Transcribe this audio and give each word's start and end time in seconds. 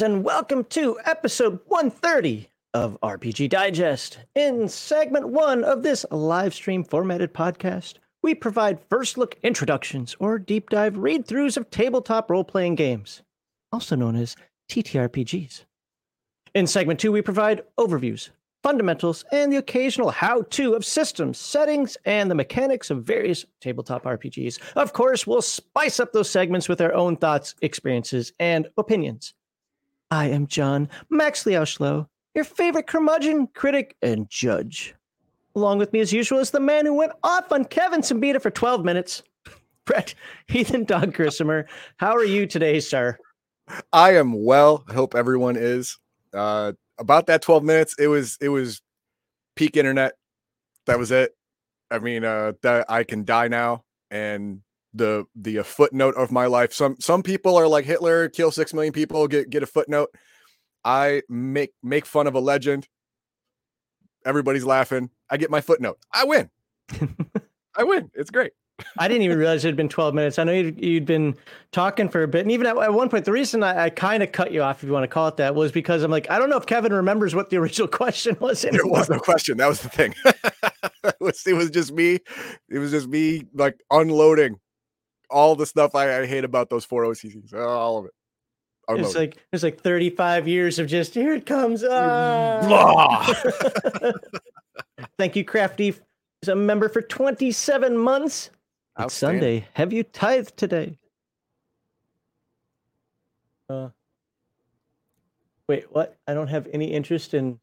Legionnaires, 0.00 0.16
and 0.16 0.24
welcome 0.24 0.64
to 0.64 0.98
episode 1.04 1.58
130 1.66 2.48
of 2.74 2.98
RPG 3.02 3.48
Die 3.48 3.70
Gest. 3.70 4.18
In 4.34 4.68
segment 4.68 5.28
one 5.28 5.64
of 5.64 5.82
this 5.82 6.06
live 6.10 6.54
stream 6.54 6.84
formatted 6.84 7.34
podcast, 7.34 7.94
we 8.22 8.34
provide 8.34 8.78
first 8.88 9.18
look 9.18 9.36
introductions 9.42 10.14
or 10.20 10.38
deep 10.38 10.70
dive 10.70 10.96
read 10.96 11.26
throughs 11.26 11.56
of 11.56 11.70
tabletop 11.70 12.30
role 12.30 12.44
playing 12.44 12.76
games, 12.76 13.22
also 13.72 13.96
known 13.96 14.14
as 14.14 14.36
TTRPGs. 14.70 15.64
In 16.54 16.66
segment 16.66 17.00
two, 17.00 17.10
we 17.10 17.22
provide 17.22 17.62
overviews, 17.78 18.30
fundamentals, 18.62 19.24
and 19.32 19.52
the 19.52 19.56
occasional 19.56 20.10
how 20.10 20.42
to 20.50 20.74
of 20.74 20.84
systems, 20.84 21.38
settings, 21.38 21.96
and 22.04 22.30
the 22.30 22.36
mechanics 22.36 22.90
of 22.90 23.04
various 23.04 23.46
tabletop 23.60 24.04
RPGs. 24.04 24.60
Of 24.76 24.92
course, 24.92 25.26
we'll 25.26 25.42
spice 25.42 25.98
up 25.98 26.12
those 26.12 26.30
segments 26.30 26.68
with 26.68 26.80
our 26.80 26.92
own 26.92 27.16
thoughts, 27.16 27.54
experiences, 27.62 28.32
and 28.38 28.68
opinions. 28.76 29.34
I 30.10 30.28
am 30.28 30.46
John 30.46 30.88
Maxley 31.10 31.52
Auschlow, 31.52 32.06
your 32.34 32.44
favorite 32.44 32.86
curmudgeon, 32.86 33.48
critic, 33.48 33.96
and 34.00 34.28
judge. 34.30 34.94
Along 35.54 35.78
with 35.78 35.92
me, 35.92 36.00
as 36.00 36.12
usual, 36.12 36.38
is 36.38 36.50
the 36.50 36.60
man 36.60 36.86
who 36.86 36.94
went 36.94 37.12
off 37.22 37.52
on 37.52 37.64
Kevin 37.64 38.00
Siembieda 38.00 38.40
for 38.40 38.50
12 38.50 38.84
minutes, 38.84 39.22
Brett 39.84 40.14
Heathen 40.46 40.84
Dog 40.84 41.14
Grissomer. 41.14 41.66
How 41.98 42.14
are 42.14 42.24
you 42.24 42.46
today, 42.46 42.80
sir? 42.80 43.18
I 43.92 44.14
am 44.14 44.44
well. 44.44 44.84
I 44.88 44.94
hope 44.94 45.14
everyone 45.14 45.56
is. 45.56 45.98
Uh, 46.32 46.72
about 46.98 47.26
that 47.26 47.42
12 47.42 47.64
minutes, 47.64 47.94
it 47.98 48.08
was 48.08 48.38
it 48.40 48.48
was 48.48 48.80
peak 49.56 49.76
internet. 49.76 50.14
That 50.86 50.98
was 50.98 51.10
it. 51.10 51.32
I 51.90 51.98
mean, 51.98 52.24
uh, 52.24 52.52
that 52.62 52.90
I 52.90 53.04
can 53.04 53.24
die 53.24 53.48
now, 53.48 53.84
and 54.10 54.62
the 54.98 55.24
the 55.34 55.60
uh, 55.60 55.62
footnote 55.62 56.14
of 56.16 56.30
my 56.30 56.46
life. 56.46 56.72
Some 56.72 56.96
some 57.00 57.22
people 57.22 57.56
are 57.56 57.66
like 57.66 57.84
Hitler, 57.84 58.28
kill 58.28 58.50
six 58.50 58.74
million 58.74 58.92
people, 58.92 59.26
get 59.26 59.50
get 59.50 59.62
a 59.62 59.66
footnote. 59.66 60.10
I 60.84 61.22
make 61.28 61.72
make 61.82 62.06
fun 62.06 62.26
of 62.26 62.34
a 62.34 62.40
legend. 62.40 62.88
Everybody's 64.26 64.64
laughing. 64.64 65.10
I 65.30 65.36
get 65.36 65.50
my 65.50 65.60
footnote. 65.60 65.98
I 66.12 66.24
win. 66.24 66.50
I 67.76 67.84
win. 67.84 68.10
It's 68.14 68.30
great. 68.30 68.52
I 68.96 69.08
didn't 69.08 69.22
even 69.22 69.38
realize 69.38 69.64
it 69.64 69.68
had 69.68 69.76
been 69.76 69.88
12 69.88 70.14
minutes. 70.14 70.38
I 70.38 70.44
know 70.44 70.52
you'd, 70.52 70.82
you'd 70.82 71.04
been 71.04 71.36
talking 71.72 72.08
for 72.08 72.22
a 72.22 72.28
bit. 72.28 72.42
And 72.42 72.52
even 72.52 72.66
at, 72.66 72.76
at 72.76 72.92
one 72.92 73.08
point, 73.08 73.24
the 73.24 73.32
reason 73.32 73.62
I, 73.62 73.84
I 73.84 73.90
kind 73.90 74.22
of 74.22 74.30
cut 74.30 74.52
you 74.52 74.62
off, 74.62 74.82
if 74.82 74.86
you 74.86 74.92
want 74.92 75.02
to 75.04 75.08
call 75.08 75.26
it 75.28 75.36
that, 75.38 75.54
was 75.54 75.72
because 75.72 76.02
I'm 76.02 76.10
like, 76.10 76.30
I 76.30 76.38
don't 76.38 76.48
know 76.48 76.56
if 76.56 76.66
Kevin 76.66 76.92
remembers 76.92 77.34
what 77.34 77.50
the 77.50 77.56
original 77.56 77.88
question 78.02 78.36
was. 78.40 78.64
Anymore. 78.64 78.84
There 78.84 79.00
was 79.00 79.10
no 79.10 79.18
question. 79.18 79.56
That 79.58 79.68
was 79.68 79.80
the 79.80 79.88
thing. 79.88 80.14
it, 81.04 81.16
was, 81.20 81.44
it 81.46 81.54
was 81.54 81.70
just 81.70 81.92
me. 81.92 82.18
It 82.68 82.78
was 82.78 82.92
just 82.92 83.08
me 83.08 83.44
like 83.52 83.80
unloading 83.90 84.60
all 85.30 85.56
the 85.56 85.66
stuff 85.66 85.94
I, 85.94 86.20
I 86.20 86.26
hate 86.26 86.44
about 86.44 86.70
those 86.70 86.84
four 86.84 87.04
OCCs, 87.04 87.54
all 87.54 87.98
of 87.98 88.04
it. 88.06 88.12
It's 88.90 89.14
like 89.14 89.36
it's 89.52 89.62
like 89.62 89.80
35 89.80 90.48
years 90.48 90.78
of 90.78 90.86
just 90.86 91.12
here 91.12 91.34
it 91.34 91.44
comes. 91.44 91.84
Ah. 91.84 93.34
Thank 95.18 95.36
you, 95.36 95.44
Crafty, 95.44 95.94
as 96.42 96.48
a 96.48 96.54
member 96.54 96.88
for 96.88 97.02
27 97.02 97.98
months. 97.98 98.50
It's 98.98 99.14
Sunday. 99.14 99.68
Have 99.74 99.92
you 99.92 100.04
tithed 100.04 100.56
today? 100.56 100.98
Uh, 103.68 103.90
wait, 105.68 105.84
what? 105.90 106.16
I 106.26 106.34
don't 106.34 106.48
have 106.48 106.66
any 106.72 106.86
interest 106.86 107.34
in. 107.34 107.60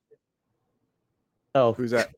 Oh, 1.55 1.73
who's 1.73 1.91
that? 1.91 2.09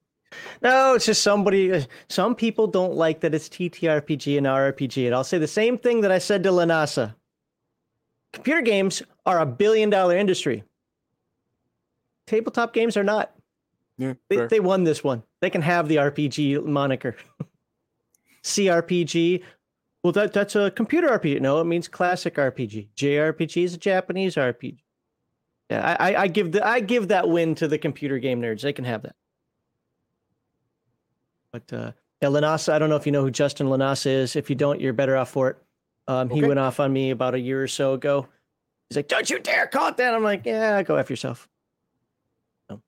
No, 0.61 0.95
it's 0.95 1.05
just 1.05 1.21
somebody. 1.21 1.71
Uh, 1.71 1.81
some 2.09 2.35
people 2.35 2.67
don't 2.67 2.93
like 2.93 3.21
that 3.21 3.33
it's 3.33 3.49
TTRPG 3.49 4.37
and 4.37 4.47
RPG, 4.47 5.05
and 5.05 5.15
I'll 5.15 5.23
say 5.23 5.37
the 5.37 5.47
same 5.47 5.77
thing 5.77 6.01
that 6.01 6.11
I 6.11 6.17
said 6.17 6.43
to 6.43 6.49
Lanasa. 6.49 7.15
Computer 8.33 8.61
games 8.61 9.01
are 9.25 9.39
a 9.39 9.45
billion 9.45 9.89
dollar 9.89 10.17
industry. 10.17 10.63
Tabletop 12.25 12.73
games 12.73 12.97
are 12.97 13.03
not. 13.03 13.33
Yeah, 13.97 14.13
they, 14.29 14.45
they 14.45 14.59
won 14.59 14.83
this 14.83 15.03
one. 15.03 15.23
They 15.41 15.49
can 15.49 15.61
have 15.61 15.87
the 15.87 15.95
RPG 15.95 16.63
moniker. 16.65 17.15
CRPG. 18.43 19.43
Well, 20.03 20.13
that 20.13 20.33
that's 20.33 20.55
a 20.55 20.71
computer 20.71 21.07
RPG. 21.07 21.41
No, 21.41 21.59
it 21.59 21.65
means 21.65 21.87
classic 21.87 22.35
RPG. 22.35 22.89
JRPG 22.95 23.63
is 23.63 23.73
a 23.73 23.77
Japanese 23.77 24.35
RPG. 24.35 24.79
Yeah, 25.69 25.97
I, 25.99 26.15
I 26.15 26.27
give 26.27 26.51
the 26.51 26.65
I 26.65 26.79
give 26.79 27.09
that 27.09 27.27
win 27.27 27.55
to 27.55 27.67
the 27.67 27.77
computer 27.77 28.19
game 28.19 28.41
nerds. 28.41 28.61
They 28.61 28.73
can 28.73 28.85
have 28.85 29.03
that. 29.03 29.15
But 31.65 31.77
uh, 31.77 31.91
yeah, 32.21 32.29
Lanasa, 32.29 32.73
I 32.73 32.79
don't 32.79 32.89
know 32.89 32.95
if 32.95 33.05
you 33.05 33.11
know 33.11 33.21
who 33.21 33.31
Justin 33.31 33.67
Lanasa 33.67 34.07
is. 34.07 34.35
If 34.35 34.49
you 34.49 34.55
don't, 34.55 34.81
you're 34.81 34.93
better 34.93 35.15
off 35.17 35.29
for 35.29 35.49
it. 35.49 35.57
Um, 36.07 36.27
okay. 36.27 36.35
He 36.35 36.45
went 36.45 36.59
off 36.59 36.79
on 36.79 36.93
me 36.93 37.11
about 37.11 37.35
a 37.35 37.39
year 37.39 37.61
or 37.61 37.67
so 37.67 37.93
ago. 37.93 38.27
He's 38.89 38.95
like, 38.95 39.07
"Don't 39.07 39.29
you 39.29 39.39
dare 39.39 39.67
call 39.67 39.89
it 39.89 39.97
that!" 39.97 40.13
I'm 40.13 40.23
like, 40.23 40.45
"Yeah, 40.45 40.81
go 40.83 40.97
after 40.97 41.13
yourself." 41.13 41.47
All 42.69 42.79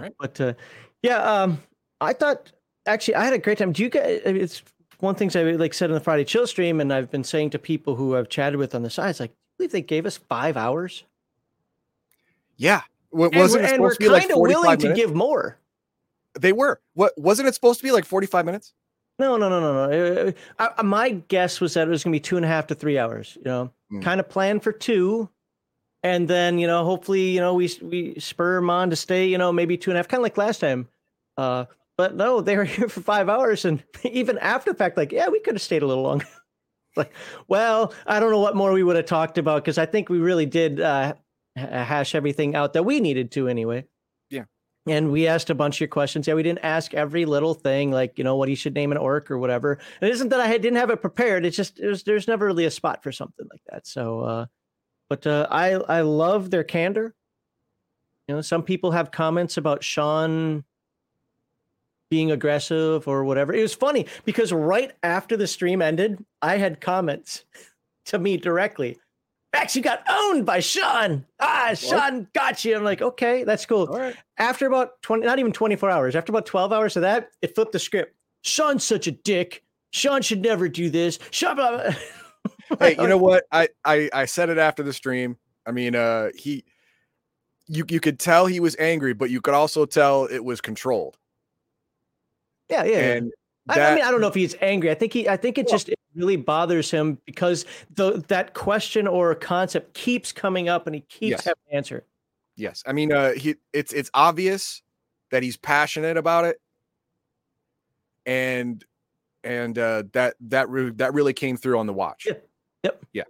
right. 0.00 0.14
But 0.18 0.40
uh, 0.40 0.54
yeah, 1.02 1.18
um, 1.18 1.62
I 2.00 2.12
thought 2.12 2.50
actually, 2.86 3.16
I 3.16 3.24
had 3.24 3.34
a 3.34 3.38
great 3.38 3.58
time. 3.58 3.72
Do 3.72 3.82
you 3.82 3.90
guys? 3.90 4.20
It's 4.24 4.62
one 5.00 5.14
thing 5.14 5.30
I 5.34 5.42
like 5.52 5.74
said 5.74 5.90
on 5.90 5.94
the 5.94 6.00
Friday 6.00 6.24
Chill 6.24 6.46
stream, 6.46 6.80
and 6.80 6.92
I've 6.92 7.10
been 7.10 7.24
saying 7.24 7.50
to 7.50 7.58
people 7.58 7.94
who 7.96 8.16
I've 8.16 8.28
chatted 8.28 8.58
with 8.58 8.74
on 8.74 8.82
the 8.82 8.90
side, 8.90 9.10
it's 9.10 9.20
like, 9.20 9.30
I 9.30 9.34
believe 9.58 9.72
they 9.72 9.82
gave 9.82 10.06
us 10.06 10.16
five 10.16 10.56
hours. 10.56 11.04
Yeah, 12.56 12.82
what, 13.10 13.34
wasn't 13.34 13.64
and, 13.64 13.72
it 13.72 13.76
supposed 13.76 14.00
to 14.00 14.06
be 14.06 14.08
like 14.08 14.28
willing 14.30 14.70
minutes? 14.70 14.84
to 14.84 14.94
give 14.94 15.14
more. 15.14 15.58
They 16.38 16.52
were. 16.52 16.80
What 16.94 17.12
wasn't 17.16 17.48
it 17.48 17.54
supposed 17.54 17.80
to 17.80 17.84
be 17.84 17.92
like 17.92 18.04
forty 18.04 18.26
five 18.26 18.44
minutes? 18.44 18.72
No, 19.18 19.36
no, 19.36 19.48
no, 19.48 19.60
no, 19.60 19.86
no. 19.86 20.32
Uh, 20.58 20.68
uh, 20.78 20.82
my 20.82 21.10
guess 21.10 21.60
was 21.60 21.74
that 21.74 21.86
it 21.86 21.90
was 21.90 22.02
going 22.02 22.12
to 22.12 22.16
be 22.16 22.20
two 22.20 22.36
and 22.36 22.44
a 22.44 22.48
half 22.48 22.66
to 22.68 22.74
three 22.74 22.98
hours. 22.98 23.36
You 23.36 23.44
know, 23.44 23.72
mm. 23.92 24.02
kind 24.02 24.20
of 24.20 24.28
planned 24.28 24.62
for 24.62 24.72
two, 24.72 25.28
and 26.02 26.26
then 26.26 26.58
you 26.58 26.66
know, 26.66 26.84
hopefully, 26.84 27.30
you 27.30 27.40
know, 27.40 27.54
we 27.54 27.70
we 27.82 28.18
spur 28.18 28.56
them 28.56 28.70
on 28.70 28.90
to 28.90 28.96
stay. 28.96 29.26
You 29.26 29.38
know, 29.38 29.52
maybe 29.52 29.76
two 29.76 29.90
and 29.90 29.96
a 29.96 29.98
half, 29.98 30.08
kind 30.08 30.20
of 30.20 30.24
like 30.24 30.36
last 30.36 30.60
time. 30.60 30.88
Uh, 31.36 31.66
but 31.96 32.16
no, 32.16 32.40
they 32.42 32.56
were 32.56 32.64
here 32.64 32.88
for 32.88 33.00
five 33.00 33.28
hours, 33.28 33.64
and 33.64 33.82
even 34.04 34.38
after 34.38 34.72
the 34.72 34.76
fact, 34.76 34.96
like, 34.96 35.12
yeah, 35.12 35.28
we 35.28 35.40
could 35.40 35.54
have 35.54 35.62
stayed 35.62 35.82
a 35.82 35.86
little 35.86 36.02
longer. 36.02 36.26
like, 36.96 37.12
well, 37.48 37.92
I 38.06 38.20
don't 38.20 38.30
know 38.30 38.40
what 38.40 38.56
more 38.56 38.72
we 38.72 38.82
would 38.82 38.96
have 38.96 39.06
talked 39.06 39.38
about 39.38 39.62
because 39.62 39.78
I 39.78 39.86
think 39.86 40.08
we 40.08 40.18
really 40.18 40.46
did 40.46 40.80
uh, 40.80 41.14
hash 41.56 42.14
everything 42.14 42.54
out 42.54 42.72
that 42.72 42.84
we 42.84 43.00
needed 43.00 43.30
to 43.32 43.48
anyway. 43.48 43.84
And 44.86 45.12
we 45.12 45.28
asked 45.28 45.48
a 45.48 45.54
bunch 45.54 45.76
of 45.76 45.80
your 45.80 45.88
questions. 45.88 46.26
Yeah, 46.26 46.34
we 46.34 46.42
didn't 46.42 46.64
ask 46.64 46.92
every 46.92 47.24
little 47.24 47.54
thing, 47.54 47.92
like 47.92 48.18
you 48.18 48.24
know 48.24 48.36
what 48.36 48.48
he 48.48 48.56
should 48.56 48.74
name 48.74 48.90
an 48.90 48.98
orc 48.98 49.30
or 49.30 49.38
whatever. 49.38 49.78
And 50.00 50.10
it 50.10 50.12
isn't 50.12 50.30
that 50.30 50.40
I 50.40 50.50
didn't 50.58 50.78
have 50.78 50.90
it 50.90 51.00
prepared. 51.00 51.46
It's 51.46 51.56
just 51.56 51.78
it 51.78 51.86
was, 51.86 52.02
there's 52.02 52.26
never 52.26 52.46
really 52.46 52.64
a 52.64 52.70
spot 52.70 53.02
for 53.02 53.12
something 53.12 53.46
like 53.50 53.62
that. 53.70 53.86
So, 53.86 54.20
uh, 54.20 54.46
but 55.08 55.26
uh, 55.26 55.46
I 55.50 55.74
I 55.74 56.00
love 56.00 56.50
their 56.50 56.64
candor. 56.64 57.14
You 58.26 58.36
know, 58.36 58.40
some 58.40 58.62
people 58.62 58.90
have 58.90 59.12
comments 59.12 59.56
about 59.56 59.84
Sean 59.84 60.64
being 62.10 62.30
aggressive 62.30 63.08
or 63.08 63.24
whatever. 63.24 63.54
It 63.54 63.62
was 63.62 63.74
funny 63.74 64.06
because 64.24 64.52
right 64.52 64.92
after 65.02 65.36
the 65.36 65.46
stream 65.46 65.80
ended, 65.80 66.22
I 66.42 66.58
had 66.58 66.80
comments 66.80 67.44
to 68.06 68.18
me 68.18 68.36
directly. 68.36 68.98
Max, 69.52 69.76
you 69.76 69.82
got 69.82 70.02
owned 70.08 70.46
by 70.46 70.60
Sean. 70.60 71.26
Ah, 71.38 71.66
what? 71.68 71.78
Sean 71.78 72.26
got 72.32 72.64
you. 72.64 72.74
I'm 72.76 72.84
like, 72.84 73.02
okay, 73.02 73.44
that's 73.44 73.66
cool. 73.66 74.12
After 74.38 74.66
about 74.66 75.02
20, 75.02 75.26
not 75.26 75.38
even 75.38 75.52
24 75.52 75.90
hours, 75.90 76.16
after 76.16 76.32
about 76.32 76.46
12 76.46 76.72
hours 76.72 76.96
of 76.96 77.02
that, 77.02 77.30
it 77.42 77.54
flipped 77.54 77.72
the 77.72 77.78
script. 77.78 78.14
Sean's 78.42 78.82
such 78.82 79.06
a 79.06 79.10
dick. 79.10 79.62
Sean 79.90 80.22
should 80.22 80.40
never 80.40 80.68
do 80.68 80.88
this. 80.88 81.18
Sean, 81.30 81.56
blah, 81.56 81.70
blah. 81.70 81.94
hey, 82.80 82.96
you 82.98 83.06
know 83.06 83.18
what? 83.18 83.44
I, 83.52 83.68
I 83.84 84.08
I 84.12 84.24
said 84.24 84.48
it 84.48 84.58
after 84.58 84.82
the 84.82 84.92
stream. 84.92 85.36
I 85.66 85.72
mean, 85.72 85.94
uh, 85.94 86.30
he, 86.34 86.64
you 87.68 87.84
you 87.88 88.00
could 88.00 88.18
tell 88.18 88.46
he 88.46 88.58
was 88.58 88.74
angry, 88.78 89.12
but 89.12 89.28
you 89.30 89.42
could 89.42 89.54
also 89.54 89.84
tell 89.84 90.24
it 90.24 90.42
was 90.42 90.60
controlled. 90.62 91.18
Yeah, 92.70 92.84
yeah. 92.84 93.12
And 93.12 93.32
that, 93.66 93.78
I, 93.78 93.92
I, 93.92 93.94
mean, 93.94 94.04
I 94.04 94.10
don't 94.10 94.22
know 94.22 94.28
if 94.28 94.34
he's 94.34 94.56
angry. 94.62 94.90
I 94.90 94.94
think 94.94 95.12
he. 95.12 95.28
I 95.28 95.36
think 95.36 95.58
it 95.58 95.66
well, 95.66 95.72
just 95.72 95.90
it 95.90 95.98
really 96.14 96.36
bothers 96.36 96.90
him 96.90 97.18
because 97.24 97.64
the 97.94 98.24
that 98.28 98.54
question 98.54 99.06
or 99.06 99.34
concept 99.34 99.94
keeps 99.94 100.32
coming 100.32 100.68
up, 100.68 100.86
and 100.86 100.94
he 100.94 101.00
keeps 101.02 101.30
yes. 101.30 101.44
having 101.44 101.62
to 101.68 101.74
answer. 101.74 102.04
Yes, 102.56 102.82
I 102.86 102.92
mean, 102.92 103.12
uh, 103.12 103.32
he. 103.32 103.56
It's 103.72 103.92
it's 103.92 104.10
obvious 104.14 104.82
that 105.30 105.42
he's 105.42 105.56
passionate 105.56 106.16
about 106.16 106.44
it, 106.44 106.60
and 108.26 108.84
and 109.44 109.78
uh, 109.78 110.04
that 110.12 110.34
that 110.40 110.68
re- 110.68 110.90
that 110.96 111.14
really 111.14 111.32
came 111.32 111.56
through 111.56 111.78
on 111.78 111.86
the 111.86 111.94
watch. 111.94 112.26
Yep. 112.26 112.48
Yep. 112.84 113.06
Yeah 113.12 113.22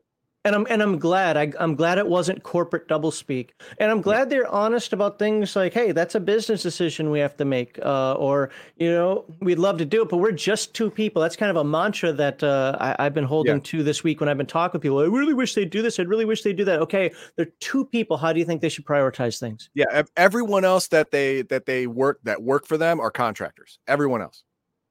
and 0.45 0.55
I'm 0.55 0.67
and 0.69 0.83
I'm 0.83 0.99
glad. 0.99 1.37
I, 1.37 1.53
am 1.61 1.77
glad 1.77 1.99
it 1.99 2.07
wasn't 2.07 2.43
corporate 2.43 2.89
doublespeak, 2.89 3.51
and 3.79 3.91
I'm 3.91 4.03
glad 4.03 4.29
they're 4.29 4.49
honest 4.49 4.93
about 4.93 5.19
things 5.19 5.55
like, 5.55 5.73
"Hey, 5.73 5.93
that's 5.93 6.15
a 6.15 6.21
business 6.21 6.63
decision 6.63 7.11
we 7.11 7.21
have 7.21 7.37
to 7.37 7.45
make," 7.45 7.79
uh, 7.85 8.15
or 8.15 8.51
you 8.77 8.91
know, 8.91 9.25
we'd 9.41 9.61
love 9.61 9.79
to 9.79 9.85
do 9.85 10.03
it, 10.03 10.09
but 10.09 10.17
we're 10.17 10.33
just 10.33 10.75
two 10.75 10.91
people. 10.91 11.23
That's 11.23 11.37
kind 11.37 11.51
of 11.51 11.57
a 11.57 11.65
mantra 11.65 12.13
that 12.15 12.43
uh, 12.43 12.77
I, 12.81 13.05
have 13.05 13.15
been 13.15 13.25
holding 13.25 13.57
yeah. 13.57 13.63
to 13.65 13.83
this 13.85 14.03
week 14.03 14.19
when 14.19 14.29
I've 14.29 14.37
been 14.37 14.47
talking 14.47 14.79
with 14.79 14.83
people. 14.83 14.99
I 14.99 15.05
really 15.05 15.35
wish 15.35 15.55
they'd 15.55 15.71
do 15.71 15.81
this. 15.81 16.01
I 16.01 16.03
really 16.03 16.25
wish 16.25 16.43
they'd 16.43 16.57
do 16.57 16.65
that. 16.65 16.81
Okay, 16.81 17.13
they're 17.37 17.53
two 17.61 17.85
people. 17.85 18.17
How 18.17 18.33
do 18.33 18.41
you 18.41 18.45
think 18.45 18.63
they 18.63 18.69
should 18.69 18.85
prioritize 18.85 19.39
things? 19.39 19.71
Yeah, 19.75 20.03
everyone 20.17 20.65
else 20.65 20.89
that 20.89 21.13
they 21.13 21.43
that 21.43 21.67
they 21.67 21.87
work 21.87 22.19
that 22.25 22.43
work 22.43 22.67
for 22.67 22.77
them 22.77 22.99
are 22.99 23.13
contractors. 23.13 23.79
Everyone 23.87 24.21
else. 24.21 24.43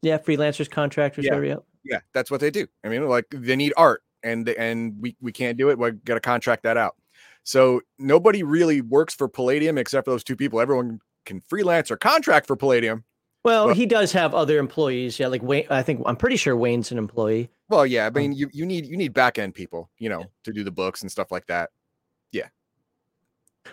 Yeah, 0.01 0.18
freelancers, 0.18 0.69
contractors. 0.69 1.25
Yeah, 1.25 1.57
yeah, 1.83 2.00
that's 2.13 2.31
what 2.31 2.39
they 2.39 2.51
do. 2.51 2.68
I 2.86 2.89
mean, 2.89 3.07
like 3.07 3.25
they 3.31 3.56
need 3.56 3.74
art 3.75 4.01
and 4.23 4.47
and 4.50 4.95
we 5.00 5.15
we 5.21 5.31
can't 5.31 5.57
do 5.57 5.69
it. 5.69 5.77
We 5.77 5.91
got 5.91 6.15
to 6.15 6.19
contract 6.19 6.63
that 6.63 6.77
out. 6.77 6.95
So 7.44 7.81
nobody 7.97 8.44
really 8.44 8.81
works 8.81 9.13
for 9.13 9.27
Palladium 9.27 9.77
except 9.77 10.06
for 10.06 10.12
those 10.12 10.23
two 10.23 10.35
people. 10.35 10.59
Everyone 10.62 11.00
can 11.25 11.41
freelance 11.41 11.89
or 11.89 11.97
contract 11.97 12.47
for 12.47 12.56
Palladium. 12.56 13.03
Well, 13.44 13.73
he 13.73 13.88
does 13.88 14.12
have 14.12 14.35
other 14.35 14.59
employees. 14.59 15.19
Yeah, 15.19 15.27
like 15.27 15.41
Wayne. 15.41 15.65
I 15.69 15.81
think 15.81 16.01
I'm 16.06 16.15
pretty 16.15 16.35
sure 16.35 16.56
Wayne's 16.56 16.91
an 16.91 17.00
employee. 17.00 17.50
Well, 17.69 17.85
yeah. 17.88 18.03
I 18.03 18.07
um 18.07 18.13
mean, 18.13 18.33
you 18.33 18.50
you 18.53 18.65
need 18.65 18.85
you 18.85 18.97
need 18.97 19.13
back 19.13 19.39
end 19.39 19.56
people, 19.56 19.89
you 19.97 20.09
know, 20.09 20.19
yeah. 20.19 20.25
to 20.44 20.53
do 20.53 20.63
the 20.63 20.71
books 20.71 21.01
and 21.01 21.12
stuff 21.12 21.31
like 21.31 21.47
that. 21.47 21.71
Yeah. 22.31 22.50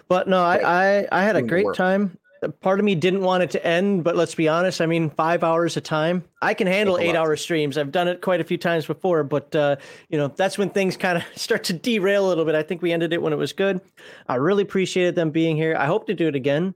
But 0.09 0.29
no, 0.29 0.43
I 0.43 1.01
I, 1.01 1.09
I 1.13 1.23
had 1.23 1.37
a 1.37 1.43
great 1.43 1.67
time 1.75 2.19
part 2.61 2.79
of 2.79 2.85
me 2.85 2.95
didn't 2.95 3.23
want 3.23 3.43
it 3.43 3.51
to 3.51 3.67
end, 3.67 4.05
but 4.05 4.17
let's 4.17 4.35
be 4.35 4.49
honest. 4.49 4.81
I 4.81 4.87
mean, 4.87 5.11
five 5.11 5.43
hours 5.43 5.77
a 5.77 5.81
time. 5.81 6.25
I 6.43 6.55
can 6.55 6.67
handle 6.67 6.99
eight 6.99 7.17
hour 7.17 7.37
streams. 7.37 7.79
I've 7.79 7.93
done 7.93 8.09
it 8.09 8.21
quite 8.21 8.41
a 8.41 8.45
few 8.45 8.59
times 8.59 8.87
before, 8.87 9.25
but 9.25 9.55
uh, 9.55 9.77
you 10.09 10.19
know, 10.19 10.29
that's 10.29 10.59
when 10.59 10.71
things 10.71 10.97
kind 10.99 11.19
of 11.19 11.25
start 11.37 11.65
to 11.65 11.73
derail 11.73 12.27
a 12.27 12.29
little 12.29 12.45
bit. 12.45 12.55
I 12.55 12.63
think 12.63 12.83
we 12.83 12.93
ended 12.93 13.13
it 13.13 13.23
when 13.23 13.33
it 13.33 13.37
was 13.37 13.53
good. 13.53 13.81
I 14.29 14.37
really 14.37 14.63
appreciated 14.63 15.15
them 15.15 15.31
being 15.31 15.57
here. 15.57 15.77
I 15.77 15.87
hope 15.87 16.07
to 16.07 16.15
do 16.15 16.29
it 16.29 16.35
again. 16.35 16.75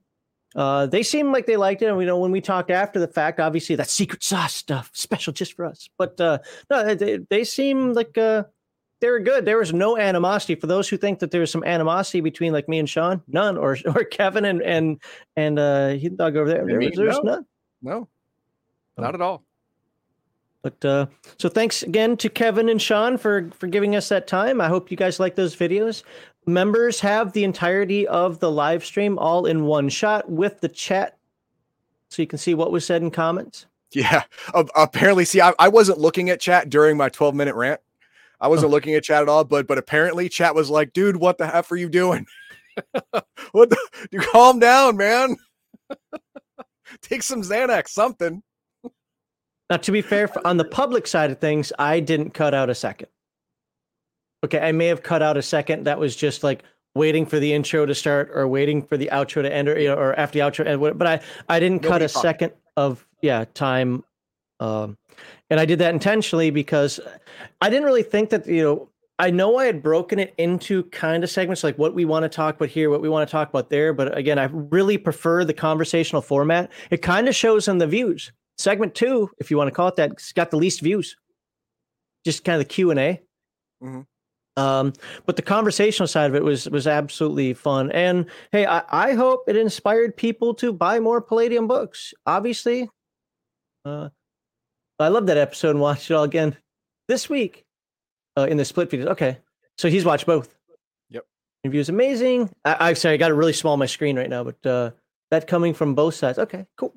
Uh, 0.54 0.86
they 0.86 1.02
seem 1.02 1.32
like 1.32 1.46
they 1.46 1.56
liked 1.56 1.82
it. 1.82 1.86
And 1.86 1.96
we 1.96 2.04
know 2.04 2.18
when 2.18 2.30
we 2.30 2.40
talked 2.40 2.70
after 2.70 3.00
the 3.00 3.08
fact, 3.08 3.40
obviously 3.40 3.76
that 3.76 3.88
secret 3.88 4.22
sauce 4.22 4.54
stuff, 4.54 4.90
special 4.92 5.32
just 5.32 5.54
for 5.54 5.64
us. 5.64 5.88
But 5.98 6.20
uh, 6.20 6.38
no, 6.70 6.94
they, 6.94 7.18
they 7.30 7.44
seem 7.44 7.92
like 7.94 8.18
uh, 8.18 8.44
they 9.02 9.10
were 9.10 9.18
good. 9.18 9.44
There 9.44 9.58
was 9.58 9.72
no 9.72 9.98
animosity 9.98 10.54
for 10.54 10.68
those 10.68 10.88
who 10.88 10.96
think 10.96 11.18
that 11.18 11.32
there 11.32 11.40
was 11.40 11.50
some 11.50 11.64
animosity 11.64 12.20
between 12.20 12.52
like 12.52 12.68
me 12.68 12.78
and 12.78 12.88
Sean. 12.88 13.20
None, 13.26 13.58
or 13.58 13.76
or 13.86 14.04
Kevin 14.04 14.44
and 14.44 14.62
and 14.62 15.02
and 15.36 15.58
uh, 15.58 15.88
he 15.88 16.08
dog 16.08 16.36
over 16.36 16.48
there. 16.48 16.64
there 16.64 16.78
was, 16.78 16.92
there's 16.94 17.16
no. 17.16 17.34
none. 17.34 17.46
No, 17.82 18.08
not 18.96 19.14
at 19.14 19.20
all. 19.20 19.42
But 20.62 20.84
uh, 20.84 21.06
so 21.36 21.48
thanks 21.48 21.82
again 21.82 22.16
to 22.18 22.28
Kevin 22.28 22.68
and 22.68 22.80
Sean 22.80 23.18
for 23.18 23.50
for 23.58 23.66
giving 23.66 23.96
us 23.96 24.08
that 24.08 24.28
time. 24.28 24.60
I 24.60 24.68
hope 24.68 24.90
you 24.90 24.96
guys 24.96 25.18
like 25.18 25.34
those 25.34 25.56
videos. 25.56 26.04
Members 26.46 27.00
have 27.00 27.32
the 27.32 27.42
entirety 27.42 28.06
of 28.06 28.38
the 28.38 28.52
live 28.52 28.84
stream 28.84 29.18
all 29.18 29.46
in 29.46 29.64
one 29.64 29.88
shot 29.88 30.30
with 30.30 30.60
the 30.60 30.68
chat, 30.68 31.18
so 32.08 32.22
you 32.22 32.28
can 32.28 32.38
see 32.38 32.54
what 32.54 32.70
was 32.70 32.86
said 32.86 33.02
in 33.02 33.10
comments. 33.10 33.66
Yeah, 33.90 34.22
uh, 34.54 34.64
apparently, 34.76 35.24
see, 35.24 35.40
I, 35.40 35.52
I 35.58 35.68
wasn't 35.68 35.98
looking 35.98 36.30
at 36.30 36.40
chat 36.40 36.70
during 36.70 36.96
my 36.96 37.08
12 37.08 37.34
minute 37.34 37.56
rant. 37.56 37.80
I 38.42 38.48
wasn't 38.48 38.72
looking 38.72 38.94
at 38.94 39.04
chat 39.04 39.22
at 39.22 39.28
all, 39.28 39.44
but 39.44 39.68
but 39.68 39.78
apparently 39.78 40.28
chat 40.28 40.54
was 40.54 40.68
like, 40.68 40.92
dude, 40.92 41.16
what 41.16 41.38
the 41.38 41.46
heck 41.46 41.70
are 41.70 41.76
you 41.76 41.88
doing? 41.88 42.26
what 43.52 43.70
the 43.70 43.78
you 44.10 44.18
calm 44.18 44.58
down, 44.58 44.96
man. 44.96 45.36
Take 47.02 47.22
some 47.22 47.42
Xanax, 47.42 47.88
something. 47.88 48.42
Now, 49.70 49.76
to 49.78 49.92
be 49.92 50.02
fair, 50.02 50.28
on 50.44 50.56
the 50.56 50.64
public 50.64 51.06
side 51.06 51.30
of 51.30 51.38
things, 51.38 51.72
I 51.78 52.00
didn't 52.00 52.30
cut 52.30 52.52
out 52.52 52.68
a 52.68 52.74
second. 52.74 53.08
Okay, 54.44 54.58
I 54.58 54.72
may 54.72 54.88
have 54.88 55.04
cut 55.04 55.22
out 55.22 55.36
a 55.36 55.42
second. 55.42 55.84
That 55.84 56.00
was 56.00 56.16
just 56.16 56.42
like 56.42 56.64
waiting 56.96 57.24
for 57.24 57.38
the 57.38 57.52
intro 57.52 57.86
to 57.86 57.94
start 57.94 58.30
or 58.34 58.48
waiting 58.48 58.82
for 58.82 58.96
the 58.96 59.08
outro 59.12 59.42
to 59.42 59.50
end 59.50 59.68
or, 59.68 59.78
you 59.78 59.88
know, 59.88 59.94
or 59.94 60.18
after 60.18 60.40
the 60.40 60.44
outro 60.44 60.66
end. 60.66 60.98
But 60.98 61.06
I, 61.06 61.20
I 61.48 61.60
didn't 61.60 61.82
Nobody 61.82 61.92
cut 61.92 62.02
a 62.02 62.08
second 62.08 62.52
of 62.76 63.06
yeah 63.22 63.44
time 63.54 64.04
um, 64.60 64.98
and 65.50 65.60
I 65.60 65.64
did 65.64 65.78
that 65.80 65.92
intentionally 65.92 66.50
because 66.50 67.00
I 67.60 67.70
didn't 67.70 67.84
really 67.84 68.02
think 68.02 68.30
that, 68.30 68.46
you 68.46 68.62
know, 68.62 68.88
I 69.18 69.30
know 69.30 69.56
I 69.56 69.66
had 69.66 69.82
broken 69.82 70.18
it 70.18 70.34
into 70.38 70.84
kind 70.84 71.22
of 71.22 71.30
segments 71.30 71.62
like 71.62 71.78
what 71.78 71.94
we 71.94 72.04
want 72.04 72.24
to 72.24 72.28
talk 72.28 72.56
about 72.56 72.70
here, 72.70 72.90
what 72.90 73.02
we 73.02 73.08
want 73.08 73.28
to 73.28 73.30
talk 73.30 73.48
about 73.48 73.70
there. 73.70 73.92
But 73.92 74.16
again, 74.16 74.38
I 74.38 74.44
really 74.44 74.98
prefer 74.98 75.44
the 75.44 75.54
conversational 75.54 76.22
format. 76.22 76.72
It 76.90 77.02
kind 77.02 77.28
of 77.28 77.36
shows 77.36 77.68
in 77.68 77.78
the 77.78 77.86
views. 77.86 78.32
Segment 78.58 78.94
two, 78.94 79.30
if 79.38 79.50
you 79.50 79.56
want 79.56 79.68
to 79.68 79.74
call 79.74 79.88
it 79.88 79.96
that, 79.96 80.12
it's 80.12 80.32
got 80.32 80.50
the 80.50 80.56
least 80.56 80.80
views. 80.80 81.16
Just 82.24 82.44
kind 82.44 82.60
of 82.60 82.66
the 82.66 82.72
Q 82.72 82.90
and 82.90 83.00
A. 83.00 83.20
Mm-hmm. 83.82 84.00
Um, 84.62 84.92
but 85.24 85.36
the 85.36 85.42
conversational 85.42 86.06
side 86.06 86.28
of 86.28 86.34
it 86.34 86.44
was 86.44 86.68
was 86.68 86.86
absolutely 86.86 87.54
fun. 87.54 87.90
And 87.92 88.26
hey, 88.50 88.66
I, 88.66 88.82
I 88.90 89.12
hope 89.14 89.44
it 89.48 89.56
inspired 89.56 90.16
people 90.16 90.52
to 90.54 90.72
buy 90.72 91.00
more 91.00 91.20
Palladium 91.20 91.66
books. 91.66 92.12
Obviously, 92.26 92.88
uh, 93.84 94.10
I 95.02 95.08
love 95.08 95.26
that 95.26 95.36
episode 95.36 95.70
and 95.70 95.80
watched 95.80 96.10
it 96.10 96.14
all 96.14 96.24
again 96.24 96.56
this 97.08 97.28
week 97.28 97.64
uh, 98.36 98.46
in 98.48 98.56
the 98.56 98.64
split 98.64 98.90
videos. 98.90 99.06
Okay, 99.08 99.38
so 99.78 99.88
he's 99.88 100.04
watched 100.04 100.26
both. 100.26 100.54
Yep, 101.10 101.24
interview 101.64 101.80
is 101.80 101.88
amazing. 101.88 102.50
I, 102.64 102.90
am 102.90 102.94
sorry, 102.94 103.14
I 103.14 103.18
got 103.18 103.30
it 103.30 103.34
really 103.34 103.52
small 103.52 103.74
on 103.74 103.78
my 103.78 103.86
screen 103.86 104.16
right 104.16 104.30
now, 104.30 104.44
but 104.44 104.66
uh, 104.66 104.90
that 105.30 105.46
coming 105.46 105.74
from 105.74 105.94
both 105.94 106.14
sides. 106.14 106.38
Okay, 106.38 106.66
cool. 106.76 106.94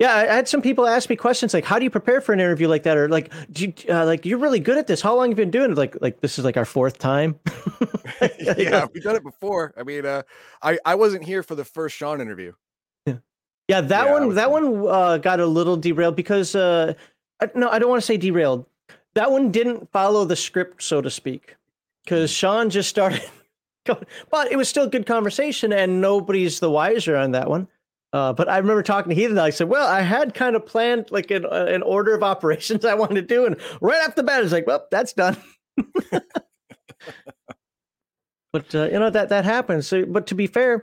Yeah, 0.00 0.16
I, 0.16 0.34
had 0.34 0.48
some 0.48 0.62
people 0.62 0.86
ask 0.86 1.10
me 1.10 1.16
questions 1.16 1.52
like, 1.52 1.66
"How 1.66 1.78
do 1.78 1.84
you 1.84 1.90
prepare 1.90 2.22
for 2.22 2.32
an 2.32 2.40
interview 2.40 2.68
like 2.68 2.84
that?" 2.84 2.96
Or 2.96 3.08
like, 3.10 3.30
"Do 3.52 3.66
you, 3.66 3.74
uh, 3.94 4.06
like 4.06 4.24
you're 4.24 4.38
really 4.38 4.58
good 4.58 4.78
at 4.78 4.86
this? 4.86 5.02
How 5.02 5.14
long 5.14 5.28
have 5.30 5.38
you 5.38 5.44
been 5.44 5.50
doing 5.50 5.72
it?" 5.72 5.76
Like, 5.76 5.94
like 6.00 6.22
this 6.22 6.38
is 6.38 6.44
like 6.44 6.56
our 6.56 6.64
fourth 6.64 6.98
time. 6.98 7.38
yeah, 8.56 8.86
we've 8.94 9.02
done 9.02 9.16
it 9.16 9.22
before. 9.22 9.74
I 9.76 9.82
mean, 9.82 10.06
uh, 10.06 10.22
I 10.62 10.78
I 10.86 10.94
wasn't 10.94 11.24
here 11.24 11.42
for 11.42 11.54
the 11.54 11.66
first 11.66 11.96
Sean 11.96 12.22
interview. 12.22 12.54
Yeah, 13.70 13.82
that 13.82 14.06
yeah, 14.06 14.12
one 14.12 14.34
that 14.34 14.50
one 14.50 14.84
uh, 14.88 15.18
got 15.18 15.38
a 15.38 15.46
little 15.46 15.76
derailed 15.76 16.16
because 16.16 16.56
uh, 16.56 16.94
no, 17.54 17.68
I 17.68 17.78
don't 17.78 17.88
want 17.88 18.02
to 18.02 18.06
say 18.06 18.16
derailed. 18.16 18.66
That 19.14 19.30
one 19.30 19.52
didn't 19.52 19.92
follow 19.92 20.24
the 20.24 20.34
script, 20.34 20.82
so 20.82 21.00
to 21.00 21.08
speak, 21.08 21.54
because 22.02 22.32
Sean 22.32 22.68
just 22.68 22.88
started. 22.88 23.22
but 23.84 24.50
it 24.50 24.56
was 24.56 24.68
still 24.68 24.88
good 24.88 25.06
conversation, 25.06 25.72
and 25.72 26.00
nobody's 26.00 26.58
the 26.58 26.68
wiser 26.68 27.16
on 27.16 27.30
that 27.30 27.48
one. 27.48 27.68
Uh, 28.12 28.32
but 28.32 28.48
I 28.48 28.58
remember 28.58 28.82
talking 28.82 29.10
to 29.10 29.14
Heathen. 29.14 29.38
I 29.38 29.50
said, 29.50 29.68
"Well, 29.68 29.86
I 29.86 30.00
had 30.00 30.34
kind 30.34 30.56
of 30.56 30.66
planned 30.66 31.12
like 31.12 31.30
an, 31.30 31.46
uh, 31.46 31.66
an 31.68 31.82
order 31.82 32.12
of 32.12 32.22
operations 32.32 32.84
I 32.84 32.94
wanted 32.94 33.14
to 33.14 33.22
do, 33.22 33.46
and 33.46 33.56
right 33.80 34.04
off 34.04 34.16
the 34.16 34.24
bat, 34.24 34.42
it's 34.42 34.50
like, 34.52 34.66
well, 34.66 34.88
that's 34.90 35.12
done." 35.12 35.36
but 38.52 38.74
uh, 38.74 38.86
you 38.86 38.98
know 38.98 39.10
that 39.10 39.28
that 39.28 39.44
happens. 39.44 39.86
So, 39.86 40.04
but 40.06 40.26
to 40.26 40.34
be 40.34 40.48
fair, 40.48 40.82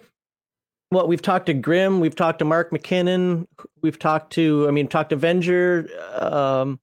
well, 0.91 1.07
we've 1.07 1.21
talked 1.21 1.47
to 1.47 1.53
Grim, 1.53 1.99
we've 1.99 2.15
talked 2.15 2.39
to 2.39 2.45
Mark 2.45 2.71
MacKinnon, 2.71 3.47
we've 3.81 3.99
talked 3.99 4.33
to, 4.33 4.67
I 4.67 4.71
mean, 4.71 4.87
talked 4.87 5.09
to 5.09 5.15
Avenger, 5.15 5.89
um, 6.13 6.79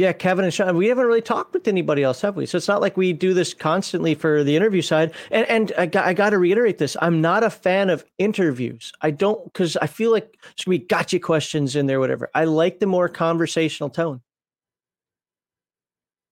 yeah, 0.00 0.14
Kevin 0.14 0.46
and 0.46 0.54
Sean. 0.54 0.78
We 0.78 0.86
haven't 0.86 1.04
really 1.04 1.20
talked 1.20 1.52
with 1.52 1.68
anybody 1.68 2.02
else, 2.02 2.22
have 2.22 2.34
we? 2.34 2.46
So 2.46 2.56
it's 2.56 2.68
not 2.68 2.80
like 2.80 2.96
we 2.96 3.12
do 3.12 3.34
this 3.34 3.52
constantly 3.52 4.14
for 4.14 4.42
the 4.42 4.56
interview 4.56 4.80
side. 4.80 5.12
And 5.30 5.46
and 5.46 5.72
I 5.76 5.84
got, 5.84 6.06
I 6.06 6.14
got 6.14 6.30
to 6.30 6.38
reiterate 6.38 6.78
this: 6.78 6.96
I'm 7.02 7.20
not 7.20 7.44
a 7.44 7.50
fan 7.50 7.90
of 7.90 8.02
interviews. 8.16 8.94
I 9.02 9.10
don't 9.10 9.44
because 9.44 9.76
I 9.76 9.86
feel 9.86 10.10
like 10.10 10.38
there's 10.42 10.64
gonna 10.64 10.78
be 10.78 10.86
gotcha 10.86 11.18
questions 11.18 11.76
in 11.76 11.84
there, 11.84 12.00
whatever. 12.00 12.30
I 12.34 12.44
like 12.44 12.78
the 12.80 12.86
more 12.86 13.10
conversational 13.10 13.90
tone. 13.90 14.22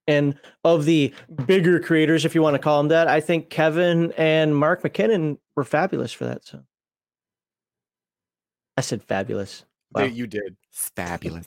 And 0.08 0.36
of 0.64 0.86
the 0.86 1.14
bigger 1.46 1.78
creators, 1.78 2.24
if 2.24 2.34
you 2.34 2.40
want 2.40 2.54
to 2.54 2.58
call 2.58 2.78
them 2.78 2.88
that, 2.88 3.08
I 3.08 3.20
think 3.20 3.50
Kevin 3.50 4.12
and 4.16 4.56
Mark 4.56 4.82
MacKinnon 4.82 5.38
were 5.54 5.64
fabulous 5.64 6.14
for 6.14 6.24
that. 6.24 6.46
So 6.46 6.62
I 8.78 8.80
said 8.80 9.02
fabulous. 9.02 9.66
Wow. 9.92 10.04
You 10.04 10.26
did. 10.26 10.56
Fabulous. 10.72 11.46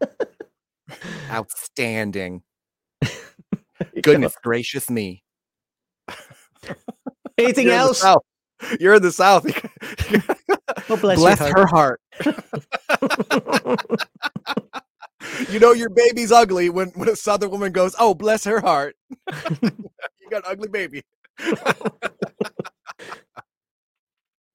Outstanding. 1.30 2.42
Goodness 4.02 4.36
gracious 4.42 4.88
me. 4.88 5.24
Anything 7.38 7.66
You're 7.66 7.74
else? 7.74 8.04
You're 8.78 8.94
in 8.94 9.02
the 9.02 9.12
South. 9.12 9.44
oh, 10.88 10.96
bless, 10.96 11.18
bless 11.18 11.38
her 11.40 11.66
heart. 11.66 12.00
you 15.50 15.58
know 15.58 15.72
your 15.72 15.90
baby's 15.90 16.32
ugly 16.32 16.70
when 16.70 16.88
when 16.90 17.08
a 17.08 17.16
southern 17.16 17.50
woman 17.50 17.72
goes, 17.72 17.94
"Oh, 17.98 18.14
bless 18.14 18.44
her 18.44 18.60
heart." 18.60 18.96
you 19.62 20.30
got 20.30 20.44
an 20.44 20.52
ugly 20.52 20.68
baby. 20.68 21.02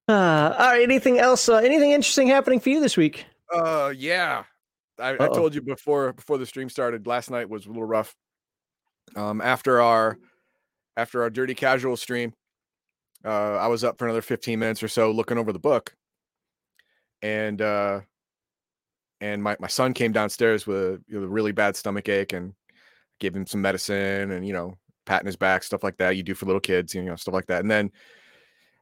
Uh, 0.09 0.53
all 0.57 0.67
right. 0.71 0.83
Anything 0.83 1.17
else? 1.17 1.47
Uh, 1.47 1.55
anything 1.55 1.91
interesting 1.91 2.27
happening 2.27 2.59
for 2.59 2.69
you 2.69 2.81
this 2.81 2.97
week? 2.97 3.25
Uh, 3.53 3.93
yeah. 3.95 4.43
I, 4.99 5.13
I, 5.13 5.27
told 5.27 5.55
you 5.55 5.61
before 5.61 6.13
before 6.13 6.37
the 6.37 6.45
stream 6.45 6.69
started. 6.69 7.07
Last 7.07 7.31
night 7.31 7.49
was 7.49 7.65
a 7.65 7.69
little 7.69 7.83
rough. 7.83 8.15
Um, 9.15 9.41
after 9.41 9.81
our 9.81 10.17
after 10.97 11.23
our 11.23 11.29
dirty 11.29 11.55
casual 11.55 11.97
stream, 11.97 12.33
uh, 13.25 13.55
I 13.55 13.67
was 13.67 13.83
up 13.83 13.97
for 13.97 14.05
another 14.05 14.21
15 14.21 14.59
minutes 14.59 14.83
or 14.83 14.87
so 14.87 15.11
looking 15.11 15.37
over 15.37 15.51
the 15.51 15.59
book, 15.59 15.95
and 17.21 17.59
uh, 17.61 18.01
and 19.23 19.41
my, 19.41 19.55
my 19.59 19.67
son 19.67 19.93
came 19.93 20.11
downstairs 20.11 20.67
with 20.67 21.01
you 21.07 21.17
know, 21.17 21.25
a 21.25 21.29
really 21.29 21.53
bad 21.53 21.77
stomach 21.77 22.09
ache 22.09 22.33
and 22.33 22.53
gave 23.21 23.33
him 23.33 23.47
some 23.47 23.61
medicine 23.61 24.31
and 24.31 24.45
you 24.45 24.51
know 24.51 24.75
patting 25.05 25.27
his 25.27 25.37
back 25.37 25.63
stuff 25.63 25.83
like 25.83 25.97
that 25.97 26.17
you 26.17 26.23
do 26.23 26.33
for 26.33 26.45
little 26.45 26.59
kids 26.59 26.93
you 26.93 27.01
know 27.01 27.15
stuff 27.15 27.33
like 27.33 27.45
that 27.47 27.61
and 27.61 27.71
then 27.71 27.89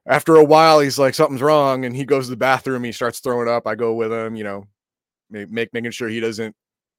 after 0.07 0.35
a 0.37 0.43
while 0.43 0.79
he's 0.79 0.97
like 0.97 1.13
something's 1.13 1.41
wrong 1.41 1.85
and 1.85 1.95
he 1.95 2.03
goes 2.03 2.25
to 2.25 2.31
the 2.31 2.37
bathroom 2.37 2.83
he 2.83 2.91
starts 2.91 3.19
throwing 3.19 3.47
up 3.47 3.67
i 3.67 3.75
go 3.75 3.93
with 3.93 4.11
him 4.11 4.35
you 4.35 4.43
know 4.43 4.65
make 5.29 5.71
making 5.73 5.91
sure 5.91 6.09
he 6.09 6.19
doesn't 6.19 6.55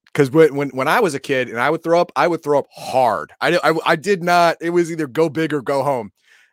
because 0.07 0.31
when, 0.31 0.55
when 0.55 0.69
when 0.71 0.89
i 0.89 1.01
was 1.01 1.15
a 1.15 1.21
kid 1.21 1.49
and 1.49 1.59
i 1.59 1.69
would 1.69 1.83
throw 1.83 2.01
up 2.01 2.13
i 2.15 2.29
would 2.29 2.43
throw 2.45 2.61
up 2.61 2.67
hard 2.73 3.33
i, 3.41 3.57
I, 3.57 3.75
I 3.85 3.97
did 3.97 4.23
not 4.23 4.57
it 4.61 4.71
was 4.71 4.91
either 4.93 5.09
go 5.09 5.29
big 5.29 5.53
or 5.53 5.63
go 5.63 5.83
home 5.83 6.13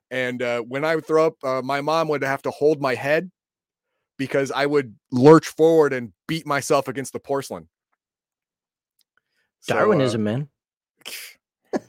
and 0.09 0.41
uh, 0.41 0.61
when 0.61 0.83
i 0.83 0.95
would 0.95 1.05
throw 1.05 1.27
up 1.27 1.35
uh, 1.43 1.61
my 1.61 1.81
mom 1.81 2.07
would 2.07 2.23
have 2.23 2.41
to 2.43 2.51
hold 2.51 2.81
my 2.81 2.95
head 2.95 3.29
because 4.19 4.51
I 4.51 4.67
would 4.67 4.95
lurch 5.11 5.47
forward 5.47 5.93
and 5.93 6.13
beat 6.27 6.45
myself 6.45 6.87
against 6.87 7.13
the 7.13 7.19
porcelain. 7.19 7.67
So, 9.61 9.73
uh, 9.73 9.79
Darwinism, 9.79 10.23
man. 10.23 10.49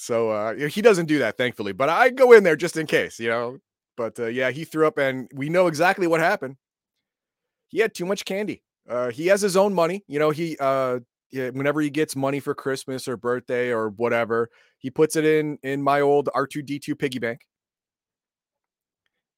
So 0.00 0.30
uh, 0.30 0.54
he 0.54 0.80
doesn't 0.80 1.04
do 1.04 1.18
that, 1.18 1.36
thankfully. 1.36 1.72
But 1.72 1.90
I 1.90 2.08
go 2.08 2.32
in 2.32 2.42
there 2.42 2.56
just 2.56 2.78
in 2.78 2.86
case, 2.86 3.20
you 3.20 3.28
know. 3.28 3.58
But 3.94 4.18
uh, 4.18 4.26
yeah, 4.28 4.50
he 4.50 4.64
threw 4.64 4.86
up, 4.86 4.96
and 4.96 5.28
we 5.34 5.50
know 5.50 5.66
exactly 5.66 6.06
what 6.06 6.20
happened. 6.20 6.56
He 7.66 7.80
had 7.80 7.94
too 7.94 8.06
much 8.06 8.24
candy. 8.24 8.62
Uh, 8.88 9.10
he 9.10 9.26
has 9.26 9.42
his 9.42 9.54
own 9.54 9.74
money, 9.74 10.04
you 10.06 10.18
know. 10.18 10.30
He 10.30 10.56
uh, 10.58 11.00
whenever 11.32 11.82
he 11.82 11.90
gets 11.90 12.16
money 12.16 12.40
for 12.40 12.54
Christmas 12.54 13.06
or 13.06 13.18
birthday 13.18 13.70
or 13.70 13.90
whatever, 13.90 14.48
he 14.78 14.88
puts 14.88 15.14
it 15.16 15.26
in 15.26 15.58
in 15.62 15.82
my 15.82 16.00
old 16.00 16.30
R 16.32 16.46
two 16.46 16.62
D 16.62 16.78
two 16.78 16.94
piggy 16.94 17.18
bank. 17.18 17.40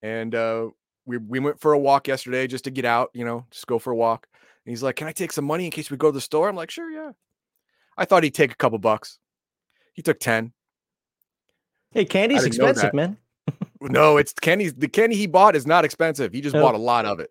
And 0.02 0.34
uh, 0.34 0.68
we 1.10 1.18
we 1.18 1.40
went 1.40 1.60
for 1.60 1.72
a 1.72 1.78
walk 1.78 2.06
yesterday 2.08 2.46
just 2.46 2.64
to 2.64 2.70
get 2.70 2.84
out, 2.84 3.10
you 3.12 3.24
know, 3.24 3.44
just 3.50 3.66
go 3.66 3.78
for 3.78 3.90
a 3.90 3.96
walk. 3.96 4.26
And 4.64 4.70
he's 4.70 4.82
like, 4.82 4.96
"Can 4.96 5.08
I 5.08 5.12
take 5.12 5.32
some 5.32 5.44
money 5.44 5.64
in 5.64 5.70
case 5.70 5.90
we 5.90 5.96
go 5.96 6.08
to 6.08 6.14
the 6.14 6.20
store?" 6.20 6.48
I'm 6.48 6.56
like, 6.56 6.70
"Sure, 6.70 6.90
yeah." 6.90 7.12
I 7.98 8.04
thought 8.04 8.22
he'd 8.22 8.34
take 8.34 8.52
a 8.52 8.56
couple 8.56 8.78
bucks. 8.78 9.18
He 9.92 10.02
took 10.02 10.20
ten. 10.20 10.52
Hey, 11.92 12.04
candy's 12.04 12.44
expensive, 12.44 12.94
man. 12.94 13.16
No, 13.80 14.16
it's 14.18 14.32
candy. 14.32 14.68
The 14.68 14.88
candy 14.88 15.16
he 15.16 15.26
bought 15.26 15.56
is 15.56 15.66
not 15.66 15.84
expensive. 15.84 16.32
He 16.32 16.40
just 16.40 16.54
Oh. 16.54 16.60
bought 16.62 16.74
a 16.74 16.78
lot 16.78 17.04
of 17.06 17.18
it. 17.18 17.30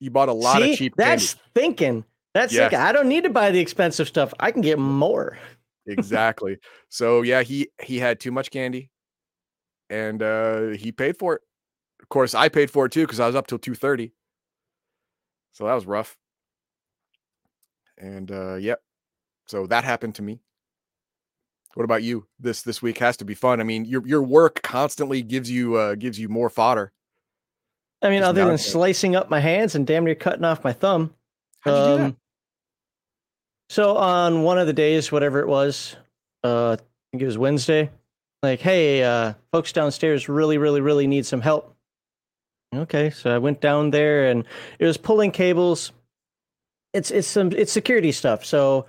He 0.00 0.08
bought 0.08 0.28
a 0.28 0.32
lot 0.32 0.60
See, 0.60 0.72
of 0.72 0.78
cheap 0.78 0.94
that's 0.96 1.34
candy. 1.34 1.50
thinking. 1.54 2.04
That's 2.34 2.52
Yes. 2.52 2.62
thinking. 2.70 2.78
I 2.80 2.92
don't 2.92 3.08
need 3.08 3.22
to 3.24 3.30
buy 3.30 3.50
the 3.52 3.60
expensive 3.60 4.08
stuff. 4.08 4.34
I 4.40 4.50
can 4.50 4.60
get 4.62 4.78
more. 4.78 5.38
Exactly. 5.86 6.56
so 6.88 7.22
yeah, 7.22 7.42
he 7.42 7.68
he 7.82 7.98
had 7.98 8.18
too 8.18 8.32
much 8.32 8.50
candy, 8.50 8.90
and 9.90 10.22
uh 10.22 10.68
he 10.70 10.90
paid 10.92 11.18
for 11.18 11.34
it. 11.36 11.42
Of 12.04 12.10
course, 12.10 12.34
I 12.34 12.50
paid 12.50 12.70
for 12.70 12.84
it 12.84 12.92
too 12.92 13.04
because 13.04 13.18
I 13.18 13.26
was 13.26 13.34
up 13.34 13.46
till 13.46 13.58
two 13.58 13.74
thirty. 13.74 14.12
So 15.52 15.64
that 15.64 15.72
was 15.72 15.86
rough. 15.86 16.18
And 17.96 18.30
uh 18.30 18.56
yep. 18.56 18.82
So 19.46 19.66
that 19.68 19.84
happened 19.84 20.16
to 20.16 20.22
me. 20.22 20.40
What 21.72 21.84
about 21.84 22.02
you? 22.02 22.26
This 22.38 22.60
this 22.60 22.82
week 22.82 22.98
has 22.98 23.16
to 23.16 23.24
be 23.24 23.32
fun. 23.34 23.58
I 23.58 23.64
mean, 23.64 23.86
your 23.86 24.06
your 24.06 24.22
work 24.22 24.60
constantly 24.62 25.22
gives 25.22 25.50
you 25.50 25.76
uh 25.76 25.94
gives 25.94 26.18
you 26.18 26.28
more 26.28 26.50
fodder. 26.50 26.92
I 28.02 28.10
mean, 28.10 28.20
Just 28.20 28.28
other 28.28 28.44
than 28.44 28.58
slicing 28.58 29.16
up 29.16 29.30
my 29.30 29.40
hands 29.40 29.74
and 29.74 29.86
damn 29.86 30.04
near 30.04 30.14
cutting 30.14 30.44
off 30.44 30.62
my 30.62 30.74
thumb. 30.74 31.14
How'd 31.60 31.74
you 31.74 31.92
do 31.92 31.98
that? 31.98 32.04
Um, 32.04 32.16
So 33.70 33.96
on 33.96 34.42
one 34.42 34.58
of 34.58 34.66
the 34.66 34.74
days, 34.74 35.10
whatever 35.10 35.40
it 35.40 35.48
was, 35.48 35.96
uh, 36.44 36.72
I 36.78 36.82
think 37.12 37.22
it 37.22 37.26
was 37.26 37.38
Wednesday. 37.38 37.90
Like, 38.42 38.60
hey, 38.60 39.02
uh, 39.02 39.32
folks 39.52 39.72
downstairs 39.72 40.28
really, 40.28 40.58
really, 40.58 40.82
really 40.82 41.06
need 41.06 41.24
some 41.24 41.40
help. 41.40 41.73
Okay, 42.78 43.10
so 43.10 43.34
I 43.34 43.38
went 43.38 43.60
down 43.60 43.90
there 43.90 44.26
and 44.26 44.44
it 44.78 44.86
was 44.86 44.96
pulling 44.96 45.30
cables. 45.30 45.92
It's 46.92 47.10
it's 47.10 47.28
some 47.28 47.52
it's 47.52 47.72
security 47.72 48.12
stuff, 48.12 48.44
so 48.44 48.86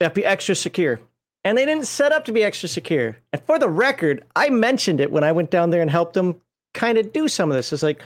to 0.00 0.10
be 0.10 0.24
extra 0.24 0.54
secure. 0.54 1.00
And 1.44 1.56
they 1.56 1.64
didn't 1.64 1.86
set 1.86 2.12
up 2.12 2.24
to 2.24 2.32
be 2.32 2.42
extra 2.42 2.68
secure. 2.68 3.16
And 3.32 3.40
for 3.42 3.58
the 3.58 3.68
record, 3.68 4.24
I 4.34 4.50
mentioned 4.50 5.00
it 5.00 5.12
when 5.12 5.22
I 5.22 5.32
went 5.32 5.50
down 5.50 5.70
there 5.70 5.80
and 5.80 5.90
helped 5.90 6.14
them 6.14 6.40
kind 6.74 6.98
of 6.98 7.12
do 7.12 7.28
some 7.28 7.50
of 7.50 7.56
this. 7.56 7.72
It's 7.72 7.82
like 7.82 8.02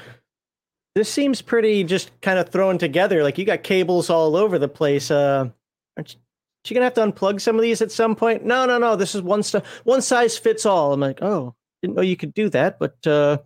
this 0.95 1.11
seems 1.11 1.41
pretty 1.41 1.85
just 1.85 2.11
kind 2.21 2.39
of 2.39 2.49
thrown 2.51 2.79
together. 2.79 3.23
Like 3.23 3.39
you 3.39 3.45
got 3.45 3.63
cables 3.63 4.11
all 4.11 4.37
over 4.37 4.59
the 4.59 4.69
place. 4.69 5.11
Uh, 5.11 5.49
aren't 5.97 6.15
you, 6.15 6.21
you 6.67 6.75
gonna 6.75 6.85
have 6.85 6.95
to 6.95 7.07
unplug 7.07 7.41
some 7.41 7.57
of 7.57 7.63
these 7.63 7.81
at 7.81 7.93
some 7.93 8.15
point? 8.15 8.45
No, 8.45 8.67
no, 8.67 8.79
no. 8.79 8.97
This 8.97 9.15
is 9.15 9.23
one 9.23 9.43
stuff. 9.43 9.67
One 9.85 10.03
size 10.03 10.37
fits 10.37 10.67
all. 10.67 10.93
I'm 10.93 11.01
like, 11.01 11.23
oh, 11.23 11.55
didn't 11.83 11.97
know 11.97 12.03
you 12.03 12.17
could 12.17 12.35
do 12.35 12.49
that, 12.51 12.79
but 12.79 13.07
uh, 13.07 13.39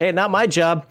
hey, 0.00 0.12
not 0.12 0.30
my 0.30 0.46
job. 0.46 0.86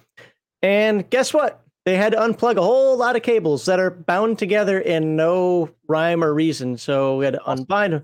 And 0.61 1.09
guess 1.09 1.33
what? 1.33 1.63
They 1.85 1.95
had 1.95 2.11
to 2.11 2.17
unplug 2.17 2.57
a 2.57 2.61
whole 2.61 2.97
lot 2.97 3.15
of 3.15 3.21
cables 3.21 3.65
that 3.65 3.79
are 3.79 3.91
bound 3.91 4.37
together 4.37 4.79
in 4.79 5.15
no 5.15 5.69
rhyme 5.87 6.23
or 6.23 6.33
reason. 6.33 6.77
So 6.77 7.17
we 7.17 7.25
had 7.25 7.35
to 7.35 7.49
unbind 7.49 7.93
them. 7.93 8.03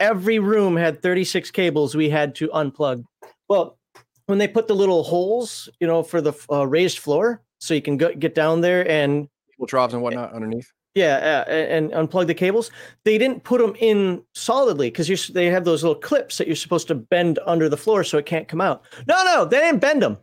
Every 0.00 0.40
room 0.40 0.76
had 0.76 1.02
36 1.02 1.50
cables 1.52 1.94
we 1.94 2.08
had 2.10 2.34
to 2.36 2.48
unplug. 2.48 3.04
Well, 3.48 3.78
when 4.26 4.38
they 4.38 4.48
put 4.48 4.66
the 4.66 4.74
little 4.74 5.04
holes, 5.04 5.68
you 5.78 5.86
know, 5.86 6.02
for 6.02 6.20
the 6.20 6.32
uh, 6.50 6.66
raised 6.66 6.98
floor, 6.98 7.42
so 7.60 7.74
you 7.74 7.82
can 7.82 7.96
go, 7.96 8.12
get 8.12 8.34
down 8.34 8.60
there 8.60 8.88
and 8.90 9.28
Cable 9.52 9.68
troughs 9.68 9.94
and 9.94 10.02
whatnot 10.02 10.32
underneath. 10.32 10.72
yeah, 10.96 11.44
uh, 11.46 11.50
and, 11.50 11.92
and 11.92 12.08
unplug 12.08 12.26
the 12.26 12.34
cables. 12.34 12.72
They 13.04 13.18
didn't 13.18 13.44
put 13.44 13.60
them 13.60 13.76
in 13.78 14.24
solidly 14.34 14.90
because 14.90 15.28
they 15.28 15.46
have 15.46 15.64
those 15.64 15.84
little 15.84 16.00
clips 16.00 16.38
that 16.38 16.48
you're 16.48 16.56
supposed 16.56 16.88
to 16.88 16.96
bend 16.96 17.38
under 17.46 17.68
the 17.68 17.76
floor 17.76 18.02
so 18.02 18.18
it 18.18 18.26
can't 18.26 18.48
come 18.48 18.60
out. 18.60 18.82
No, 19.06 19.22
no, 19.24 19.44
they 19.44 19.60
didn't 19.60 19.80
bend 19.80 20.02
them. 20.02 20.18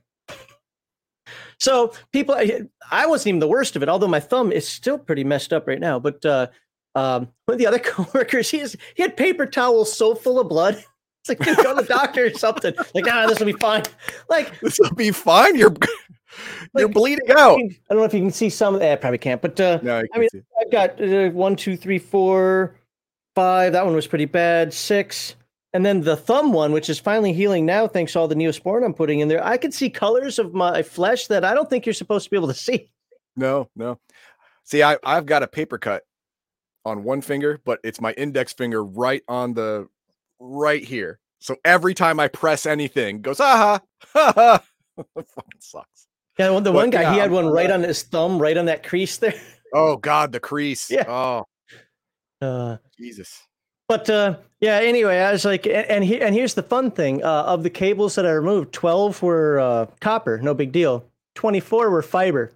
So 1.59 1.93
people, 2.11 2.35
I- 2.35 3.05
wasn't 3.05 3.27
even 3.27 3.39
the 3.39 3.47
worst 3.47 3.75
of 3.75 3.83
it, 3.83 3.89
although 3.89 4.07
my 4.07 4.19
thumb 4.19 4.51
is 4.51 4.67
still 4.67 4.97
pretty 4.97 5.23
messed 5.23 5.53
up 5.53 5.67
right 5.67 5.79
now. 5.79 5.99
But 5.99 6.25
uh, 6.25 6.47
um, 6.95 7.27
one 7.45 7.53
of 7.53 7.57
the 7.59 7.67
other 7.67 7.79
coworkers, 7.83 8.49
he 8.49 8.59
is, 8.59 8.77
he 8.95 9.03
had 9.03 9.15
paper 9.17 9.45
towels 9.45 9.91
so 9.91 10.15
full 10.15 10.39
of 10.39 10.49
blood. 10.49 10.83
It's 11.27 11.37
like 11.37 11.57
go 11.57 11.75
to 11.75 11.81
the 11.81 11.85
doctor 11.85 12.27
or 12.27 12.33
something. 12.33 12.73
Like, 12.95 13.03
ah, 13.11 13.27
this 13.27 13.39
will 13.39 13.45
be 13.45 13.51
fine. 13.51 13.83
Like, 14.29 14.57
This 14.61 14.79
will 14.79 14.93
be 14.95 15.11
fine. 15.11 15.57
You're 15.57 15.75
you're 16.77 16.87
Like, 16.87 16.93
bleeding 16.93 17.29
out. 17.31 17.59
I 17.59 17.67
don't 17.89 17.97
know 17.97 18.03
if 18.05 18.13
you 18.13 18.21
can 18.21 18.31
see 18.31 18.49
some 18.49 18.73
of 18.73 18.79
that. 18.79 18.93
I 18.93 18.95
probably 18.95 19.17
can't, 19.17 19.41
but 19.41 19.59
uh, 19.59 19.79
No, 19.83 19.97
I, 19.99 20.03
I 20.13 20.17
mean. 20.19 20.29
I've 20.61 20.71
got 20.71 21.01
uh, 21.01 21.29
one, 21.31 21.57
two, 21.57 21.75
three, 21.75 21.99
four, 21.99 22.77
five. 23.35 23.73
That 23.73 23.85
one 23.85 23.95
was 23.95 24.07
pretty 24.07 24.25
bad. 24.25 24.73
Six. 24.73 25.35
And 25.73 25.85
then 25.85 26.01
the 26.01 26.15
thumb 26.17 26.51
one, 26.51 26.71
which 26.71 26.89
is 26.89 26.99
finally 26.99 27.31
healing 27.31 27.65
now, 27.65 27.87
thanks 27.87 28.13
to 28.13 28.19
all 28.19 28.27
the 28.27 28.35
neosporin 28.35 28.83
I'm 28.83 28.93
putting 28.93 29.19
in 29.19 29.27
there. 29.27 29.43
I 29.45 29.57
can 29.57 29.71
see 29.71 29.89
colors 29.89 30.39
of 30.39 30.53
my 30.53 30.81
flesh 30.81 31.27
that 31.27 31.45
I 31.45 31.53
don't 31.53 31.69
think 31.69 31.85
you're 31.85 31.93
supposed 31.93 32.23
to 32.25 32.29
be 32.31 32.37
able 32.37 32.47
to 32.47 32.53
see. 32.55 32.89
no, 33.35 33.69
no. 33.75 33.99
See, 34.63 34.83
I 34.83 34.97
I've 35.03 35.25
got 35.25 35.43
a 35.43 35.47
paper 35.47 35.77
cut 35.77 36.03
on 36.85 37.03
one 37.03 37.21
finger, 37.21 37.59
but 37.65 37.79
it's 37.83 37.99
my 38.01 38.13
index 38.13 38.53
finger 38.53 38.83
right 38.83 39.21
on 39.27 39.53
the 39.53 39.87
right 40.39 40.83
here. 40.83 41.19
So 41.39 41.55
every 41.63 41.93
time 41.93 42.19
I 42.19 42.27
press 42.27 42.65
anything, 42.65 43.21
goes 43.21 43.39
aha, 43.39 43.79
ha 44.13 44.33
ha. 44.35 44.63
Fucking 45.15 45.59
sucks. 45.59 46.07
Yeah, 46.37 46.49
the 46.59 46.61
But, 46.61 46.73
one 46.73 46.89
guy, 46.89 47.13
he 47.13 47.19
had 47.19 47.31
one 47.31 47.47
right 47.47 47.69
on 47.71 47.83
his 47.83 48.03
thumb, 48.03 48.41
right 48.41 48.57
on 48.57 48.65
that 48.65 48.83
crease 48.87 49.17
there. 49.17 49.33
Oh 49.73 49.97
God, 49.97 50.31
the 50.31 50.39
crease. 50.39 50.89
Yeah. 50.91 51.05
Oh 51.07 51.45
Uh, 52.41 52.77
Jesus. 52.97 53.41
But 53.89 54.09
uh, 54.09 54.37
yeah, 54.61 54.75
anyway, 54.77 55.17
I 55.17 55.31
was 55.33 55.43
like, 55.43 55.65
and 55.65 55.75
and, 55.75 56.03
he, 56.03 56.21
and 56.21 56.33
here's 56.35 56.53
the 56.53 56.63
fun 56.63 56.91
thing: 56.91 57.23
uh, 57.23 57.43
of 57.43 57.63
the 57.63 57.69
cables 57.71 58.15
that 58.15 58.25
I 58.25 58.31
removed, 58.31 58.71
twelve 58.71 59.21
were 59.21 59.59
uh, 59.59 59.87
copper, 59.99 60.37
no 60.41 60.53
big 60.53 60.71
deal. 60.71 61.03
Twenty-four 61.35 61.89
were 61.89 62.01
fiber. 62.03 62.51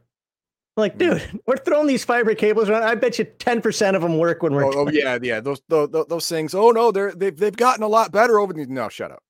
I'm 0.78 0.82
like, 0.82 0.98
dude, 0.98 1.22
we're 1.48 1.58
throwing 1.58 1.88
these 1.88 2.04
fiber 2.06 2.36
cables 2.36 2.70
around. 2.70 2.84
I 2.84 2.96
bet 2.96 3.18
you 3.18 3.26
ten 3.26 3.62
percent 3.62 3.96
of 3.96 4.04
them 4.04 4.18
work 4.20 4.44
when 4.44 4.54
we're. 4.54 4.66
Oh, 4.66 4.86
oh, 4.88 4.90
yeah, 4.92 5.18
yeah. 5.22 5.40
Those, 5.40 5.62
those 5.70 5.90
those 6.08 6.30
things. 6.30 6.54
Oh 6.54 6.70
no, 6.72 6.92
they're 6.92 7.12
they've 7.14 7.36
they've 7.36 7.56
gotten 7.56 7.84
a 7.84 7.88
lot 7.88 8.12
better 8.12 8.38
over 8.40 8.54
the. 8.54 8.66
No, 8.68 8.88
shut 8.90 9.12
up. 9.12 9.24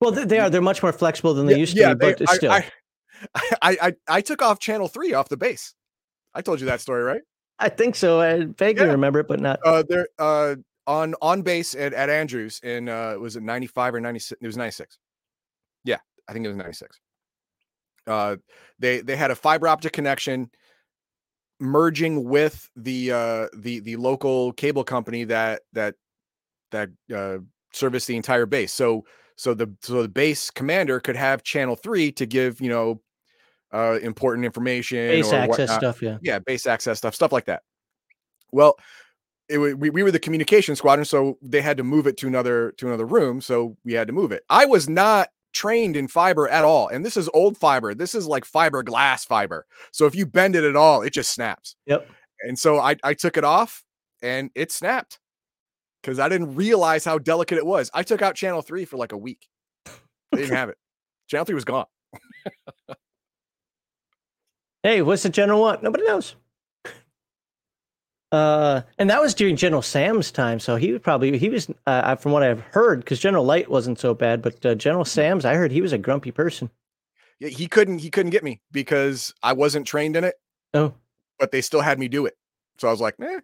Well, 0.00 0.10
they, 0.10 0.24
they 0.24 0.38
are. 0.40 0.50
They're 0.50 0.60
much 0.60 0.82
more 0.82 0.92
flexible 0.92 1.34
than 1.34 1.46
they 1.46 1.58
used 1.58 1.76
to 1.76 1.82
be, 1.82 1.94
they- 1.94 2.14
but 2.14 2.28
I, 2.28 2.34
still. 2.34 2.50
I, 2.52 2.64
I, 3.62 3.76
I 3.82 3.92
I 4.08 4.20
took 4.22 4.42
off 4.42 4.58
channel 4.58 4.88
three 4.88 5.14
off 5.14 5.28
the 5.28 5.36
base. 5.36 5.74
I 6.34 6.42
told 6.42 6.58
you 6.60 6.66
that 6.66 6.80
story, 6.80 7.02
right? 7.04 7.22
I 7.60 7.68
think 7.68 7.94
so. 7.96 8.20
I 8.20 8.44
vaguely 8.44 8.86
Yeah. 8.86 8.92
remember 8.92 9.18
it, 9.20 9.26
but 9.28 9.40
not. 9.40 9.58
Uh, 9.64 9.82
there, 9.88 10.06
uh, 10.18 10.54
on 10.88 11.14
on 11.20 11.42
base 11.42 11.74
at, 11.76 11.92
at 11.92 12.08
Andrews 12.10 12.58
in 12.64 12.88
uh, 12.88 13.14
was 13.20 13.36
it 13.36 13.42
ninety 13.44 13.68
five 13.68 13.94
or 13.94 14.00
ninety 14.00 14.18
six? 14.18 14.40
It 14.40 14.46
was 14.46 14.56
ninety 14.56 14.72
six. 14.72 14.98
Yeah, 15.84 15.98
I 16.26 16.32
think 16.32 16.44
it 16.44 16.48
was 16.48 16.56
ninety 16.56 16.72
six. 16.72 16.98
Uh, 18.06 18.36
they 18.78 19.02
they 19.02 19.14
had 19.14 19.30
a 19.30 19.36
fiber 19.36 19.68
optic 19.68 19.92
connection 19.92 20.50
merging 21.60 22.24
with 22.24 22.70
the 22.76 23.12
uh 23.12 23.48
the 23.56 23.80
the 23.80 23.96
local 23.96 24.52
cable 24.52 24.84
company 24.84 25.24
that 25.24 25.62
that 25.72 25.94
that 26.70 26.88
uh 27.14 27.38
serviced 27.72 28.06
the 28.06 28.16
entire 28.16 28.46
base. 28.46 28.72
So 28.72 29.04
so 29.36 29.54
the 29.54 29.72
so 29.82 30.02
the 30.02 30.08
base 30.08 30.50
commander 30.50 31.00
could 31.00 31.16
have 31.16 31.42
channel 31.42 31.76
three 31.76 32.12
to 32.12 32.26
give 32.26 32.60
you 32.60 32.70
know 32.70 33.02
uh 33.74 33.98
important 34.00 34.46
information 34.46 35.08
Base 35.08 35.32
or 35.32 35.36
access 35.36 35.68
whatnot 35.68 35.80
stuff, 35.80 36.02
yeah. 36.02 36.18
yeah, 36.22 36.38
base 36.38 36.66
access 36.66 36.98
stuff, 36.98 37.14
stuff 37.14 37.32
like 37.32 37.44
that. 37.46 37.62
Well, 38.52 38.76
it 39.48 39.58
we, 39.58 39.90
we 39.90 40.02
were 40.02 40.10
the 40.10 40.18
communication 40.18 40.76
squadron, 40.76 41.04
so 41.04 41.38
they 41.42 41.60
had 41.60 41.76
to 41.78 41.84
move 41.84 42.06
it 42.06 42.16
to 42.18 42.26
another 42.26 42.72
to 42.78 42.86
another 42.86 43.06
room, 43.06 43.40
so 43.40 43.76
we 43.84 43.92
had 43.94 44.06
to 44.06 44.12
move 44.12 44.32
it. 44.32 44.44
I 44.48 44.66
was 44.66 44.88
not 44.88 45.28
trained 45.52 45.96
in 45.96 46.08
fiber 46.08 46.48
at 46.48 46.64
all, 46.64 46.88
and 46.88 47.04
this 47.04 47.16
is 47.16 47.28
old 47.32 47.56
fiber. 47.56 47.94
This 47.94 48.14
is 48.14 48.26
like 48.26 48.44
fiberglass 48.44 49.26
fiber. 49.26 49.66
So 49.92 50.06
if 50.06 50.14
you 50.14 50.26
bend 50.26 50.54
it 50.54 50.64
at 50.64 50.76
all, 50.76 51.02
it 51.02 51.12
just 51.12 51.32
snaps. 51.32 51.76
Yep. 51.86 52.08
And 52.42 52.58
so 52.58 52.78
I 52.78 52.96
I 53.02 53.14
took 53.14 53.36
it 53.36 53.44
off, 53.44 53.84
and 54.22 54.50
it 54.54 54.70
snapped 54.70 55.18
because 56.02 56.18
I 56.18 56.28
didn't 56.28 56.54
realize 56.54 57.04
how 57.04 57.18
delicate 57.18 57.58
it 57.58 57.66
was. 57.66 57.90
I 57.94 58.02
took 58.02 58.22
out 58.22 58.34
channel 58.34 58.62
three 58.62 58.84
for 58.84 58.96
like 58.96 59.12
a 59.12 59.18
week. 59.18 59.48
They 60.32 60.42
didn't 60.42 60.56
have 60.56 60.68
it. 60.68 60.76
Channel 61.28 61.46
three 61.46 61.54
was 61.54 61.64
gone. 61.64 61.86
Hey, 64.82 65.02
what's 65.02 65.24
the 65.24 65.28
general 65.28 65.60
want? 65.60 65.82
Nobody 65.82 66.04
knows. 66.04 66.36
Uh, 68.30 68.82
and 68.98 69.08
that 69.08 69.20
was 69.20 69.32
during 69.34 69.56
General 69.56 69.80
Sam's 69.82 70.30
time, 70.30 70.60
so 70.60 70.76
he 70.76 70.92
would 70.92 71.02
probably 71.02 71.38
he 71.38 71.48
was 71.48 71.70
uh, 71.86 72.14
from 72.16 72.32
what 72.32 72.42
I've 72.42 72.60
heard 72.60 73.00
because 73.00 73.20
General 73.20 73.44
Light 73.44 73.70
wasn't 73.70 73.98
so 73.98 74.12
bad, 74.12 74.42
but 74.42 74.64
uh, 74.66 74.74
General 74.74 75.04
Sam's, 75.06 75.44
I 75.44 75.54
heard 75.54 75.72
he 75.72 75.80
was 75.80 75.92
a 75.94 75.98
grumpy 75.98 76.30
person. 76.30 76.70
Yeah, 77.40 77.48
He 77.48 77.68
couldn't 77.68 78.00
he 78.00 78.10
couldn't 78.10 78.30
get 78.30 78.44
me 78.44 78.60
because 78.70 79.32
I 79.42 79.54
wasn't 79.54 79.86
trained 79.86 80.14
in 80.16 80.24
it. 80.24 80.34
Oh, 80.74 80.92
but 81.38 81.52
they 81.52 81.62
still 81.62 81.80
had 81.80 81.98
me 81.98 82.08
do 82.08 82.26
it. 82.26 82.36
So 82.76 82.88
I 82.88 82.90
was 82.90 83.00
like, 83.00 83.14
eh, 83.22 83.40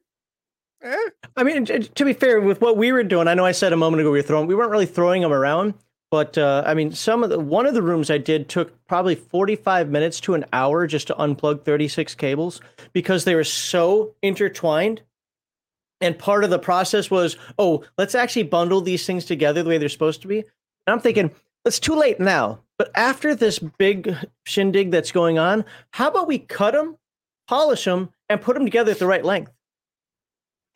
Eh, 0.85 0.97
I 1.35 1.43
mean, 1.45 1.65
to 1.65 2.05
be 2.05 2.13
fair, 2.13 2.43
with 2.43 2.61
what 2.61 2.77
we 2.77 2.93
were 2.93 3.03
doing, 3.05 3.27
I 3.27 3.33
know 3.33 3.47
I 3.47 3.53
said 3.53 3.73
a 3.73 3.77
moment 3.77 4.03
ago 4.03 4.11
we 4.11 4.19
were 4.19 4.23
throwing, 4.23 4.47
we 4.47 4.55
weren't 4.55 4.71
really 4.71 4.85
throwing 4.85 5.23
them 5.23 5.33
around, 5.33 5.73
but 6.15 6.39
uh, 6.39 6.63
I 6.65 6.75
mean, 6.75 6.93
some 6.93 7.25
of 7.25 7.31
the 7.31 7.41
one 7.41 7.67
of 7.67 7.75
the 7.75 7.83
rooms 7.83 8.09
I 8.09 8.19
did 8.19 8.49
took 8.49 8.87
probably 8.87 9.17
forty 9.17 9.57
five 9.57 9.89
minutes 9.89 10.21
to 10.21 10.35
an 10.35 10.45
hour 10.53 10.87
just 10.87 11.09
to 11.09 11.15
unplug 11.15 11.65
thirty 11.65 11.89
six 11.89 12.15
cables 12.15 12.61
because 12.93 13.25
they 13.25 13.35
were 13.35 13.43
so 13.43 14.15
intertwined. 14.23 15.03
And 16.01 16.17
part 16.17 16.45
of 16.45 16.51
the 16.51 16.59
process 16.61 17.11
was, 17.11 17.37
oh, 17.59 17.83
let's 17.99 18.15
actually 18.15 18.45
bundle 18.45 18.81
these 18.81 19.05
things 19.05 19.25
together 19.25 19.65
the 19.65 19.69
way 19.69 19.77
they're 19.77 19.89
supposed 19.89 20.23
to 20.23 20.29
be. 20.29 20.39
And 20.39 20.47
I'm 20.87 21.01
thinking, 21.01 21.33
it's 21.65 21.81
too 21.81 21.97
late 21.97 22.21
now. 22.21 22.61
But 22.79 22.93
after 22.95 23.35
this 23.35 23.59
big 23.59 24.15
shindig 24.47 24.93
that's 24.93 25.11
going 25.11 25.41
on, 25.41 25.65
how 25.91 26.11
about 26.11 26.29
we 26.29 26.39
cut 26.39 26.75
them, 26.75 26.97
polish 27.49 27.87
them, 27.87 28.11
and 28.29 28.41
put 28.41 28.55
them 28.55 28.65
together 28.65 28.93
at 28.93 29.01
the 29.01 29.07
right 29.09 29.25
length? 29.25 29.51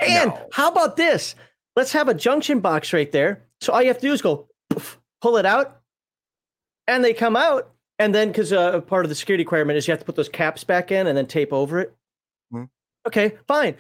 And 0.01 0.31
No. 0.31 0.49
how 0.51 0.69
about 0.69 0.97
this? 0.97 1.37
Let's 1.77 1.93
have 1.93 2.09
a 2.09 2.15
junction 2.15 2.59
box 2.59 2.93
right 2.93 3.13
there. 3.13 3.45
So 3.61 3.73
all 3.73 3.81
you 3.83 3.87
have 3.87 4.01
to 4.01 4.09
do 4.09 4.13
is 4.13 4.21
go 4.21 4.48
pull 5.21 5.37
it 5.37 5.47
out, 5.47 5.81
and 6.87 7.05
they 7.05 7.15
come 7.15 7.37
out. 7.37 7.73
And 7.99 8.15
then, 8.15 8.29
because 8.29 8.53
uh, 8.53 8.81
part 8.83 9.05
of 9.05 9.09
the 9.09 9.15
security 9.15 9.43
requirement 9.43 9.77
is 9.77 9.89
you 9.89 9.93
have 9.93 9.99
to 9.99 10.05
put 10.05 10.15
those 10.15 10.29
caps 10.29 10.63
back 10.63 10.93
in 10.93 11.09
and 11.09 11.19
then 11.19 11.27
tape 11.27 11.53
over 11.53 11.81
it. 11.81 11.97
Hmm. 12.53 12.65
Okay, 13.07 13.37
fine. 13.49 13.75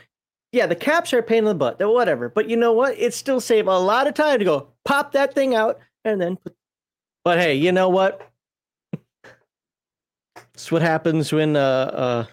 Yeah, 0.50 0.66
the 0.66 0.74
caps 0.74 1.12
are 1.12 1.18
a 1.18 1.22
pain 1.22 1.38
in 1.38 1.44
the 1.44 1.54
butt. 1.54 1.78
They're 1.78 1.88
whatever. 1.88 2.28
But 2.28 2.48
you 2.48 2.56
know 2.56 2.72
what? 2.72 2.98
It 2.98 3.14
still 3.14 3.40
save 3.40 3.68
a 3.68 3.78
lot 3.78 4.06
of 4.06 4.14
time 4.14 4.38
to 4.38 4.44
go 4.44 4.68
pop 4.84 5.12
that 5.12 5.34
thing 5.34 5.54
out 5.54 5.78
and 6.04 6.20
then 6.20 6.36
put. 6.36 6.54
But 7.24 7.38
hey, 7.38 7.54
you 7.54 7.72
know 7.72 7.88
what? 7.88 8.28
It's 10.54 10.72
what 10.72 10.82
happens 10.82 11.32
when 11.32 11.56
uh 11.56 11.60
uh 11.60 12.26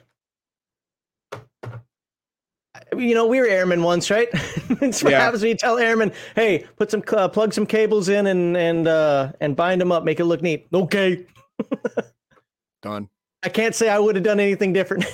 you 2.98 3.14
know, 3.16 3.26
we 3.26 3.40
were 3.40 3.48
airmen 3.48 3.84
once, 3.84 4.10
right? 4.10 4.30
it's 4.34 5.04
what 5.04 5.12
Yeah. 5.12 5.22
happens 5.22 5.42
when 5.42 5.50
you 5.50 5.58
tell 5.58 5.78
airmen, 5.78 6.12
"Hey, 6.36 6.66
put 6.78 6.92
some 6.92 7.04
uh, 7.10 7.28
plug 7.28 7.54
some 7.54 7.66
cables 7.66 8.10
in 8.10 8.28
and 8.28 8.56
and 8.56 8.88
uh, 8.88 9.32
and 9.42 9.56
bind 9.56 9.82
them 9.82 9.92
up, 9.92 10.04
make 10.04 10.20
it 10.20 10.26
look 10.26 10.42
neat." 10.42 10.68
Okay, 10.74 11.26
done. 12.82 13.10
I 13.44 13.50
can't 13.50 13.76
say 13.76 13.90
I 13.90 14.00
would 14.00 14.16
have 14.16 14.24
done 14.24 14.40
anything 14.40 14.74
different. 14.74 15.06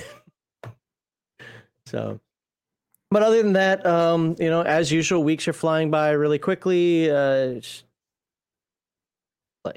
so, 1.86 2.20
but 3.10 3.22
other 3.22 3.42
than 3.42 3.52
that, 3.54 3.84
um, 3.84 4.36
you 4.38 4.48
know, 4.50 4.62
as 4.62 4.90
usual, 4.90 5.22
weeks 5.22 5.46
are 5.48 5.52
flying 5.52 5.90
by 5.90 6.10
really 6.10 6.38
quickly. 6.38 7.10
Uh, 7.10 7.60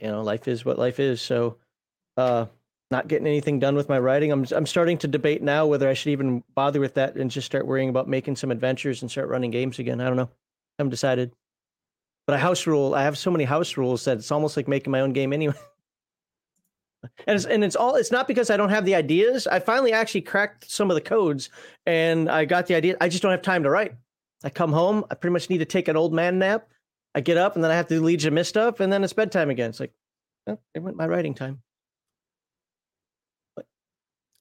you 0.01 0.07
know, 0.07 0.23
life 0.23 0.47
is 0.47 0.65
what 0.65 0.79
life 0.79 0.99
is. 0.99 1.21
So, 1.21 1.57
uh, 2.17 2.47
not 2.91 3.07
getting 3.07 3.27
anything 3.27 3.59
done 3.59 3.75
with 3.75 3.89
my 3.89 3.99
writing. 3.99 4.31
I'm 4.31 4.45
I'm 4.51 4.65
starting 4.65 4.97
to 4.99 5.07
debate 5.07 5.41
now 5.41 5.65
whether 5.65 5.89
I 5.89 5.93
should 5.93 6.11
even 6.11 6.43
bother 6.53 6.79
with 6.79 6.95
that 6.95 7.15
and 7.15 7.31
just 7.31 7.45
start 7.45 7.65
worrying 7.65 7.89
about 7.89 8.07
making 8.07 8.35
some 8.35 8.51
adventures 8.51 9.01
and 9.01 9.09
start 9.09 9.29
running 9.29 9.51
games 9.51 9.79
again. 9.79 10.01
I 10.01 10.05
don't 10.05 10.17
know. 10.17 10.29
I 10.29 10.79
haven't 10.79 10.91
decided. 10.91 11.31
But 12.27 12.35
I 12.35 12.39
house 12.39 12.65
rule. 12.67 12.95
I 12.95 13.03
have 13.03 13.17
so 13.17 13.31
many 13.31 13.43
house 13.43 13.77
rules 13.77 14.05
that 14.05 14.17
it's 14.17 14.31
almost 14.31 14.57
like 14.57 14.67
making 14.67 14.91
my 14.91 15.01
own 15.01 15.13
game 15.13 15.33
anyway. 15.33 15.55
And 17.27 17.35
it's, 17.35 17.45
and 17.45 17.63
it's 17.63 17.75
all 17.75 17.93
it's 17.93 18.11
not 18.11 18.27
because 18.27 18.49
I 18.49 18.57
don't 18.57 18.71
have 18.71 18.83
the 18.83 18.95
ideas. 18.95 19.45
I 19.45 19.59
finally 19.59 19.93
actually 19.93 20.21
cracked 20.21 20.67
some 20.67 20.89
of 20.89 20.95
the 20.95 21.01
codes 21.01 21.51
and 21.85 22.27
I 22.27 22.45
got 22.45 22.65
the 22.65 22.73
idea. 22.73 22.97
I 22.99 23.09
just 23.09 23.21
don't 23.21 23.29
have 23.29 23.43
time 23.43 23.61
to 23.61 23.69
write. 23.69 23.93
I 24.43 24.49
come 24.49 24.71
home, 24.71 25.05
I 25.11 25.13
pretty 25.13 25.33
much 25.33 25.47
need 25.49 25.59
to 25.59 25.65
take 25.65 25.87
an 25.87 25.97
old 25.97 26.13
man 26.13 26.39
nap. 26.39 26.67
I 27.13 27.21
get 27.21 27.37
up 27.37 27.53
and 27.53 27.63
then 27.63 27.69
I 27.69 27.75
have 27.75 27.87
to 27.89 27.95
do 27.95 28.03
Legion 28.03 28.29
of 28.29 28.33
Myth 28.33 28.47
stuff 28.47 28.79
and 28.79 28.91
then 28.91 29.03
it's 29.03 29.13
bedtime 29.13 29.51
again. 29.51 29.69
It's 29.69 29.79
like, 29.79 29.93
it 30.47 30.79
went 30.79 30.97
my 30.97 31.05
writing 31.05 31.35
time. 31.35 31.61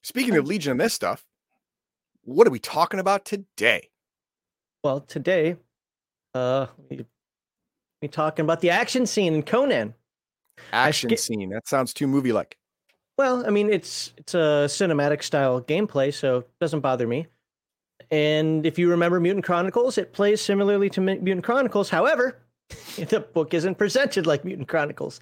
Speaking 0.05 0.37
of 0.37 0.45
Legion 0.45 0.73
of 0.73 0.77
this 0.77 0.93
stuff, 0.93 1.25
what 2.25 2.45
are 2.45 2.51
we 2.51 2.59
talking 2.59 2.99
about 2.99 3.25
today? 3.25 3.89
Well, 4.83 4.99
today, 4.99 5.55
uh, 6.35 6.67
we, 6.91 8.07
talking 8.09 8.45
about 8.45 8.61
the 8.61 8.69
action 8.69 9.07
scene 9.07 9.33
in 9.33 9.41
Conan. 9.41 9.95
Action 10.71 11.07
get- 11.07 11.19
scene. 11.19 11.49
That 11.49 11.67
sounds 11.67 11.91
too 11.91 12.05
movie 12.05 12.31
like. 12.31 12.55
Well, 13.17 13.47
I 13.47 13.49
mean, 13.49 13.67
it's 13.71 14.13
it's 14.17 14.35
a 14.35 14.67
cinematic 14.67 15.23
style 15.23 15.59
gameplay, 15.59 16.13
so 16.13 16.37
it 16.37 16.49
doesn't 16.61 16.81
bother 16.81 17.07
me. 17.07 17.25
And 18.11 18.63
if 18.63 18.77
you 18.77 18.91
remember 18.91 19.19
Mutant 19.19 19.43
Chronicles, 19.43 19.97
it 19.97 20.13
plays 20.13 20.39
similarly 20.39 20.87
to 20.91 21.01
Mutant 21.01 21.43
Chronicles. 21.43 21.89
However, 21.89 22.44
the 22.97 23.25
book 23.33 23.53
isn't 23.53 23.77
presented 23.77 24.25
like 24.25 24.45
Mutant 24.45 24.67
Chronicles. 24.67 25.19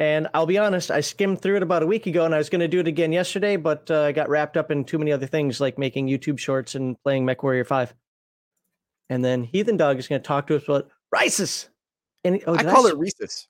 And 0.00 0.28
I'll 0.34 0.46
be 0.46 0.58
honest, 0.58 0.90
I 0.90 1.00
skimmed 1.00 1.40
through 1.40 1.56
it 1.56 1.62
about 1.62 1.82
a 1.82 1.86
week 1.86 2.06
ago, 2.06 2.24
and 2.24 2.34
I 2.34 2.38
was 2.38 2.50
going 2.50 2.60
to 2.60 2.68
do 2.68 2.80
it 2.80 2.88
again 2.88 3.12
yesterday, 3.12 3.56
but 3.56 3.90
uh, 3.90 4.02
I 4.02 4.12
got 4.12 4.28
wrapped 4.28 4.56
up 4.56 4.70
in 4.70 4.84
too 4.84 4.98
many 4.98 5.12
other 5.12 5.26
things, 5.26 5.60
like 5.60 5.78
making 5.78 6.08
YouTube 6.08 6.38
shorts 6.38 6.74
and 6.74 7.00
playing 7.02 7.24
MechWarrior 7.24 7.66
Five. 7.66 7.94
And 9.10 9.24
then 9.24 9.44
Heathen 9.44 9.76
Dog 9.76 9.98
is 9.98 10.08
going 10.08 10.20
to 10.20 10.26
talk 10.26 10.46
to 10.46 10.56
us 10.56 10.64
about 10.64 10.88
Risus. 11.14 11.68
And 12.24 12.42
oh, 12.46 12.54
I 12.54 12.64
call 12.64 12.86
s- 12.86 12.92
it. 12.92 12.98
Reese's, 12.98 13.48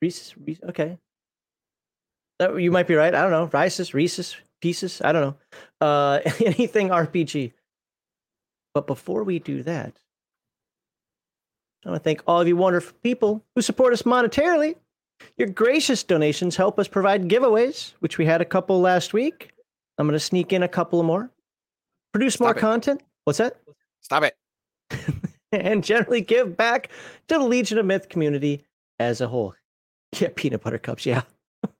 Reese's 0.00 0.34
okay. 0.68 0.98
That, 2.38 2.56
you 2.56 2.70
might 2.70 2.86
be 2.86 2.94
right. 2.94 3.14
I 3.14 3.22
don't 3.22 3.30
know. 3.30 3.58
Reese's, 3.58 3.94
Reese's, 3.94 4.36
Pieces. 4.62 5.02
I 5.04 5.10
don't 5.10 5.22
know. 5.22 5.86
Uh, 5.86 6.20
anything 6.40 6.88
RPG. 6.88 7.52
But 8.72 8.86
before 8.86 9.24
we 9.24 9.40
do 9.40 9.64
that, 9.64 9.98
I 11.84 11.90
want 11.90 12.02
to 12.02 12.04
thank 12.04 12.22
all 12.26 12.40
of 12.40 12.46
you 12.46 12.56
wonderful 12.56 12.96
people 13.02 13.44
who 13.54 13.62
support 13.62 13.92
us 13.92 14.02
monetarily. 14.02 14.76
Your 15.36 15.48
gracious 15.48 16.02
donations 16.02 16.56
help 16.56 16.78
us 16.78 16.88
provide 16.88 17.28
giveaways, 17.28 17.92
which 18.00 18.18
we 18.18 18.26
had 18.26 18.40
a 18.40 18.44
couple 18.44 18.80
last 18.80 19.12
week. 19.12 19.52
I'm 19.98 20.06
going 20.06 20.18
to 20.18 20.20
sneak 20.20 20.52
in 20.52 20.62
a 20.62 20.68
couple 20.68 21.02
more. 21.02 21.30
Produce 22.12 22.38
more 22.38 22.52
it. 22.52 22.58
content. 22.58 23.02
What's 23.24 23.38
that? 23.38 23.56
Stop 24.00 24.24
it. 24.24 24.36
and 25.52 25.82
generally 25.82 26.20
give 26.20 26.56
back 26.56 26.88
to 27.28 27.38
the 27.38 27.44
Legion 27.44 27.78
of 27.78 27.86
Myth 27.86 28.08
community 28.08 28.64
as 28.98 29.20
a 29.20 29.28
whole. 29.28 29.54
Yeah, 30.18 30.28
peanut 30.34 30.62
butter 30.62 30.78
cups, 30.78 31.06
yeah. 31.06 31.22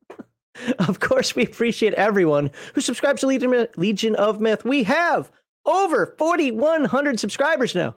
of 0.79 1.01
course, 1.01 1.37
we 1.37 1.45
appreciate 1.45 1.95
everyone 1.95 2.51
who 2.75 2.81
subscribes 2.81 3.21
to 3.21 3.27
Legion, 3.27 3.69
Legion 3.77 4.15
of 4.17 4.41
Myth. 4.41 4.65
We 4.65 4.85
have 4.85 5.31
over 5.65 6.15
4,100 6.19 7.21
subscribers 7.21 7.75
now. 7.75 7.95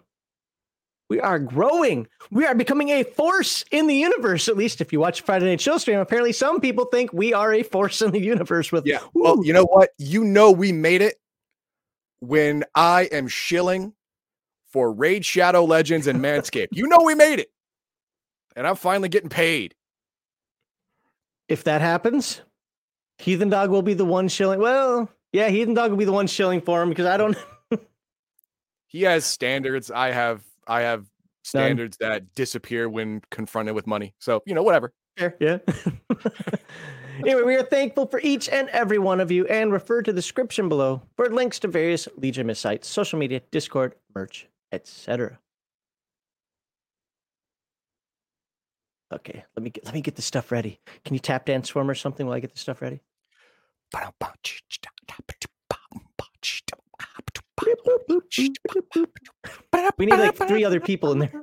We 1.10 1.20
are 1.20 1.38
growing. 1.38 2.08
We 2.32 2.46
are 2.46 2.56
becoming 2.56 2.90
a 2.90 3.04
force 3.04 3.64
in 3.72 3.86
the 3.88 3.96
universe, 3.96 4.48
at 4.48 4.58
least 4.58 4.82
if 4.82 4.92
you 4.92 5.00
watch 5.00 5.22
Friday 5.22 5.46
Night 5.46 5.60
Chill 5.60 5.78
stream. 5.78 6.00
Apparently, 6.00 6.32
some 6.32 6.60
people 6.60 6.86
think 6.86 7.14
we 7.14 7.32
are 7.34 7.54
a 7.54 7.62
force 7.64 8.02
in 8.02 8.12
the 8.12 8.20
universe 8.20 8.72
with 8.72 8.88
Yeah. 8.88 9.00
Well, 9.14 9.46
you 9.46 9.54
know 9.54 9.66
what? 9.66 9.92
You 10.00 10.24
know 10.24 10.52
we 10.52 10.72
made 10.72 11.02
it 11.02 11.16
when 12.20 12.64
I 12.74 13.04
am 13.12 13.28
shilling 13.28 13.94
for 14.72 14.92
Raid 14.92 15.24
Shadow 15.26 15.64
Legends 15.64 16.08
and 16.08 16.20
Manscaped. 16.20 16.70
you 16.72 16.88
know 16.88 17.00
we 17.06 17.14
made 17.16 17.40
it. 17.40 17.50
And 18.56 18.66
I'm 18.66 18.76
finally 18.76 19.10
getting 19.10 19.30
paid. 19.30 19.76
if 21.48 21.66
that 21.66 21.82
happens, 21.82 22.42
Heathen 23.20 23.50
Dog 23.50 23.70
will 23.70 23.82
be 23.84 23.94
the 23.94 24.06
one 24.06 24.28
shilling. 24.28 24.60
Well, 24.60 25.10
yeah, 25.32 25.50
Heathen 25.50 25.74
Dog 25.76 25.92
will 25.92 25.98
be 25.98 26.06
the 26.06 26.12
one 26.12 26.26
shilling 26.28 26.62
for 26.62 26.82
him 26.82 26.90
because 26.90 27.06
I 27.06 27.18
don't. 27.18 27.38
He 28.88 29.02
has 29.02 29.26
standards. 29.26 29.92
I 29.92 30.12
have 30.12 30.42
I 30.68 30.82
have 30.82 31.06
standards 31.44 31.98
that 31.98 32.34
disappear 32.36 32.90
when 32.90 33.22
confronted 33.32 33.76
with 33.76 33.88
money. 33.88 34.14
So, 34.20 34.42
you 34.46 34.56
know, 34.56 34.64
whatever. 34.64 34.94
Fair, 35.18 35.36
yeah. 35.40 35.60
anyway, 37.20 37.44
we 37.44 37.56
are 37.56 37.64
thankful 37.64 38.08
for 38.08 38.20
each 38.22 38.50
and 38.50 38.68
every 38.70 39.00
one 39.00 39.22
of 39.22 39.32
you 39.32 39.46
and 39.46 39.72
refer 39.72 40.02
to 40.02 40.12
the 40.12 40.16
description 40.16 40.68
below 40.68 41.02
for 41.16 41.30
links 41.30 41.60
to 41.60 41.68
various 41.68 42.08
Legion 42.18 42.54
sites, 42.56 42.88
social 42.88 43.18
media, 43.20 43.42
Discord, 43.52 43.96
merch, 44.14 44.48
etc. 44.72 45.40
Okay, 49.14 49.46
let 49.56 49.64
me 49.64 49.70
get 49.70 49.86
let 49.86 49.94
me 49.94 50.02
get 50.02 50.16
the 50.16 50.22
stuff 50.22 50.52
ready. 50.52 50.80
Can 51.06 51.14
you 51.14 51.20
tap 51.20 51.46
dance 51.46 51.70
for 51.70 51.84
me 51.84 51.92
or 51.92 51.96
something 51.96 52.26
while 52.26 52.36
I 52.36 52.40
get 52.40 52.52
the 52.52 52.60
stuff 52.60 52.82
ready? 52.82 53.02
We 59.98 60.06
need 60.08 60.20
like 60.20 60.36
three 60.36 60.66
other 60.66 60.80
people 60.82 61.12
in 61.14 61.20
there. 61.20 61.34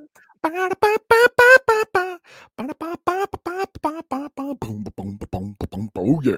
Oh 5.95 6.19
yeah. 6.23 6.37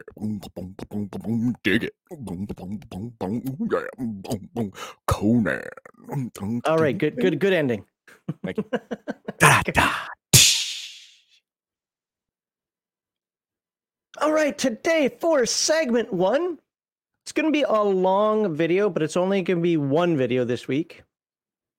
Dig 1.63 1.85
it. 1.85 1.95
Conan. 5.07 5.63
All 6.65 6.79
right, 6.79 6.97
good, 6.97 7.19
good, 7.19 7.39
good 7.39 7.53
ending. 7.53 7.85
Thank 8.43 8.57
you. 8.59 8.65
All 14.21 14.31
right, 14.33 14.57
today 14.57 15.09
for 15.21 15.45
segment 15.45 16.13
one, 16.13 16.59
it's 16.59 16.64
going 17.35 17.45
to 17.45 17.51
be 17.51 17.65
a 17.67 17.83
long 17.83 18.55
video, 18.55 18.89
but 18.89 19.03
it's 19.03 19.17
only 19.17 19.41
going 19.41 19.59
to 19.59 19.63
be 19.63 19.77
one 19.77 20.17
video 20.17 20.43
this 20.43 20.67
week. 20.67 21.03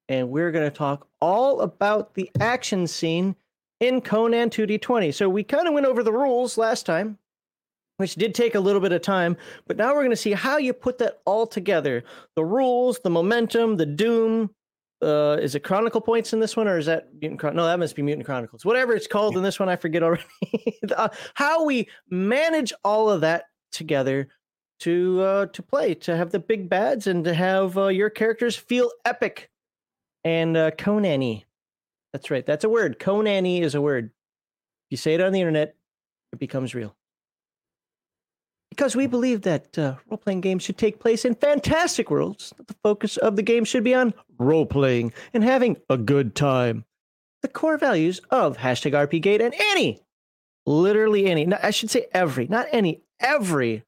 And 0.09 0.31
we're 0.31 0.53
going 0.53 0.71
to 0.71 0.77
talk 0.77 1.09
all 1.21 1.63
about 1.63 2.15
the 2.15 2.31
action 2.39 2.87
scene 2.87 3.35
in 3.81 4.01
Conan 4.01 4.51
2D20. 4.51 5.13
So 5.13 5.29
we 5.29 5.43
kind 5.43 5.67
of 5.67 5.75
went 5.75 5.87
over 5.87 6.03
the 6.03 6.13
rules 6.13 6.57
last 6.57 6.87
time, 6.87 7.19
which 7.97 8.15
did 8.15 8.35
take 8.35 8.55
a 8.55 8.61
little 8.61 8.81
bit 8.81 8.93
of 8.93 9.03
time, 9.03 9.37
but 9.67 9.77
now 9.77 9.89
we're 9.89 10.03
going 10.03 10.11
to 10.11 10.17
see 10.17 10.33
how 10.33 10.59
you 10.59 10.73
put 10.73 10.99
that 10.99 11.21
all 11.25 11.47
together 11.47 12.05
the 12.37 12.45
rules, 12.45 13.01
the 13.03 13.11
momentum, 13.11 13.77
the 13.77 13.87
doom, 13.87 14.51
uh, 15.03 15.37
is 15.41 15.55
it 15.55 15.61
Chronicle 15.61 16.01
points 16.01 16.33
in 16.33 16.41
this 16.41 16.57
one, 16.57 16.67
or 16.67 16.79
is 16.79 16.87
that 16.87 17.09
Mutant? 17.21 17.55
No, 17.55 17.67
that 17.67 17.79
must 17.79 17.95
be 17.95 18.03
Mutant 18.03 18.25
Chronicles. 18.25 18.65
Whatever 18.65 18.95
it's 18.95 19.07
called 19.07 19.37
in 19.37 19.43
this 19.43 19.61
one, 19.61 19.69
I 19.69 19.77
forget 19.77 20.03
already. 20.03 20.25
uh, 20.97 21.09
how 21.35 21.65
we 21.65 21.89
manage 22.09 22.73
all 22.83 23.11
of 23.11 23.21
that 23.21 23.45
together 23.73 24.29
to 24.81 25.21
uh, 25.23 25.47
to 25.47 25.63
play, 25.63 25.95
to 25.95 26.17
have 26.17 26.31
the 26.31 26.39
big 26.39 26.69
bads, 26.69 27.07
and 27.07 27.25
to 27.25 27.35
have 27.35 27.77
uh, 27.79 27.89
your 27.89 28.11
characters 28.11 28.57
feel 28.57 28.91
epic 29.05 29.51
and 30.25 30.57
uh, 30.57 30.71
Conan-y. 30.73 31.45
That's 32.13 32.31
right. 32.31 32.45
That's 32.45 32.65
a 32.65 32.69
word. 32.69 32.99
Conan-y 32.99 33.61
is 33.61 33.75
a 33.75 33.81
word. 33.81 34.07
If 34.07 34.91
you 34.91 34.97
say 34.97 35.15
it 35.15 35.21
on 35.21 35.33
the 35.33 35.41
internet, 35.41 35.77
it 36.33 36.39
becomes 36.39 36.75
real. 36.75 36.97
Because 38.71 38.95
we 38.95 39.07
believe 39.07 39.43
that 39.43 39.79
uh, 39.79 39.95
role 40.09 40.19
playing 40.19 40.43
games 40.43 40.63
should 40.63 40.77
take 40.77 41.01
place 41.01 41.25
in 41.25 41.35
fantastic 41.35 42.11
worlds. 42.11 42.53
The 42.67 42.75
focus 42.83 43.17
of 43.17 43.37
the 43.37 43.43
game 43.43 43.65
should 43.65 43.85
be 43.85 43.95
on 43.95 44.13
role 44.39 44.67
playing 44.67 45.13
and 45.33 45.43
having 45.43 45.79
a 45.89 45.97
good 45.97 46.35
time. 46.35 46.85
The 47.43 47.49
core 47.49 47.79
values 47.79 48.21
of 48.31 48.59
hashtag 48.59 48.93
RPGate 48.93 49.41
and 49.41 49.55
any, 49.59 50.03
literally 50.67 51.27
any, 51.27 51.51
I 51.55 51.71
should 51.71 51.91
say 51.91 52.07
every, 52.13 52.49
not 52.49 52.67
any, 52.73 53.03
every 53.21 53.85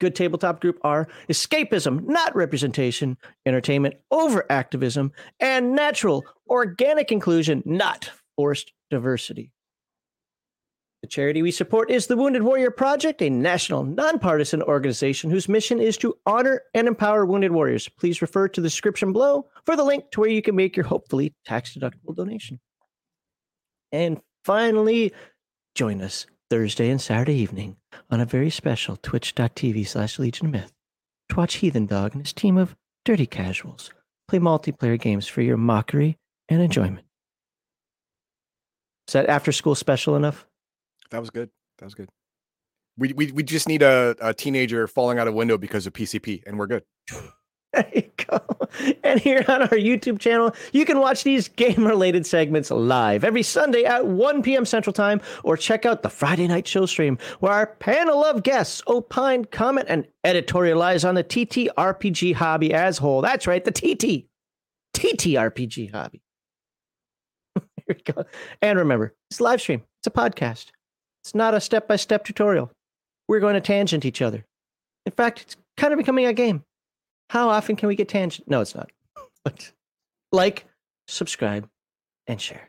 good 0.00 0.16
tabletop 0.16 0.60
group 0.60 0.78
are 0.82 1.06
escapism, 1.28 2.04
not 2.06 2.34
representation, 2.34 3.16
entertainment 3.46 3.94
over 4.10 4.44
activism, 4.50 5.12
and 5.38 5.74
natural, 5.74 6.24
organic 6.48 7.12
inclusion, 7.12 7.62
not 7.64 8.10
forced 8.36 8.72
diversity. 8.90 9.52
The 11.02 11.08
charity 11.08 11.40
we 11.40 11.50
support 11.50 11.90
is 11.90 12.08
the 12.08 12.16
Wounded 12.16 12.42
Warrior 12.42 12.70
Project, 12.70 13.22
a 13.22 13.30
national, 13.30 13.84
nonpartisan 13.84 14.62
organization 14.62 15.30
whose 15.30 15.48
mission 15.48 15.80
is 15.80 15.96
to 15.98 16.14
honor 16.26 16.62
and 16.74 16.86
empower 16.86 17.24
wounded 17.24 17.52
warriors. 17.52 17.88
Please 17.88 18.20
refer 18.20 18.48
to 18.48 18.60
the 18.60 18.68
description 18.68 19.12
below 19.14 19.46
for 19.64 19.76
the 19.76 19.84
link 19.84 20.10
to 20.10 20.20
where 20.20 20.28
you 20.28 20.42
can 20.42 20.56
make 20.56 20.76
your 20.76 20.84
hopefully 20.84 21.34
tax 21.46 21.74
deductible 21.74 22.14
donation. 22.14 22.60
And 23.92 24.20
finally, 24.44 25.14
join 25.74 26.02
us 26.02 26.26
Thursday 26.50 26.90
and 26.90 27.00
Saturday 27.00 27.34
evening 27.34 27.76
on 28.10 28.20
a 28.20 28.26
very 28.26 28.50
special 28.50 28.96
twitch.tv 28.96 29.86
slash 29.86 30.18
Legion 30.18 30.50
Myth 30.50 30.72
to 31.28 31.36
watch 31.36 31.54
Heathen 31.54 31.86
Dog 31.86 32.12
and 32.12 32.26
his 32.26 32.32
team 32.32 32.58
of 32.58 32.74
dirty 33.04 33.24
casuals 33.24 33.92
play 34.26 34.40
multiplayer 34.40 35.00
games 35.00 35.28
for 35.28 35.42
your 35.42 35.56
mockery 35.56 36.18
and 36.48 36.60
enjoyment. 36.60 37.06
Is 39.06 39.12
that 39.12 39.28
after 39.28 39.52
school 39.52 39.76
special 39.76 40.16
enough? 40.16 40.44
That 41.12 41.20
was 41.20 41.30
good. 41.30 41.50
That 41.78 41.84
was 41.84 41.94
good. 41.94 42.08
We 42.98 43.12
we 43.12 43.30
we 43.30 43.42
just 43.44 43.68
need 43.68 43.82
a, 43.82 44.16
a 44.20 44.34
teenager 44.34 44.88
falling 44.88 45.20
out 45.20 45.28
a 45.28 45.32
window 45.32 45.56
because 45.56 45.86
of 45.86 45.92
PCP, 45.92 46.42
and 46.46 46.58
we're 46.58 46.66
good. 46.66 46.82
And 49.02 49.18
here 49.18 49.44
on 49.48 49.62
our 49.62 49.68
YouTube 49.68 50.18
channel, 50.18 50.54
you 50.72 50.84
can 50.84 51.00
watch 51.00 51.24
these 51.24 51.48
game 51.48 51.86
related 51.86 52.26
segments 52.26 52.70
live 52.70 53.24
every 53.24 53.42
Sunday 53.42 53.84
at 53.84 54.06
1 54.06 54.42
p.m. 54.42 54.64
Central 54.64 54.92
Time, 54.92 55.20
or 55.42 55.56
check 55.56 55.84
out 55.84 56.02
the 56.02 56.08
Friday 56.08 56.46
night 56.46 56.66
show 56.66 56.86
stream 56.86 57.18
where 57.40 57.52
our 57.52 57.66
panel 57.66 58.24
of 58.24 58.42
guests 58.42 58.82
opine, 58.86 59.44
comment, 59.46 59.86
and 59.88 60.06
editorialize 60.24 61.08
on 61.08 61.14
the 61.14 61.24
TTRPG 61.24 62.34
hobby 62.34 62.72
as 62.72 62.98
whole. 62.98 63.20
That's 63.22 63.46
right, 63.46 63.64
the 63.64 63.72
TT. 63.72 64.26
TTRPG 64.94 65.92
hobby. 65.92 66.22
here 67.56 67.64
we 67.88 68.12
go. 68.12 68.24
And 68.62 68.78
remember, 68.78 69.14
it's 69.30 69.40
live 69.40 69.60
stream, 69.60 69.82
it's 70.00 70.06
a 70.06 70.10
podcast. 70.10 70.66
It's 71.24 71.34
not 71.34 71.54
a 71.54 71.60
step 71.60 71.88
by 71.88 71.96
step 71.96 72.24
tutorial. 72.24 72.70
We're 73.28 73.40
going 73.40 73.54
to 73.54 73.60
tangent 73.60 74.04
each 74.04 74.22
other. 74.22 74.44
In 75.06 75.12
fact, 75.12 75.42
it's 75.42 75.56
kind 75.76 75.92
of 75.92 75.98
becoming 75.98 76.26
a 76.26 76.32
game. 76.32 76.64
How 77.30 77.48
often 77.48 77.76
can 77.76 77.86
we 77.86 77.94
get 77.94 78.08
tangent? 78.08 78.50
No, 78.50 78.60
it's 78.60 78.74
not. 78.74 78.90
But 79.44 79.70
like, 80.32 80.64
subscribe, 81.06 81.68
and 82.26 82.40
share. 82.40 82.68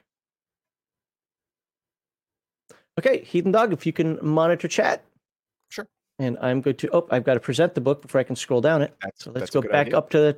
Okay, 3.00 3.24
Heathen 3.24 3.52
Dog, 3.52 3.74
if 3.74 3.88
you 3.88 3.92
can 3.92 4.20
monitor 4.22 4.68
chat. 4.68 5.04
Sure. 5.70 5.88
And 6.20 6.38
I'm 6.40 6.62
going 6.62 6.76
to, 6.78 6.90
oh, 6.94 7.08
I've 7.10 7.24
got 7.24 7.34
to 7.34 7.40
present 7.40 7.74
the 7.74 7.82
book 7.82 8.04
before 8.04 8.22
I 8.22 8.24
can 8.24 8.36
scroll 8.36 8.62
down 8.62 8.84
it. 8.84 8.96
That's, 9.02 9.24
So 9.24 9.32
let's 9.32 9.50
go 9.50 9.64
back 9.64 9.88
idea. 9.88 9.98
up 9.98 10.12
to 10.12 10.20
the, 10.20 10.38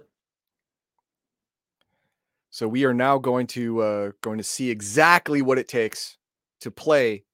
So 2.50 2.66
we 2.68 2.86
are 2.86 2.94
now 2.94 3.18
going 3.18 3.46
to 3.48 3.82
uh, 3.82 4.12
going 4.22 4.38
to 4.38 4.44
see 4.44 4.70
exactly 4.70 5.42
what 5.42 5.60
it 5.60 5.68
takes 5.68 6.18
to 6.62 6.72
play 6.72 7.26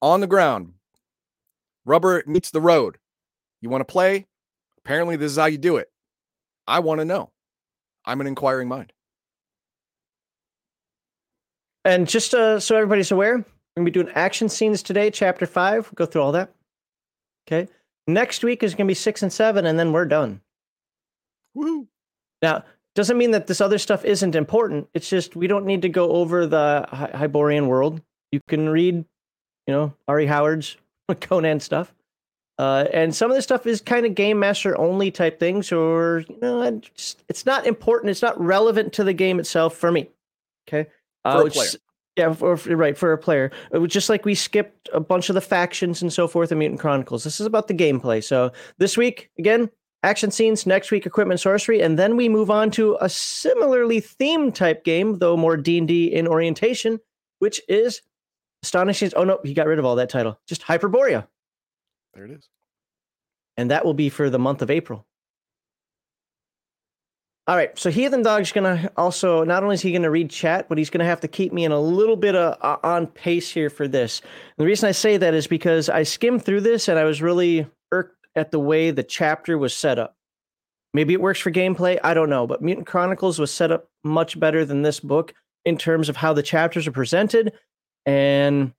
on 0.00 0.22
the 0.22 0.26
ground. 0.26 0.72
Rubber 1.84 2.24
meets 2.26 2.50
the 2.50 2.62
road. 2.62 2.96
You 3.60 3.68
want 3.68 3.82
to 3.82 3.92
play? 3.92 4.26
Apparently, 4.78 5.16
this 5.16 5.32
is 5.32 5.38
how 5.38 5.46
you 5.46 5.58
do 5.58 5.76
it. 5.76 5.92
I 6.68 6.78
want 6.80 7.00
to 7.00 7.04
know. 7.04 7.30
I'm 8.04 8.20
an 8.20 8.26
inquiring 8.28 8.68
mind. 8.68 8.92
and 11.84 12.06
just 12.06 12.34
uh, 12.34 12.60
so 12.60 12.76
everybody's 12.76 13.10
aware, 13.10 13.38
we're 13.38 13.44
going 13.76 13.84
to 13.86 13.90
be 13.90 13.90
doing 13.90 14.10
action 14.14 14.48
scenes 14.48 14.82
today, 14.82 15.10
chapter 15.10 15.46
five. 15.46 15.90
Go 15.94 16.06
through 16.06 16.22
all 16.22 16.32
that. 16.32 16.52
Okay. 17.46 17.70
Next 18.06 18.44
week 18.44 18.62
is 18.62 18.74
going 18.74 18.86
to 18.86 18.90
be 18.90 18.94
six 18.94 19.22
and 19.22 19.32
seven, 19.32 19.66
and 19.66 19.78
then 19.78 19.92
we're 19.92 20.04
done. 20.04 20.40
Woohoo! 21.56 21.86
Now, 22.42 22.64
doesn't 22.94 23.16
mean 23.18 23.30
that 23.32 23.46
this 23.46 23.60
other 23.60 23.78
stuff 23.78 24.04
isn't 24.04 24.34
important. 24.34 24.88
It's 24.94 25.08
just 25.08 25.36
we 25.36 25.46
don't 25.46 25.64
need 25.66 25.82
to 25.82 25.88
go 25.88 26.10
over 26.10 26.46
the 26.46 26.86
Hy- 26.90 27.10
Hyborian 27.14 27.66
world. 27.68 28.02
You 28.32 28.40
can 28.48 28.68
read, 28.68 28.96
you 28.96 29.74
know, 29.74 29.94
R.E. 30.06 30.26
Howard's 30.26 30.76
Conan 31.20 31.60
stuff. 31.60 31.94
Uh, 32.58 32.86
and 32.92 33.14
some 33.14 33.30
of 33.30 33.36
this 33.36 33.44
stuff 33.44 33.66
is 33.66 33.80
kind 33.80 34.04
of 34.04 34.16
game 34.16 34.38
master 34.38 34.76
only 34.78 35.10
type 35.12 35.38
things, 35.38 35.70
or 35.70 36.24
you 36.28 36.38
know, 36.42 36.80
just, 36.94 37.22
it's 37.28 37.46
not 37.46 37.66
important. 37.66 38.10
It's 38.10 38.22
not 38.22 38.38
relevant 38.40 38.92
to 38.94 39.04
the 39.04 39.12
game 39.12 39.38
itself 39.38 39.76
for 39.76 39.92
me. 39.92 40.08
Okay, 40.66 40.90
For 41.24 41.46
a 41.46 41.50
player. 41.50 41.68
yeah, 42.16 42.32
for, 42.34 42.56
right 42.56 42.98
for 42.98 43.12
a 43.12 43.18
player. 43.18 43.52
It 43.72 43.78
was 43.78 43.92
just 43.92 44.08
like 44.08 44.24
we 44.24 44.34
skipped 44.34 44.88
a 44.92 44.98
bunch 44.98 45.28
of 45.28 45.34
the 45.34 45.40
factions 45.40 46.02
and 46.02 46.12
so 46.12 46.26
forth 46.26 46.50
in 46.50 46.58
Mutant 46.58 46.80
Chronicles. 46.80 47.22
This 47.22 47.38
is 47.40 47.46
about 47.46 47.68
the 47.68 47.74
gameplay. 47.74 48.22
So 48.24 48.50
this 48.78 48.96
week 48.96 49.30
again, 49.38 49.70
action 50.02 50.32
scenes. 50.32 50.66
Next 50.66 50.90
week, 50.90 51.06
equipment 51.06 51.38
sorcery, 51.38 51.80
and 51.80 51.96
then 51.96 52.16
we 52.16 52.28
move 52.28 52.50
on 52.50 52.72
to 52.72 52.98
a 53.00 53.08
similarly 53.08 54.00
themed 54.00 54.54
type 54.56 54.82
game, 54.82 55.20
though 55.20 55.36
more 55.36 55.56
D 55.56 55.78
and 55.78 55.86
D 55.86 56.06
in 56.12 56.26
orientation, 56.26 56.98
which 57.38 57.60
is 57.68 58.02
astonishing. 58.64 59.12
Oh 59.14 59.22
no, 59.22 59.38
he 59.44 59.54
got 59.54 59.68
rid 59.68 59.78
of 59.78 59.84
all 59.84 59.94
that 59.94 60.10
title. 60.10 60.40
Just 60.48 60.62
Hyperborea 60.62 61.28
There 62.14 62.24
it 62.24 62.30
is. 62.32 62.48
and 63.56 63.70
that 63.72 63.84
will 63.84 63.94
be 63.94 64.08
for 64.08 64.30
the 64.30 64.38
month 64.38 64.62
of 64.62 64.70
April. 64.70 65.04
All 67.48 67.56
right, 67.56 67.76
so 67.78 67.90
Heathen 67.90 68.22
Dog's 68.22 68.52
gonna 68.52 68.90
also 68.96 69.42
not 69.42 69.62
only 69.62 69.74
is 69.74 69.80
he 69.80 69.92
gonna 69.92 70.10
read 70.10 70.28
chat, 70.30 70.68
but 70.68 70.78
he's 70.78 70.90
gonna 70.90 71.04
have 71.04 71.20
to 71.20 71.28
keep 71.28 71.52
me 71.52 71.64
in 71.64 71.72
a 71.72 71.80
little 71.80 72.16
bit 72.16 72.34
of, 72.36 72.56
uh, 72.60 72.76
on 72.86 73.06
pace 73.06 73.50
here 73.50 73.70
for 73.70 73.88
this. 73.88 74.20
And 74.20 74.30
the 74.58 74.66
reason 74.66 74.88
I 74.88 74.92
say 74.92 75.16
that 75.16 75.34
is 75.34 75.46
because 75.46 75.88
I 75.88 76.02
skimmed 76.02 76.44
through 76.44 76.60
this 76.60 76.88
and 76.88 76.98
I 76.98 77.04
was 77.04 77.22
really 77.22 77.66
irked 77.90 78.26
at 78.36 78.50
the 78.50 78.60
way 78.60 78.90
the 78.90 79.02
chapter 79.02 79.56
was 79.56 79.74
set 79.74 79.98
up. 79.98 80.14
Maybe 80.92 81.14
it 81.14 81.20
works 81.22 81.40
for 81.40 81.50
gameplay, 81.50 81.98
I 82.04 82.14
don't 82.14 82.30
know, 82.30 82.46
but 82.46 82.62
Mutant 82.62 82.86
Chronicles 82.86 83.38
was 83.38 83.52
set 83.52 83.72
up 83.72 83.88
much 84.04 84.38
better 84.38 84.64
than 84.64 84.82
this 84.82 85.00
book 85.00 85.32
in 85.64 85.78
terms 85.78 86.08
of 86.08 86.16
how 86.16 86.34
the 86.34 86.42
chapters 86.42 86.86
are 86.86 86.92
presented, 86.92 87.52
and 88.06 88.72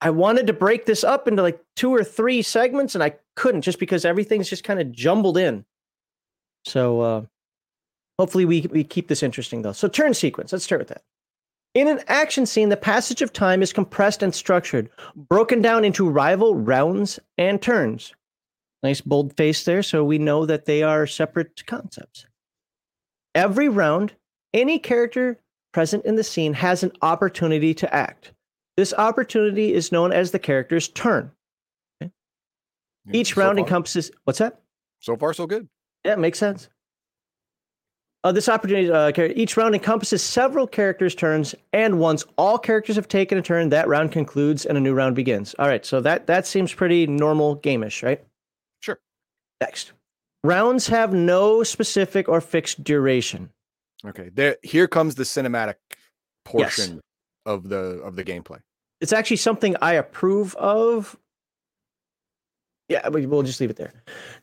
I 0.00 0.10
wanted 0.10 0.46
to 0.46 0.52
break 0.52 0.86
this 0.86 1.02
up 1.02 1.26
into 1.26 1.42
like 1.42 1.60
two 1.74 1.92
or 1.92 2.04
three 2.04 2.42
segments, 2.42 2.94
and 2.94 3.02
I 3.02 3.14
couldn't 3.36 3.62
just 3.62 3.80
because 3.80 4.04
everything's 4.04 4.48
just 4.48 4.64
kind 4.64 4.80
of 4.80 4.92
jumbled 4.92 5.36
in. 5.36 5.64
So 6.64 7.00
uh, 7.00 7.22
hopefully 8.18 8.44
we 8.44 8.68
we 8.70 8.84
keep 8.84 9.08
this 9.08 9.22
interesting 9.22 9.62
though. 9.62 9.72
So 9.72 9.88
turn 9.88 10.14
sequence. 10.14 10.52
Let's 10.52 10.64
start 10.64 10.80
with 10.80 10.88
that. 10.88 11.02
In 11.74 11.88
an 11.88 12.00
action 12.08 12.46
scene, 12.46 12.70
the 12.70 12.76
passage 12.76 13.22
of 13.22 13.32
time 13.32 13.62
is 13.62 13.72
compressed 13.72 14.22
and 14.22 14.34
structured, 14.34 14.88
broken 15.14 15.60
down 15.60 15.84
into 15.84 16.08
rival 16.08 16.54
rounds 16.54 17.18
and 17.36 17.60
turns. 17.60 18.14
Nice 18.82 19.00
bold 19.00 19.36
face 19.36 19.64
there, 19.64 19.82
so 19.82 20.04
we 20.04 20.18
know 20.18 20.46
that 20.46 20.64
they 20.64 20.82
are 20.82 21.06
separate 21.06 21.66
concepts. 21.66 22.26
Every 23.34 23.68
round, 23.68 24.14
any 24.54 24.78
character 24.78 25.38
present 25.72 26.04
in 26.04 26.16
the 26.16 26.24
scene 26.24 26.54
has 26.54 26.82
an 26.82 26.92
opportunity 27.02 27.74
to 27.74 27.94
act. 27.94 28.32
This 28.78 28.94
opportunity 28.94 29.74
is 29.74 29.90
known 29.90 30.12
as 30.12 30.30
the 30.30 30.38
character's 30.38 30.86
turn. 30.86 31.32
Yeah, 32.00 32.06
Each 33.12 33.34
so 33.34 33.40
round 33.40 33.56
far- 33.56 33.66
encompasses 33.66 34.12
what's 34.22 34.38
that? 34.38 34.60
So 35.00 35.16
far, 35.16 35.34
so 35.34 35.48
good. 35.48 35.68
Yeah, 36.04 36.14
makes 36.14 36.38
sense. 36.38 36.68
Uh, 38.22 38.30
this 38.30 38.48
opportunity, 38.48 38.88
uh, 38.88 39.10
each 39.34 39.56
round 39.56 39.74
encompasses 39.74 40.22
several 40.22 40.68
characters' 40.68 41.16
turns, 41.16 41.56
and 41.72 41.98
once 41.98 42.24
all 42.36 42.56
characters 42.56 42.94
have 42.94 43.08
taken 43.08 43.36
a 43.36 43.42
turn, 43.42 43.70
that 43.70 43.88
round 43.88 44.12
concludes 44.12 44.64
and 44.64 44.78
a 44.78 44.80
new 44.80 44.94
round 44.94 45.16
begins. 45.16 45.56
All 45.58 45.66
right, 45.66 45.84
so 45.84 46.00
that 46.02 46.28
that 46.28 46.46
seems 46.46 46.72
pretty 46.72 47.04
normal 47.08 47.56
gameish, 47.56 48.04
right? 48.04 48.24
Sure. 48.78 49.00
Next, 49.60 49.90
rounds 50.44 50.86
have 50.86 51.12
no 51.12 51.64
specific 51.64 52.28
or 52.28 52.40
fixed 52.40 52.84
duration. 52.84 53.50
Okay. 54.06 54.30
There. 54.32 54.56
Here 54.62 54.86
comes 54.86 55.16
the 55.16 55.24
cinematic 55.24 55.74
portion 56.44 57.00
of 57.44 57.68
the 57.68 58.00
of 58.04 58.14
the 58.14 58.22
gameplay. 58.22 58.60
It's 59.00 59.12
actually 59.12 59.36
something 59.36 59.76
I 59.80 59.94
approve 59.94 60.54
of. 60.56 61.16
Yeah, 62.88 63.08
we- 63.10 63.26
we'll 63.26 63.42
just 63.42 63.60
leave 63.60 63.70
it 63.70 63.76
there. 63.76 63.92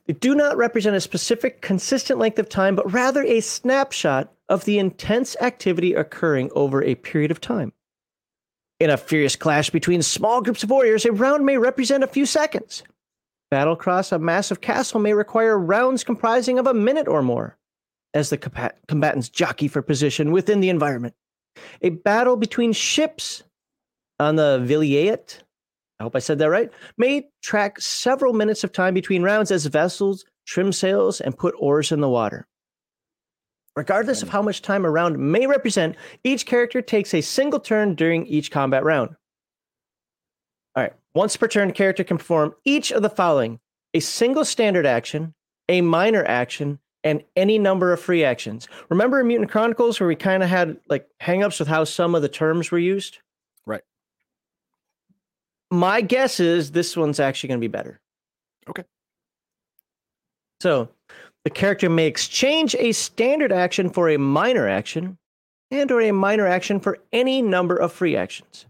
They 0.06 0.13
do 0.13 0.36
not 0.36 0.56
represent 0.56 0.96
a 0.96 1.02
specific, 1.02 1.62
consistent 1.62 2.20
length 2.20 2.38
of 2.38 2.48
time, 2.48 2.76
but 2.76 2.91
rather 2.94 3.24
a 3.24 3.41
snapshot 3.41 4.32
of 4.48 4.65
the 4.65 4.78
intense 4.78 5.36
activity 5.41 5.94
occurring 5.96 6.52
over 6.54 6.84
a 6.84 6.96
period 6.96 7.32
of 7.32 7.41
time. 7.41 7.74
In 8.80 8.89
a 8.89 8.98
furious 8.98 9.36
clash 9.36 9.70
between 9.72 10.02
small 10.04 10.41
groups 10.41 10.62
of 10.62 10.70
warriors, 10.70 11.06
a 11.06 11.12
round 11.12 11.46
may 11.46 11.58
represent 11.58 12.04
a 12.04 12.08
few 12.08 12.26
seconds. 12.26 12.84
Battle 13.50 13.74
across 13.74 14.12
a 14.12 14.20
massive 14.20 14.62
castle 14.62 15.00
may 15.00 15.13
require 15.13 15.58
rounds 15.58 16.04
comprising 16.04 16.60
of 16.60 16.68
a 16.68 16.74
minute 16.74 17.08
or 17.08 17.24
more, 17.24 17.58
as 18.13 18.30
the 18.30 18.38
combatants 18.38 19.30
jockey 19.30 19.68
for 19.68 19.82
position 19.82 20.32
within 20.32 20.60
the 20.60 20.70
environment. 20.70 21.15
A 21.82 21.89
battle 21.89 22.36
between 22.36 22.74
ships 22.74 23.44
on 24.19 24.36
the 24.36 24.63
Vliet, 24.65 25.43
I 25.99 26.04
hope 26.04 26.15
I 26.15 26.19
said 26.19 26.39
that 26.39 26.49
right, 26.49 26.71
may 26.97 27.30
track 27.41 27.80
several 27.80 28.34
minutes 28.34 28.63
of 28.63 28.71
time 28.71 28.93
between 28.93 29.23
rounds 29.23 29.51
as 29.51 29.65
vessels 29.65 30.25
trim 30.45 30.71
sails 30.71 31.21
and 31.21 31.38
put 31.38 31.56
oars 31.58 31.91
in 31.91 32.01
the 32.01 32.10
water. 32.10 32.47
Regardless 33.75 34.21
of 34.21 34.30
hmm. 34.30 34.34
how 34.34 34.41
much 34.41 34.62
time 34.62 34.86
a 34.86 34.89
round 34.89 35.17
may 35.17 35.47
represent, 35.47 35.95
each 36.23 36.45
character 36.45 36.82
takes 36.82 37.13
a 37.13 37.21
single 37.21 37.60
turn 37.60 37.95
during 37.95 38.25
each 38.28 38.51
combat 38.51 38.84
round. 38.84 39.15
All 40.75 40.84
right, 40.84 40.93
once 41.13 41.36
per 41.38 41.47
turn, 41.47 41.71
character 41.71 42.04
can 42.04 42.17
perform 42.17 42.54
each 42.65 42.91
of 42.91 43.01
the 43.01 43.10
following 43.10 43.60
a 43.93 43.99
single 44.01 44.43
standard 44.43 44.86
action, 44.86 45.34
a 45.69 45.80
minor 45.80 46.25
action, 46.25 46.80
and 47.06 47.23
any 47.38 47.58
number 47.58 47.93
of 47.93 48.01
free 48.01 48.25
actions. 48.25 48.67
Remember 48.89 49.21
in 49.21 49.28
Mutant 49.28 49.49
Chronicles 49.49 49.99
where 49.99 50.08
we 50.08 50.15
kind 50.15 50.43
of 50.43 50.49
had 50.49 50.78
like 50.89 51.08
hangups 51.21 51.60
with 51.60 51.69
how 51.69 51.86
some 51.86 52.13
of 52.13 52.21
the 52.21 52.28
terms 52.28 52.71
were 52.71 52.80
used? 52.80 53.19
My 55.71 56.01
guess 56.01 56.39
is 56.39 56.71
this 56.71 56.95
one's 56.95 57.19
actually 57.19 57.49
going 57.49 57.60
to 57.60 57.67
be 57.67 57.71
better. 57.71 57.99
Okay. 58.69 58.84
So, 60.62 60.89
the 61.43 61.49
character 61.49 61.89
may 61.89 62.08
exchange 62.08 62.75
a 62.80 62.91
standard 62.91 63.51
action 63.51 63.89
for 63.89 64.10
a 64.10 64.17
minor 64.17 64.67
action 64.67 65.17
and 65.71 65.91
or 65.91 66.01
a 66.01 66.12
minor 66.12 66.47
action 66.47 66.80
for 66.80 66.99
any 67.12 67.41
number 67.41 67.75
of 67.75 67.91
free 67.91 68.15
actions. 68.15 68.65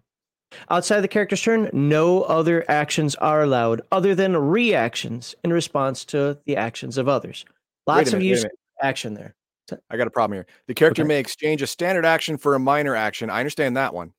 Outside 0.69 1.01
the 1.01 1.07
character's 1.07 1.41
turn, 1.41 1.69
no 1.73 2.23
other 2.23 2.63
actions 2.69 3.15
are 3.15 3.43
allowed 3.43 3.81
other 3.91 4.15
than 4.15 4.35
reactions 4.37 5.35
in 5.43 5.51
response 5.51 6.05
to 6.05 6.37
the 6.45 6.55
actions 6.55 6.97
of 6.97 7.07
others. 7.07 7.45
Lots 7.87 8.11
minute, 8.11 8.17
of 8.17 8.23
use 8.23 8.45
action 8.81 9.13
there. 9.13 9.35
I 9.89 9.97
got 9.97 10.07
a 10.07 10.11
problem 10.11 10.37
here. 10.37 10.45
The 10.67 10.73
character 10.73 11.01
okay. 11.01 11.07
may 11.07 11.19
exchange 11.19 11.61
a 11.61 11.67
standard 11.67 12.05
action 12.05 12.37
for 12.37 12.55
a 12.55 12.59
minor 12.59 12.95
action. 12.95 13.29
I 13.29 13.39
understand 13.39 13.77
that 13.77 13.93
one. 13.93 14.13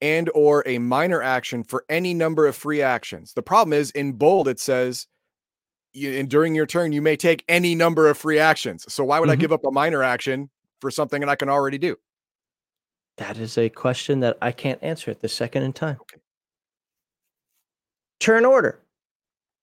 And 0.00 0.30
or 0.34 0.62
a 0.66 0.78
minor 0.78 1.22
action 1.22 1.64
for 1.64 1.84
any 1.88 2.12
number 2.12 2.46
of 2.46 2.54
free 2.56 2.82
actions. 2.82 3.32
The 3.32 3.42
problem 3.42 3.72
is 3.72 3.90
in 3.92 4.12
bold 4.12 4.48
it 4.48 4.60
says 4.60 5.06
you, 5.94 6.18
and 6.18 6.28
during 6.28 6.54
your 6.54 6.66
turn 6.66 6.92
you 6.92 7.00
may 7.00 7.16
take 7.16 7.44
any 7.48 7.74
number 7.74 8.08
of 8.08 8.18
free 8.18 8.38
actions. 8.38 8.84
So 8.92 9.04
why 9.04 9.20
would 9.20 9.28
mm-hmm. 9.28 9.32
I 9.32 9.36
give 9.36 9.52
up 9.52 9.64
a 9.64 9.70
minor 9.70 10.02
action 10.02 10.50
for 10.80 10.90
something 10.90 11.20
that 11.20 11.28
I 11.28 11.36
can 11.36 11.48
already 11.48 11.78
do? 11.78 11.96
That 13.16 13.38
is 13.38 13.56
a 13.56 13.68
question 13.68 14.20
that 14.20 14.36
I 14.42 14.52
can't 14.52 14.82
answer 14.82 15.10
at 15.10 15.20
this 15.20 15.32
second 15.32 15.62
in 15.62 15.72
time. 15.72 15.96
Okay. 16.00 16.20
Turn 18.20 18.44
order. 18.44 18.80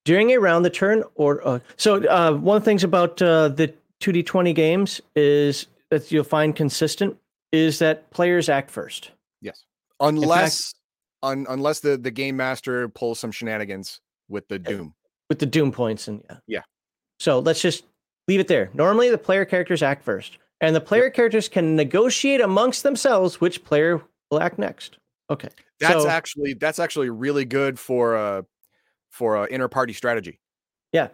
During 0.05 0.31
a 0.31 0.37
round, 0.37 0.65
the 0.65 0.69
turn 0.69 1.03
order. 1.15 1.45
Uh, 1.45 1.59
so, 1.75 2.03
uh, 2.07 2.33
one 2.33 2.57
of 2.57 2.63
the 2.63 2.65
things 2.65 2.83
about 2.83 3.21
uh, 3.21 3.49
the 3.49 3.73
2D20 3.99 4.55
games 4.55 5.01
is 5.15 5.67
that 5.89 6.11
you'll 6.11 6.23
find 6.23 6.55
consistent 6.55 7.17
is 7.51 7.79
that 7.79 8.09
players 8.11 8.49
act 8.49 8.71
first. 8.71 9.11
Unless 10.01 10.73
un, 11.23 11.45
unless 11.49 11.79
the, 11.79 11.97
the 11.97 12.11
game 12.11 12.35
master 12.35 12.89
pulls 12.89 13.19
some 13.19 13.31
shenanigans 13.31 14.01
with 14.27 14.47
the 14.47 14.59
Doom. 14.59 14.93
With 15.29 15.39
the 15.39 15.45
Doom 15.45 15.71
points. 15.71 16.07
and 16.07 16.23
Yeah. 16.29 16.37
Yeah. 16.47 16.61
So, 17.19 17.39
let's 17.39 17.61
just 17.61 17.85
leave 18.27 18.39
it 18.39 18.47
there. 18.47 18.69
Normally, 18.73 19.09
the 19.09 19.17
player 19.17 19.45
characters 19.45 19.83
act 19.83 20.03
first 20.03 20.37
and 20.61 20.75
the 20.75 20.81
player 20.81 21.05
yep. 21.05 21.15
characters 21.15 21.49
can 21.49 21.75
negotiate 21.75 22.39
amongst 22.39 22.83
themselves 22.83 23.41
which 23.41 23.63
player 23.65 24.01
will 24.29 24.39
act 24.39 24.57
next. 24.57 24.97
Okay, 25.29 25.49
that's 25.79 26.03
so, 26.03 26.07
actually 26.07 26.53
that's 26.53 26.79
actually 26.79 27.09
really 27.09 27.45
good 27.45 27.77
for 27.77 28.15
uh 28.15 28.41
for 29.09 29.37
uh, 29.37 29.45
inter 29.47 29.67
party 29.67 29.91
strategy. 29.91 30.39
Yeah, 30.93 31.09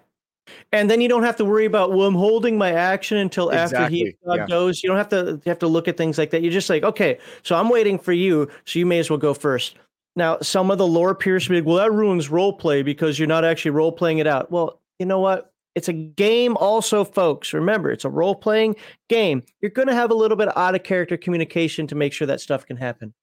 and 0.71 0.89
then 0.89 1.01
you 1.01 1.09
don't 1.09 1.23
have 1.23 1.35
to 1.37 1.45
worry 1.45 1.65
about 1.65 1.91
well, 1.91 2.07
I'm 2.07 2.15
holding 2.15 2.57
my 2.57 2.71
action 2.71 3.17
until 3.17 3.49
exactly. 3.49 3.77
after 3.77 3.89
he 3.89 4.15
uh, 4.27 4.33
yeah. 4.35 4.47
goes. 4.47 4.83
You 4.83 4.89
don't 4.89 4.97
have 4.97 5.09
to 5.09 5.41
you 5.43 5.49
have 5.49 5.59
to 5.59 5.67
look 5.67 5.87
at 5.87 5.97
things 5.97 6.17
like 6.17 6.31
that. 6.31 6.41
You're 6.41 6.51
just 6.51 6.69
like, 6.69 6.83
okay, 6.83 7.19
so 7.43 7.55
I'm 7.55 7.69
waiting 7.69 7.99
for 7.99 8.13
you, 8.13 8.49
so 8.65 8.79
you 8.79 8.85
may 8.85 8.99
as 8.99 9.09
well 9.09 9.19
go 9.19 9.33
first. 9.33 9.75
Now, 10.15 10.39
some 10.41 10.71
of 10.71 10.79
the 10.79 10.87
lore 10.87 11.13
peers 11.13 11.47
be 11.47 11.55
like, 11.55 11.65
well, 11.65 11.77
that 11.77 11.93
ruins 11.93 12.29
role 12.29 12.51
play 12.51 12.81
because 12.81 13.19
you're 13.19 13.27
not 13.27 13.45
actually 13.45 13.71
role 13.71 13.91
playing 13.91 14.17
it 14.17 14.25
out. 14.25 14.49
Well, 14.49 14.81
you 14.97 15.05
know 15.05 15.19
what? 15.19 15.51
It's 15.75 15.89
a 15.89 15.93
game, 15.93 16.57
also, 16.57 17.03
folks. 17.03 17.53
Remember, 17.53 17.91
it's 17.91 18.03
a 18.03 18.09
role 18.09 18.33
playing 18.33 18.77
game. 19.09 19.43
You're 19.61 19.69
going 19.69 19.87
to 19.89 19.93
have 19.93 20.09
a 20.09 20.15
little 20.15 20.35
bit 20.35 20.47
of 20.47 20.57
out 20.57 20.73
of 20.73 20.81
character 20.81 21.17
communication 21.17 21.85
to 21.85 21.95
make 21.95 22.13
sure 22.13 22.25
that 22.25 22.41
stuff 22.41 22.65
can 22.65 22.77
happen. 22.77 23.13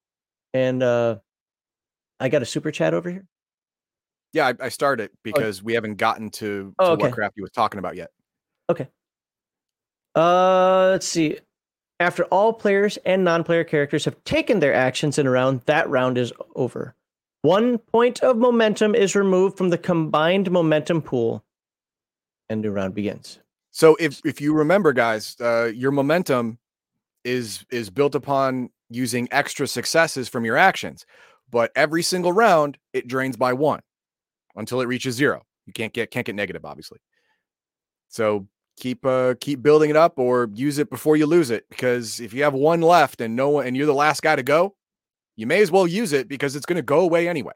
And 0.53 0.81
uh, 0.81 1.17
I 2.21 2.29
got 2.29 2.41
a 2.41 2.45
super 2.45 2.71
chat 2.71 2.93
over 2.93 3.09
here. 3.09 3.25
Yeah, 4.35 4.47
I, 4.47 4.65
I 4.65 4.69
started 4.69 5.11
oh, 5.13 5.17
because 5.23 5.61
oh. 5.61 5.63
we 5.63 5.73
haven't 5.73 5.95
gotten 5.95 6.29
to, 6.31 6.65
to 6.71 6.75
oh, 6.79 6.91
okay. 6.91 7.03
what 7.03 7.13
Crafty 7.13 7.41
was 7.41 7.51
talking 7.51 7.79
about 7.79 7.95
yet. 7.95 8.11
Okay. 8.69 8.89
Uh, 10.13 10.89
let's 10.91 11.07
see. 11.07 11.39
After 12.01 12.25
all 12.25 12.51
players 12.51 12.97
and 13.05 13.23
non-player 13.23 13.63
characters 13.63 14.03
have 14.03 14.21
taken 14.25 14.59
their 14.59 14.73
actions 14.73 15.17
in 15.17 15.25
a 15.25 15.29
round, 15.29 15.61
that 15.67 15.89
round 15.89 16.17
is 16.17 16.33
over. 16.53 16.95
One 17.43 17.77
point 17.77 18.23
of 18.23 18.35
momentum 18.35 18.93
is 18.93 19.15
removed 19.15 19.57
from 19.57 19.69
the 19.69 19.77
combined 19.77 20.51
momentum 20.51 21.01
pool 21.01 21.45
and 22.49 22.61
new 22.61 22.71
round 22.71 22.93
begins. 22.93 23.39
So 23.71 23.95
if 24.01 24.19
if 24.25 24.41
you 24.41 24.53
remember, 24.53 24.91
guys, 24.91 25.37
uh, 25.39 25.71
your 25.73 25.91
momentum 25.91 26.59
is 27.23 27.65
is 27.71 27.89
built 27.89 28.15
upon 28.15 28.69
using 28.89 29.29
extra 29.31 29.65
successes 29.65 30.27
from 30.27 30.43
your 30.43 30.57
actions, 30.57 31.05
but 31.49 31.71
every 31.75 32.03
single 32.03 32.33
round 32.33 32.77
it 32.91 33.07
drains 33.07 33.37
by 33.37 33.53
one 33.53 33.79
until 34.55 34.81
it 34.81 34.87
reaches 34.87 35.15
zero. 35.15 35.43
You 35.65 35.73
can't 35.73 35.93
get 35.93 36.11
can't 36.11 36.25
get 36.25 36.35
negative, 36.35 36.65
obviously. 36.65 36.99
So 38.09 38.47
keep 38.77 39.05
uh 39.05 39.35
keep 39.39 39.61
building 39.61 39.89
it 39.89 39.95
up 39.95 40.19
or 40.19 40.49
use 40.53 40.77
it 40.77 40.89
before 40.89 41.15
you 41.15 41.25
lose 41.25 41.49
it 41.49 41.67
because 41.69 42.19
if 42.19 42.33
you 42.33 42.43
have 42.43 42.53
one 42.53 42.81
left 42.81 43.21
and 43.21 43.35
no 43.35 43.49
one 43.49 43.67
and 43.67 43.75
you're 43.75 43.85
the 43.85 43.93
last 43.93 44.21
guy 44.21 44.35
to 44.35 44.43
go, 44.43 44.75
you 45.35 45.47
may 45.47 45.61
as 45.61 45.71
well 45.71 45.87
use 45.87 46.13
it 46.13 46.27
because 46.27 46.55
it's 46.55 46.65
going 46.65 46.77
to 46.77 46.81
go 46.81 46.99
away 46.99 47.27
anyway. 47.27 47.53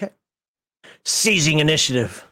Okay. 0.00 0.12
Seizing 1.04 1.58
initiative 1.58 2.24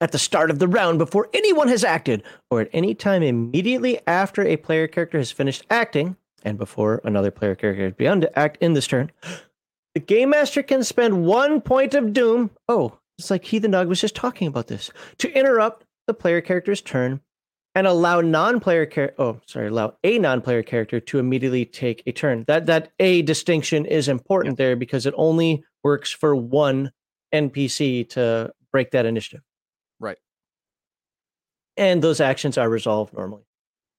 at 0.00 0.12
the 0.12 0.18
start 0.18 0.50
of 0.50 0.58
the 0.58 0.68
round 0.68 0.98
before 0.98 1.28
anyone 1.34 1.68
has 1.68 1.84
acted, 1.84 2.22
or 2.50 2.60
at 2.60 2.70
any 2.72 2.94
time 2.94 3.22
immediately 3.22 3.98
after 4.06 4.42
a 4.46 4.56
player 4.56 4.86
character 4.86 5.18
has 5.18 5.30
finished 5.30 5.64
acting, 5.70 6.16
and 6.44 6.56
before 6.56 7.00
another 7.04 7.30
player 7.30 7.54
character 7.54 7.84
has 7.84 7.94
begun 7.94 8.20
to 8.20 8.38
act 8.38 8.58
in 8.60 8.74
this 8.74 8.86
turn, 8.86 9.10
the 9.98 10.04
game 10.04 10.30
master 10.30 10.62
can 10.62 10.84
spend 10.84 11.26
one 11.26 11.60
point 11.60 11.92
of 11.92 12.12
doom. 12.12 12.52
Oh, 12.68 12.96
it's 13.18 13.32
like 13.32 13.44
Heathen 13.44 13.72
Dog 13.72 13.88
was 13.88 14.00
just 14.00 14.14
talking 14.14 14.46
about 14.46 14.68
this 14.68 14.92
to 15.18 15.28
interrupt 15.32 15.84
the 16.06 16.14
player 16.14 16.40
character's 16.40 16.80
turn 16.80 17.20
and 17.74 17.84
allow 17.84 18.20
non-player 18.20 18.86
char- 18.86 19.14
oh 19.18 19.40
sorry 19.46 19.66
allow 19.66 19.96
a 20.04 20.18
non-player 20.20 20.62
character 20.62 21.00
to 21.00 21.18
immediately 21.18 21.64
take 21.64 22.04
a 22.06 22.12
turn 22.12 22.44
that 22.46 22.66
that 22.66 22.92
a 23.00 23.22
distinction 23.22 23.84
is 23.86 24.06
important 24.06 24.56
yeah. 24.56 24.66
there 24.66 24.76
because 24.76 25.04
it 25.04 25.14
only 25.16 25.64
works 25.82 26.12
for 26.12 26.36
one 26.36 26.92
NPC 27.34 28.08
to 28.10 28.52
break 28.70 28.92
that 28.92 29.04
initiative. 29.04 29.42
Right. 29.98 30.18
And 31.76 32.00
those 32.02 32.20
actions 32.20 32.56
are 32.56 32.70
resolved 32.70 33.14
normally. 33.14 33.42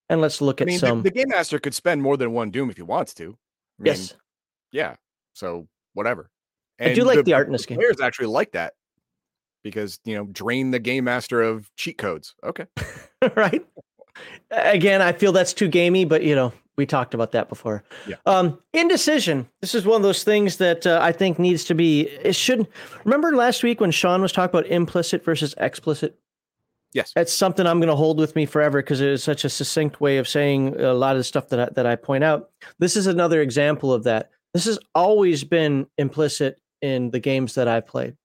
And 0.08 0.22
let's 0.22 0.40
look 0.40 0.62
I 0.62 0.64
at 0.64 0.68
mean, 0.68 0.80
some. 0.80 1.04
The, 1.04 1.10
the, 1.10 1.16
game 1.16 1.30
master 1.30 1.60
could 1.60 1.74
spend 1.74 2.02
more 2.02 2.16
than 2.16 2.32
one 2.32 2.52
Doom 2.52 2.70
if 2.70 2.78
he 2.78 2.84
wants 2.84 3.14
to. 3.16 3.26
I 3.26 3.84
mean, 3.84 3.94
yes. 3.94 4.16
Yeah. 4.72 4.96
So 5.34 5.68
whatever. 6.00 6.30
And 6.80 6.92
I 6.92 6.96
do 6.96 7.04
like 7.04 7.18
the, 7.18 7.24
the 7.24 7.34
art 7.34 7.48
in 7.48 7.52
this 7.52 7.66
game. 7.66 7.78
Players 7.78 8.00
actually 8.02 8.28
like 8.28 8.54
that 8.54 8.74
because 9.64 10.00
you 10.06 10.16
know 10.16 10.26
drain 10.26 10.72
the 10.72 10.80
game 10.80 11.04
master 11.04 11.42
of 11.42 11.70
cheat 11.76 11.98
codes. 11.98 12.34
Okay. 12.44 12.66
right. 13.36 13.66
Again, 14.50 15.02
I 15.02 15.12
feel 15.12 15.32
that's 15.32 15.54
too 15.54 15.68
gamey, 15.68 16.06
but 16.06 16.24
you 16.24 16.36
know 16.36 16.54
we 16.78 16.86
talked 16.86 17.14
about 17.14 17.34
that 17.34 17.50
before. 17.50 17.84
Yeah. 18.08 18.16
Um, 18.26 18.58
indecision. 18.74 19.48
This 19.60 19.76
is 19.76 19.86
one 19.86 19.98
of 19.98 20.04
those 20.04 20.24
things 20.24 20.58
that 20.58 20.88
uh, 20.88 21.00
I 21.02 21.12
think 21.12 21.38
needs 21.38 21.66
to 21.66 21.76
be. 21.76 22.08
It 22.24 22.36
should. 22.36 22.68
Remember 23.04 23.36
last 23.36 23.62
week 23.62 23.82
when 23.82 23.92
Sean 23.92 24.22
was 24.22 24.32
talking 24.32 24.58
about 24.58 24.72
implicit 24.72 25.24
versus 25.24 25.54
explicit. 25.58 26.18
Yes. 26.94 27.12
That's 27.14 27.34
something 27.34 27.68
I'm 27.68 27.80
going 27.80 27.90
to 27.90 27.96
hold 27.96 28.18
with 28.18 28.36
me 28.36 28.46
forever 28.46 28.82
because 28.82 29.02
it 29.02 29.10
is 29.10 29.24
such 29.24 29.46
a 29.46 29.50
succinct 29.50 30.02
way 30.02 30.18
of 30.18 30.28
saying 30.28 30.80
a 30.80 30.94
lot 30.94 31.12
of 31.12 31.20
the 31.20 31.24
stuff 31.24 31.50
that 31.50 31.60
I, 31.60 31.70
that 31.74 31.86
I 31.86 31.96
point 31.96 32.24
out. 32.24 32.50
This 32.80 32.96
is 32.96 33.06
another 33.06 33.42
example 33.42 33.94
of 33.94 34.06
that. 34.06 34.32
This 34.54 34.66
has 34.66 34.80
always 34.96 35.44
been 35.44 35.88
implicit 35.98 36.60
in 36.82 37.12
the 37.12 37.20
games 37.20 37.56
that 37.56 37.68
I've 37.68 37.88
played, 37.88 38.16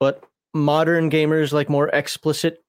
but 0.00 0.24
modern 0.54 1.10
gamers 1.10 1.52
like 1.52 1.68
more 1.68 1.88
explicit. 1.88 2.62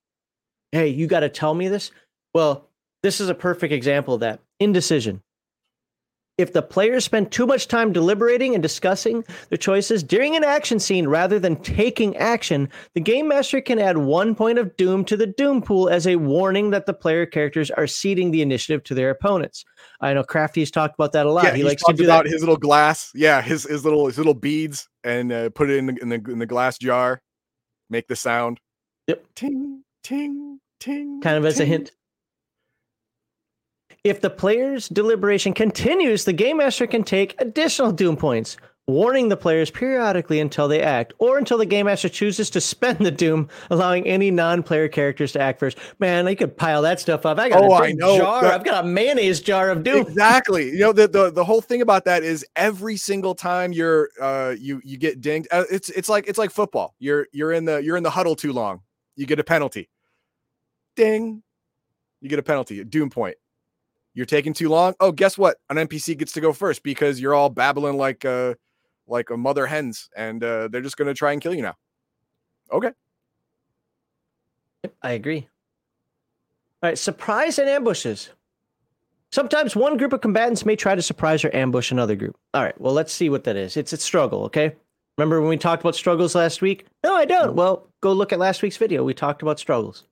Hey, 0.72 0.89
you 0.89 1.08
got 1.08 1.22
to 1.22 1.30
tell 1.30 1.54
me 1.54 1.67
this. 1.67 1.91
Well, 2.34 2.67
this 3.04 3.22
is 3.22 3.30
a 3.30 3.36
perfect 3.36 3.74
example 3.74 4.15
of 4.15 4.19
that 4.22 4.41
indecision 4.60 5.22
If 6.38 6.54
the 6.54 6.62
players 6.62 7.04
spend 7.06 7.32
too 7.32 7.45
much 7.45 7.67
time 7.67 7.91
deliberating 7.91 8.54
and 8.54 8.63
discussing 8.63 9.26
their 9.50 9.58
choices 9.58 10.04
during 10.04 10.36
an 10.38 10.43
action 10.45 10.80
scene 10.80 11.08
rather 11.08 11.38
than 11.38 11.58
taking 11.58 12.15
action, 12.17 12.69
the 12.95 13.02
game 13.02 13.28
master 13.28 13.60
can 13.62 13.78
add 13.78 13.98
one 13.98 14.36
point 14.36 14.58
of 14.58 14.76
doom 14.78 15.04
to 15.06 15.17
the 15.17 15.28
doom 15.28 15.62
pool 15.62 15.89
as 15.89 16.08
a 16.08 16.15
warning 16.15 16.69
that 16.72 16.86
the 16.86 16.93
player 16.93 17.26
characters 17.26 17.69
are 17.72 17.88
ceding 17.88 18.32
the 18.32 18.41
initiative 18.41 18.84
to 18.86 18.93
their 18.95 19.10
opponents. 19.10 19.65
I 20.01 20.13
know 20.13 20.23
Crafty's 20.23 20.71
talked 20.71 20.95
about 20.95 21.12
that 21.13 21.25
a 21.25 21.31
lot. 21.31 21.43
Yeah, 21.43 21.55
he 21.55 21.63
likes 21.63 21.83
to 21.83 21.93
do 21.93 22.05
about 22.05 22.23
that. 22.23 22.31
his 22.31 22.41
little 22.41 22.57
glass. 22.57 23.12
Yeah, 23.13 23.41
his 23.41 23.63
his 23.63 23.83
little 23.83 24.07
his 24.07 24.17
little 24.17 24.33
beads 24.33 24.88
and 25.03 25.31
uh, 25.31 25.49
put 25.49 25.69
it 25.69 25.77
in 25.77 25.88
the, 25.88 25.97
in 26.01 26.09
the 26.09 26.31
in 26.31 26.39
the 26.39 26.45
glass 26.45 26.77
jar. 26.77 27.21
Make 27.89 28.07
the 28.07 28.15
sound. 28.15 28.59
Yep. 29.07 29.25
Ting 29.35 29.83
ting 30.03 30.59
ting. 30.79 31.21
kind 31.21 31.38
of 31.38 31.45
as 31.45 31.59
a 31.59 31.65
hint. 31.65 31.91
If 34.03 34.21
the 34.21 34.29
player's 34.29 34.88
deliberation 34.88 35.53
continues, 35.53 36.23
the 36.23 36.31
game 36.33 36.57
master 36.57 36.88
can 36.88 37.03
take 37.03 37.35
additional 37.39 37.91
doom 37.91 38.15
points, 38.15 38.55
warning 38.89 39.30
the 39.30 39.38
players 39.38 39.69
periodically 39.69 40.39
until 40.39 40.67
they 40.67 40.82
act, 40.82 41.13
or 41.19 41.38
until 41.38 41.58
the 41.58 41.65
game 41.65 41.86
master 41.86 42.10
chooses 42.10 42.49
to 42.49 42.60
spend 42.62 42.99
the 42.99 43.12
doom, 43.12 43.47
allowing 43.69 44.06
any 44.08 44.32
non-player 44.32 44.88
characters 44.89 45.32
to 45.34 45.41
act 45.41 45.60
first. 45.60 45.78
Man, 45.99 46.28
I 46.28 46.36
could 46.36 46.58
pile 46.58 46.82
that 46.82 46.99
stuff 46.99 47.25
up. 47.25 47.39
I 47.39 47.49
got 47.49 47.63
Oh, 47.63 47.71
a 47.71 47.75
I 47.75 47.88
big 47.88 47.99
know. 47.99 48.17
jar. 48.17 48.45
I've 48.45 48.63
got 48.63 48.84
a 48.84 48.88
mayonnaise 48.88 49.39
jar 49.41 49.69
of 49.69 49.84
doom. 49.84 50.08
Exactly. 50.08 50.71
You 50.71 50.80
know 50.80 50.93
the, 50.93 51.08
the 51.08 51.32
the 51.32 51.43
whole 51.43 51.62
thing 51.62 51.82
about 51.82 52.06
that 52.06 52.23
is 52.23 52.45
every 52.56 52.97
single 52.97 53.36
time 53.36 53.71
you're 53.71 54.10
uh 54.19 54.56
you 54.58 54.82
you 54.84 54.97
get 54.97 55.21
dinged. 55.21 55.47
Uh, 55.52 55.65
it's 55.71 55.89
it's 55.89 56.10
like 56.10 56.28
it's 56.28 56.38
like 56.38 56.52
football. 56.52 56.95
You're 56.99 57.28
you're 57.32 57.52
in 57.54 57.65
the 57.65 57.78
you're 57.84 57.97
in 57.97 58.04
the 58.04 58.10
huddle 58.10 58.36
too 58.36 58.54
long. 58.54 58.82
You 59.15 59.25
get 59.25 59.39
a 59.39 59.43
penalty. 59.43 59.89
Ding. 60.95 61.43
You 62.21 62.30
get 62.30 62.39
a 62.39 62.43
penalty. 62.43 62.80
A 62.80 62.86
doom 62.86 63.10
point. 63.10 63.38
You're 64.13 64.25
taking 64.25 64.54
too 64.54 64.69
long. 64.69 64.95
Oh, 64.99 65.12
guess 65.12 65.38
what? 65.38 65.58
An 65.69 65.78
NPC 65.78 66.17
gets 66.17 66.34
to 66.34 66.41
go 66.41 66.52
first 66.52 66.84
because 66.84 67.21
you're 67.21 67.34
all 67.36 67.49
babbling 67.49 67.95
like 67.97 68.25
uh 68.25 68.56
like 69.10 69.30
a 69.30 69.38
mother 69.38 69.65
hens, 69.65 70.10
and 70.15 70.43
uh, 70.43 70.67
they're 70.67 70.82
just 70.82 70.98
gonna 70.98 71.13
try 71.13 71.32
and 71.34 71.41
kill 71.41 71.54
you 71.54 71.62
now. 71.62 71.76
Okay. 72.72 72.91
I 75.02 75.12
agree. 75.12 75.48
All 76.82 76.89
right, 76.89 76.98
surprise 76.98 77.60
and 77.60 77.69
ambushes. 77.69 78.30
Sometimes 79.32 79.76
one 79.76 79.98
group 79.98 80.13
of 80.13 80.22
combatants 80.22 80.65
may 80.65 80.76
try 80.76 80.95
to 80.95 81.02
surprise 81.02 81.43
or 81.43 81.54
ambush 81.54 81.91
another 81.91 82.15
group. 82.15 82.38
All 82.54 82.63
right, 82.63 82.80
well, 82.80 82.93
let's 82.93 83.13
see 83.13 83.30
what 83.30 83.43
that 83.43 83.56
is. 83.56 83.78
It's 83.78 83.93
a 83.93 83.98
struggle, 83.98 84.43
okay? 84.45 84.76
Remember 85.17 85.41
when 85.41 85.50
we 85.50 85.58
talked 85.58 85.84
about 85.84 85.95
struggles 85.95 86.34
last 86.34 86.62
week? 86.62 86.86
No, 87.04 87.13
I 87.13 87.26
don't. 87.26 87.54
Well, 87.54 87.88
go 88.02 88.13
look 88.13 88.32
at 88.32 88.39
last 88.39 88.62
week's 88.62 88.78
video. 88.78 89.04
We 89.04 89.13
talked 89.13 89.41
about 89.41 89.60
struggles. 89.60 90.06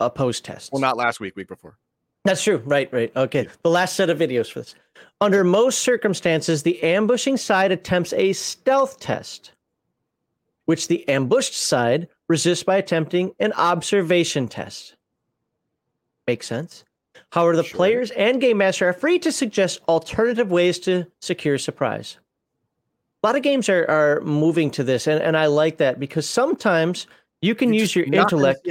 A 0.00 0.10
post 0.10 0.44
test. 0.44 0.72
Well, 0.72 0.80
not 0.80 0.96
last 0.96 1.20
week, 1.20 1.36
week 1.36 1.48
before. 1.48 1.78
That's 2.26 2.42
true. 2.42 2.60
Right, 2.64 2.92
right. 2.92 3.12
Okay. 3.16 3.48
The 3.62 3.70
last 3.70 3.94
set 3.96 4.10
of 4.10 4.18
videos 4.18 4.50
for 4.50 4.60
this. 4.60 4.74
Under 5.20 5.44
most 5.44 5.78
circumstances, 5.78 6.62
the 6.62 6.82
ambushing 6.82 7.36
side 7.36 7.72
attempts 7.72 8.12
a 8.12 8.32
stealth 8.32 9.00
test, 9.00 9.52
which 10.66 10.88
the 10.88 11.08
ambushed 11.08 11.54
side 11.54 12.08
resists 12.28 12.64
by 12.64 12.76
attempting 12.76 13.32
an 13.38 13.52
observation 13.54 14.48
test. 14.48 14.96
Makes 16.26 16.48
sense. 16.48 16.84
However, 17.30 17.56
the 17.56 17.64
Sure. 17.64 17.76
players 17.76 18.10
and 18.10 18.40
game 18.40 18.58
master 18.58 18.88
are 18.88 18.92
free 18.92 19.18
to 19.20 19.32
suggest 19.32 19.80
alternative 19.88 20.50
ways 20.50 20.78
to 20.80 21.06
secure 21.20 21.58
surprise. 21.58 22.18
A 23.22 23.26
lot 23.26 23.36
of 23.36 23.42
games 23.42 23.68
are, 23.68 23.88
are 23.88 24.20
moving 24.20 24.70
to 24.72 24.84
this, 24.84 25.06
and, 25.06 25.22
and 25.22 25.36
I 25.36 25.46
like 25.46 25.78
that 25.78 25.98
because 25.98 26.28
sometimes 26.28 27.06
you 27.40 27.54
can 27.54 27.72
You're 27.72 27.82
use 27.82 27.96
your 27.96 28.06
intellect. 28.06 28.66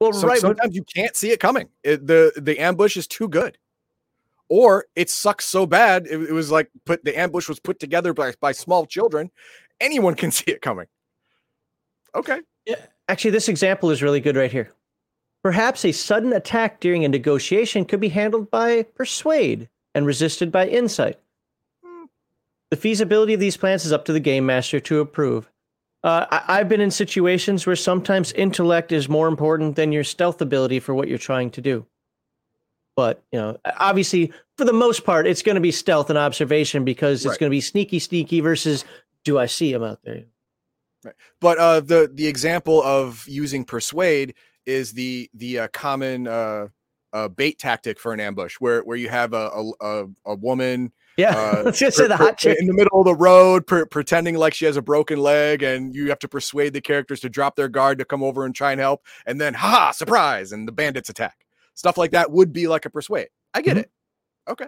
See 0.00 0.06
it 0.06 0.12
coming. 0.12 0.12
Well, 0.12 0.20
So- 0.20 0.28
right. 0.28 0.40
sometimes 0.40 0.74
you 0.74 0.84
can't 0.84 1.16
see 1.16 1.30
it 1.30 1.40
coming. 1.40 1.68
It, 1.82 2.06
the 2.06 2.32
the 2.36 2.58
ambush 2.58 2.96
is 2.96 3.06
too 3.06 3.28
good, 3.28 3.58
or 4.48 4.86
it 4.94 5.10
sucks 5.10 5.44
so 5.46 5.66
bad. 5.66 6.06
It, 6.06 6.20
it 6.22 6.32
was 6.32 6.50
like 6.50 6.70
put 6.84 7.04
the 7.04 7.18
ambush 7.18 7.48
was 7.48 7.60
put 7.60 7.78
together 7.78 8.12
by 8.12 8.32
by 8.40 8.52
small 8.52 8.86
children. 8.86 9.30
Anyone 9.80 10.14
can 10.14 10.30
see 10.32 10.50
it 10.50 10.62
coming. 10.62 10.86
Okay, 12.14 12.40
Yeah. 12.64 12.76
Actually, 13.08 13.32
this 13.32 13.48
example 13.48 13.90
is 13.90 14.02
really 14.02 14.20
good 14.20 14.36
right 14.36 14.50
here. 14.50 14.72
Perhaps 15.42 15.84
a 15.84 15.92
sudden 15.92 16.32
attack 16.32 16.80
during 16.80 17.04
a 17.04 17.08
negotiation 17.08 17.84
could 17.84 18.00
be 18.00 18.08
handled 18.08 18.50
by 18.50 18.82
persuade 18.94 19.68
and 19.94 20.06
resisted 20.06 20.50
by 20.50 20.66
insight. 20.66 21.20
Hmm. 21.84 22.06
The 22.70 22.76
feasibility 22.76 23.34
of 23.34 23.38
these 23.40 23.56
plans 23.56 23.84
is 23.84 23.92
up 23.92 24.06
to 24.06 24.12
the 24.14 24.18
game 24.20 24.46
master 24.46 24.80
to 24.80 25.00
approve. 25.00 25.48
Uh, 26.06 26.24
I- 26.30 26.60
I've 26.60 26.68
been 26.68 26.80
in 26.80 26.92
situations 26.92 27.66
where 27.66 27.74
sometimes 27.74 28.30
intellect 28.34 28.92
is 28.92 29.08
more 29.08 29.26
important 29.26 29.74
than 29.74 29.90
your 29.90 30.04
stealth 30.04 30.40
ability 30.40 30.78
for 30.78 30.94
what 30.94 31.08
you're 31.08 31.18
trying 31.18 31.50
to 31.50 31.60
do. 31.60 31.84
But 32.94 33.24
you 33.32 33.40
know, 33.40 33.58
obviously, 33.80 34.32
for 34.56 34.64
the 34.64 34.72
most 34.72 35.04
part, 35.04 35.26
it's 35.26 35.42
going 35.42 35.56
to 35.56 35.60
be 35.60 35.72
stealth 35.72 36.08
and 36.08 36.16
observation 36.16 36.84
because 36.84 37.24
it's 37.24 37.32
Right. 37.32 37.40
going 37.40 37.50
to 37.50 37.56
be 37.56 37.60
sneaky, 37.60 37.98
sneaky 37.98 38.38
versus 38.38 38.84
do 39.24 39.36
I 39.36 39.46
see 39.46 39.72
him 39.72 39.82
out 39.82 39.98
there? 40.04 40.26
Right. 41.04 41.14
But 41.40 41.58
uh, 41.58 41.80
the 41.80 42.08
the 42.14 42.28
example 42.28 42.80
of 42.84 43.24
using 43.26 43.64
persuade 43.64 44.34
is 44.64 44.92
the 44.92 45.28
the 45.34 45.58
uh, 45.58 45.68
common 45.72 46.28
uh, 46.28 46.68
uh, 47.12 47.26
bait 47.26 47.58
tactic 47.58 47.98
for 47.98 48.12
an 48.12 48.20
ambush, 48.20 48.54
where 48.60 48.82
where 48.82 48.96
you 48.96 49.08
have 49.08 49.32
a 49.32 49.50
a, 49.50 49.72
a, 49.80 50.06
a 50.26 50.34
woman 50.36 50.92
Yeah, 51.16 51.34
Uh, 51.36 51.62
let's 51.64 51.78
just 51.78 51.96
per- 51.96 52.04
say 52.04 52.08
the 52.08 52.16
per- 52.16 52.24
hot 52.24 52.38
chick. 52.38 52.58
in 52.60 52.66
the 52.66 52.74
middle 52.74 53.00
of 53.00 53.06
the 53.06 53.14
road, 53.14 53.66
per- 53.66 53.86
pretending 53.86 54.36
like 54.36 54.52
she 54.54 54.64
has 54.66 54.76
a 54.76 54.82
broken 54.82 55.18
leg, 55.18 55.62
and 55.62 55.94
you 55.94 56.08
have 56.10 56.18
to 56.20 56.28
persuade 56.28 56.72
the 56.74 56.80
characters 56.80 57.20
to 57.20 57.28
drop 57.30 57.56
their 57.56 57.68
guard 57.68 57.98
to 57.98 58.04
come 58.04 58.22
over 58.22 58.44
and 58.44 58.54
try 58.54 58.72
and 58.72 58.80
help, 58.80 59.04
and 59.24 59.40
then 59.40 59.54
ha 59.54 59.90
surprise, 59.92 60.52
and 60.52 60.68
the 60.68 60.72
bandits 60.72 61.08
attack. 61.08 61.46
Stuff 61.74 61.96
like 61.96 62.10
that 62.12 62.30
would 62.30 62.52
be 62.52 62.68
like 62.68 62.84
a 62.84 62.90
persuade. 62.90 63.28
I 63.54 63.62
get 63.62 63.76
Mhm. 63.76 63.80
it. 63.80 63.90
Okay. 64.48 64.66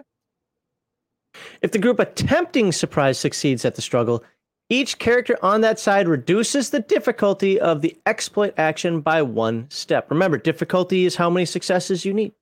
If 1.61 1.71
the 1.71 1.79
group 1.79 1.99
attempting 1.99 2.71
surprise 2.71 3.19
succeeds 3.19 3.63
at 3.63 3.75
the 3.75 3.81
struggle, 3.81 4.23
each 4.69 4.99
character 4.99 5.37
on 5.43 5.61
that 5.61 5.79
side 5.79 6.07
reduces 6.07 6.69
the 6.71 6.79
difficulty 6.79 7.59
of 7.59 7.81
the 7.81 7.97
exploit 8.05 8.53
action 8.57 9.01
by 9.01 9.21
one 9.21 9.67
step. 9.69 10.09
Remember, 10.11 10.37
difficulty 10.37 11.05
is 11.05 11.15
how 11.15 11.29
many 11.29 11.45
successes 11.45 12.05
you 12.05 12.13
need. 12.13 12.33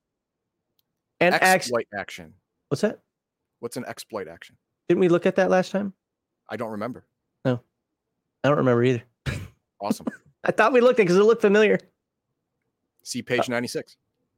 And 1.20 1.34
Exploit 1.34 1.86
action. 1.94 2.34
what's 2.68 2.80
that? 2.82 3.00
What's 3.60 3.76
an 3.76 3.84
exploit 3.86 4.28
action? 4.28 4.56
Didn't 4.88 5.00
we 5.00 5.08
look 5.08 5.26
at 5.26 5.36
that 5.36 5.50
last 5.50 5.72
time? 5.72 5.92
I 6.48 6.56
don't 6.56 6.70
remember. 6.70 7.04
No, 7.44 7.60
I 8.44 8.48
don't 8.48 8.58
remember 8.58 8.84
either. 8.84 9.02
Awesome. 9.80 10.06
I 10.44 10.52
thought 10.52 10.72
we 10.72 10.80
looked 10.80 10.98
at 10.98 11.02
it 11.02 11.06
because 11.06 11.16
it 11.16 11.24
looked 11.24 11.42
familiar. 11.42 11.78
See 13.02 13.22
page 13.22 13.48
ninety 13.48 13.68
six. 13.68 13.96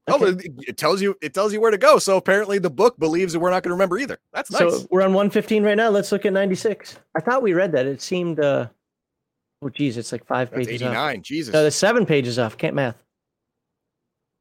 Uh, 0.09 0.15
okay. 0.15 0.25
Oh, 0.25 0.29
it, 0.29 0.53
it 0.69 0.77
tells 0.77 1.03
you 1.03 1.17
it 1.21 1.35
tells 1.35 1.53
you 1.53 1.61
where 1.61 1.71
to 1.71 1.79
go. 1.79 1.99
So 1.99 2.17
apparently 2.17 2.59
the 2.59 2.71
book 2.71 2.99
believes 2.99 3.33
that 3.33 3.41
we're 3.41 3.51
not 3.51 3.63
going 3.63 3.71
to 3.71 3.75
remember 3.75 3.99
either. 3.99 4.19
That's 4.33 4.51
nice. 4.51 4.61
So 4.61 4.87
we're 4.91 5.03
on 5.03 5.13
115 5.13 5.63
right 5.63 5.77
now. 5.77 5.91
Let's 5.91 6.11
look 6.13 6.25
at 6.25 6.33
96. 6.33 6.99
I 7.15 7.21
thought 7.21 7.43
we 7.43 7.53
read 7.53 7.73
that. 7.73 7.87
It 7.87 8.01
seemed, 8.01 8.41
uh, 8.41 8.69
oh, 9.63 9.69
geez, 9.69 9.97
it's 9.97 10.13
like 10.13 10.25
five 10.25 10.51
That's 10.51 10.67
pages 10.67 10.83
eighty 10.83 10.97
off. 10.97 11.23
Jesus. 11.23 11.53
No, 11.53 11.65
the 11.65 11.71
seven 11.71 12.07
pages 12.07 12.39
off. 12.39 12.57
Can't 12.57 12.75
math. 12.75 12.97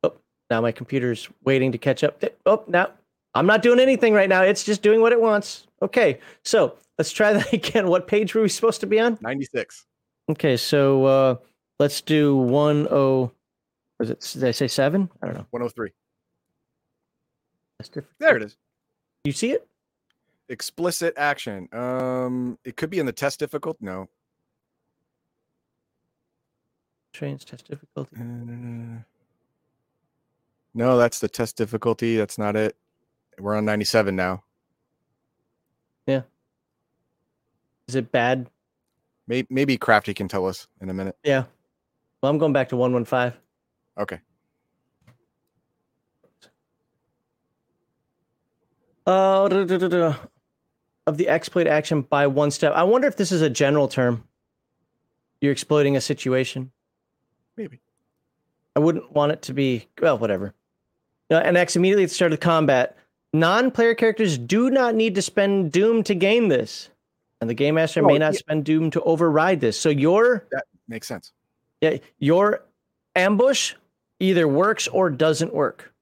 Oh, 0.04 0.14
now 0.50 0.62
my 0.62 0.72
computer's 0.72 1.28
waiting 1.44 1.72
to 1.72 1.78
catch 1.78 2.04
up. 2.04 2.24
Oh, 2.46 2.64
now 2.68 2.92
I'm 3.36 3.46
not 3.46 3.62
doing 3.62 3.80
anything 3.80 4.14
right 4.14 4.30
now. 4.30 4.42
It's 4.42 4.64
just 4.64 4.82
doing 4.82 5.02
what 5.02 5.12
it 5.12 5.22
wants. 5.22 5.68
Okay, 5.82 6.20
so 6.44 6.76
let's 6.98 7.12
try 7.12 7.34
that 7.38 7.54
again. 7.54 7.88
What 7.88 8.08
page 8.08 8.34
were 8.36 8.42
we 8.42 8.50
supposed 8.50 8.82
to 8.82 8.88
be 8.88 9.00
on? 9.00 9.18
ninety 9.22 9.46
six. 9.46 9.86
Okay, 10.30 10.58
so 10.58 11.06
uh, 11.06 11.36
let's 11.80 12.02
do 12.02 12.36
one 12.36 12.88
oh. 12.92 13.32
Was 14.00 14.10
it? 14.10 14.20
Did 14.34 14.46
I 14.46 14.52
say 14.52 14.68
seven? 14.68 15.10
I 15.22 15.26
don't 15.26 15.36
know. 15.36 15.46
One 15.50 15.62
hundred 15.62 15.76
three. 15.76 15.92
That's 17.78 17.90
different. 17.90 18.18
There 18.20 18.38
it 18.38 18.44
is. 18.44 18.58
You 19.24 19.34
see 19.34 19.52
it? 19.52 19.70
explicit 20.50 21.14
action 21.16 21.70
um 21.74 22.58
it 22.66 22.76
could 22.76 22.90
be 22.90 23.00
in 23.00 23.06
the 23.06 23.12
test 23.12 23.40
difficult 23.40 23.78
no 23.80 24.08
Trains 27.12 27.44
test 27.44 27.68
difficulty. 27.68 28.16
Uh, 28.20 29.02
no 30.74 30.98
that's 30.98 31.20
the 31.20 31.28
test 31.30 31.56
difficulty 31.56 32.18
that's 32.18 32.38
not 32.38 32.56
it 32.56 32.76
we're 33.40 33.56
on 33.56 33.66
97 33.66 34.16
now 34.16 34.44
Yeah. 36.08 36.22
Is 37.88 37.96
it 37.96 38.12
bad? 38.12 38.50
maybe, 39.28 39.48
maybe 39.50 39.78
crafty 39.78 40.14
can 40.14 40.28
tell 40.28 40.46
us 40.46 40.68
in 40.82 40.90
a 40.90 40.94
minute 40.94 41.18
Yeah. 41.24 41.44
Well, 42.22 42.30
I'm 42.32 42.38
going 42.38 42.54
back 42.54 42.70
to 42.70 42.76
one 42.78 42.94
one 42.94 43.06
five. 43.06 43.38
okay 43.98 44.20
Uh, 49.06 49.48
duh, 49.48 49.66
duh, 49.66 49.88
duh. 49.88 50.14
of 51.08 51.18
the 51.18 51.28
exploit 51.28 51.66
action 51.68 52.02
by 52.02 52.28
one 52.28 52.52
step. 52.52 52.74
I 52.74 52.84
wonder 52.84 53.08
if 53.08 53.16
this 53.16 53.32
is 53.32 53.42
a 53.42 53.50
general 53.50 53.88
term. 53.88 54.24
You're 55.42 55.52
exploiting 55.52 55.96
a 55.98 56.02
situation. 56.02 56.72
maybe 57.58 57.80
I 58.76 58.80
wouldn't 58.80 59.12
want 59.12 59.32
it 59.32 59.42
to 59.44 59.54
be 59.54 59.88
well, 60.02 60.18
whatever. 60.18 60.54
Uh, 61.32 61.36
and 61.36 61.58
X 61.58 61.76
immediately 61.76 62.04
at 62.04 62.10
the 62.10 62.16
start 62.16 62.34
of 62.34 62.40
combat. 62.40 62.98
Non-player 63.34 63.94
characters 63.96 64.38
do 64.38 64.70
not 64.70 64.96
need 64.96 65.16
to 65.16 65.22
spend 65.22 65.72
Doom 65.72 66.04
to 66.04 66.16
gain 66.16 66.48
this, 66.48 66.90
and 67.42 67.50
the 67.50 67.54
game 67.54 67.76
master 67.76 68.04
Oh, 68.04 68.08
may 68.08 68.18
not 68.18 68.34
yeah. 68.34 68.40
spend 68.40 68.66
Doom 68.66 68.90
to 68.92 69.02
override 69.02 69.60
this. 69.62 69.80
So 69.80 69.90
your 69.90 70.48
That 70.52 70.66
makes 70.88 71.08
sense 71.08 71.32
yeah, 71.82 71.98
your 72.18 72.66
ambush 73.16 73.74
either 74.20 74.48
works 74.48 74.88
or 74.88 75.10
doesn't 75.10 75.54
work. 75.54 75.94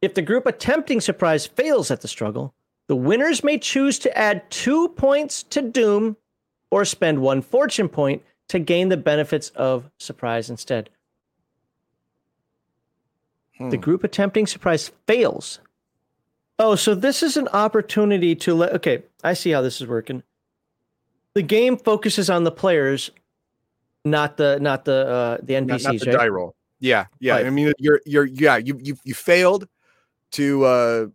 If 0.00 0.14
the 0.14 0.22
group 0.22 0.46
attempting 0.46 1.00
surprise 1.00 1.46
fails 1.46 1.90
at 1.90 2.00
the 2.00 2.08
struggle, 2.08 2.54
the 2.88 2.96
winners 2.96 3.44
may 3.44 3.58
choose 3.58 3.98
to 4.00 4.18
add 4.18 4.50
two 4.50 4.88
points 4.90 5.42
to 5.44 5.62
Doom 5.62 6.16
or 6.70 6.84
spend 6.84 7.20
one 7.20 7.42
fortune 7.42 7.88
point 7.88 8.22
to 8.48 8.58
gain 8.58 8.88
the 8.88 8.96
benefits 8.96 9.50
of 9.50 9.90
surprise 9.98 10.50
instead. 10.50 10.90
The 13.70 13.76
group 13.76 14.04
attempting 14.04 14.46
surprise 14.46 14.90
fails. 15.06 15.60
Oh, 16.58 16.74
so 16.74 16.94
this 16.94 17.22
is 17.22 17.36
an 17.36 17.48
opportunity 17.48 18.34
to 18.36 18.54
let. 18.54 18.72
Okay, 18.74 19.02
I 19.24 19.34
see 19.34 19.50
how 19.50 19.62
this 19.62 19.80
is 19.80 19.86
working. 19.86 20.22
The 21.34 21.42
game 21.42 21.76
focuses 21.76 22.28
on 22.30 22.44
the 22.44 22.52
players, 22.52 23.10
not 24.04 24.36
the 24.36 24.58
not 24.60 24.84
the 24.84 25.06
uh, 25.08 25.38
the 25.42 25.60
Not, 25.60 25.80
NPCs, 25.80 25.84
not 25.84 25.98
the 26.00 26.06
right? 26.06 26.18
die 26.18 26.28
roll. 26.28 26.54
Yeah, 26.78 27.06
yeah. 27.20 27.34
Right. 27.36 27.46
I 27.46 27.50
mean, 27.50 27.72
you're 27.78 28.00
you're 28.04 28.26
yeah. 28.26 28.56
You 28.58 28.78
you 28.82 28.96
you 29.04 29.14
failed 29.14 29.66
to 30.32 30.64
uh 30.64 31.06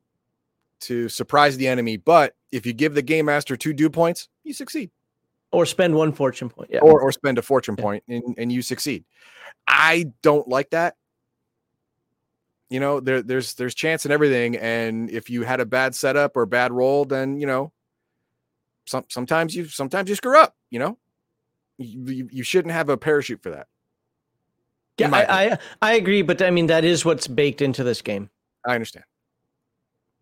to 0.82 1.10
surprise 1.10 1.58
the 1.58 1.68
enemy, 1.68 1.98
but 1.98 2.34
if 2.52 2.66
you 2.66 2.74
give 2.74 2.94
the 2.94 3.02
game 3.02 3.26
master 3.26 3.56
two 3.58 3.74
doom 3.74 3.92
points, 3.92 4.30
you 4.44 4.54
succeed. 4.54 4.90
Or 5.52 5.66
spend 5.66 5.96
one 5.96 6.12
fortune 6.12 6.50
point. 6.50 6.70
Yeah. 6.74 6.80
or 6.80 7.02
or 7.02 7.12
spend 7.12 7.38
a 7.38 7.42
fortune 7.42 7.76
Yeah. 7.78 7.84
point 7.84 8.04
and, 8.08 8.36
and 8.38 8.52
you 8.52 8.62
succeed. 8.62 9.06
I 9.68 10.12
don't 10.22 10.48
like 10.48 10.70
that. 10.72 10.96
You 12.70 12.80
know, 12.80 13.00
there 13.00 13.22
there's 13.22 13.54
there's 13.54 13.74
chance 13.74 14.06
in 14.06 14.12
everything, 14.12 14.58
and 14.58 15.10
if 15.10 15.30
you 15.30 15.44
had 15.44 15.62
a 15.62 15.66
bad 15.66 15.96
setup 15.96 16.36
or 16.36 16.46
bad 16.46 16.72
roll, 16.74 17.06
then 17.06 17.40
you 17.40 17.48
know, 17.48 17.72
some 18.86 19.06
sometimes 19.08 19.56
you 19.56 19.66
sometimes 19.68 20.10
you 20.10 20.16
screw 20.16 20.38
up. 20.38 20.56
You 20.70 20.80
know, 20.80 20.98
you, 21.78 22.28
you, 22.30 22.44
shouldn't 22.44 22.74
have 22.74 22.90
a 22.90 22.98
parachute 22.98 23.42
for 23.42 23.52
that. 23.52 23.68
yeah, 24.98 25.10
I, 25.14 25.52
I 25.52 25.58
I 25.82 25.94
agree, 25.94 26.24
but 26.24 26.42
I 26.42 26.50
mean 26.50 26.68
that 26.68 26.84
is 26.84 27.06
what's 27.06 27.28
baked 27.28 27.62
into 27.62 27.86
this 27.86 28.02
game. 28.02 28.30
I 28.66 28.74
understand. 28.74 29.06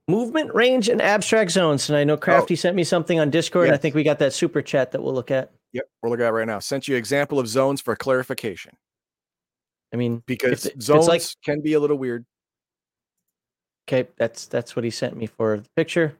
Movement, 0.08 0.54
range, 0.54 0.88
and 0.88 1.02
abstract 1.02 1.50
zones. 1.50 1.90
And 1.90 1.98
I 1.98 2.04
know 2.04 2.14
oh. 2.14 2.18
Crafty 2.18 2.56
sent 2.56 2.76
me 2.76 2.84
something 2.84 3.20
on 3.20 3.32
Discord. 3.32 3.70
and 3.70 3.74
I 3.74 3.78
think 3.78 3.96
we 3.96 4.04
got 4.04 4.20
that 4.20 4.34
super 4.34 4.62
chat 4.62 4.92
that 4.92 5.02
we'll 5.02 5.16
look 5.16 5.32
at. 5.32 5.52
Yep, 5.74 5.86
we're 6.04 6.10
looking 6.12 6.26
at 6.26 6.34
right 6.34 6.46
now. 6.46 6.60
Sent 6.60 6.88
you 6.88 6.96
example 6.96 7.40
of 7.40 7.48
zones 7.48 7.82
for 7.82 7.96
clarification 7.96 8.78
I 9.96 9.98
mean, 9.98 10.24
because 10.26 10.70
zones 10.82 11.08
like- 11.08 11.24
can 11.44 11.62
be 11.62 11.74
a 11.74 11.80
little 11.80 11.98
weird. 11.98 12.26
Okay, 13.88 14.10
that's 14.18 14.46
that's 14.48 14.76
what 14.76 14.84
he 14.86 14.92
sent 14.92 15.16
me 15.16 15.26
for 15.26 15.58
the 15.58 15.70
picture. 15.76 16.18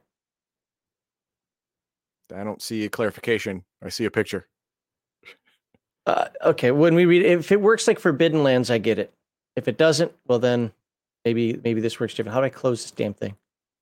I 2.34 2.44
don't 2.44 2.62
see 2.62 2.84
a 2.84 2.88
clarification. 2.88 3.64
I 3.82 3.88
see 3.88 4.04
a 4.04 4.10
picture. 4.10 4.48
Uh, 6.06 6.26
okay, 6.44 6.70
when 6.70 6.94
we 6.94 7.04
read, 7.04 7.24
if 7.24 7.50
it 7.50 7.60
works 7.60 7.88
like 7.88 7.98
Forbidden 7.98 8.42
Lands, 8.42 8.70
I 8.70 8.78
get 8.78 8.98
it. 8.98 9.12
If 9.56 9.68
it 9.68 9.78
doesn't, 9.78 10.12
well 10.26 10.38
then 10.38 10.72
maybe 11.24 11.60
maybe 11.64 11.80
this 11.80 11.98
works 11.98 12.14
different. 12.14 12.34
How 12.34 12.40
do 12.40 12.46
I 12.46 12.50
close 12.50 12.82
this 12.82 12.90
damn 12.90 13.14
thing? 13.14 13.36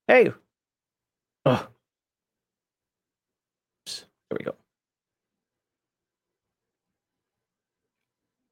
Hey, 0.08 0.32
oh, 1.46 1.68
Oops. 3.86 4.06
there 4.30 4.38
we 4.38 4.44
go. 4.44 4.54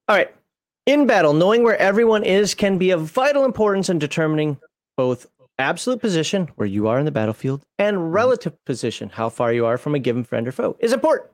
All 0.09 0.17
right. 0.17 0.35
In 0.85 1.07
battle, 1.07 1.33
knowing 1.33 1.63
where 1.63 1.79
everyone 1.79 2.25
is 2.25 2.55
can 2.55 2.77
be 2.77 2.91
of 2.91 3.03
vital 3.03 3.45
importance 3.45 3.89
in 3.89 3.99
determining 3.99 4.59
both 4.97 5.27
absolute 5.59 6.01
position, 6.01 6.49
where 6.57 6.67
you 6.67 6.89
are 6.89 6.99
in 6.99 7.05
the 7.05 7.11
battlefield, 7.11 7.63
and 7.79 8.13
relative 8.13 8.53
position, 8.65 9.11
how 9.11 9.29
far 9.29 9.53
you 9.53 9.67
are 9.67 9.79
from 9.79 9.95
a 9.95 9.99
given 9.99 10.25
friend 10.25 10.49
or 10.49 10.53
foe, 10.53 10.77
is 10.81 10.93
important. 10.93 11.31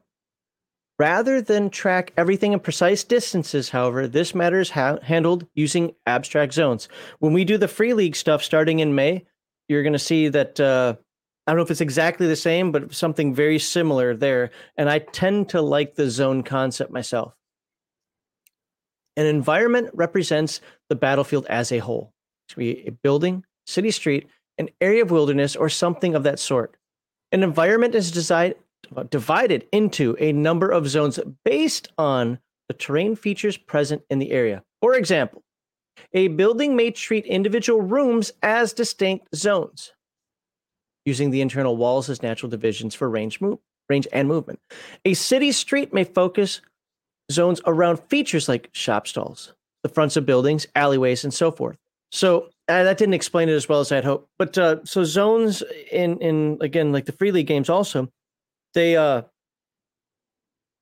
Rather 0.99 1.41
than 1.41 1.71
track 1.71 2.13
everything 2.17 2.53
in 2.53 2.59
precise 2.59 3.05
distances, 3.05 3.69
however, 3.69 4.09
this 4.09 4.35
matter 4.35 4.59
is 4.59 4.71
ha- 4.71 4.99
handled 5.03 5.47
using 5.55 5.95
abstract 6.07 6.53
zones. 6.53 6.89
When 7.21 7.33
we 7.33 7.45
do 7.45 7.57
the 7.57 7.69
Free 7.69 7.95
League 7.95 8.17
stuff 8.17 8.43
starting 8.43 8.81
in 8.81 8.97
May, 8.97 9.25
you're 9.69 9.85
going 9.85 9.93
to 9.93 9.99
see 9.99 10.29
that 10.29 10.59
uh, 10.59 10.97
I 11.47 11.53
don't 11.53 11.57
know 11.57 11.63
if 11.63 11.71
it's 11.71 11.81
exactly 11.81 12.27
the 12.27 12.37
same, 12.37 12.73
but 12.73 12.93
something 12.93 13.35
very 13.35 13.59
similar 13.59 14.15
there. 14.15 14.51
And 14.77 14.91
I 14.91 14.99
tend 14.99 15.51
to 15.51 15.63
like 15.63 15.95
the 15.95 16.11
zone 16.11 16.43
concept 16.43 16.91
myself. 16.91 17.33
An 19.17 19.25
environment 19.25 19.91
represents 19.95 20.61
the 20.91 20.95
battlefield 20.97 21.47
as 21.47 21.73
a 21.73 21.79
whole. 21.79 22.13
Could 22.49 22.59
be 22.59 22.87
a 22.87 22.91
building, 22.91 23.45
city 23.67 23.91
street, 23.91 24.29
an 24.59 24.69
area 24.81 25.03
of 25.03 25.11
wilderness, 25.11 25.55
or 25.55 25.69
something 25.69 26.15
of 26.15 26.23
that 26.25 26.39
sort. 26.39 26.77
An 27.33 27.43
environment 27.43 27.95
is 27.95 28.11
designed 28.11 28.55
uh, 28.97 29.03
divided 29.05 29.67
into 29.73 30.17
a 30.19 30.33
number 30.33 30.71
of 30.71 30.89
zones 30.89 31.19
based 31.45 31.89
on 31.99 32.39
the 32.69 32.75
terrain 32.75 33.17
features 33.17 33.57
present 33.57 34.03
in 34.09 34.19
the 34.19 34.31
area. 34.31 34.63
For 34.81 34.95
example, 34.95 35.43
a 36.13 36.29
building 36.29 36.77
may 36.77 36.91
treat 36.91 37.27
individual 37.27 37.83
rooms 37.83 38.33
as 38.43 38.73
distinct 38.73 39.35
zones, 39.35 39.93
using 41.05 41.31
the 41.31 41.41
internal 41.41 41.77
walls 41.77 42.09
as 42.09 42.23
natural 42.23 42.49
divisions 42.49 42.95
for 42.95 43.11
range, 43.11 43.41
move, 43.41 43.59
range 43.89 44.07
and 44.13 44.29
movement. 44.29 44.61
A 45.05 45.15
city 45.15 45.53
street 45.53 45.93
may 45.93 46.05
focus 46.05 46.61
zones 47.31 47.61
around 47.67 48.01
features 48.09 48.49
like 48.49 48.71
shop 48.73 49.07
stalls, 49.07 49.53
the 49.83 49.89
fronts 49.89 50.17
of 50.17 50.25
buildings, 50.25 50.67
alleyways, 50.75 51.25
and 51.25 51.35
so 51.35 51.51
forth. 51.51 51.77
So 52.11 52.49
uh, 52.69 52.85
that 52.85 52.99
didn't 52.99 53.15
explain 53.15 53.49
it 53.49 53.53
as 53.53 53.69
well 53.69 53.81
as 53.81 53.93
I'd 53.93 54.05
hoped. 54.05 54.29
But 54.39 54.57
uh, 54.57 54.85
so 54.85 55.05
zones 55.05 55.63
in 55.93 56.19
in 56.19 56.59
again 56.61 56.93
like 56.93 57.07
the 57.07 57.13
free 57.13 57.33
league 57.33 57.47
games 57.47 57.69
also 57.69 58.09
they 58.75 58.97
uh 58.97 59.23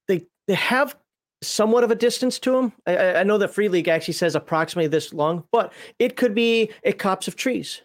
they 0.09 0.27
they 0.47 0.55
have 0.55 0.97
somewhat 1.43 1.85
of 1.85 1.91
a 1.91 1.95
distance 1.95 2.39
to 2.41 2.53
them. 2.53 2.73
I- 2.87 3.17
I, 3.17 3.23
know 3.23 3.39
that 3.39 3.55
Free 3.55 3.69
League 3.69 3.89
actually 3.89 4.15
says 4.15 4.35
approximately 4.35 4.89
this 4.89 5.13
long, 5.13 5.45
but 5.53 5.73
it 5.99 6.17
could 6.17 6.35
be 6.35 6.71
a 6.83 6.93
copse 6.93 7.29
of 7.29 7.37
trees. 7.37 7.83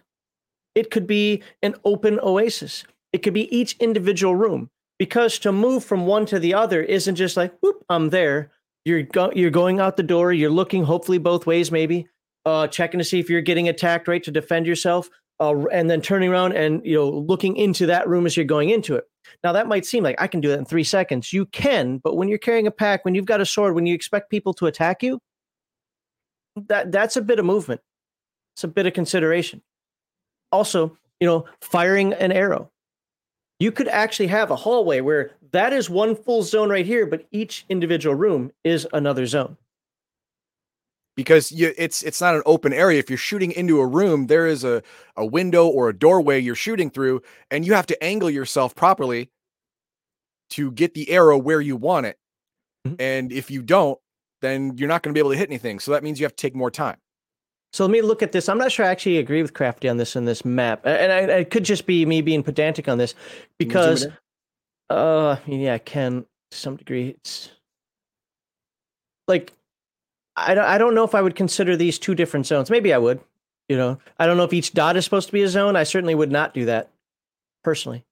It 0.73 0.89
could 0.89 1.05
be 1.05 1.43
an 1.61 1.75
open 1.83 2.19
oasis. 2.23 2.85
It 3.11 3.19
could 3.23 3.33
be 3.33 3.53
each 3.55 3.75
individual 3.79 4.35
room. 4.35 4.69
Because 4.97 5.37
to 5.39 5.51
move 5.51 5.83
from 5.83 6.05
one 6.05 6.25
to 6.27 6.39
the 6.39 6.53
other 6.53 6.81
isn't 6.81 7.15
just 7.15 7.35
like, 7.35 7.53
whoop, 7.59 7.83
I'm 7.89 8.09
there. 8.09 8.51
You're 8.85 9.03
go- 9.03 9.33
you're 9.35 9.49
going 9.49 9.79
out 9.79 9.97
the 9.97 10.03
door. 10.03 10.31
You're 10.31 10.49
looking 10.49 10.83
hopefully 10.83 11.17
both 11.17 11.45
ways, 11.45 11.71
maybe 11.71 12.07
uh, 12.45 12.67
checking 12.67 12.97
to 12.97 13.03
see 13.03 13.19
if 13.19 13.29
you're 13.29 13.41
getting 13.41 13.69
attacked, 13.69 14.07
right, 14.07 14.23
to 14.23 14.31
defend 14.31 14.65
yourself, 14.65 15.09
uh, 15.39 15.65
and 15.67 15.89
then 15.89 16.01
turning 16.01 16.29
around 16.29 16.53
and 16.53 16.85
you 16.85 16.95
know 16.95 17.09
looking 17.09 17.55
into 17.55 17.85
that 17.87 18.07
room 18.07 18.25
as 18.25 18.37
you're 18.37 18.45
going 18.45 18.69
into 18.69 18.95
it. 18.95 19.05
Now 19.43 19.53
that 19.53 19.67
might 19.67 19.85
seem 19.85 20.03
like 20.03 20.21
I 20.21 20.27
can 20.27 20.41
do 20.41 20.49
that 20.49 20.59
in 20.59 20.65
three 20.65 20.83
seconds. 20.83 21.33
You 21.33 21.45
can, 21.47 21.97
but 21.97 22.15
when 22.15 22.27
you're 22.27 22.37
carrying 22.37 22.67
a 22.67 22.71
pack, 22.71 23.05
when 23.05 23.15
you've 23.15 23.25
got 23.25 23.41
a 23.41 23.45
sword, 23.45 23.75
when 23.75 23.85
you 23.85 23.95
expect 23.95 24.29
people 24.29 24.53
to 24.55 24.67
attack 24.67 25.03
you, 25.03 25.19
that 26.67 26.91
that's 26.91 27.17
a 27.17 27.21
bit 27.21 27.39
of 27.39 27.45
movement. 27.45 27.81
It's 28.55 28.63
a 28.63 28.67
bit 28.67 28.85
of 28.85 28.93
consideration. 28.93 29.61
Also, 30.51 30.97
you 31.19 31.27
know, 31.27 31.45
firing 31.61 32.13
an 32.13 32.31
arrow. 32.31 32.71
You 33.59 33.71
could 33.71 33.87
actually 33.87 34.27
have 34.27 34.49
a 34.49 34.55
hallway 34.55 35.01
where 35.01 35.31
that 35.51 35.71
is 35.71 35.89
one 35.89 36.15
full 36.15 36.41
zone 36.43 36.69
right 36.69 36.85
here, 36.85 37.05
but 37.05 37.27
each 37.31 37.65
individual 37.69 38.15
room 38.15 38.51
is 38.63 38.87
another 38.91 39.27
zone. 39.27 39.55
Because 41.21 41.51
you, 41.51 41.71
it's 41.77 42.01
it's 42.01 42.19
not 42.19 42.35
an 42.35 42.41
open 42.45 42.73
area. 42.73 42.97
If 42.97 43.09
you're 43.09 43.17
shooting 43.17 43.51
into 43.51 43.79
a 43.79 43.85
room, 43.85 44.27
there 44.27 44.47
is 44.47 44.63
a 44.63 44.81
a 45.15 45.25
window 45.25 45.67
or 45.67 45.89
a 45.89 45.97
doorway 45.97 46.39
you're 46.39 46.55
shooting 46.55 46.89
through, 46.89 47.21
and 47.51 47.65
you 47.65 47.73
have 47.73 47.85
to 47.87 48.03
angle 48.03 48.29
yourself 48.29 48.73
properly 48.73 49.29
to 50.51 50.71
get 50.71 50.93
the 50.95 51.11
arrow 51.11 51.37
where 51.37 51.61
you 51.61 51.75
want 51.75 52.07
it. 52.07 52.17
Mhm. 52.87 52.95
And 52.99 53.31
if 53.31 53.51
you 53.51 53.61
don't, 53.61 53.99
then 54.41 54.77
you're 54.77 54.87
not 54.87 55.03
going 55.03 55.13
to 55.13 55.13
be 55.13 55.19
able 55.19 55.31
to 55.31 55.37
hit 55.37 55.49
anything. 55.49 55.79
So 55.79 55.91
that 55.91 56.03
means 56.03 56.19
you 56.19 56.25
have 56.25 56.35
to 56.35 56.41
take 56.41 56.55
more 56.55 56.71
time. 56.71 56.97
So 57.73 57.85
let 57.85 57.91
me 57.91 58.01
look 58.01 58.21
at 58.21 58.31
this. 58.33 58.49
I'm 58.49 58.57
not 58.57 58.71
sure 58.71 58.85
I 58.85 58.89
actually 58.89 59.17
agree 59.17 59.41
with 59.41 59.53
Crafty 59.53 59.87
on 59.87 59.97
this 59.97 60.15
in 60.15 60.25
this 60.25 60.43
map, 60.43 60.85
and 60.85 61.11
I, 61.11 61.19
it 61.39 61.51
could 61.51 61.63
just 61.63 61.85
be 61.85 62.05
me 62.05 62.21
being 62.21 62.43
pedantic 62.43 62.89
on 62.89 62.97
this 62.97 63.13
Can 63.13 63.69
you 63.69 63.71
zoom 63.71 63.93
because, 63.93 64.07
uh, 64.89 65.37
yeah, 65.45 65.75
I 65.75 65.77
can 65.77 66.25
to 66.49 66.57
some 66.57 66.75
degree. 66.75 67.09
It's 67.09 67.51
like 69.27 69.53
I 70.35 70.53
don't, 70.53 70.65
I 70.65 70.77
don't 70.77 70.95
know 70.95 71.03
if 71.03 71.15
I 71.15 71.21
would 71.21 71.35
consider 71.35 71.75
these 71.75 71.99
two 71.99 72.15
different 72.15 72.45
zones. 72.45 72.69
Maybe 72.69 72.93
I 72.93 72.97
would. 72.97 73.19
You 73.69 73.77
know, 73.77 73.99
I 74.19 74.25
don't 74.25 74.35
know 74.35 74.43
if 74.43 74.53
each 74.53 74.73
dot 74.73 74.97
is 74.97 75.05
supposed 75.05 75.27
to 75.27 75.33
be 75.33 75.43
a 75.43 75.47
zone. 75.47 75.75
I 75.75 75.83
certainly 75.83 76.15
would 76.15 76.31
not 76.31 76.53
do 76.53 76.65
that 76.65 76.89
personally, 77.63 78.03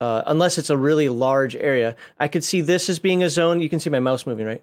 uh, 0.00 0.24
unless 0.26 0.58
it's 0.58 0.68
a 0.68 0.76
really 0.76 1.08
large 1.08 1.56
area. 1.56 1.96
I 2.18 2.28
could 2.28 2.44
see 2.44 2.60
this 2.60 2.90
as 2.90 2.98
being 2.98 3.22
a 3.22 3.30
zone. 3.30 3.62
You 3.62 3.70
can 3.70 3.80
see 3.80 3.88
my 3.88 4.00
mouse 4.00 4.26
moving, 4.26 4.46
right? 4.46 4.62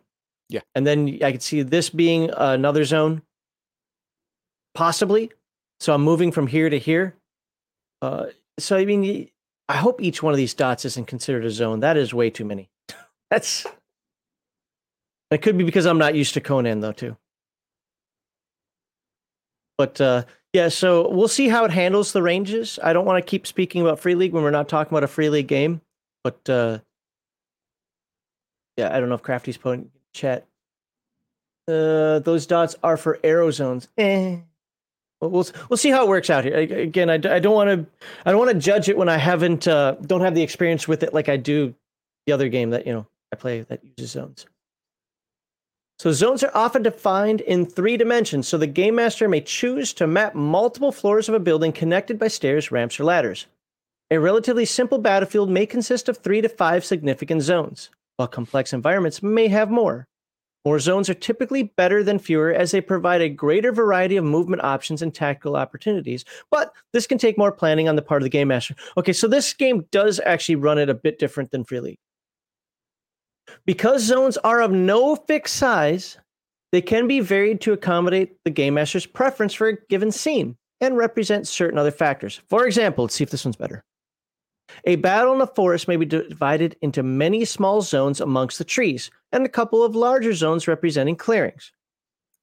Yeah. 0.50 0.62
And 0.76 0.86
then 0.86 1.20
I 1.24 1.32
could 1.32 1.42
see 1.42 1.64
this 1.64 1.90
being 1.90 2.30
another 2.30 2.86
zone, 2.86 3.24
possibly. 4.76 5.32
So 5.80 5.94
I'm 5.94 6.04
moving 6.04 6.32
from 6.32 6.48
here 6.48 6.70
to 6.70 6.78
here. 6.78 7.16
Uh, 8.02 8.28
so 8.60 8.78
I 8.78 8.86
mean, 8.86 9.30
I 9.68 9.78
hope 9.78 10.02
each 10.02 10.22
one 10.22 10.34
of 10.34 10.38
these 10.38 10.54
dots 10.54 10.86
isn't 10.86 11.08
considered 11.08 11.46
a 11.46 11.52
zone. 11.52 11.80
That 11.82 11.98
is 11.98 12.14
way 12.14 12.30
too 12.30 12.46
many. 12.46 12.70
That's. 13.32 13.66
It 15.32 15.42
could 15.42 15.58
be 15.58 15.64
because 15.64 15.86
I'm 15.86 15.98
not 15.98 16.16
used 16.16 16.34
to 16.36 16.42
Conan 16.42 16.80
though, 16.80 16.94
too. 16.94 17.18
But 19.78 20.02
uh, 20.02 20.24
yeah, 20.54 20.70
so 20.70 21.10
we'll 21.10 21.28
see 21.28 21.50
how 21.50 21.66
it 21.66 21.72
handles 21.72 22.14
the 22.14 22.24
ranges. 22.24 22.80
I 22.82 22.94
don't 22.94 23.06
want 23.06 23.24
to 23.24 23.30
keep 23.30 23.46
speaking 23.46 23.82
about 23.82 24.00
Free 24.00 24.16
League 24.16 24.34
when 24.34 24.44
we're 24.44 24.52
not 24.52 24.70
talking 24.70 24.92
about 24.92 25.04
a 25.04 25.08
Free 25.08 25.30
League 25.30 25.48
game. 25.48 25.82
But 26.24 26.50
uh, 26.50 26.80
yeah, 28.76 28.96
I 28.96 29.00
don't 29.00 29.10
know 29.10 29.16
if 29.16 29.22
Crafty's 29.22 29.58
putting 29.58 29.92
chat. 30.14 30.48
Uh, 31.68 32.20
those 32.20 32.48
dots 32.48 32.76
are 32.82 32.98
for 32.98 33.20
arrow 33.24 33.52
zones. 33.52 33.90
Eh. 33.98 34.38
we'll 35.22 35.46
we'll 35.70 35.78
see 35.78 35.90
how 35.90 36.04
it 36.04 36.10
works 36.10 36.30
out 36.30 36.46
here. 36.46 36.56
Again, 36.56 37.10
I, 37.10 37.16
I 37.16 37.40
don't 37.40 37.54
want 37.54 37.70
to 37.70 38.08
I 38.26 38.32
don't 38.32 38.40
want 38.40 38.52
to 38.52 38.60
judge 38.60 38.88
it 38.90 38.98
when 38.98 39.10
I 39.10 39.18
haven't 39.18 39.68
uh, 39.68 39.96
don't 40.02 40.22
have 40.22 40.34
the 40.34 40.44
experience 40.44 40.88
with 40.88 41.04
it 41.04 41.14
like 41.14 41.28
I 41.30 41.38
do 41.38 41.76
the 42.26 42.34
other 42.34 42.50
game 42.50 42.70
that 42.70 42.88
you 42.88 42.94
know 42.94 43.06
I 43.34 43.36
play 43.36 43.62
that 43.62 43.82
uses 43.98 44.12
zones. 44.12 44.46
So 46.00 46.12
zones 46.12 46.44
are 46.44 46.52
often 46.54 46.84
defined 46.84 47.42
in 47.42 47.66
three 47.66 47.98
dimensions, 47.98 48.48
so 48.48 48.60
the 48.60 48.68
game 48.68 48.96
master 48.96 49.28
may 49.28 49.42
choose 49.42 49.94
to 49.94 50.06
map 50.06 50.36
multiple 50.36 50.92
floors 50.92 51.28
of 51.28 51.34
a 51.34 51.40
building 51.40 51.72
connected 51.72 52.20
by 52.20 52.28
stairs, 52.28 52.72
ramps, 52.72 53.00
or 53.00 53.04
ladders. 53.04 53.48
A 54.12 54.20
relatively 54.20 54.64
simple 54.64 55.00
battlefield 55.00 55.50
may 55.50 55.66
consist 55.66 56.08
of 56.08 56.18
three 56.18 56.40
to 56.42 56.50
five 56.50 56.86
significant 56.86 57.42
zones, 57.42 57.90
while 58.18 58.28
complex 58.28 58.74
environments 58.74 59.24
may 59.24 59.48
have 59.48 59.72
more. 59.72 60.08
More 60.66 60.80
zones 60.80 61.10
are 61.10 61.16
typically 61.16 61.64
better 61.64 62.04
than 62.04 62.20
fewer 62.20 62.52
as 62.52 62.72
they 62.72 62.82
provide 62.82 63.22
a 63.22 63.30
greater 63.30 63.72
variety 63.72 64.18
of 64.18 64.24
movement 64.24 64.64
options 64.64 65.02
and 65.02 65.16
tactical 65.16 65.56
opportunities, 65.56 66.26
but 66.52 66.74
this 66.94 67.08
can 67.08 67.18
take 67.18 67.40
more 67.40 67.52
planning 67.52 67.90
on 67.90 67.96
the 67.96 68.02
part 68.04 68.22
of 68.22 68.26
the 68.26 68.30
game 68.30 68.50
master. 68.50 68.76
Okay, 68.98 69.14
so 69.14 69.28
this 69.28 69.52
game 69.52 69.86
does 69.92 70.20
actually 70.26 70.58
run 70.58 70.78
it 70.78 70.90
a 70.90 70.94
bit 70.94 71.18
different 71.18 71.50
than 71.50 71.64
Free 71.64 71.80
League. 71.80 72.00
Because 73.66 74.04
zones 74.04 74.38
are 74.38 74.62
of 74.62 74.72
no 74.72 75.16
fixed 75.16 75.56
size, 75.56 76.18
they 76.72 76.82
can 76.82 77.08
be 77.08 77.20
varied 77.20 77.62
to 77.62 77.74
accommodate 77.74 78.38
the 78.44 78.52
game 78.52 78.76
master's 78.76 79.06
preference 79.06 79.54
for 79.54 79.70
a 79.70 79.78
given 79.90 80.12
scene 80.12 80.58
and 80.82 80.98
represent 80.98 81.48
certain 81.48 81.80
other 81.80 81.92
factors. 81.92 82.42
For 82.50 82.66
example, 82.68 83.06
let's 83.06 83.16
see 83.16 83.24
if 83.24 83.30
this 83.30 83.46
one's 83.46 83.56
better. 83.56 83.84
A 84.84 84.98
battle 84.98 85.34
in 85.34 85.40
the 85.40 85.48
forest 85.48 85.88
may 85.88 85.96
be 85.96 86.06
divided 86.06 86.76
into 86.82 87.02
many 87.04 87.46
small 87.46 87.82
zones 87.82 88.20
amongst 88.20 88.58
the 88.58 88.66
trees, 88.66 89.10
and 89.32 89.46
a 89.46 89.50
couple 89.50 89.84
of 89.84 89.96
larger 89.96 90.34
zones 90.34 90.68
representing 90.68 91.16
clearings. 91.16 91.72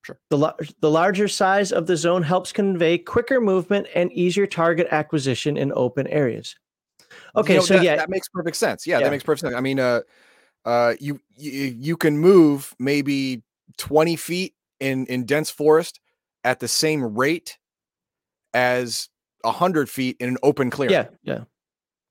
Sure. 0.04 0.18
The, 0.30 0.52
the 0.80 0.90
larger 0.90 1.28
size 1.28 1.70
of 1.70 1.86
the 1.86 1.96
zone 1.96 2.22
helps 2.22 2.52
convey 2.52 2.98
quicker 2.98 3.40
movement 3.40 3.86
and 3.94 4.12
easier 4.12 4.46
target 4.46 4.88
acquisition 4.90 5.56
in 5.56 5.72
open 5.74 6.06
areas. 6.08 6.56
Okay, 7.36 7.54
You 7.54 7.58
know, 7.60 7.64
so 7.64 7.74
that, 7.74 7.84
yeah, 7.84 7.96
that 7.96 8.10
makes 8.10 8.28
perfect 8.28 8.56
sense. 8.56 8.86
Yeah, 8.86 8.98
Yeah. 8.98 9.04
that 9.04 9.10
makes 9.10 9.24
perfect 9.24 9.42
sense. 9.42 9.54
I 9.54 9.60
mean, 9.60 9.78
uh, 9.78 10.00
uh, 10.64 10.94
you, 11.00 11.20
you 11.36 11.50
you 11.78 11.96
can 11.96 12.18
move 12.18 12.74
maybe 12.78 13.42
twenty 13.76 14.16
feet 14.16 14.54
in 14.80 15.06
in 15.06 15.24
dense 15.24 15.50
forest 15.50 16.00
at 16.44 16.60
the 16.60 16.68
same 16.68 17.02
rate 17.16 17.58
as 18.54 19.08
hundred 19.44 19.88
feet 19.90 20.16
in 20.20 20.28
an 20.28 20.38
open 20.42 20.70
clearing. 20.70 20.92
yeah, 20.94 21.06
yeah. 21.22 21.44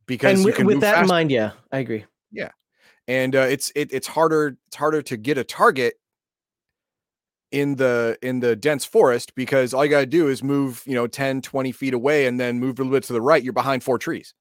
because 0.06 0.32
And 0.40 0.40
you 0.42 0.66
with, 0.66 0.66
with 0.76 0.82
that 0.82 1.02
in 1.02 1.08
mind, 1.08 1.32
yeah, 1.32 1.52
I 1.72 1.80
agree. 1.80 2.06
Yeah 2.32 2.50
and 3.08 3.36
uh, 3.36 3.40
it's 3.40 3.70
it, 3.76 3.92
it's 3.92 4.08
harder 4.08 4.56
it's 4.68 4.78
harder 4.78 5.02
to 5.02 5.18
get 5.18 5.38
a 5.38 5.44
target 5.44 5.96
in 7.52 7.76
the 7.76 8.18
in 8.22 8.40
the 8.40 8.56
dense 8.56 8.86
forest 8.86 9.36
because 9.36 9.74
all 9.74 9.84
you 9.84 9.92
got 9.92 10.00
to 10.00 10.06
do 10.06 10.30
is 10.30 10.42
move 10.42 10.82
you 10.86 10.96
know 10.96 11.06
10 11.06 11.42
20 11.42 11.72
feet 11.74 11.94
away 11.94 12.26
and 12.28 12.40
then 12.40 12.60
move 12.60 12.80
a 12.80 12.82
little 12.82 12.96
bit 12.96 13.04
to 13.04 13.12
the 13.14 13.22
right 13.22 13.44
you're 13.44 13.52
behind 13.52 13.84
four 13.84 13.98
trees 14.00 14.34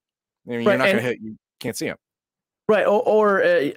i 0.46 0.50
mean 0.50 0.58
Right, 0.58 0.64
you're 0.74 0.78
not 0.78 0.88
and- 0.88 0.98
gonna 0.98 1.08
hit 1.08 1.18
you 1.20 1.36
can't 1.60 1.76
see 1.76 1.86
them 1.86 1.96
Right, 2.68 2.86
or, 2.86 3.02
or 3.02 3.42
uh, 3.42 3.70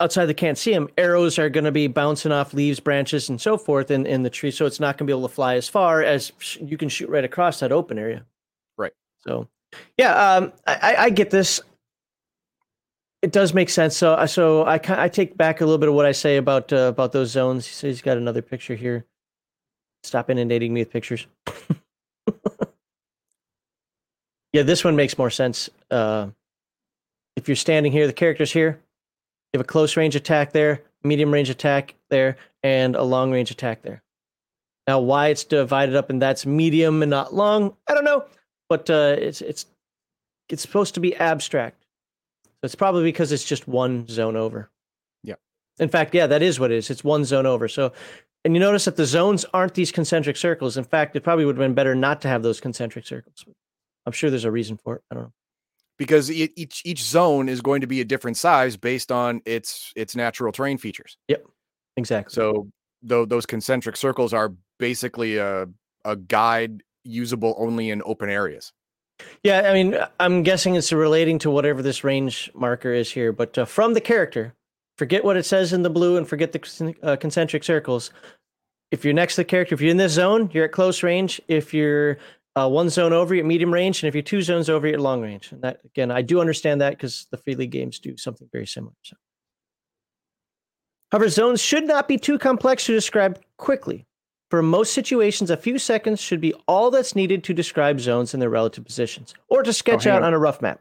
outside 0.00 0.26
they 0.26 0.34
can't 0.34 0.58
see 0.58 0.72
them. 0.72 0.88
Arrows 0.98 1.38
are 1.38 1.48
going 1.48 1.64
to 1.64 1.72
be 1.72 1.86
bouncing 1.86 2.32
off 2.32 2.52
leaves, 2.54 2.80
branches, 2.80 3.28
and 3.28 3.40
so 3.40 3.56
forth 3.56 3.90
in, 3.90 4.06
in 4.06 4.22
the 4.22 4.30
tree, 4.30 4.50
so 4.50 4.66
it's 4.66 4.80
not 4.80 4.98
going 4.98 5.06
to 5.06 5.12
be 5.12 5.16
able 5.16 5.28
to 5.28 5.34
fly 5.34 5.54
as 5.56 5.68
far 5.68 6.02
as 6.02 6.32
sh- 6.38 6.58
you 6.60 6.76
can 6.76 6.88
shoot 6.88 7.08
right 7.08 7.24
across 7.24 7.60
that 7.60 7.72
open 7.72 7.98
area. 7.98 8.24
Right. 8.76 8.92
So, 9.20 9.48
yeah, 9.96 10.36
um, 10.36 10.52
I, 10.66 10.96
I- 10.98 11.10
get 11.10 11.30
this. 11.30 11.60
It 13.22 13.32
does 13.32 13.54
make 13.54 13.70
sense. 13.70 13.96
So, 13.96 14.12
uh, 14.12 14.26
so 14.26 14.64
I 14.64 14.78
I 14.88 15.08
take 15.08 15.34
back 15.36 15.62
a 15.62 15.64
little 15.64 15.78
bit 15.78 15.88
of 15.88 15.94
what 15.94 16.04
I 16.04 16.12
say 16.12 16.36
about 16.36 16.70
uh, 16.74 16.88
about 16.88 17.12
those 17.12 17.30
zones. 17.30 17.66
He 17.66 17.72
says 17.72 17.96
he's 17.96 18.02
got 18.02 18.18
another 18.18 18.42
picture 18.42 18.74
here. 18.74 19.06
Stop 20.02 20.28
inundating 20.28 20.74
me 20.74 20.82
with 20.82 20.90
pictures. 20.90 21.26
yeah, 24.52 24.62
this 24.62 24.84
one 24.84 24.94
makes 24.94 25.16
more 25.16 25.30
sense. 25.30 25.70
Uh, 25.90 26.26
if 27.36 27.48
you're 27.48 27.56
standing 27.56 27.92
here, 27.92 28.06
the 28.06 28.12
character's 28.12 28.52
here. 28.52 28.78
You 29.54 29.58
have 29.58 29.66
a 29.66 29.68
close 29.68 29.96
range 29.96 30.16
attack 30.16 30.50
there, 30.50 30.82
medium 31.04 31.32
range 31.32 31.48
attack 31.48 31.94
there, 32.10 32.38
and 32.64 32.96
a 32.96 33.04
long 33.04 33.30
range 33.30 33.52
attack 33.52 33.82
there. 33.82 34.02
Now, 34.88 34.98
why 34.98 35.28
it's 35.28 35.44
divided 35.44 35.94
up 35.94 36.10
and 36.10 36.20
that's 36.20 36.44
medium 36.44 37.02
and 37.02 37.10
not 37.10 37.32
long, 37.32 37.76
I 37.88 37.94
don't 37.94 38.04
know, 38.04 38.24
but 38.68 38.90
uh, 38.90 39.14
it's 39.16 39.40
it's 39.40 39.66
it's 40.48 40.60
supposed 40.60 40.94
to 40.94 41.00
be 41.00 41.14
abstract. 41.14 41.86
So 42.44 42.64
it's 42.64 42.74
probably 42.74 43.04
because 43.04 43.30
it's 43.30 43.44
just 43.44 43.68
one 43.68 44.08
zone 44.08 44.34
over. 44.34 44.72
Yeah. 45.22 45.36
In 45.78 45.88
fact, 45.88 46.16
yeah, 46.16 46.26
that 46.26 46.42
is 46.42 46.58
what 46.58 46.72
it 46.72 46.78
is. 46.78 46.90
It's 46.90 47.04
one 47.04 47.24
zone 47.24 47.46
over. 47.46 47.68
So, 47.68 47.92
and 48.44 48.54
you 48.54 48.60
notice 48.60 48.86
that 48.86 48.96
the 48.96 49.06
zones 49.06 49.44
aren't 49.54 49.74
these 49.74 49.92
concentric 49.92 50.36
circles. 50.36 50.76
In 50.76 50.82
fact, 50.82 51.14
it 51.14 51.20
probably 51.20 51.44
would 51.44 51.54
have 51.56 51.64
been 51.64 51.74
better 51.74 51.94
not 51.94 52.20
to 52.22 52.28
have 52.28 52.42
those 52.42 52.60
concentric 52.60 53.06
circles. 53.06 53.44
I'm 54.04 54.12
sure 54.12 54.30
there's 54.30 54.44
a 54.44 54.50
reason 54.50 54.78
for 54.78 54.96
it. 54.96 55.02
I 55.12 55.14
don't 55.14 55.24
know. 55.24 55.32
Because 55.98 56.30
each 56.30 56.82
each 56.84 57.02
zone 57.02 57.48
is 57.48 57.60
going 57.60 57.80
to 57.80 57.86
be 57.86 58.00
a 58.00 58.04
different 58.04 58.36
size 58.36 58.76
based 58.76 59.10
on 59.12 59.40
its 59.46 59.92
its 59.96 60.16
natural 60.16 60.52
terrain 60.52 60.78
features 60.78 61.16
Yep, 61.28 61.44
Exactly. 61.96 62.34
so 62.34 62.68
though 63.02 63.24
those 63.24 63.46
concentric 63.46 63.96
circles 63.96 64.32
are 64.32 64.52
basically 64.78 65.36
a 65.38 65.66
a 66.04 66.16
guide 66.16 66.82
usable 67.04 67.54
only 67.58 67.90
in 67.90 68.02
open 68.04 68.28
areas 68.30 68.72
Yeah, 69.44 69.70
I 69.70 69.72
mean, 69.72 69.96
I'm 70.18 70.42
guessing 70.42 70.74
it's 70.74 70.92
relating 70.92 71.38
to 71.40 71.50
whatever 71.50 71.82
this 71.82 72.02
range 72.02 72.50
marker 72.54 72.92
is 72.92 73.12
here, 73.12 73.32
but 73.32 73.56
uh, 73.56 73.64
from 73.64 73.94
the 73.94 74.00
character, 74.00 74.54
forget 74.98 75.24
what 75.24 75.36
it 75.36 75.44
says 75.44 75.72
in 75.72 75.82
the 75.82 75.90
blue 75.90 76.16
and 76.16 76.26
forget 76.28 76.50
the 76.52 76.94
uh, 77.02 77.14
concentric 77.16 77.62
circles. 77.62 78.10
If 78.90 79.04
you're 79.04 79.14
next 79.14 79.36
to 79.36 79.42
the 79.42 79.44
character, 79.44 79.74
if 79.74 79.80
you're 79.80 79.92
in 79.92 79.98
this 79.98 80.12
zone, 80.12 80.50
you're 80.52 80.64
at 80.64 80.72
close 80.72 81.02
range. 81.04 81.40
If 81.46 81.72
you're 81.72 82.18
uh, 82.56 82.68
one 82.68 82.88
zone 82.88 83.12
over, 83.12 83.34
you're 83.34 83.44
at 83.44 83.48
medium 83.48 83.72
range, 83.72 84.02
and 84.02 84.08
if 84.08 84.14
you're 84.14 84.22
two 84.22 84.42
zones 84.42 84.70
over, 84.70 84.86
you're 84.86 84.96
at 84.96 85.00
long 85.00 85.20
range. 85.20 85.50
And 85.52 85.62
that 85.62 85.80
again, 85.84 86.10
I 86.10 86.22
do 86.22 86.40
understand 86.40 86.80
that 86.80 86.90
because 86.90 87.26
the 87.30 87.36
free 87.36 87.54
league 87.54 87.70
games 87.72 87.98
do 87.98 88.16
something 88.16 88.48
very 88.52 88.66
similar. 88.66 88.94
So. 89.02 89.16
However, 91.10 91.28
zones 91.28 91.60
should 91.60 91.84
not 91.84 92.08
be 92.08 92.16
too 92.16 92.38
complex 92.38 92.86
to 92.86 92.92
describe 92.92 93.40
quickly. 93.56 94.06
For 94.50 94.62
most 94.62 94.92
situations, 94.92 95.50
a 95.50 95.56
few 95.56 95.78
seconds 95.78 96.20
should 96.20 96.40
be 96.40 96.54
all 96.68 96.90
that's 96.90 97.16
needed 97.16 97.42
to 97.44 97.54
describe 97.54 97.98
zones 97.98 98.34
and 98.34 98.42
their 98.42 98.50
relative 98.50 98.84
positions, 98.84 99.34
or 99.48 99.62
to 99.62 99.72
sketch 99.72 100.04
hang 100.04 100.12
out 100.14 100.22
on. 100.22 100.28
on 100.28 100.34
a 100.34 100.38
rough 100.38 100.62
map. 100.62 100.80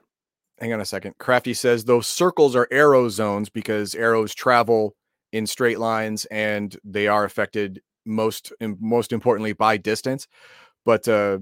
hang 0.59 0.73
on 0.73 0.79
a 0.81 0.85
second 0.85 1.15
crafty 1.17 1.53
says 1.53 1.85
those 1.85 2.05
circles 2.05 2.55
are 2.55 2.67
arrow 2.71 3.09
zones 3.09 3.49
because 3.49 3.95
arrows 3.95 4.35
travel 4.35 4.95
in 5.31 5.47
straight 5.47 5.79
lines 5.79 6.25
and 6.25 6.77
they 6.83 7.07
are 7.07 7.23
affected 7.25 7.81
most 8.05 8.53
most 8.79 9.11
importantly 9.11 9.53
by 9.53 9.75
distance 9.77 10.27
but 10.85 11.07
uh 11.07 11.39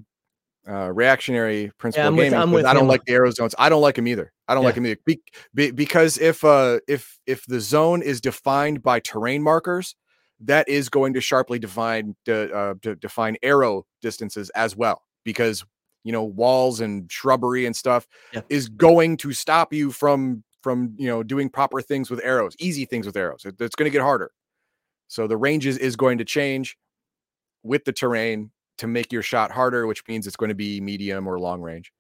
uh 0.70 0.92
reactionary 0.94 1.72
principle 1.78 2.08
I'm 2.08 2.16
with- 2.16 2.26
gaming 2.28 2.40
I'm 2.40 2.52
with 2.52 2.66
i 2.66 2.74
don't 2.74 2.84
him. 2.84 2.90
like 2.90 3.04
the 3.06 3.14
arrow 3.14 3.32
zones 3.32 3.56
i 3.58 3.68
don't 3.70 3.82
like 3.82 3.96
them 3.96 4.08
either. 4.08 4.32
I 4.48 4.54
don't 4.54 4.64
like 4.66 4.76
them 4.76 4.86
either. 4.86 5.00
Be, 5.06 5.20
be, 5.56 5.72
because 5.72 6.18
if 6.18 6.44
uh 6.44 6.80
if 6.88 7.18
if 7.26 7.46
the 7.46 7.60
zone 7.62 8.02
is 8.02 8.20
defined 8.22 8.84
by 8.84 9.00
terrain 9.00 9.42
markers 9.42 9.96
that 10.42 10.68
is 10.68 10.90
going 10.90 11.14
to 11.14 11.22
sharply 11.22 11.58
define 11.60 12.16
de, 12.26 12.52
uh, 12.54 12.74
de, 12.82 12.96
define 12.96 13.38
arrow 13.44 13.86
distances 14.02 14.50
as 14.52 14.76
well 14.76 15.04
because 15.24 15.64
you 16.04 16.12
know 16.12 16.24
walls 16.24 16.80
and 16.82 17.10
shrubbery 17.12 17.66
and 17.66 17.76
stuff 17.76 18.08
Yeah. 18.34 18.42
is 18.50 18.68
going 18.70 19.18
to 19.18 19.32
stop 19.34 19.72
you 19.74 19.92
from 19.92 20.44
from 20.62 20.94
you 20.98 21.08
know 21.08 21.24
doing 21.24 21.50
proper 21.50 21.82
things 21.82 22.10
with 22.12 22.20
arrows 22.24 22.56
easy 22.60 22.86
things 22.86 23.06
with 23.06 23.16
arrows. 23.16 23.46
It- 23.46 23.56
it's 23.60 23.76
going 23.76 23.90
to 23.90 23.96
get 23.98 24.02
harder. 24.04 24.32
So 25.08 25.28
the 25.28 25.38
ranges 25.38 25.78
is 25.78 25.96
going 25.96 26.18
to 26.20 26.26
change 26.26 26.78
with 27.64 27.86
the 27.86 27.94
terrain 27.94 28.52
to 28.82 28.88
make 28.88 29.12
your 29.12 29.22
shot 29.24 29.50
harder 29.52 29.88
which 29.88 30.04
means 30.08 30.28
it's 30.28 30.36
going 30.36 30.50
to 30.50 30.56
be 30.56 30.82
medium 30.82 31.28
or 31.28 31.40
long 31.40 31.62
range 31.62 31.92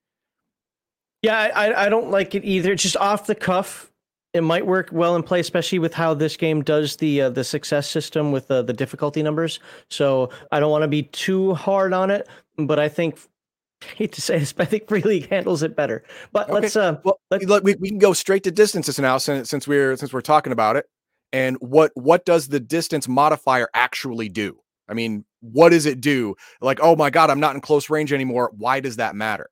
Yeah, 1.23 1.37
I, 1.37 1.49
I- 1.71 1.85
I 1.85 1.89
don't 1.89 2.09
like 2.09 2.33
it 2.35 2.43
either. 2.43 2.71
It's 2.73 2.83
just 2.83 2.97
off 2.97 3.27
the 3.27 3.35
cuff. 3.35 3.91
It 4.33 4.41
might 4.41 4.65
work 4.65 4.89
well 4.91 5.15
in 5.15 5.23
play, 5.23 5.39
especially 5.41 5.77
with 5.77 5.93
how 5.93 6.13
this 6.15 6.35
game 6.37 6.63
does 6.63 6.95
the 6.95 7.21
uh, 7.23 7.29
the 7.29 7.43
success 7.43 7.87
system 7.87 8.31
with 8.31 8.49
uh, 8.49 8.61
the 8.63 8.73
difficulty 8.73 9.21
numbers. 9.21 9.59
So 9.89 10.29
I 10.51 10.59
don't 10.59 10.71
want 10.71 10.81
to 10.83 10.87
be 10.87 11.03
too 11.03 11.53
hard 11.53 11.93
on 11.93 12.09
it, 12.09 12.27
but 12.57 12.79
I 12.79 12.89
think 12.89 13.19
hate 13.97 14.13
to 14.13 14.21
say 14.21 14.39
this, 14.39 14.53
but 14.53 14.63
I 14.63 14.69
think 14.71 14.87
Free 14.87 15.01
League 15.03 15.29
handles 15.29 15.61
it 15.63 15.75
better. 15.75 16.03
But 16.31 16.49
Okay. 16.49 16.53
let's 16.61 16.75
uh, 16.75 16.97
well 17.03 17.19
Let- 17.29 17.43
look, 17.43 17.63
we, 17.63 17.75
we 17.75 17.89
can 17.89 17.99
go 17.99 18.13
straight 18.13 18.43
to 18.45 18.51
distances 18.51 18.97
now 18.97 19.17
since, 19.19 19.49
since 19.49 19.67
we're 19.67 19.95
since 19.97 20.11
we're 20.13 20.21
talking 20.21 20.53
about 20.53 20.75
it 20.77 20.85
and 21.33 21.57
what 21.59 21.91
what 21.95 22.25
does 22.25 22.47
the 22.47 22.59
distance 22.59 23.07
modifier 23.07 23.69
actually 23.73 24.27
do 24.29 24.57
i 24.89 24.93
mean 24.93 25.23
what 25.41 25.69
does 25.69 25.85
it 25.85 25.99
do 25.99 26.35
like 26.61 26.79
oh 26.81 26.95
my 26.95 27.09
god 27.09 27.29
i'm 27.29 27.39
not 27.39 27.55
in 27.55 27.61
close 27.61 27.89
range 27.89 28.13
anymore 28.13 28.51
why 28.57 28.79
does 28.79 28.95
that 28.97 29.15
matter 29.15 29.49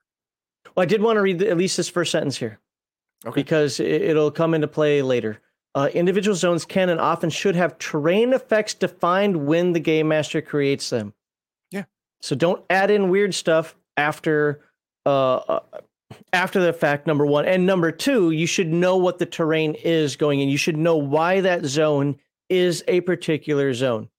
Well, 0.76 0.84
I 0.84 0.86
did 0.86 1.02
want 1.02 1.18
to 1.18 1.22
read 1.22 1.40
the, 1.40 1.50
at 1.50 1.58
least 1.58 1.78
this 1.78 1.90
first 1.90 2.12
sentence 2.12 2.38
here, 2.38 2.60
Okay. 3.26 3.42
because 3.42 3.80
it, 3.80 4.02
it'll 4.02 4.32
come 4.32 4.54
into 4.54 4.68
play 4.68 5.02
later. 5.02 5.42
Uh, 5.76 5.90
individual 5.94 6.36
zones 6.36 6.64
can 6.66 6.90
and 6.90 7.00
often 7.00 7.30
should 7.30 7.56
have 7.56 7.78
terrain 7.80 8.34
effects 8.34 8.74
defined 8.74 9.46
when 9.46 9.74
the 9.74 9.80
game 9.80 10.08
master 10.08 10.42
creates 10.42 10.90
them. 10.90 11.14
Yeah. 11.72 11.84
So 12.22 12.36
don't 12.36 12.64
add 12.70 12.90
in 12.92 13.10
weird 13.10 13.34
stuff 13.34 13.76
after 13.98 14.62
uh, 15.06 15.36
uh, 15.38 15.60
after 16.34 16.60
the 16.62 16.74
fact. 16.74 17.08
Number 17.08 17.26
one 17.26 17.46
and 17.46 17.66
number 17.66 17.92
two, 17.92 18.32
you 18.32 18.48
should 18.48 18.68
know 18.72 18.96
what 18.98 19.20
the 19.20 19.26
terrain 19.26 19.76
is 19.76 20.16
going 20.16 20.40
in. 20.40 20.50
You 20.50 20.58
should 20.58 20.78
know 20.78 20.96
why 20.98 21.42
that 21.42 21.66
zone 21.66 22.18
is 22.50 22.84
a 22.88 23.02
particular 23.02 23.74
zone, 23.74 24.10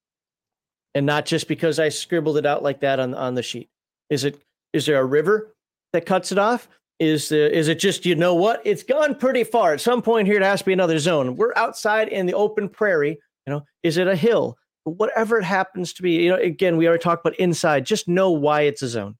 and 0.94 1.06
not 1.06 1.26
just 1.26 1.48
because 1.48 1.78
I 1.78 1.88
scribbled 1.88 2.36
it 2.36 2.46
out 2.46 2.62
like 2.62 2.80
that 2.80 3.00
on 3.00 3.14
on 3.14 3.34
the 3.34 3.42
sheet. 3.42 3.68
Is 4.08 4.24
it 4.24 4.40
is 4.72 4.86
there 4.86 5.00
a 5.00 5.04
river 5.04 5.54
that 5.92 6.06
cuts 6.06 6.32
it 6.32 6.38
off? 6.38 6.68
Is 6.98 7.30
the 7.30 7.56
is 7.56 7.68
it 7.68 7.78
just 7.78 8.04
you 8.04 8.14
know 8.14 8.34
what? 8.34 8.60
It's 8.64 8.82
gone 8.82 9.14
pretty 9.14 9.44
far. 9.44 9.74
At 9.74 9.80
some 9.80 10.02
point 10.02 10.26
here, 10.26 10.36
it 10.36 10.42
has 10.42 10.60
to 10.60 10.66
be 10.66 10.72
another 10.72 10.98
zone. 10.98 11.36
We're 11.36 11.54
outside 11.56 12.08
in 12.08 12.26
the 12.26 12.34
open 12.34 12.68
prairie. 12.68 13.18
You 13.46 13.54
know, 13.54 13.62
is 13.82 13.96
it 13.96 14.06
a 14.06 14.16
hill? 14.16 14.58
Whatever 14.84 15.38
it 15.38 15.44
happens 15.44 15.92
to 15.94 16.02
be. 16.02 16.12
You 16.22 16.30
know, 16.30 16.36
again, 16.36 16.76
we 16.76 16.86
already 16.86 17.02
talked 17.02 17.26
about 17.26 17.38
inside. 17.38 17.86
Just 17.86 18.08
know 18.08 18.30
why 18.30 18.62
it's 18.62 18.82
a 18.82 18.88
zone 18.88 19.16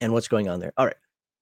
and 0.00 0.12
what's 0.12 0.28
going 0.28 0.48
on 0.48 0.60
there. 0.60 0.72
All 0.76 0.86
right. 0.86 0.96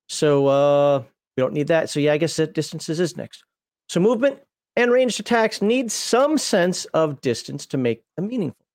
So 0.09 0.47
uh 0.47 0.99
we 1.37 1.43
don't 1.43 1.53
need 1.53 1.69
that. 1.69 1.91
So 1.91 2.01
yeah, 2.01 2.13
I 2.13 2.19
guess 2.19 2.37
that 2.37 2.55
distances 2.55 3.01
is 3.01 3.17
next. 3.17 3.45
So 3.89 4.01
movement 4.01 4.39
and 4.77 4.91
ranged 4.91 5.21
attacks 5.21 5.61
need 5.61 5.91
some 5.93 6.39
sense 6.39 6.85
of 6.87 7.21
distance 7.21 7.67
to 7.67 7.77
make 7.77 8.03
them 8.17 8.29
meaningful. 8.29 8.66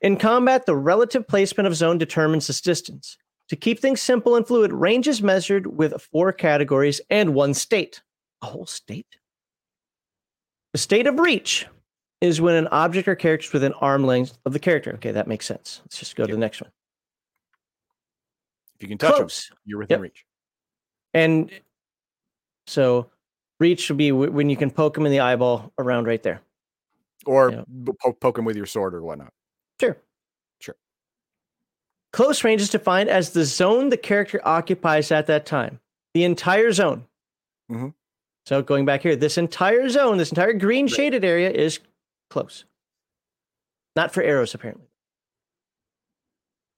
In 0.00 0.16
combat, 0.16 0.66
the 0.66 0.76
relative 0.76 1.26
placement 1.26 1.66
of 1.66 1.74
zone 1.74 1.98
determines 1.98 2.46
this 2.46 2.60
distance. 2.60 3.16
To 3.48 3.56
keep 3.56 3.78
things 3.78 4.00
simple 4.00 4.34
and 4.36 4.46
fluid, 4.46 4.72
range 4.72 5.06
is 5.06 5.22
measured 5.22 5.66
with 5.66 6.00
four 6.12 6.32
categories 6.32 7.00
and 7.10 7.34
one 7.34 7.54
state. 7.54 8.02
A 8.42 8.46
whole 8.46 8.66
state? 8.66 9.06
The 10.72 10.78
state 10.78 11.06
of 11.06 11.18
reach 11.18 11.66
is 12.20 12.40
when 12.40 12.54
an 12.54 12.66
object 12.68 13.06
or 13.08 13.14
character 13.14 13.46
is 13.46 13.52
within 13.52 13.72
arm 13.74 14.04
length 14.04 14.36
of 14.44 14.52
the 14.52 14.58
character. 14.58 14.94
Okay, 14.94 15.12
that 15.12 15.28
makes 15.28 15.46
sense. 15.46 15.80
Let's 15.84 15.98
just 15.98 16.16
go 16.16 16.26
to 16.26 16.32
the 16.32 16.38
next 16.38 16.60
one. 16.60 16.70
If 18.76 18.82
you 18.82 18.88
can 18.88 18.98
touch 18.98 19.14
Close. 19.14 19.48
them, 19.48 19.58
you're 19.64 19.78
within 19.78 19.96
Yep. 19.96 20.02
reach. 20.02 20.24
And 21.14 21.50
so 22.66 23.10
reach 23.60 23.88
would 23.88 23.96
be 23.96 24.10
w- 24.10 24.30
when 24.30 24.50
you 24.50 24.56
can 24.56 24.70
poke 24.70 24.94
them 24.94 25.06
in 25.06 25.12
the 25.12 25.20
eyeball 25.20 25.72
around 25.78 26.06
right 26.06 26.22
there. 26.22 26.42
Or 27.24 27.64
b- 27.64 27.92
poke, 28.02 28.20
poke 28.20 28.36
them 28.36 28.44
with 28.44 28.56
your 28.56 28.66
sword 28.66 28.94
or 28.94 29.02
whatnot. 29.02 29.32
Sure. 29.80 29.96
Sure. 30.60 30.76
Close 32.12 32.44
range 32.44 32.60
is 32.60 32.70
defined 32.70 33.08
as 33.08 33.30
the 33.30 33.44
zone 33.44 33.88
the 33.88 33.96
character 33.96 34.40
occupies 34.44 35.10
at 35.10 35.26
that 35.26 35.46
time. 35.46 35.80
The 36.14 36.24
entire 36.24 36.72
zone. 36.72 37.06
Mm-hmm. 37.70 37.88
So 38.46 38.62
going 38.62 38.84
back 38.84 39.02
here, 39.02 39.16
this 39.16 39.38
entire 39.38 39.88
zone, 39.88 40.18
this 40.18 40.30
entire 40.30 40.52
green 40.52 40.86
shaded 40.86 41.24
area 41.24 41.50
is 41.50 41.80
close. 42.30 42.64
Not 43.96 44.14
for 44.14 44.22
arrows, 44.22 44.54
apparently. 44.54 44.86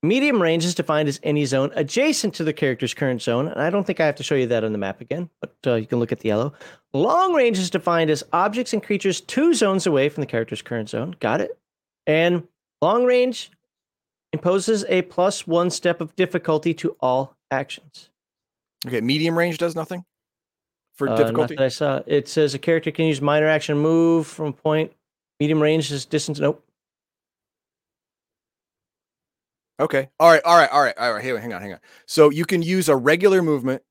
Medium 0.02 0.40
range 0.40 0.64
is 0.64 0.76
defined 0.76 1.08
as 1.08 1.18
any 1.24 1.44
zone 1.44 1.72
adjacent 1.74 2.32
to 2.34 2.44
the 2.44 2.52
character's 2.52 2.94
current 2.94 3.20
zone. 3.20 3.48
And 3.48 3.60
I 3.60 3.68
don't 3.68 3.84
think 3.84 3.98
I 3.98 4.06
have 4.06 4.14
to 4.16 4.22
show 4.22 4.36
you 4.36 4.46
that 4.46 4.62
on 4.62 4.70
the 4.70 4.78
map 4.78 5.00
again, 5.00 5.28
but 5.40 5.56
uh, 5.66 5.74
you 5.74 5.86
can 5.86 5.98
look 5.98 6.12
at 6.12 6.20
the 6.20 6.28
yellow. 6.28 6.52
Long 6.92 7.34
range 7.34 7.58
is 7.58 7.68
defined 7.68 8.08
as 8.08 8.22
objects 8.32 8.72
and 8.72 8.82
creatures 8.82 9.20
two 9.20 9.54
zones 9.54 9.86
away 9.88 10.08
from 10.08 10.20
the 10.20 10.26
character's 10.26 10.62
current 10.62 10.88
zone. 10.88 11.16
Got 11.18 11.40
it? 11.40 11.58
And 12.06 12.46
long 12.82 13.04
range 13.04 13.50
imposes 14.32 14.84
a 14.88 15.02
plus 15.02 15.46
one 15.46 15.70
step 15.70 16.00
of 16.00 16.14
difficulty 16.16 16.74
to 16.74 16.96
all 17.00 17.36
actions. 17.50 18.10
Okay, 18.86 19.00
medium 19.00 19.36
range 19.36 19.58
does 19.58 19.74
nothing 19.74 20.04
for 20.94 21.08
Uh, 21.08 21.12
not 21.12 21.18
difficulty. 21.18 21.56
that 21.56 21.64
I 21.64 21.68
saw. 21.68 22.02
It 22.06 22.28
says 22.28 22.54
a 22.54 22.58
character 22.58 22.90
can 22.90 23.06
use 23.06 23.20
minor 23.20 23.46
action 23.46 23.78
move 23.78 24.26
from 24.26 24.52
point. 24.52 24.92
Medium 25.40 25.60
range 25.62 25.90
is 25.90 26.04
distance. 26.04 26.38
Nope. 26.38 26.64
Okay. 29.80 30.08
All 30.18 30.30
right. 30.30 30.42
All 30.44 30.56
right. 30.56 30.68
All 30.70 30.82
right. 30.82 30.98
All 30.98 31.12
right. 31.14 31.22
Hey, 31.22 31.36
hang 31.38 31.52
on. 31.52 31.62
Hang 31.62 31.72
on. 31.74 31.80
So 32.06 32.30
you 32.30 32.44
can 32.44 32.62
use 32.62 32.88
a 32.88 32.96
regular 32.96 33.42
movement 33.42 33.82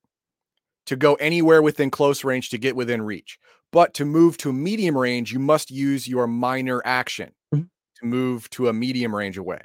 to 0.85 0.95
go 0.97 1.15
anywhere 1.15 1.61
within 1.61 1.89
close 1.89 2.23
range 2.23 2.49
to 2.49 2.57
get 2.57 2.75
within 2.75 3.01
reach. 3.01 3.39
But 3.71 3.93
to 3.95 4.05
move 4.05 4.37
to 4.39 4.51
medium 4.51 4.97
range, 4.97 5.31
you 5.31 5.39
must 5.39 5.71
use 5.71 6.07
your 6.07 6.27
minor 6.27 6.81
action. 6.85 7.31
To 7.99 8.05
move 8.05 8.49
to 8.51 8.67
a 8.67 8.73
medium 8.73 9.15
range 9.15 9.37
away. 9.37 9.61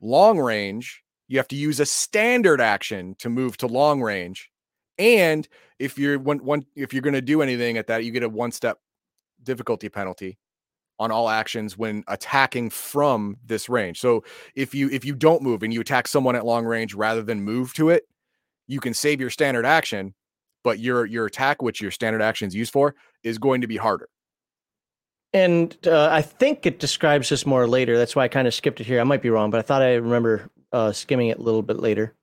Long 0.00 0.38
range, 0.38 1.02
you 1.28 1.38
have 1.38 1.48
to 1.48 1.56
use 1.56 1.80
a 1.80 1.86
standard 1.86 2.60
action 2.60 3.14
to 3.18 3.28
move 3.30 3.56
to 3.58 3.66
long 3.66 4.02
range. 4.02 4.50
And 4.98 5.48
if 5.78 5.98
you're 5.98 6.18
one, 6.18 6.38
one 6.38 6.64
if 6.76 6.92
you're 6.92 7.02
going 7.02 7.14
to 7.14 7.22
do 7.22 7.42
anything 7.42 7.76
at 7.78 7.86
that, 7.88 8.04
you 8.04 8.12
get 8.12 8.22
a 8.22 8.28
one 8.28 8.52
step 8.52 8.78
difficulty 9.42 9.88
penalty 9.88 10.38
on 10.98 11.10
all 11.10 11.28
actions 11.28 11.76
when 11.76 12.04
attacking 12.06 12.70
from 12.70 13.36
this 13.44 13.68
range. 13.68 14.00
So 14.00 14.24
if 14.54 14.74
you 14.74 14.88
if 14.90 15.04
you 15.04 15.14
don't 15.14 15.42
move 15.42 15.62
and 15.62 15.72
you 15.72 15.80
attack 15.80 16.06
someone 16.06 16.36
at 16.36 16.46
long 16.46 16.64
range 16.64 16.94
rather 16.94 17.22
than 17.22 17.42
move 17.42 17.74
to 17.74 17.90
it, 17.90 18.04
you 18.66 18.80
can 18.80 18.94
save 18.94 19.20
your 19.20 19.30
standard 19.30 19.66
action, 19.66 20.14
but 20.62 20.78
your 20.78 21.06
your 21.06 21.26
attack, 21.26 21.62
which 21.62 21.80
your 21.80 21.90
standard 21.90 22.22
action 22.22 22.46
is 22.46 22.54
used 22.54 22.72
for, 22.72 22.94
is 23.22 23.38
going 23.38 23.60
to 23.62 23.66
be 23.66 23.76
harder. 23.76 24.08
And 25.34 25.76
uh, 25.84 26.08
I 26.12 26.22
think 26.22 26.64
it 26.64 26.78
describes 26.78 27.28
this 27.28 27.44
more 27.44 27.66
later. 27.66 27.98
That's 27.98 28.14
why 28.14 28.22
I 28.22 28.28
kind 28.28 28.46
of 28.46 28.54
skipped 28.54 28.80
it 28.80 28.86
here. 28.86 29.00
I 29.00 29.04
might 29.04 29.20
be 29.20 29.30
wrong, 29.30 29.50
but 29.50 29.58
I 29.58 29.62
thought 29.62 29.82
I 29.82 29.94
remember 29.94 30.48
uh, 30.72 30.92
skimming 30.92 31.28
it 31.28 31.38
a 31.38 31.42
little 31.42 31.60
bit 31.60 31.80
later. 31.80 32.14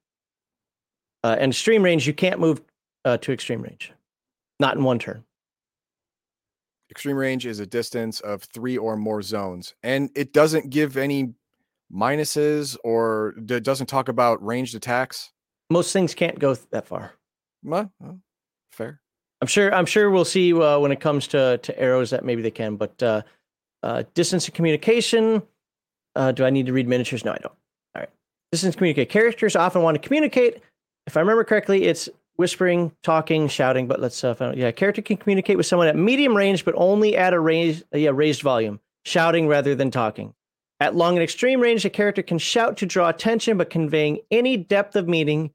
Uh, 1.24 1.36
and 1.38 1.52
extreme 1.52 1.84
range, 1.84 2.08
you 2.08 2.14
can't 2.14 2.40
move 2.40 2.62
uh, 3.04 3.18
to 3.18 3.34
extreme 3.34 3.62
range, 3.62 3.92
not 4.62 4.78
in 4.78 4.84
one 4.84 4.98
turn. 4.98 5.26
Extreme 6.90 7.18
range 7.18 7.46
is 7.46 7.60
a 7.60 7.66
distance 7.66 8.22
of 8.22 8.44
three 8.44 8.78
or 8.78 8.96
more 8.96 9.22
zones, 9.22 9.76
and 9.84 10.10
it 10.16 10.34
doesn't 10.34 10.70
give 10.70 10.98
any 10.98 11.34
minuses 11.94 12.78
or 12.84 13.36
it 13.38 13.64
doesn't 13.64 13.88
talk 13.88 14.08
about 14.08 14.44
ranged 14.44 14.74
attacks. 14.74 15.32
Most 15.70 15.92
things 15.94 16.16
can't 16.16 16.40
go 16.40 16.56
th- 16.56 16.68
that 16.72 16.88
far. 16.88 17.14
Well, 17.64 17.92
well, 18.00 18.20
fair. 18.72 19.02
I'm 19.42 19.48
sure. 19.48 19.74
I'm 19.74 19.86
sure 19.86 20.10
we'll 20.12 20.26
see 20.26 20.54
uh, 20.54 20.80
when 20.80 20.92
it 20.92 21.00
comes 21.00 21.28
to 21.30 21.58
to 21.58 21.80
arrows 21.80 22.12
that 22.12 22.24
maybe 22.24 22.42
they 22.42 22.52
can. 22.52 22.76
But 22.76 23.02
uh, 23.02 23.22
uh, 23.84 24.04
distance 24.14 24.46
and 24.46 24.54
communication. 24.54 25.42
Uh, 26.16 26.32
do 26.32 26.46
I 26.46 26.50
need 26.50 26.66
to 26.66 26.74
read 26.74 26.88
miniatures? 26.88 27.24
No, 27.26 27.32
I 27.32 27.38
don't. 27.38 27.54
All 27.96 28.02
right. 28.02 28.10
Distance 28.52 28.76
communicate. 28.76 29.10
Characters 29.10 29.56
often 29.56 29.82
want 29.82 30.00
to 30.00 30.06
communicate. 30.06 30.62
If 31.08 31.18
I 31.18 31.22
remember 31.22 31.44
correctly, 31.44 31.86
it's 31.86 32.10
whispering, 32.36 32.92
talking, 33.02 33.48
shouting. 33.48 33.88
But 33.88 34.00
let's 34.00 34.24
uh, 34.24 34.34
find 34.34 34.52
out. 34.52 34.58
Yeah, 34.58 34.72
character 34.72 35.02
can 35.02 35.18
communicate 35.18 35.58
with 35.58 35.66
someone 35.66 35.88
at 35.88 35.96
medium 35.96 36.36
range, 36.36 36.66
but 36.66 36.76
only 36.78 37.18
at 37.18 37.34
a 37.34 37.40
raised, 37.40 37.84
yeah, 37.94 38.12
raised 38.14 38.42
volume, 38.42 38.80
shouting 39.06 39.48
rather 39.48 39.74
than 39.74 39.90
talking. 39.90 40.34
At 40.80 40.96
long 40.96 41.16
and 41.16 41.24
extreme 41.24 41.62
range, 41.62 41.86
a 41.86 41.90
character 41.90 42.24
can 42.24 42.40
shout 42.40 42.78
to 42.78 42.86
draw 42.86 43.10
attention, 43.10 43.58
but 43.58 43.70
conveying 43.70 44.20
any 44.32 44.58
depth 44.58 44.96
of 44.96 45.08
meaning 45.08 45.52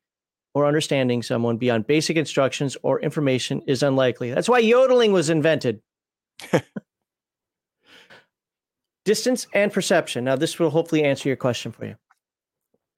or 0.56 0.64
understanding 0.64 1.22
someone 1.22 1.58
beyond 1.58 1.86
basic 1.86 2.16
instructions 2.16 2.78
or 2.82 2.98
information 3.02 3.60
is 3.66 3.82
unlikely. 3.82 4.32
That's 4.32 4.48
why 4.48 4.60
yodeling 4.60 5.12
was 5.12 5.28
invented. 5.28 5.82
Distance 9.04 9.46
and 9.52 9.70
perception. 9.70 10.24
Now, 10.24 10.36
this 10.36 10.58
will 10.58 10.70
hopefully 10.70 11.04
answer 11.04 11.28
your 11.28 11.36
question 11.36 11.72
for 11.72 11.84
you. 11.84 11.96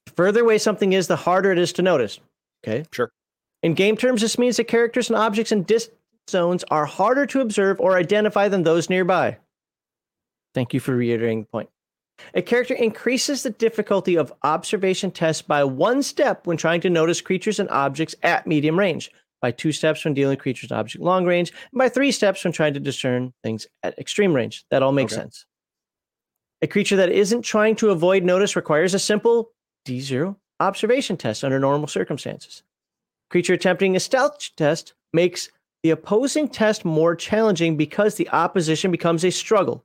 The 0.06 0.12
further 0.12 0.42
away 0.42 0.58
something 0.58 0.92
is, 0.92 1.08
the 1.08 1.16
harder 1.16 1.50
it 1.50 1.58
is 1.58 1.72
to 1.72 1.82
notice. 1.82 2.20
Okay. 2.64 2.84
Sure. 2.92 3.10
In 3.64 3.74
game 3.74 3.96
terms, 3.96 4.20
this 4.20 4.38
means 4.38 4.58
that 4.58 4.68
characters 4.68 5.10
and 5.10 5.18
objects 5.18 5.50
in 5.50 5.64
distance 5.64 5.98
zones 6.30 6.62
are 6.70 6.86
harder 6.86 7.26
to 7.26 7.40
observe 7.40 7.80
or 7.80 7.96
identify 7.96 8.46
than 8.46 8.62
those 8.62 8.88
nearby. 8.88 9.36
Thank 10.54 10.74
you 10.74 10.78
for 10.78 10.94
reiterating 10.94 11.40
the 11.40 11.48
point. 11.48 11.70
A 12.34 12.42
character 12.42 12.74
increases 12.74 13.42
the 13.42 13.50
difficulty 13.50 14.16
of 14.16 14.32
observation 14.42 15.10
tests 15.10 15.42
by 15.42 15.64
one 15.64 16.02
step 16.02 16.46
when 16.46 16.56
trying 16.56 16.80
to 16.82 16.90
notice 16.90 17.20
creatures 17.20 17.58
and 17.58 17.70
objects 17.70 18.14
at 18.22 18.46
medium 18.46 18.78
range, 18.78 19.10
by 19.40 19.50
two 19.50 19.72
steps 19.72 20.04
when 20.04 20.14
dealing 20.14 20.36
with 20.36 20.42
creatures 20.42 20.70
and 20.70 20.78
objects 20.78 20.96
at 20.96 21.02
long 21.02 21.24
range, 21.24 21.52
and 21.72 21.78
by 21.78 21.88
three 21.88 22.12
steps 22.12 22.44
when 22.44 22.52
trying 22.52 22.74
to 22.74 22.80
discern 22.80 23.32
things 23.42 23.66
at 23.82 23.98
extreme 23.98 24.32
range. 24.34 24.64
That 24.70 24.82
all 24.82 24.92
makes 24.92 25.12
Okay. 25.12 25.22
sense. 25.22 25.46
A 26.60 26.66
creature 26.66 26.96
that 26.96 27.10
isn't 27.10 27.42
trying 27.42 27.76
to 27.76 27.90
avoid 27.90 28.24
notice 28.24 28.56
requires 28.56 28.92
a 28.94 28.98
simple 28.98 29.52
D0 29.86 30.36
observation 30.60 31.16
test 31.16 31.44
under 31.44 31.60
normal 31.60 31.86
circumstances. 31.86 32.64
Creature 33.30 33.54
attempting 33.54 33.94
a 33.94 34.00
stealth 34.00 34.50
test 34.56 34.94
makes 35.12 35.50
the 35.84 35.90
opposing 35.90 36.48
test 36.48 36.84
more 36.84 37.14
challenging 37.14 37.76
because 37.76 38.16
the 38.16 38.28
opposition 38.30 38.90
becomes 38.90 39.24
a 39.24 39.30
struggle. 39.30 39.84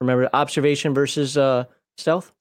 Remember 0.00 0.28
observation 0.32 0.94
versus 0.94 1.36
uh, 1.36 1.64
stealth? 1.96 2.32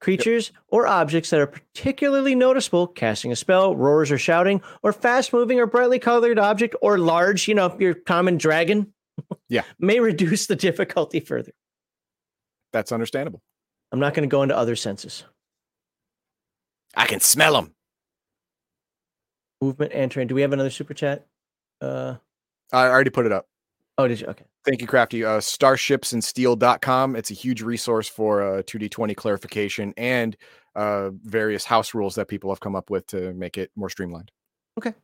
Creatures 0.00 0.52
or 0.68 0.86
objects 0.86 1.30
that 1.30 1.40
are 1.40 1.46
particularly 1.46 2.34
noticeable, 2.34 2.86
casting 2.86 3.32
a 3.32 3.36
spell, 3.36 3.74
roars 3.74 4.10
or 4.10 4.18
shouting, 4.18 4.60
or 4.82 4.92
fast 4.92 5.32
moving 5.32 5.58
or 5.58 5.66
brightly 5.66 5.98
colored 5.98 6.38
object, 6.38 6.74
or 6.82 6.98
large, 6.98 7.48
you 7.48 7.54
know, 7.54 7.74
your 7.80 7.94
common 7.94 8.36
dragon, 8.36 8.92
Yeah. 9.48 9.62
may 9.78 10.00
reduce 10.00 10.46
the 10.46 10.56
difficulty 10.56 11.20
further. 11.20 11.52
That's 12.72 12.92
understandable. 12.92 13.40
I'm 13.92 14.00
not 14.00 14.12
going 14.12 14.28
to 14.28 14.30
go 14.32 14.42
into 14.42 14.56
other 14.56 14.76
senses. 14.76 15.24
I 16.96 17.06
can 17.06 17.20
smell 17.20 17.54
them. 17.54 17.72
Movement 19.62 19.92
and 19.94 20.10
terrain. 20.10 20.26
Do 20.26 20.34
we 20.34 20.42
have 20.42 20.52
another 20.52 20.70
super 20.70 20.92
chat? 20.92 21.26
Uh, 21.80 22.16
I 22.72 22.88
already 22.88 23.10
put 23.10 23.24
it 23.24 23.32
up. 23.32 23.46
Oh, 23.98 24.08
did 24.08 24.20
you? 24.20 24.26
Okay. 24.28 24.44
Thank 24.64 24.80
you, 24.80 24.86
Crafty. 24.86 25.24
Uh, 25.24 25.38
starshipsandsteel.com. 25.38 27.16
It's 27.16 27.30
a 27.30 27.34
huge 27.34 27.62
resource 27.62 28.08
for 28.08 28.42
uh, 28.42 28.62
2D20 28.62 29.14
clarification 29.16 29.92
and 29.96 30.36
uh, 30.74 31.10
various 31.22 31.64
house 31.64 31.94
rules 31.94 32.14
that 32.14 32.28
people 32.28 32.50
have 32.50 32.60
come 32.60 32.74
up 32.74 32.90
with 32.90 33.06
to 33.08 33.32
make 33.34 33.58
it 33.58 33.70
more 33.76 33.88
streamlined. 33.90 34.30
Okay. 34.78 34.94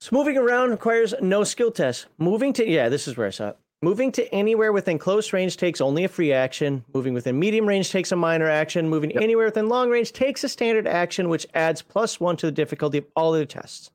So 0.00 0.14
moving 0.14 0.36
around 0.36 0.70
requires 0.70 1.14
no 1.20 1.44
skill 1.44 1.70
test. 1.70 2.06
Moving 2.18 2.52
to 2.54 2.68
yeah, 2.68 2.88
this 2.88 3.08
is 3.08 3.16
where 3.16 3.26
I 3.26 3.30
saw 3.30 3.48
it. 3.50 3.58
Moving 3.82 4.10
to 4.12 4.26
anywhere 4.34 4.72
within 4.72 4.98
close 4.98 5.32
range 5.32 5.58
takes 5.58 5.80
only 5.80 6.04
a 6.04 6.08
free 6.08 6.32
action. 6.32 6.84
Moving 6.94 7.12
within 7.14 7.38
medium 7.38 7.66
range 7.66 7.90
takes 7.90 8.10
a 8.10 8.16
minor 8.16 8.48
action. 8.48 8.88
Moving 8.88 9.10
Yep. 9.10 9.22
anywhere 9.22 9.46
within 9.46 9.68
long 9.68 9.90
range 9.90 10.12
takes 10.12 10.42
a 10.44 10.48
standard 10.48 10.86
action, 10.86 11.28
which 11.28 11.46
adds 11.54 11.82
plus 11.82 12.18
one 12.18 12.36
to 12.38 12.46
the 12.46 12.52
difficulty 12.52 12.98
of 12.98 13.06
all 13.14 13.34
other 13.34 13.44
tests. 13.44 13.90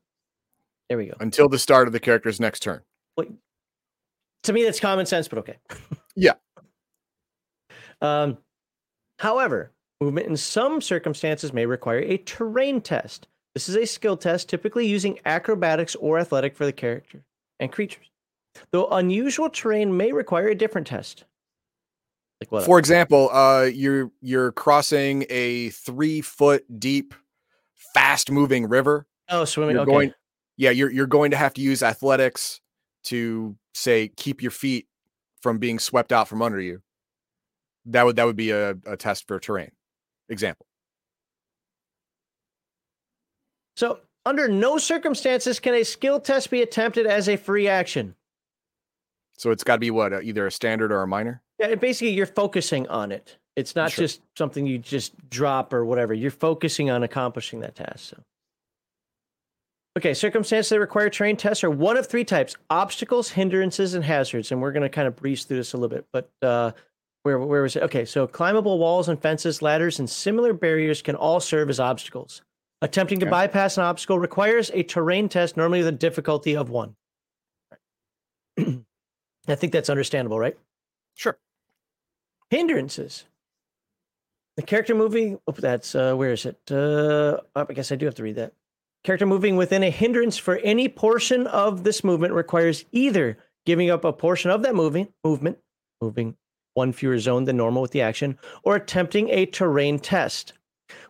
There 0.88 0.98
we 0.98 1.06
go. 1.06 1.14
Until 1.20 1.48
the 1.48 1.58
start 1.58 1.88
of 1.88 1.92
the 1.92 2.00
character's 2.00 2.40
next 2.40 2.60
turn. 2.60 2.82
To 4.44 4.52
me, 4.52 4.64
that's 4.64 4.80
common 4.80 5.06
sense, 5.06 5.28
but 5.28 5.38
okay. 5.38 5.58
Yeah. 6.16 6.32
Um, 8.00 8.38
however, 9.18 9.72
movement 10.00 10.26
in 10.26 10.36
some 10.36 10.80
circumstances 10.80 11.52
may 11.52 11.64
require 11.64 12.00
a 12.00 12.18
terrain 12.18 12.80
test. 12.80 13.28
This 13.54 13.68
is 13.68 13.76
a 13.76 13.86
skill 13.86 14.16
test, 14.16 14.48
typically 14.48 14.86
using 14.86 15.20
acrobatics 15.24 15.94
or 15.94 16.18
athletic 16.18 16.56
for 16.56 16.66
the 16.66 16.72
character 16.72 17.22
and 17.60 17.70
creatures. 17.70 18.10
Though 18.72 18.88
unusual 18.88 19.48
terrain 19.48 19.96
may 19.96 20.12
require 20.12 20.48
a 20.48 20.54
different 20.56 20.88
test. 20.88 21.24
Like 22.40 22.50
what? 22.50 22.64
For 22.64 22.78
example, 22.80 23.30
uh, 23.32 23.70
you're 23.72 24.10
you're 24.20 24.50
crossing 24.52 25.24
a 25.30 25.68
three 25.70 26.20
foot 26.20 26.64
deep, 26.80 27.14
fast 27.94 28.30
moving 28.30 28.68
river. 28.68 29.06
oh, 29.28 29.44
swimming. 29.44 29.74
You're 29.76 29.82
Okay. 29.82 29.92
going, 29.92 30.14
yeah, 30.56 30.70
you're 30.70 30.90
you're 30.90 31.06
going 31.06 31.30
to 31.30 31.36
have 31.36 31.54
to 31.54 31.60
use 31.60 31.82
athletics 31.82 32.60
to 33.04 33.56
say 33.74 34.08
keep 34.16 34.42
your 34.42 34.50
feet 34.50 34.86
from 35.40 35.58
being 35.58 35.78
swept 35.78 36.12
out 36.12 36.28
from 36.28 36.42
under 36.42 36.60
you. 36.60 36.82
That 37.86 38.04
would 38.04 38.16
that 38.16 38.24
would 38.26 38.36
be 38.36 38.50
a, 38.50 38.76
a 38.86 38.96
test 38.96 39.26
for 39.26 39.38
terrain. 39.38 39.72
Example. 40.28 40.66
So, 43.76 44.00
under 44.24 44.48
no 44.48 44.78
circumstances 44.78 45.58
can 45.58 45.74
a 45.74 45.82
skill 45.82 46.20
test 46.20 46.50
be 46.50 46.62
attempted 46.62 47.06
as 47.06 47.28
a 47.28 47.36
free 47.36 47.68
action. 47.68 48.14
So 49.36 49.50
it's 49.50 49.64
got 49.64 49.76
to 49.76 49.80
be 49.80 49.90
what 49.90 50.12
either 50.22 50.46
a 50.46 50.52
standard 50.52 50.92
or 50.92 51.02
a 51.02 51.08
minor. 51.08 51.42
Yeah, 51.58 51.74
basically 51.74 52.10
you're 52.10 52.26
focusing 52.26 52.86
on 52.88 53.10
it. 53.10 53.38
It's 53.56 53.74
not 53.74 53.90
Sure. 53.90 54.04
just 54.04 54.20
something 54.36 54.66
you 54.66 54.78
just 54.78 55.12
drop 55.28 55.72
or 55.72 55.84
whatever. 55.84 56.14
You're 56.14 56.30
focusing 56.30 56.90
on 56.90 57.02
accomplishing 57.02 57.60
that 57.60 57.74
task. 57.74 58.10
So. 58.10 58.22
Okay, 59.98 60.14
circumstances 60.14 60.70
that 60.70 60.80
require 60.80 61.10
terrain 61.10 61.36
tests 61.36 61.62
are 61.62 61.70
one 61.70 61.96
of 61.98 62.06
three 62.06 62.24
types: 62.24 62.56
obstacles, 62.70 63.30
hindrances, 63.30 63.94
and 63.94 64.04
hazards. 64.04 64.50
And 64.50 64.62
we're 64.62 64.72
going 64.72 64.82
to 64.82 64.88
kind 64.88 65.06
of 65.06 65.16
breeze 65.16 65.44
through 65.44 65.58
this 65.58 65.74
a 65.74 65.76
little 65.76 65.94
bit. 65.94 66.06
But 66.12 66.30
uh, 66.40 66.72
where 67.24 67.38
where 67.38 67.62
was 67.62 67.76
it? 67.76 67.82
Okay, 67.82 68.04
so 68.06 68.26
climbable 68.26 68.78
walls 68.78 69.08
and 69.08 69.20
fences, 69.20 69.60
ladders, 69.60 69.98
and 69.98 70.08
similar 70.08 70.54
barriers 70.54 71.02
can 71.02 71.14
all 71.14 71.40
serve 71.40 71.68
as 71.68 71.78
obstacles. 71.78 72.40
Attempting 72.80 73.20
to 73.20 73.26
Okay. 73.26 73.30
bypass 73.30 73.76
an 73.76 73.84
obstacle 73.84 74.18
requires 74.18 74.70
a 74.74 74.82
terrain 74.82 75.28
test, 75.28 75.56
normally 75.56 75.80
with 75.80 75.88
a 75.88 75.92
difficulty 75.92 76.56
of 76.56 76.70
one. 76.70 76.96
I 78.58 79.54
think 79.54 79.72
that's 79.72 79.90
understandable, 79.90 80.38
right? 80.38 80.56
Sure. 81.14 81.36
hindrances. 82.50 83.24
The 84.56 84.62
character 84.62 84.94
moving. 84.94 85.38
Oh, 85.46 85.52
that's 85.52 85.94
uh, 85.94 86.14
where 86.14 86.32
is 86.32 86.44
it? 86.46 86.58
Uh, 86.70 86.74
oh, 86.74 87.66
I 87.68 87.72
guess 87.72 87.92
I 87.92 87.96
do 87.96 88.06
have 88.06 88.14
to 88.16 88.22
read 88.22 88.36
that. 88.36 88.52
Character 89.04 89.26
moving 89.26 89.56
within 89.56 89.82
a 89.82 89.90
hindrance 89.90 90.38
for 90.38 90.58
any 90.58 90.88
portion 90.88 91.46
of 91.48 91.82
this 91.82 92.04
movement 92.04 92.34
requires 92.34 92.84
either 92.92 93.36
giving 93.66 93.90
up 93.90 94.04
a 94.04 94.12
portion 94.12 94.50
of 94.50 94.62
that 94.62 94.74
moving 94.74 95.08
movement, 95.24 95.58
moving 96.00 96.36
one 96.74 96.92
fewer 96.92 97.18
zone 97.18 97.44
than 97.44 97.56
normal 97.56 97.82
with 97.82 97.90
the 97.90 98.00
action, 98.00 98.38
or 98.62 98.76
attempting 98.76 99.28
a 99.30 99.46
terrain 99.46 99.98
test. 99.98 100.52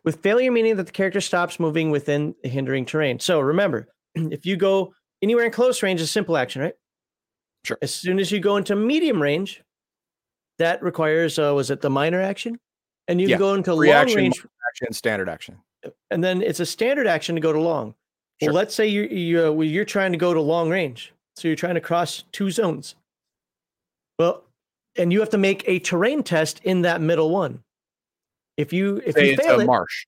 With 0.04 0.22
failure 0.22 0.50
meaning 0.50 0.76
that 0.76 0.86
the 0.86 0.92
character 0.92 1.20
stops 1.20 1.60
moving 1.60 1.90
within 1.90 2.34
the 2.42 2.48
hindering 2.48 2.84
terrain. 2.84 3.18
So 3.18 3.40
remember, 3.40 3.88
if 4.14 4.46
you 4.46 4.56
go 4.56 4.94
anywhere 5.22 5.44
in 5.44 5.52
close 5.52 5.82
range, 5.82 6.00
is 6.00 6.10
simple 6.10 6.36
action, 6.36 6.62
right? 6.62 6.74
Sure. 7.64 7.78
As 7.82 7.94
soon 7.94 8.18
as 8.18 8.32
you 8.32 8.40
go 8.40 8.56
into 8.56 8.74
medium 8.74 9.20
range, 9.20 9.62
that 10.58 10.82
requires 10.82 11.38
uh, 11.38 11.52
was 11.54 11.70
it 11.70 11.80
the 11.80 11.90
minor 11.90 12.20
action, 12.20 12.58
and 13.08 13.20
you 13.20 13.28
Yeah, 13.28 13.36
can 13.36 13.40
go 13.40 13.54
into 13.54 13.76
free 13.76 13.92
long 13.92 14.12
range, 14.14 14.44
Action, 14.68 14.92
standard 14.92 15.28
action. 15.28 15.58
And 16.12 16.22
then 16.22 16.42
it's 16.42 16.60
a 16.60 16.66
standard 16.66 17.06
action 17.06 17.34
to 17.34 17.40
go 17.40 17.52
to 17.52 17.60
long. 17.60 17.94
Sure. 18.40 18.48
Well, 18.48 18.56
let's 18.56 18.74
say 18.74 18.86
you 18.86 19.02
you 19.02 19.46
uh, 19.46 19.52
well, 19.52 19.66
you're 19.66 19.84
trying 19.84 20.12
to 20.12 20.18
go 20.18 20.34
to 20.34 20.40
long 20.40 20.70
range, 20.70 21.12
so 21.36 21.48
you're 21.48 21.56
trying 21.56 21.74
to 21.74 21.80
cross 21.80 22.24
two 22.32 22.50
zones. 22.50 22.94
Well, 24.18 24.44
and 24.96 25.12
you 25.12 25.20
have 25.20 25.30
to 25.30 25.38
make 25.38 25.64
a 25.66 25.78
terrain 25.78 26.22
test 26.22 26.60
in 26.64 26.82
that 26.82 27.00
middle 27.00 27.30
one. 27.30 27.60
If 28.56 28.72
you 28.72 29.02
if 29.06 29.14
Say 29.14 29.26
you 29.28 29.32
it's 29.32 29.44
fail 29.44 29.58
a 29.60 29.62
it, 29.62 29.66
marsh. 29.66 30.06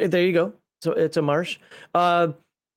uh, 0.00 0.06
There 0.08 0.24
you 0.24 0.32
go. 0.32 0.52
So 0.80 0.92
it's 0.92 1.16
a 1.16 1.22
marsh. 1.22 1.58
Uh, 1.94 2.32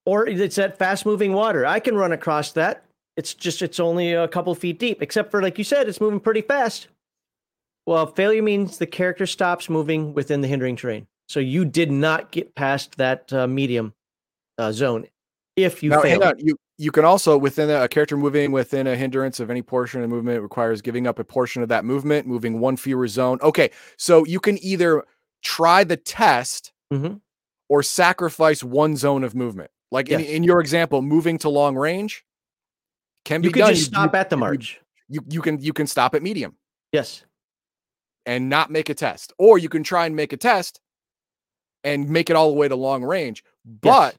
or 0.05 0.27
it's 0.27 0.57
that 0.57 0.77
fast 0.77 1.05
moving 1.05 1.33
water. 1.33 1.65
I 1.65 1.79
can 1.79 1.95
run 1.95 2.11
across 2.11 2.51
that. 2.51 2.83
It's 3.17 3.33
just, 3.33 3.61
it's 3.61 3.79
only 3.79 4.13
a 4.13 4.27
couple 4.27 4.53
feet 4.53 4.77
deep, 4.77 5.01
except 5.01 5.31
for, 5.31 5.41
like 5.41 5.57
you 5.57 5.63
said, 5.63 5.87
it's 5.87 6.01
moving 6.01 6.19
pretty 6.19 6.41
fast. 6.41 6.89
Well, 7.87 8.05
failure 8.07 8.43
means 8.43 8.77
the 8.77 8.85
character 8.85 9.25
stops 9.25 9.69
moving 9.69 10.13
within 10.13 10.41
the 10.41 10.47
hindering 10.47 10.75
terrain. 10.75 11.07
So 11.27 11.39
you 11.39 11.65
did 11.65 11.91
not 11.91 12.31
get 12.31 12.53
past 12.55 12.97
that 12.97 13.31
uh, 13.33 13.47
medium 13.47 13.93
uh, 14.57 14.71
zone 14.71 15.05
if 15.55 15.81
you 15.81 15.89
now, 15.89 16.01
fail. 16.01 16.23
on. 16.23 16.35
You 16.39 16.57
you 16.77 16.91
can 16.91 17.05
also 17.05 17.37
within 17.37 17.69
a, 17.69 17.83
a 17.83 17.87
character 17.87 18.17
moving 18.17 18.51
within 18.51 18.85
a 18.87 18.95
hindrance 18.95 19.39
of 19.39 19.49
any 19.49 19.61
portion 19.61 20.01
of 20.03 20.09
the 20.09 20.13
movement 20.15 20.41
requires 20.41 20.81
giving 20.81 21.07
up 21.07 21.17
a 21.19 21.23
portion 21.23 21.63
of 21.63 21.69
that 21.69 21.85
movement, 21.85 22.27
moving 22.27 22.59
one 22.59 22.75
fewer 22.77 23.07
zone. 23.07 23.39
Okay, 23.41 23.71
so 23.97 24.25
you 24.25 24.39
can 24.39 24.57
either 24.63 25.03
try 25.41 25.83
the 25.83 25.95
test 25.97 26.73
Mhm. 26.93 27.21
or 27.69 27.81
sacrifice 27.81 28.63
one 28.63 28.95
zone 28.97 29.23
of 29.23 29.33
movement. 29.35 29.71
Like 29.91 30.09
in, 30.09 30.19
Yes. 30.19 30.29
in 30.29 30.43
your 30.43 30.59
example, 30.59 31.01
moving 31.01 31.37
to 31.39 31.49
long 31.49 31.75
range 31.75 32.25
can 33.23 33.41
You 33.41 33.49
be 33.49 33.53
could 33.53 33.59
done. 33.61 33.69
just 33.73 33.79
You- 33.79 33.85
can 33.85 33.91
just 33.91 33.95
stop 34.03 34.13
you, 34.13 34.19
at 34.19 34.29
the 34.29 34.35
you- 34.35 34.39
march. 34.39 34.81
You, 35.07 35.21
you 35.29 35.41
can 35.41 35.61
you 35.61 35.71
can 35.73 35.87
stop 35.87 36.13
at 36.15 36.21
medium 36.23 36.55
Yes. 36.91 37.23
and 38.25 38.49
not 38.49 38.69
make 38.69 38.89
a 38.89 38.93
test, 38.93 39.31
or 39.37 39.57
you 39.57 39.69
can 39.69 39.83
try 39.83 40.05
and 40.05 40.15
make 40.15 40.33
a 40.33 40.37
test 40.37 40.81
and 41.85 42.09
make 42.09 42.29
it 42.29 42.35
all 42.35 42.49
the 42.49 42.55
way 42.57 42.67
to 42.67 42.75
long 42.75 43.03
range. 43.03 43.43
But 43.63 44.17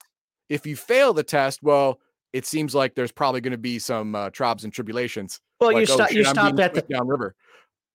if 0.49 0.67
you 0.67 0.77
fail 0.77 1.13
the 1.13 1.23
test, 1.23 1.63
well, 1.63 2.01
it 2.33 2.47
seems 2.47 2.75
like 2.75 2.95
there's 2.95 3.13
probably 3.13 3.43
going 3.43 3.53
to 3.53 3.59
be 3.59 3.79
some 3.79 4.15
uh, 4.15 4.31
trials 4.31 4.65
and 4.65 4.73
tribulations. 4.73 5.41
Well, 5.61 5.73
like, 5.73 5.87
you, 5.87 5.93
oh, 5.93 5.97
stop, 5.97 6.11
you 6.13 6.19
shit, 6.19 6.29
I'm 6.29 6.35
stopped 6.35 6.57
being 6.57 6.65
at 6.65 6.75
the 6.75 6.83
downriver, 6.83 7.35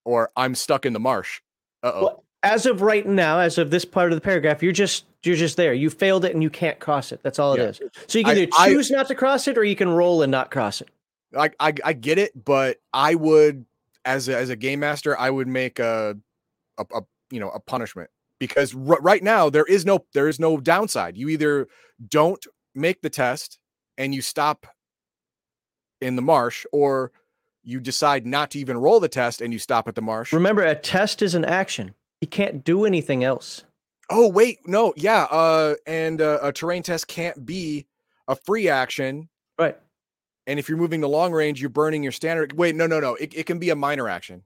or 0.05 0.29
I'm 0.35 0.53
stuck 0.53 0.85
in 0.85 0.93
the 0.93 0.99
marsh. 0.99 1.41
Uh 1.81 1.91
oh. 1.95 2.03
Well, 2.03 2.23
as 2.43 2.65
of 2.65 2.81
right 2.81 3.05
now, 3.05 3.39
as 3.39 3.57
of 3.57 3.69
this 3.71 3.85
part 3.85 4.11
of 4.11 4.17
the 4.17 4.21
paragraph, 4.21 4.61
you're 4.61 4.71
just 4.73 5.05
you're 5.23 5.35
just 5.35 5.57
there. 5.57 5.73
You 5.73 5.89
failed 5.89 6.25
it 6.25 6.33
and 6.33 6.41
you 6.41 6.49
can't 6.49 6.79
cross 6.79 7.11
it. 7.11 7.21
That's 7.23 7.37
all 7.39 7.55
Yeah. 7.55 7.65
it 7.65 7.81
is. 7.81 7.89
So 8.07 8.17
you 8.19 8.25
can 8.25 8.35
I- 8.37 8.41
either 8.41 8.51
I- 8.57 8.69
choose 8.69 8.91
not 8.91 9.07
to 9.07 9.15
cross 9.15 9.47
it 9.47 9.57
or 9.57 9.63
you 9.63 9.75
can 9.75 9.89
roll 9.89 10.21
and 10.23 10.31
not 10.31 10.51
cross 10.51 10.81
it. 10.81 10.89
I, 11.37 11.51
I 11.59 11.73
I 11.85 11.93
get 11.93 12.17
it, 12.17 12.31
but 12.43 12.77
I 12.93 13.15
would 13.15 13.65
as 14.03 14.27
a, 14.27 14.35
as 14.35 14.49
a 14.49 14.55
game 14.55 14.79
master, 14.79 15.17
I 15.17 15.29
would 15.29 15.47
make 15.47 15.79
a 15.79 16.17
a, 16.77 16.85
a 16.93 17.01
you 17.29 17.39
know 17.39 17.49
a 17.49 17.59
punishment 17.59 18.09
because 18.41 18.73
r- 18.73 18.99
right 19.01 19.21
now 19.21 19.51
there 19.51 19.65
is 19.65 19.85
no 19.85 20.03
there 20.15 20.27
is 20.27 20.39
no 20.39 20.57
downside. 20.57 21.15
You 21.15 21.29
either 21.29 21.67
don't 22.05 22.43
make 22.73 23.03
the 23.03 23.09
test 23.09 23.59
and 23.99 24.15
you 24.15 24.21
stop 24.23 24.65
in 26.01 26.15
the 26.15 26.23
marsh, 26.23 26.65
or 26.73 27.11
you 27.63 27.79
decide 27.79 28.25
not 28.25 28.49
to 28.51 28.59
even 28.59 28.77
roll 28.79 28.99
the 28.99 29.07
test 29.07 29.41
and 29.41 29.53
you 29.53 29.59
stop 29.59 29.87
at 29.87 29.93
the 29.93 30.01
marsh. 30.01 30.33
Remember, 30.33 30.63
a 30.63 30.73
test 30.73 31.21
is 31.21 31.35
an 31.35 31.45
action. 31.45 31.93
You 32.19 32.27
can't 32.27 32.63
do 32.63 32.85
anything 32.85 33.23
else. 33.23 33.63
Oh 34.09 34.27
wait, 34.27 34.57
no, 34.65 34.91
yeah, 34.97 35.27
uh, 35.29 35.75
and 35.85 36.19
uh, 36.19 36.39
a 36.41 36.51
terrain 36.51 36.81
test 36.81 37.07
can't 37.07 37.45
be 37.45 37.85
a 38.27 38.35
free 38.35 38.67
action. 38.67 39.29
Right. 39.59 39.77
And 40.47 40.57
if 40.57 40.67
you're 40.67 40.79
moving 40.79 41.01
to 41.01 41.07
long 41.07 41.31
range, 41.31 41.61
you're 41.61 41.69
burning 41.69 42.01
your 42.01 42.11
standard. 42.11 42.53
Wait, 42.53 42.75
no, 42.75 42.87
no, 42.87 42.99
no. 42.99 43.13
It, 43.13 43.35
it 43.35 43.45
can 43.45 43.59
be 43.59 43.69
a 43.69 43.75
minor 43.75 44.09
action. 44.09 44.41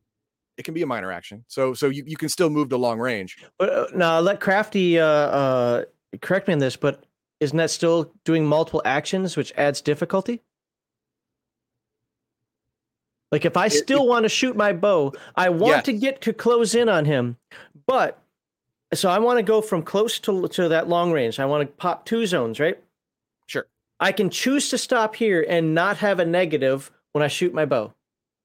It 0.57 0.63
can 0.63 0.73
be 0.73 0.81
a 0.81 0.85
minor 0.87 1.11
action. 1.11 1.43
So 1.47 1.73
so 1.73 1.87
you, 1.89 2.03
you 2.05 2.15
can 2.17 2.29
still 2.29 2.49
move 2.49 2.69
to 2.69 2.77
long 2.77 2.99
range. 2.99 3.37
But 3.59 3.69
uh, 3.69 3.87
now 3.95 4.19
let 4.19 4.39
Crafty 4.39 4.99
uh, 4.99 5.05
uh, 5.05 5.83
correct 6.21 6.47
me 6.47 6.53
on 6.53 6.59
this, 6.59 6.75
but 6.77 7.03
isn't 7.41 7.57
that 7.57 7.69
still 7.71 8.13
doing 8.23 8.45
multiple 8.45 8.81
actions, 8.85 9.35
which 9.35 9.51
adds 9.57 9.81
difficulty? 9.81 10.41
Like 13.31 13.43
if 13.45 13.57
I 13.57 13.65
It- 13.65 13.71
still 13.71 14.07
want 14.07 14.23
to 14.23 14.29
shoot 14.29 14.55
my 14.55 14.71
bow, 14.71 15.13
I 15.35 15.49
want 15.49 15.77
Yes. 15.77 15.85
to 15.85 15.93
get 15.93 16.21
to 16.21 16.33
close 16.33 16.75
in 16.75 16.87
on 16.89 17.05
him, 17.05 17.37
but 17.87 18.21
so 18.93 19.09
I 19.09 19.19
want 19.19 19.37
to 19.39 19.43
go 19.43 19.61
from 19.61 19.81
close 19.81 20.19
to 20.19 20.47
to 20.47 20.69
that 20.69 20.87
long 20.87 21.11
range. 21.11 21.39
I 21.39 21.45
want 21.45 21.67
to 21.67 21.73
pop 21.75 22.05
two 22.05 22.25
zones, 22.27 22.59
right? 22.59 22.81
Sure. 23.47 23.67
I 23.99 24.11
can 24.11 24.29
choose 24.29 24.69
to 24.69 24.77
stop 24.77 25.15
here 25.15 25.45
and 25.49 25.73
not 25.73 25.97
have 25.97 26.19
a 26.19 26.25
negative 26.25 26.91
when 27.11 27.23
I 27.23 27.27
shoot 27.27 27.53
my 27.53 27.65
bow, 27.65 27.93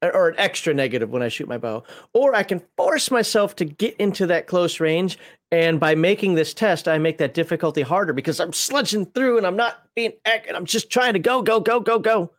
or- 0.03 0.29
an 0.31 0.35
extra 0.39 0.73
negative 0.73 1.11
when 1.11 1.23
I 1.23 1.29
shoot 1.29 1.49
my 1.49 1.59
bow, 1.59 1.83
or 2.15 2.35
I 2.35 2.43
can 2.43 2.63
force 2.77 3.11
myself 3.11 3.55
to 3.57 3.65
get 3.65 3.95
into 3.97 4.27
that 4.29 4.47
close 4.47 4.81
range. 4.81 5.19
And 5.53 5.81
by 5.81 5.95
making 5.95 6.35
this 6.35 6.55
test, 6.55 6.87
I 6.89 6.99
make 6.99 7.19
that 7.19 7.35
difficulty 7.35 7.83
harder 7.83 8.13
because 8.13 8.39
I'm 8.41 8.53
sludging 8.53 9.13
through 9.15 9.37
and 9.39 9.47
I'm 9.47 9.57
not 9.57 9.83
being, 9.97 10.13
ac- 10.27 10.45
and 10.49 10.57
I'm 10.57 10.65
just 10.65 10.91
trying 10.91 11.13
to 11.15 11.19
go, 11.19 11.43
go, 11.43 11.61
go, 11.61 11.81
go, 11.81 11.99
go. 11.99 12.31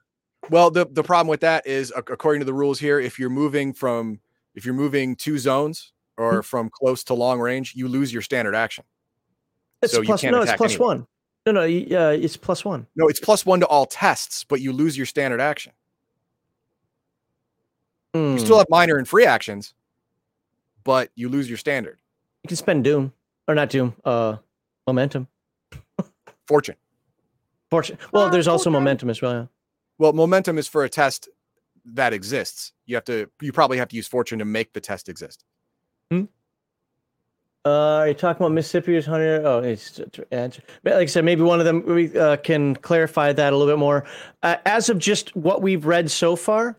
Well, 0.49 0.71
the 0.71 0.87
the 0.89 1.03
problem 1.03 1.27
with 1.27 1.41
that 1.41 1.67
is, 1.67 1.93
according 1.95 2.39
to 2.39 2.45
the 2.45 2.53
rules 2.53 2.79
here, 2.79 2.99
if 2.99 3.19
you're 3.19 3.29
moving 3.29 3.73
from 3.73 4.19
if 4.55 4.65
you're 4.65 4.73
moving 4.73 5.15
two 5.15 5.37
zones 5.37 5.93
or 6.17 6.35
Hmm. 6.35 6.41
from 6.41 6.69
close 6.71 7.03
to 7.05 7.13
long 7.13 7.39
range, 7.39 7.73
you 7.75 7.87
lose 7.87 8.11
your 8.11 8.21
standard 8.23 8.55
action. 8.55 8.83
It's 9.83 9.93
So 9.93 10.01
you 10.01 10.07
can't 10.17 10.31
no, 10.33 10.41
it's 10.41 10.53
plus 10.53 10.79
one. 10.79 11.05
No, 11.45 11.51
no, 11.53 11.61
uh, 11.61 12.11
it's 12.11 12.37
plus 12.37 12.63
one. 12.65 12.87
No, 12.95 13.07
it's 13.07 13.19
plus 13.19 13.45
one 13.45 13.59
to 13.61 13.67
all 13.67 13.85
tests, 13.85 14.43
but 14.43 14.61
you 14.61 14.73
lose 14.73 14.95
your 14.97 15.05
standard 15.05 15.41
action. 15.41 15.73
You 18.13 18.31
Hmm. 18.33 18.37
still 18.37 18.57
have 18.57 18.67
minor 18.69 18.97
and 18.97 19.07
free 19.07 19.25
actions, 19.25 19.73
but 20.83 21.09
you 21.15 21.29
lose 21.29 21.47
your 21.49 21.57
standard 21.57 21.97
you 22.43 22.47
can 22.47 22.57
spend 22.57 22.83
Doom 22.83 23.13
or 23.47 23.53
not 23.55 23.69
Doom. 23.69 23.95
Uh, 24.03 24.37
momentum. 24.87 25.27
fortune. 26.47 26.75
Fortune. 27.69 27.99
Well, 28.11 28.25
Ah, 28.25 28.29
there's 28.29 28.47
also 28.47 28.69
okay. 28.69 28.73
momentum 28.73 29.09
as 29.11 29.21
well. 29.21 29.33
Yeah. 29.33 29.45
Well, 29.99 30.11
momentum 30.13 30.57
is 30.57 30.67
for 30.67 30.83
a 30.83 30.89
test 30.89 31.29
that 31.85 32.13
exists. 32.13 32.73
You 32.87 32.95
have 32.95 33.05
to. 33.05 33.29
You 33.41 33.51
probably 33.53 33.77
have 33.77 33.89
to 33.89 33.95
use 33.95 34.07
fortune 34.07 34.39
to 34.39 34.45
make 34.45 34.73
the 34.73 34.81
test 34.81 35.07
exist. 35.07 35.45
Uh, 37.63 37.69
are 37.69 38.07
you 38.07 38.15
talking 38.15 38.43
about 38.43 38.53
Mississippi 38.53 38.97
or 38.97 39.03
Hunter? 39.03 39.41
Oh, 39.45 39.59
it's 39.59 39.99
but 40.31 40.31
like 40.31 41.03
I 41.03 41.05
said, 41.05 41.23
maybe 41.23 41.43
one 41.43 41.59
of 41.59 41.65
them 41.65 41.85
we 41.85 42.17
uh, 42.17 42.37
can 42.37 42.75
clarify 42.75 43.31
that 43.33 43.53
a 43.53 43.55
little 43.55 43.71
bit 43.71 43.77
more. 43.79 44.03
Uh, 44.41 44.55
as 44.65 44.89
of 44.89 44.97
just 44.97 45.35
what 45.35 45.61
we've 45.61 45.85
read 45.85 46.09
so 46.09 46.35
far, 46.35 46.75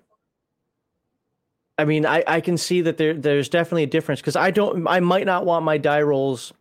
I 1.82 1.84
mean, 1.84 2.06
I, 2.06 2.22
I 2.28 2.40
can 2.40 2.56
see 2.56 2.80
that 2.82 2.96
there 2.96 3.12
there's 3.12 3.48
definitely 3.48 3.82
a 3.82 3.88
difference 3.88 4.20
because 4.20 4.36
I 4.36 4.52
don't 4.52 4.86
I 4.86 5.00
might 5.00 5.26
not 5.26 5.44
want 5.44 5.64
my 5.64 5.78
die 5.78 6.02
rolls 6.02 6.52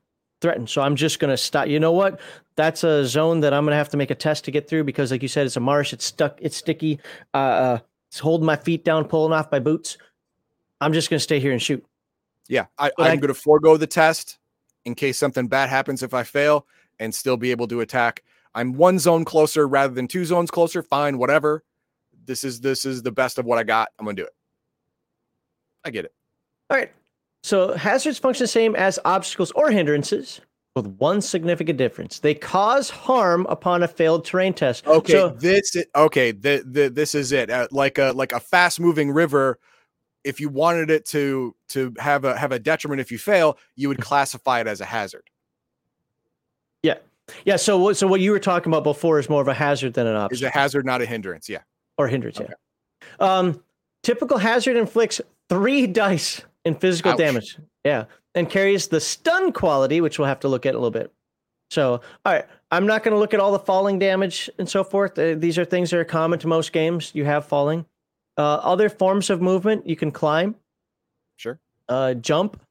threatened, 0.42 0.68
so 0.68 0.82
I'm 0.82 0.96
just 0.96 1.20
gonna 1.20 1.38
stop. 1.38 1.68
You 1.68 1.80
know 1.80 1.92
what? 1.92 2.20
That's 2.56 2.84
a 2.84 3.06
zone 3.06 3.42
that 3.42 3.54
I'm 3.54 3.64
gonna 3.64 3.76
have 3.76 3.90
to 3.90 3.98
make 3.98 4.10
a 4.10 4.16
test 4.16 4.46
to 4.46 4.52
get 4.52 4.68
through 4.68 4.84
because, 4.86 5.12
like 5.12 5.22
you 5.22 5.28
said, 5.28 5.46
it's 5.46 5.58
a 5.58 5.60
marsh. 5.60 5.94
It's 5.94 6.06
stuck. 6.06 6.40
It's 6.42 6.58
sticky. 6.58 7.00
Uh, 7.36 7.38
uh 7.38 7.80
it's 8.10 8.18
holding 8.18 8.48
my 8.48 8.56
feet 8.56 8.84
down, 8.84 9.06
pulling 9.06 9.32
off 9.32 9.52
my 9.52 9.60
boots. 9.60 10.00
I'm 10.82 10.92
just 10.92 11.12
gonna 11.12 11.20
stay 11.20 11.40
here 11.40 11.52
and 11.52 11.62
shoot. 11.62 11.86
Yeah, 12.48 12.66
I, 12.80 12.90
going 12.98 13.22
to 13.22 13.36
forego 13.36 13.78
the 13.78 13.86
test 13.86 14.40
in 14.86 14.96
case 14.96 15.20
something 15.20 15.48
bad 15.48 15.70
happens 15.70 16.02
if 16.02 16.16
I 16.16 16.24
fail, 16.24 16.66
and 17.00 17.14
still 17.14 17.38
be 17.38 17.52
able 17.52 17.68
to 17.68 17.82
attack. 17.82 18.24
I'm 18.56 18.74
one 18.74 18.98
zone 18.98 19.24
closer 19.24 19.68
rather 19.68 19.94
than 19.94 20.08
two 20.08 20.26
zones 20.26 20.50
closer. 20.50 20.82
Fine, 20.82 21.20
whatever. 21.20 21.64
This 22.26 22.44
is 22.44 22.60
this 22.60 22.86
is 22.86 23.04
the 23.04 23.12
best 23.12 23.38
of 23.38 23.46
what 23.46 23.60
I 23.60 23.64
got. 23.64 23.90
I'm 24.00 24.06
gonna 24.06 24.16
do 24.16 24.24
it. 24.24 24.34
I 25.84 25.90
get 25.90 26.06
it. 26.06 26.14
All 26.70 26.78
right. 26.78 26.92
So 27.44 27.74
hazards 27.74 28.20
function 28.20 28.44
the 28.44 28.48
same 28.48 28.76
as 28.76 29.00
obstacles 29.04 29.52
or 29.52 29.72
hindrances, 29.72 30.42
with 30.76 30.88
one 31.00 31.22
significant 31.22 31.78
difference. 31.78 32.20
They 32.20 32.34
cause 32.36 32.90
harm 32.90 33.46
upon 33.50 33.84
a 33.84 33.88
failed 33.88 34.24
terrain 34.26 34.54
test. 34.54 34.86
Okay, 34.88 35.12
So, 35.14 35.30
this 35.30 35.76
i- 35.76 36.00
okay. 36.00 36.32
The, 36.32 36.64
the, 36.66 36.90
this 36.90 37.14
is 37.16 37.32
it. 37.32 37.50
Uh, 37.50 37.68
like 37.72 37.98
a 37.98 38.14
like 38.16 38.32
a 38.32 38.40
fast 38.40 38.80
moving 38.80 39.12
river. 39.12 39.60
If 40.24 40.40
you 40.40 40.50
wanted 40.50 40.92
it 40.92 41.06
to 41.08 41.56
to 41.70 41.94
have 41.98 42.26
a 42.26 42.38
have 42.38 42.52
a 42.52 42.60
detriment 42.60 43.02
if 43.02 43.12
you 43.12 43.18
fail, 43.18 43.58
you 43.76 43.88
would 43.90 44.00
classify 44.00 44.62
it 44.62 44.68
as 44.68 44.80
a 44.80 44.86
hazard. 44.86 45.30
yeah. 46.84 46.96
Yeah, 47.46 47.56
so 47.56 47.78
what? 47.78 47.98
So 47.98 48.08
what 48.08 48.20
you 48.20 48.32
were 48.32 48.40
talking 48.40 48.72
about 48.72 48.84
before 48.84 49.18
is 49.18 49.30
more 49.30 49.42
of 49.42 49.48
a 49.48 49.54
hazard 49.54 49.94
than 49.94 50.06
an 50.06 50.16
obstacle. 50.16 50.36
Is 50.36 50.42
a 50.44 50.50
hazard 50.50 50.86
not 50.86 51.02
a 51.02 51.06
hindrance? 51.06 51.48
Yeah. 51.50 51.60
or 51.98 52.08
hindrance. 52.08 52.40
Okay. 52.40 52.54
Yeah. 53.20 53.38
Um, 53.38 53.64
typical 54.04 54.38
hazard 54.38 54.76
inflicts 54.78 55.22
three 55.52 55.86
dice 55.86 56.42
in 56.64 56.76
physical 56.76 57.12
Ouch. 57.12 57.18
damage. 57.18 57.58
Yeah, 57.84 58.06
and 58.36 58.50
carries 58.50 58.88
the 58.88 59.02
stun 59.02 59.52
quality, 59.52 60.00
which 60.00 60.18
we'll 60.18 60.30
have 60.30 60.40
to 60.40 60.48
look 60.48 60.66
at 60.66 60.74
a 60.76 60.78
little 60.78 60.92
bit. 60.92 61.12
So, 61.70 62.02
all 62.26 62.34
right, 62.34 62.46
I'm 62.72 62.88
not 62.88 63.04
going 63.04 63.14
to 63.14 63.20
look 63.20 63.34
at 63.34 63.40
all 63.42 63.52
the 63.52 63.60
falling 63.60 64.00
damage 64.00 64.50
and 64.58 64.70
so 64.70 64.84
forth. 64.84 65.18
Uh, 65.20 65.36
these 65.36 65.58
are 65.58 65.66
things 65.66 65.90
that 65.90 66.00
are 66.00 66.06
common 66.06 66.40
to 66.40 66.48
most 66.48 66.72
games. 66.72 67.12
You 67.14 67.26
have 67.26 67.46
falling. 67.46 67.86
Uh, 68.38 68.56
other 68.56 68.88
forms 68.88 69.30
of 69.30 69.42
movement, 69.42 69.86
you 69.86 69.96
can 69.98 70.10
climb, 70.12 70.56
Sure. 71.36 71.60
uh, 71.90 72.14
jump. 72.14 72.62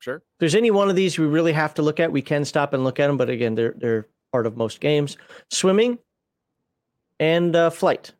Sure. 0.00 0.16
If 0.16 0.22
there's 0.40 0.54
any 0.56 0.70
one 0.72 0.90
of 0.90 0.96
these 0.96 1.18
we 1.18 1.26
really 1.26 1.52
have 1.52 1.72
to 1.74 1.82
look 1.82 2.00
at, 2.00 2.10
we 2.10 2.20
can 2.20 2.44
stop 2.44 2.74
and 2.74 2.82
look 2.84 2.98
at 2.98 3.06
them. 3.06 3.16
But 3.16 3.30
again, 3.30 3.54
they're 3.54 3.74
they're 3.76 4.06
part 4.32 4.46
of 4.46 4.56
most 4.56 4.80
games. 4.80 5.16
Swimming 5.50 5.98
and 7.20 7.54
uh, 7.54 7.70
flight. 7.70 8.12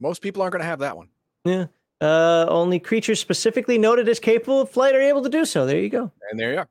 Most 0.00 0.20
people 0.22 0.42
aren't 0.42 0.52
going 0.52 0.60
to 0.62 0.66
have 0.66 0.80
that 0.80 0.96
one. 0.96 1.08
Yeah. 1.44 1.66
Uh, 2.00 2.44
only 2.48 2.78
creatures 2.78 3.20
specifically 3.20 3.78
noted 3.78 4.08
as 4.08 4.20
capable 4.20 4.60
of 4.60 4.70
flight 4.70 4.94
are 4.94 5.00
able 5.00 5.22
to 5.22 5.30
do 5.30 5.44
so. 5.44 5.66
There 5.66 5.78
you 5.78 5.88
go. 5.88 6.12
And 6.30 6.38
there 6.38 6.52
you 6.52 6.58
are. 6.58 6.68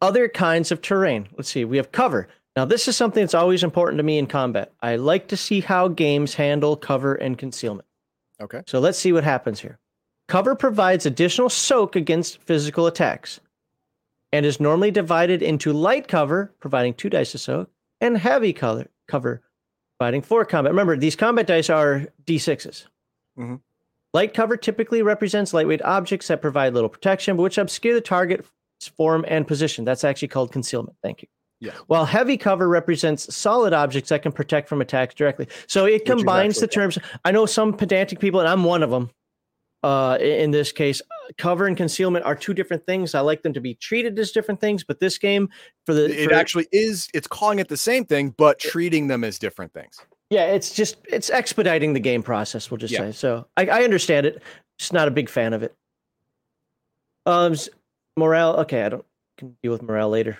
Other 0.00 0.28
kinds 0.28 0.70
of 0.70 0.80
terrain. 0.80 1.28
Let's 1.36 1.48
see. 1.48 1.64
We 1.64 1.76
have 1.76 1.90
cover. 1.90 2.28
Now, 2.54 2.64
this 2.64 2.86
is 2.86 2.96
something 2.96 3.22
that's 3.22 3.34
always 3.34 3.64
important 3.64 3.98
to 3.98 4.04
me 4.04 4.18
in 4.18 4.26
combat. 4.26 4.72
I 4.80 4.96
like 4.96 5.28
to 5.28 5.36
see 5.36 5.60
how 5.60 5.88
games 5.88 6.34
handle 6.34 6.76
cover 6.76 7.14
and 7.14 7.36
concealment. 7.36 7.86
Okay. 8.40 8.62
So 8.66 8.78
let's 8.78 8.98
see 8.98 9.12
what 9.12 9.24
happens 9.24 9.60
here. 9.60 9.78
Cover 10.28 10.54
provides 10.54 11.06
additional 11.06 11.48
soak 11.48 11.96
against 11.96 12.42
physical 12.42 12.86
attacks 12.86 13.40
and 14.30 14.44
is 14.46 14.60
normally 14.60 14.90
divided 14.90 15.42
into 15.42 15.72
light 15.72 16.06
cover, 16.06 16.52
providing 16.60 16.94
two 16.94 17.10
dice 17.10 17.34
of 17.34 17.40
soak, 17.40 17.70
and 18.00 18.18
heavy 18.18 18.52
color 18.52 18.88
cover, 19.08 19.40
providing 19.98 20.22
four 20.22 20.44
combat. 20.44 20.72
Remember, 20.72 20.96
these 20.96 21.16
combat 21.16 21.46
dice 21.46 21.68
are 21.68 22.06
d6s. 22.24 22.86
Mhm. 23.38 23.60
Light 24.14 24.32
cover 24.32 24.56
typically 24.56 25.02
represents 25.02 25.52
lightweight 25.52 25.82
objects 25.82 26.28
that 26.28 26.40
provide 26.40 26.72
little 26.72 26.88
protection, 26.88 27.36
but 27.36 27.42
which 27.42 27.58
obscure 27.58 27.94
the 27.94 28.00
target's 28.00 28.48
form 28.96 29.24
and 29.28 29.46
position. 29.46 29.84
That's 29.84 30.04
actually 30.04 30.28
called 30.28 30.52
concealment. 30.52 30.96
Thank 31.02 31.22
you. 31.22 31.28
Yeah. 31.60 31.72
While 31.88 32.04
heavy 32.04 32.36
cover 32.36 32.68
represents 32.68 33.34
solid 33.34 33.72
objects 33.72 34.10
that 34.10 34.22
can 34.22 34.30
protect 34.30 34.68
from 34.68 34.80
attacks 34.80 35.14
directly. 35.14 35.48
So 35.66 35.86
it 35.86 35.92
Which 35.94 36.04
combines 36.06 36.60
the 36.60 36.68
terms. 36.68 36.96
I 37.24 37.32
know 37.32 37.46
some 37.46 37.72
pedantic 37.74 38.20
people, 38.20 38.38
and 38.38 38.48
I'm 38.48 38.62
one 38.62 38.84
of 38.84 38.90
them. 38.90 39.10
Uh, 39.84 40.18
in 40.20 40.50
this 40.50 40.72
case, 40.72 41.00
cover 41.36 41.66
and 41.66 41.76
concealment 41.76 42.24
are 42.24 42.34
two 42.34 42.52
different 42.52 42.84
things. 42.84 43.14
I 43.14 43.20
like 43.20 43.42
them 43.42 43.52
to 43.52 43.60
be 43.60 43.74
treated 43.74 44.18
as 44.18 44.32
different 44.32 44.60
things, 44.60 44.82
but 44.82 44.98
this 44.98 45.18
game 45.18 45.48
for 45.86 45.94
the 45.94 46.06
It 46.22 46.28
for- 46.30 46.34
actually 46.34 46.66
is. 46.72 47.08
It's 47.14 47.28
calling 47.28 47.60
it 47.60 47.68
the 47.68 47.76
same 47.76 48.04
thing, 48.04 48.30
but 48.36 48.58
treating 48.58 49.06
them 49.06 49.22
as 49.22 49.38
different 49.38 49.72
things. 49.72 50.00
yeah, 50.30 50.46
it's 50.46 50.74
just 50.74 50.96
it's 51.08 51.30
expediting 51.30 51.92
the 51.94 52.00
game 52.00 52.22
process. 52.24 52.70
We'll 52.70 52.78
just 52.78 52.92
Yeah. 52.92 53.00
say 53.00 53.12
so. 53.12 53.46
I, 53.56 53.66
I 53.66 53.82
understand 53.84 54.26
it. 54.26 54.42
Just 54.78 54.92
not 54.92 55.06
a 55.08 55.10
big 55.12 55.28
fan 55.28 55.52
of 55.54 55.62
it. 55.62 55.74
Um, 57.24 57.54
morale. 58.16 58.56
Okay, 58.60 58.82
I 58.82 58.88
don't 58.88 59.04
can 59.36 59.56
deal 59.62 59.70
with 59.72 59.82
morale 59.82 60.08
later, 60.10 60.36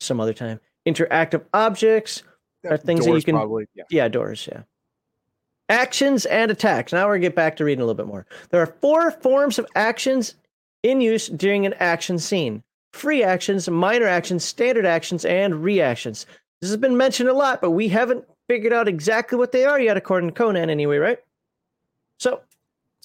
some 0.00 0.20
other 0.20 0.32
time. 0.34 0.60
Interactive 0.86 1.44
objects. 1.52 2.22
Are 2.68 2.76
things 2.76 3.04
that 3.04 3.12
you 3.12 3.22
can- 3.22 3.34
probably. 3.34 3.66
Yeah. 3.74 3.84
Yeah, 3.90 4.08
doors. 4.08 4.48
Yeah. 4.50 4.62
Actions 5.68 6.26
and 6.26 6.50
attacks. 6.50 6.92
Now 6.92 7.06
we're 7.06 7.14
gonna 7.14 7.22
get 7.22 7.34
back 7.34 7.56
to 7.56 7.64
reading 7.64 7.82
a 7.82 7.84
little 7.84 7.96
bit 7.96 8.06
more. 8.06 8.26
There 8.50 8.62
are 8.62 8.76
four 8.80 9.10
forms 9.10 9.58
of 9.58 9.66
actions 9.74 10.34
in 10.82 11.00
use 11.00 11.26
during 11.28 11.66
an 11.66 11.74
action 11.80 12.18
scene: 12.18 12.62
free 12.92 13.24
actions, 13.24 13.68
minor 13.68 14.06
actions, 14.06 14.44
standard 14.44 14.86
actions, 14.86 15.24
and 15.24 15.64
reactions. 15.64 16.24
This 16.60 16.70
has 16.70 16.76
been 16.76 16.96
mentioned 16.96 17.28
a 17.28 17.34
lot, 17.34 17.60
but 17.60 17.72
we 17.72 17.88
haven't 17.88 18.24
figured 18.48 18.72
out 18.72 18.86
exactly 18.86 19.36
what 19.36 19.50
they 19.50 19.64
are 19.64 19.80
yet, 19.80 19.96
according 19.96 20.28
to 20.28 20.34
Conan, 20.34 20.70
anyway, 20.70 20.98
right? 20.98 21.18
So, 22.18 22.40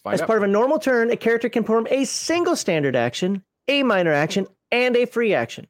as 0.05 0.21
out. 0.21 0.27
part 0.27 0.37
of 0.37 0.43
a 0.43 0.47
normal 0.47 0.77
turn, 0.77 1.09
a 1.09 1.17
character 1.17 1.49
can 1.49 1.63
perform 1.63 1.87
a 1.89 2.05
single 2.05 2.55
standard 2.55 2.95
action, 2.95 3.43
a 3.67 3.81
minor 3.81 4.13
action, 4.13 4.45
and 4.71 4.95
a 4.95 5.05
free 5.05 5.33
action. 5.33 5.67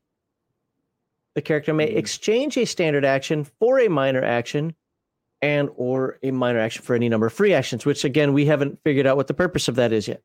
The 1.35 1.41
character 1.41 1.73
may 1.73 1.89
Mhm. 1.89 1.95
exchange 1.95 2.57
a 2.57 2.65
standard 2.65 3.05
action 3.05 3.45
for 3.45 3.79
a 3.79 3.87
minor 3.87 4.23
action 4.23 4.75
and 5.41 5.69
or 5.75 6.19
a 6.23 6.31
minor 6.31 6.59
action 6.59 6.83
for 6.83 6.95
any 6.95 7.09
number 7.09 7.27
of 7.27 7.33
free 7.33 7.53
actions, 7.53 7.85
which 7.85 8.03
again 8.03 8.33
we 8.33 8.45
haven't 8.45 8.79
figured 8.83 9.07
out 9.07 9.17
what 9.17 9.27
the 9.27 9.33
purpose 9.33 9.67
of 9.67 9.75
that 9.75 9.91
is 9.91 10.07
yet. 10.07 10.21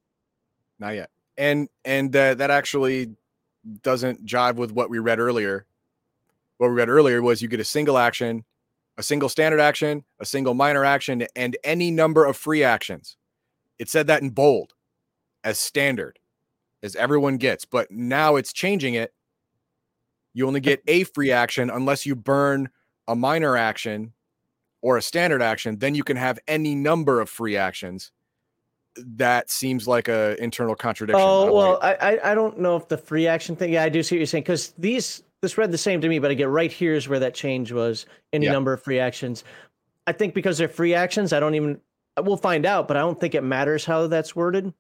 Not 0.78 0.94
yet. 0.94 1.10
And 1.38 1.68
and 1.84 2.14
uh, 2.14 2.34
that 2.34 2.50
actually 2.50 3.16
doesn't 3.82 4.24
jive 4.24 4.56
with 4.56 4.72
what 4.72 4.90
we 4.90 4.98
read 4.98 5.18
earlier. 5.18 5.66
What 6.58 6.68
we 6.68 6.74
read 6.74 6.88
earlier 6.88 7.20
was 7.20 7.42
you 7.42 7.48
get 7.48 7.60
a 7.60 7.64
single 7.64 7.98
action, 7.98 8.44
a 8.96 9.02
single 9.02 9.28
standard 9.28 9.60
action, 9.60 10.04
a 10.20 10.24
single 10.24 10.54
minor 10.54 10.84
action, 10.84 11.26
and 11.34 11.56
any 11.64 11.90
number 11.90 12.24
of 12.24 12.36
free 12.36 12.62
actions. 12.62 13.16
It 13.78 13.88
said 13.90 14.06
that 14.06 14.22
in 14.22 14.30
bold 14.30 14.72
as 15.44 15.58
standard, 15.58 16.18
as 16.82 16.96
everyone 16.96 17.36
gets. 17.36 17.64
But 17.64 17.90
now 17.90 18.36
it's 18.36 18.52
changing 18.52 18.94
it. 18.94 19.12
You 20.32 20.46
only 20.46 20.60
get 20.60 20.82
a 20.86 21.04
free 21.04 21.30
action 21.30 21.70
unless 21.70 22.06
you 22.06 22.14
burn 22.14 22.70
a 23.08 23.14
minor 23.14 23.56
action 23.56 24.12
or 24.86 24.96
a 24.96 25.02
standard 25.02 25.42
action. 25.42 25.76
Then 25.80 25.96
you 25.96 26.04
can 26.04 26.16
have 26.16 26.38
any 26.46 26.76
number 26.76 27.20
of 27.20 27.28
free 27.28 27.56
actions 27.56 28.12
that 28.94 29.50
seems 29.50 29.88
like 29.88 30.06
a 30.06 30.40
internal 30.40 30.76
contradiction. 30.76 31.20
Oh 31.20 31.46
don't 31.46 31.54
well, 31.56 31.78
like 31.82 32.00
I, 32.00 32.18
I 32.18 32.30
I 32.30 32.34
don't 32.36 32.60
know 32.60 32.76
if 32.76 32.86
the 32.86 32.96
free 32.96 33.26
action 33.26 33.56
thing. 33.56 33.72
Yeah, 33.72 33.82
I 33.82 33.88
do 33.88 34.00
see 34.04 34.14
what 34.14 34.18
you're 34.20 34.26
saying 34.26 34.44
because 34.44 34.74
these 34.78 35.24
this 35.42 35.58
read 35.58 35.72
the 35.72 35.76
same 35.78 36.00
to 36.02 36.08
me, 36.08 36.20
but 36.20 36.30
I 36.30 36.34
get 36.34 36.48
right 36.48 36.70
here 36.70 36.94
is 36.94 37.08
where 37.08 37.18
that 37.18 37.34
change 37.34 37.72
was. 37.72 38.06
Any 38.32 38.46
Yeah. 38.46 38.52
number 38.52 38.72
of 38.72 38.80
free 38.80 39.00
actions. 39.00 39.42
I 40.06 40.12
think 40.12 40.34
because 40.34 40.56
they're 40.56 40.68
free 40.68 40.94
actions, 40.94 41.32
I 41.32 41.40
don't 41.40 41.56
even. 41.56 41.80
We'll 42.22 42.36
find 42.36 42.64
out, 42.64 42.86
but 42.86 42.96
I 42.96 43.00
don't 43.00 43.20
think 43.20 43.34
it 43.34 43.42
matters 43.42 43.84
how 43.84 44.06
that's 44.06 44.36
worded. 44.36 44.72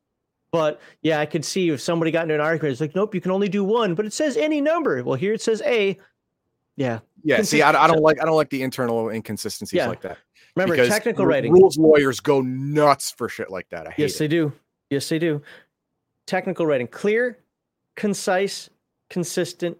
But 0.52 0.80
yeah, 1.02 1.18
I 1.18 1.26
could 1.26 1.44
see 1.44 1.70
if 1.70 1.80
somebody 1.80 2.12
got 2.12 2.22
into 2.22 2.34
an 2.36 2.40
argument, 2.40 2.70
it's 2.70 2.80
like, 2.80 2.94
nope, 2.94 3.12
you 3.12 3.20
can 3.20 3.32
only 3.32 3.48
do 3.48 3.64
one, 3.64 3.96
but 3.96 4.06
it 4.06 4.12
says 4.12 4.36
any 4.36 4.60
number. 4.60 5.02
Well, 5.02 5.16
here 5.16 5.32
it 5.32 5.42
says 5.42 5.62
a. 5.66 5.98
Yeah. 6.76 7.00
Yeah, 7.26 7.42
see, 7.42 7.60
I, 7.60 7.84
I 7.84 7.86
don't 7.86 8.00
like 8.00 8.20
I 8.22 8.24
don't 8.24 8.36
like 8.36 8.50
the 8.50 8.62
internal 8.62 9.10
inconsistencies 9.10 9.76
Yeah. 9.76 9.88
like 9.88 10.00
that. 10.02 10.18
Remember, 10.54 10.74
because 10.76 10.88
technical 10.88 11.26
rating. 11.26 11.52
rules 11.52 11.76
lawyers 11.76 12.20
go 12.20 12.40
nuts 12.40 13.10
for 13.10 13.28
shit 13.28 13.50
like 13.50 13.68
that. 13.70 13.86
I 13.86 13.90
hate 13.90 14.02
Yes, 14.02 14.14
it. 14.14 14.18
they 14.20 14.28
do. 14.28 14.52
Yes, 14.90 15.08
they 15.08 15.18
do. 15.18 15.42
Technical 16.26 16.64
writing, 16.66 16.86
clear, 16.86 17.38
concise, 17.96 18.70
consistent, 19.10 19.76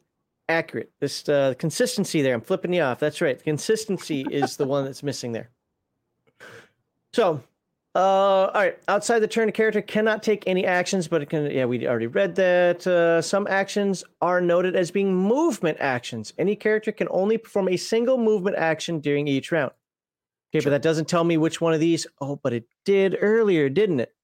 accurate. 0.49 0.91
This 1.01 1.29
uh, 1.29 1.55
consistency 1.59 2.21
there. 2.21 2.35
I'm 2.35 2.41
flipping 2.41 2.73
you 2.75 2.83
off. 2.83 2.99
That's 2.99 3.21
right. 3.21 3.43
Consistency 3.43 4.27
is 4.31 4.57
the 4.57 4.67
one 4.67 4.85
that's 4.85 5.03
missing 5.03 5.33
there. 5.33 5.51
So 7.15 7.43
uh, 7.97 8.51
all 8.53 8.53
right. 8.55 8.79
Outside 8.89 9.21
the 9.21 9.29
turn, 9.29 9.49
a 9.49 9.53
character 9.53 9.81
cannot 9.81 10.23
take 10.23 10.45
any 10.47 10.67
actions, 10.67 11.09
but 11.09 11.23
it 11.23 11.31
can. 11.31 11.51
Yeah, 11.51 11.65
we 11.65 11.87
already 11.89 12.07
read 12.09 12.35
that. 12.37 12.87
Uh, 12.87 13.23
some 13.23 13.47
actions 13.49 14.05
are 14.21 14.41
noted 14.41 14.77
as 14.77 14.91
being 14.91 15.15
movement 15.15 15.79
actions. 15.81 16.33
Any 16.39 16.57
character 16.57 16.93
can 16.93 17.09
only 17.11 17.39
perform 17.39 17.69
a 17.69 17.77
single 17.77 18.19
movement 18.19 18.57
action 18.57 19.01
during 19.01 19.27
each 19.27 19.51
round. 19.51 19.73
Okay, 20.53 20.61
Sure. 20.63 20.71
but 20.71 20.71
that 20.77 20.83
doesn't 20.83 21.09
tell 21.09 21.25
me 21.25 21.39
which 21.39 21.61
one 21.61 21.73
of 21.73 21.81
these. 21.81 22.07
Oh, 22.21 22.37
but 22.37 22.53
it 22.53 22.65
did 22.85 23.17
earlier, 23.21 23.69
didn't 23.69 24.01
it? 24.01 24.15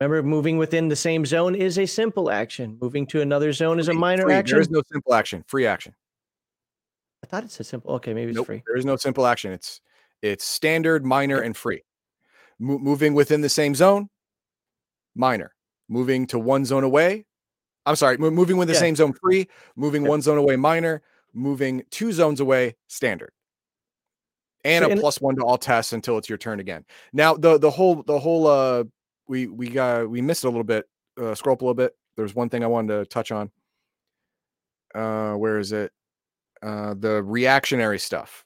Remember, 0.00 0.22
moving 0.22 0.58
within 0.58 0.88
the 0.88 0.94
same 0.96 1.24
zone 1.26 1.54
is 1.54 1.78
a 1.78 1.86
simple 1.86 2.30
action. 2.30 2.78
Moving 2.80 3.06
to 3.08 3.20
another 3.20 3.52
zone 3.52 3.80
is 3.80 3.88
a 3.88 3.94
minor 3.94 4.24
free. 4.24 4.34
action. 4.34 4.54
There 4.54 4.60
is 4.62 4.70
no 4.70 4.82
simple 4.92 5.14
action. 5.14 5.42
Free 5.48 5.66
action. 5.66 5.94
I 7.24 7.26
thought 7.26 7.42
it 7.44 7.50
said 7.50 7.66
simple. 7.66 7.92
Okay, 7.94 8.14
maybe 8.14 8.30
it's 8.30 8.36
Nope. 8.36 8.46
free. 8.46 8.62
There 8.66 8.76
is 8.76 8.84
no 8.84 8.94
simple 8.96 9.26
action. 9.26 9.52
It's 9.52 9.80
it's 10.22 10.44
standard, 10.44 11.04
minor, 11.04 11.40
and 11.40 11.56
free. 11.56 11.82
Mo- 12.58 12.78
moving 12.78 13.14
within 13.14 13.40
the 13.40 13.48
same 13.48 13.74
zone, 13.74 14.08
minor. 15.14 15.54
Moving 15.88 16.26
to 16.28 16.38
one 16.38 16.64
zone 16.64 16.84
away. 16.84 17.24
I'm 17.86 17.96
sorry. 17.96 18.18
mo- 18.18 18.30
moving 18.30 18.56
with 18.58 18.68
the 18.68 18.74
Yeah. 18.74 18.80
same 18.80 18.96
zone, 18.96 19.12
free. 19.14 19.48
Moving 19.76 20.02
Yeah. 20.02 20.08
one 20.10 20.22
zone 20.22 20.38
away, 20.38 20.56
minor. 20.56 21.02
Moving 21.32 21.84
two 21.90 22.12
zones 22.12 22.40
away, 22.40 22.76
standard. 22.88 23.32
And 24.64 24.84
a 24.84 24.96
plus 24.96 25.20
one 25.20 25.36
to 25.36 25.42
all 25.44 25.56
tests 25.56 25.92
until 25.92 26.18
it's 26.18 26.28
your 26.28 26.36
turn 26.38 26.58
again. 26.60 26.84
Now 27.12 27.34
the 27.34 27.58
the 27.58 27.70
whole 27.70 28.02
the 28.02 28.18
whole 28.18 28.46
uh 28.46 28.84
we 29.28 29.46
we 29.46 29.68
got 29.68 30.10
we 30.10 30.20
missed 30.20 30.44
a 30.44 30.48
little 30.48 30.64
bit. 30.64 30.86
Uh, 31.18 31.34
scroll 31.34 31.54
up 31.54 31.62
a 31.62 31.64
little 31.64 31.74
bit. 31.74 31.96
There's 32.16 32.34
one 32.34 32.48
thing 32.48 32.64
I 32.64 32.66
wanted 32.66 32.98
to 32.98 33.06
touch 33.06 33.30
on. 33.32 33.50
Uh, 34.94 35.34
where 35.34 35.58
is 35.58 35.72
it? 35.72 35.92
Uh, 36.62 36.94
the 36.98 37.22
reactionary 37.22 37.98
stuff. 37.98 38.44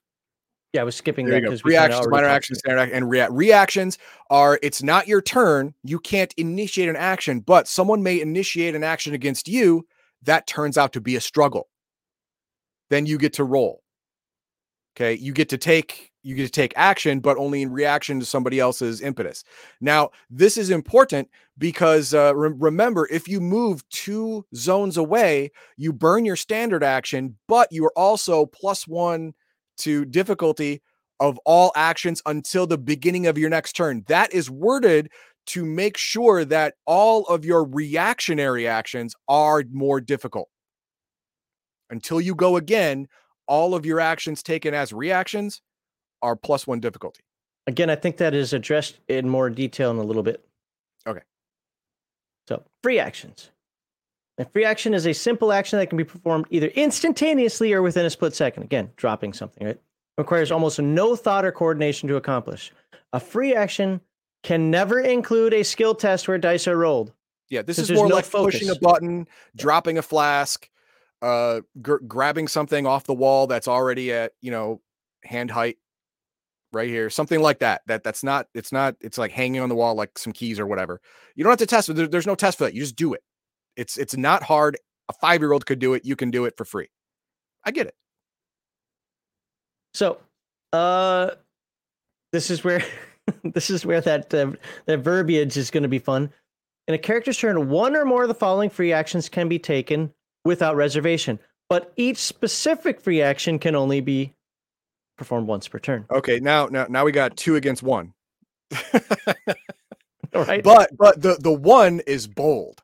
Yeah, 0.72 0.80
I 0.80 0.84
was 0.84 0.96
skipping 0.96 1.26
There 1.26 1.34
that 1.34 1.42
because 1.42 1.64
Reactions, 1.64 2.08
minor 2.08 2.26
actions, 2.26 2.60
standard 2.60 2.80
action, 2.80 2.96
and 2.96 3.10
rea- 3.10 3.28
reactions 3.30 3.98
are. 4.30 4.58
It's 4.62 4.82
not 4.82 5.06
your 5.06 5.20
turn. 5.20 5.74
You 5.84 5.98
can't 5.98 6.32
initiate 6.38 6.88
an 6.88 6.96
action, 6.96 7.40
but 7.40 7.68
someone 7.68 8.02
may 8.02 8.20
initiate 8.20 8.74
an 8.74 8.82
action 8.82 9.12
against 9.12 9.48
you. 9.48 9.86
That 10.22 10.46
turns 10.46 10.78
out 10.78 10.94
to 10.94 11.00
be 11.00 11.16
a 11.16 11.20
struggle. 11.20 11.68
Then 12.88 13.04
you 13.04 13.18
get 13.18 13.34
to 13.34 13.44
roll. 13.44 13.82
Okay, 14.96 15.14
you 15.14 15.32
get 15.32 15.50
to 15.50 15.58
take 15.58 16.10
you 16.22 16.34
get 16.36 16.46
to 16.46 16.50
take 16.50 16.72
action, 16.76 17.20
but 17.20 17.36
only 17.36 17.62
in 17.62 17.72
reaction 17.72 18.20
to 18.20 18.26
somebody 18.26 18.60
else's 18.60 19.00
impetus. 19.00 19.44
Now, 19.80 20.10
this 20.30 20.56
is 20.56 20.70
important 20.70 21.28
because 21.58 22.14
uh, 22.14 22.34
re- 22.34 22.54
remember, 22.56 23.08
if 23.10 23.26
you 23.28 23.40
move 23.40 23.86
two 23.90 24.46
zones 24.54 24.96
away, 24.96 25.50
you 25.76 25.92
burn 25.92 26.24
your 26.24 26.36
standard 26.36 26.84
action, 26.84 27.36
but 27.48 27.68
you 27.72 27.84
are 27.84 27.98
also 27.98 28.46
plus 28.46 28.86
one 28.86 29.34
to 29.78 30.04
difficulty 30.04 30.82
of 31.20 31.38
all 31.44 31.72
actions 31.76 32.20
until 32.26 32.66
the 32.66 32.78
beginning 32.78 33.26
of 33.26 33.38
your 33.38 33.48
next 33.48 33.74
turn. 33.74 34.02
That 34.08 34.32
is 34.32 34.50
worded 34.50 35.10
to 35.46 35.64
make 35.64 35.96
sure 35.96 36.44
that 36.44 36.74
all 36.84 37.24
of 37.26 37.44
your 37.44 37.64
reactionary 37.64 38.66
actions 38.66 39.14
are 39.28 39.62
more 39.70 40.00
difficult. 40.00 40.48
Until 41.90 42.20
you 42.20 42.34
go 42.34 42.56
again, 42.56 43.06
all 43.46 43.74
of 43.74 43.86
your 43.86 44.00
actions 44.00 44.42
taken 44.42 44.74
as 44.74 44.92
reactions 44.92 45.62
are 46.22 46.34
plus 46.34 46.66
one 46.66 46.80
difficulty. 46.80 47.22
Again, 47.68 47.88
I 47.88 47.94
think 47.94 48.16
that 48.16 48.34
is 48.34 48.52
addressed 48.52 48.98
in 49.08 49.28
more 49.28 49.48
detail 49.48 49.92
in 49.92 49.98
a 49.98 50.02
little 50.02 50.24
bit. 50.24 50.44
Okay. 51.06 51.20
So, 52.48 52.64
free 52.82 52.98
actions. 52.98 53.51
A 54.42 54.44
free 54.50 54.64
action 54.64 54.92
is 54.92 55.06
a 55.06 55.12
simple 55.12 55.52
action 55.52 55.78
that 55.78 55.86
can 55.86 55.96
be 55.96 56.02
performed 56.04 56.46
either 56.50 56.66
instantaneously 56.68 57.72
or 57.72 57.80
within 57.80 58.04
a 58.04 58.10
split 58.10 58.34
second. 58.34 58.64
Again, 58.64 58.90
dropping 58.96 59.32
something, 59.32 59.64
right? 59.64 59.80
Requires 60.18 60.50
almost 60.50 60.80
no 60.80 61.14
thought 61.14 61.44
or 61.44 61.52
coordination 61.52 62.08
to 62.08 62.16
accomplish. 62.16 62.72
A 63.12 63.20
free 63.20 63.54
action 63.54 64.00
can 64.42 64.68
never 64.68 64.98
include 65.00 65.54
a 65.54 65.62
skill 65.62 65.94
test 65.94 66.26
where 66.26 66.38
dice 66.38 66.66
are 66.66 66.76
rolled. 66.76 67.12
Yeah, 67.50 67.62
this 67.62 67.78
is 67.78 67.92
more 67.92 68.08
no 68.08 68.16
like 68.16 68.28
pushing 68.28 68.68
a 68.68 68.74
button, 68.74 69.28
dropping 69.54 69.96
a 69.98 70.02
flask, 70.02 70.68
uh, 71.20 71.60
gr- 71.80 71.98
grabbing 72.08 72.48
something 72.48 72.84
off 72.84 73.04
the 73.04 73.14
wall 73.14 73.46
that's 73.46 73.68
already 73.68 74.12
at 74.12 74.32
you 74.40 74.50
know 74.50 74.80
hand 75.22 75.52
height, 75.52 75.78
right 76.72 76.88
here, 76.88 77.10
something 77.10 77.40
like 77.40 77.60
that. 77.60 77.82
That 77.86 78.02
that's 78.02 78.24
not. 78.24 78.48
It's 78.54 78.72
not. 78.72 78.96
It's 79.00 79.18
like 79.18 79.30
hanging 79.30 79.60
on 79.60 79.68
the 79.68 79.74
wall 79.76 79.94
like 79.94 80.18
some 80.18 80.32
keys 80.32 80.58
or 80.58 80.66
whatever. 80.66 81.00
You 81.36 81.44
don't 81.44 81.50
have 81.52 81.58
to 81.60 81.66
test. 81.66 81.94
There- 81.94 82.08
there's 82.08 82.26
no 82.26 82.34
test 82.34 82.58
for 82.58 82.64
that. 82.64 82.74
You 82.74 82.80
just 82.80 82.96
do 82.96 83.14
it. 83.14 83.22
It's 83.76 83.96
it's 83.96 84.16
not 84.16 84.42
hard. 84.42 84.76
A 85.08 85.12
five 85.14 85.40
year 85.40 85.52
old 85.52 85.66
could 85.66 85.78
do 85.78 85.94
it. 85.94 86.04
You 86.04 86.16
can 86.16 86.30
do 86.30 86.44
it 86.44 86.56
for 86.56 86.64
free. 86.64 86.88
I 87.64 87.70
get 87.70 87.86
it. 87.86 87.94
So, 89.94 90.18
uh, 90.72 91.32
this 92.32 92.50
is 92.50 92.64
where 92.64 92.82
this 93.44 93.70
is 93.70 93.84
where 93.86 94.00
that 94.00 94.32
uh, 94.34 94.52
that 94.86 94.98
verbiage 94.98 95.56
is 95.56 95.70
going 95.70 95.82
to 95.82 95.88
be 95.88 95.98
fun. 95.98 96.32
In 96.88 96.94
a 96.94 96.98
character's 96.98 97.38
turn, 97.38 97.68
one 97.68 97.94
or 97.94 98.04
more 98.04 98.22
of 98.22 98.28
the 98.28 98.34
following 98.34 98.68
free 98.68 98.92
actions 98.92 99.28
can 99.28 99.48
be 99.48 99.58
taken 99.58 100.12
without 100.44 100.74
reservation, 100.74 101.38
but 101.68 101.92
each 101.96 102.18
specific 102.18 103.00
free 103.00 103.22
action 103.22 103.58
can 103.58 103.76
only 103.76 104.00
be 104.00 104.34
performed 105.16 105.46
once 105.46 105.68
per 105.68 105.78
turn. 105.78 106.06
Okay, 106.10 106.40
now 106.40 106.66
now 106.66 106.86
now 106.88 107.04
we 107.04 107.12
got 107.12 107.36
two 107.36 107.56
against 107.56 107.82
one. 107.82 108.12
All 110.34 110.44
right. 110.44 110.64
but 110.64 110.96
but 110.96 111.20
the 111.20 111.36
the 111.38 111.52
one 111.52 112.00
is 112.06 112.26
bold. 112.26 112.81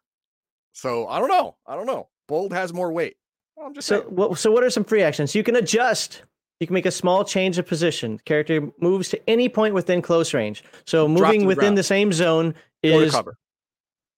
So 0.79 1.09
I 1.09 1.19
don't 1.19 1.29
know. 1.29 1.57
I 1.67 1.75
don't 1.75 1.87
know. 1.87 2.07
Bold 2.29 2.53
has 2.53 2.73
more 2.73 2.93
weight. 2.93 3.17
I'm 3.61 3.75
just 3.75 3.89
So, 3.89 4.03
saying. 4.03 4.15
what, 4.15 4.39
so 4.39 4.53
what 4.53 4.63
are 4.63 4.71
some 4.71 4.85
free 4.85 5.03
actions? 5.03 5.35
You 5.35 5.43
can 5.43 5.57
adjust. 5.57 6.23
You 6.61 6.69
can 6.69 6.75
make 6.75 6.87
a 6.87 6.93
small 6.93 7.25
change 7.25 7.59
of 7.59 7.67
position. 7.67 8.21
Character 8.25 8.69
moves 8.81 9.09
to 9.09 9.29
any 9.29 9.49
point 9.49 9.75
within 9.75 10.03
close 10.03 10.33
range. 10.33 10.63
So 10.87 11.09
moving 11.09 11.41
the 11.41 11.47
within 11.47 11.61
ground. 11.63 11.79
the 11.79 11.83
same 11.83 12.13
zone 12.13 12.55
is 12.85 13.13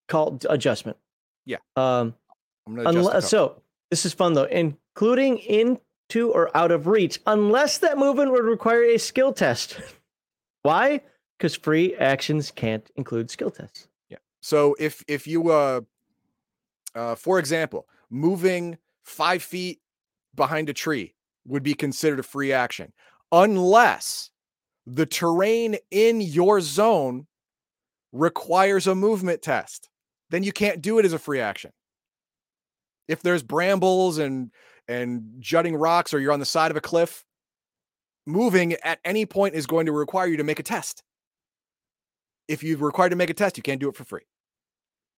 called 0.08 0.44
adjustment. 0.50 0.98
Yeah. 1.46 1.56
Um, 1.76 2.14
I'm 2.66 2.76
gonna 2.76 2.88
unless, 2.90 3.30
so 3.30 3.62
this 3.90 4.04
is 4.04 4.12
fun 4.12 4.34
though, 4.34 4.44
including 4.44 5.38
into 5.38 6.30
or 6.30 6.54
out 6.54 6.70
of 6.72 6.86
reach, 6.86 7.20
unless 7.26 7.78
that 7.78 7.96
movement 7.96 8.32
would 8.32 8.44
require 8.44 8.82
a 8.84 8.98
skill 8.98 9.32
test. 9.32 9.80
Why? 10.62 11.00
Because 11.38 11.56
free 11.56 11.96
actions 11.96 12.50
can't 12.50 12.88
include 12.96 13.30
skill 13.30 13.50
tests. 13.50 13.88
Yeah. 14.10 14.18
So 14.42 14.76
if 14.78 15.02
if 15.08 15.26
you 15.26 15.50
uh 15.50 15.80
uh 16.94 17.14
for 17.14 17.38
example, 17.38 17.86
moving 18.10 18.78
five 19.04 19.42
feet 19.42 19.80
behind 20.34 20.68
a 20.68 20.74
tree 20.74 21.14
would 21.46 21.62
be 21.62 21.74
considered 21.74 22.18
a 22.20 22.24
free 22.24 22.52
action 22.52 22.92
unless 23.32 24.30
the 24.86 25.06
terrain 25.06 25.76
in 25.90 26.20
your 26.20 26.60
zone 26.60 27.26
requires 28.12 28.86
a 28.86 28.94
movement 28.94 29.42
test. 29.42 29.88
Then 30.30 30.42
you 30.42 30.52
can't 30.52 30.82
do 30.82 30.98
it 30.98 31.04
as 31.04 31.12
a 31.12 31.18
free 31.18 31.40
action. 31.40 31.72
If 33.08 33.22
there's 33.22 33.42
brambles 33.42 34.18
and 34.18 34.50
and 34.88 35.36
jutting 35.38 35.76
rocks 35.76 36.12
or 36.12 36.18
you're 36.18 36.32
on 36.32 36.40
the 36.40 36.46
side 36.46 36.70
of 36.70 36.76
a 36.76 36.80
cliff, 36.80 37.24
moving 38.26 38.74
at 38.84 38.98
any 39.04 39.26
point 39.26 39.54
is 39.54 39.66
going 39.66 39.86
to 39.86 39.92
require 39.92 40.26
you 40.26 40.36
to 40.36 40.44
make 40.44 40.58
a 40.58 40.64
test. 40.64 41.02
If 42.48 42.62
you're 42.62 42.78
required 42.78 43.10
to 43.10 43.16
make 43.16 43.30
a 43.30 43.34
test, 43.34 43.56
you 43.56 43.62
can't 43.62 43.80
do 43.80 43.88
it 43.88 43.96
for 43.96 44.04
free. 44.04 44.26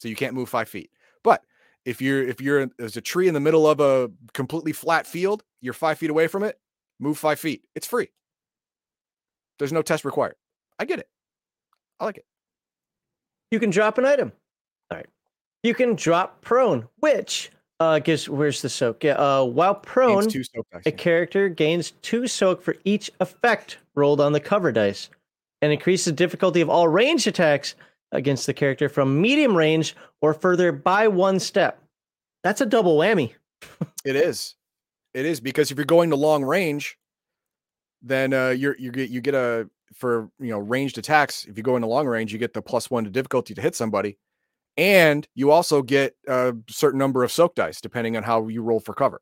So 0.01 0.09
you 0.09 0.17
can't 0.17 0.35
move 0.35 0.49
five 0.49 0.69
feet. 0.69 0.91
But 1.25 1.43
if 1.85 2.01
you're 2.01 2.23
if 2.27 2.41
you're 2.41 2.61
in- 2.61 2.73
there's 2.79 2.97
a 2.97 3.01
tree 3.01 3.29
in 3.29 3.35
the 3.35 3.41
middle 3.41 3.67
of 3.67 3.81
a 3.81 4.11
completely 4.33 4.73
flat 4.73 5.07
field, 5.07 5.43
you're 5.61 5.75
five 5.75 5.99
feet 5.99 6.11
away 6.11 6.27
from 6.29 6.43
it, 6.43 6.59
move 7.01 7.19
five 7.19 7.39
feet. 7.39 7.65
It's 7.75 7.87
free. 7.87 8.09
There's 9.59 9.73
no 9.73 9.83
test 9.83 10.05
required. 10.05 10.37
I 10.79 10.85
get 10.85 10.99
it. 10.99 11.09
I 12.01 12.05
like 12.05 12.17
it. 12.19 12.25
You 13.51 13.61
can 13.61 13.71
drop 13.71 13.99
an 13.99 14.05
item. 14.05 14.33
All 14.91 14.97
right. 14.99 15.07
You 15.63 15.75
can 15.75 15.95
drop 15.95 16.41
prone, 16.41 16.89
which 17.01 17.51
uh 17.81 17.99
gives 17.99 18.29
where's 18.29 18.63
the 18.63 18.69
soak? 18.69 19.05
Yeah, 19.05 19.15
uh 19.15 19.45
while 19.45 19.75
prone, 19.75 20.29
two 20.29 20.45
soak 20.45 20.67
dice, 20.73 20.83
a 20.87 20.93
character 20.93 21.49
gains 21.49 21.93
two 22.03 22.27
soak 22.27 22.63
for 22.63 22.77
each 22.85 23.11
effect 23.21 23.79
rolled 23.95 24.21
on 24.21 24.33
the 24.33 24.41
cover 24.41 24.73
dice 24.73 25.11
and 25.61 25.73
increases 25.73 26.07
the 26.07 26.13
difficulty 26.13 26.61
of 26.61 26.69
all 26.71 26.89
ranged 26.89 27.27
attacks 27.27 27.75
against 28.13 28.47
the 28.47 28.55
character 28.55 28.89
from 28.89 29.21
medium 29.21 29.57
range 29.57 29.97
or 30.21 30.35
further 30.35 30.71
by 30.71 31.09
one 31.09 31.41
step. 31.41 31.83
That's 32.43 32.61
a 32.61 32.67
double 32.67 32.99
whammy. 32.99 33.35
It 34.05 34.17
is. 34.17 34.57
It 35.15 35.27
is 35.27 35.39
because 35.39 35.71
if 35.71 35.77
you're 35.77 35.85
going 35.85 36.11
to 36.11 36.17
long 36.17 36.43
range, 36.43 36.99
then 38.03 38.33
uh, 38.33 38.49
you're 38.49 38.77
you 38.79 38.91
get 38.91 39.11
you 39.11 39.21
get 39.21 39.35
a 39.35 39.69
for 39.95 40.29
you 40.41 40.49
know 40.49 40.59
ranged 40.59 40.99
attacks. 40.99 41.45
If 41.45 41.57
you 41.57 41.63
go 41.63 41.77
into 41.77 41.87
long 41.87 42.09
range, 42.09 42.33
you 42.33 42.39
get 42.41 42.53
the 42.53 42.63
plus 42.63 42.91
one 42.91 43.05
to 43.05 43.11
difficulty 43.11 43.55
to 43.55 43.61
hit 43.61 43.77
somebody, 43.77 44.19
and 44.77 45.29
you 45.37 45.53
also 45.53 45.83
get 45.83 46.17
a 46.27 46.55
certain 46.69 46.99
number 46.99 47.23
of 47.23 47.31
soak 47.31 47.55
dice 47.55 47.81
depending 47.81 48.17
on 48.17 48.25
how 48.25 48.49
you 48.49 48.63
roll 48.63 48.81
for 48.81 48.95
cover. 48.95 49.21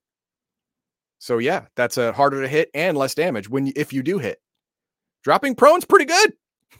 So 1.18 1.36
yeah, 1.36 1.66
that's 1.76 1.98
a 1.98 2.12
harder 2.12 2.40
to 2.40 2.48
hit 2.48 2.70
and 2.72 2.96
less 2.96 3.14
damage 3.14 3.50
when 3.50 3.66
you, 3.66 3.72
if 3.76 3.92
you 3.92 4.02
do 4.02 4.18
hit. 4.18 4.40
Dropping 5.22 5.54
prone's 5.54 5.84
pretty 5.84 6.06
good. 6.06 6.32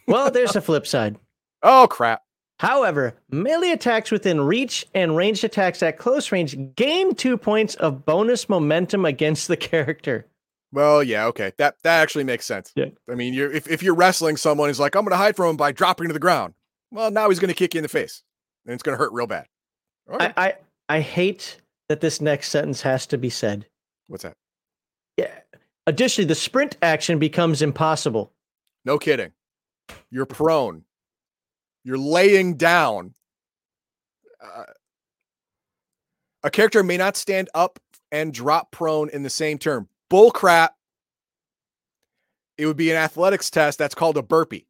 Well, 0.07 0.31
there's 0.31 0.57
a 0.57 0.63
flip 0.63 0.87
side. 0.87 1.19
Oh 1.63 1.87
crap! 1.89 2.23
However, 2.59 3.15
melee 3.31 3.71
attacks 3.71 4.11
within 4.11 4.41
reach 4.41 4.87
and 4.95 5.17
ranged 5.17 5.45
attacks 5.45 5.83
at 5.83 5.99
close 5.99 6.31
range 6.31 6.57
gain 6.75 7.15
two 7.15 7.37
points 7.39 7.75
of 7.77 8.05
bonus 8.05 8.49
momentum 8.49 9.05
against 9.05 9.49
the 9.49 9.57
character. 9.69 10.27
Well, 10.73 11.03
yeah, 11.03 11.27
okay. 11.27 11.53
That 11.59 11.77
that 11.83 12.01
actually 12.01 12.25
makes 12.25 12.47
sense. 12.47 12.73
Yeah. 12.77 12.87
I 13.11 13.15
mean, 13.15 13.35
you're 13.35 13.51
if, 13.51 13.69
if 13.69 13.83
you're 13.83 13.95
wrestling 13.95 14.37
someone 14.37 14.69
who's 14.69 14.79
like, 14.81 14.95
I'm 14.95 15.05
gonna 15.05 15.17
hide 15.17 15.37
from 15.37 15.51
him 15.51 15.57
by 15.57 15.73
dropping 15.73 16.09
to 16.09 16.13
the 16.13 16.21
ground. 16.21 16.55
Well, 16.91 17.11
now 17.11 17.29
he's 17.29 17.39
gonna 17.39 17.55
kick 17.55 17.75
you 17.75 17.79
in 17.79 17.83
the 17.83 17.89
face. 17.89 18.23
And 18.67 18.75
it's 18.75 18.83
gonna 18.83 18.99
hurt 18.99 19.13
real 19.13 19.27
bad. 19.27 19.47
Okay. 20.13 20.33
I, 20.37 20.47
I 20.49 20.55
I 20.89 21.01
hate 21.01 21.57
that 21.89 22.01
this 22.01 22.21
next 22.21 22.51
sentence 22.51 22.83
has 22.83 23.07
to 23.07 23.19
be 23.19 23.31
said. 23.31 23.67
What's 24.07 24.23
that? 24.23 24.37
Yeah. 25.17 25.33
Additionally, 25.87 26.27
the 26.29 26.35
sprint 26.35 26.77
action 26.83 27.19
becomes 27.19 27.63
impossible. 27.63 28.33
No 28.85 28.99
kidding. 28.99 29.33
You're 30.11 30.27
prone. 30.27 30.85
You're 31.85 31.99
laying 31.99 32.57
down. 32.57 33.15
Uh, 34.43 34.65
a 36.43 36.51
character 36.51 36.83
may 36.83 36.97
not 36.97 37.17
stand 37.17 37.51
up 37.55 37.79
and 38.11 38.33
drop 38.33 38.71
prone 38.71 39.11
in 39.11 39.23
the 39.23 39.31
same 39.31 39.59
term. 39.59 39.89
Bull 40.09 40.31
crap. 40.31 40.75
It 42.59 42.67
would 42.67 42.77
be 42.77 42.91
an 42.91 42.97
athletics 42.97 43.51
test 43.51 43.79
that's 43.79 43.95
called 43.95 44.17
a 44.17 44.23
burpee. 44.23 44.67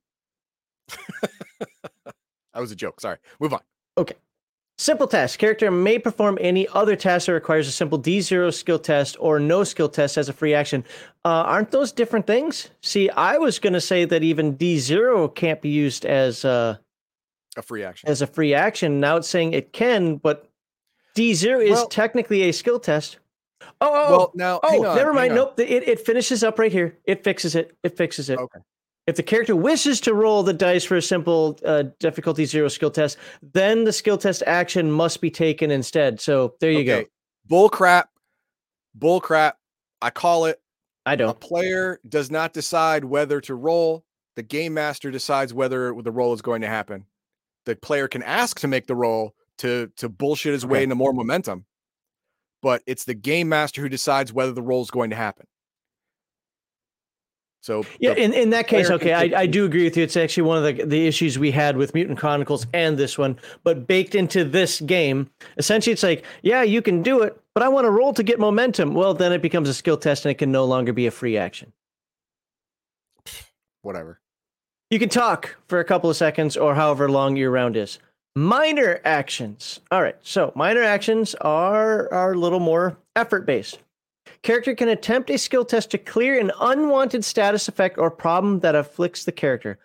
that 1.21 2.61
was 2.61 2.71
a 2.71 2.77
joke. 2.77 3.01
Sorry. 3.01 3.19
Move 3.41 3.53
on. 3.53 3.61
Okay. 3.97 4.15
Simple 4.79 5.07
test. 5.07 5.39
Character 5.39 5.71
may 5.71 5.99
perform 5.99 6.39
any 6.41 6.67
other 6.69 6.97
task 6.97 7.27
that 7.27 7.33
requires 7.33 7.69
a 7.69 7.73
simple 7.73 8.01
D0 8.01 8.55
skill 8.55 8.79
test 8.79 9.17
or 9.21 9.39
no 9.39 9.63
skill 9.63 9.89
test 9.89 10.17
as 10.17 10.29
a 10.29 10.33
free 10.33 10.55
action. 10.55 10.85
Uh, 11.25 11.45
aren't 11.45 11.71
those 11.71 11.93
different 11.93 12.27
things? 12.27 12.71
See, 12.81 13.11
I 13.11 13.37
was 13.37 13.59
going 13.59 13.75
to 13.75 13.81
say 13.81 14.07
that 14.07 14.23
even 14.23 14.57
D0 14.57 15.35
can't 15.35 15.61
be 15.61 15.69
used 15.69 16.07
as 16.07 16.47
uh, 16.47 16.79
A 17.57 17.63
free 17.63 17.85
action. 17.85 18.09
as 18.09 18.23
a 18.23 18.27
free 18.27 18.55
action. 18.55 19.01
Now 19.01 19.17
it's 19.17 19.29
saying 19.29 19.53
it 19.53 19.73
can, 19.73 20.17
but 20.17 20.49
D0 21.17 21.65
is 21.65 21.71
Well- 21.73 21.89
technically 21.89 22.43
a 22.43 22.53
skill 22.53 22.79
test. 22.79 23.19
Oh, 23.81 23.91
oh, 23.93 24.11
well, 24.11 24.33
now, 24.35 24.61
oh, 24.63 24.87
on, 24.87 24.97
never 24.97 25.13
mind. 25.13 25.35
Nope. 25.35 25.61
It, 25.61 25.87
it 25.87 26.01
finishes 26.01 26.43
up 26.43 26.59
right 26.59 26.73
here. 26.73 26.99
It 27.05 27.23
fixes 27.23 27.55
it. 27.55 27.77
It 27.83 27.97
fixes 27.97 28.31
it. 28.31 28.39
Okay. 28.39 28.61
If 29.07 29.17
the 29.17 29.23
character 29.23 29.55
wishes 29.55 30.01
to 30.03 30.15
roll 30.15 30.43
the 30.43 30.53
dice 30.53 30.85
for 30.85 30.97
a 30.97 31.03
simple 31.03 31.59
uh, 31.65 31.85
difficulty 31.99 32.47
zero 32.47 32.69
skill 32.69 32.91
test, 32.91 33.19
then 33.43 33.85
the 33.85 33.93
skill 33.93 34.17
test 34.17 34.43
action 34.47 34.91
must 34.91 35.21
be 35.21 35.31
taken 35.31 35.71
instead. 35.71 36.21
So 36.21 36.55
there 36.61 36.71
you 36.71 36.85
go. 36.85 37.05
Bull 37.47 37.69
crap. 37.69 38.09
Bull 38.95 39.21
crap. 39.21 39.59
I 40.01 40.11
call 40.11 40.47
it 40.47 40.61
I 41.07 41.17
don't. 41.17 41.31
A 41.31 41.35
player 41.35 42.01
does 42.09 42.31
not 42.31 42.53
decide 42.53 43.05
whether 43.05 43.41
to 43.43 43.55
roll. 43.55 44.05
The 44.37 44.43
game 44.43 44.75
master 44.75 45.11
decides 45.11 45.53
whether 45.53 45.95
the 46.01 46.13
roll 46.13 46.33
is 46.33 46.43
going 46.43 46.61
to 46.61 46.69
happen. 46.69 47.05
The 47.67 47.77
player 47.77 48.09
can 48.09 48.23
ask 48.23 48.61
to 48.61 48.69
make 48.69 48.87
the 48.87 48.95
roll 48.95 49.35
to 49.59 49.91
to 49.97 50.09
bullshit 50.09 50.53
his 50.53 50.65
way 50.65 50.83
into 50.83 50.95
more 50.95 51.13
momentum, 51.13 51.67
but 52.63 52.83
it's 52.87 53.05
the 53.05 53.15
game 53.15 53.49
master 53.49 53.83
who 53.83 53.89
decides 53.89 54.33
whether 54.33 54.53
the 54.53 54.63
roll 54.63 54.83
is 54.83 54.91
going 54.91 55.11
to 55.11 55.17
happen. 55.17 55.47
So 57.63 57.85
Yeah, 57.99 58.13
in, 58.13 58.33
in 58.33 58.51
that 58.51 58.69
case, 58.69 58.89
okay, 58.91 59.13
I, 59.13 59.43
I 59.43 59.47
do 59.47 59.67
agree 59.67 59.85
with 59.85 59.95
you. 59.95 60.03
It's 60.03 60.17
actually 60.17 60.45
one 60.45 60.57
of 60.57 60.65
the 60.65 60.85
the 60.85 61.07
issues 61.07 61.39
we 61.39 61.51
had 61.51 61.77
with 61.77 61.93
Mutant 61.93 62.19
Chronicles 62.19 62.67
and 62.73 62.97
this 62.97 63.19
one, 63.19 63.39
but 63.65 63.87
baked 63.87 64.15
into 64.15 64.45
this 64.45 64.81
game, 64.81 65.31
essentially, 65.59 65.93
it's 65.93 66.03
like, 66.03 66.25
yeah, 66.43 66.63
you 66.63 66.81
can 66.81 67.03
do 67.03 67.21
it, 67.23 67.39
but 67.55 67.63
I 67.63 67.69
want 67.69 67.85
to 67.85 67.91
roll 67.91 68.15
to 68.15 68.23
get 68.23 68.41
momentum. 68.41 68.95
Well, 68.95 69.13
then 69.13 69.33
it 69.33 69.43
becomes 69.43 69.69
a 69.69 69.75
skill 69.75 69.99
test, 69.99 70.25
and 70.25 70.31
it 70.31 70.39
can 70.39 70.51
no 70.51 70.65
longer 70.65 70.95
be 70.95 71.07
a 71.07 71.11
free 71.11 71.37
action. 71.37 71.73
whatever. 73.83 74.20
You 74.91 74.99
can 74.99 75.09
talk 75.09 75.57
for 75.69 75.79
a 75.79 75.85
couple 75.85 76.11
of 76.11 76.17
seconds 76.17 76.57
or 76.57 76.75
however 76.75 77.09
long 77.09 77.37
your 77.37 77.53
round 77.53 77.77
is. 77.77 78.01
Minor 78.35 79.01
actions. 79.05 79.79
All 79.93 80.03
right. 80.03 80.17
So 80.21 80.53
minor 80.57 80.83
actions 80.83 81.37
are 81.37 82.13
are 82.13 82.33
a 82.33 82.39
little 82.39 82.59
more 82.59 82.99
effort 83.15 83.47
based. 83.47 83.79
Character 84.43 84.75
can 84.75 84.89
attempt 84.89 85.31
a 85.31 85.39
skill 85.39 85.65
test 85.65 85.93
to 85.93 85.99
clear 85.99 86.41
an 86.41 86.51
unwanted 86.61 87.25
status 87.25 87.69
effect 87.69 87.99
or 87.99 88.11
problem 88.11 88.61
that 88.61 88.75
afflicts 88.75 89.25
the 89.25 89.33
character. 89.33 89.79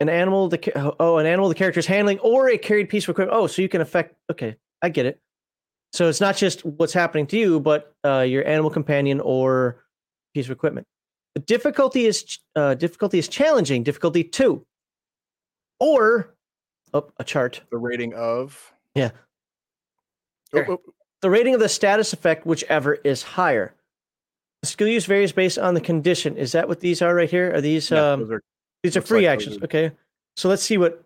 An 0.00 0.08
animal, 0.08 0.48
the 0.48 0.94
oh, 1.00 1.18
an 1.18 1.26
animal 1.26 1.48
the 1.48 1.56
character 1.56 1.80
is 1.80 1.86
handling, 1.86 2.20
or 2.20 2.50
a 2.50 2.58
carried 2.58 2.88
piece 2.88 3.04
of 3.04 3.10
equipment. 3.10 3.36
Oh, 3.36 3.48
so 3.48 3.62
you 3.62 3.68
can 3.68 3.80
affect. 3.80 4.14
Okay, 4.30 4.56
I 4.80 4.90
get 4.90 5.06
it. 5.06 5.20
So 5.92 6.08
it's 6.08 6.20
not 6.20 6.36
just 6.36 6.64
what's 6.64 6.92
happening 6.92 7.26
to 7.28 7.38
you, 7.38 7.58
but 7.58 7.92
uh, 8.04 8.20
your 8.20 8.46
animal 8.46 8.70
companion 8.70 9.20
or 9.20 9.84
piece 10.34 10.46
of 10.46 10.52
equipment. 10.52 10.86
Difficulty 11.46 12.06
is 12.06 12.38
uh, 12.56 12.74
difficulty 12.74 13.18
is 13.18 13.28
challenging. 13.28 13.82
Difficulty 13.82 14.24
two, 14.24 14.64
or 15.80 16.34
oh, 16.94 17.08
a 17.18 17.24
chart. 17.24 17.60
The 17.70 17.76
rating 17.78 18.14
of 18.14 18.72
Yeah. 18.94 19.10
Oh, 20.54 20.64
oh, 20.68 20.80
The 21.20 21.30
rating 21.30 21.54
of 21.54 21.60
the 21.60 21.68
status 21.68 22.12
effect, 22.12 22.46
whichever 22.46 22.94
is 22.94 23.22
higher. 23.22 23.74
The 24.62 24.68
skill 24.68 24.88
use 24.88 25.04
varies 25.04 25.32
based 25.32 25.58
on 25.58 25.74
the 25.74 25.80
condition. 25.80 26.36
Is 26.36 26.52
that 26.52 26.66
what 26.68 26.80
these 26.80 27.02
are 27.02 27.14
right 27.14 27.30
here? 27.30 27.54
Are 27.54 27.60
these 27.60 27.90
yeah, 27.90 28.12
um 28.12 28.30
are- 28.30 28.42
these 28.82 28.96
are 28.96 29.02
free 29.02 29.26
like 29.26 29.34
actions? 29.34 29.58
Okay. 29.62 29.92
So 30.36 30.48
let's 30.48 30.62
see 30.62 30.78
what. 30.78 31.04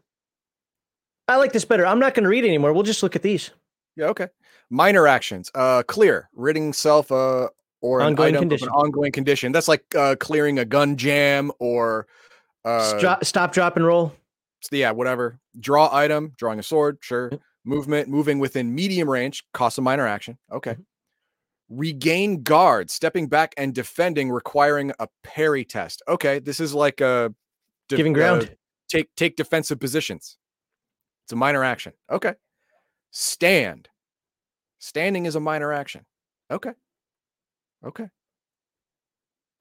I 1.28 1.36
like 1.36 1.52
this 1.52 1.64
better. 1.64 1.86
I'm 1.86 1.98
not 1.98 2.14
going 2.14 2.24
to 2.24 2.28
read 2.28 2.44
anymore. 2.44 2.72
We'll 2.72 2.82
just 2.82 3.02
look 3.02 3.16
at 3.16 3.22
these. 3.22 3.50
yeah, 3.96 4.06
okay. 4.06 4.28
Minor 4.70 5.06
actions. 5.06 5.50
Uh 5.54 5.82
clear, 5.86 6.28
ridding 6.34 6.72
self 6.72 7.10
uh 7.12 7.48
or 7.82 8.00
an 8.00 8.06
Ongoing 8.06 8.28
item 8.28 8.40
condition. 8.40 8.68
of 8.68 8.74
an 8.74 8.80
ongoing 8.80 9.12
condition. 9.12 9.52
That's 9.52 9.68
like 9.68 9.84
uh 9.94 10.16
clearing 10.16 10.58
a 10.58 10.64
gun 10.64 10.96
jam 10.96 11.52
or 11.58 12.06
uh 12.64 12.98
Stop, 12.98 13.24
stop, 13.24 13.52
drop, 13.52 13.76
and 13.76 13.84
roll. 13.84 14.14
yeah, 14.70 14.90
whatever. 14.92 15.38
Draw 15.60 15.94
item, 15.94 16.32
drawing 16.38 16.58
a 16.58 16.62
sword, 16.62 16.98
sure. 17.02 17.30
Movement, 17.64 18.08
moving 18.08 18.38
within 18.38 18.74
medium 18.74 19.08
range, 19.10 19.44
costs 19.52 19.78
a 19.78 19.82
minor 19.82 20.06
action. 20.06 20.38
Okay. 20.50 20.72
Mm-hmm. 20.72 20.82
Regain 21.78 22.42
guard, 22.42 22.90
stepping 22.90 23.28
back 23.28 23.54
and 23.56 23.74
defending, 23.74 24.30
requiring 24.30 24.92
a 24.98 25.08
parry 25.22 25.64
test. 25.64 26.02
Okay, 26.08 26.38
this 26.38 26.60
is 26.60 26.74
like 26.74 27.00
a 27.00 27.32
def- 27.88 27.96
Giving 27.98 28.14
uh, 28.14 28.18
ground. 28.18 28.56
take 28.88 29.14
take 29.16 29.36
defensive 29.36 29.78
positions. 29.80 30.36
It's 31.24 31.32
a 31.32 31.36
minor 31.36 31.62
action. 31.64 31.92
Okay. 32.10 32.34
Stand. 33.10 33.88
Standing 34.80 35.26
is 35.26 35.34
a 35.36 35.40
minor 35.40 35.72
action. 35.72 36.04
Okay. 36.50 36.72
Okay. 37.84 38.08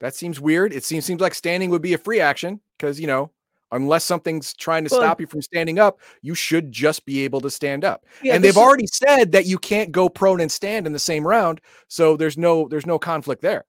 That 0.00 0.14
seems 0.14 0.40
weird. 0.40 0.72
It 0.72 0.84
seems 0.84 1.04
seems 1.04 1.20
like 1.20 1.34
standing 1.34 1.70
would 1.70 1.82
be 1.82 1.94
a 1.94 1.98
free 1.98 2.20
action 2.20 2.60
because 2.78 2.98
you 2.98 3.06
know, 3.06 3.30
unless 3.70 4.04
something's 4.04 4.52
trying 4.54 4.84
to 4.84 4.88
Well- 4.92 5.00
stop 5.00 5.20
you 5.20 5.26
from 5.26 5.42
standing 5.42 5.78
up, 5.78 6.00
you 6.22 6.34
should 6.34 6.72
just 6.72 7.04
be 7.06 7.20
able 7.24 7.40
to 7.42 7.50
stand 7.50 7.84
up. 7.84 8.04
Yeah, 8.22 8.34
and 8.34 8.42
they've 8.42 8.50
is- 8.50 8.56
already 8.56 8.86
said 8.86 9.32
that 9.32 9.46
you 9.46 9.58
can't 9.58 9.92
go 9.92 10.08
prone 10.08 10.40
and 10.40 10.50
stand 10.50 10.86
in 10.86 10.92
the 10.92 10.98
same 10.98 11.26
round, 11.26 11.60
so 11.88 12.16
there's 12.16 12.36
no 12.36 12.68
there's 12.68 12.86
no 12.86 12.98
conflict 12.98 13.42
there. 13.42 13.64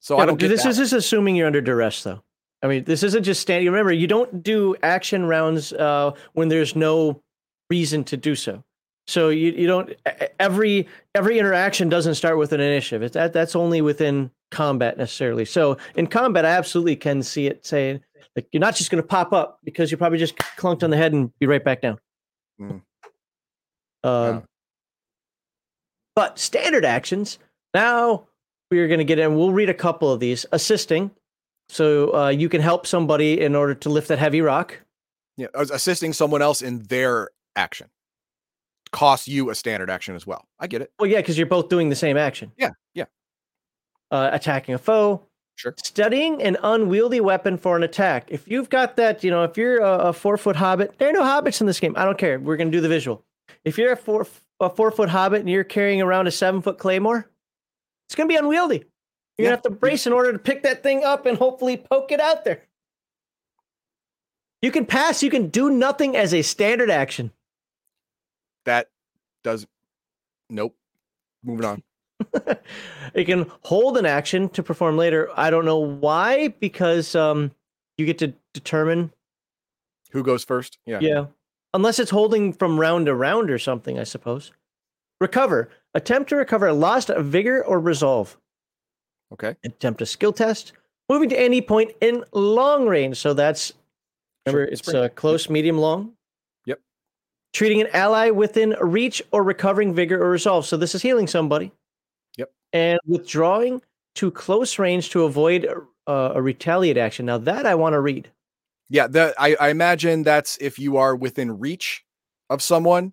So 0.00 0.16
Yeah, 0.16 0.22
I 0.22 0.26
don't 0.26 0.38
get 0.38 0.48
this 0.48 0.62
that. 0.62 0.70
is 0.70 0.76
just 0.76 0.92
assuming 0.92 1.34
you're 1.36 1.46
under 1.46 1.60
duress, 1.62 2.02
though. 2.02 2.22
I 2.62 2.66
mean, 2.66 2.84
this 2.84 3.02
isn't 3.02 3.24
just 3.24 3.42
standing. 3.42 3.66
Remember, 3.70 3.92
you 3.92 4.06
don't 4.06 4.42
do 4.42 4.74
action 4.82 5.26
rounds 5.26 5.72
uh, 5.72 6.12
when 6.32 6.48
there's 6.48 6.74
no 6.76 7.22
reason 7.68 8.04
to 8.04 8.16
do 8.16 8.34
so. 8.34 8.64
So 9.06 9.28
you, 9.28 9.52
you 9.52 9.66
don't 9.66 9.92
every 10.40 10.88
every 11.14 11.38
interaction 11.38 11.88
doesn't 11.88 12.14
start 12.14 12.38
with 12.38 12.52
an 12.52 12.60
initiative. 12.60 13.02
It's 13.02 13.14
that 13.14 13.32
that's 13.32 13.54
only 13.54 13.82
within 13.82 14.30
combat 14.50 14.96
necessarily. 14.96 15.44
So 15.44 15.76
in 15.94 16.06
combat, 16.06 16.46
I 16.46 16.50
absolutely 16.50 16.96
can 16.96 17.22
see 17.22 17.46
it 17.46 17.66
saying 17.66 18.00
like 18.34 18.48
you're 18.52 18.60
not 18.60 18.76
just 18.76 18.90
going 18.90 19.02
to 19.02 19.06
pop 19.06 19.32
up 19.32 19.58
because 19.62 19.90
you're 19.90 19.98
probably 19.98 20.18
just 20.18 20.36
clunked 20.36 20.82
on 20.82 20.90
the 20.90 20.96
head 20.96 21.12
and 21.12 21.30
be 21.38 21.46
right 21.46 21.62
back 21.62 21.82
down. 21.82 21.98
Mm. 22.60 22.70
Um, 22.70 22.82
Yeah. 24.04 24.40
But 26.16 26.38
standard 26.38 26.84
actions. 26.84 27.38
Now 27.74 28.28
we 28.70 28.78
are 28.78 28.88
going 28.88 28.98
to 28.98 29.04
get 29.04 29.18
in. 29.18 29.36
We'll 29.36 29.52
read 29.52 29.68
a 29.68 29.74
couple 29.74 30.10
of 30.12 30.20
these. 30.20 30.46
Assisting. 30.52 31.10
So 31.68 32.14
uh, 32.14 32.28
you 32.28 32.48
can 32.48 32.60
help 32.60 32.86
somebody 32.86 33.40
in 33.40 33.54
order 33.54 33.74
to 33.74 33.88
lift 33.88 34.08
that 34.08 34.18
heavy 34.18 34.40
rock. 34.40 34.80
yeah, 35.36 35.48
assisting 35.54 36.12
someone 36.12 36.40
else 36.40 36.62
in 36.62 36.84
their 36.84 37.30
action 37.56 37.88
costs 38.94 39.28
you 39.28 39.50
a 39.50 39.54
standard 39.54 39.90
action 39.90 40.14
as 40.14 40.26
well. 40.26 40.46
I 40.60 40.68
get 40.68 40.80
it. 40.80 40.92
Well, 40.98 41.10
yeah, 41.10 41.18
because 41.18 41.36
you're 41.36 41.46
both 41.48 41.68
doing 41.68 41.88
the 41.90 41.96
same 41.96 42.16
action. 42.16 42.52
Yeah, 42.56 42.70
yeah. 42.94 43.04
Uh, 44.10 44.30
attacking 44.32 44.74
a 44.74 44.78
foe. 44.78 45.20
Sure. 45.56 45.74
Studying 45.76 46.40
an 46.42 46.56
unwieldy 46.62 47.20
weapon 47.20 47.58
for 47.58 47.76
an 47.76 47.82
attack. 47.82 48.28
If 48.30 48.48
you've 48.48 48.70
got 48.70 48.96
that, 48.96 49.22
you 49.24 49.30
know, 49.30 49.44
if 49.44 49.56
you're 49.56 49.78
a, 49.80 49.96
a 50.08 50.12
four 50.12 50.36
foot 50.36 50.56
hobbit, 50.56 50.94
there 50.98 51.08
are 51.10 51.12
no 51.12 51.22
hobbits 51.22 51.60
in 51.60 51.66
this 51.66 51.78
game. 51.80 51.94
I 51.96 52.04
don't 52.04 52.16
care. 52.18 52.38
We're 52.38 52.56
going 52.56 52.70
to 52.70 52.76
do 52.76 52.80
the 52.80 52.88
visual. 52.88 53.24
If 53.64 53.76
you're 53.78 53.92
a 53.92 53.96
four 53.96 54.26
a 54.60 54.70
four 54.70 54.90
foot 54.90 55.08
hobbit 55.08 55.40
and 55.40 55.50
you're 55.50 55.64
carrying 55.64 56.00
around 56.00 56.26
a 56.28 56.30
seven 56.30 56.62
foot 56.62 56.78
claymore, 56.78 57.28
it's 58.08 58.14
going 58.14 58.28
to 58.28 58.32
be 58.32 58.38
unwieldy. 58.38 58.76
You're 58.78 58.84
Yeah. 59.38 59.50
going 59.50 59.50
to 59.50 59.56
have 59.56 59.62
to 59.62 59.70
brace 59.80 60.06
in 60.06 60.12
order 60.12 60.32
to 60.32 60.38
pick 60.38 60.62
that 60.62 60.82
thing 60.84 61.02
up 61.04 61.26
and 61.26 61.36
hopefully 61.36 61.76
poke 61.76 62.12
it 62.12 62.20
out 62.20 62.44
there. 62.44 62.62
You 64.62 64.70
can 64.70 64.86
pass. 64.86 65.22
You 65.22 65.30
can 65.30 65.48
do 65.48 65.70
nothing 65.70 66.16
as 66.16 66.32
a 66.32 66.42
standard 66.42 66.90
action. 66.90 67.32
That 68.64 68.90
does 69.42 69.66
nope. 70.50 70.74
Moving 71.42 71.64
on. 71.66 71.82
it 73.14 73.24
can 73.24 73.50
hold 73.62 73.96
an 73.98 74.06
action 74.06 74.48
to 74.50 74.62
perform 74.62 74.96
later. 74.96 75.28
I 75.36 75.50
don't 75.50 75.64
know 75.64 75.78
why, 75.78 76.48
because 76.48 77.14
um, 77.14 77.50
you 77.98 78.06
get 78.06 78.18
to 78.18 78.32
determine. 78.52 79.12
Who 80.12 80.22
goes 80.22 80.44
first? 80.44 80.78
Yeah. 80.86 81.00
Yeah, 81.00 81.26
unless 81.74 81.98
it's 81.98 82.10
holding 82.10 82.52
from 82.52 82.78
round 82.78 83.06
to 83.06 83.14
round 83.14 83.50
or 83.50 83.58
something, 83.58 83.98
I 83.98 84.04
suppose. 84.04 84.52
Recover. 85.20 85.70
Attempt 85.94 86.28
to 86.30 86.36
recover 86.36 86.72
lost 86.72 87.10
vigor 87.16 87.64
or 87.64 87.78
resolve. 87.80 88.36
Okay. 89.32 89.56
Attempt 89.64 90.00
a 90.02 90.06
skill 90.06 90.32
test. 90.32 90.72
Moving 91.08 91.28
to 91.28 91.38
any 91.38 91.60
point 91.60 91.92
in 92.00 92.24
long 92.32 92.86
range. 92.86 93.18
So 93.18 93.34
that's 93.34 93.72
remember 94.46 94.66
Sure, 94.66 94.72
it's 94.72 94.80
sprint. 94.80 94.98
uh, 94.98 95.08
close, 95.10 95.50
medium, 95.50 95.78
long. 95.78 96.12
Treating 97.54 97.80
an 97.80 97.86
ally 97.92 98.30
within 98.30 98.76
reach 98.80 99.22
or 99.30 99.42
recovering 99.42 99.94
vigor 99.94 100.22
or 100.22 100.28
resolve. 100.28 100.66
So 100.66 100.76
this 100.76 100.94
is 100.94 101.00
healing 101.00 101.26
somebody. 101.26 101.72
Yep. 102.36 102.52
And 102.72 102.98
withdrawing 103.06 103.80
to 104.16 104.30
close 104.30 104.78
range 104.78 105.10
to 105.10 105.22
avoid 105.22 105.66
uh, 106.06 106.32
a 106.34 106.42
retaliate 106.42 106.98
action. 106.98 107.26
Now 107.26 107.38
that 107.38 107.64
I 107.64 107.74
want 107.74 107.94
to 107.94 108.00
read. 108.00 108.30
Yeah, 108.90 109.06
the 109.06 109.34
I, 109.38 109.56
I 109.58 109.68
imagine 109.70 110.24
that's 110.24 110.58
if 110.60 110.78
you 110.78 110.96
are 110.98 111.16
within 111.16 111.58
reach 111.58 112.04
of 112.50 112.60
someone 112.60 113.12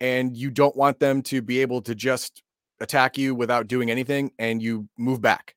and 0.00 0.36
you 0.36 0.50
don't 0.50 0.76
want 0.76 0.98
them 0.98 1.22
to 1.22 1.42
be 1.42 1.60
able 1.60 1.82
to 1.82 1.94
just 1.94 2.42
attack 2.80 3.18
you 3.18 3.34
without 3.34 3.68
doing 3.68 3.90
anything 3.90 4.32
and 4.38 4.62
you 4.62 4.88
move 4.96 5.20
back. 5.20 5.54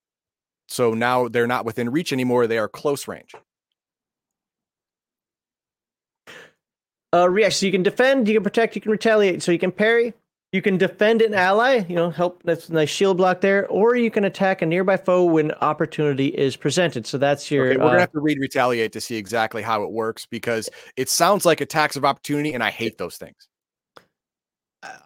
So 0.68 0.94
now 0.94 1.28
they're 1.28 1.48
not 1.48 1.66
within 1.66 1.90
reach 1.90 2.12
anymore, 2.12 2.48
they 2.48 2.58
are 2.58 2.68
close 2.68 3.08
range. 3.08 3.34
Uh, 7.14 7.30
react. 7.30 7.56
So 7.56 7.66
you 7.66 7.72
can 7.72 7.84
defend, 7.84 8.28
you 8.28 8.34
can 8.34 8.44
protect, 8.44 8.76
you 8.76 8.82
can 8.82 8.92
retaliate. 8.92 9.44
So 9.44 9.52
you 9.52 9.60
can 9.60 9.72
parry, 9.72 10.14
you 10.52 10.62
can 10.62 10.78
defend 10.78 11.22
an 11.22 11.34
ally, 11.34 11.84
you 11.88 11.96
know, 11.96 12.10
help. 12.10 12.44
That's 12.44 12.70
a 12.70 12.74
nice 12.74 12.90
shield 12.90 13.18
block 13.18 13.42
there, 13.42 13.68
or 13.68 13.96
you 13.96 14.12
can 14.12 14.24
attack 14.24 14.62
a 14.62 14.66
nearby 14.66 14.98
foe 14.98 15.26
when 15.26 15.52
opportunity 15.54 16.28
is 16.28 16.56
presented. 16.56 17.08
So 17.08 17.18
that's 17.18 17.50
your. 17.50 17.68
Okay, 17.68 17.78
we're 17.78 17.86
uh, 17.86 17.88
gonna 17.90 18.00
have 18.00 18.12
to 18.12 18.20
read 18.20 18.40
retaliate 18.40 18.92
to 18.94 19.02
see 19.02 19.16
exactly 19.16 19.62
how 19.62 19.84
it 19.84 19.92
works 19.92 20.28
because 20.28 20.70
it 20.96 21.10
sounds 21.10 21.46
like 21.46 21.60
attacks 21.60 21.96
of 21.96 22.06
opportunity, 22.06 22.54
and 22.54 22.64
I 22.64 22.70
hate 22.70 23.00
those 23.00 23.18
things. 23.18 23.48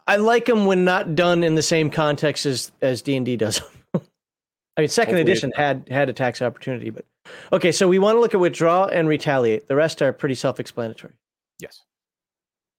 I 0.07 0.17
like 0.17 0.45
them 0.45 0.65
when 0.65 0.84
not 0.84 1.15
done 1.15 1.43
in 1.43 1.55
the 1.55 1.61
same 1.61 1.89
context 1.89 2.45
as 2.45 2.71
as 2.81 3.01
D 3.01 3.15
and 3.15 3.25
D 3.25 3.38
does. 3.38 3.61
I 3.95 4.81
mean, 4.81 4.89
second 4.89 5.15
Hopefully 5.15 5.21
edition 5.21 5.53
had 5.55 5.88
had 5.89 6.09
attacks 6.09 6.41
of 6.41 6.47
opportunity, 6.47 6.89
but 6.89 7.05
okay. 7.53 7.71
So 7.71 7.88
we 7.88 7.99
want 7.99 8.17
to 8.17 8.19
look 8.19 8.34
at 8.34 8.39
withdraw 8.39 8.85
and 8.85 9.07
retaliate. 9.07 9.67
The 9.67 9.75
rest 9.75 10.01
are 10.01 10.11
pretty 10.11 10.35
self-explanatory. 10.35 11.13
Yes. 11.59 11.84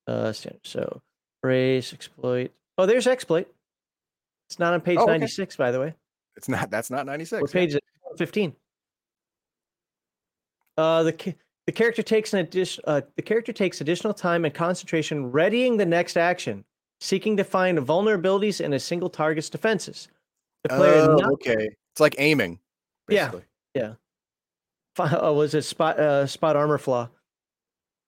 Uh. 0.09 0.33
So 0.65 1.01
brace, 1.43 1.93
exploit. 1.93 2.53
Oh, 2.77 2.87
there's 2.87 3.07
exploit. 3.07 3.49
It's 4.49 4.59
not 4.59 4.73
on 4.73 4.81
page 4.81 4.99
Oh, 4.99 5.03
okay. 5.03 5.13
96, 5.13 5.57
by 5.57 5.71
the 5.71 5.81
way. 5.81 5.95
It's 6.37 6.49
not 6.49 6.71
that's 6.71 6.91
not 6.91 7.05
96. 7.07 7.43
What 7.43 7.51
yeah. 7.51 7.61
page 7.61 7.75
it? 7.75 7.85
15. 8.17 8.55
Uh, 10.77 11.03
the 11.03 11.35
the 11.67 11.73
character 11.73 12.03
takes 12.03 12.33
an 12.33 12.41
addition. 12.41 12.83
Uh, 12.87 13.03
the 13.17 13.23
character 13.23 13.53
takes 13.53 13.81
additional 13.81 14.15
time 14.15 14.45
and 14.45 14.55
concentration 14.55 15.31
readying 15.31 15.77
the 15.77 15.85
next 15.85 16.17
action, 16.17 16.65
seeking 17.01 17.37
to 17.37 17.45
find 17.45 17.79
vulnerabilities 17.79 18.61
in 18.61 18.73
a 18.73 18.79
single 18.79 19.11
target's 19.11 19.51
defenses. 19.51 20.09
The 20.63 20.71
player 20.71 21.03
Oh, 21.03 21.17
not, 21.17 21.33
okay. 21.35 21.69
It's 21.93 22.01
like 22.01 22.15
aiming. 22.19 22.59
Yeah. 23.09 23.33
Yeah. 23.75 23.95
fi- 24.95 25.05
uh, 25.15 25.33
was 25.33 25.55
it 25.55 25.63
spot 25.63 25.99
uh, 25.99 26.27
spot 26.27 26.57
armor 26.57 26.79
flaw. 26.79 27.09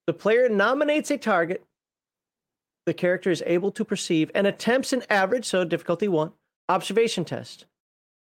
The 0.07 0.13
player 0.13 0.49
nominates 0.49 1.11
a 1.11 1.17
target. 1.17 1.63
The 2.91 2.95
character 2.95 3.31
is 3.31 3.41
able 3.45 3.71
to 3.71 3.85
perceive 3.85 4.29
and 4.35 4.45
attempts 4.45 4.91
an 4.91 5.03
average, 5.09 5.45
so 5.45 5.63
difficulty 5.63 6.09
one, 6.09 6.33
observation 6.67 7.23
test. 7.23 7.65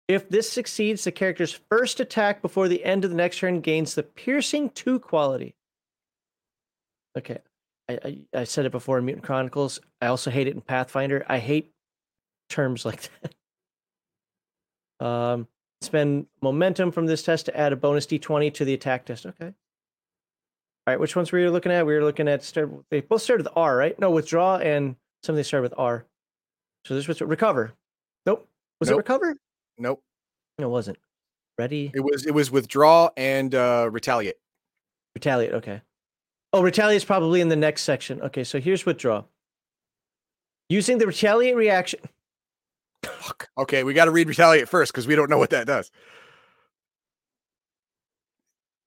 If 0.08 0.30
this 0.30 0.48
succeeds, 0.48 1.04
the 1.04 1.12
character's 1.12 1.60
first 1.72 2.00
attack 2.00 2.44
before 2.44 2.68
the 2.68 2.86
end 2.86 3.04
of 3.04 3.10
the 3.10 3.18
next 3.18 3.40
turn 3.40 3.62
gains 3.62 3.96
the 3.96 4.04
piercing 4.04 4.70
two 4.70 5.00
quality. 5.00 5.56
Okay, 7.18 7.40
I, 7.90 8.20
I, 8.32 8.44
said 8.44 8.68
it 8.68 8.72
before 8.72 9.00
in 9.00 9.06
Mutant 9.06 9.26
Chronicles. 9.26 9.80
I 10.04 10.06
also 10.06 10.30
hate 10.30 10.46
it 10.46 10.54
in 10.54 10.62
Pathfinder. 10.62 11.26
I 11.28 11.40
hate 11.40 11.74
terms 12.48 12.86
like 12.86 13.10
that. 15.00 15.04
Um, 15.04 15.48
spend 15.82 16.28
momentum 16.44 16.92
from 16.92 17.08
this 17.08 17.24
test 17.24 17.48
to 17.48 17.58
add 17.58 17.74
a 17.74 17.76
bonus 17.76 18.06
d20 18.06 18.54
to 18.54 18.66
the 18.66 18.76
attack 18.76 19.06
test. 19.06 19.26
Okay. 19.26 19.52
All 20.90 20.94
right, 20.94 21.00
which 21.00 21.16
ones 21.16 21.32
were 21.32 21.38
you 21.38 21.52
looking 21.52 21.72
at? 21.72 21.86
We 21.86 21.94
were 21.94 22.04
looking 22.04 22.28
at 22.28 22.44
start. 22.44 22.72
They 22.90 23.02
both 23.02 23.22
started 23.22 23.46
with 23.46 23.54
R, 23.56 23.78
right? 23.78 24.00
No, 24.00 24.10
withdraw 24.10 24.58
and 24.58 24.96
some 25.22 25.34
of 25.34 25.38
they 25.38 25.44
started 25.44 25.70
with 25.70 25.76
R. 25.78 26.04
So 26.84 26.96
this 26.96 27.08
was 27.08 27.22
recover. 27.22 27.74
Nope. 28.26 28.50
Was 28.80 28.90
it 28.90 28.98
recover? 28.98 29.38
Nope. 29.78 30.02
No, 30.58 30.66
it 30.66 30.72
wasn't. 30.72 30.98
Ready? 31.60 31.92
It 31.94 32.00
was 32.00 32.26
it 32.26 32.34
was 32.34 32.50
withdraw 32.50 33.12
and 33.16 33.54
uh 33.54 33.88
retaliate. 33.92 34.38
Retaliate. 35.14 35.54
Okay. 35.54 35.80
Oh, 36.54 36.64
retaliate 36.64 36.98
is 36.98 37.06
probably 37.06 37.40
in 37.40 37.50
the 37.50 37.56
next 37.56 37.84
section. 37.84 38.20
Okay, 38.24 38.44
so 38.44 38.60
here's 38.60 38.84
withdraw. 38.84 39.26
Using 40.70 40.98
the 40.98 41.06
retaliate 41.06 41.56
reaction. 41.56 42.00
Fuck. 43.04 43.48
Okay, 43.60 43.84
we 43.84 43.94
got 43.94 44.06
to 44.06 44.12
read 44.12 44.28
retaliate 44.28 44.68
first 44.68 44.92
because 44.92 45.06
we 45.06 45.16
don't 45.16 45.30
know 45.30 45.38
what 45.38 45.52
that 45.52 45.68
does. 45.68 45.92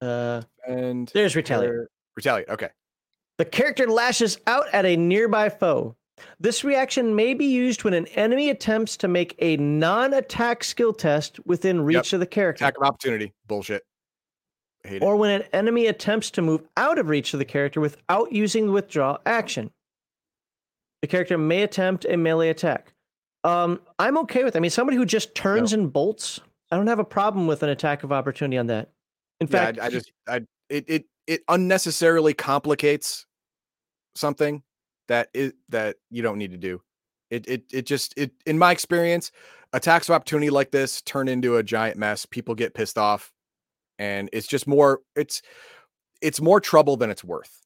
Uh, 0.01 0.41
And 0.67 1.09
there's 1.13 1.33
retaliate. 1.35 1.87
Retaliate. 2.15 2.49
Okay. 2.49 2.69
The 3.37 3.45
character 3.45 3.87
lashes 3.87 4.37
out 4.47 4.65
at 4.73 4.85
a 4.85 4.95
nearby 4.95 5.49
foe. 5.49 5.95
This 6.39 6.63
reaction 6.63 7.15
may 7.15 7.33
be 7.33 7.45
used 7.45 7.83
when 7.83 7.93
an 7.93 8.05
enemy 8.07 8.49
attempts 8.49 8.95
to 8.97 9.07
make 9.07 9.35
a 9.39 9.57
non 9.57 10.13
attack 10.13 10.63
skill 10.63 10.93
test 10.93 11.39
within 11.45 11.81
reach 11.81 12.13
of 12.13 12.19
the 12.19 12.25
character, 12.27 12.63
Attack 12.65 12.77
of 12.77 12.83
opportunity. 12.83 13.33
Bullshit. 13.47 13.83
Hate 14.83 14.97
it. 14.97 15.01
or 15.01 15.15
when 15.15 15.41
an 15.41 15.47
enemy 15.53 15.87
attempts 15.87 16.29
to 16.31 16.41
move 16.41 16.63
out 16.75 16.99
of 16.99 17.07
reach 17.07 17.33
of 17.33 17.39
the 17.39 17.45
character 17.45 17.79
without 17.79 18.31
using 18.31 18.67
the 18.67 18.73
withdraw 18.73 19.17
action. 19.25 19.71
The 21.01 21.07
character 21.07 21.37
may 21.37 21.63
attempt 21.63 22.05
a 22.05 22.17
melee 22.17 22.49
attack. 22.49 22.93
Um, 23.43 23.81
I'm 23.99 24.17
okay 24.19 24.43
with. 24.43 24.55
I 24.55 24.59
mean, 24.59 24.71
somebody 24.71 24.97
who 24.97 25.05
just 25.05 25.35
turns 25.35 25.73
and 25.73 25.91
bolts. 25.91 26.39
I 26.71 26.77
don't 26.77 26.87
have 26.87 26.99
a 26.99 27.05
problem 27.05 27.47
with 27.47 27.63
an 27.63 27.69
attack 27.69 28.03
of 28.03 28.11
opportunity 28.11 28.57
on 28.57 28.67
that. 28.67 28.89
In 29.41 29.47
yeah, 29.47 29.51
fact, 29.51 29.79
I, 29.79 29.85
I 29.85 29.89
just 29.89 30.11
I 30.27 30.41
it 30.69 30.85
it 30.87 31.05
it 31.27 31.41
unnecessarily 31.47 32.33
complicates 32.33 33.25
something 34.15 34.63
that 35.07 35.29
is 35.33 35.53
that 35.69 35.97
you 36.09 36.21
don't 36.21 36.37
need 36.37 36.51
to 36.51 36.57
do. 36.57 36.81
It 37.29 37.47
it 37.47 37.63
it 37.71 37.85
just 37.85 38.13
it 38.17 38.31
in 38.45 38.57
my 38.57 38.71
experience, 38.71 39.31
attacks 39.73 40.09
of 40.09 40.15
opportunity 40.15 40.49
like 40.49 40.71
this 40.71 41.01
turn 41.01 41.27
into 41.27 41.57
a 41.57 41.63
giant 41.63 41.97
mess. 41.97 42.25
People 42.25 42.55
get 42.55 42.73
pissed 42.73 42.97
off, 42.97 43.31
and 43.99 44.29
it's 44.33 44.47
just 44.47 44.67
more 44.67 45.01
it's 45.15 45.41
it's 46.21 46.41
more 46.41 46.59
trouble 46.59 46.97
than 46.97 47.09
it's 47.09 47.23
worth. 47.23 47.61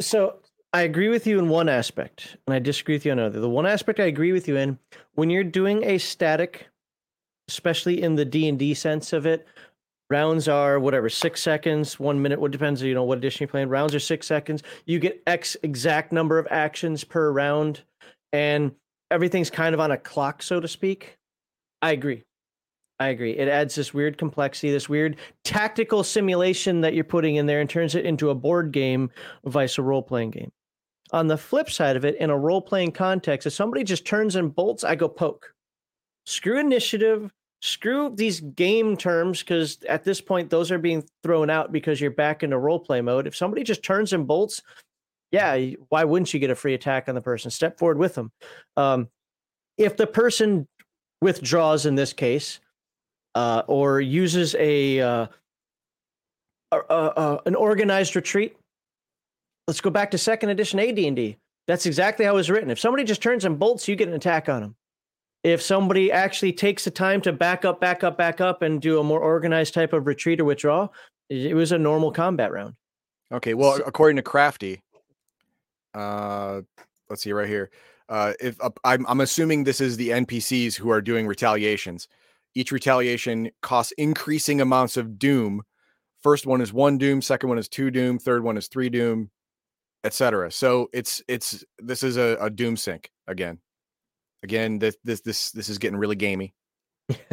So 0.00 0.38
I 0.72 0.82
agree 0.82 1.08
with 1.08 1.26
you 1.26 1.38
in 1.38 1.48
one 1.48 1.68
aspect, 1.68 2.36
and 2.46 2.54
I 2.54 2.58
disagree 2.58 2.96
with 2.96 3.06
you 3.06 3.12
on 3.12 3.18
another. 3.18 3.40
The 3.40 3.48
one 3.48 3.66
aspect 3.66 3.98
I 4.00 4.04
agree 4.04 4.32
with 4.32 4.46
you 4.46 4.56
in, 4.56 4.78
when 5.14 5.30
you're 5.30 5.44
doing 5.44 5.82
a 5.84 5.98
static, 5.98 6.68
especially 7.48 8.02
in 8.02 8.14
the 8.14 8.24
D 8.24 8.48
and 8.48 8.58
D 8.58 8.74
sense 8.74 9.12
of 9.12 9.26
it, 9.26 9.46
rounds 10.10 10.48
are 10.48 10.78
whatever 10.78 11.08
six 11.08 11.42
seconds, 11.42 11.98
one 11.98 12.20
minute. 12.20 12.40
What 12.40 12.50
depends, 12.50 12.82
you 12.82 12.94
know, 12.94 13.04
what 13.04 13.18
edition 13.18 13.44
you're 13.44 13.48
playing. 13.48 13.68
Rounds 13.68 13.94
are 13.94 14.00
six 14.00 14.26
seconds. 14.26 14.62
You 14.84 14.98
get 14.98 15.22
X 15.26 15.56
exact 15.62 16.12
number 16.12 16.38
of 16.38 16.46
actions 16.50 17.04
per 17.04 17.30
round, 17.30 17.82
and 18.32 18.72
everything's 19.10 19.50
kind 19.50 19.74
of 19.74 19.80
on 19.80 19.90
a 19.90 19.96
clock, 19.96 20.42
so 20.42 20.60
to 20.60 20.68
speak. 20.68 21.16
I 21.82 21.92
agree. 21.92 22.22
I 22.98 23.08
agree. 23.08 23.32
It 23.32 23.48
adds 23.48 23.74
this 23.74 23.92
weird 23.92 24.16
complexity, 24.16 24.70
this 24.70 24.88
weird 24.88 25.16
tactical 25.44 26.02
simulation 26.02 26.80
that 26.80 26.94
you're 26.94 27.04
putting 27.04 27.36
in 27.36 27.46
there, 27.46 27.60
and 27.60 27.68
turns 27.68 27.94
it 27.94 28.06
into 28.06 28.30
a 28.30 28.34
board 28.34 28.72
game 28.72 29.10
vice 29.44 29.76
a 29.78 29.82
role 29.82 30.02
playing 30.02 30.30
game. 30.30 30.50
On 31.12 31.26
the 31.26 31.36
flip 31.36 31.70
side 31.70 31.96
of 31.96 32.04
it, 32.04 32.16
in 32.16 32.30
a 32.30 32.38
role 32.38 32.60
playing 32.60 32.92
context, 32.92 33.46
if 33.46 33.52
somebody 33.52 33.84
just 33.84 34.06
turns 34.06 34.34
and 34.34 34.54
bolts, 34.54 34.82
I 34.82 34.94
go 34.94 35.08
poke. 35.08 35.52
Screw 36.24 36.58
initiative, 36.58 37.30
screw 37.62 38.12
these 38.14 38.40
game 38.40 38.96
terms, 38.96 39.40
because 39.40 39.78
at 39.88 40.04
this 40.04 40.20
point, 40.20 40.50
those 40.50 40.70
are 40.70 40.78
being 40.78 41.04
thrown 41.22 41.50
out 41.50 41.72
because 41.72 42.00
you're 42.00 42.10
back 42.10 42.42
into 42.42 42.58
role 42.58 42.78
play 42.78 43.00
mode. 43.00 43.26
If 43.26 43.36
somebody 43.36 43.62
just 43.62 43.82
turns 43.82 44.12
and 44.12 44.26
bolts, 44.26 44.62
yeah, 45.32 45.56
why 45.88 46.04
wouldn't 46.04 46.32
you 46.32 46.40
get 46.40 46.50
a 46.50 46.54
free 46.54 46.74
attack 46.74 47.08
on 47.08 47.14
the 47.14 47.20
person? 47.20 47.50
Step 47.50 47.78
forward 47.78 47.98
with 47.98 48.14
them. 48.14 48.30
Um, 48.76 49.08
if 49.76 49.96
the 49.96 50.06
person 50.06 50.66
withdraws 51.20 51.86
in 51.86 51.94
this 51.94 52.12
case, 52.12 52.60
uh, 53.34 53.62
or 53.66 54.00
uses 54.00 54.54
a, 54.58 55.00
uh, 55.00 55.26
a, 56.72 56.76
a, 56.78 57.40
an 57.44 57.54
organized 57.54 58.16
retreat, 58.16 58.56
let's 59.68 59.80
go 59.80 59.90
back 59.90 60.10
to 60.10 60.18
second 60.18 60.48
edition 60.48 60.80
AD&D. 60.80 61.36
That's 61.66 61.84
exactly 61.84 62.24
how 62.24 62.32
it 62.32 62.36
was 62.36 62.50
written. 62.50 62.70
If 62.70 62.78
somebody 62.78 63.04
just 63.04 63.22
turns 63.22 63.44
and 63.44 63.58
bolts, 63.58 63.88
you 63.88 63.96
get 63.96 64.08
an 64.08 64.14
attack 64.14 64.48
on 64.48 64.62
them. 64.62 64.76
If 65.44 65.62
somebody 65.62 66.10
actually 66.10 66.52
takes 66.52 66.84
the 66.84 66.90
time 66.90 67.20
to 67.22 67.32
back 67.32 67.64
up, 67.64 67.80
back 67.80 68.02
up, 68.02 68.18
back 68.18 68.40
up, 68.40 68.62
and 68.62 68.80
do 68.80 68.98
a 68.98 69.04
more 69.04 69.20
organized 69.20 69.74
type 69.74 69.92
of 69.92 70.06
retreat 70.06 70.40
or 70.40 70.44
withdraw, 70.44 70.88
it 71.28 71.46
it 71.46 71.54
was 71.54 71.72
a 71.72 71.78
normal 71.78 72.10
combat 72.10 72.50
round. 72.52 72.74
Okay, 73.32 73.54
well, 73.54 73.76
So- 73.76 73.84
according 73.84 74.16
to 74.16 74.22
Crafty, 74.22 74.82
uh, 75.94 76.62
let's 77.08 77.22
see 77.22 77.32
right 77.32 77.48
here. 77.48 77.70
Uh, 78.08 78.32
if 78.40 78.60
uh, 78.62 78.70
I'm, 78.84 79.04
I'm 79.06 79.20
assuming 79.20 79.64
this 79.64 79.80
is 79.80 79.96
the 79.96 80.10
NPCs 80.10 80.74
who 80.76 80.90
are 80.90 81.00
doing 81.00 81.26
retaliations. 81.26 82.06
Each 82.54 82.70
retaliation 82.72 83.50
costs 83.62 83.92
increasing 83.98 84.60
amounts 84.60 84.96
of 84.96 85.18
doom. 85.18 85.62
First 86.22 86.46
one 86.46 86.60
is 86.60 86.72
one 86.72 86.98
doom, 86.98 87.20
second 87.20 87.48
one 87.48 87.58
is 87.58 87.68
two 87.68 87.90
doom, 87.90 88.18
third 88.18 88.42
one 88.42 88.56
is 88.56 88.68
three 88.68 88.88
doom, 88.88 89.30
etc. 90.04 90.50
So 90.50 90.88
it's 90.92 91.22
it's 91.28 91.64
this 91.78 92.02
is 92.02 92.16
a, 92.16 92.36
a 92.40 92.48
doom 92.48 92.76
sink 92.76 93.10
again. 93.26 93.58
Again, 94.42 94.78
this 94.78 94.96
this 95.04 95.20
this 95.22 95.50
this 95.52 95.68
is 95.68 95.78
getting 95.78 95.98
really 95.98 96.16
gamey. 96.16 96.54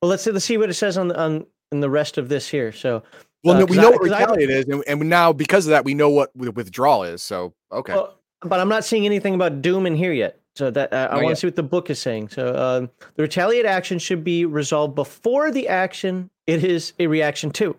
Well, 0.00 0.10
let's 0.10 0.24
let's 0.26 0.44
see 0.44 0.56
what 0.58 0.70
it 0.70 0.74
says 0.74 0.96
on 0.96 1.10
on 1.10 1.44
in 1.72 1.80
the 1.80 1.90
rest 1.90 2.18
of 2.18 2.28
this 2.28 2.48
here. 2.48 2.70
So, 2.70 3.02
Well, 3.42 3.56
Uh, 3.56 3.58
no, 3.60 3.64
we 3.64 3.76
know 3.76 3.88
I- 3.88 3.96
what 3.96 4.12
I- 4.12 4.20
retaliate 4.20 4.48
is, 4.50 4.64
and, 4.66 4.84
and 4.86 5.08
now 5.10 5.32
because 5.32 5.66
of 5.66 5.70
that, 5.70 5.84
we 5.84 5.92
know 5.92 6.08
what 6.08 6.32
wi- 6.34 6.52
withdrawal 6.54 7.02
is. 7.02 7.20
So 7.20 7.52
okay, 7.72 7.94
well, 7.94 8.16
but 8.42 8.60
I'm 8.60 8.68
not 8.68 8.84
seeing 8.84 9.06
anything 9.06 9.34
about 9.34 9.60
doom 9.60 9.86
in 9.86 9.96
here 9.96 10.12
yet. 10.12 10.38
So 10.54 10.70
that 10.70 10.92
uh, 10.92 11.08
I 11.10 11.16
want 11.20 11.30
to 11.30 11.36
see 11.40 11.48
what 11.48 11.56
the 11.56 11.64
book 11.64 11.90
is 11.90 11.98
saying. 11.98 12.28
So 12.28 12.54
um, 12.56 12.90
the 13.16 13.22
retaliate 13.24 13.66
action 13.66 13.98
should 13.98 14.22
be 14.22 14.44
resolved 14.44 14.94
before 14.94 15.50
the 15.50 15.66
action 15.66 16.30
it 16.46 16.62
is 16.62 16.92
a 17.00 17.08
reaction 17.08 17.50
to. 17.52 17.76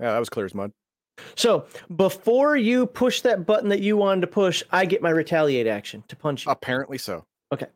yeah, 0.00 0.12
that 0.12 0.18
was 0.18 0.30
clear 0.30 0.46
as 0.46 0.54
mud. 0.54 0.72
So 1.34 1.66
before 1.96 2.56
you 2.56 2.86
push 2.86 3.20
that 3.22 3.46
button 3.46 3.68
that 3.70 3.80
you 3.80 3.96
wanted 3.96 4.20
to 4.22 4.26
push, 4.26 4.62
I 4.70 4.84
get 4.84 5.02
my 5.02 5.10
retaliate 5.10 5.66
action 5.66 6.02
to 6.08 6.16
punch 6.16 6.46
you. 6.46 6.52
Apparently 6.52 6.98
so. 6.98 7.24
Okay. 7.52 7.66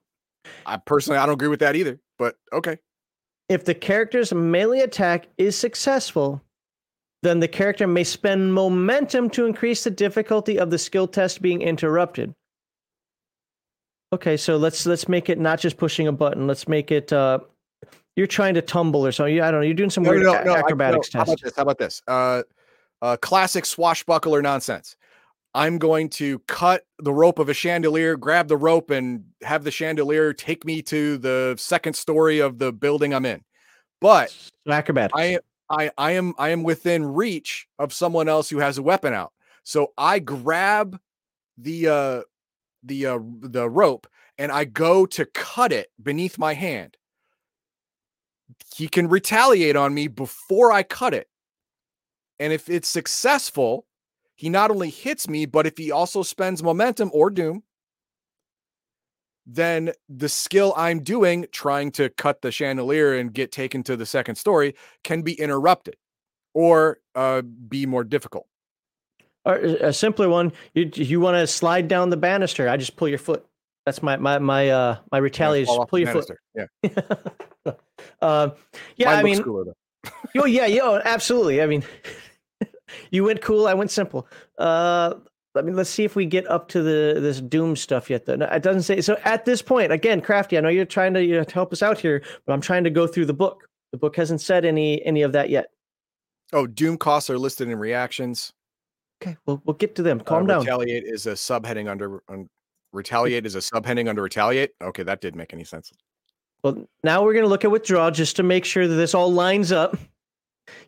I 0.67 0.77
personally, 0.79 1.19
I 1.19 1.27
don't 1.27 1.35
agree 1.35 1.49
with 1.49 1.61
that 1.61 1.77
either, 1.77 1.99
but 2.19 2.37
okay. 2.53 2.79
If 3.49 3.65
the 3.65 3.75
character's 3.75 4.33
melee 4.33 4.81
attack 4.81 5.27
is 5.39 5.57
successful, 5.57 6.41
then 7.23 7.41
the 7.41 7.49
character 7.49 7.87
may 7.87 8.05
spend 8.05 8.55
momentum 8.55 9.29
to 9.31 9.45
increase 9.47 9.85
the 9.85 9.91
difficulty 9.91 10.59
of 10.59 10.71
the 10.71 10.79
skill 10.79 11.07
test 11.09 11.43
being 11.43 11.61
interrupted. 11.63 12.35
Okay, 14.13 14.37
so 14.37 14.57
let's 14.57 14.87
let's 14.87 15.09
make 15.09 15.29
it 15.29 15.39
not 15.39 15.61
just 15.61 15.77
pushing 15.77 16.09
a 16.09 16.13
button. 16.13 16.47
Let's 16.47 16.67
make 16.67 16.91
it 16.91 17.13
uh 17.13 17.41
you're 18.17 18.27
trying 18.27 18.55
to 18.55 18.63
tumble 18.63 19.07
or 19.07 19.13
something. 19.13 19.41
I 19.41 19.51
don't 19.51 19.61
know. 19.61 19.67
You're 19.67 19.75
doing 19.75 19.91
some 19.91 20.03
No, 20.05 20.11
weird 20.11 20.23
no, 20.25 20.43
no, 20.43 20.53
I- 20.55 20.59
acrobatics 20.59 21.13
no, 21.15 21.19
How 21.21 21.25
about 21.25 21.33
test. 21.33 21.45
this? 21.45 21.57
How 21.57 21.63
about 21.63 21.79
this? 21.79 22.03
Uh, 22.09 22.43
uh, 23.03 23.17
classic 23.17 23.65
swashbuckler 23.67 24.43
nonsense. 24.43 24.97
I'm 25.55 25.79
going 25.79 26.11
to 26.11 26.39
cut 26.41 26.85
the 26.99 27.13
rope 27.13 27.39
of 27.39 27.49
a 27.49 27.55
chandelier, 27.55 28.17
grab 28.17 28.47
the 28.49 28.57
rope, 28.57 28.91
and 28.91 29.25
have 29.43 29.65
the 29.65 29.71
chandelier 29.71 30.33
take 30.33 30.65
me 30.65 30.81
to 30.83 31.19
the 31.19 31.57
second 31.59 31.95
story 31.95 32.39
of 32.39 32.59
the 32.59 32.73
building 32.73 33.13
I'm 33.13 33.27
in. 33.27 33.43
But 34.01 34.31
So 34.31 34.73
acrobatics. 34.73 35.19
I 35.19 35.39
I 35.69 35.91
I 35.99 36.13
am 36.13 36.35
I 36.39 36.51
am 36.51 36.63
within 36.63 37.05
reach 37.05 37.67
of 37.79 37.93
someone 37.93 38.29
else 38.29 38.49
who 38.49 38.59
has 38.59 38.79
a 38.79 38.83
weapon 38.83 39.13
out. 39.13 39.33
So 39.65 39.93
I 39.99 40.19
grab 40.21 40.99
the 41.59 41.89
uh 41.89 42.23
the 42.83 43.07
uh 43.07 43.19
the 43.41 43.69
rope 43.69 44.07
and 44.39 44.51
I 44.51 44.65
go 44.65 45.05
to 45.07 45.27
cut 45.27 45.73
it 45.73 45.89
beneath 46.03 46.39
my 46.39 46.55
hand. 46.55 46.97
He 48.75 48.89
can 48.89 49.09
retaliate 49.09 49.77
on 49.77 49.95
me 49.95 50.09
before 50.09 50.73
I 50.73 50.83
cut 50.83 51.13
it. 51.13 51.29
And 52.41 52.55
if 52.55 52.71
it's 52.71 52.89
successful, 52.89 53.87
he 54.35 54.49
not 54.49 54.71
only 54.71 54.89
hits 54.89 55.29
me, 55.29 55.45
but 55.45 55.67
if 55.67 55.77
he 55.77 55.93
also 55.93 56.23
spends 56.23 56.63
momentum 56.63 57.11
or 57.13 57.29
doom, 57.29 57.63
then 59.47 59.93
the 60.09 60.29
skill 60.29 60.73
I'm 60.77 61.01
doing, 61.03 61.47
trying 61.53 61.93
to 61.93 62.09
cut 62.09 62.41
the 62.41 62.51
chandelier 62.51 63.15
and 63.15 63.33
get 63.33 63.53
taken 63.53 63.83
to 63.85 63.97
the 63.97 64.07
second 64.07 64.37
story, 64.37 64.75
can 65.05 65.21
be 65.21 65.35
interrupted 65.35 65.97
or 66.55 67.01
uh, 67.15 67.43
be 67.43 67.85
more 67.85 68.05
difficult. 68.05 68.47
Or 69.45 69.57
a 69.57 69.93
simpler 69.93 70.29
one, 70.29 70.53
you 70.75 70.91
you 70.95 71.21
want 71.21 71.35
to 71.35 71.47
slide 71.47 71.89
down 71.89 72.11
the 72.11 72.17
banister, 72.17 72.69
I 72.69 72.77
just 72.77 72.97
pull 72.97 73.09
your 73.09 73.19
foot. 73.19 73.47
That's 73.87 74.03
my 74.03 74.17
my 74.17 74.39
my 74.39 74.69
uh 74.69 74.97
my 75.11 75.19
Yeah, 75.19 75.23
retaliate. 75.23 75.67
fall 75.67 75.77
Just 75.77 75.83
off 75.83 75.91
pull 75.91 75.99
your 75.99 76.13
foot. 76.13 76.31
Yeah, 76.55 77.73
uh, 78.23 78.51
yeah, 78.97 79.07
Mine 79.07 79.19
I 79.19 79.23
mean, 79.23 79.43
oh 80.39 80.45
yeah, 80.45 80.67
yeah, 80.67 80.81
oh, 80.83 81.01
absolutely. 81.05 81.63
I 81.63 81.67
mean, 81.67 81.83
you 83.11 83.25
went 83.25 83.43
cool, 83.43 83.67
I 83.67 83.75
went 83.75 83.91
simple. 83.91 84.27
Uh, 84.59 85.15
I 85.57 85.63
mean, 85.63 85.75
let's 85.75 85.91
see 85.91 86.05
if 86.05 86.15
we 86.15 86.27
get 86.27 86.49
up 86.49 86.69
to 86.69 86.83
the 86.83 87.21
this 87.21 87.41
doom 87.41 87.75
stuff 87.75 88.09
yet. 88.09 88.27
Though 88.27 88.37
No, 88.37 88.47
it 88.47 88.63
doesn't 88.63 88.83
say. 88.83 89.01
So 89.01 89.19
at 89.25 89.45
this 89.45 89.63
point, 89.63 89.91
again, 89.91 90.21
crafty. 90.21 90.57
I 90.57 90.61
know 90.61 90.69
you're 90.69 90.85
trying 90.85 91.15
to 91.15 91.25
you 91.25 91.37
know, 91.37 91.45
to 91.45 91.55
help 91.55 91.73
us 91.73 91.83
out 91.83 91.99
here, 91.99 92.23
but 92.47 92.53
I'm 92.53 92.61
trying 92.61 92.85
to 92.85 92.91
go 92.91 93.07
through 93.07 93.27
the 93.27 93.35
book. 93.35 93.67
The 93.93 93.99
book 93.99 94.17
hasn't 94.17 94.41
said 94.41 94.65
any 94.65 95.05
any 95.05 95.23
of 95.23 95.33
that 95.33 95.51
yet. 95.51 95.71
Oh, 96.53 96.67
doom 96.67 96.97
costs 96.97 97.31
are 97.31 97.39
listed 97.39 97.69
in 97.69 97.79
reactions. 97.79 98.53
Okay, 99.23 99.37
we'll 99.47 99.61
we'll 99.65 99.75
get 99.75 99.97
to 99.97 100.03
them. 100.03 100.21
Uh, 100.21 100.25
Calm 100.25 100.47
down. 100.47 100.61
Retaliate 100.61 101.05
is 101.05 101.27
a 101.27 101.33
subheading 101.33 101.91
under. 101.91 102.23
Un, 102.29 102.49
retaliate 102.93 103.45
is 103.45 103.57
a 103.57 103.59
subheading 103.59 104.09
under 104.09 104.23
retaliate. 104.23 104.73
Okay, 104.81 105.03
that 105.03 105.21
did 105.21 105.35
make 105.35 105.53
any 105.53 105.65
sense. 105.65 105.93
Well, 106.63 106.87
now 107.03 107.25
we're 107.25 107.33
going 107.33 107.45
to 107.45 107.49
look 107.49 107.65
at 107.65 107.71
withdraw 107.71 108.11
just 108.11 108.37
to 108.37 108.43
make 108.43 108.65
sure 108.65 108.87
that 108.87 108.95
this 108.95 109.15
all 109.15 109.33
lines 109.33 109.73
up. 109.73 109.97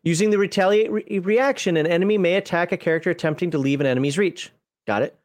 Using 0.02 0.30
the 0.30 0.38
retaliate 0.38 0.90
re- 0.90 1.18
reaction, 1.18 1.76
an 1.76 1.86
enemy 1.86 2.18
may 2.18 2.34
attack 2.34 2.72
a 2.72 2.76
character 2.76 3.10
attempting 3.10 3.50
to 3.50 3.58
leave 3.58 3.80
an 3.80 3.86
enemy's 3.86 4.18
reach. 4.18 4.50
Got 4.86 5.02
it? 5.02 5.16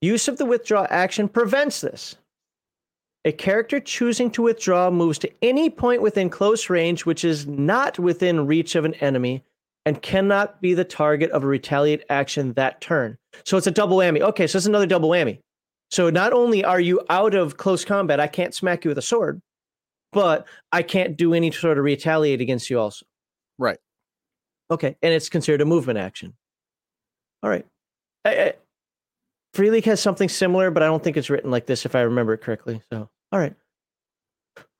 Use 0.00 0.28
of 0.28 0.38
the 0.38 0.46
withdraw 0.46 0.86
action 0.90 1.28
prevents 1.28 1.80
this. 1.80 2.16
A 3.24 3.32
character 3.32 3.80
choosing 3.80 4.30
to 4.32 4.42
withdraw 4.42 4.90
moves 4.90 5.18
to 5.18 5.32
any 5.42 5.68
point 5.68 6.00
within 6.00 6.30
close 6.30 6.70
range 6.70 7.04
which 7.04 7.24
is 7.24 7.46
not 7.46 7.98
within 7.98 8.46
reach 8.46 8.76
of 8.76 8.84
an 8.84 8.94
enemy 8.94 9.42
and 9.84 10.02
cannot 10.02 10.60
be 10.60 10.74
the 10.74 10.84
target 10.84 11.30
of 11.30 11.42
a 11.42 11.46
retaliate 11.46 12.04
action 12.08 12.52
that 12.52 12.80
turn. 12.80 13.16
So 13.44 13.56
it's 13.56 13.66
a 13.66 13.72
double 13.72 13.96
whammy. 13.96 14.20
Okay, 14.20 14.46
so 14.46 14.58
it's 14.58 14.66
another 14.66 14.86
double 14.86 15.08
whammy. 15.08 15.40
So 15.90 16.10
not 16.10 16.32
only 16.32 16.64
are 16.64 16.80
you 16.80 17.00
out 17.08 17.34
of 17.34 17.56
close 17.56 17.84
combat, 17.84 18.20
I 18.20 18.26
can't 18.26 18.54
smack 18.54 18.84
you 18.84 18.90
with 18.90 18.98
a 18.98 19.02
sword, 19.02 19.40
but 20.12 20.46
I 20.72 20.82
can't 20.82 21.16
do 21.16 21.34
any 21.34 21.50
sort 21.52 21.78
of 21.78 21.84
retaliate 21.84 22.40
against 22.40 22.68
you 22.68 22.80
also. 22.80 23.06
Right. 23.58 23.78
Okay, 24.70 24.96
and 25.02 25.14
it's 25.14 25.28
considered 25.28 25.60
a 25.60 25.64
movement 25.64 25.98
action. 25.98 26.34
All 27.42 27.50
right. 27.50 27.66
I, 28.24 28.30
I, 28.30 28.54
Free 29.54 29.70
League 29.70 29.84
has 29.84 30.00
something 30.00 30.28
similar, 30.28 30.70
but 30.70 30.82
I 30.82 30.86
don't 30.86 31.02
think 31.02 31.16
it's 31.16 31.30
written 31.30 31.50
like 31.50 31.66
this 31.66 31.86
if 31.86 31.94
I 31.94 32.00
remember 32.02 32.34
it 32.34 32.42
correctly. 32.42 32.82
So, 32.90 33.08
all 33.32 33.38
right. 33.38 33.54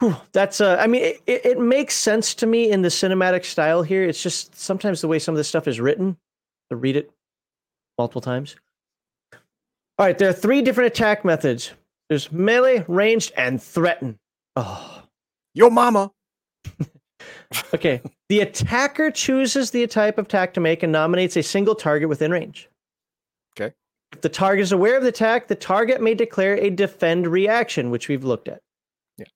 Whew, 0.01 0.17
that's 0.33 0.61
uh 0.61 0.77
I 0.81 0.87
mean 0.87 1.03
it, 1.03 1.23
it, 1.27 1.47
it 1.47 1.61
makes 1.61 1.95
sense 1.95 2.35
to 2.37 2.47
me 2.47 2.71
in 2.71 2.83
the 2.83 2.89
cinematic 2.89 3.45
style 3.45 3.83
here. 3.83 4.05
It's 4.05 4.23
just 4.23 4.55
sometimes 4.59 5.01
the 5.01 5.09
way 5.09 5.19
some 5.19 5.35
of 5.35 5.37
this 5.37 5.49
stuff 5.49 5.69
is 5.69 5.81
written 5.81 6.17
to 6.71 6.77
read 6.77 6.97
it 6.97 7.11
multiple 7.99 8.21
times. 8.21 8.57
All 9.99 10.05
right, 10.07 10.17
there 10.17 10.29
are 10.29 10.35
three 10.35 10.61
different 10.63 10.89
attack 10.89 11.25
methods. 11.25 11.73
There's 12.09 12.31
melee, 12.31 12.85
ranged, 12.89 13.33
and 13.37 13.63
threaten. 13.63 14.19
Oh, 14.55 15.03
Yo, 15.57 15.71
mama. 15.71 16.13
okay. 17.75 18.03
The 18.29 18.41
attacker 18.41 19.11
chooses 19.11 19.71
the 19.71 19.87
type 19.87 20.19
of 20.19 20.27
attack 20.27 20.55
to 20.55 20.61
make 20.61 20.83
and 20.83 20.93
nominates 20.93 21.37
a 21.37 21.43
single 21.43 21.75
target 21.75 22.09
within 22.09 22.31
range. 22.31 22.69
Okay. 23.59 23.75
If 24.13 24.21
the 24.21 24.29
target 24.29 24.63
is 24.65 24.73
aware 24.73 24.97
of 24.97 25.03
the 25.03 25.09
attack, 25.11 25.49
the 25.49 25.55
target 25.55 26.01
may 26.01 26.15
declare 26.15 26.57
a 26.57 26.71
defend 26.71 27.27
reaction, 27.27 27.91
which 27.91 28.09
we've 28.09 28.25
looked 28.25 28.49
at. 28.49 28.61
Yeah. 29.17 29.27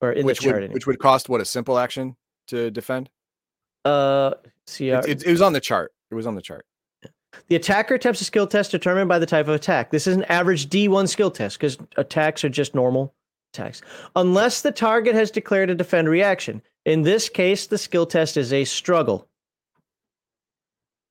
Or 0.00 0.12
in 0.12 0.26
which 0.26 0.38
the 0.38 0.44
chart. 0.44 0.54
would 0.54 0.62
anyway. 0.64 0.74
which 0.74 0.86
would 0.86 0.98
cost 0.98 1.28
what 1.28 1.40
a 1.40 1.44
simple 1.44 1.78
action 1.78 2.16
to 2.48 2.70
defend. 2.70 3.10
uh, 3.84 4.34
see, 4.66 4.92
uh, 4.92 5.00
It, 5.00 5.22
it, 5.22 5.26
it 5.26 5.30
was 5.30 5.42
on 5.42 5.52
the 5.52 5.60
chart. 5.60 5.92
It 6.10 6.14
was 6.14 6.26
on 6.26 6.36
the 6.36 6.42
chart. 6.42 6.66
the 7.48 7.56
attacker 7.56 7.94
attempts 7.94 8.20
a 8.20 8.24
skill 8.24 8.46
test 8.46 8.70
determined 8.70 9.08
by 9.08 9.18
the 9.18 9.26
type 9.26 9.48
of 9.48 9.54
attack. 9.54 9.90
This 9.90 10.06
is 10.06 10.16
an 10.16 10.24
average 10.24 10.68
D1 10.68 11.08
skill 11.08 11.30
test 11.30 11.58
because 11.58 11.78
attacks 11.96 12.44
are 12.44 12.48
just 12.48 12.74
normal 12.74 13.12
attacks. 13.52 13.82
Unless 14.14 14.62
the 14.62 14.72
target 14.72 15.14
has 15.14 15.30
declared 15.30 15.70
a 15.70 15.74
defend 15.74 16.08
reaction. 16.08 16.62
In 16.84 17.02
this 17.02 17.28
case, 17.28 17.66
the 17.66 17.78
skill 17.78 18.06
test 18.06 18.36
is 18.36 18.52
a 18.52 18.64
struggle. 18.64 19.26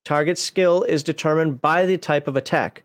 Target 0.06 0.38
skill 0.38 0.84
is 0.84 1.02
determined 1.02 1.62
by 1.62 1.86
the 1.86 1.98
type 1.98 2.28
of 2.28 2.36
attack. 2.36 2.84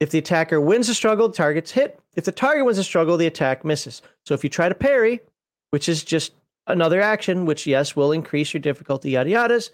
If 0.00 0.10
the 0.10 0.18
attacker 0.18 0.60
wins 0.60 0.88
the 0.88 0.94
struggle, 0.94 1.28
the 1.28 1.34
target's 1.34 1.70
hit. 1.70 1.98
If 2.14 2.24
the 2.24 2.32
target 2.32 2.66
wins 2.66 2.76
the 2.76 2.84
struggle, 2.84 3.16
the 3.16 3.26
attack 3.26 3.64
misses. 3.64 4.02
So 4.24 4.34
if 4.34 4.44
you 4.44 4.50
try 4.50 4.68
to 4.68 4.74
parry, 4.74 5.20
which 5.70 5.88
is 5.88 6.04
just 6.04 6.32
another 6.66 7.00
action, 7.00 7.46
which 7.46 7.66
yes 7.66 7.96
will 7.96 8.12
increase 8.12 8.52
your 8.52 8.60
difficulty, 8.60 9.10
yada 9.12 9.30
yadas, 9.30 9.70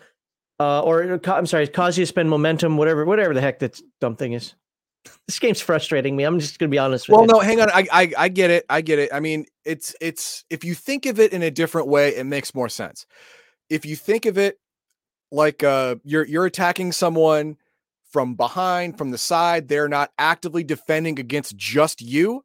uh, 0.61 0.83
or 0.83 1.21
I'm 1.27 1.47
sorry, 1.47 1.67
cause 1.67 1.99
you 1.99 2.03
to 2.03 2.07
spend 2.07 2.31
momentum, 2.31 2.77
whatever, 2.77 3.05
whatever 3.05 3.35
the 3.35 3.41
heck 3.41 3.59
that 3.61 3.81
dumb 4.01 4.15
thing 4.15 4.35
is. 4.35 4.55
This 5.27 5.39
game's 5.39 5.61
frustrating 5.61 6.17
me. 6.17 6.25
I'm 6.25 6.39
just 6.39 6.59
gonna 6.59 6.69
be 6.69 6.79
honest 6.79 7.09
with 7.09 7.15
Well, 7.15 7.23
you. 7.23 7.29
Well, 7.29 7.39
no, 7.39 7.41
hang 7.41 7.61
on. 7.61 7.71
I, 7.71 7.87
I 7.93 8.13
I 8.19 8.29
get 8.29 8.51
it. 8.51 8.67
I 8.69 8.81
get 8.81 8.99
it. 8.99 9.11
I 9.13 9.21
mean, 9.21 9.47
it's 9.65 9.95
it's 10.01 10.45
if 10.51 10.65
you 10.65 10.75
think 10.75 11.07
of 11.07 11.19
it 11.21 11.33
in 11.33 11.43
a 11.43 11.51
different 11.51 11.89
way, 11.89 12.15
it 12.17 12.25
makes 12.25 12.55
more 12.55 12.69
sense. 12.69 13.07
If 13.71 13.87
you 13.87 13.97
think 13.97 14.27
of 14.27 14.37
it 14.37 14.59
like 15.31 15.63
uh 15.63 15.97
you're 16.05 16.27
you're 16.27 16.45
attacking 16.45 16.93
someone 16.93 17.57
from 18.11 18.35
behind, 18.35 18.99
from 18.99 19.11
the 19.11 19.19
side, 19.19 19.69
they're 19.69 19.89
not 19.89 20.11
actively 20.19 20.63
defending 20.63 21.19
against 21.19 21.57
just 21.57 22.03
you. 22.03 22.45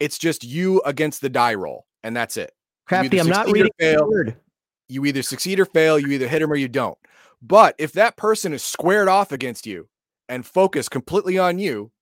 It's 0.00 0.18
just 0.18 0.42
you 0.44 0.82
against 0.84 1.20
the 1.20 1.30
die 1.30 1.54
roll, 1.54 1.86
and 2.02 2.16
that's 2.16 2.36
it. 2.36 2.52
Crafty, 2.86 3.18
I'm 3.18 3.28
not 3.28 3.50
reading 3.50 3.70
fail. 3.78 4.08
word. 4.08 4.36
You 4.88 5.04
either 5.06 5.22
succeed 5.22 5.60
or 5.60 5.64
fail, 5.66 5.98
you 5.98 6.08
either 6.08 6.28
hit 6.28 6.42
him 6.42 6.52
or 6.52 6.56
you 6.56 6.68
don't. 6.68 6.98
But 7.40 7.74
if 7.78 7.92
that 7.92 8.16
person 8.16 8.52
is 8.52 8.62
squared 8.62 9.08
off 9.08 9.32
against 9.32 9.66
you 9.66 9.88
and 10.28 10.46
focus 10.46 10.88
completely 10.88 11.38
on 11.38 11.58
you 11.58 11.92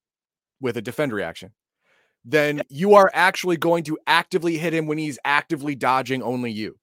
with 0.61 0.77
a 0.77 0.82
defend 0.82 1.12
reaction, 1.12 1.53
then 2.24 2.62
you 2.69 2.94
are 2.94 3.11
actually 3.12 3.57
going 3.57 3.85
to 3.85 3.99
actively 4.07 4.59
hit 4.59 4.73
him 4.73 4.86
when 4.86 4.99
he's 4.99 5.19
actively 5.24 5.74
dodging 5.74 6.23
only 6.23 6.51
you. 6.51 6.78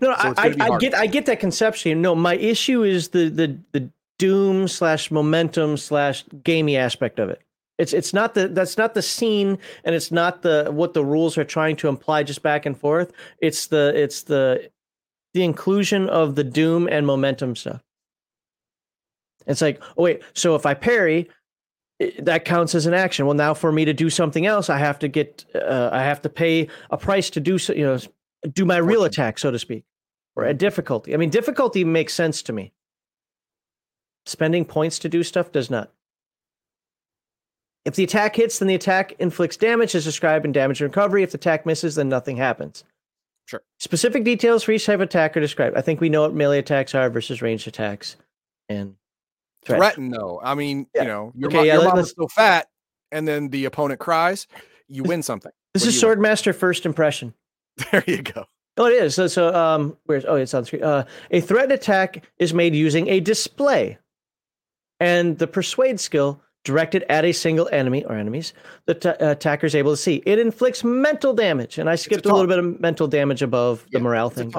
No, 0.00 0.10
no 0.10 0.16
So 0.16 0.34
I, 0.36 0.48
I, 0.48 0.74
I 0.74 0.78
get 0.78 0.94
I 0.94 1.06
get 1.06 1.26
that 1.26 1.40
conception. 1.40 2.00
No, 2.00 2.14
my 2.14 2.36
issue 2.36 2.82
is 2.82 3.08
the 3.08 3.28
the 3.28 3.58
the 3.72 3.90
doom 4.18 4.68
slash 4.68 5.10
momentum 5.10 5.76
slash 5.76 6.24
gamey 6.42 6.76
aspect 6.76 7.18
of 7.18 7.28
it. 7.28 7.42
It's 7.78 7.92
it's 7.92 8.14
not 8.14 8.34
the 8.34 8.48
that's 8.48 8.78
not 8.78 8.94
the 8.94 9.02
scene 9.02 9.58
and 9.84 9.94
it's 9.94 10.12
not 10.12 10.42
the 10.42 10.70
what 10.70 10.94
the 10.94 11.04
rules 11.04 11.36
are 11.36 11.44
trying 11.44 11.76
to 11.76 11.88
imply 11.88 12.22
just 12.22 12.42
back 12.42 12.66
and 12.66 12.78
forth. 12.78 13.12
It's 13.38 13.66
the 13.66 13.92
it's 13.94 14.22
the 14.22 14.70
the 15.34 15.42
inclusion 15.42 16.08
of 16.08 16.36
the 16.36 16.44
doom 16.44 16.88
and 16.88 17.06
momentum 17.06 17.56
stuff. 17.56 17.83
It's 19.46 19.60
like, 19.60 19.82
oh 19.96 20.04
wait, 20.04 20.22
so 20.32 20.54
if 20.54 20.66
I 20.66 20.74
parry, 20.74 21.28
that 22.18 22.44
counts 22.44 22.74
as 22.74 22.86
an 22.86 22.94
action. 22.94 23.26
Well, 23.26 23.34
now 23.34 23.54
for 23.54 23.72
me 23.72 23.84
to 23.84 23.92
do 23.92 24.10
something 24.10 24.46
else, 24.46 24.68
I 24.68 24.78
have 24.78 24.98
to 25.00 25.08
get 25.08 25.44
uh, 25.54 25.90
I 25.92 26.02
have 26.02 26.22
to 26.22 26.28
pay 26.28 26.68
a 26.90 26.96
price 26.96 27.30
to 27.30 27.40
do 27.40 27.58
so, 27.58 27.72
you 27.72 27.84
know, 27.84 27.98
do 28.52 28.64
my 28.64 28.78
real 28.78 29.04
attack, 29.04 29.38
so 29.38 29.50
to 29.50 29.58
speak, 29.58 29.84
or 30.36 30.44
a 30.44 30.54
difficulty. 30.54 31.14
I 31.14 31.16
mean, 31.16 31.30
difficulty 31.30 31.84
makes 31.84 32.14
sense 32.14 32.42
to 32.42 32.52
me. 32.52 32.72
Spending 34.26 34.64
points 34.64 34.98
to 35.00 35.08
do 35.08 35.22
stuff 35.22 35.52
does 35.52 35.70
not. 35.70 35.92
If 37.84 37.96
the 37.96 38.04
attack 38.04 38.36
hits, 38.36 38.58
then 38.58 38.68
the 38.68 38.74
attack 38.74 39.12
inflicts 39.18 39.58
damage 39.58 39.94
as 39.94 40.04
described 40.04 40.46
in 40.46 40.52
damage 40.52 40.80
recovery. 40.80 41.22
If 41.22 41.32
the 41.32 41.36
attack 41.36 41.66
misses, 41.66 41.96
then 41.96 42.08
nothing 42.08 42.38
happens. 42.38 42.82
Sure. 43.46 43.62
Specific 43.78 44.24
details 44.24 44.62
for 44.62 44.72
each 44.72 44.86
type 44.86 44.94
of 44.94 45.02
attack 45.02 45.36
are 45.36 45.40
described. 45.40 45.76
I 45.76 45.82
think 45.82 46.00
we 46.00 46.08
know 46.08 46.22
what 46.22 46.32
melee 46.32 46.58
attacks 46.58 46.94
are 46.94 47.10
versus 47.10 47.42
ranged 47.42 47.68
attacks. 47.68 48.16
And 48.70 48.96
threat. 49.64 49.78
threaten, 49.78 50.10
though. 50.10 50.40
I 50.42 50.54
mean, 50.54 50.86
yeah. 50.94 51.02
you 51.02 51.08
know, 51.08 51.32
your, 51.34 51.48
okay, 51.48 51.56
mo- 51.56 51.62
yeah, 51.62 51.74
your 51.74 51.84
mom 51.84 51.98
is 51.98 52.14
so 52.16 52.28
fat, 52.28 52.68
and 53.12 53.26
then 53.26 53.48
the 53.48 53.64
opponent 53.64 54.00
cries, 54.00 54.46
you 54.88 55.02
win 55.02 55.22
something. 55.22 55.52
This 55.72 55.82
What 55.82 55.88
is 55.88 56.00
do 56.00 56.06
you 56.06 56.08
win? 56.08 56.18
Swordmaster 56.18 56.54
first 56.54 56.86
impression. 56.86 57.34
There 57.90 58.04
you 58.06 58.22
go. 58.22 58.44
Oh, 58.76 58.86
it 58.86 58.92
is. 58.92 59.14
So, 59.14 59.26
so 59.26 59.54
um, 59.54 59.96
where's 60.04 60.24
oh, 60.24 60.36
it's 60.36 60.54
on 60.54 60.64
screen. 60.64 60.82
Uh, 60.82 61.04
a 61.30 61.40
threat 61.40 61.70
attack 61.70 62.24
is 62.38 62.52
made 62.52 62.74
using 62.74 63.08
a 63.08 63.20
display, 63.20 63.98
and 65.00 65.38
the 65.38 65.46
persuade 65.46 66.00
skill 66.00 66.40
directed 66.64 67.04
at 67.08 67.24
a 67.24 67.32
single 67.32 67.68
enemy 67.72 68.04
or 68.04 68.16
enemies 68.16 68.54
the 68.86 68.94
t- 68.94 69.08
attacker 69.20 69.66
is 69.66 69.74
able 69.74 69.92
to 69.92 69.96
see. 69.96 70.22
It 70.26 70.38
inflicts 70.38 70.82
mental 70.82 71.34
damage, 71.34 71.78
and 71.78 71.88
I 71.88 71.94
skipped 71.94 72.26
a, 72.26 72.32
little 72.32 72.48
bit 72.48 72.58
of 72.58 72.80
mental 72.80 73.06
damage 73.06 73.42
above 73.42 73.86
the 73.92 74.00
morale 74.00 74.30
thing. 74.30 74.52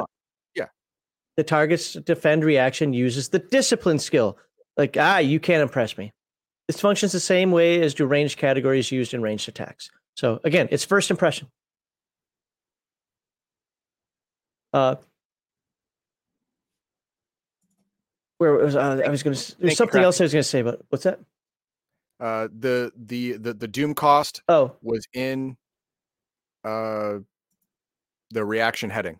Yeah. 0.55 0.67
The 1.35 1.43
target's 1.43 1.93
defend 1.93 2.45
reaction 2.45 2.93
uses 2.93 3.29
the 3.29 3.39
discipline 3.39 3.99
skill. 3.99 4.37
Like 4.77 4.97
ah, 4.99 5.19
you 5.19 5.39
can't 5.39 5.61
impress 5.61 5.97
me. 5.97 6.13
This 6.67 6.79
functions 6.79 7.11
the 7.11 7.19
same 7.19 7.51
way 7.51 7.81
as 7.81 7.93
do 7.93 8.05
ranged 8.05 8.37
categories 8.37 8.91
used 8.91 9.13
in 9.13 9.21
ranged 9.21 9.47
attacks. 9.47 9.89
So 10.15 10.39
again, 10.43 10.67
it's 10.71 10.83
first 10.83 11.11
impression. 11.11 11.47
Uh, 14.73 14.95
where 18.39 18.53
was 18.53 18.75
uh, 18.75 19.01
I 19.05 19.09
was 19.09 19.23
going 19.23 19.35
to? 19.35 19.59
There's 19.59 19.77
something 19.77 20.01
else 20.01 20.19
I 20.19 20.25
was 20.25 20.33
going 20.33 20.43
to 20.43 20.49
say, 20.49 20.61
but 20.61 20.81
what's 20.89 21.03
that? 21.05 21.19
Uh, 22.19 22.47
the 22.59 22.91
the 22.95 23.33
the 23.33 23.53
the 23.53 23.67
doom 23.67 23.93
cost 23.93 24.41
Oh, 24.47 24.75
was 24.81 25.05
in 25.13 25.57
uh 26.63 27.19
the 28.31 28.43
reaction 28.43 28.89
heading. 28.89 29.19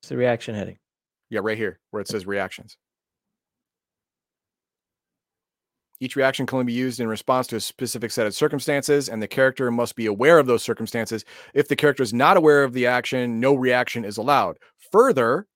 it's 0.00 0.08
the 0.08 0.16
reaction 0.16 0.54
heading. 0.54 0.78
Yeah, 1.30 1.40
right 1.42 1.58
here 1.58 1.78
where 1.90 2.00
it 2.00 2.08
says 2.08 2.26
reactions. 2.26 2.76
Each 6.00 6.14
reaction 6.14 6.46
can 6.46 6.56
only 6.56 6.66
be 6.66 6.72
used 6.72 7.00
in 7.00 7.08
response 7.08 7.48
to 7.48 7.56
a 7.56 7.60
specific 7.60 8.12
set 8.12 8.26
of 8.26 8.34
circumstances, 8.34 9.08
and 9.08 9.20
the 9.20 9.26
character 9.26 9.68
must 9.70 9.96
be 9.96 10.06
aware 10.06 10.38
of 10.38 10.46
those 10.46 10.62
circumstances. 10.62 11.24
If 11.54 11.66
the 11.66 11.74
character 11.74 12.04
is 12.04 12.14
not 12.14 12.36
aware 12.36 12.62
of 12.62 12.72
the 12.72 12.86
action, 12.86 13.40
no 13.40 13.54
reaction 13.54 14.04
is 14.04 14.16
allowed. 14.16 14.58
Further, 14.92 15.46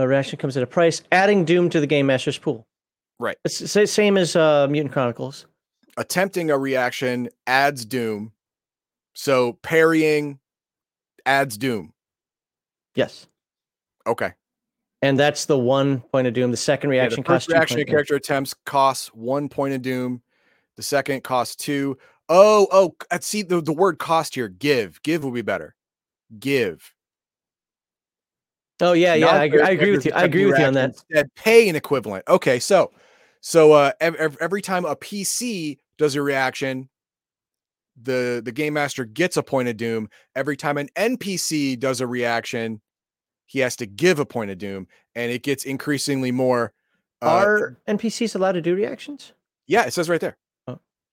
A 0.00 0.06
reaction 0.06 0.38
comes 0.38 0.56
at 0.56 0.62
a 0.62 0.66
price, 0.66 1.02
adding 1.10 1.44
Doom 1.44 1.68
to 1.70 1.80
the 1.80 1.86
game 1.86 2.06
master's 2.06 2.38
pool. 2.38 2.68
Right. 3.18 3.36
It's 3.44 3.58
the 3.58 3.84
same 3.86 4.16
as 4.16 4.36
uh, 4.36 4.68
Mutant 4.70 4.92
Chronicles. 4.92 5.46
attempting 5.96 6.52
a 6.52 6.56
reaction 6.56 7.28
adds 7.48 7.84
doom. 7.84 8.30
So 9.14 9.54
parrying 9.64 10.38
adds 11.28 11.58
doom. 11.58 11.92
Yes, 12.94 13.26
Okay. 14.06 14.32
and 15.02 15.18
that's 15.18 15.44
the 15.44 15.58
one 15.58 16.00
point 16.00 16.26
of 16.26 16.32
Doom. 16.32 16.50
The 16.50 16.56
second 16.56 16.90
Yeah, 16.90 17.02
reaction 17.02 17.22
the 17.22 17.28
first 17.28 17.46
costs 17.46 17.48
reaction 17.48 17.84
character 17.84 18.16
attempts 18.16 18.54
costs 18.64 19.08
one 19.14 19.48
point 19.48 19.74
of 19.74 19.82
doom. 19.82 20.22
The 20.76 20.82
second 20.82 21.22
costs 21.22 21.54
two. 21.54 21.98
Oh, 22.28 22.66
oh, 22.72 22.96
I 23.10 23.20
see 23.20 23.42
the, 23.42 23.60
the 23.60 23.72
word 23.72 23.98
cost 23.98 24.34
here. 24.34 24.48
Give. 24.48 25.00
Give 25.02 25.22
will 25.22 25.30
be 25.30 25.42
better. 25.42 25.76
Give. 26.38 26.82
Oh 28.80 28.92
yeah, 28.92 29.14
yeah, 29.14 29.26
I 29.28 29.44
agree, 29.44 29.60
I 29.60 29.70
agree 29.70 29.90
with 29.90 30.06
you. 30.06 30.12
I 30.14 30.24
agree 30.24 30.46
with 30.46 30.58
you 30.58 30.64
on 30.64 30.74
that. 30.74 30.90
Instead, 30.90 31.34
pay 31.34 31.68
an 31.68 31.76
equivalent. 31.76 32.24
Okay, 32.28 32.58
so 32.58 32.92
so 33.40 33.72
uh 33.72 33.92
ev- 34.00 34.14
ev- 34.16 34.38
every 34.40 34.62
time 34.62 34.84
a 34.84 34.96
PC 34.96 35.78
does 35.98 36.14
a 36.14 36.22
reaction, 36.22 36.88
the 38.02 38.42
the 38.44 38.52
game 38.52 38.74
master 38.74 39.04
gets 39.04 39.36
a 39.36 39.42
point 39.42 39.68
of 39.68 39.76
doom. 39.76 40.08
Every 40.34 40.56
time 40.56 40.78
an 40.78 40.88
NPC 40.96 41.78
does 41.78 42.00
a 42.00 42.06
reaction, 42.06 42.80
he 43.46 43.60
has 43.60 43.76
to 43.76 43.86
give 43.86 44.18
a 44.18 44.26
point 44.26 44.50
of 44.50 44.58
doom, 44.58 44.86
and 45.14 45.30
it 45.32 45.42
gets 45.42 45.64
increasingly 45.64 46.32
more. 46.32 46.72
Uh, 47.22 47.26
Are 47.26 47.76
NPCs 47.88 48.36
allowed 48.36 48.52
to 48.52 48.60
do 48.62 48.74
reactions? 48.74 49.32
yeah, 49.66 49.84
it 49.84 49.92
says 49.92 50.08
right 50.08 50.20
there. 50.20 50.36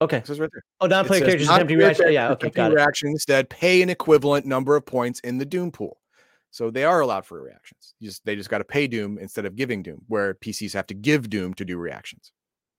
Okay. 0.01 0.17
It 0.17 0.27
says 0.27 0.39
right 0.39 0.49
there. 0.51 0.63
Oh, 0.81 0.87
non-player 0.87 1.19
says 1.19 1.27
characters 1.27 1.47
non-player 1.47 1.77
reaction. 1.77 2.11
Yeah. 2.11 2.31
Okay. 2.31 2.49
Got 2.49 2.71
it. 2.71 2.75
reaction 2.75 3.09
instead 3.09 3.49
pay 3.49 3.81
an 3.81 3.89
equivalent 3.89 4.45
number 4.45 4.75
of 4.75 4.85
points 4.85 5.21
in 5.21 5.37
the 5.37 5.45
doom 5.45 5.71
pool. 5.71 5.97
So 6.51 6.69
they 6.69 6.83
are 6.83 6.99
allowed 7.01 7.25
for 7.25 7.41
reactions. 7.41 7.95
You 7.99 8.09
just 8.09 8.23
they 8.25 8.35
just 8.35 8.49
got 8.49 8.57
to 8.59 8.65
pay 8.65 8.87
doom 8.87 9.17
instead 9.17 9.45
of 9.45 9.55
giving 9.55 9.83
doom, 9.83 10.01
where 10.07 10.35
PCs 10.35 10.73
have 10.73 10.87
to 10.87 10.93
give 10.93 11.29
doom 11.29 11.53
to 11.55 11.65
do 11.65 11.77
reactions. 11.77 12.31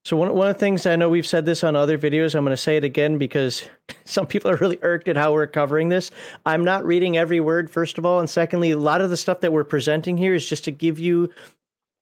So 0.06 0.16
one 0.16 0.32
one 0.36 0.46
of 0.46 0.54
the 0.54 0.60
things 0.60 0.86
I 0.86 0.94
know 0.94 1.08
we've 1.08 1.26
said 1.26 1.46
this 1.46 1.64
on 1.64 1.74
other 1.74 1.98
videos. 1.98 2.36
I'm 2.36 2.44
going 2.44 2.52
to 2.52 2.56
say 2.56 2.76
it 2.76 2.84
again 2.84 3.18
because 3.18 3.64
some 4.04 4.24
people 4.24 4.48
are 4.48 4.56
really 4.58 4.78
irked 4.82 5.08
at 5.08 5.16
how 5.16 5.32
we're 5.32 5.48
covering 5.48 5.88
this. 5.88 6.12
I'm 6.46 6.64
not 6.64 6.86
reading 6.86 7.16
every 7.16 7.40
word, 7.40 7.68
first 7.68 7.98
of 7.98 8.06
all, 8.06 8.20
and 8.20 8.30
secondly, 8.30 8.70
a 8.70 8.78
lot 8.78 9.00
of 9.00 9.10
the 9.10 9.16
stuff 9.16 9.40
that 9.40 9.52
we're 9.52 9.64
presenting 9.64 10.16
here 10.16 10.32
is 10.36 10.48
just 10.48 10.62
to 10.66 10.70
give 10.70 11.00
you 11.00 11.28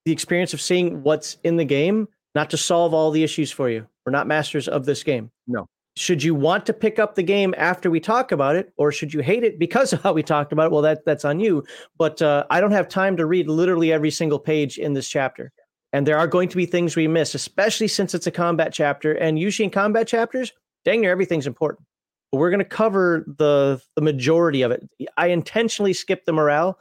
the 0.04 0.12
experience 0.12 0.52
of 0.52 0.60
seeing 0.60 1.02
what's 1.02 1.38
in 1.44 1.56
the 1.56 1.64
game, 1.64 2.06
not 2.34 2.50
to 2.50 2.58
solve 2.58 2.92
all 2.92 3.10
the 3.10 3.24
issues 3.24 3.50
for 3.50 3.70
you. 3.70 3.86
We're 4.04 4.12
not 4.12 4.26
masters 4.26 4.68
of 4.68 4.84
this 4.84 5.02
game. 5.02 5.30
No. 5.46 5.66
Should 5.96 6.22
you 6.22 6.34
want 6.34 6.66
to 6.66 6.74
pick 6.74 6.98
up 6.98 7.14
the 7.14 7.22
game 7.22 7.54
after 7.56 7.90
we 7.90 8.00
talk 8.00 8.32
about 8.32 8.54
it, 8.54 8.70
or 8.76 8.92
should 8.92 9.14
you 9.14 9.20
hate 9.20 9.44
it 9.44 9.58
because 9.58 9.92
of 9.94 10.02
how 10.02 10.12
we 10.12 10.22
talked 10.22 10.52
about 10.52 10.66
it? 10.66 10.72
Well, 10.72 10.82
that 10.82 11.06
that's 11.06 11.24
on 11.24 11.40
you. 11.40 11.64
But 11.96 12.20
uh, 12.20 12.44
I 12.50 12.60
don't 12.60 12.72
have 12.72 12.86
time 12.86 13.16
to 13.16 13.24
read 13.24 13.48
literally 13.48 13.94
every 13.94 14.10
single 14.10 14.38
page 14.38 14.76
in 14.76 14.92
this 14.92 15.08
chapter. 15.08 15.52
And 15.94 16.08
there 16.08 16.18
are 16.18 16.26
going 16.26 16.48
to 16.48 16.56
be 16.56 16.66
things 16.66 16.96
we 16.96 17.06
miss, 17.06 17.36
especially 17.36 17.86
since 17.86 18.16
it's 18.16 18.26
a 18.26 18.32
combat 18.32 18.72
chapter. 18.72 19.12
And 19.12 19.38
usually 19.38 19.64
in 19.64 19.70
combat 19.70 20.08
chapters, 20.08 20.52
dang 20.84 21.00
near 21.00 21.12
everything's 21.12 21.46
important. 21.46 21.86
But 22.32 22.38
we're 22.38 22.50
going 22.50 22.58
to 22.58 22.64
cover 22.64 23.24
the 23.38 23.80
the 23.94 24.02
majority 24.02 24.62
of 24.62 24.72
it. 24.72 24.90
I 25.16 25.28
intentionally 25.28 25.92
skipped 25.92 26.26
the 26.26 26.32
morale, 26.32 26.80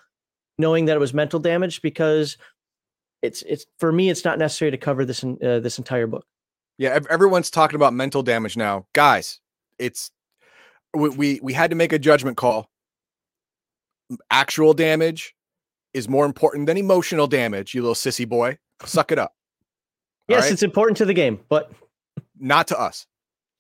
knowing 0.57 0.85
that 0.85 0.95
it 0.95 0.99
was 0.99 1.13
mental 1.13 1.39
damage 1.39 1.83
because 1.83 2.39
it's 3.21 3.43
it's 3.43 3.67
for 3.77 3.91
me 3.91 4.09
it's 4.09 4.25
not 4.25 4.39
necessary 4.39 4.71
to 4.71 4.77
cover 4.77 5.05
this 5.05 5.21
in, 5.21 5.37
uh, 5.43 5.59
this 5.59 5.77
entire 5.77 6.07
book. 6.07 6.25
Yeah, 6.79 6.99
everyone's 7.07 7.51
talking 7.51 7.75
about 7.75 7.93
mental 7.93 8.23
damage 8.23 8.57
now, 8.57 8.87
guys. 8.93 9.39
It's 9.77 10.09
we 10.91 11.09
we, 11.09 11.39
we 11.43 11.53
had 11.53 11.69
to 11.69 11.75
make 11.75 11.93
a 11.93 11.99
judgment 11.99 12.35
call. 12.35 12.67
Actual 14.31 14.73
damage 14.73 15.35
is 15.93 16.09
more 16.09 16.25
important 16.25 16.67
than 16.67 16.77
emotional 16.77 17.27
damage. 17.27 17.73
You 17.73 17.81
little 17.81 17.95
sissy 17.95 18.27
boy, 18.27 18.57
suck 18.85 19.11
it 19.11 19.19
up. 19.19 19.33
Yes, 20.27 20.43
right? 20.43 20.51
it's 20.53 20.63
important 20.63 20.97
to 20.97 21.05
the 21.05 21.13
game, 21.13 21.39
but 21.49 21.71
not 22.39 22.67
to 22.67 22.79
us. 22.79 23.05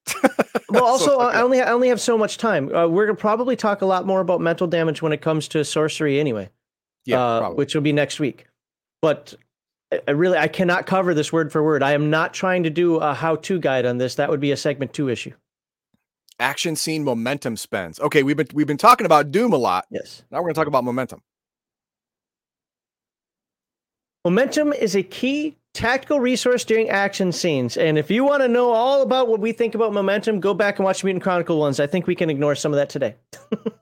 well, 0.69 0.83
also 0.83 1.19
it 1.19 1.23
I 1.23 1.41
only 1.41 1.61
I 1.61 1.71
only 1.71 1.87
have 1.89 2.01
so 2.01 2.17
much 2.17 2.37
time. 2.37 2.73
Uh, 2.73 2.87
we're 2.87 3.05
gonna 3.05 3.17
probably 3.17 3.55
talk 3.55 3.81
a 3.81 3.85
lot 3.85 4.05
more 4.05 4.19
about 4.21 4.41
mental 4.41 4.67
damage 4.67 5.01
when 5.01 5.13
it 5.13 5.21
comes 5.21 5.47
to 5.49 5.63
sorcery, 5.63 6.19
anyway. 6.19 6.49
yeah, 7.05 7.21
uh, 7.23 7.49
which 7.51 7.73
will 7.75 7.81
be 7.81 7.93
next 7.93 8.19
week. 8.19 8.47
But 9.01 9.33
I- 9.91 10.01
I 10.07 10.11
really 10.11 10.37
I 10.37 10.47
cannot 10.47 10.85
cover 10.87 11.13
this 11.13 11.31
word 11.31 11.51
for 11.51 11.63
word. 11.63 11.83
I 11.83 11.91
am 11.93 12.09
not 12.09 12.33
trying 12.33 12.63
to 12.63 12.69
do 12.69 12.95
a 12.97 13.13
how-to 13.13 13.59
guide 13.59 13.85
on 13.85 13.97
this. 13.97 14.15
That 14.15 14.29
would 14.29 14.39
be 14.39 14.51
a 14.51 14.57
segment 14.57 14.91
two 14.93 15.07
issue. 15.09 15.31
action 16.39 16.75
scene 16.75 17.03
momentum 17.03 17.55
spends. 17.55 17.99
Okay, 17.99 18.23
we've 18.23 18.35
been 18.37 18.47
we've 18.53 18.67
been 18.67 18.77
talking 18.77 19.05
about 19.05 19.31
Doom 19.31 19.53
a 19.53 19.57
lot. 19.57 19.85
Yes. 19.91 20.23
Now 20.31 20.39
we're 20.39 20.45
gonna 20.45 20.55
talk 20.55 20.67
about 20.67 20.83
momentum. 20.83 21.21
Momentum 24.25 24.71
is 24.71 24.95
a 24.95 25.03
key 25.03 25.57
tactical 25.73 26.21
resource 26.21 26.63
during 26.63 26.89
action 26.89 27.33
scenes. 27.33 27.75
And 27.75 27.97
if 27.97 28.09
you 28.09 28.23
want 28.23 28.41
to 28.41 28.47
know 28.47 28.71
all 28.71 29.01
about 29.01 29.27
what 29.27 29.41
we 29.41 29.51
think 29.51 29.75
about 29.75 29.91
momentum, 29.91 30.39
go 30.39 30.53
back 30.53 30.79
and 30.79 30.85
watch 30.85 31.03
Mutant 31.03 31.21
Chronicle 31.21 31.59
ones. 31.59 31.81
I 31.81 31.87
think 31.87 32.07
we 32.07 32.15
can 32.15 32.29
ignore 32.29 32.55
some 32.55 32.71
of 32.71 32.77
that 32.77 32.89
today. 32.89 33.15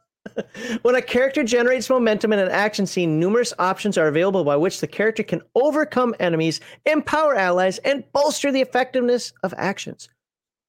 when 0.81 0.95
a 0.95 1.01
character 1.01 1.43
generates 1.43 1.91
momentum 1.91 2.33
in 2.33 2.39
an 2.39 2.49
action 2.49 2.87
scene, 2.87 3.19
numerous 3.19 3.53
options 3.59 3.99
are 3.99 4.07
available 4.07 4.43
by 4.43 4.55
which 4.55 4.79
the 4.79 4.87
character 4.87 5.21
can 5.21 5.43
overcome 5.53 6.15
enemies, 6.19 6.59
empower 6.87 7.35
allies, 7.35 7.77
and 7.79 8.03
bolster 8.11 8.51
the 8.51 8.61
effectiveness 8.61 9.33
of 9.43 9.53
actions. 9.57 10.09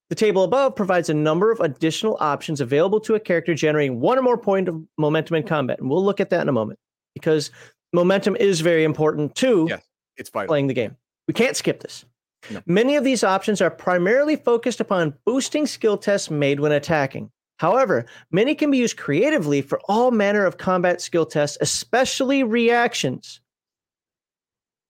The 0.09 0.15
table 0.15 0.43
above 0.43 0.75
provides 0.75 1.09
a 1.09 1.15
number 1.15 1.51
of 1.51 1.61
additional 1.61 2.15
options 2.19 2.61
available 2.61 2.99
to 2.99 3.15
a 3.15 3.19
character 3.19 3.55
generating 3.55 3.99
one 3.99 4.19
or 4.19 4.21
more 4.21 4.37
point 4.37 4.67
of 4.67 4.83
momentum 4.99 5.37
in 5.37 5.43
combat. 5.43 5.79
And 5.79 5.89
we'll 5.89 6.05
look 6.05 6.19
at 6.19 6.29
that 6.29 6.41
in 6.41 6.49
a 6.49 6.53
moment 6.53 6.77
because 7.15 7.49
momentum 7.93 8.35
is 8.35 8.61
very 8.61 8.83
important 8.83 9.35
too. 9.35 9.67
Yes. 9.69 9.83
It's 10.17 10.29
vital. 10.29 10.47
playing 10.47 10.67
the 10.67 10.73
game. 10.73 10.97
We 11.27 11.33
can't 11.33 11.55
skip 11.55 11.81
this. 11.81 12.05
No. 12.51 12.61
Many 12.65 12.95
of 12.97 13.03
these 13.03 13.23
options 13.23 13.61
are 13.61 13.71
primarily 13.71 14.35
focused 14.35 14.79
upon 14.79 15.13
boosting 15.25 15.65
skill 15.65 15.97
tests 15.97 16.29
made 16.29 16.59
when 16.59 16.71
attacking. 16.71 17.31
However, 17.57 18.05
many 18.31 18.55
can 18.55 18.71
be 18.71 18.77
used 18.77 18.97
creatively 18.97 19.61
for 19.61 19.79
all 19.85 20.11
manner 20.11 20.45
of 20.45 20.57
combat 20.57 21.01
skill 21.01 21.25
tests, 21.25 21.57
especially 21.61 22.43
reactions. 22.43 23.39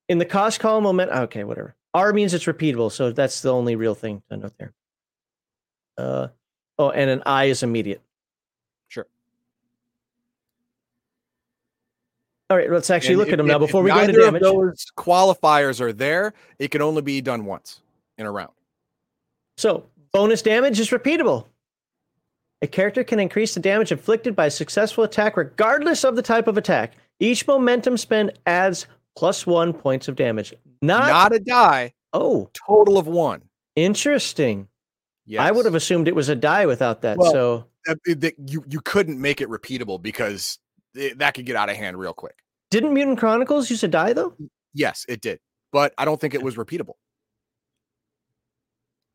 In 0.10 0.18
the 0.18 0.26
cost 0.26 0.60
column 0.60 0.84
moment, 0.84 1.12
okay, 1.12 1.44
whatever. 1.44 1.76
R 1.94 2.12
means 2.14 2.34
it's 2.34 2.46
repeatable, 2.46 2.92
so 2.92 3.12
that's 3.12 3.42
the 3.42 3.54
only 3.54 3.76
real 3.76 3.94
thing 3.94 4.24
to 4.30 4.38
note 4.38 4.54
there. 4.58 4.74
Uh, 5.98 6.28
oh, 6.80 6.90
and 6.90 7.10
an 7.10 7.22
I 7.26 7.46
is 7.46 7.62
immediate. 7.62 8.02
All 12.54 12.60
right, 12.60 12.70
let's 12.72 12.92
actually 12.92 13.14
And 13.14 13.18
look 13.18 13.28
if- 13.30 13.34
at 13.34 13.38
them 13.38 13.48
now 13.48 13.58
before 13.58 13.82
we 13.82 13.90
go 13.90 14.00
into 14.00 14.14
damage. 14.14 14.44
Those 14.44 14.86
qualifiers 14.96 15.82
are 15.82 15.92
there. 15.92 16.36
It 16.60 16.70
can 16.70 16.84
only 16.84 17.02
be 17.02 17.20
done 17.20 17.46
once 17.46 17.82
in 18.20 18.28
a 18.28 18.32
round. 18.32 18.52
So, 19.58 19.88
bonus 20.12 20.44
damage 20.44 20.80
is 20.80 20.92
repeatable. 20.92 21.48
A 22.62 22.68
character 22.68 23.04
can 23.04 23.20
increase 23.20 23.56
the 23.56 23.60
damage 23.60 23.92
inflicted 23.92 24.36
by 24.36 24.46
a 24.46 24.52
successful 24.52 25.04
attack 25.04 25.36
regardless 25.36 26.04
of 26.04 26.16
the 26.16 26.22
type 26.22 26.48
of 26.48 26.56
attack. 26.60 26.94
Each 27.20 27.48
momentum 27.48 27.98
spend 27.98 28.34
adds 28.46 28.86
plus 29.16 29.48
one 29.48 29.74
points 29.74 30.08
of 30.08 30.16
damage. 30.16 30.54
Not, 30.84 31.08
Not 31.08 31.34
a 31.34 31.40
die. 31.40 31.94
oh, 32.14 32.52
Total 32.54 33.00
of 33.00 33.08
one. 33.08 33.42
interesting. 33.76 34.68
Yes. 35.26 35.42
I 35.42 35.50
would 35.50 35.66
have 35.66 35.74
assumed 35.74 36.08
it 36.08 36.14
was 36.14 36.30
a 36.30 36.36
die 36.36 36.68
without 36.68 37.02
that. 37.02 37.18
Well- 37.18 37.32
so, 37.32 37.66
it- 38.06 38.22
that 38.22 38.36
you 38.48 38.64
you 38.70 38.80
couldn't 38.80 39.20
make 39.20 39.42
it 39.42 39.50
repeatable 39.50 40.00
because 40.00 40.60
it, 40.94 41.18
that 41.18 41.34
could 41.34 41.48
get 41.48 41.56
out 41.56 41.70
of 41.70 41.76
hand 41.76 41.98
real 41.98 42.14
quick. 42.14 42.36
Didn't 42.74 42.94
Mutant 42.96 43.20
Chronicles 43.20 43.70
use 43.70 43.84
a 43.84 43.88
die 43.88 44.14
though? 44.14 44.34
Yes, 44.74 45.06
it 45.08 45.22
did, 45.22 45.40
but 45.72 45.94
I 45.98 46.06
don't 46.06 46.20
think 46.20 46.34
it 46.34 46.42
was 46.42 46.56
repeatable. 46.56 46.96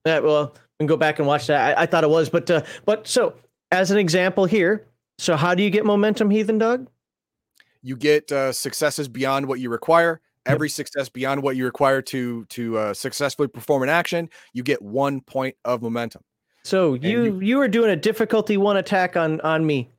Yeah, 0.07 0.21
well, 0.21 0.55
we 0.55 0.85
can 0.85 0.87
go 0.87 0.97
back 0.97 1.19
and 1.19 1.27
watch 1.27 1.49
that. 1.49 1.77
I, 1.77 1.83
I 1.83 1.87
thought 1.87 2.05
it 2.05 2.11
was, 2.11 2.29
but 2.29 2.49
uh, 2.51 2.63
but 2.85 3.07
so 3.09 3.35
as 3.73 3.91
an 3.91 3.99
example 3.99 4.45
here, 4.45 4.87
so 5.19 5.37
how 5.37 5.55
do 5.55 5.63
you 5.63 5.71
get 5.71 5.85
momentum, 5.85 6.31
Heathen 6.31 6.59
Dog? 6.59 6.89
You 7.83 7.97
get 7.97 8.31
uh, 8.31 8.53
successes 8.53 9.09
beyond 9.09 9.47
what 9.47 9.61
you 9.61 9.71
require. 9.71 10.21
Yep. 10.47 10.55
Every 10.55 10.69
success 10.69 11.09
beyond 11.09 11.43
what 11.43 11.57
you 11.57 11.65
require 11.65 12.01
to 12.03 12.45
to 12.47 12.79
uh, 12.79 12.95
successfully 12.95 13.49
perform 13.49 13.83
an 13.83 13.89
action, 13.89 14.31
you 14.53 14.63
get 14.63 14.81
one 14.81 15.21
point 15.21 15.57
of 15.65 15.83
momentum. 15.83 16.23
So 16.65 16.95
you, 16.95 17.25
you- 17.25 17.41
you 17.41 17.59
were 17.59 17.69
doing 17.69 17.91
a 17.91 17.97
difficulty 17.97 18.57
one 18.57 18.77
attack 18.77 19.17
on 19.17 19.41
on 19.41 19.67
me, 19.67 19.91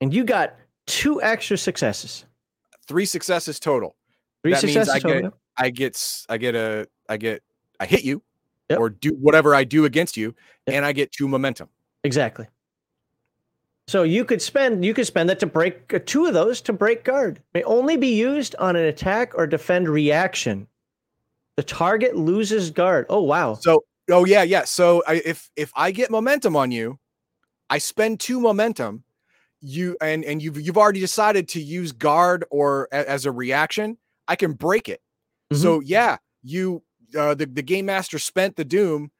and 0.00 0.14
you 0.14 0.22
got 0.24 0.54
two 0.86 1.20
extra 1.22 1.58
successes. 1.58 2.24
Three 2.90 3.06
successes 3.06 3.60
total. 3.60 3.94
Three 4.42 4.50
That 4.52 4.64
means 4.64 4.74
successes 4.74 4.92
I 4.94 4.98
total. 4.98 5.22
get- 5.30 5.32
I 5.56 5.70
get 5.70 6.24
I 6.28 6.36
get 6.38 6.54
a 6.56 6.88
I 7.08 7.16
get 7.16 7.42
I 7.78 7.86
hit 7.86 8.02
you 8.02 8.20
Yep. 8.68 8.78
or 8.80 8.90
do 8.90 9.10
whatever 9.10 9.54
I 9.54 9.62
do 9.62 9.84
against 9.84 10.16
you, 10.16 10.34
Yep. 10.66 10.76
and 10.76 10.84
I 10.84 10.90
get 10.92 11.12
two 11.12 11.28
momentum. 11.28 11.68
Exactly. 12.02 12.46
So 13.86 14.02
you 14.02 14.24
could 14.24 14.42
spend 14.42 14.84
you 14.84 14.92
could 14.92 15.06
spend 15.06 15.28
that 15.28 15.38
to 15.38 15.46
break 15.46 15.94
uh, 15.94 16.00
two 16.04 16.26
of 16.26 16.34
those 16.34 16.60
to 16.62 16.72
break 16.72 17.04
guard. 17.04 17.40
May 17.54 17.62
only 17.62 17.96
be 17.96 18.08
used 18.08 18.56
on 18.58 18.74
an 18.74 18.86
attack 18.86 19.34
or 19.36 19.46
defend 19.46 19.88
reaction. 19.88 20.66
The 21.56 21.62
target 21.62 22.16
loses 22.16 22.72
guard. 22.72 23.06
Oh 23.08 23.22
wow. 23.22 23.54
So 23.54 23.84
oh 24.10 24.24
yeah 24.24 24.42
yeah. 24.42 24.64
So 24.64 25.04
I, 25.06 25.22
if 25.24 25.48
if 25.54 25.70
I 25.76 25.92
get 25.92 26.10
momentum 26.10 26.56
on 26.56 26.72
you, 26.72 26.98
I 27.68 27.78
spend 27.78 28.18
two 28.18 28.40
momentum. 28.40 29.04
You 29.62 29.96
and 30.00 30.24
and 30.24 30.40
you've 30.42 30.60
you've 30.60 30.78
already 30.78 31.00
decided 31.00 31.48
to 31.48 31.60
use 31.60 31.92
guard 31.92 32.44
or 32.50 32.88
a- 32.92 33.08
as 33.08 33.26
a 33.26 33.32
reaction. 33.32 33.98
I 34.26 34.36
can 34.36 34.52
break 34.54 34.88
it. 34.88 35.00
Mm-hmm. 35.52 35.62
So 35.62 35.80
yeah, 35.80 36.16
you 36.42 36.82
uh, 37.18 37.34
the 37.34 37.46
the 37.46 37.62
game 37.62 37.86
master 37.86 38.18
spent 38.18 38.56
the 38.56 38.64
doom 38.64 39.10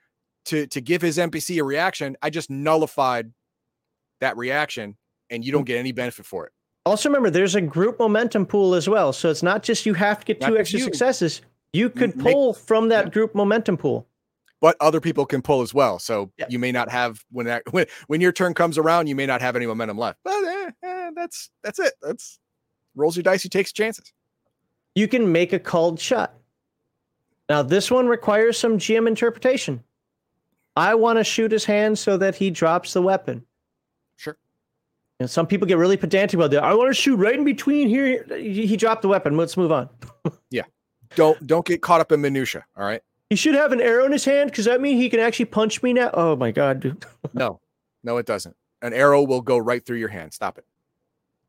to 0.47 0.67
to 0.69 0.81
give 0.81 1.03
his 1.03 1.19
NPC 1.19 1.61
a 1.61 1.65
reaction. 1.65 2.17
I 2.23 2.31
just 2.31 2.49
nullified 2.49 3.33
that 4.21 4.37
reaction, 4.39 4.97
and 5.29 5.45
you 5.45 5.53
don't 5.53 5.65
get 5.65 5.77
any 5.77 5.93
benefit 5.93 6.25
for 6.25 6.47
it. 6.47 6.53
Also 6.87 7.11
remember, 7.11 7.29
there's 7.29 7.55
a 7.55 7.61
group 7.61 7.99
momentum 7.99 8.47
pool 8.47 8.75
as 8.75 8.89
well. 8.89 9.13
So 9.13 9.29
it's 9.29 9.43
not 9.43 9.63
just 9.63 9.85
you 9.85 9.93
have 9.95 10.21
to 10.21 10.25
get 10.27 10.41
Not 10.41 10.49
two 10.49 10.59
extra 10.59 10.79
you. 10.79 10.85
successes. 10.85 11.43
You 11.75 11.91
could 11.91 12.17
make- 12.17 12.33
pull 12.33 12.55
from 12.55 12.89
that 12.89 13.07
yeah. 13.07 13.11
group 13.11 13.35
momentum 13.35 13.77
pool. 13.77 14.07
But 14.61 14.77
other 14.81 15.01
people 15.01 15.25
can 15.25 15.41
pull 15.41 15.63
as 15.63 15.73
well. 15.73 15.99
So 15.99 16.31
you 16.49 16.59
may 16.59 16.71
not 16.71 16.91
have 16.91 17.25
when 17.31 17.47
that 17.47 17.63
when 17.73 17.87
when 18.09 18.21
your 18.21 18.33
turn 18.33 18.55
comes 18.55 18.79
around, 18.79 19.07
you 19.07 19.15
may 19.15 19.27
not 19.27 19.41
have 19.41 19.57
any 19.57 19.67
momentum 19.67 19.99
left. 19.99 20.19
But 20.23 20.45
eh, 20.45 20.71
eh, 20.83 21.11
that's 21.15 21.51
that's 21.63 21.79
it. 21.79 21.95
That's 22.03 22.39
rolls 22.95 23.17
your 23.17 23.23
dice. 23.23 23.43
He 23.43 23.49
takes 23.49 23.73
chances. 23.73 24.13
You 24.95 25.09
can 25.09 25.33
make 25.33 25.53
a 25.53 25.59
called 25.59 25.99
shot. 25.99 26.35
Now 27.49 27.63
this 27.63 27.91
one 27.91 28.07
requires 28.07 28.59
some 28.59 28.79
GM 28.79 29.09
interpretation. 29.09 29.83
I 30.77 30.95
want 30.95 31.19
to 31.19 31.25
shoot 31.25 31.51
his 31.51 31.65
hand 31.65 31.99
so 31.99 32.17
that 32.19 32.35
he 32.35 32.51
drops 32.51 32.93
the 32.93 33.03
weapon. 33.03 33.45
Sure. 34.17 34.37
And 35.19 35.29
some 35.29 35.47
people 35.47 35.67
get 35.67 35.79
really 35.79 35.97
pedantic 35.97 36.39
about 36.39 36.51
that. 36.53 36.63
I 36.63 36.75
want 36.75 36.91
to 36.91 36.95
shoot 36.95 37.17
right 37.17 37.35
in 37.35 37.45
between 37.45 37.89
here. 37.89 38.25
He, 38.31 38.67
he 38.67 38.77
dropped 38.77 39.03
the 39.03 39.09
weapon. 39.09 39.37
Let's 39.37 39.57
move 39.57 39.73
on. 39.73 39.89
Yeah. 40.51 40.65
Don't 41.15 41.47
don't 41.47 41.65
get 41.65 41.81
caught 41.81 42.01
up 42.01 42.13
in 42.13 42.21
minutia. 42.21 42.65
All 42.77 42.85
right. 42.85 43.03
He 43.31 43.37
should 43.37 43.55
have 43.55 43.71
an 43.71 43.81
arrow 43.81 44.05
in 44.05 44.13
his 44.13 44.25
hand 44.25 44.51
because 44.51 44.65
that 44.65 44.81
means 44.81 45.01
he 45.01 45.09
can 45.09 45.21
actually 45.21 45.45
punch 45.47 45.83
me 45.83 45.93
now. 45.93 46.11
Oh 46.13 46.37
my 46.37 46.51
god, 46.51 46.81
dude. 46.81 47.07
No, 47.33 47.61
no, 48.03 48.17
it 48.17 48.27
doesn't. 48.27 48.57
An 48.83 48.93
arrow 48.93 49.23
will 49.23 49.41
go 49.41 49.57
right 49.57 49.85
through 49.85 49.99
your 49.99 50.09
hand. 50.09 50.33
Stop 50.33 50.59
it. 50.59 50.65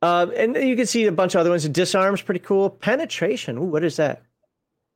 Uh, 0.03 0.27
and 0.35 0.55
you 0.55 0.75
can 0.75 0.85
see 0.85 1.05
a 1.05 1.11
bunch 1.11 1.33
of 1.33 1.41
other 1.41 1.49
ones. 1.49 1.67
Disarm's 1.67 2.21
pretty 2.21 2.39
cool. 2.39 2.69
Penetration. 2.69 3.57
Ooh, 3.57 3.63
what 3.63 3.83
is 3.83 3.95
that? 3.97 4.21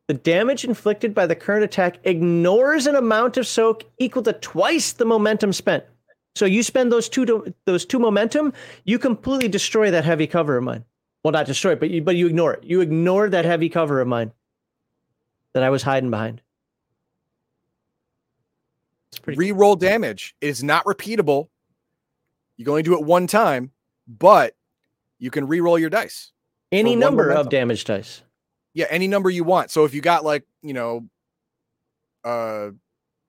The 0.07 0.14
damage 0.14 0.64
inflicted 0.64 1.16
by 1.16 1.26
the 1.26 1.36
current 1.36 1.64
attack 1.64 1.98
ignores 2.03 2.86
an 2.86 2.95
amount 2.95 3.38
of 3.38 3.48
soak 3.48 3.84
equal 3.98 4.22
to 4.24 4.34
twice 4.34 4.91
the 4.91 5.06
momentum 5.06 5.53
spent. 5.53 5.84
So 6.36 6.45
you 6.45 6.62
spend 6.62 6.91
those 6.91 7.10
two 7.10 7.26
to, 7.26 7.53
those 7.66 7.86
two 7.86 7.98
momentum, 7.98 8.53
you 8.84 8.99
completely 8.99 9.48
destroy 9.48 9.90
that 9.90 10.06
heavy 10.06 10.28
cover 10.28 10.57
of 10.57 10.64
mine. 10.64 10.86
Well, 11.24 11.32
not 11.32 11.48
destroy 11.48 11.72
it, 11.72 11.80
but 11.80 11.90
you 11.90 12.03
but 12.03 12.16
you 12.16 12.28
ignore 12.28 12.53
it. 12.53 12.64
You 12.64 12.82
ignore 12.82 13.30
that 13.30 13.45
heavy 13.45 13.70
cover 13.70 13.99
of 14.02 14.07
mine 14.07 14.32
that 15.53 15.64
I 15.64 15.72
was 15.72 15.82
hiding 15.82 16.12
behind. 16.12 16.41
Pretty. 19.26 19.52
Reroll 19.52 19.77
damage 19.77 20.35
is 20.39 20.64
not 20.64 20.85
repeatable. 20.85 21.49
You 22.57 22.65
can 22.65 22.72
only 22.72 22.84
do 22.84 22.93
it 22.93 23.03
one 23.03 23.27
time, 23.27 23.72
but 24.07 24.56
you 25.19 25.31
can 25.31 25.47
reroll 25.47 25.80
your 25.80 25.89
dice. 25.89 26.31
Any 26.72 26.95
number 26.95 27.31
of 27.31 27.49
damage 27.49 27.84
dice. 27.85 28.22
Yeah, 28.73 28.85
any 28.89 29.07
number 29.07 29.30
you 29.30 29.43
want. 29.43 29.72
So 29.72 29.84
if 29.85 29.93
you 29.93 30.02
got 30.02 30.23
like, 30.23 30.43
you 30.61 30.73
know, 30.73 31.07
uh 32.23 32.69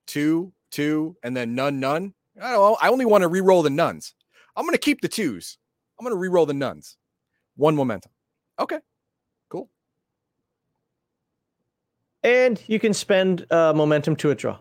two, 0.06 0.52
two, 0.70 1.16
and 1.23 1.36
then 1.36 1.55
none, 1.55 1.81
none. 1.81 2.12
I 2.40 2.52
don't 2.52 2.60
know. 2.60 2.77
I 2.81 2.89
only 2.90 3.06
want 3.06 3.23
to 3.23 3.28
re-roll 3.28 3.62
the 3.62 3.70
nuns. 3.70 4.14
I'm 4.55 4.66
gonna 4.66 4.78
keep 4.78 5.01
the 5.01 5.09
twos. 5.09 5.56
I'm 5.98 6.05
gonna 6.05 6.16
re-roll 6.16 6.47
the 6.47 6.55
nuns. 6.55 6.97
One 7.56 7.74
momentum. 7.74 8.12
Okay. 8.59 8.78
Cool. 9.48 9.70
and 12.23 12.60
you 12.66 12.78
can 12.81 12.93
spend 12.93 13.47
uh, 13.51 13.73
momentum 13.74 14.16
to 14.16 14.28
withdraw. 14.28 14.59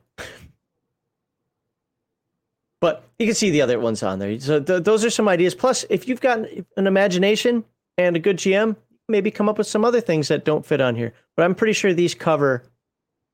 But 2.86 3.04
you 3.18 3.26
can 3.26 3.34
see 3.34 3.50
the 3.50 3.62
other 3.64 3.80
ones 3.80 4.04
on 4.04 4.20
there. 4.20 4.40
So 4.40 4.60
th- 4.60 4.84
those 4.84 5.04
are 5.04 5.10
some 5.10 5.28
ideas. 5.28 5.56
Plus, 5.56 5.86
if 5.90 6.08
you've 6.08 6.22
got 6.22 6.38
an 6.78 6.86
imagination 6.86 7.64
and 7.98 8.16
a 8.16 8.20
good 8.20 8.38
GM, 8.38 8.76
maybe 9.10 9.32
come 9.32 9.50
up 9.50 9.58
with 9.58 9.66
some 9.66 9.84
other 9.84 10.00
things 10.02 10.28
that 10.28 10.46
don't 10.46 10.64
fit 10.64 10.80
on 10.82 10.96
here. 10.96 11.14
But 11.36 11.46
I'm 11.46 11.56
pretty 11.56 11.74
sure 11.74 11.94
these 11.96 12.14
cover 12.14 12.62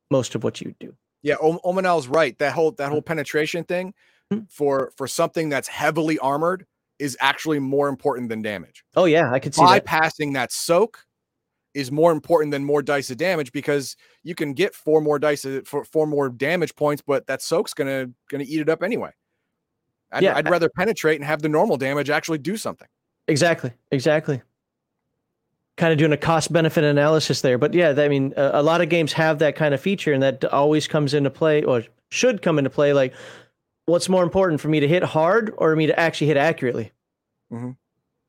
most 0.09 0.35
of 0.35 0.43
what 0.45 0.61
you 0.61 0.73
do. 0.79 0.93
Yeah, 1.21 1.35
Om- 1.41 1.59
Omanel's 1.65 2.07
right. 2.07 2.37
That 2.37 2.53
whole 2.53 2.71
that 2.73 2.89
whole 2.91 3.01
penetration 3.01 3.65
thing 3.65 3.93
Mhm. 4.31 4.49
for 4.49 4.93
for 4.95 5.05
something 5.05 5.49
that's 5.49 5.67
heavily 5.67 6.17
armored 6.19 6.65
is 6.97 7.17
actually 7.19 7.59
more 7.59 7.89
important 7.89 8.29
than 8.29 8.41
damage. 8.41 8.85
Oh 8.95 9.03
yeah, 9.05 9.31
I 9.33 9.39
could 9.39 9.53
see 9.53 9.61
bypassing 9.61 10.33
that 10.35 10.53
soak 10.53 11.05
is 11.73 11.91
more 11.91 12.11
important 12.13 12.51
than 12.51 12.63
more 12.63 12.81
dice 12.81 13.09
of 13.11 13.17
damage 13.17 13.51
because 13.51 13.97
you 14.23 14.33
can 14.35 14.53
get 14.53 14.73
four 14.75 15.01
more 15.01 15.19
dice 15.19 15.43
of- 15.43 15.67
for 15.67 15.83
four 15.83 16.07
more 16.07 16.29
damage 16.29 16.73
points, 16.75 17.01
but 17.05 17.27
that 17.27 17.41
soak's 17.41 17.73
gonna 17.73 18.11
gonna 18.29 18.45
eat 18.47 18.61
it 18.61 18.69
up 18.69 18.81
anyway. 18.81 19.11
I'd, 20.11 20.23
Yeah, 20.23 20.35
I'd 20.35 20.49
rather 20.49 20.69
penetrate 20.69 21.15
and 21.19 21.25
have 21.25 21.41
the 21.41 21.49
normal 21.49 21.77
damage 21.77 22.09
actually 22.09 22.37
do 22.39 22.57
something. 22.57 22.87
Exactly. 23.27 23.71
Exactly. 23.91 24.41
Kind 25.77 25.93
of 25.93 25.97
doing 25.99 26.11
a 26.11 26.17
cost 26.17 26.51
benefit 26.51 26.83
analysis 26.83 27.41
there. 27.41 27.57
But 27.57 27.73
yeah, 27.73 27.93
I 27.97 28.07
mean, 28.07 28.33
a, 28.35 28.51
a 28.55 28.63
lot 28.63 28.81
of 28.81 28.89
games 28.89 29.13
have 29.13 29.39
that 29.39 29.55
kind 29.55 29.73
of 29.73 29.79
feature, 29.81 30.11
and 30.13 30.21
that 30.21 30.43
always 30.45 30.87
comes 30.87 31.13
into 31.13 31.29
play 31.29 31.63
or 31.63 31.83
should 32.09 32.41
come 32.41 32.57
into 32.57 32.69
play. 32.69 32.93
Like, 32.93 33.13
what's 33.85 34.09
more 34.09 34.23
important 34.23 34.59
for 34.61 34.67
me 34.67 34.79
to 34.81 34.87
hit 34.87 35.01
hard 35.03 35.53
or 35.57 35.75
me 35.75 35.87
to 35.87 35.97
actually 35.99 36.27
hit 36.27 36.37
accurately? 36.37 36.91
Mm-hmm. 37.51 37.71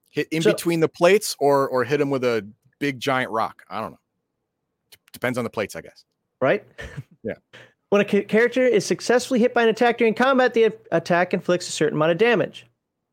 Hit 0.08 0.28
in 0.30 0.42
So- 0.42 0.52
between 0.52 0.80
the 0.80 0.88
plates 0.88 1.34
or 1.40 1.68
or 1.68 1.84
hit 1.84 1.98
them 1.98 2.10
with 2.10 2.22
a 2.24 2.46
big 2.78 3.00
giant 3.00 3.30
rock. 3.30 3.64
I 3.68 3.80
don't 3.80 3.90
know. 3.92 3.98
D- 4.92 4.98
Depends 5.12 5.36
on 5.36 5.44
the 5.44 5.50
plates, 5.50 5.74
I 5.74 5.80
guess. 5.80 6.04
Right? 6.40 6.64
Yeah. 7.24 7.34
When 7.92 8.00
a 8.00 8.04
character 8.06 8.66
is 8.66 8.86
successfully 8.86 9.38
hit 9.38 9.52
by 9.52 9.64
an 9.64 9.68
attack 9.68 9.98
during 9.98 10.14
combat, 10.14 10.54
the 10.54 10.72
attack 10.92 11.34
inflicts 11.34 11.68
a 11.68 11.72
certain 11.72 11.98
amount 11.98 12.12
of 12.12 12.16
damage. 12.16 12.64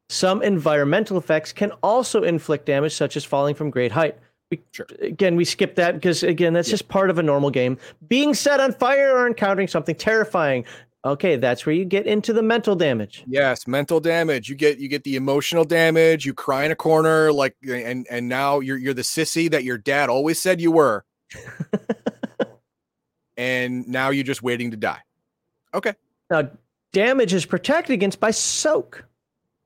Some 0.07 0.41
environmental 0.41 1.17
effects 1.17 1.51
can 1.51 1.71
also 1.83 2.23
inflict 2.23 2.65
damage, 2.65 2.93
such 2.95 3.17
as 3.17 3.25
falling 3.25 3.55
from 3.55 3.71
great 3.71 3.91
height. 3.91 4.15
We, 4.49 4.61
Sure. 4.71 4.87
Again, 5.01 5.35
we 5.35 5.43
skip 5.43 5.75
that 5.75 5.95
because 5.95 6.23
again, 6.23 6.53
that's 6.53 6.69
Yeah. 6.69 6.75
just 6.75 6.87
part 6.87 7.09
of 7.09 7.17
a 7.19 7.23
normal 7.23 7.49
game. 7.49 7.77
Being 8.07 8.33
set 8.33 8.61
on 8.61 8.71
fire 8.71 9.13
or 9.17 9.27
encountering 9.27 9.67
something 9.67 9.95
terrifying. 9.95 10.63
Okay, 11.03 11.35
that's 11.35 11.65
where 11.65 11.75
you 11.75 11.83
get 11.83 12.07
into 12.07 12.31
the 12.31 12.41
mental 12.41 12.73
damage. 12.73 13.25
Yes, 13.27 13.67
mental 13.67 13.99
damage. 13.99 14.47
You 14.47 14.55
get 14.55 14.79
you 14.79 14.87
get 14.87 15.03
the 15.03 15.17
emotional 15.17 15.65
damage. 15.65 16.25
You 16.25 16.33
cry 16.33 16.63
in 16.63 16.71
a 16.71 16.75
corner, 16.77 17.33
like 17.33 17.53
and 17.69 18.07
and 18.09 18.29
now 18.29 18.61
you're 18.61 18.77
you're 18.77 18.93
the 18.93 19.01
sissy 19.01 19.51
that 19.51 19.65
your 19.65 19.77
dad 19.77 20.09
always 20.09 20.39
said 20.41 20.61
you 20.61 20.71
were, 20.71 21.03
and 23.39 23.87
now 23.87 24.09
you're 24.09 24.25
just 24.25 24.43
waiting 24.43 24.69
to 24.69 24.77
die. 24.77 24.99
Okay, 25.73 25.93
Now, 26.29 26.49
damage 26.91 27.33
is 27.33 27.45
protected 27.45 27.93
against 27.93 28.19
by 28.19 28.31
soak, 28.31 29.05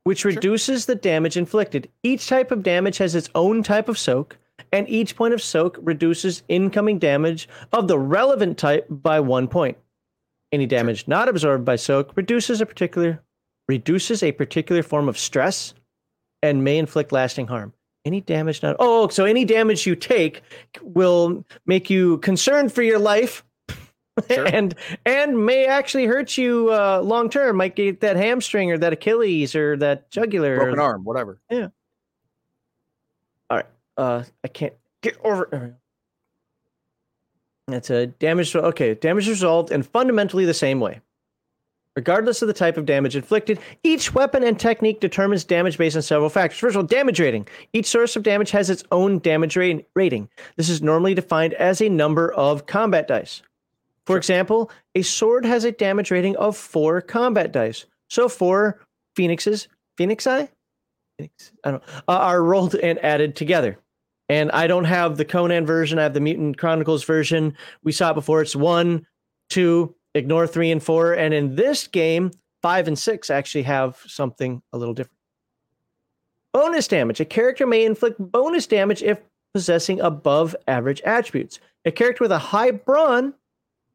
which 0.03 0.25
reduces 0.25 0.85
the 0.85 0.95
damage 0.95 1.37
inflicted. 1.37 1.89
Each 2.03 2.27
type 2.27 2.51
of 2.51 2.61
damage 2.61 2.99
has 2.99 3.15
its 3.15 3.29
own 3.33 3.63
type 3.63 3.89
of 3.89 3.97
soak, 3.97 4.37
and 4.71 4.87
each 4.87 5.15
point 5.15 5.33
of 5.33 5.41
soak 5.41 5.79
reduces 5.81 6.43
incoming 6.47 6.99
damage 6.99 7.49
of 7.71 7.87
the 7.87 7.97
relevant 7.97 8.59
type 8.59 8.85
by 8.89 9.19
one 9.19 9.47
point. 9.47 9.77
Any 10.51 10.67
damage 10.67 11.07
not 11.07 11.27
absorbed 11.27 11.65
by 11.65 11.77
soak 11.77 12.15
reduces 12.15 12.61
a 12.61 12.65
particular 12.65 13.23
reduces 13.67 14.21
a 14.21 14.33
particular 14.33 14.83
form 14.83 15.09
of 15.09 15.17
stress 15.17 15.73
and 16.43 16.63
may 16.63 16.77
inflict 16.77 17.11
lasting 17.11 17.47
harm. 17.47 17.73
Any 18.05 18.21
damage 18.21 18.61
not 18.61 18.75
oh, 18.77 19.07
so 19.07 19.25
any 19.25 19.45
damage 19.45 19.87
you 19.87 19.95
take 19.95 20.43
will 20.81 21.43
make 21.65 21.89
you 21.89 22.19
concerned 22.19 22.71
for 22.71 22.83
your 22.83 22.99
life 22.99 23.43
Sure. 24.30 24.45
and 24.53 24.76
and 25.06 25.45
may 25.45 25.65
actually 25.65 26.06
hurt 26.06 26.38
you 26.38 26.72
uh, 26.72 27.02
long 27.03 27.30
term. 27.30 27.57
Might 27.57 27.76
get 27.76 28.02
that 28.02 28.15
hamstring 28.15 28.72
or 28.72 28.77
that 28.77 28.94
Achilles 28.94 29.56
or 29.56 29.77
that 29.77 30.11
jugular. 30.11 30.57
broken 30.57 30.80
or, 30.80 30.81
arm, 30.81 31.03
whatever. 31.03 31.40
Yeah. 31.49 31.68
All 33.49 33.57
right. 33.57 33.65
Uh, 33.98 34.23
I 34.44 34.48
can't 34.48 34.73
get 35.02 35.18
over. 35.23 35.76
That's 37.68 37.90
a 37.90 38.07
damage. 38.07 38.56
Okay, 38.56 38.94
damage 38.94 39.27
resolved 39.27 39.72
and 39.72 39.85
fundamentally 39.85 40.45
the 40.45 40.53
same 40.53 40.80
way. 40.80 41.02
Regardless 41.95 42.41
of 42.41 42.48
the 42.48 42.56
type 42.56 42.77
of 42.77 42.88
damage 42.88 43.15
inflicted, 43.15 43.60
each 43.84 44.15
weapon 44.15 44.44
and 44.44 44.60
technique 44.60 44.99
determines 44.99 45.44
damage 45.44 45.77
based 45.77 45.95
on 45.95 46.02
several 46.02 46.30
factors. 46.30 46.60
First 46.60 46.76
of 46.76 46.81
all, 46.81 46.88
damage 46.88 47.19
rating. 47.19 47.48
Each 47.72 47.85
source 47.85 48.15
of 48.15 48.23
damage 48.23 48.49
has 48.49 48.72
its 48.72 48.84
own 48.91 49.19
damage 49.19 49.56
rating. 49.56 50.30
This 50.57 50.69
is 50.69 50.81
normally 50.81 51.14
defined 51.14 51.53
as 51.53 51.81
a 51.81 51.90
number 51.90 52.34
of 52.34 52.65
combat 52.65 53.07
dice. 53.07 53.44
For 54.05 54.13
Sure. 54.13 54.17
example, 54.17 54.71
a 54.95 55.01
sword 55.01 55.45
has 55.45 55.63
a 55.63 55.71
damage 55.71 56.11
rating 56.11 56.35
of 56.38 56.57
four 56.57 57.01
combat 57.01 57.51
dice. 57.51 57.85
So 58.09 58.27
four 58.27 58.81
phoenixes, 59.15 59.67
phoenix 59.97 60.27
eye, 60.27 60.49
phoenix, 61.17 61.51
I 61.63 61.71
don't 61.71 61.84
uh, 62.07 62.11
are 62.11 62.43
rolled 62.43 62.75
and 62.75 62.99
added 63.03 63.35
together. 63.35 63.80
And 64.30 64.51
I 64.51 64.67
don't 64.67 64.85
have 64.85 65.17
the 65.17 65.25
Conan 65.25 65.65
version. 65.65 65.99
I 65.99 66.03
have 66.03 66.13
the 66.13 66.19
Mutant 66.21 66.57
Chronicles 66.57 67.03
version. 67.03 67.55
We 67.84 67.91
saw 67.91 68.11
it 68.11 68.15
before. 68.15 68.41
It's 68.41 68.55
one, 68.55 69.05
two, 69.49 69.95
ignore 70.15 70.47
three 70.47 70.71
and 70.71 70.81
four. 70.81 71.13
And 71.13 71.34
in 71.34 71.55
this 71.55 71.88
game, 71.88 72.31
five 72.61 72.88
and 72.88 72.97
six 72.97 73.30
actually 73.30 73.63
have 73.63 74.01
something 74.07 74.61
a 74.71 74.77
little 74.77 74.93
different. 74.93 75.17
Bonus 76.53 76.88
damage. 76.88 77.19
A 77.19 77.25
character 77.25 77.67
may 77.67 77.84
inflict 77.84 78.17
bonus 78.19 78.67
damage 78.67 79.03
if 79.03 79.19
possessing 79.53 79.99
above 80.01 80.55
average 80.67 81.01
attributes. 81.01 81.59
A 81.85 81.91
character 81.91 82.23
with 82.23 82.31
a 82.31 82.38
high 82.38 82.71
brawn 82.71 83.34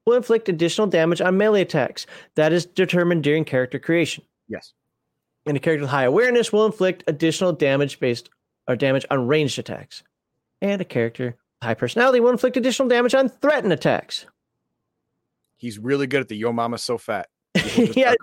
will 0.09 0.16
inflict 0.16 0.48
additional 0.48 0.86
damage 0.86 1.20
on 1.20 1.36
melee 1.36 1.60
attacks. 1.62 2.06
That 2.35 2.52
is 2.52 2.66
determined 2.66 3.22
during 3.22 3.44
character 3.44 3.78
creation. 3.78 4.24
Yes. 4.48 4.72
And 5.47 5.56
a 5.56 5.60
character 5.60 5.82
with 5.82 5.90
high 5.90 6.05
awareness 6.05 6.52
will 6.52 6.66
inflict 6.66 7.05
additional 7.06 7.52
damage 7.52 8.01
based 8.01 8.30
or 8.66 8.76
damage 8.76 9.06
on 9.10 9.26
ranged 9.26 9.59
attacks. 9.59 10.02
And 10.60 10.80
a 10.80 10.85
character 10.85 11.26
with 11.26 11.35
high 11.66 11.74
personality 11.74 12.20
will 12.20 12.30
inflict 12.30 12.56
additional 12.56 12.89
damage 12.89 13.14
on 13.14 13.28
threatened 13.28 13.72
attacks. 13.72 14.26
He's 15.56 15.78
really 15.78 16.06
good 16.06 16.20
at 16.20 16.28
the 16.28 16.36
yo 16.36 16.52
mama's 16.52 16.82
so 16.82 16.98
fat. 16.98 17.28
Yeah. 17.76 18.14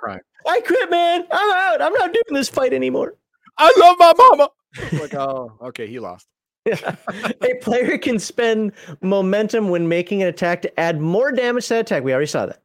I 0.48 0.62
quit, 0.62 0.92
man. 0.92 1.26
I'm 1.32 1.56
out. 1.56 1.82
I'm 1.82 1.94
not 1.94 2.14
doing 2.14 2.34
this 2.34 2.50
fight 2.50 2.74
anymore. 2.74 3.16
I 3.58 3.74
love 3.78 3.96
my 4.00 4.14
mama. 4.18 4.50
Like, 5.00 5.14
oh, 5.14 5.54
okay, 5.62 5.88
he 5.88 6.00
lost. 6.00 6.28
A 6.66 7.56
player 7.62 7.98
can 7.98 8.20
spend 8.20 8.72
momentum 9.02 9.70
when 9.70 9.88
making 9.88 10.22
an 10.22 10.28
attack 10.28 10.62
to 10.64 10.80
add 10.80 11.00
more 11.00 11.32
damage 11.32 11.68
to 11.68 11.76
that 11.76 11.82
attack. 11.82 12.04
We 12.04 12.12
already 12.14 12.28
saw 12.28 12.48
that. 12.48 12.62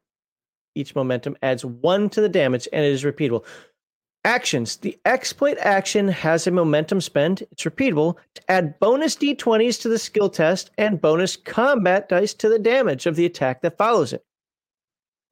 Each 0.75 0.95
momentum 0.95 1.37
adds 1.43 1.65
one 1.65 2.09
to 2.11 2.21
the 2.21 2.29
damage 2.29 2.69
and 2.73 2.85
it 2.85 2.93
is 2.93 3.05
repeatable. 3.05 3.45
Actions. 4.25 4.77
The 4.77 4.99
exploit 5.07 5.57
action 5.61 6.07
has 6.09 6.47
a 6.47 6.51
momentum 6.51 7.01
spend. 7.01 7.43
It's 7.51 7.65
repeatable 7.65 8.17
to 8.35 8.43
add 8.51 8.79
bonus 8.79 9.17
d20s 9.17 9.81
to 9.83 9.89
the 9.89 9.99
skill 9.99 10.29
test 10.29 10.71
and 10.79 11.01
bonus 11.01 11.37
combat 11.37 12.09
dice 12.09 12.35
to 12.35 12.49
the 12.49 12.59
damage 12.59 13.07
of 13.07 13.17
the 13.17 13.25
attack 13.27 13.63
that 13.63 13.79
follows 13.79 14.13
it. 14.13 14.25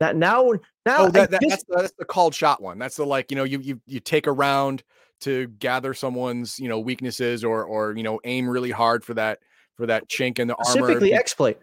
That 0.00 0.16
now, 0.16 0.52
now 0.86 1.06
Oh, 1.06 1.08
that, 1.10 1.30
that, 1.30 1.40
just- 1.42 1.50
that's 1.50 1.64
the, 1.64 1.76
that's 1.76 1.92
the 1.98 2.04
called 2.04 2.34
shot 2.34 2.62
one. 2.62 2.78
That's 2.78 2.96
the 2.96 3.04
like 3.04 3.30
you 3.30 3.36
know 3.36 3.44
you 3.44 3.60
you 3.60 3.80
you 3.86 4.00
take 4.00 4.26
a 4.26 4.32
round 4.32 4.82
to 5.20 5.46
gather 5.58 5.94
someone's 5.94 6.58
you 6.60 6.68
know 6.68 6.78
weaknesses 6.78 7.44
or 7.44 7.64
or 7.64 7.96
you 7.96 8.02
know 8.02 8.20
aim 8.24 8.48
really 8.48 8.70
hard 8.70 9.04
for 9.04 9.14
that 9.14 9.40
for 9.76 9.86
that 9.86 10.08
chink 10.08 10.38
in 10.38 10.48
the 10.48 10.54
armor. 10.54 10.70
specifically 10.70 11.14
exploit. 11.14 11.60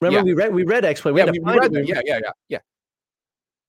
Remember, 0.00 0.18
Yeah. 0.28 0.34
we 0.34 0.34
read 0.34 0.54
we 0.54 0.64
read 0.64 0.84
exploit. 0.84 1.12
We 1.12 1.20
Yeah, 1.20 1.26
had 1.26 1.34
to 1.34 1.40
we- 1.40 1.58
read 1.58 1.74
it. 1.74 1.88
yeah, 1.88 2.00
yeah, 2.04 2.18
yeah, 2.22 2.30
yeah. 2.48 2.58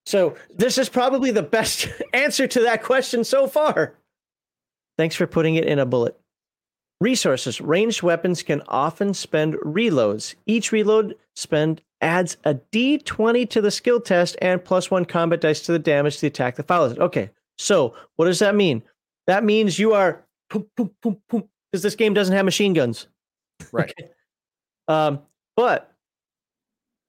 So 0.06 0.36
this 0.50 0.78
is 0.78 0.90
probably 0.90 1.32
the 1.32 1.44
best 1.44 1.88
answer 2.14 2.48
to 2.48 2.62
that 2.64 2.84
question 2.84 3.24
so 3.24 3.48
far. 3.48 3.96
Thanks 4.98 5.16
for 5.16 5.26
putting 5.28 5.56
it 5.56 5.66
in 5.66 5.80
a 5.80 5.86
bullet. 5.86 6.20
Resources. 7.02 7.60
Ranged 7.60 8.02
weapons 8.04 8.44
can 8.44 8.62
often 8.68 9.14
spend 9.14 9.56
reloads. 9.56 10.36
Each 10.46 10.72
reload 10.72 11.16
spend 11.36 11.82
adds 12.02 12.38
a 12.44 12.56
d20 12.56 13.50
to 13.50 13.62
the 13.62 13.72
skill 13.72 14.00
test 14.00 14.36
and 14.42 14.64
plus 14.64 14.92
one 14.92 15.06
combat 15.06 15.42
dice 15.42 15.62
to 15.62 15.72
the 15.72 15.80
damage 15.80 16.16
to 16.16 16.22
the 16.22 16.28
attack 16.28 16.56
that 16.58 16.68
follows 16.68 16.92
it. 16.94 17.00
Okay, 17.00 17.30
so 17.58 17.94
what 18.18 18.26
does 18.26 18.40
that 18.40 18.56
mean? 18.56 18.84
That 19.28 19.44
means 19.44 19.80
you 19.80 19.94
are 19.94 20.26
because 20.50 21.82
this 21.82 21.96
game 21.96 22.14
doesn't 22.14 22.36
have 22.36 22.46
machine 22.46 22.74
guns. 22.74 23.08
Right. 23.72 23.94
Okay. 24.00 24.10
Um, 24.88 25.20
but 25.56 25.92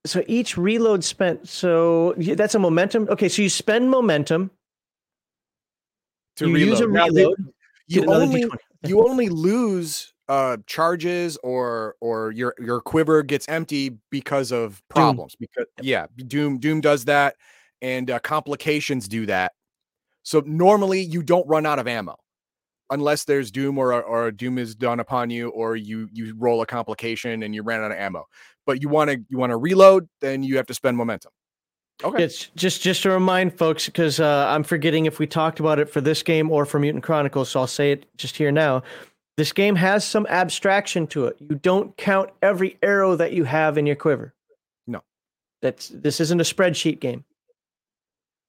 so 0.06 0.22
each 0.26 0.56
reload 0.56 1.02
spent. 1.02 1.48
So 1.48 2.14
that's 2.16 2.54
a 2.54 2.58
momentum. 2.58 3.08
Okay, 3.10 3.28
so 3.28 3.42
you 3.42 3.48
spend 3.48 3.90
momentum. 3.90 4.50
To 6.36 6.48
you 6.48 6.54
reload. 6.54 6.68
use 6.70 6.80
a 6.80 6.86
Now, 6.88 7.06
the- 7.08 7.36
you 7.86 8.06
only 8.06 8.46
you 8.86 9.06
only 9.06 9.28
lose 9.28 10.14
uh 10.28 10.56
charges 10.66 11.36
or 11.42 11.96
or 12.00 12.30
your 12.32 12.54
your 12.58 12.80
quiver 12.80 13.22
gets 13.22 13.46
empty 13.46 13.98
because 14.10 14.52
of 14.52 14.82
problems 14.88 15.36
because 15.38 15.66
yeah 15.82 16.06
doom 16.16 16.58
doom 16.58 16.80
does 16.80 17.04
that 17.04 17.36
and 17.82 18.10
uh, 18.10 18.18
complications 18.20 19.06
do 19.06 19.26
that 19.26 19.52
so 20.24 20.42
normally 20.46 21.00
you 21.00 21.22
don't 21.22 21.46
run 21.46 21.64
out 21.64 21.78
of 21.78 21.86
ammo 21.86 22.16
unless 22.90 23.24
there's 23.24 23.50
doom 23.52 23.78
or 23.78 23.92
a- 23.92 24.00
or 24.00 24.30
doom 24.32 24.58
is 24.58 24.74
done 24.74 24.98
upon 24.98 25.30
you 25.30 25.50
or 25.50 25.76
you 25.76 26.08
you 26.12 26.34
roll 26.36 26.60
a 26.62 26.66
complication 26.66 27.44
and 27.44 27.54
you 27.54 27.62
ran 27.62 27.80
out 27.82 27.92
of 27.92 27.96
ammo 27.96 28.26
but 28.66 28.82
you 28.82 28.88
want 28.88 29.08
to 29.10 29.16
you 29.28 29.38
want 29.38 29.50
to 29.50 29.56
reload 29.56 30.08
then 30.20 30.42
you 30.42 30.56
have 30.56 30.66
to 30.66 30.74
spend 30.74 30.96
momentum 30.96 31.30
okay 32.02 32.24
It's 32.24 32.48
just 32.56 32.82
just 32.82 33.02
to 33.04 33.10
remind 33.10 33.56
folks 33.56 33.86
because 33.86 34.18
uh, 34.18 34.46
I'm 34.48 34.64
forgetting 34.64 35.06
if 35.06 35.18
we 35.20 35.26
talked 35.26 35.60
about 35.60 35.78
it 35.78 35.88
for 35.88 36.00
this 36.00 36.22
game 36.22 36.50
or 36.50 36.66
for 36.66 36.78
Mutant 36.80 37.04
Chronicles, 37.04 37.48
so 37.50 37.60
I'll 37.60 37.66
say 37.68 37.92
it 37.92 38.06
just 38.16 38.36
here 38.36 38.50
now. 38.50 38.82
This 39.36 39.52
game 39.52 39.74
has 39.76 40.04
some 40.06 40.26
abstraction 40.26 41.06
to 41.08 41.26
it. 41.26 41.36
You 41.40 41.56
don't 41.56 41.96
count 41.96 42.30
every 42.40 42.78
arrow 42.82 43.16
that 43.16 43.32
you 43.32 43.44
have 43.44 43.78
in 43.78 43.84
your 43.86 43.96
quiver. 43.96 44.32
No. 44.86 45.02
That's 45.60 45.88
this 45.88 46.20
isn't 46.20 46.40
a 46.40 46.44
spreadsheet 46.44 47.00
game. 47.00 47.24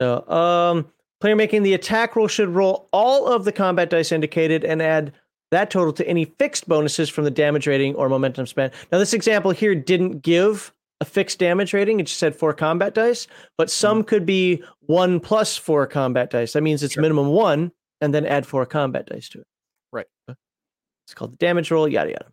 So, 0.01 0.27
um, 0.29 0.91
player 1.21 1.35
making 1.35 1.63
the 1.63 1.73
attack 1.73 2.15
roll 2.15 2.27
should 2.27 2.49
roll 2.49 2.87
all 2.91 3.27
of 3.27 3.45
the 3.45 3.51
combat 3.51 3.89
dice 3.89 4.11
indicated 4.11 4.63
and 4.63 4.81
add 4.81 5.13
that 5.51 5.69
total 5.69 5.93
to 5.93 6.07
any 6.07 6.25
fixed 6.25 6.67
bonuses 6.67 7.09
from 7.09 7.23
the 7.23 7.31
damage 7.31 7.67
rating 7.67 7.95
or 7.95 8.09
momentum 8.09 8.45
spent. 8.47 8.73
Now, 8.91 8.97
this 8.99 9.13
example 9.13 9.51
here 9.51 9.75
didn't 9.75 10.19
give 10.21 10.73
a 11.01 11.05
fixed 11.05 11.39
damage 11.39 11.73
rating; 11.73 11.99
it 11.99 12.03
just 12.07 12.19
said 12.19 12.35
four 12.35 12.53
combat 12.53 12.93
dice. 12.93 13.27
But 13.57 13.69
some 13.69 14.03
could 14.03 14.25
be 14.25 14.63
one 14.81 15.19
plus 15.19 15.55
four 15.57 15.85
combat 15.87 16.29
dice. 16.31 16.53
That 16.53 16.61
means 16.61 16.83
it's 16.83 16.93
Sure. 16.95 17.01
minimum 17.01 17.27
one, 17.27 17.71
and 18.01 18.13
then 18.13 18.25
add 18.25 18.45
four 18.45 18.65
combat 18.65 19.05
dice 19.05 19.29
to 19.29 19.39
it. 19.41 19.47
Right. 19.91 20.07
It's 20.27 21.13
called 21.13 21.33
the 21.33 21.37
damage 21.37 21.69
roll. 21.69 21.87
Yada 21.87 22.11
yada. 22.11 22.25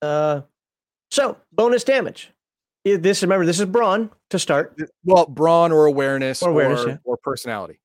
Uh, 0.00 0.40
so 1.10 1.36
bonus 1.52 1.84
damage. 1.84 2.30
This 2.84 3.22
remember 3.22 3.46
this 3.46 3.60
is 3.60 3.66
brawn 3.66 4.10
to 4.30 4.38
start. 4.38 4.76
well 5.04 5.26
brawn 5.26 5.70
or 5.72 5.86
awareness 5.86 6.42
Or 6.42 6.50
awareness, 6.50 6.84
or, 6.84 6.88
yeah. 6.88 6.96
or 7.04 7.16
personality 7.16 7.78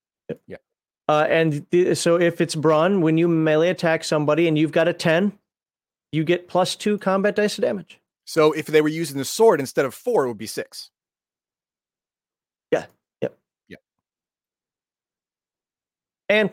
Uh, 1.10 1.26
and 1.30 1.66
the, 1.72 1.95
so 1.95 2.20
if 2.20 2.41
it's 2.41 2.56
brawn, 2.56 3.02
when 3.02 3.18
you 3.18 3.28
melee 3.30 3.70
attack 3.70 4.04
somebody 4.04 4.48
and 4.48 4.58
you've 4.58 4.74
got 4.74 4.88
a 4.90 4.94
10, 4.94 5.32
you 6.12 6.24
get 6.24 6.48
plus 6.48 6.76
two 6.76 6.98
combat 6.98 7.36
dice 7.36 7.58
of 7.58 7.64
damage. 7.64 7.99
so 8.26 8.52
if 8.52 8.66
they 8.66 8.82
were 8.82 8.88
using 8.90 9.18
the 9.18 9.26
sword 9.26 9.60
instead 9.60 9.86
of 9.86 9.94
four 9.94 10.26
it 10.26 10.28
would 10.30 10.38
be 10.38 10.48
six 10.48 10.90
Yeah. 12.72 12.86
Yep. 13.22 13.38
Yep. 13.70 13.80
And 16.30 16.49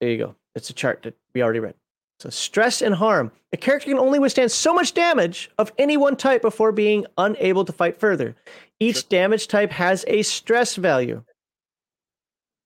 there 0.00 0.10
you 0.10 0.18
go. 0.18 0.34
It's 0.54 0.70
a 0.70 0.74
chart 0.74 1.02
that 1.02 1.14
we 1.34 1.42
already 1.42 1.60
read. 1.60 1.74
So 2.20 2.30
stress 2.30 2.80
and 2.80 2.94
harm. 2.94 3.32
A 3.52 3.56
character 3.56 3.90
can 3.90 3.98
only 3.98 4.18
withstand 4.18 4.50
so 4.52 4.72
much 4.72 4.94
damage 4.94 5.50
of 5.58 5.72
any 5.78 5.96
one 5.96 6.16
type 6.16 6.42
before 6.42 6.72
being 6.72 7.06
unable 7.18 7.64
to 7.64 7.72
fight 7.72 7.98
further. 7.98 8.34
Each 8.80 8.96
sure. 8.96 9.04
damage 9.08 9.48
type 9.48 9.70
has 9.72 10.04
a 10.08 10.22
stress 10.22 10.76
value. 10.76 11.24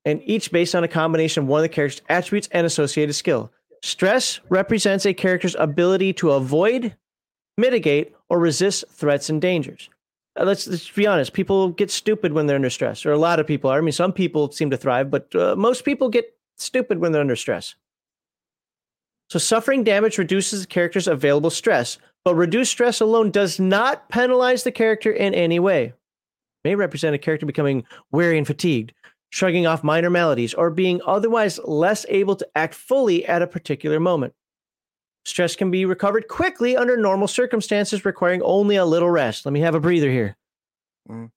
And 0.05 0.23
each 0.25 0.51
based 0.51 0.75
on 0.75 0.85
a 0.85 0.89
combination 0.89 1.43
of 1.43 1.49
one 1.49 1.59
of 1.59 1.63
the 1.63 1.69
character's 1.69 2.03
attributes 2.09 2.49
and 2.53 2.67
associated 2.67 3.15
skill. 3.15 3.53
Stress 3.83 4.41
represents 4.49 5.07
a 5.07 5.15
character's 5.15 5.55
ability 5.59 6.13
to 6.15 6.33
avoid, 6.33 6.97
mitigate, 7.57 8.15
or 8.29 8.39
resist 8.39 8.85
threats 8.91 9.29
and 9.29 9.41
dangers. 9.41 9.89
Uh, 10.39 10.45
let's, 10.45 10.67
let's 10.67 10.91
be 10.91 11.07
honest. 11.07 11.33
People 11.33 11.71
get 11.71 11.91
stupid 11.91 12.33
when 12.33 12.47
they're 12.47 12.57
under 12.57 12.71
stress, 12.71 13.05
or 13.05 13.13
a 13.13 13.19
lot 13.19 13.41
of 13.41 13.47
people 13.47 13.71
are. 13.71 13.79
I 13.79 13.81
mean, 13.81 13.93
some 13.93 14.13
people 14.13 14.51
seem 14.51 14.71
to 14.71 14.77
thrive, 14.77 15.11
but 15.11 15.35
uh, 15.35 15.57
most 15.57 15.85
people 15.85 16.09
get 16.09 16.35
stupid 16.57 16.99
when 16.99 17.13
they're 17.13 17.21
under 17.21 17.37
stress. 17.37 17.75
So, 19.31 19.39
suffering 19.39 19.85
damage 19.85 20.17
reduces 20.17 20.63
the 20.63 20.67
character's 20.67 21.07
available 21.07 21.51
stress, 21.51 21.99
but 22.25 22.35
reduced 22.35 22.71
stress 22.71 23.01
alone 23.01 23.31
does 23.31 23.61
not 23.61 24.09
penalize 24.09 24.63
the 24.63 24.73
character 24.73 25.11
in 25.11 25.35
any 25.35 25.59
way. 25.59 25.85
It 25.85 25.95
may 26.65 26.75
represent 26.75 27.15
a 27.15 27.19
character 27.19 27.47
becoming 27.47 27.85
weary 28.11 28.39
and 28.39 28.47
fatigued, 28.47 28.93
shrugging 29.31 29.67
off 29.67 29.85
minor 29.85 30.11
maladies, 30.11 30.55
or 30.55 30.71
being 30.71 31.01
otherwise 31.07 31.59
less 31.65 32.07
able 32.09 32.37
to 32.37 32.49
act 32.55 32.75
fully 32.75 33.27
at 33.27 33.43
a 33.43 33.47
particular 33.47 34.01
moment. 34.01 34.35
Stress 35.25 35.57
can 35.57 35.71
be 35.71 35.85
recovered 35.85 36.29
quickly 36.29 36.77
under 36.77 36.97
normal 36.97 37.29
circumstances, 37.29 38.05
requiring 38.05 38.41
only 38.43 38.77
a 38.77 38.85
little 38.87 39.11
rest. 39.11 39.45
Let 39.45 39.53
me 39.53 39.61
have 39.61 39.75
a 39.75 39.81
breather 39.81 40.11
here. 40.11 40.37
Mm. 41.09 41.31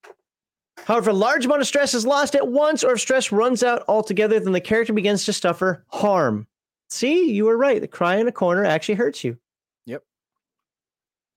However, 0.85 1.11
a 1.11 1.13
large 1.13 1.45
amount 1.45 1.61
of 1.61 1.67
stress 1.67 1.93
is 1.93 2.05
lost 2.05 2.35
at 2.35 2.47
once, 2.47 2.83
or 2.83 2.93
if 2.93 3.01
stress 3.01 3.31
runs 3.31 3.63
out 3.63 3.83
altogether, 3.87 4.39
then 4.39 4.53
the 4.53 4.61
character 4.61 4.93
begins 4.93 5.25
to 5.25 5.33
suffer 5.33 5.85
harm. 5.89 6.47
See, 6.89 7.31
you 7.31 7.45
were 7.45 7.57
right. 7.57 7.81
The 7.81 7.87
cry 7.87 8.15
in 8.15 8.27
a 8.27 8.31
corner 8.31 8.65
actually 8.65 8.95
hurts 8.95 9.23
you. 9.23 9.37
Yep. 9.85 10.03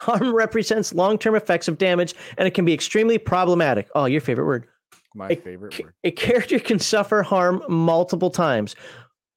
Harm 0.00 0.34
represents 0.34 0.94
long 0.94 1.18
term 1.18 1.34
effects 1.34 1.68
of 1.68 1.78
damage, 1.78 2.14
and 2.38 2.48
it 2.48 2.54
can 2.54 2.64
be 2.64 2.72
extremely 2.72 3.18
problematic. 3.18 3.88
Oh, 3.94 4.06
your 4.06 4.20
favorite 4.20 4.46
word. 4.46 4.66
My 5.14 5.28
a, 5.28 5.36
favorite 5.36 5.78
word. 5.78 5.94
A 6.02 6.10
character 6.10 6.58
can 6.58 6.78
suffer 6.78 7.22
harm 7.22 7.62
multiple 7.68 8.30
times, 8.30 8.74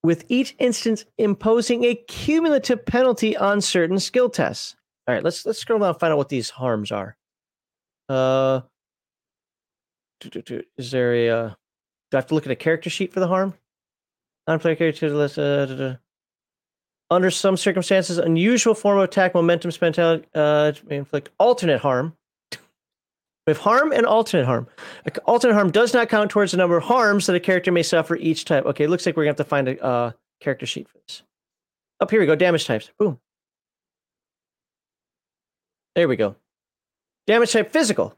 with 0.03 0.25
each 0.27 0.55
instance 0.59 1.05
imposing 1.17 1.83
a 1.83 1.95
cumulative 2.07 2.85
penalty 2.85 3.37
on 3.37 3.61
certain 3.61 3.99
skill 3.99 4.29
tests. 4.29 4.75
All 5.07 5.13
right, 5.13 5.23
let's 5.23 5.45
let's 5.45 5.59
scroll 5.59 5.79
down 5.79 5.89
and 5.89 5.99
find 5.99 6.11
out 6.11 6.17
what 6.17 6.29
these 6.29 6.49
harms 6.49 6.91
are. 6.91 7.15
Uh, 8.09 8.61
is 10.77 10.91
there 10.91 11.13
a? 11.13 11.29
Uh, 11.29 11.49
do 12.09 12.15
I 12.15 12.17
have 12.17 12.27
to 12.27 12.35
look 12.35 12.45
at 12.45 12.51
a 12.51 12.55
character 12.55 12.89
sheet 12.89 13.13
for 13.13 13.19
the 13.19 13.27
harm? 13.27 13.53
Non-player 14.47 14.75
character 14.75 15.09
list. 15.09 15.37
Uh, 15.37 15.95
under 17.09 17.31
some 17.31 17.55
circumstances, 17.55 18.17
unusual 18.17 18.73
form 18.73 18.97
of 18.97 19.03
attack 19.03 19.33
momentum 19.33 19.71
spent 19.71 19.97
out 19.99 20.25
uh, 20.35 20.73
may 20.87 20.97
inflict 20.97 21.29
alternate 21.39 21.79
harm. 21.79 22.13
We 23.47 23.51
have 23.51 23.59
harm 23.59 23.93
and 23.93 24.05
alternate 24.05 24.45
harm. 24.45 24.67
Alternate 25.25 25.53
harm 25.53 25.71
does 25.71 25.93
not 25.93 26.09
count 26.09 26.29
towards 26.29 26.51
the 26.51 26.57
number 26.57 26.75
of 26.75 26.83
harms 26.83 27.27
that 27.27 27.35
a 27.35 27.39
character 27.39 27.71
may 27.71 27.81
suffer 27.81 28.17
each 28.17 28.43
type. 28.43 28.65
Okay, 28.65 28.83
it 28.83 28.89
looks 28.89 29.05
like 29.05 29.15
we're 29.15 29.23
gonna 29.23 29.29
have 29.29 29.37
to 29.37 29.45
find 29.45 29.69
a 29.69 29.81
uh, 29.81 30.11
character 30.41 30.65
sheet 30.65 30.89
for 30.89 30.97
this. 31.07 31.23
Up 32.01 32.11
here 32.11 32.19
we 32.19 32.25
go. 32.25 32.35
Damage 32.35 32.65
types. 32.65 32.91
Boom. 32.99 33.19
There 35.95 36.09
we 36.09 36.17
go. 36.17 36.35
Damage 37.25 37.53
type 37.53 37.71
physical. 37.71 38.17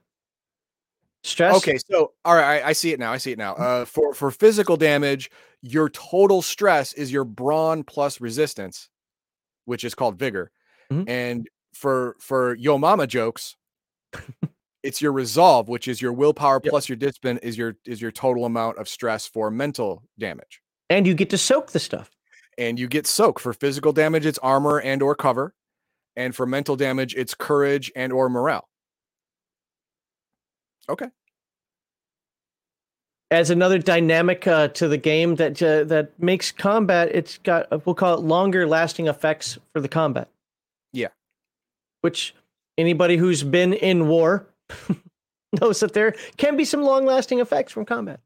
Stress. 1.23 1.57
Okay, 1.57 1.77
so 1.77 2.13
all 2.25 2.35
right, 2.35 2.63
I, 2.63 2.69
I, 2.69 2.73
see 2.73 2.91
it 2.91 2.99
now. 2.99 3.11
I 3.11 3.17
see 3.17 3.31
it 3.31 3.37
now. 3.37 3.53
Uh, 3.53 3.85
for 3.85 4.15
for 4.15 4.31
physical 4.31 4.77
damage, 4.77 5.29
your 5.61 5.89
total 5.89 6.41
stress 6.41 6.93
is 6.93 7.11
your 7.11 7.23
brawn 7.23 7.83
plus 7.83 8.19
resistance, 8.19 8.89
which 9.65 9.83
is 9.83 9.93
called 9.93 10.17
vigor. 10.17 10.49
Mm-hmm. 10.91 11.07
And 11.07 11.49
for 11.73 12.15
for 12.19 12.55
yo 12.55 12.79
mama 12.79 13.05
jokes, 13.05 13.57
it's 14.83 15.01
your 15.01 15.11
resolve, 15.11 15.67
which 15.67 15.87
is 15.87 16.01
your 16.01 16.13
willpower 16.13 16.61
yep. 16.63 16.71
plus 16.71 16.87
your 16.87 16.95
discipline 16.95 17.37
is 17.39 17.57
your 17.57 17.75
is 17.85 18.01
your 18.01 18.11
total 18.11 18.45
amount 18.45 18.77
of 18.77 18.87
stress 18.87 19.27
for 19.27 19.51
mental 19.51 20.03
damage. 20.17 20.61
And 20.89 21.05
you 21.05 21.13
get 21.13 21.29
to 21.31 21.37
soak 21.37 21.71
the 21.71 21.79
stuff. 21.79 22.09
And 22.57 22.79
you 22.79 22.87
get 22.87 23.07
soak 23.07 23.39
for 23.39 23.53
physical 23.53 23.93
damage, 23.93 24.25
it's 24.25 24.39
armor 24.39 24.81
and 24.81 25.01
or 25.01 25.15
cover. 25.15 25.53
And 26.15 26.35
for 26.35 26.45
mental 26.45 26.75
damage, 26.75 27.15
it's 27.15 27.33
courage 27.33 27.91
and 27.95 28.11
or 28.11 28.29
morale. 28.29 28.67
Okay. 30.89 31.07
As 33.31 33.51
another 33.51 33.77
dynamic 33.77 34.47
uh, 34.47 34.69
to 34.69 34.87
the 34.87 34.97
game 34.97 35.35
that 35.35 35.61
uh, 35.61 35.83
that 35.85 36.19
makes 36.19 36.51
combat, 36.51 37.09
it's 37.13 37.37
got 37.37 37.71
uh, 37.71 37.79
we'll 37.85 37.95
call 37.95 38.15
it 38.15 38.21
longer 38.21 38.67
lasting 38.67 39.07
effects 39.07 39.57
for 39.71 39.79
the 39.79 39.87
combat. 39.87 40.29
Yeah. 40.91 41.09
Which 42.01 42.33
anybody 42.77 43.17
who's 43.17 43.43
been 43.43 43.73
in 43.73 44.07
war 44.07 44.48
knows 45.61 45.79
that 45.79 45.93
there 45.93 46.15
can 46.37 46.57
be 46.57 46.65
some 46.65 46.81
long 46.81 47.05
lasting 47.05 47.39
effects 47.39 47.71
from 47.71 47.85
combat. 47.85 48.19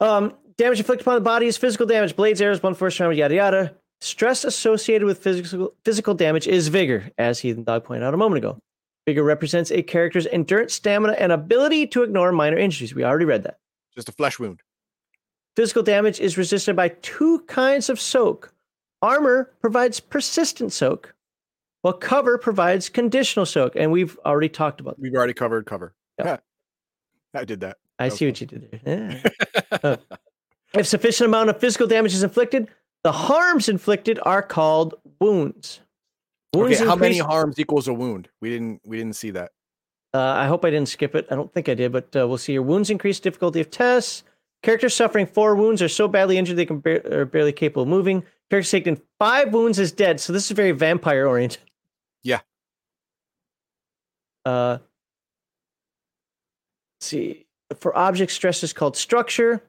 Um, 0.00 0.34
damage 0.56 0.78
inflicted 0.78 1.06
upon 1.06 1.16
the 1.16 1.20
body 1.20 1.46
is 1.46 1.56
physical 1.56 1.86
damage, 1.86 2.16
blades, 2.16 2.40
arrows, 2.40 2.60
blunt 2.60 2.76
force, 2.76 2.94
trauma, 2.94 3.14
yada 3.14 3.34
yada. 3.34 3.76
Stress 4.00 4.44
associated 4.44 5.04
with 5.04 5.18
physical 5.18 5.74
physical 5.84 6.14
damage 6.14 6.48
is 6.48 6.68
vigor, 6.68 7.10
as 7.18 7.38
Heathen 7.38 7.64
Dog 7.64 7.84
pointed 7.84 8.04
out 8.04 8.14
a 8.14 8.16
moment 8.16 8.38
ago. 8.38 8.58
Vigor 9.06 9.22
represents 9.22 9.70
a 9.70 9.82
character's 9.82 10.26
endurance, 10.26 10.74
stamina, 10.74 11.14
and 11.14 11.32
ability 11.32 11.86
to 11.88 12.02
ignore 12.02 12.32
minor 12.32 12.56
injuries. 12.56 12.94
We 12.94 13.04
already 13.04 13.24
read 13.26 13.42
that. 13.42 13.58
Just 13.94 14.08
a 14.08 14.12
flesh 14.12 14.38
wound. 14.38 14.60
Physical 15.56 15.82
damage 15.82 16.20
is 16.20 16.38
resisted 16.38 16.76
by 16.76 16.88
two 17.02 17.40
kinds 17.40 17.90
of 17.90 18.00
soak. 18.00 18.54
Armor 19.02 19.52
provides 19.60 20.00
persistent 20.00 20.72
soak, 20.72 21.14
well, 21.82 21.92
cover 21.94 22.38
provides 22.38 22.88
conditional 22.88 23.46
soak, 23.46 23.74
and 23.76 23.90
we've 23.90 24.18
already 24.24 24.48
talked 24.48 24.80
about. 24.80 24.96
That. 24.96 25.02
We've 25.02 25.14
already 25.14 25.32
covered 25.32 25.66
cover. 25.66 25.94
Yeah, 26.18 26.38
I 27.34 27.44
did 27.44 27.60
that. 27.60 27.78
I 27.98 28.08
that 28.08 28.16
see 28.16 28.26
what 28.26 28.40
you 28.40 28.46
did 28.46 28.80
there. 28.84 29.22
Yeah. 29.72 29.76
uh, 29.82 29.96
if 30.74 30.86
sufficient 30.86 31.26
amount 31.26 31.50
of 31.50 31.58
physical 31.58 31.86
damage 31.86 32.14
is 32.14 32.22
inflicted, 32.22 32.68
the 33.02 33.12
harms 33.12 33.68
inflicted 33.68 34.18
are 34.22 34.42
called 34.42 34.94
wounds. 35.20 35.80
wounds 36.54 36.78
okay, 36.80 36.86
how 36.86 36.96
many 36.96 37.18
harms 37.18 37.58
equals 37.58 37.88
a 37.88 37.94
wound? 37.94 38.28
We 38.40 38.50
didn't. 38.50 38.82
We 38.84 38.98
didn't 38.98 39.16
see 39.16 39.30
that. 39.30 39.52
Uh, 40.12 40.18
I 40.18 40.46
hope 40.46 40.64
I 40.64 40.70
didn't 40.70 40.88
skip 40.88 41.14
it. 41.14 41.28
I 41.30 41.36
don't 41.36 41.52
think 41.52 41.68
I 41.68 41.74
did, 41.74 41.92
but 41.92 42.14
uh, 42.16 42.26
we'll 42.26 42.38
see. 42.38 42.52
Your 42.52 42.62
wounds 42.62 42.90
increase 42.90 43.20
difficulty 43.20 43.60
of 43.60 43.70
tests. 43.70 44.24
Characters 44.62 44.94
suffering 44.94 45.26
four 45.26 45.54
wounds 45.54 45.80
are 45.80 45.88
so 45.88 46.08
badly 46.08 46.36
injured 46.36 46.56
they 46.56 46.66
can 46.66 46.80
bar- 46.80 47.02
are 47.10 47.24
barely 47.24 47.52
capable 47.52 47.82
of 47.82 47.88
moving. 47.88 48.24
Characters 48.50 48.70
taken 48.70 49.00
five 49.18 49.54
wounds 49.54 49.78
is 49.78 49.92
dead. 49.92 50.20
So 50.20 50.32
this 50.32 50.44
is 50.44 50.50
very 50.50 50.72
vampire 50.72 51.26
oriented. 51.26 51.69
Uh, 54.44 54.78
see, 57.00 57.46
for 57.78 57.96
object 57.96 58.32
stress 58.32 58.62
is 58.62 58.72
called 58.72 58.96
structure. 58.96 59.62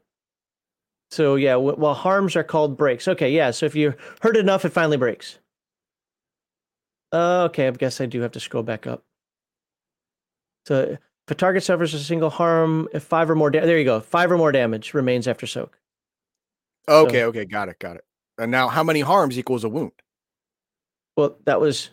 So 1.11 1.35
yeah, 1.35 1.53
w- 1.53 1.75
while 1.75 1.93
harms 1.93 2.35
are 2.35 2.43
called 2.43 2.77
breaks. 2.77 3.07
Okay, 3.07 3.31
yeah. 3.31 3.51
So 3.51 3.65
if 3.65 3.75
you 3.75 3.93
hurt 4.21 4.37
enough, 4.37 4.63
it 4.65 4.69
finally 4.69 4.97
breaks. 4.97 5.39
Uh, 7.11 7.43
okay, 7.49 7.67
I 7.67 7.71
guess 7.71 7.99
I 7.99 8.05
do 8.05 8.21
have 8.21 8.31
to 8.31 8.39
scroll 8.39 8.63
back 8.63 8.87
up. 8.87 9.03
So 10.65 10.81
if 10.91 10.99
a 11.27 11.35
target 11.35 11.63
suffers 11.63 11.93
a 11.93 11.99
single 11.99 12.29
harm, 12.29 12.87
if 12.93 13.03
five 13.03 13.29
or 13.29 13.35
more, 13.35 13.49
da- 13.49 13.65
there 13.65 13.77
you 13.77 13.83
go, 13.83 13.99
five 13.99 14.31
or 14.31 14.37
more 14.37 14.51
damage 14.51 14.93
remains 14.93 15.27
after 15.27 15.45
soak. 15.45 15.77
Okay, 16.87 17.19
so, 17.19 17.27
okay, 17.27 17.45
got 17.45 17.67
it, 17.67 17.77
got 17.79 17.97
it. 17.97 18.05
And 18.37 18.49
now, 18.51 18.69
how 18.69 18.83
many 18.83 19.01
harms 19.01 19.37
equals 19.37 19.63
a 19.63 19.69
wound? 19.69 19.91
Well, 21.17 21.37
that 21.45 21.59
was 21.59 21.89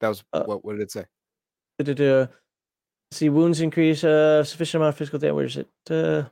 that 0.00 0.08
was 0.08 0.24
uh, 0.32 0.44
what? 0.44 0.64
What 0.64 0.72
did 0.72 0.82
it 0.82 0.90
say? 0.90 1.04
Da-da-da. 1.82 2.26
See, 3.12 3.28
wounds 3.28 3.60
increase 3.60 4.04
uh, 4.04 4.44
sufficient 4.44 4.80
amount 4.80 4.94
of 4.94 4.98
physical 4.98 5.18
damage. 5.18 5.34
Where 5.34 5.44
is 5.44 5.56
it? 5.56 5.68
Uh, 5.90 6.24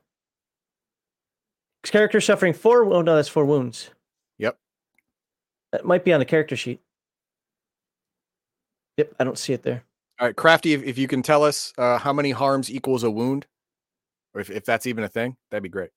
character 1.85 2.21
suffering 2.21 2.53
four. 2.53 2.85
Oh 2.85 3.03
no, 3.03 3.17
that's 3.17 3.29
four 3.29 3.45
wounds. 3.45 3.91
Yep. 4.39 4.57
That 5.73 5.85
might 5.85 6.05
be 6.05 6.13
on 6.13 6.21
the 6.21 6.25
character 6.25 6.57
sheet. 6.57 6.81
Yep, 8.99 9.15
I 9.19 9.25
don't 9.25 9.39
see 9.39 9.53
it 9.53 9.63
there. 9.63 9.85
All 10.21 10.27
right, 10.27 10.37
Crafty, 10.37 10.73
if, 10.73 10.83
if 10.83 10.99
you 10.99 11.09
can 11.09 11.23
tell 11.23 11.45
us 11.45 11.73
uh, 11.79 11.99
how 11.99 12.13
many 12.13 12.33
harms 12.33 12.71
equals 12.71 13.05
a 13.05 13.11
wound, 13.11 13.47
or 14.35 14.41
if, 14.41 14.51
if 14.51 14.65
that's 14.65 14.87
even 14.87 15.05
a 15.05 15.09
thing, 15.09 15.37
that'd 15.51 15.63
be 15.63 15.69
great. 15.69 15.91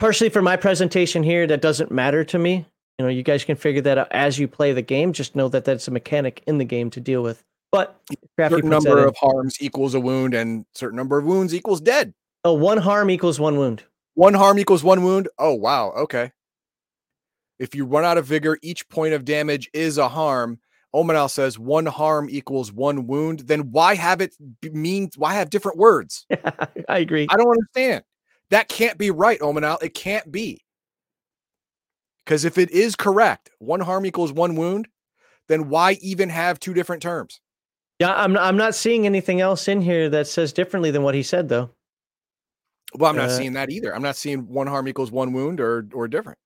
Partially 0.00 0.28
for 0.28 0.42
my 0.42 0.56
presentation 0.56 1.22
here, 1.22 1.46
that 1.46 1.62
doesn't 1.62 1.92
matter 1.92 2.24
to 2.24 2.38
me. 2.38 2.66
You 2.98 3.06
know, 3.06 3.10
you 3.10 3.22
guys 3.22 3.44
can 3.44 3.56
figure 3.56 3.80
that 3.82 3.98
out 3.98 4.08
as 4.12 4.38
you 4.38 4.46
play 4.46 4.72
the 4.72 4.82
game. 4.82 5.12
Just 5.12 5.34
know 5.34 5.48
that 5.48 5.64
that's 5.64 5.88
a 5.88 5.90
mechanic 5.90 6.42
in 6.46 6.58
the 6.58 6.64
game 6.64 6.90
to 6.90 7.00
deal 7.00 7.22
with. 7.22 7.42
But 7.70 8.00
certain 8.38 8.68
number 8.68 9.06
of 9.06 9.16
harms 9.16 9.56
equals 9.60 9.94
a 9.94 10.00
wound, 10.00 10.34
and 10.34 10.66
certain 10.74 10.96
number 10.96 11.18
of 11.18 11.24
wounds 11.24 11.54
equals 11.54 11.80
dead. 11.80 12.12
Oh, 12.44 12.52
one 12.52 12.78
harm 12.78 13.10
equals 13.10 13.40
one 13.40 13.56
wound. 13.56 13.82
One 14.14 14.34
harm 14.34 14.58
equals 14.58 14.84
one 14.84 15.02
wound. 15.02 15.28
Oh 15.38 15.54
wow. 15.54 15.92
Okay. 15.92 16.32
If 17.58 17.74
you 17.74 17.86
run 17.86 18.04
out 18.04 18.18
of 18.18 18.26
vigor, 18.26 18.58
each 18.60 18.88
point 18.88 19.14
of 19.14 19.24
damage 19.24 19.70
is 19.72 19.96
a 19.96 20.08
harm. 20.08 20.58
Omenal 20.92 21.28
says 21.28 21.58
one 21.58 21.86
harm 21.86 22.28
equals 22.28 22.72
one 22.72 23.06
wound. 23.06 23.40
Then 23.40 23.70
why 23.70 23.94
have 23.94 24.20
it 24.20 24.34
mean? 24.62 25.10
Why 25.16 25.34
have 25.34 25.48
different 25.48 25.78
words? 25.78 26.26
I 26.88 26.98
agree. 26.98 27.26
I 27.30 27.36
don't 27.36 27.50
understand. 27.50 28.04
That 28.50 28.68
can't 28.68 28.98
be 28.98 29.10
right, 29.10 29.40
Omenal. 29.40 29.78
It 29.80 29.94
can't 29.94 30.30
be. 30.30 30.62
Because 32.24 32.44
if 32.44 32.58
it 32.58 32.70
is 32.70 32.94
correct, 32.96 33.50
one 33.58 33.80
harm 33.80 34.06
equals 34.06 34.32
one 34.32 34.54
wound, 34.54 34.88
then 35.48 35.68
why 35.68 35.98
even 36.00 36.28
have 36.28 36.60
two 36.60 36.74
different 36.74 37.02
terms? 37.02 37.40
Yeah, 37.98 38.14
I'm 38.14 38.36
I'm 38.36 38.56
not 38.56 38.74
seeing 38.74 39.06
anything 39.06 39.40
else 39.40 39.68
in 39.68 39.80
here 39.80 40.08
that 40.10 40.26
says 40.26 40.52
differently 40.52 40.90
than 40.90 41.02
what 41.02 41.14
he 41.14 41.22
said 41.22 41.48
though. 41.48 41.70
Well, 42.94 43.10
I'm 43.10 43.16
not 43.16 43.30
Uh, 43.30 43.36
seeing 43.38 43.52
that 43.54 43.70
either. 43.70 43.94
I'm 43.94 44.02
not 44.02 44.16
seeing 44.16 44.48
one 44.48 44.66
harm 44.66 44.88
equals 44.88 45.10
one 45.10 45.32
wound 45.32 45.60
or 45.60 45.86
or 45.92 46.08
different. 46.08 46.38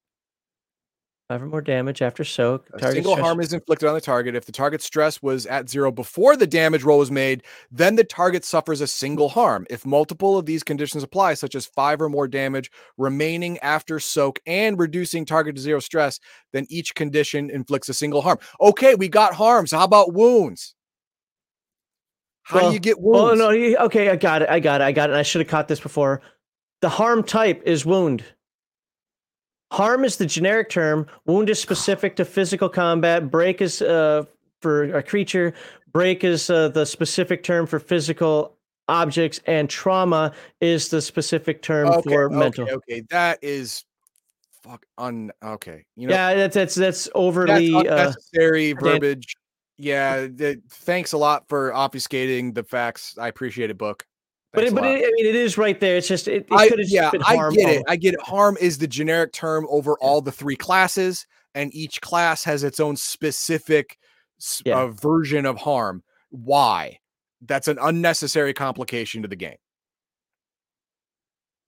Five 1.29 1.43
or 1.43 1.47
more 1.47 1.61
damage 1.61 2.03
after 2.03 2.23
soak. 2.23 2.69
A 2.75 2.93
single 2.93 3.15
stress- 3.15 3.25
harm 3.27 3.41
is 3.41 3.53
inflicted 3.53 3.89
on 3.89 3.97
the 3.97 4.01
target 4.01 4.37
if 4.37 4.47
the 4.47 4.53
target 4.53 4.81
stress 4.81 5.21
was 5.21 5.45
at 5.47 5.69
zero 5.69 5.91
before 5.91 6.37
the 6.37 6.47
damage 6.47 6.85
roll 6.85 7.01
was 7.01 7.11
made. 7.11 7.43
Then 7.69 7.97
the 7.97 8.05
target 8.05 8.45
suffers 8.45 8.81
a 8.81 8.87
single 8.87 9.29
harm. 9.29 9.67
If 9.69 9.85
multiple 9.85 10.39
of 10.39 10.47
these 10.47 10.63
conditions 10.63 11.03
apply, 11.03 11.35
such 11.35 11.57
as 11.57 11.67
five 11.67 12.01
or 12.01 12.09
more 12.09 12.29
damage 12.29 12.71
remaining 12.97 13.59
after 13.59 13.99
soak 13.99 14.39
and 14.47 14.79
reducing 14.79 15.25
target 15.25 15.57
to 15.57 15.61
zero 15.63 15.81
stress, 15.81 16.21
then 16.53 16.65
each 16.69 16.95
condition 16.95 17.51
inflicts 17.51 17.89
a 17.89 17.95
single 17.95 18.23
harm. 18.23 18.39
Okay, 18.61 18.95
we 18.95 19.09
got 19.09 19.35
harms. 19.35 19.73
How 19.73 19.83
about 19.83 20.13
wounds? 20.15 20.77
How 22.45 22.59
Well- 22.61 22.69
do 22.69 22.75
you 22.75 22.79
get 22.81 23.01
wounds? 23.01 23.41
Oh 23.41 23.51
no! 23.51 23.85
Okay, 23.87 24.11
I 24.11 24.15
got 24.15 24.43
it. 24.43 24.49
I 24.49 24.61
got 24.61 24.81
it. 24.81 24.85
I 24.85 24.93
got 24.93 25.11
it. 25.11 25.17
I 25.17 25.23
should 25.25 25.41
have 25.41 25.49
caught 25.49 25.67
this 25.67 25.81
before. 25.81 26.23
The 26.83 26.89
harm 26.89 27.25
type 27.25 27.63
is 27.67 27.85
wound. 27.85 28.23
Harm 29.77 30.05
is 30.05 30.17
the 30.17 30.25
generic 30.25 30.71
term. 30.71 31.07
Wound 31.27 31.51
is 31.51 31.61
specific 31.61 32.17
to 32.17 32.25
physical 32.25 32.71
combat. 32.71 33.31
Break 33.31 33.61
is 33.61 33.83
uh, 33.83 34.25
for 34.63 34.85
a 34.85 35.03
creature. 35.03 35.53
Break 35.93 36.25
is 36.25 36.49
uh, 36.49 36.71
the 36.71 36.87
specific 36.87 37.43
term 37.43 37.67
for 37.67 37.79
physical 37.79 38.57
objects, 38.89 39.39
and 39.47 39.69
trauma 39.69 40.33
is 40.63 40.89
the 40.89 41.03
specific 41.03 41.61
term 41.61 41.89
okay, 41.89 42.09
for 42.09 42.25
okay, 42.25 42.35
mental. 42.35 42.71
okay. 42.71 43.03
That 43.11 43.39
is 43.43 43.85
fuck 44.63 44.87
un 44.97 45.31
okay. 45.45 45.85
You 45.95 46.09
know, 46.09 46.15
yeah, 46.15 46.35
that's 46.35 46.55
that's 46.55 46.75
that's 46.75 47.05
that's 47.05 47.09
overly. 47.15 47.75
uh, 47.75 47.81
unnecessary 47.81 48.73
Dan- 48.73 48.83
verbiage. 48.83 49.37
Yeah, 49.77 50.27
th- 50.29 50.61
thanks 50.71 51.13
a 51.13 51.19
lot 51.19 51.51
for 51.51 51.71
obfuscating 51.73 52.55
the 52.55 52.65
facts. 52.65 53.19
I 53.19 53.29
appreciate 53.29 53.69
it, 53.69 53.77
book. 53.77 54.07
But 54.57 54.65
it, 54.65 54.75
but 54.75 54.85
it, 54.85 55.05
I 55.07 55.11
mean, 55.13 55.27
it 55.27 55.37
is 55.37 55.57
right 55.57 55.79
there. 55.79 55.97
It's 55.97 56.09
just 56.09 56.27
it, 56.27 56.49
it 56.51 56.69
could 56.69 56.79
have 56.79 56.89
yeah, 56.89 57.11
been 57.11 57.23
I 57.23 57.51
get 57.51 57.69
it. 57.69 57.85
I 57.87 57.97
get 57.97 58.15
it. 58.15 58.21
Harm 58.23 58.57
is 58.61 58.79
the 58.79 58.89
generic 58.89 59.33
term 59.33 59.67
over 59.71 59.97
all 60.01 60.21
the 60.21 60.33
three 60.33 60.57
classes, 60.57 61.27
and 61.55 61.73
each 61.75 62.01
class 62.01 62.43
has 62.45 62.65
its 62.65 62.81
own 62.81 62.97
specific 62.97 63.99
Yeah. 64.65 64.81
uh, 64.81 64.89
version 64.89 65.47
of 65.47 65.59
harm. 65.59 66.03
Why? 66.31 66.99
That's 67.43 67.69
an 67.69 67.79
unnecessary 67.81 68.55
complication 68.55 69.23
to 69.23 69.29
the 69.29 69.37
game. 69.37 69.57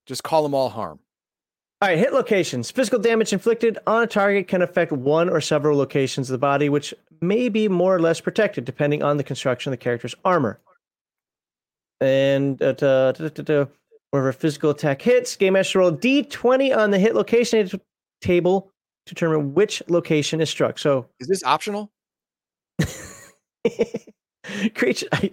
Just 0.06 0.22
call 0.22 0.42
them 0.42 0.54
all 0.54 0.70
harm. 0.70 0.98
All 1.80 1.88
right, 1.88 1.98
hit 1.98 2.12
locations. 2.12 2.70
Physical 2.72 2.98
damage 2.98 3.32
inflicted 3.32 3.78
on 3.86 4.02
a 4.02 4.06
target 4.06 4.48
can 4.48 4.62
affect 4.62 4.90
one 4.90 5.28
or 5.28 5.40
several 5.40 5.78
locations 5.78 6.28
of 6.28 6.32
the 6.32 6.38
body, 6.38 6.68
which 6.68 6.92
may 7.20 7.48
be 7.48 7.68
more 7.68 7.94
or 7.94 8.00
less 8.00 8.20
protected 8.20 8.64
depending 8.64 9.02
on 9.02 9.16
the 9.16 9.22
construction 9.22 9.72
of 9.72 9.78
the 9.78 9.82
character's 9.82 10.14
armor. 10.24 10.58
And 12.00 12.60
uh, 12.62 13.66
wherever 14.10 14.32
physical 14.32 14.70
attack 14.70 15.02
hits, 15.02 15.36
game 15.36 15.54
master 15.54 15.80
roll 15.80 15.92
d20 15.92 16.76
on 16.76 16.90
the 16.90 16.98
hit 16.98 17.14
location 17.14 17.68
table 18.20 18.70
to 19.06 19.14
determine 19.14 19.54
which 19.54 19.82
location 19.88 20.40
is 20.40 20.50
struck. 20.50 20.78
So, 20.78 21.06
Is 21.20 21.28
this 21.28 21.42
optional? 21.44 21.90
creature. 24.74 25.08
I, 25.12 25.30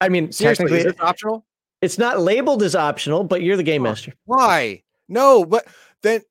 I 0.00 0.08
mean, 0.08 0.32
Seriously, 0.32 0.64
is 0.64 0.70
technically, 0.70 0.82
this 0.84 1.00
optional? 1.00 1.44
it's 1.82 1.98
not 1.98 2.20
labeled 2.20 2.62
as 2.62 2.74
optional, 2.74 3.24
but 3.24 3.42
you're 3.42 3.56
the 3.56 3.62
game 3.62 3.82
master. 3.82 4.12
Why? 4.24 4.82
No, 5.08 5.44
but 5.44 5.66
then 6.02 6.22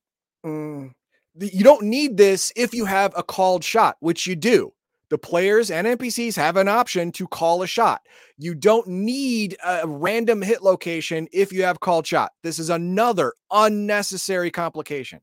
mm, 0.45 0.91
you 1.39 1.63
don't 1.63 1.83
need 1.83 2.17
this 2.17 2.51
if 2.55 2.73
you 2.73 2.85
have 2.85 3.13
a 3.15 3.23
called 3.23 3.63
shot, 3.63 3.97
which 3.99 4.27
you 4.27 4.35
do. 4.35 4.73
The 5.09 5.17
players 5.17 5.71
and 5.71 5.87
NPCs 5.87 6.35
have 6.35 6.57
an 6.57 6.67
option 6.67 7.11
to 7.13 7.27
call 7.27 7.61
a 7.61 7.67
shot. 7.67 8.01
You 8.37 8.53
don't 8.53 8.87
need 8.87 9.55
a 9.65 9.87
random 9.87 10.41
hit 10.41 10.61
location 10.61 11.27
if 11.31 11.53
you 11.53 11.63
have 11.63 11.79
called 11.79 12.05
shot. 12.05 12.33
This 12.43 12.59
is 12.59 12.69
another 12.69 13.33
unnecessary 13.49 14.51
complication. 14.51 15.21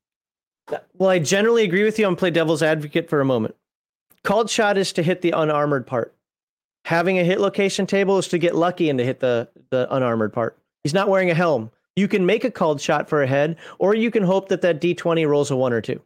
Well, 0.94 1.10
I 1.10 1.18
generally 1.18 1.64
agree 1.64 1.84
with 1.84 1.98
you. 1.98 2.06
I'm 2.06 2.16
play 2.16 2.30
devil's 2.30 2.62
advocate 2.62 3.10
for 3.10 3.20
a 3.20 3.24
moment. 3.24 3.54
Called 4.22 4.48
shot 4.48 4.78
is 4.78 4.92
to 4.94 5.02
hit 5.02 5.20
the 5.20 5.32
unarmored 5.32 5.86
part. 5.86 6.14
Having 6.86 7.18
a 7.18 7.24
hit 7.24 7.40
location 7.40 7.86
table 7.86 8.18
is 8.18 8.28
to 8.28 8.38
get 8.38 8.54
lucky 8.54 8.88
and 8.88 8.98
to 8.98 9.04
hit 9.04 9.20
the, 9.20 9.48
the 9.70 9.92
unarmored 9.94 10.32
part. 10.32 10.58
He's 10.82 10.94
not 10.94 11.08
wearing 11.08 11.30
a 11.30 11.34
helm. 11.34 11.70
You 11.96 12.08
can 12.08 12.24
make 12.24 12.44
a 12.44 12.50
called 12.50 12.80
shot 12.80 13.08
for 13.08 13.22
a 13.22 13.26
head, 13.26 13.56
or 13.78 13.94
you 13.94 14.10
can 14.10 14.22
hope 14.22 14.48
that 14.48 14.62
that 14.62 14.80
D20 14.80 15.28
rolls 15.28 15.50
a 15.50 15.56
one 15.56 15.72
or 15.72 15.80
two. 15.80 16.00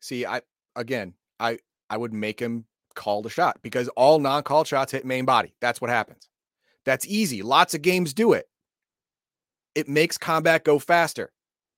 See, 0.00 0.24
I 0.24 0.42
again, 0.76 1.14
I 1.40 1.58
I 1.90 1.96
would 1.96 2.12
make 2.12 2.38
him 2.38 2.64
call 2.94 3.22
the 3.22 3.30
shot 3.30 3.58
because 3.62 3.88
all 3.88 4.18
non-called 4.18 4.66
shots 4.66 4.92
hit 4.92 5.04
main 5.04 5.24
body. 5.24 5.54
That's 5.60 5.80
what 5.80 5.90
happens. 5.90 6.28
That's 6.84 7.06
easy. 7.06 7.42
Lots 7.42 7.74
of 7.74 7.82
games 7.82 8.12
do 8.12 8.32
it. 8.32 8.48
It 9.74 9.88
makes 9.88 10.18
combat 10.18 10.64
go 10.64 10.78
faster. 10.78 11.30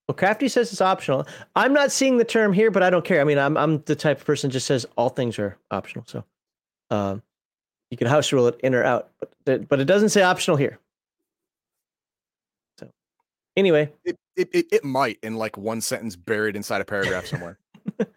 Well, 0.09 0.15
Crafty 0.15 0.49
says 0.49 0.71
it's 0.71 0.81
optional. 0.81 1.27
I'm 1.57 1.73
not 1.73 1.91
seeing 1.91 2.19
the 2.19 2.25
term 2.25 2.53
here, 2.53 2.71
but 2.71 2.83
I 2.83 2.91
don't 2.91 3.05
care. 3.05 3.21
I 3.21 3.25
mean, 3.25 3.39
I'm 3.39 3.57
I'm 3.57 3.83
the 3.87 3.97
type 3.97 4.21
of 4.21 4.27
person 4.27 4.51
just 4.51 4.67
says 4.67 4.87
all 4.97 5.09
things 5.09 5.39
are 5.39 5.59
optional. 5.71 6.05
So, 6.07 6.25
um, 6.91 7.23
you 7.91 7.97
can 7.97 8.07
house 8.07 8.33
rule 8.33 8.47
it 8.47 8.61
in 8.63 8.75
or 8.75 8.85
out, 8.85 9.11
but 9.45 9.69
but 9.69 9.81
it 9.81 9.87
doesn't 9.87 10.11
say 10.11 10.23
optional 10.23 10.57
here. 10.57 10.79
So, 12.79 12.89
anyway, 13.57 13.93
It, 14.05 14.17
it, 14.37 14.49
it, 14.53 14.67
it 14.71 14.85
might 14.85 15.19
in 15.23 15.37
like 15.37 15.59
one 15.59 15.81
sentence 15.81 16.15
buried 16.15 16.55
inside 16.55 16.81
a 16.81 16.85
paragraph 16.85 17.27
somewhere. 17.27 17.59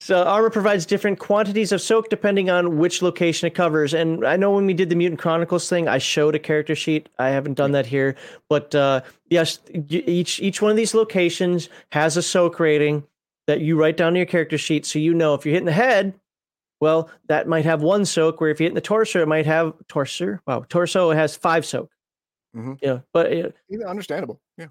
So 0.00 0.22
armor 0.24 0.50
provides 0.50 0.84
different 0.84 1.18
quantities 1.18 1.72
of 1.72 1.80
soak 1.80 2.10
depending 2.10 2.50
on 2.50 2.76
which 2.78 3.00
location 3.00 3.46
it 3.46 3.54
covers. 3.54 3.94
And 3.94 4.26
I 4.26 4.36
know 4.36 4.52
when 4.52 4.66
we 4.66 4.74
did 4.74 4.90
the 4.90 4.94
Mutant 4.96 5.20
Chronicles 5.20 5.68
thing, 5.68 5.88
I 5.88 5.98
showed 5.98 6.34
a 6.34 6.38
character 6.38 6.74
sheet. 6.74 7.08
I 7.18 7.30
haven't 7.30 7.54
done 7.54 7.72
that 7.72 7.86
here, 7.86 8.14
but 8.50 8.74
uh, 8.74 9.00
yes, 9.30 9.58
each 9.88 10.38
each 10.40 10.60
one 10.60 10.70
of 10.70 10.76
these 10.76 10.94
locations 10.94 11.70
has 11.92 12.16
a 12.16 12.22
soak 12.22 12.60
rating 12.60 13.04
that 13.46 13.60
you 13.60 13.76
write 13.78 13.96
down 13.96 14.08
in 14.08 14.16
your 14.16 14.26
character 14.26 14.58
sheet, 14.58 14.84
so 14.84 14.98
you 14.98 15.14
know 15.14 15.32
if 15.34 15.46
you're 15.46 15.52
hitting 15.52 15.66
the 15.66 15.72
head, 15.72 16.14
well, 16.80 17.08
that 17.28 17.48
might 17.48 17.64
have 17.64 17.80
one 17.80 18.04
soak. 18.04 18.40
Where 18.40 18.50
if 18.50 18.60
you 18.60 18.66
hit 18.66 18.74
the 18.74 18.80
torso, 18.82 19.22
it 19.22 19.28
might 19.28 19.46
have 19.46 19.72
torso. 19.88 20.38
Wow, 20.46 20.66
torso 20.68 21.10
has 21.12 21.36
five 21.36 21.64
soak. 21.64 21.90
Mhm. 22.54 22.78
Yeah, 22.82 23.00
but 23.12 23.32
uh, 23.32 23.50
Yeah, 23.68 23.86
understandable. 23.86 24.40
Yeah. 24.58 24.66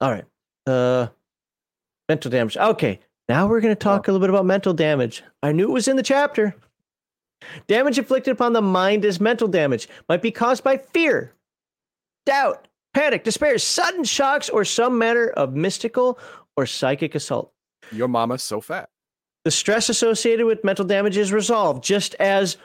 All 0.00 0.10
right. 0.10 0.24
Uh 0.66 1.08
mental 2.10 2.28
damage. 2.30 2.56
Okay. 2.56 2.98
Now 3.28 3.46
we're 3.46 3.60
going 3.60 3.70
to 3.74 3.78
talk 3.78 4.08
a 4.08 4.12
little 4.12 4.26
bit 4.26 4.30
about 4.34 4.44
mental 4.44 4.74
damage. 4.74 5.22
I 5.44 5.52
knew 5.52 5.62
it 5.68 5.72
was 5.72 5.86
in 5.86 5.94
the 5.94 6.02
chapter. 6.02 6.56
Damage 7.68 7.98
inflicted 7.98 8.32
upon 8.32 8.52
the 8.52 8.60
mind 8.60 9.04
is 9.04 9.20
mental 9.20 9.46
damage. 9.46 9.88
Might 10.08 10.20
be 10.20 10.32
caused 10.32 10.64
by 10.64 10.76
fear, 10.76 11.32
doubt, 12.26 12.66
panic, 12.94 13.22
despair, 13.22 13.56
sudden 13.58 14.02
shocks, 14.02 14.48
or 14.48 14.64
some 14.64 14.98
manner 14.98 15.28
of 15.28 15.54
mystical 15.54 16.18
or 16.56 16.66
psychic 16.66 17.14
assault. 17.14 17.52
Your 17.92 18.08
mama's 18.08 18.42
so 18.42 18.60
fat. 18.60 18.88
The 19.44 19.52
stress 19.52 19.88
associated 19.88 20.44
with 20.44 20.64
mental 20.64 20.84
damage 20.84 21.16
is 21.16 21.32
resolved, 21.32 21.84
just 21.84 22.14
as 22.16 22.56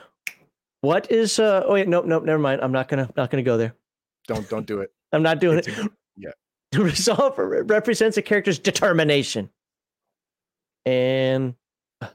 what 0.80 1.10
is 1.10 1.38
uh 1.38 1.62
oh 1.66 1.74
wait, 1.74 1.86
nope, 1.88 2.04
nope, 2.04 2.24
never 2.24 2.38
mind. 2.40 2.60
I'm 2.60 2.72
not 2.72 2.88
gonna 2.88 3.08
not 3.16 3.30
gonna 3.30 3.42
go 3.44 3.56
there. 3.56 3.74
Don't 4.26 4.46
don't 4.50 4.66
do 4.66 4.80
it. 4.80 4.92
I'm 5.12 5.22
not 5.22 5.38
doing 5.40 5.58
It's 5.58 5.68
it. 5.68 5.78
a- 5.78 5.90
yeah. 6.16 6.30
The 6.72 6.82
resolve 6.82 7.34
represents 7.38 8.16
a 8.16 8.22
character's 8.22 8.58
determination 8.58 9.50
and 10.84 11.54
uh, 12.00 12.08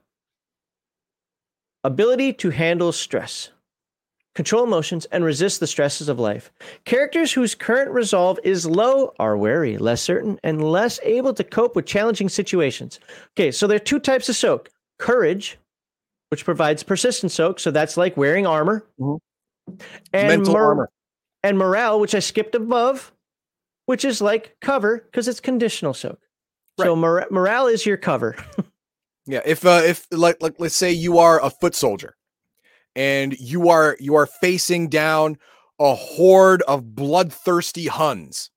ability 1.84 2.34
to 2.34 2.50
handle 2.50 2.92
stress, 2.92 3.50
control 4.36 4.64
emotions, 4.64 5.06
and 5.06 5.24
resist 5.24 5.60
the 5.60 5.68
stresses 5.68 6.10
of 6.10 6.20
life. 6.20 6.52
Characters 6.86 7.32
whose 7.32 7.56
current 7.56 7.92
resolve 7.92 8.40
is 8.44 8.66
low 8.66 9.14
are 9.20 9.38
wary, 9.38 9.78
less 9.78 10.02
certain, 10.02 10.40
and 10.44 10.64
less 10.64 11.00
able 11.04 11.34
to 11.34 11.44
cope 11.44 11.76
with 11.76 11.86
challenging 11.86 12.30
situations. 12.30 13.00
Okay, 13.38 13.52
so 13.52 13.68
there 13.68 13.78
are 13.78 13.80
two 13.80 14.00
types 14.00 14.30
of 14.30 14.36
soak 14.36 14.70
courage, 15.00 15.58
which 16.30 16.46
provides 16.46 16.84
persistent 16.84 17.32
soak, 17.32 17.60
so 17.60 17.72
that's 17.72 17.98
like 17.98 18.16
wearing 18.18 18.46
armor, 18.46 18.86
Mhm. 19.00 19.20
and 20.14 20.28
Mental 20.28 20.54
mor- 20.54 20.66
armor. 20.66 20.90
and 21.44 21.58
morale, 21.58 22.00
which 22.00 22.14
I 22.16 22.20
skipped 22.20 22.54
above, 22.56 23.12
which 23.92 24.06
is 24.06 24.22
like 24.22 24.56
cover 24.62 25.00
because 25.00 25.28
it's 25.28 25.42
conditional 25.42 25.94
soak. 25.94 26.18
So 26.80 26.96
mor- 26.96 27.28
morale 27.30 27.68
is 27.68 27.86
your 27.86 27.98
cover. 27.98 28.38
Yeah, 29.28 29.42
if 29.46 29.66
uh 29.66 29.82
if 29.86 30.08
like 30.12 30.42
like 30.42 30.56
let's 30.58 30.76
say 30.76 30.92
you 30.92 31.20
are 31.20 31.44
a 31.46 31.52
foot 31.52 31.76
soldier 31.76 32.16
and 32.96 33.38
you 33.40 33.70
are 33.70 33.96
you 34.00 34.16
are 34.16 34.26
facing 34.26 34.90
down 34.90 35.38
a 35.80 35.94
horde 35.94 36.64
of 36.64 36.96
bloodthirsty 36.96 37.86
Huns 37.88 38.50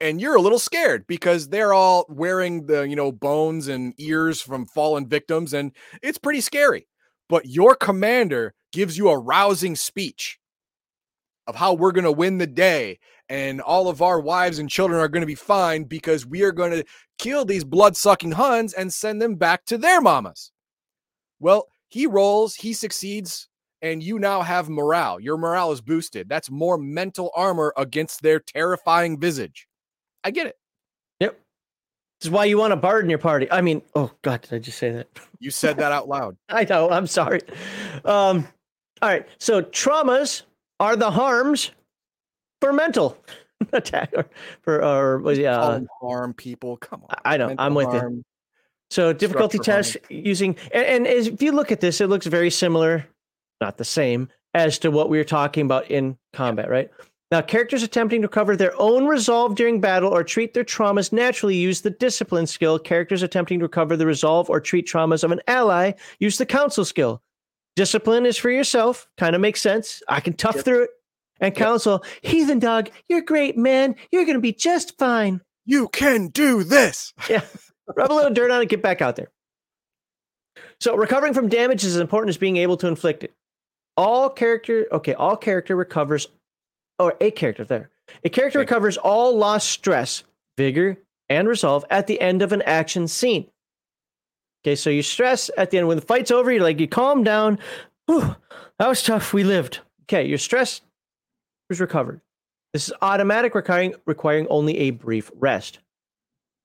and 0.00 0.20
you're 0.20 0.36
a 0.36 0.42
little 0.42 0.58
scared 0.58 1.06
because 1.06 1.48
they're 1.48 1.72
all 1.72 2.04
wearing 2.10 2.66
the 2.66 2.82
you 2.86 2.94
know 2.94 3.10
bones 3.10 3.68
and 3.68 3.94
ears 3.98 4.42
from 4.42 4.66
fallen 4.66 5.08
victims 5.08 5.54
and 5.54 5.72
it's 6.02 6.18
pretty 6.18 6.42
scary. 6.42 6.86
But 7.28 7.46
your 7.46 7.74
commander 7.74 8.52
gives 8.72 8.98
you 8.98 9.08
a 9.08 9.18
rousing 9.18 9.76
speech. 9.76 10.38
of 11.46 11.54
how 11.56 11.72
we're 11.72 11.92
going 11.92 12.04
to 12.04 12.12
win 12.12 12.38
the 12.38 12.46
day 12.46 12.98
and 13.28 13.60
all 13.60 13.88
of 13.88 14.02
our 14.02 14.20
wives 14.20 14.58
and 14.58 14.70
children 14.70 15.00
are 15.00 15.08
going 15.08 15.22
to 15.22 15.26
be 15.26 15.34
fine 15.34 15.84
because 15.84 16.26
we 16.26 16.42
are 16.42 16.52
going 16.52 16.70
to 16.70 16.84
kill 17.18 17.44
these 17.44 17.64
blood 17.64 17.96
sucking 17.96 18.32
Huns 18.32 18.72
and 18.72 18.92
send 18.92 19.20
them 19.20 19.36
back 19.36 19.64
to 19.66 19.78
their 19.78 20.00
mamas. 20.00 20.52
Well, 21.40 21.68
he 21.88 22.06
rolls, 22.06 22.54
he 22.54 22.72
succeeds, 22.72 23.48
and 23.82 24.02
you 24.02 24.18
now 24.18 24.42
have 24.42 24.68
morale. 24.68 25.20
Your 25.20 25.36
morale 25.36 25.72
is 25.72 25.80
boosted. 25.80 26.28
That's 26.28 26.50
more 26.50 26.78
mental 26.78 27.30
armor 27.34 27.72
against 27.76 28.22
their 28.22 28.40
terrifying 28.40 29.18
visage. 29.18 29.66
I 30.24 30.30
get 30.30 30.46
it. 30.46 30.56
Yep. 31.20 31.38
This 32.20 32.26
is 32.26 32.30
why 32.30 32.46
you 32.46 32.58
want 32.58 32.72
a 32.72 32.76
bard 32.76 33.04
in 33.04 33.10
your 33.10 33.18
party. 33.18 33.50
I 33.50 33.60
mean, 33.60 33.82
oh 33.94 34.10
God, 34.22 34.42
did 34.42 34.54
I 34.54 34.58
just 34.58 34.78
say 34.78 34.90
that? 34.92 35.08
You 35.38 35.50
said 35.50 35.76
that 35.76 35.92
out 35.92 36.08
loud. 36.08 36.34
I 36.48 36.64
know. 36.64 36.88
I'm 36.88 37.06
sorry. 37.06 37.42
Um, 38.06 38.48
all 39.02 39.10
right. 39.10 39.26
So 39.36 39.60
traumas 39.60 40.44
are 40.80 40.96
the 40.96 41.10
harms 41.10 41.72
for 42.60 42.72
mental 42.72 43.16
attack 43.72 44.12
or 44.16 44.26
for 44.62 44.84
or 44.84 45.32
yeah 45.32 45.58
uh, 45.58 45.80
harm 46.00 46.34
people. 46.34 46.76
Come 46.78 47.02
on. 47.08 47.16
I 47.24 47.36
know. 47.36 47.54
I'm 47.58 47.74
with 47.74 47.88
harm, 47.88 48.16
you. 48.16 48.24
So 48.90 49.12
difficulty 49.12 49.58
test 49.58 49.96
using 50.08 50.56
and, 50.72 50.86
and 50.86 51.06
as, 51.06 51.26
if 51.28 51.42
you 51.42 51.52
look 51.52 51.72
at 51.72 51.80
this, 51.80 52.00
it 52.00 52.08
looks 52.08 52.26
very 52.26 52.50
similar, 52.50 53.06
not 53.60 53.78
the 53.78 53.84
same 53.84 54.28
as 54.54 54.78
to 54.80 54.90
what 54.90 55.10
we 55.10 55.18
were 55.18 55.24
talking 55.24 55.66
about 55.66 55.90
in 55.90 56.16
combat, 56.32 56.70
right? 56.70 56.90
Now, 57.32 57.40
characters 57.40 57.82
attempting 57.82 58.22
to 58.22 58.28
recover 58.28 58.56
their 58.56 58.80
own 58.80 59.06
resolve 59.06 59.56
during 59.56 59.80
battle 59.80 60.10
or 60.10 60.22
treat 60.22 60.54
their 60.54 60.64
traumas 60.64 61.12
naturally 61.12 61.56
use 61.56 61.80
the 61.80 61.90
discipline 61.90 62.46
skill. 62.46 62.78
Characters 62.78 63.22
attempting 63.22 63.58
to 63.58 63.64
recover 63.64 63.96
the 63.96 64.06
resolve 64.06 64.48
or 64.48 64.60
treat 64.60 64.86
traumas 64.86 65.24
of 65.24 65.32
an 65.32 65.40
ally 65.48 65.92
use 66.20 66.38
the 66.38 66.46
counsel 66.46 66.84
skill. 66.84 67.20
Discipline 67.74 68.26
is 68.26 68.36
for 68.38 68.50
yourself, 68.50 69.08
kind 69.18 69.34
of 69.34 69.40
makes 69.40 69.60
sense. 69.60 70.02
I 70.08 70.20
can 70.20 70.34
tough 70.34 70.56
yep. 70.56 70.64
through 70.64 70.82
it. 70.84 70.90
And 71.40 71.54
counsel, 71.54 72.04
heathen 72.22 72.58
dog, 72.58 72.90
you're 73.08 73.20
great, 73.20 73.56
man. 73.56 73.96
You're 74.10 74.24
going 74.24 74.36
to 74.36 74.40
be 74.40 74.52
just 74.52 74.96
fine. 74.98 75.42
You 75.64 75.88
can 75.88 76.28
do 76.28 76.62
this. 76.64 77.12
Yeah. 77.28 77.42
Rub 77.94 78.10
a 78.10 78.14
little 78.14 78.32
dirt 78.32 78.50
on 78.50 78.62
it, 78.62 78.68
get 78.68 78.82
back 78.82 79.00
out 79.00 79.14
there. 79.14 79.30
So, 80.80 80.96
recovering 80.96 81.34
from 81.34 81.48
damage 81.48 81.84
is 81.84 81.94
as 81.94 82.00
important 82.00 82.30
as 82.30 82.36
being 82.36 82.56
able 82.56 82.76
to 82.78 82.88
inflict 82.88 83.22
it. 83.22 83.32
All 83.96 84.28
character, 84.28 84.86
okay, 84.90 85.14
all 85.14 85.36
character 85.36 85.76
recovers 85.76 86.26
or 86.98 87.14
a 87.20 87.30
character 87.30 87.64
there. 87.64 87.90
A 88.24 88.28
character 88.28 88.58
okay. 88.58 88.64
recovers 88.64 88.96
all 88.96 89.36
lost 89.36 89.68
stress, 89.68 90.24
vigor, 90.56 90.98
and 91.28 91.46
resolve 91.48 91.84
at 91.90 92.06
the 92.06 92.20
end 92.20 92.42
of 92.42 92.52
an 92.52 92.62
action 92.62 93.06
scene. 93.08 93.46
Okay, 94.64 94.74
so 94.74 94.90
you 94.90 95.02
stress 95.02 95.50
at 95.56 95.70
the 95.70 95.78
end 95.78 95.88
when 95.88 95.96
the 95.96 96.04
fight's 96.04 96.30
over, 96.30 96.50
you're 96.50 96.62
like 96.62 96.80
you 96.80 96.88
calm 96.88 97.22
down. 97.22 97.58
Whew, 98.06 98.34
that 98.78 98.88
was 98.88 99.02
tough. 99.02 99.32
We 99.32 99.44
lived. 99.44 99.80
Okay, 100.04 100.26
your 100.26 100.38
stress 100.38 100.80
is 101.70 101.80
recovered. 101.80 102.20
This 102.72 102.88
is 102.88 102.94
automatic, 103.02 103.54
requiring 103.54 103.94
requiring 104.06 104.46
only 104.48 104.76
a 104.78 104.90
brief 104.90 105.30
rest. 105.36 105.78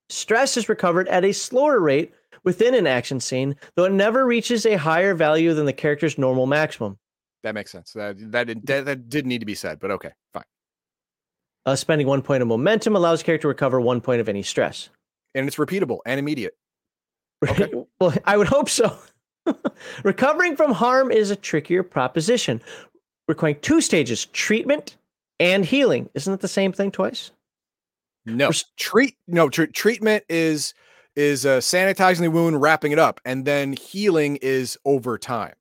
Stress 0.10 0.58
is 0.58 0.68
recovered 0.68 1.08
at 1.08 1.24
a 1.24 1.32
slower 1.32 1.80
rate 1.80 2.12
within 2.44 2.74
an 2.74 2.88
action 2.88 3.20
scene, 3.20 3.56
though 3.76 3.86
it 3.86 3.94
never 3.94 4.26
reaches 4.26 4.66
a 4.66 4.76
higher 4.76 5.14
value 5.14 5.54
than 5.54 5.66
the 5.66 5.74
character's 5.74 6.18
normal 6.18 6.46
maximum. 6.46 6.98
That 7.44 7.56
makes 7.56 7.72
sense. 7.72 7.94
That 7.94 8.18
that 8.32 8.48
that, 8.66 8.86
that 8.86 9.10
did 9.10 9.26
need 9.26 9.40
to 9.40 9.46
be 9.46 9.56
said, 9.56 9.80
but 9.80 9.92
okay, 9.92 10.12
fine. 10.34 10.44
Uh, 11.66 11.76
spending 11.76 12.08
one 12.08 12.22
point 12.22 12.42
of 12.42 12.48
momentum 12.48 12.96
allows 12.96 13.24
character 13.24 13.44
to 13.44 13.48
recover 13.48 13.80
one 13.80 14.02
point 14.02 14.22
of 14.22 14.28
any 14.28 14.44
stress, 14.44 14.90
and 15.34 15.48
it's 15.48 15.58
repeatable 15.58 16.00
and 16.06 16.20
immediate. 16.20 16.56
Okay. 17.48 17.72
well, 18.00 18.14
I 18.26 18.38
would 18.38 18.48
hope 18.48 18.70
so. 18.70 18.98
Recovering 20.04 20.56
from 20.56 20.72
harm 20.72 21.12
is 21.12 21.32
a 21.32 21.36
trickier 21.36 21.84
proposition, 21.84 22.62
requiring 23.28 23.60
two 23.62 23.82
stages: 23.82 24.26
treatment 24.28 24.98
and 25.40 25.66
healing. 25.66 26.10
Isn't 26.14 26.34
it 26.34 26.40
the 26.40 26.48
same 26.48 26.72
thing 26.72 26.92
twice? 26.92 27.32
No, 28.26 28.52
treat 28.78 29.16
no 29.28 29.50
tr- 29.50 29.66
treatment 29.66 30.24
is 30.30 30.74
is 31.16 31.46
uh, 31.46 31.58
sanitizing 31.58 32.22
the 32.22 32.32
wound, 32.32 32.62
wrapping 32.62 32.92
it 32.92 33.00
up, 33.00 33.20
and 33.26 33.46
then 33.46 33.74
healing 33.74 34.38
is 34.42 34.78
over 34.86 35.18
time. 35.18 35.54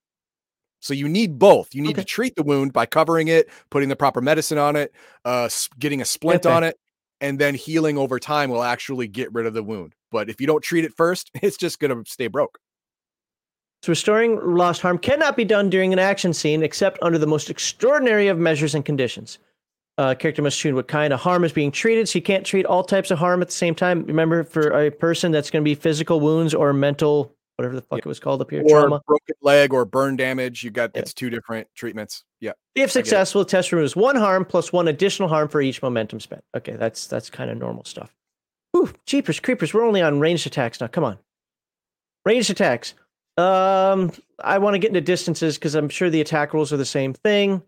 So 0.81 0.95
you 0.95 1.09
need 1.09 1.39
both. 1.39 1.75
You 1.75 1.83
need 1.83 1.93
okay. 1.93 2.03
to 2.03 2.07
treat 2.07 2.37
the 2.37 2.43
wound 2.43 2.73
by 2.73 2.87
covering 2.87 3.29
it, 3.29 3.49
putting 3.71 3.89
the 3.89 3.97
proper 3.97 4.21
medicine 4.21 4.59
on 4.59 4.77
it, 4.77 4.93
uh, 5.25 5.49
getting 5.79 6.01
a 6.01 6.05
splint 6.05 6.47
okay. 6.47 6.55
on 6.55 6.65
it, 6.65 6.79
and 7.21 7.39
then 7.39 7.55
healing 7.55 7.99
over 7.99 8.19
time 8.19 8.51
will 8.51 8.63
actually 8.63 9.07
get 9.09 9.33
rid 9.33 9.47
of 9.47 9.55
the 9.55 9.63
wound. 9.63 9.95
But 10.11 10.31
if 10.31 10.41
you 10.41 10.47
don't 10.47 10.63
treat 10.63 10.85
it 10.85 10.95
first, 10.97 11.31
it's 11.43 11.57
just 11.57 11.81
going 11.81 11.97
to 11.97 12.11
stay 12.11 12.29
broke. 12.29 12.59
So 13.83 13.91
restoring 13.91 14.39
lost 14.57 14.83
harm 14.83 14.99
cannot 14.99 15.37
be 15.37 15.45
done 15.45 15.71
during 15.71 15.93
an 15.93 15.99
action 15.99 16.35
scene 16.35 16.63
except 16.63 16.99
under 17.03 17.19
the 17.19 17.27
most 17.27 17.49
extraordinary 17.49 18.29
of 18.29 18.39
measures 18.39 18.75
and 18.75 18.85
conditions. 18.85 19.39
Uh, 19.97 20.15
character 20.15 20.43
must 20.43 20.59
choose 20.59 20.75
what 20.75 20.89
kind 20.89 21.13
of 21.13 21.21
harm 21.21 21.45
is 21.45 21.53
being 21.53 21.71
treated, 21.71 22.09
so 22.09 22.19
you 22.19 22.23
can't 22.23 22.47
treat 22.47 22.65
all 22.65 22.83
types 22.83 23.11
of 23.11 23.19
harm 23.19 23.43
at 23.43 23.49
the 23.49 23.55
same 23.55 23.75
time. 23.75 24.05
Remember, 24.05 24.45
for 24.45 24.71
a 24.71 24.91
person 24.91 25.33
that's 25.33 25.51
going 25.51 25.63
to 25.63 25.69
be 25.69 25.75
physical 25.75 26.21
wounds 26.21 26.55
or 26.55 26.73
mental 26.73 27.35
whatever 27.61 27.77
the 27.77 27.83
fuck 27.83 27.99
yeah. 27.99 28.05
it 28.05 28.07
was 28.07 28.19
called 28.19 28.41
up 28.41 28.51
here. 28.51 28.63
Or 28.63 28.81
trauma. 28.81 29.03
broken 29.07 29.35
leg 29.43 29.75
or 29.75 29.85
burn 29.85 30.17
damage. 30.17 30.65
You 30.65 30.71
got 30.71 30.93
yeah. 30.95 31.03
it's 31.03 31.13
two 31.13 31.29
different 31.29 31.69
treatments. 31.75 32.25
Yeah. 32.41 32.53
If 32.75 32.91
successful, 32.91 33.45
test 33.45 33.71
removes 33.71 33.95
one 33.95 34.17
harm 34.17 34.47
plus 34.47 34.73
one 34.73 34.89
additional 34.89 35.29
harm 35.29 35.49
for 35.49 35.61
each 35.61 35.83
momentum 35.83 36.21
spent. 36.21 36.43
Okay, 36.57 36.77
that's 36.77 37.07
that's 37.07 37.29
kind 37.29 37.51
of 37.51 37.59
normal 37.59 37.85
stuff. 37.85 38.15
Ooh, 38.75 38.91
jeepers 39.05 39.41
creepers. 39.41 39.75
We're 39.75 39.85
only 39.85 40.01
on 40.01 40.21
ranged 40.21 40.47
attacks 40.47 40.81
now. 40.81 40.87
Come 40.87 41.05
on. 41.05 41.19
Ranged 42.25 42.49
attacks. 42.49 42.95
Um, 43.41 44.13
I 44.43 44.59
want 44.59 44.75
to 44.75 44.79
get 44.79 44.89
into 44.89 45.01
distances 45.01 45.57
because 45.57 45.75
I'm 45.75 45.89
sure 45.89 46.11
the 46.11 46.21
attack 46.21 46.53
rules 46.53 46.73
are 46.73 46.77
the 46.77 46.85
same 46.85 47.15
thing. 47.15 47.63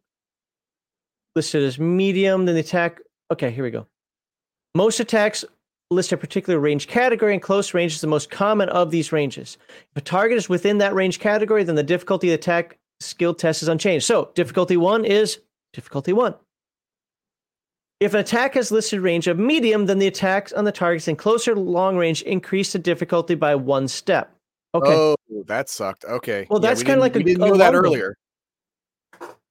Listed 1.34 1.62
as 1.62 1.78
medium, 1.78 2.44
then 2.44 2.54
the 2.54 2.60
attack. 2.60 3.00
Okay, 3.30 3.50
here 3.50 3.64
we 3.64 3.70
go. 3.70 3.86
Most 4.74 5.00
attacks 5.00 5.44
list 5.90 6.12
a 6.12 6.16
particular 6.16 6.58
range 6.58 6.88
category, 6.88 7.32
and 7.32 7.42
close 7.42 7.74
range 7.74 7.94
is 7.94 8.00
the 8.00 8.06
most 8.06 8.30
common 8.30 8.68
of 8.68 8.90
these 8.90 9.12
ranges. 9.12 9.56
If 9.68 9.96
a 9.96 10.00
target 10.00 10.38
is 10.38 10.48
within 10.48 10.78
that 10.78 10.94
range 10.94 11.20
category, 11.20 11.64
then 11.64 11.74
the 11.74 11.82
difficulty 11.82 12.28
of 12.28 12.32
the 12.32 12.34
attack 12.34 12.78
skill 13.00 13.34
test 13.34 13.62
is 13.62 13.68
unchanged. 13.68 14.06
So, 14.06 14.30
difficulty 14.34 14.76
one 14.76 15.04
is 15.04 15.40
difficulty 15.72 16.12
one. 16.12 16.34
If 18.00 18.14
an 18.14 18.20
attack 18.20 18.54
has 18.54 18.72
listed 18.72 19.00
range 19.00 19.26
of 19.26 19.38
medium, 19.38 19.86
then 19.86 20.00
the 20.00 20.06
attacks 20.08 20.52
on 20.52 20.64
the 20.64 20.72
targets 20.72 21.08
in 21.08 21.16
closer 21.16 21.54
long 21.54 21.96
range 21.96 22.22
increase 22.22 22.72
the 22.72 22.78
difficulty 22.78 23.34
by 23.34 23.54
one 23.54 23.86
step. 23.88 24.36
Okay. 24.74 24.92
Oh, 24.92 25.16
that 25.46 25.68
sucked. 25.68 26.04
Okay. 26.04 26.46
Well, 26.48 26.60
that's 26.60 26.80
yeah, 26.80 26.88
kind 26.88 26.98
of 26.98 27.02
like 27.02 27.14
we 27.14 27.20
a, 27.20 27.24
didn't 27.24 27.40
know 27.40 27.56
that 27.56 27.74
earlier. 27.74 28.16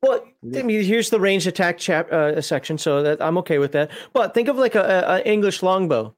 Well, 0.02 0.26
I 0.56 0.64
mean, 0.64 0.84
here's 0.84 1.12
the 1.12 1.20
range 1.20 1.46
attack 1.46 1.78
chap 1.78 2.12
uh, 2.12 2.42
section, 2.42 2.80
so 2.80 3.04
that 3.04 3.22
I'm 3.22 3.38
okay 3.40 3.60
with 3.60 3.72
that. 3.74 3.92
But 4.14 4.34
think 4.34 4.48
of 4.48 4.58
like 4.58 4.74
a, 4.74 5.04
a 5.08 5.28
English 5.28 5.62
longbow. 5.62 6.16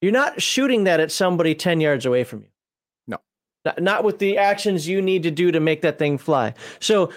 You're 0.00 0.12
not 0.12 0.40
shooting 0.40 0.84
that 0.84 1.00
at 1.00 1.12
somebody 1.12 1.54
10 1.54 1.80
yards 1.80 2.06
away 2.06 2.24
from 2.24 2.40
you. 2.40 2.48
No. 3.06 3.18
Not, 3.64 3.82
not 3.82 4.04
with 4.04 4.18
the 4.18 4.38
actions 4.38 4.88
you 4.88 5.02
need 5.02 5.22
to 5.24 5.30
do 5.30 5.50
to 5.52 5.60
make 5.60 5.82
that 5.82 5.98
thing 5.98 6.16
fly. 6.16 6.54
So 6.80 7.10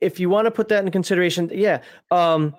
if 0.00 0.18
you 0.18 0.30
want 0.30 0.46
to 0.46 0.50
put 0.50 0.68
that 0.68 0.84
in 0.84 0.90
consideration, 0.90 1.50
yeah. 1.52 1.82
Um, 2.10 2.54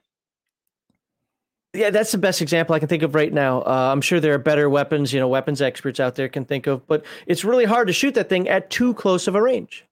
yeah, 1.75 1.89
that's 1.89 2.11
the 2.11 2.17
best 2.17 2.41
example 2.41 2.75
I 2.75 2.79
can 2.79 2.87
think 2.87 3.03
of 3.03 3.15
right 3.15 3.31
now. 3.31 3.61
Uh, 3.61 3.89
I'm 3.91 4.01
sure 4.01 4.19
there 4.19 4.33
are 4.33 4.39
better 4.39 4.69
weapons, 4.69 5.13
you 5.13 5.19
know, 5.19 5.27
weapons 5.27 5.61
experts 5.61 5.99
out 5.99 6.15
there 6.15 6.29
can 6.29 6.45
think 6.45 6.67
of, 6.67 6.85
but 6.87 7.05
it's 7.27 7.43
really 7.43 7.65
hard 7.65 7.87
to 7.87 7.93
shoot 7.93 8.15
that 8.15 8.29
thing 8.29 8.47
at 8.47 8.69
too 8.69 8.93
close 8.93 9.27
of 9.27 9.35
a 9.35 9.41
range. 9.41 9.85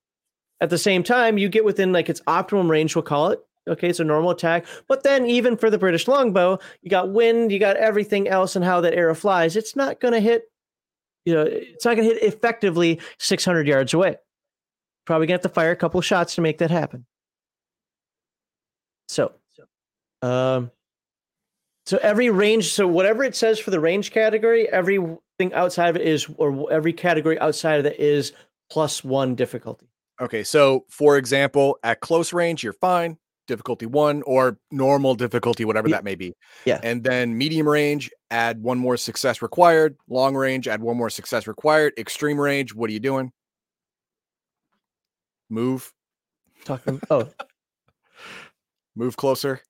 At 0.61 0.69
the 0.69 0.77
same 0.77 1.03
time, 1.03 1.37
you 1.37 1.49
get 1.49 1.65
within 1.65 1.91
like 1.91 2.09
its 2.09 2.21
optimum 2.27 2.71
range, 2.71 2.95
we'll 2.95 3.03
call 3.03 3.29
it, 3.29 3.45
Okay, 3.67 3.89
it's 3.89 3.99
a 3.99 4.03
normal 4.03 4.31
attack. 4.31 4.65
But 4.87 5.03
then, 5.03 5.25
even 5.25 5.55
for 5.55 5.69
the 5.69 5.77
British 5.77 6.07
longbow, 6.07 6.59
you 6.81 6.89
got 6.89 7.11
wind, 7.11 7.51
you 7.51 7.59
got 7.59 7.77
everything 7.77 8.27
else, 8.27 8.55
and 8.55 8.65
how 8.65 8.81
that 8.81 8.93
arrow 8.93 9.15
flies. 9.15 9.55
It's 9.55 9.75
not 9.75 9.99
going 9.99 10.13
to 10.13 10.19
hit. 10.19 10.43
You 11.25 11.33
know, 11.33 11.43
it's 11.43 11.85
not 11.85 11.95
going 11.95 12.09
to 12.09 12.13
hit 12.13 12.23
effectively 12.23 12.99
600 13.19 13.65
yards 13.65 13.93
away. 13.93 14.17
Probably 15.05 15.27
going 15.27 15.39
to 15.39 15.43
have 15.43 15.51
to 15.51 15.55
fire 15.55 15.71
a 15.71 15.75
couple 15.77 16.01
shots 16.01 16.35
to 16.35 16.41
make 16.41 16.57
that 16.57 16.71
happen. 16.71 17.05
So, 19.07 19.31
um, 20.21 20.71
so 21.85 21.99
every 22.01 22.29
range, 22.29 22.71
so 22.71 22.87
whatever 22.87 23.23
it 23.23 23.35
says 23.35 23.59
for 23.59 23.71
the 23.71 23.79
range 23.79 24.11
category, 24.11 24.69
everything 24.69 25.53
outside 25.53 25.89
of 25.89 25.95
it 25.95 26.03
is, 26.03 26.27
or 26.37 26.71
every 26.71 26.93
category 26.93 27.39
outside 27.39 27.79
of 27.79 27.85
it 27.85 27.99
is 27.99 28.33
plus 28.69 29.03
one 29.03 29.35
difficulty. 29.35 29.87
Okay, 30.21 30.43
so 30.43 30.85
for 30.89 31.17
example, 31.17 31.77
at 31.83 31.99
close 31.99 32.33
range, 32.33 32.63
you're 32.63 32.73
fine 32.73 33.17
difficulty 33.47 33.85
one 33.85 34.21
or 34.23 34.57
normal 34.71 35.15
difficulty, 35.15 35.65
whatever 35.65 35.89
yeah. 35.89 35.97
that 35.97 36.03
may 36.03 36.15
be. 36.15 36.33
Yeah. 36.65 36.79
And 36.83 37.03
then 37.03 37.37
medium 37.37 37.67
range, 37.67 38.11
add 38.31 38.61
one 38.61 38.77
more 38.77 38.97
success 38.97 39.41
required. 39.41 39.97
Long 40.07 40.35
range, 40.35 40.67
add 40.67 40.81
one 40.81 40.97
more 40.97 41.09
success 41.09 41.47
required. 41.47 41.93
Extreme 41.97 42.39
range, 42.39 42.73
what 42.73 42.89
are 42.89 42.93
you 42.93 42.99
doing? 42.99 43.31
Move. 45.49 45.91
Talking. 46.65 47.01
Oh. 47.09 47.29
Move 48.95 49.17
closer. 49.17 49.61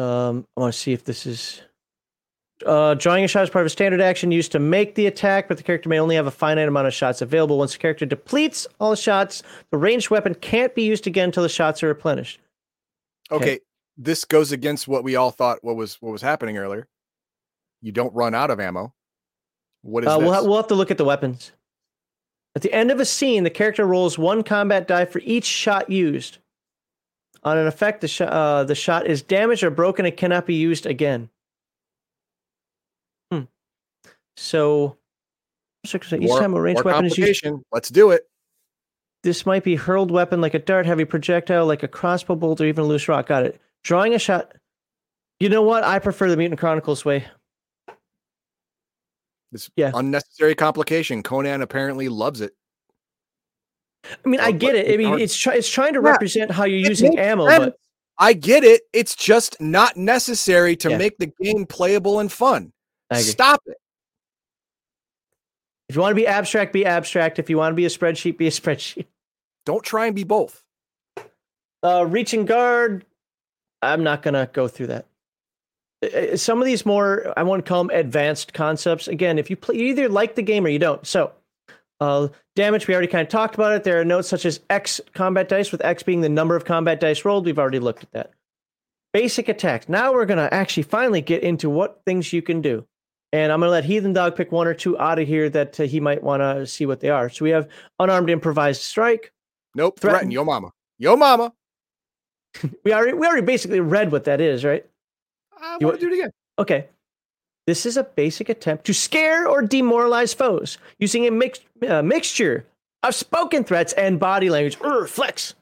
Um, 0.00 0.46
I 0.56 0.60
want 0.60 0.74
to 0.74 0.78
see 0.78 0.92
if 0.92 1.04
this 1.04 1.26
is. 1.26 1.60
Uh, 2.66 2.92
drawing 2.94 3.24
a 3.24 3.28
shot 3.28 3.42
is 3.42 3.48
part 3.48 3.62
of 3.62 3.66
a 3.66 3.70
standard 3.70 4.02
action 4.02 4.30
used 4.30 4.52
to 4.52 4.58
make 4.58 4.94
the 4.94 5.06
attack, 5.06 5.48
but 5.48 5.56
the 5.56 5.62
character 5.62 5.88
may 5.88 5.98
only 5.98 6.14
have 6.14 6.26
a 6.26 6.30
finite 6.30 6.68
amount 6.68 6.86
of 6.86 6.92
shots 6.92 7.22
available. 7.22 7.56
Once 7.56 7.72
the 7.72 7.78
character 7.78 8.04
depletes 8.04 8.66
all 8.78 8.94
shots, 8.94 9.42
the 9.70 9.78
ranged 9.78 10.10
weapon 10.10 10.34
can't 10.34 10.74
be 10.74 10.82
used 10.82 11.06
again 11.06 11.26
until 11.30 11.42
the 11.42 11.48
shots 11.48 11.82
are 11.82 11.88
replenished. 11.88 12.38
Okay. 13.30 13.44
Okay. 13.44 13.60
This 13.96 14.24
goes 14.24 14.52
against 14.52 14.88
what 14.88 15.04
we 15.04 15.16
all 15.16 15.30
thought 15.30 15.58
what 15.62 15.76
was 15.76 15.96
what 16.00 16.10
was 16.12 16.22
happening 16.22 16.56
earlier. 16.58 16.86
You 17.82 17.92
don't 17.92 18.14
run 18.14 18.34
out 18.34 18.50
of 18.50 18.60
ammo. 18.60 18.94
What 19.82 20.04
is 20.04 20.08
Uh, 20.08 20.18
this? 20.18 20.24
we'll, 20.24 20.34
ha- 20.34 20.42
we'll 20.42 20.56
have 20.56 20.68
to 20.68 20.74
look 20.74 20.90
at 20.90 20.98
the 20.98 21.04
weapons. 21.04 21.52
At 22.54 22.62
the 22.62 22.72
end 22.72 22.90
of 22.90 22.98
a 23.00 23.04
scene, 23.04 23.44
the 23.44 23.50
character 23.50 23.86
rolls 23.86 24.18
one 24.18 24.42
combat 24.42 24.86
die 24.88 25.04
for 25.04 25.20
each 25.24 25.44
shot 25.44 25.88
used. 25.90 26.38
On 27.42 27.56
an 27.56 27.66
effect, 27.66 28.02
the, 28.02 28.08
sh- 28.08 28.20
uh, 28.22 28.64
the 28.64 28.74
shot 28.74 29.06
is 29.06 29.22
damaged 29.22 29.62
or 29.62 29.70
broken 29.70 30.04
and 30.04 30.16
cannot 30.16 30.44
be 30.46 30.54
used 30.54 30.84
again. 30.84 31.30
Hmm. 33.32 33.42
So, 34.36 34.96
each 35.84 36.10
More- 36.12 36.38
time 36.38 36.52
a 36.54 36.60
ranged 36.60 36.84
weapon 36.84 37.06
is 37.06 37.16
used. 37.16 37.46
Let's 37.72 37.88
do 37.88 38.10
it. 38.10 38.28
this 39.22 39.44
might 39.46 39.64
be 39.64 39.74
hurled 39.76 40.10
weapon 40.10 40.40
like 40.40 40.52
a 40.54 40.58
dart, 40.58 40.84
heavy 40.86 41.04
projectile 41.06 41.66
like 41.66 41.82
a 41.82 41.88
crossbow 41.88 42.34
bolt, 42.34 42.60
or 42.60 42.66
even 42.66 42.84
a 42.84 42.86
loose 42.86 43.08
rock. 43.08 43.26
Got 43.28 43.44
it. 43.46 43.60
Drawing 43.84 44.14
a 44.14 44.18
shot. 44.18 44.52
You 45.40 45.48
know 45.48 45.62
what? 45.62 45.82
I 45.84 45.98
prefer 45.98 46.28
the 46.28 46.36
Mutant 46.36 46.60
Chronicles 46.60 47.04
way. 47.04 47.26
This 49.52 49.70
Yeah. 49.76 49.90
unnecessary 49.94 50.54
complication. 50.54 51.22
Conan 51.22 51.62
apparently 51.62 52.08
loves 52.10 52.42
it. 52.42 52.54
I 54.04 54.28
mean, 54.28 54.40
I 54.40 54.50
get 54.52 54.74
it. 54.74 54.92
I 54.92 54.96
mean, 54.96 55.18
it's 55.18 55.36
try- 55.36 55.54
it's 55.54 55.68
trying 55.68 55.92
to 55.94 56.00
Yeah, 56.02 56.10
represent 56.10 56.50
how 56.50 56.64
you're 56.64 56.88
using 56.88 57.18
ammo, 57.18 57.46
sense. 57.48 57.58
but 57.66 57.76
I 58.18 58.32
get 58.32 58.64
it. 58.64 58.82
It's 58.92 59.14
just 59.14 59.60
not 59.60 59.96
necessary 59.96 60.76
to 60.76 60.90
Yeah. 60.90 60.98
make 60.98 61.18
the 61.18 61.26
game 61.40 61.66
playable 61.66 62.18
and 62.18 62.30
fun. 62.32 62.72
Stop 63.14 63.62
it. 63.66 63.76
If 65.88 65.96
you 65.96 66.02
want 66.02 66.12
to 66.12 66.16
be 66.16 66.26
abstract, 66.26 66.72
be 66.72 66.86
abstract. 66.86 67.38
If 67.38 67.50
you 67.50 67.56
want 67.58 67.72
to 67.72 67.76
be 67.76 67.84
a 67.84 67.88
spreadsheet, 67.88 68.38
be 68.38 68.46
a 68.46 68.50
spreadsheet. 68.50 69.06
Don't 69.66 69.82
try 69.84 70.06
and 70.06 70.14
be 70.14 70.24
both. 70.24 70.62
Uh, 71.82 72.06
reach 72.08 72.32
and 72.34 72.46
guard. 72.46 73.04
I'm 73.82 74.02
not 74.04 74.22
gonna 74.22 74.48
go 74.52 74.68
through 74.68 74.88
that. 74.88 75.06
Uh, 76.04 76.36
Some 76.36 76.60
of 76.60 76.66
these 76.66 76.84
more, 76.86 77.32
I 77.36 77.42
won't 77.42 77.64
call 77.66 77.84
them 77.84 77.96
advanced 77.96 78.52
concepts. 78.52 79.08
Again, 79.08 79.38
if 79.38 79.48
you 79.50 79.56
play, 79.56 79.76
you 79.76 79.84
either 79.86 80.08
like 80.08 80.34
the 80.34 80.42
game 80.42 80.64
or 80.64 80.68
you 80.68 80.78
don't. 80.78 81.06
So, 81.06 81.32
uh, 82.00 82.28
damage. 82.56 82.86
We 82.86 82.94
already 82.94 83.08
kind 83.08 83.22
of 83.22 83.28
talked 83.28 83.54
about 83.54 83.72
it. 83.72 83.84
There 83.84 84.00
are 84.00 84.04
notes 84.04 84.28
such 84.28 84.44
as 84.44 84.60
X 84.70 85.00
combat 85.14 85.48
dice, 85.48 85.72
with 85.72 85.84
X 85.84 86.02
being 86.02 86.20
the 86.20 86.28
number 86.28 86.56
of 86.56 86.64
combat 86.64 87.00
dice 87.00 87.24
rolled. 87.24 87.46
We've 87.46 87.58
already 87.58 87.78
looked 87.78 88.02
at 88.02 88.12
that. 88.12 88.32
Basic 89.12 89.48
attacks. 89.48 89.88
Now 89.88 90.12
we're 90.12 90.26
gonna 90.26 90.48
actually 90.52 90.84
finally 90.84 91.20
get 91.20 91.42
into 91.42 91.68
what 91.68 92.02
things 92.04 92.32
you 92.32 92.42
can 92.42 92.60
do. 92.60 92.86
And 93.32 93.52
I'm 93.52 93.60
going 93.60 93.68
to 93.68 93.72
let 93.72 93.84
Heathen 93.84 94.12
Dog 94.12 94.34
pick 94.34 94.50
one 94.50 94.66
or 94.66 94.74
two 94.74 94.98
out 94.98 95.18
of 95.18 95.28
here 95.28 95.48
that 95.50 95.78
uh, 95.78 95.84
he 95.84 96.00
might 96.00 96.22
want 96.22 96.40
to 96.42 96.66
see 96.66 96.84
what 96.84 97.00
they 97.00 97.10
are. 97.10 97.28
So 97.28 97.44
we 97.44 97.50
have 97.50 97.68
unarmed 97.98 98.28
improvised 98.28 98.82
strike. 98.82 99.32
Nope. 99.74 100.00
Threaten. 100.00 100.18
Threaten. 100.18 100.30
Yo 100.32 100.44
mama. 100.44 100.72
Yo 100.98 101.16
mama. 101.16 101.52
We 102.84 102.92
already 102.92 103.12
we 103.12 103.24
already 103.24 103.46
basically 103.46 103.78
read 103.78 104.10
what 104.10 104.24
that 104.24 104.40
is, 104.40 104.64
right? 104.64 104.84
I 105.56 105.76
want 105.80 106.00
to 106.00 106.04
do 106.04 106.12
it 106.12 106.18
again. 106.18 106.30
Okay. 106.58 106.88
This 107.66 107.86
is 107.86 107.96
a 107.96 108.04
basic 108.04 108.48
attempt 108.48 108.84
to 108.86 108.94
scare 108.94 109.46
or 109.46 109.62
demoralize 109.62 110.34
foes 110.34 110.78
using 110.98 111.26
a 111.26 111.30
mix, 111.30 111.60
uh, 111.86 112.02
mixture 112.02 112.66
of 113.02 113.14
spoken 113.14 113.64
threats 113.64 113.92
and 113.94 114.18
body 114.18 114.50
language. 114.50 114.78
Urgh, 114.78 115.08
flex. 115.08 115.54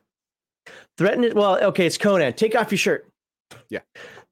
Threaten 0.97 1.25
it. 1.25 1.35
well, 1.35 1.63
okay, 1.63 1.87
it's 1.87 1.99
Conan. 1.99 2.33
Take 2.33 2.57
off 2.57 2.73
your 2.73 2.79
shirt. 2.79 3.07
Yeah. 3.69 3.81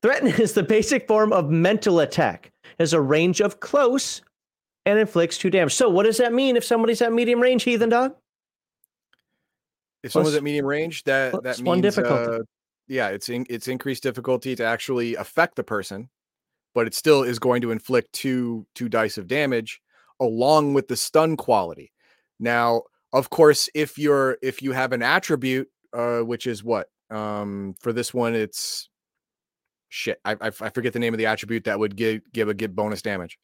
Threaten 0.03 0.29
is 0.29 0.53
the 0.53 0.63
basic 0.63 1.07
form 1.07 1.33
of 1.33 1.51
mental 1.51 2.01
attack. 2.01 2.53
It 2.65 2.75
has 2.81 2.93
a 2.93 3.01
range 3.01 3.41
of 3.41 3.61
close 3.61 4.23
and 4.85 4.99
inflicts 4.99 5.39
two 5.39 5.51
damage. 5.51 5.75
So, 5.75 5.89
what 5.89 6.05
does 6.05 6.19
that 6.19 6.33
mean 6.33 6.57
if 6.57 6.65
somebody's 6.65 7.01
at 7.03 7.13
medium 7.13 7.41
range, 7.41 7.63
heathen 7.65 7.89
dog? 7.89 8.15
If 10.03 10.13
someone's 10.13 10.33
Plus- 10.33 10.39
at 10.39 10.43
medium 10.45 10.67
range, 10.67 11.05
that 11.05 11.33
that 11.43 11.59
means 11.59 11.63
one 11.63 11.81
difficulty. 11.81 12.33
uh, 12.37 12.39
yeah, 12.89 13.09
it's 13.09 13.29
in, 13.29 13.47
it's 13.49 13.69
increased 13.69 14.03
difficulty 14.03 14.55
to 14.57 14.65
actually 14.65 15.17
affect 15.17 15.57
the 15.57 15.65
person, 15.65 16.09
but 16.77 16.86
it 16.86 16.94
still 16.94 17.23
is 17.23 17.39
going 17.39 17.62
to 17.62 17.70
inflict 17.70 18.12
two 18.12 18.66
two 18.74 18.86
dice 18.89 19.16
of 19.16 19.27
damage 19.27 19.81
along 20.20 20.74
with 20.74 20.89
the 20.89 20.97
stun 20.97 21.35
quality. 21.35 21.90
Now, 22.39 22.82
of 23.15 23.31
course, 23.31 23.70
if 23.74 23.98
you're 23.98 24.36
if 24.43 24.61
you 24.61 24.73
have 24.73 24.93
an 24.93 25.03
attribute, 25.03 25.69
uh, 25.94 26.19
which 26.19 26.47
is 26.47 26.62
what 26.62 26.89
um 27.11 27.74
for 27.81 27.94
this 27.94 28.12
one, 28.12 28.35
it's 28.35 28.90
shit. 29.89 30.20
I, 30.23 30.32
I 30.32 30.48
I 30.48 30.69
forget 30.69 30.93
the 30.93 30.98
name 30.98 31.15
of 31.15 31.19
the 31.19 31.24
attribute 31.24 31.65
that 31.65 31.78
would 31.78 31.97
give 31.97 32.20
give 32.35 32.51
a 32.51 32.55
give 32.55 32.77
bonus 32.77 33.01
damage. 33.01 33.39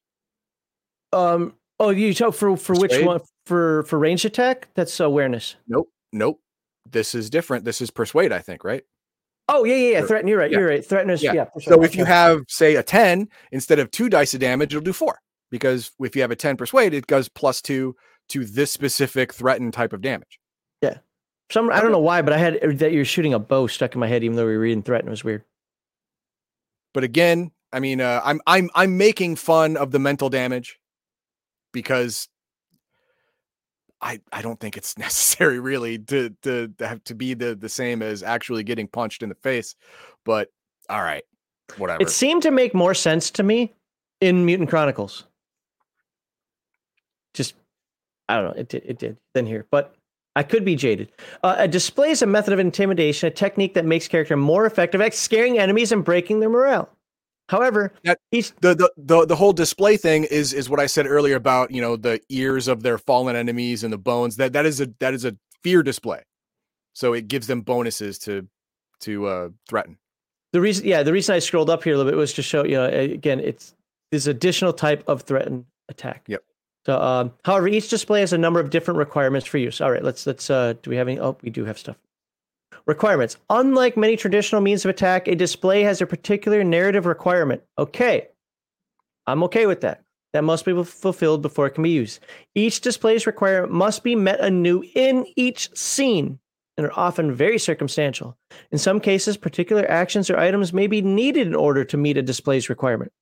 Um, 1.15 1.55
oh, 1.81 1.89
you 1.89 2.13
talk 2.13 2.35
for 2.35 2.55
for 2.59 2.75
which 2.75 3.03
one? 3.03 3.21
For 3.47 3.85
for 3.85 3.99
range 3.99 4.27
attack? 4.27 4.69
That's 4.75 5.01
awareness. 5.01 5.57
Nope, 5.67 5.89
nope. 6.13 6.39
This 6.91 7.15
is 7.15 7.31
different. 7.31 7.65
This 7.65 7.81
is 7.81 7.91
persuade, 7.91 8.31
I 8.31 8.41
think, 8.41 8.63
right? 8.63 8.83
Oh 9.49 9.65
yeah, 9.65 9.75
yeah, 9.75 9.91
yeah. 9.91 9.99
Sure. 9.99 10.09
Threaten. 10.09 10.29
You're 10.29 10.39
right. 10.39 10.51
Yeah. 10.51 10.59
You're 10.59 10.69
right. 10.69 10.85
Threaten 10.85 11.11
is 11.11 11.23
Yeah. 11.23 11.33
yeah. 11.33 11.45
for 11.53 11.61
So 11.61 11.83
if 11.83 11.95
you 11.97 12.05
have, 12.05 12.43
say, 12.49 12.77
a 12.77 12.83
10, 12.83 13.29
instead 13.51 13.79
of 13.79 13.91
two 13.91 14.09
dice 14.09 14.35
of 14.35 14.41
damage, 14.41 14.73
it'll 14.73 14.85
do 14.85 14.93
four. 14.93 15.19
Because 15.51 15.91
if 16.01 16.17
you 16.17 16.23
have 16.23 16.31
a 16.31 16.37
10 16.37 16.57
persuade, 16.57 16.95
it 16.95 17.07
goes 17.07 17.29
plus 17.29 17.61
two 17.61 17.95
to 18.31 18.45
this 18.45 18.71
specific 18.71 19.35
threatened 19.35 19.75
type 19.75 19.93
of 19.93 20.01
damage. 20.01 20.39
Yeah. 20.81 20.99
Some 21.51 21.71
I 21.71 21.81
don't 21.81 21.93
know 21.93 21.99
why, 21.99 22.23
but 22.23 22.33
I 22.33 22.39
had 22.39 22.79
that 22.79 22.93
you're 22.93 23.05
shooting 23.05 23.35
a 23.35 23.39
bow 23.39 23.67
stuck 23.67 23.95
in 23.95 24.01
my 24.01 24.07
head, 24.07 24.25
even 24.25 24.37
though 24.37 24.47
we 24.47 24.53
were 24.53 24.61
reading 24.61 24.83
threaten. 24.83 25.09
It 25.09 25.11
was 25.11 25.25
weird. 25.25 25.45
But 26.95 27.05
again, 27.05 27.51
I 27.73 27.81
mean, 27.81 28.01
uh, 28.01 28.23
I'm 28.25 28.41
I'm 28.47 28.71
I'm 28.75 28.97
making 28.97 29.37
fun 29.37 29.77
of 29.77 29.91
the 29.91 29.99
mental 29.99 30.31
damage 30.31 30.79
because 31.73 32.29
I 34.03 34.21
I 34.33 34.43
don't 34.43 34.59
think 34.59 34.77
it's 34.77 34.99
necessary 34.99 35.61
really 35.61 35.99
to 35.99 36.31
to, 36.43 36.69
to 36.69 36.87
have 36.87 37.03
to 37.05 37.15
be 37.15 37.35
the 37.35 37.55
the 37.55 37.69
same 37.69 38.03
as 38.03 38.23
actually 38.23 38.65
getting 38.65 38.89
punched 38.89 39.23
in 39.23 39.29
the 39.29 39.35
face. 39.37 39.75
But 40.25 40.49
all 40.91 41.03
right, 41.03 41.25
whatever. 41.79 42.03
It 42.03 42.11
seemed 42.11 42.43
to 42.43 42.51
make 42.51 42.75
more 42.75 42.95
sense 42.95 43.31
to 43.33 43.43
me 43.43 43.73
in 44.21 44.45
Mutant 44.45 44.69
Chronicles. 44.69 45.25
Just 47.35 47.55
I 48.29 48.37
don't 48.37 48.45
know. 48.45 48.61
It 48.61 48.69
did. 48.69 48.83
It 48.85 48.99
did 48.99 49.17
than 49.35 49.47
here, 49.47 49.67
but 49.71 49.95
I 50.35 50.43
could 50.43 50.65
be 50.65 50.77
jaded. 50.77 51.13
Uh, 51.43 51.57
a 51.59 51.69
display 51.69 52.11
is 52.11 52.23
a 52.23 52.27
method 52.27 52.53
of 52.53 52.59
intimidation, 52.59 53.27
a 53.27 53.31
technique 53.31 53.75
that 53.75 53.85
makes 53.85 54.09
character 54.09 54.37
more 54.37 54.67
effective 54.67 55.01
at 55.01 55.15
scaring 55.15 55.59
enemies 55.59 55.93
and 55.93 56.05
breaking 56.05 56.41
their 56.41 56.49
morale. 56.49 56.91
However, 57.49 57.93
That- 58.05 58.19
each 58.31 58.53
the, 58.61 58.75
the 58.75 58.93
the 58.97 59.27
the 59.27 59.37
whole 59.37 59.53
display 59.53 59.97
thing 59.97 60.25
is 60.25 60.53
is 60.53 60.71
what 60.71 60.81
I 60.81 60.87
said 60.87 61.07
earlier 61.07 61.37
about 61.37 61.71
you 61.71 61.81
know 61.83 61.97
the 61.97 62.21
ears 62.29 62.69
of 62.69 62.83
their 62.83 62.99
fallen 62.99 63.37
enemies 63.37 63.85
and 63.85 63.93
the 63.93 63.99
bones 63.99 64.37
that 64.37 64.53
that 64.55 64.65
is 64.67 64.81
a 64.81 64.89
that 65.01 65.13
is 65.15 65.25
a 65.25 65.37
fear 65.63 65.83
display, 65.83 66.23
so 66.95 67.13
it 67.13 67.29
gives 67.29 67.47
them 67.47 67.61
bonuses 67.61 68.19
to 68.21 68.49
to 69.01 69.27
uh 69.27 69.49
threaten. 69.69 69.99
The 70.53 70.61
reason, 70.61 70.87
yeah, 70.87 71.03
the 71.03 71.13
reason 71.13 71.35
I 71.35 71.39
scrolled 71.39 71.71
up 71.71 71.83
here 71.83 71.95
a 71.95 71.97
little 71.97 72.13
bit 72.13 72.17
was 72.19 72.35
to 72.35 72.43
show, 72.43 72.63
you 72.65 72.77
know, 72.77 72.85
again, 72.85 73.41
it's 73.41 73.75
this 74.11 74.27
additional 74.27 74.73
type 74.75 75.03
of 75.07 75.23
threatened 75.23 75.65
attack. 75.89 76.25
Yep. 76.29 76.43
So, 76.85 77.01
um, 77.01 77.33
however, 77.45 77.69
each 77.69 77.89
display 77.89 78.21
has 78.21 78.33
a 78.35 78.39
number 78.39 78.61
of 78.61 78.69
different 78.69 78.99
requirements 78.99 79.47
for 79.47 79.57
use. 79.57 79.81
All 79.81 79.91
right, 79.91 80.03
let's 80.05 80.27
let's. 80.27 80.51
Uh, 80.51 80.75
do 80.83 80.91
we 80.91 80.97
have 80.97 81.09
any? 81.09 81.19
Oh, 81.19 81.37
we 81.43 81.51
do 81.51 81.65
have 81.65 81.79
stuff. 81.79 81.97
Requirements. 82.87 83.37
Unlike 83.49 83.97
many 83.97 84.17
traditional 84.17 84.61
means 84.61 84.85
of 84.85 84.91
attack, 84.91 85.29
a 85.29 85.35
display 85.35 85.83
has 85.83 86.01
a 86.01 86.07
particular 86.07 86.65
narrative 86.65 87.07
requirement. 87.07 87.63
Okay, 87.79 88.29
I'm 89.27 89.43
okay 89.45 89.67
with 89.67 89.83
that. 89.83 90.03
That 90.33 90.45
must 90.45 90.65
be 90.65 90.73
fulfilled 90.83 91.43
before 91.43 91.67
it 91.67 91.73
can 91.73 91.83
be 91.83 91.91
used. 91.91 92.21
Each 92.55 92.81
display's 92.81 93.27
requirement 93.27 93.73
must 93.73 94.03
be 94.03 94.17
met 94.17 94.41
anew 94.41 94.83
in 94.95 95.27
each 95.37 95.75
scene 95.77 96.39
and 96.77 96.87
are 96.87 96.99
often 96.99 97.33
very 97.33 97.59
circumstantial. 97.59 98.37
In 98.71 98.79
some 98.79 98.99
cases, 98.99 99.37
particular 99.37 99.89
actions 99.91 100.31
or 100.31 100.39
items 100.39 100.73
may 100.73 100.87
be 100.87 101.03
needed 101.03 101.47
in 101.47 101.55
order 101.55 101.85
to 101.85 101.99
meet 101.99 102.17
a 102.17 102.23
display's 102.23 102.71
requirement. 102.71 103.13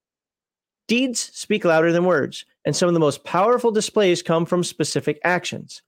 Deeds 0.86 1.30
speak 1.34 1.64
louder 1.64 1.92
than 1.92 2.04
words, 2.04 2.44
and 2.64 2.74
some 2.74 2.88
of 2.88 2.94
the 2.94 3.00
most 3.00 3.24
powerful 3.24 3.72
displays 3.72 4.22
come 4.22 4.46
from 4.46 4.64
specific 4.64 5.20
actions. 5.24 5.82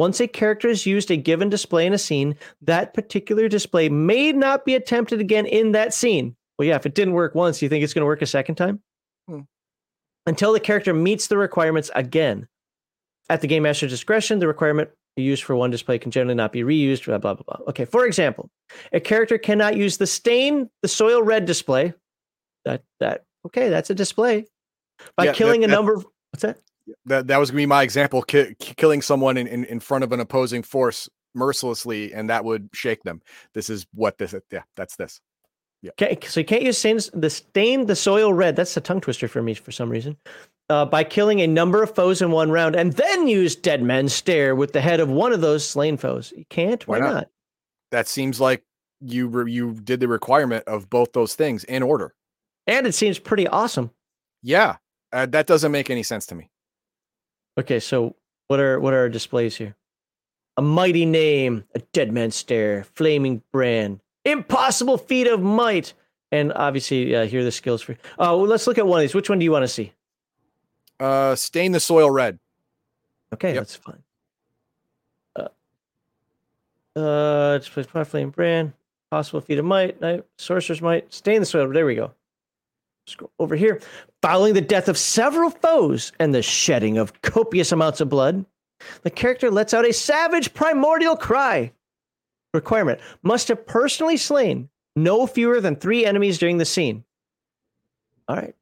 Once 0.00 0.18
a 0.18 0.26
character 0.26 0.68
has 0.68 0.86
used 0.86 1.10
a 1.10 1.16
given 1.18 1.50
display 1.50 1.84
in 1.84 1.92
a 1.92 1.98
scene, 1.98 2.34
that 2.62 2.94
particular 2.94 3.48
display 3.48 3.86
may 3.90 4.32
not 4.32 4.64
be 4.64 4.74
attempted 4.74 5.20
again 5.20 5.44
in 5.44 5.72
that 5.72 5.92
scene. 5.92 6.34
Well, 6.58 6.66
yeah, 6.66 6.76
if 6.76 6.86
it 6.86 6.94
didn't 6.94 7.12
work 7.12 7.34
once, 7.34 7.60
you 7.60 7.68
think 7.68 7.84
it's 7.84 7.92
going 7.92 8.00
to 8.00 8.06
work 8.06 8.22
a 8.22 8.26
second 8.26 8.54
time? 8.54 8.80
Hmm. 9.28 9.40
Until 10.24 10.54
the 10.54 10.60
character 10.60 10.94
meets 10.94 11.26
the 11.26 11.36
requirements 11.36 11.90
again. 11.94 12.48
At 13.28 13.42
the 13.42 13.46
game 13.46 13.64
master's 13.64 13.90
discretion, 13.90 14.38
the 14.38 14.48
requirement 14.48 14.88
used 15.16 15.44
for 15.44 15.54
one 15.54 15.70
display 15.70 15.98
can 15.98 16.10
generally 16.10 16.34
not 16.34 16.50
be 16.52 16.62
reused, 16.62 17.04
blah, 17.04 17.18
blah, 17.18 17.34
blah, 17.34 17.44
blah. 17.46 17.66
Okay, 17.68 17.84
for 17.84 18.06
example, 18.06 18.48
a 18.94 19.00
character 19.00 19.36
cannot 19.36 19.76
use 19.76 19.98
the 19.98 20.06
stain 20.06 20.70
the 20.80 20.88
soil 20.88 21.22
red 21.22 21.44
display. 21.44 21.92
That, 22.64 22.84
that, 23.00 23.24
okay, 23.48 23.68
that's 23.68 23.90
a 23.90 23.94
display. 23.94 24.46
By 25.18 25.24
Yeah, 25.24 25.32
that- 25.32 25.36
killing 25.36 25.62
a 25.62 25.68
number 25.68 25.92
of, 25.92 26.06
what's 26.30 26.40
that? 26.40 26.56
That 27.06 27.26
that 27.28 27.38
was 27.38 27.50
gonna 27.50 27.58
be 27.58 27.66
my 27.66 27.82
example: 27.82 28.22
ki- 28.22 28.54
ki- 28.58 28.74
killing 28.76 29.02
someone 29.02 29.36
in, 29.36 29.46
in 29.46 29.64
in 29.64 29.80
front 29.80 30.04
of 30.04 30.12
an 30.12 30.20
opposing 30.20 30.62
force 30.62 31.08
mercilessly, 31.34 32.12
and 32.12 32.30
that 32.30 32.44
would 32.44 32.70
shake 32.72 33.02
them. 33.02 33.22
This 33.54 33.70
is 33.70 33.86
what 33.94 34.18
this. 34.18 34.34
Yeah, 34.50 34.62
that's 34.76 34.96
this. 34.96 35.20
Yeah. 35.82 35.92
Okay, 35.92 36.18
so 36.26 36.40
you 36.40 36.46
can't 36.46 36.62
use 36.62 36.78
stain 36.78 36.98
the 37.14 37.30
stain 37.30 37.86
the 37.86 37.96
soil 37.96 38.32
red. 38.32 38.56
That's 38.56 38.76
a 38.76 38.80
tongue 38.80 39.00
twister 39.00 39.28
for 39.28 39.42
me 39.42 39.54
for 39.54 39.72
some 39.72 39.88
reason. 39.88 40.16
Uh, 40.68 40.84
by 40.84 41.02
killing 41.02 41.40
a 41.40 41.46
number 41.48 41.82
of 41.82 41.92
foes 41.94 42.22
in 42.22 42.30
one 42.30 42.50
round, 42.50 42.76
and 42.76 42.92
then 42.92 43.26
use 43.26 43.56
Dead 43.56 43.82
Man's 43.82 44.12
Stare 44.12 44.54
with 44.54 44.72
the 44.72 44.80
head 44.80 45.00
of 45.00 45.08
one 45.08 45.32
of 45.32 45.40
those 45.40 45.66
slain 45.66 45.96
foes. 45.96 46.32
You 46.36 46.44
can't. 46.48 46.86
Why, 46.86 46.98
Why 46.98 47.06
not? 47.06 47.14
not? 47.14 47.28
That 47.90 48.06
seems 48.06 48.40
like 48.40 48.62
you 49.00 49.26
re- 49.26 49.50
you 49.50 49.72
did 49.72 49.98
the 50.00 50.06
requirement 50.06 50.64
of 50.68 50.88
both 50.88 51.12
those 51.12 51.34
things 51.34 51.64
in 51.64 51.82
order. 51.82 52.14
And 52.66 52.86
it 52.86 52.94
seems 52.94 53.18
pretty 53.18 53.48
awesome. 53.48 53.90
Yeah, 54.42 54.76
uh, 55.12 55.26
that 55.26 55.46
doesn't 55.46 55.72
make 55.72 55.90
any 55.90 56.02
sense 56.02 56.26
to 56.26 56.34
me. 56.34 56.50
Okay, 57.58 57.80
so 57.80 58.16
what 58.48 58.60
are 58.60 58.80
what 58.80 58.94
are 58.94 58.98
our 59.00 59.08
displays 59.08 59.56
here? 59.56 59.76
A 60.56 60.62
mighty 60.62 61.06
name, 61.06 61.64
a 61.74 61.78
dead 61.92 62.12
man's 62.12 62.34
stare, 62.34 62.84
flaming 62.84 63.42
brand, 63.52 64.00
impossible 64.24 64.98
feat 64.98 65.26
of 65.26 65.40
might, 65.40 65.94
and 66.32 66.52
obviously 66.52 67.14
uh, 67.14 67.26
here 67.26 67.40
are 67.40 67.44
the 67.44 67.52
skills 67.52 67.82
for. 67.82 67.96
Oh, 68.18 68.38
well, 68.38 68.46
let's 68.46 68.66
look 68.66 68.78
at 68.78 68.86
one 68.86 68.98
of 69.00 69.02
these. 69.02 69.14
Which 69.14 69.28
one 69.28 69.38
do 69.38 69.44
you 69.44 69.52
want 69.52 69.62
to 69.64 69.68
see? 69.68 69.92
Uh, 70.98 71.34
stain 71.34 71.72
the 71.72 71.80
soil 71.80 72.10
red. 72.10 72.38
Okay, 73.32 73.54
Yep. 73.54 73.56
that's 73.60 73.76
fine. 73.76 74.02
Uh, 75.36 75.48
uh, 76.98 77.58
displays 77.58 77.86
power 77.86 78.04
flame 78.04 78.30
brand, 78.30 78.72
possible 79.10 79.40
feat 79.40 79.58
of 79.58 79.64
might, 79.64 80.00
night, 80.00 80.24
sorcerer's 80.36 80.82
might, 80.82 81.12
stain 81.12 81.40
the 81.40 81.46
soil. 81.46 81.68
There 81.72 81.86
we 81.86 81.94
go. 81.94 82.12
Scroll 83.06 83.30
over 83.38 83.56
here. 83.56 83.80
Following 84.22 84.52
the 84.54 84.60
death 84.60 84.88
of 84.88 84.98
several 84.98 85.50
foes 85.50 86.12
and 86.20 86.34
the 86.34 86.42
shedding 86.42 86.98
of 86.98 87.22
copious 87.22 87.72
amounts 87.72 88.00
of 88.00 88.08
blood, 88.10 88.44
the 89.02 89.10
character 89.10 89.50
lets 89.50 89.72
out 89.72 89.86
a 89.88 89.92
savage 89.92 90.52
primordial 90.52 91.16
cry. 91.16 91.72
Requirement 92.52 93.00
must 93.22 93.48
have 93.48 93.66
personally 93.66 94.16
slain 94.16 94.68
no 94.96 95.26
fewer 95.26 95.60
than 95.60 95.76
three 95.76 96.04
enemies 96.04 96.38
during 96.38 96.58
the 96.58 96.64
scene. 96.64 97.04
All 98.28 98.36
right. 98.36 98.54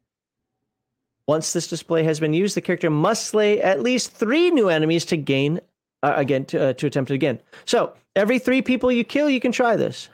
Once 1.27 1.53
this 1.53 1.67
display 1.69 2.05
has 2.05 2.21
been 2.21 2.33
used, 2.33 2.55
the 2.57 2.61
character 2.61 2.89
must 2.91 3.27
slay 3.27 3.61
at 3.61 3.83
least 3.83 4.13
three 4.13 4.51
new 4.51 4.69
enemies 4.69 5.05
to 5.07 5.17
gain 5.17 5.61
uh, 6.03 6.13
again 6.17 6.45
to, 6.47 6.69
uh, 6.69 6.73
to 6.75 6.87
attempt 6.87 7.11
it 7.11 7.15
again. 7.15 7.41
So 7.65 7.95
every 8.15 8.39
three 8.39 8.63
people 8.63 8.93
you 8.93 9.05
kill, 9.05 9.29
you 9.29 9.41
can 9.41 9.53
try 9.53 9.77
this. 9.77 10.09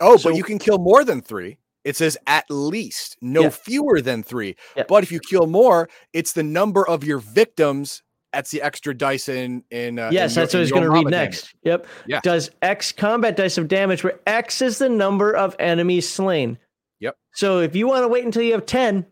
Oh, 0.00 0.16
So- 0.16 0.30
but 0.30 0.36
you 0.36 0.42
can 0.44 0.58
kill 0.58 0.78
more 0.78 1.04
than 1.04 1.20
three. 1.20 1.58
It 1.86 1.96
says 1.96 2.18
at 2.26 2.44
least, 2.50 3.16
no 3.22 3.42
Yeah. 3.42 3.48
fewer 3.50 4.00
than 4.02 4.22
three. 4.24 4.56
Yeah. 4.76 4.82
But 4.88 5.04
if 5.04 5.12
you 5.12 5.20
kill 5.20 5.46
more, 5.46 5.88
it's 6.12 6.32
the 6.32 6.42
number 6.42 6.86
of 6.86 7.04
your 7.04 7.18
victims. 7.18 8.02
That's 8.32 8.50
the 8.50 8.60
extra 8.60 8.92
dice 8.92 9.28
in 9.28 9.62
in. 9.70 9.98
Uh, 9.98 10.08
in 10.08 10.12
yes, 10.14 10.34
your- 10.34 10.42
that's 10.42 10.52
what 10.54 10.58
I 10.58 10.60
was 10.62 10.72
going 10.72 10.82
to 10.82 10.90
read 10.90 11.04
damage. 11.08 11.12
next. 11.12 11.54
Yep. 11.62 11.86
Yeah. 12.08 12.20
Does 12.24 12.50
X 12.60 12.90
combat 12.92 13.36
dice 13.36 13.56
of 13.56 13.68
damage, 13.68 14.02
where 14.04 14.18
X 14.26 14.60
is 14.60 14.78
the 14.78 14.88
number 14.88 15.32
of 15.34 15.54
enemies 15.60 16.08
slain. 16.08 16.58
Yep. 17.00 17.16
So 17.34 17.60
if 17.60 17.76
you 17.76 17.86
want 17.86 18.02
to 18.02 18.08
wait 18.08 18.24
until 18.24 18.42
you 18.42 18.52
have 18.54 18.66
ten, 18.66 19.06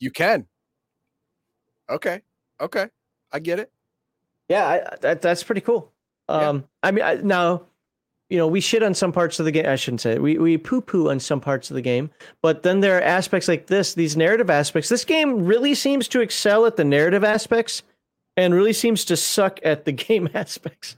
You 0.00 0.10
can. 0.10 0.46
Okay. 1.88 2.22
Okay. 2.60 2.88
I 3.32 3.38
get 3.38 3.58
it. 3.60 3.70
Yeah, 4.48 4.66
I, 4.66 4.96
that 5.00 5.22
that's 5.22 5.42
pretty 5.42 5.60
cool. 5.60 5.92
Yeah. 6.28 6.48
Um, 6.48 6.64
I 6.82 6.90
mean, 6.90 7.04
I, 7.04 7.14
now, 7.16 7.62
you 8.30 8.36
know, 8.36 8.46
we 8.46 8.60
shit 8.60 8.82
on 8.82 8.92
some 8.94 9.10
parts 9.12 9.38
of 9.38 9.44
the 9.46 9.52
game. 9.52 9.66
I 9.66 9.76
shouldn't 9.76 10.02
say 10.02 10.12
it. 10.12 10.22
we 10.22 10.36
we 10.38 10.58
poo 10.58 10.80
poo 10.80 11.08
on 11.10 11.18
some 11.20 11.40
parts 11.40 11.70
of 11.70 11.74
the 11.74 11.80
game, 11.82 12.10
but 12.42 12.62
then 12.62 12.80
there 12.80 12.98
are 12.98 13.02
aspects 13.02 13.48
like 13.48 13.66
this, 13.68 13.94
these 13.94 14.16
narrative 14.16 14.50
aspects. 14.50 14.88
This 14.90 15.04
game 15.04 15.44
really 15.46 15.74
seems 15.74 16.08
to 16.08 16.20
excel 16.20 16.66
at 16.66 16.76
the 16.76 16.84
narrative 16.84 17.24
aspects, 17.24 17.82
and 18.36 18.52
really 18.54 18.72
seems 18.74 19.04
to 19.06 19.16
suck 19.16 19.60
at 19.64 19.84
the 19.86 19.92
game 20.06 20.28
aspects. 20.34 20.96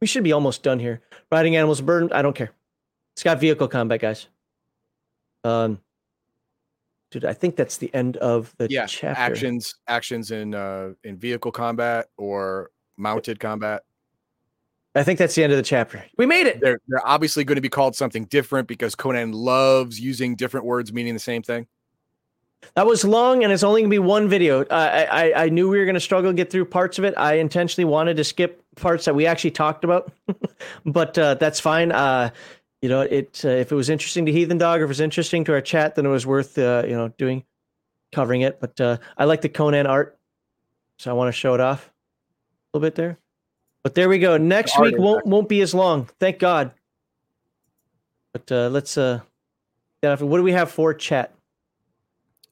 We 0.00 0.06
should 0.06 0.24
be 0.24 0.32
almost 0.32 0.62
done 0.62 0.78
here. 0.78 1.02
Riding 1.30 1.56
animals, 1.56 1.80
burden. 1.82 2.10
I 2.12 2.22
don't 2.22 2.34
care. 2.34 2.50
It's 3.14 3.22
got 3.22 3.38
vehicle 3.38 3.68
combat, 3.68 4.00
guys. 4.00 4.26
Um, 5.44 5.78
dude, 7.10 7.26
I 7.26 7.34
think 7.34 7.56
that's 7.56 7.76
the 7.76 7.92
end 7.94 8.16
of 8.18 8.54
the 8.56 8.68
Yeah. 8.70 8.86
chapter. 8.86 9.20
Actions 9.20 9.74
actions 9.86 10.30
in 10.30 10.54
uh 10.54 10.94
in 11.04 11.18
vehicle 11.18 11.52
combat 11.52 12.08
or 12.16 12.70
mounted 12.96 13.38
combat. 13.38 13.82
I 14.94 15.04
think 15.04 15.18
that's 15.18 15.34
the 15.34 15.44
end 15.44 15.52
of 15.52 15.56
the 15.56 15.62
chapter. 15.62 16.04
We 16.18 16.26
made 16.26 16.46
it. 16.46 16.60
They're 16.60 16.80
they're 16.88 17.06
obviously 17.06 17.44
going 17.44 17.56
to 17.56 17.62
be 17.62 17.68
called 17.68 17.94
something 17.94 18.24
different 18.24 18.66
because 18.66 18.94
Conan 18.94 19.32
loves 19.32 20.00
using 20.00 20.34
different 20.34 20.66
words 20.66 20.92
meaning 20.92 21.14
the 21.14 21.20
same 21.20 21.42
thing. 21.42 21.66
That 22.74 22.86
was 22.86 23.04
long, 23.04 23.42
and 23.42 23.52
it's 23.52 23.62
only 23.62 23.80
gonna 23.80 23.90
be 23.90 23.98
one 23.98 24.28
video. 24.28 24.62
Uh, 24.62 25.06
I, 25.10 25.24
I 25.30 25.44
I 25.44 25.48
knew 25.48 25.68
we 25.68 25.78
were 25.78 25.86
gonna 25.86 26.00
struggle 26.00 26.30
to 26.30 26.34
get 26.34 26.50
through 26.50 26.66
parts 26.66 26.98
of 26.98 27.04
it. 27.04 27.14
I 27.16 27.34
intentionally 27.34 27.86
wanted 27.86 28.16
to 28.18 28.24
skip 28.24 28.62
parts 28.76 29.06
that 29.06 29.14
we 29.14 29.26
actually 29.26 29.52
talked 29.52 29.82
about, 29.82 30.12
but 30.84 31.16
uh, 31.18 31.34
that's 31.34 31.58
fine. 31.58 31.90
Uh, 31.90 32.30
you 32.82 32.88
know, 32.88 33.00
it 33.00 33.42
uh, 33.44 33.48
if 33.48 33.72
it 33.72 33.74
was 33.74 33.90
interesting 33.90 34.26
to 34.26 34.32
Heathen 34.32 34.58
Dog, 34.58 34.80
or 34.80 34.84
if 34.84 34.88
it 34.88 34.90
was 34.90 35.00
interesting 35.00 35.44
to 35.44 35.52
our 35.52 35.60
chat, 35.60 35.94
then 35.94 36.06
it 36.06 36.10
was 36.10 36.26
worth 36.26 36.58
uh, 36.58 36.82
you 36.86 36.94
know 36.94 37.08
doing 37.08 37.44
covering 38.12 38.42
it. 38.42 38.60
But 38.60 38.80
uh, 38.80 38.98
I 39.16 39.24
like 39.24 39.40
the 39.40 39.48
Conan 39.48 39.86
art, 39.86 40.18
so 40.98 41.10
I 41.10 41.14
want 41.14 41.28
to 41.28 41.32
show 41.32 41.54
it 41.54 41.60
off 41.60 41.86
a 41.86 42.78
little 42.78 42.86
bit 42.86 42.94
there. 42.94 43.18
But 43.82 43.94
there 43.94 44.08
we 44.08 44.18
go. 44.18 44.36
Next 44.36 44.78
week 44.78 44.98
won't 44.98 45.26
won't 45.26 45.48
be 45.48 45.60
as 45.62 45.74
long, 45.74 46.08
thank 46.18 46.38
God. 46.38 46.72
But 48.32 48.50
uh, 48.52 48.68
let's 48.68 48.98
uh, 48.98 49.20
what 50.02 50.18
do 50.18 50.42
we 50.42 50.52
have 50.52 50.70
for 50.70 50.94
chat? 50.94 51.34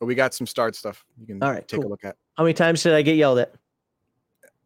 But 0.00 0.06
we 0.06 0.14
got 0.14 0.32
some 0.32 0.46
start 0.46 0.76
stuff 0.76 1.04
you 1.18 1.26
can 1.26 1.42
All 1.42 1.50
right, 1.50 1.66
take 1.66 1.80
cool. 1.80 1.88
a 1.88 1.90
look 1.90 2.04
at. 2.04 2.16
How 2.36 2.44
many 2.44 2.54
times 2.54 2.82
did 2.82 2.94
I 2.94 3.02
get 3.02 3.16
yelled 3.16 3.38
at? 3.40 3.54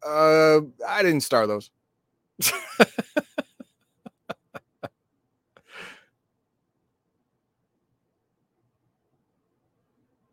Uh 0.05 0.61
I 0.87 1.01
didn't 1.01 1.21
star 1.21 1.47
those. 1.47 1.71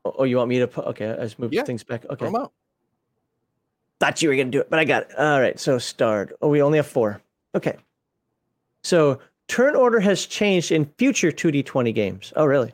Oh, 0.04 0.14
oh, 0.20 0.24
you 0.24 0.38
want 0.38 0.48
me 0.48 0.58
to 0.60 0.66
put? 0.66 0.86
Okay, 0.86 1.10
I 1.10 1.22
just 1.22 1.38
moved 1.38 1.54
Yeah, 1.54 1.62
things 1.62 1.84
back. 1.84 2.04
Okay, 2.08 2.26
out. 2.26 2.52
Thought 4.00 4.22
you 4.22 4.28
were 4.28 4.36
gonna 4.36 4.50
do 4.50 4.60
it, 4.60 4.70
but 4.70 4.78
I 4.78 4.84
got 4.84 5.04
it. 5.04 5.18
All 5.18 5.40
right, 5.40 5.60
so 5.60 5.78
starred. 5.78 6.32
Oh, 6.42 6.48
we 6.48 6.62
only 6.62 6.78
have 6.78 6.86
four. 6.86 7.20
Okay, 7.54 7.76
so 8.82 9.20
turn 9.48 9.76
order 9.76 10.00
has 10.00 10.26
changed 10.26 10.72
in 10.72 10.86
future 10.98 11.30
2d20 11.30 11.94
games. 11.94 12.32
Oh, 12.36 12.46
really? 12.46 12.72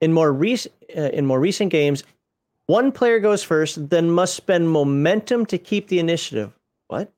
In 0.00 0.12
more 0.12 0.32
recent 0.32 0.74
uh, 0.96 1.10
in 1.10 1.26
more 1.26 1.40
recent 1.40 1.72
games, 1.72 2.04
one 2.66 2.92
player 2.92 3.18
goes 3.18 3.42
first, 3.42 3.90
then 3.90 4.10
must 4.10 4.34
spend 4.34 4.70
momentum 4.70 5.46
to 5.46 5.58
keep 5.58 5.88
the 5.88 5.98
initiative. 5.98 6.52
What? 6.86 7.12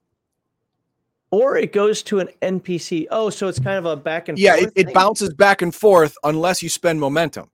Or 1.30 1.56
it 1.56 1.72
goes 1.72 2.02
to 2.04 2.20
an 2.20 2.28
NPC. 2.42 3.06
Oh, 3.10 3.30
so 3.30 3.48
it's 3.48 3.60
kind 3.60 3.76
of 3.76 3.84
a 3.84 3.96
back 3.96 4.28
and 4.28 4.38
Yeah, 4.38 4.56
forth 4.56 4.72
it, 4.74 4.88
it 4.88 4.94
bounces 4.94 5.32
back 5.34 5.62
and 5.62 5.74
forth 5.74 6.16
unless 6.24 6.62
you 6.62 6.68
spend 6.68 7.00
momentum. 7.00 7.50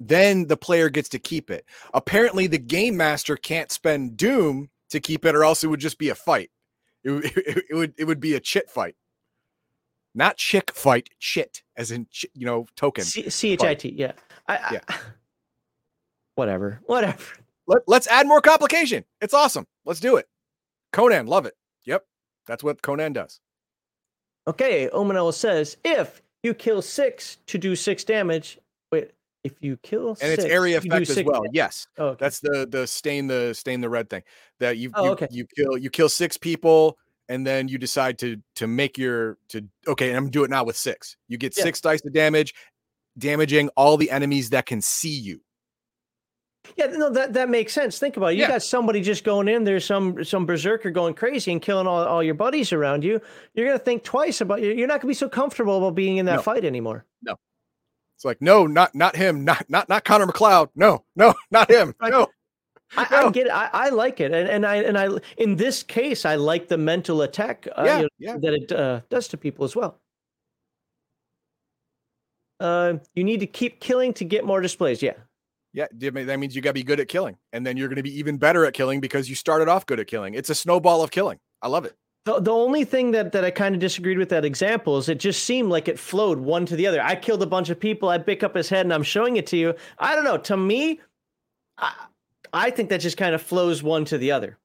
Then 0.00 0.46
the 0.46 0.56
player 0.56 0.88
gets 0.88 1.08
to 1.10 1.18
keep 1.18 1.50
it. 1.50 1.64
Apparently, 1.94 2.46
the 2.46 2.58
game 2.58 2.96
master 2.96 3.36
can't 3.36 3.72
spend 3.72 4.16
doom 4.16 4.68
to 4.90 5.00
keep 5.00 5.24
it, 5.24 5.34
or 5.34 5.44
else 5.44 5.62
it 5.64 5.68
would 5.68 5.80
just 5.80 5.98
be 5.98 6.08
a 6.08 6.14
fight. 6.14 6.50
It, 7.04 7.10
would- 7.10 7.24
it, 7.36 7.74
would 7.74 7.94
it 7.98 8.04
would 8.04 8.20
be 8.20 8.34
a 8.34 8.40
chit 8.40 8.70
fight, 8.70 8.96
not 10.14 10.36
chick 10.36 10.72
fight. 10.72 11.08
Chit, 11.18 11.62
as 11.76 11.90
in 11.90 12.06
you 12.34 12.46
know 12.46 12.66
token. 12.76 13.04
CHIT. 13.04 13.84
Yeah. 13.84 14.12
I, 14.46 14.56
I, 14.56 14.70
Yeah. 14.72 14.96
Whatever. 16.34 16.80
Whatever. 16.86 17.22
Let, 17.66 17.82
let's 17.86 18.06
add 18.06 18.26
more 18.26 18.40
complication. 18.40 19.04
It's 19.20 19.34
awesome. 19.34 19.66
Let's 19.84 20.00
do 20.00 20.16
it. 20.16 20.26
Conan, 20.92 21.26
love 21.26 21.44
it. 21.46 21.54
Yep, 21.84 22.04
that's 22.46 22.64
what 22.64 22.80
Conan 22.80 23.12
does. 23.12 23.40
Okay, 24.46 24.88
Omanel 24.94 25.34
says 25.34 25.76
if 25.84 26.22
you 26.42 26.54
kill 26.54 26.80
six 26.80 27.36
to 27.46 27.58
do 27.58 27.76
six 27.76 28.04
damage. 28.04 28.58
Wait, 28.90 29.10
if 29.48 29.62
you 29.62 29.76
kill 29.78 30.16
And 30.20 30.32
it's 30.32 30.44
area 30.44 30.78
effect 30.78 31.10
as 31.10 31.24
well. 31.24 31.42
Yes. 31.52 31.86
Oh, 31.98 32.08
okay. 32.08 32.18
That's 32.24 32.40
the 32.40 32.66
the 32.70 32.86
stain 32.86 33.26
the 33.26 33.52
stain 33.54 33.80
the 33.80 33.88
red 33.88 34.08
thing 34.08 34.22
that 34.60 34.76
you 34.78 34.90
Oh, 34.94 35.04
you, 35.04 35.10
okay. 35.12 35.28
you 35.30 35.46
kill 35.56 35.76
you 35.76 35.90
kill 35.90 36.08
six 36.08 36.36
people 36.36 36.96
and 37.28 37.46
then 37.46 37.68
you 37.68 37.78
decide 37.78 38.18
to 38.20 38.36
to 38.56 38.66
make 38.66 38.96
your 38.98 39.36
to 39.50 39.62
okay 39.86 40.08
and 40.08 40.16
I'm 40.16 40.24
gonna 40.24 40.30
do 40.32 40.44
it 40.44 40.50
now 40.50 40.64
with 40.64 40.76
six. 40.76 41.16
You 41.28 41.36
get 41.38 41.56
Yeah. 41.56 41.64
six 41.64 41.80
dice 41.80 42.04
of 42.04 42.12
damage, 42.12 42.54
damaging 43.18 43.68
all 43.76 43.96
the 43.96 44.10
enemies 44.10 44.50
that 44.50 44.66
can 44.66 44.80
see 44.80 45.18
you. 45.18 45.40
yeah, 46.76 46.86
no, 46.86 47.08
that 47.10 47.32
that 47.32 47.48
makes 47.48 47.72
sense. 47.72 47.98
Think 47.98 48.16
about 48.16 48.28
it. 48.32 48.34
You 48.36 48.42
Yeah. 48.42 48.48
got 48.48 48.62
somebody 48.62 49.00
just 49.00 49.24
going 49.24 49.48
in 49.48 49.64
there, 49.64 49.80
some 49.80 50.22
some 50.24 50.44
berserker 50.46 50.90
going 50.90 51.14
crazy 51.14 51.50
and 51.52 51.62
killing 51.62 51.86
all, 51.86 52.04
all 52.04 52.22
your 52.22 52.34
buddies 52.34 52.72
around 52.72 53.04
you. 53.04 53.20
You're 53.54 53.66
gonna 53.66 53.78
think 53.78 54.04
twice 54.04 54.40
about 54.40 54.60
you're 54.62 54.86
not 54.86 55.00
gonna 55.00 55.10
be 55.10 55.14
so 55.14 55.28
comfortable 55.28 55.78
about 55.78 55.94
being 55.94 56.18
in 56.18 56.26
that 56.26 56.36
No. 56.36 56.42
fight 56.42 56.64
anymore. 56.64 57.06
It's 58.18 58.24
like 58.24 58.42
no, 58.42 58.66
not 58.66 58.96
not 58.96 59.14
him, 59.14 59.44
not 59.44 59.70
not 59.70 59.88
not 59.88 60.04
Connor 60.04 60.26
MacLeod. 60.26 60.70
No, 60.74 61.04
no, 61.14 61.34
not 61.52 61.70
him. 61.70 61.94
No. 62.02 62.26
I, 62.96 63.06
I 63.08 63.22
No. 63.22 63.30
get 63.30 63.46
it. 63.46 63.52
I, 63.52 63.70
I 63.72 63.88
like 63.90 64.18
it, 64.18 64.32
and, 64.32 64.48
and 64.48 64.66
I 64.66 64.76
and 64.76 64.98
I 64.98 65.08
in 65.36 65.54
this 65.54 65.84
case, 65.84 66.24
I 66.24 66.34
like 66.34 66.66
the 66.66 66.78
mental 66.78 67.22
attack 67.22 67.68
uh, 67.76 67.82
Yeah, 67.86 67.96
you 67.98 68.02
know, 68.02 68.08
yeah. 68.18 68.36
that 68.38 68.54
it 68.54 68.72
uh, 68.72 69.00
does 69.08 69.28
to 69.28 69.36
people 69.36 69.64
as 69.64 69.76
well. 69.76 70.00
Uh, 72.58 72.94
you 73.14 73.22
need 73.22 73.38
to 73.38 73.46
keep 73.46 73.78
killing 73.78 74.12
to 74.14 74.24
get 74.24 74.44
more 74.44 74.60
displays. 74.60 75.00
Yeah, 75.00 75.12
Yeah, 75.72 75.86
that 76.00 76.40
means 76.40 76.56
you 76.56 76.62
got 76.62 76.70
to 76.70 76.74
be 76.74 76.82
good 76.82 76.98
at 76.98 77.06
killing, 77.06 77.36
and 77.52 77.64
then 77.64 77.76
you're 77.76 77.86
going 77.86 77.98
to 77.98 78.02
be 78.02 78.18
even 78.18 78.36
better 78.36 78.64
at 78.66 78.74
killing 78.74 79.00
because 79.00 79.28
you 79.28 79.36
started 79.36 79.68
off 79.68 79.86
good 79.86 80.00
at 80.00 80.08
killing. 80.08 80.34
It's 80.34 80.50
a 80.50 80.56
snowball 80.56 81.04
of 81.04 81.12
killing. 81.12 81.38
I 81.62 81.68
love 81.68 81.84
it. 81.84 81.94
The, 82.28 82.40
the 82.40 82.52
only 82.52 82.84
thing 82.84 83.12
that, 83.12 83.32
that 83.32 83.42
I 83.42 83.50
kind 83.50 83.74
of 83.74 83.80
disagreed 83.80 84.18
with 84.18 84.28
that 84.28 84.44
example 84.44 84.98
is 84.98 85.08
it 85.08 85.18
just 85.18 85.44
seemed 85.44 85.70
like 85.70 85.88
it 85.88 85.98
flowed 85.98 86.38
one 86.38 86.66
to 86.66 86.76
the 86.76 86.86
other. 86.86 87.00
I 87.00 87.16
killed 87.16 87.42
a 87.42 87.46
bunch 87.46 87.70
of 87.70 87.80
people. 87.80 88.10
I 88.10 88.18
pick 88.18 88.42
up 88.42 88.54
his 88.54 88.68
head 88.68 88.84
and 88.84 88.92
I'm 88.92 89.02
showing 89.02 89.36
it 89.38 89.46
to 89.46 89.56
you. 89.56 89.74
I 89.98 90.14
don't 90.14 90.24
know. 90.24 90.36
To 90.36 90.54
me, 90.54 91.00
I, 91.78 91.94
I 92.52 92.68
think 92.68 92.90
that 92.90 93.00
just 93.00 93.16
kind 93.16 93.34
of 93.34 93.40
flows 93.40 93.82
one 93.82 94.04
to 94.04 94.18
the 94.18 94.32
other. 94.32 94.58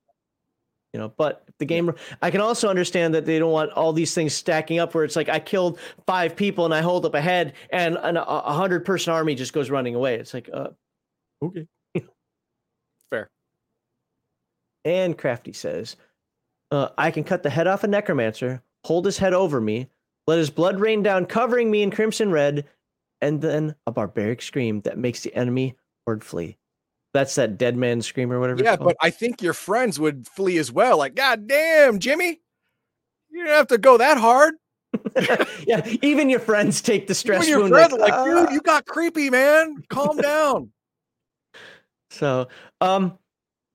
You 0.92 1.00
know, 1.00 1.14
but 1.16 1.48
the 1.58 1.64
game, 1.64 1.94
I 2.22 2.32
can 2.32 2.42
also 2.42 2.68
understand 2.68 3.16
that 3.16 3.26
they 3.26 3.40
don't 3.40 3.54
want 3.54 3.72
all 3.72 3.94
these 3.94 4.14
things 4.14 4.34
stacking 4.34 4.80
up 4.80 4.94
where 4.94 5.06
it's 5.06 5.16
like 5.16 5.30
I 5.30 5.40
killed 5.40 5.80
five 6.06 6.36
people 6.36 6.66
and 6.66 6.74
I 6.74 6.82
hold 6.82 7.06
up 7.06 7.14
a 7.14 7.22
head 7.22 7.54
and 7.70 7.98
an, 8.04 8.18
a 8.18 8.54
hundred 8.54 8.84
person 8.84 9.14
army 9.14 9.36
just 9.36 9.54
goes 9.54 9.70
running 9.70 9.96
away. 9.96 10.16
It's 10.16 10.34
like, 10.34 10.50
uh, 10.54 10.68
okay. 11.42 11.66
Fair. 13.10 13.30
And 14.84 15.18
Crafty 15.18 15.54
says, 15.54 15.96
uh, 16.74 16.90
I 16.98 17.12
can 17.12 17.24
cut 17.24 17.44
the 17.44 17.50
head 17.50 17.68
off 17.68 17.84
a 17.84 17.88
necromancer, 17.88 18.64
hold 18.84 19.06
his 19.06 19.18
head 19.18 19.34
over 19.34 19.62
me, 19.62 19.88
let 20.26 20.40
his 20.40 20.50
blood 20.50 20.80
rain 20.80 21.04
down, 21.04 21.26
covering 21.26 21.70
me 21.70 21.84
in 21.84 21.92
crimson 21.92 22.32
red, 22.32 22.66
and 23.22 23.42
then 23.42 23.76
a 23.86 23.92
barbaric 23.92 24.42
scream 24.42 24.82
that 24.82 24.98
makes 24.98 25.22
the 25.22 25.34
enemy 25.36 25.76
horde 26.06 26.24
flee. 26.24 26.58
That's 27.14 27.36
that 27.36 27.60
dead 27.60 27.78
man 27.78 28.02
scream 28.02 28.32
or 28.32 28.40
whatever. 28.40 28.64
Yeah, 28.64 28.76
but 28.76 28.98
I 29.02 29.12
think 29.12 29.42
your 29.42 29.54
friends 29.54 30.00
would 30.00 30.28
flee 30.28 30.58
as 30.58 30.72
well. 30.72 30.98
Like, 30.98 31.14
God 31.14 31.48
damn, 31.48 32.00
Jimmy, 32.00 32.42
you 33.30 33.44
don't 33.44 33.54
have 33.54 33.68
to 33.68 33.78
go 33.78 33.98
that 34.00 34.18
hard. 34.18 34.56
yeah, 35.68 35.88
even 36.02 36.30
your 36.30 36.40
friends 36.40 36.82
take 36.82 37.06
the 37.06 37.14
stress. 37.16 37.48
Even 37.48 37.60
your 37.60 37.70
friends 37.70 37.94
like, 37.94 38.12
like 38.12 38.26
dude, 38.26 38.52
you 38.52 38.62
got 38.62 38.88
creepy, 38.88 39.30
man. 39.30 39.84
Calm 39.90 40.18
down. 40.22 40.72
So, 42.10 42.48
um, 42.82 43.18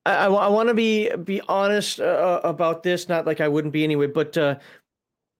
I, 0.04 0.26
I, 0.26 0.48
want 0.48 0.68
to 0.68 0.74
be 0.74 1.10
be 1.16 1.40
honest 1.48 2.00
uh, 2.00 2.40
about 2.44 2.82
this. 2.82 3.08
Not 3.08 3.26
like 3.26 3.40
I 3.40 3.48
wouldn't 3.48 3.72
be 3.72 3.84
anyway, 3.84 4.06
but 4.06 4.36
uh, 4.38 4.56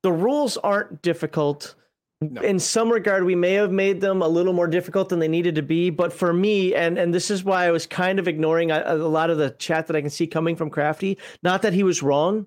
the 0.02 0.12
rules 0.12 0.56
aren't 0.59 1.02
difficult. 1.02 1.74
No. 2.20 2.40
In 2.43 2.59
some 2.59 2.90
regard, 2.90 3.24
we 3.24 3.36
may 3.36 3.52
have 3.52 3.70
made 3.70 4.01
them 4.01 4.22
a 4.22 4.28
little 4.28 4.52
more 4.52 4.66
difficult 4.66 5.09
than 5.09 5.20
they 5.20 5.28
needed 5.28 5.55
to 5.55 5.62
be. 5.62 5.89
But 5.89 6.12
for 6.12 6.32
me, 6.32 6.74
and 6.74 6.98
and 6.98 7.14
this 7.14 7.30
is 7.30 7.44
why 7.44 7.66
I 7.66 7.70
was 7.70 7.86
kind 7.86 8.18
of 8.18 8.26
ignoring 8.26 8.70
a, 8.70 8.82
a 8.86 8.94
lot 8.97 9.30
of 9.30 9.39
the 9.39 9.51
chat 9.51 9.86
that 9.86 9.97
I 9.97 10.01
can 10.01 10.10
see 10.10 10.26
coming 10.26 10.56
from 10.56 10.70
Crafty. 10.70 11.18
Not 11.43 11.62
that 11.62 11.72
he 11.72 11.85
was 11.85 12.02
wrong, 12.02 12.47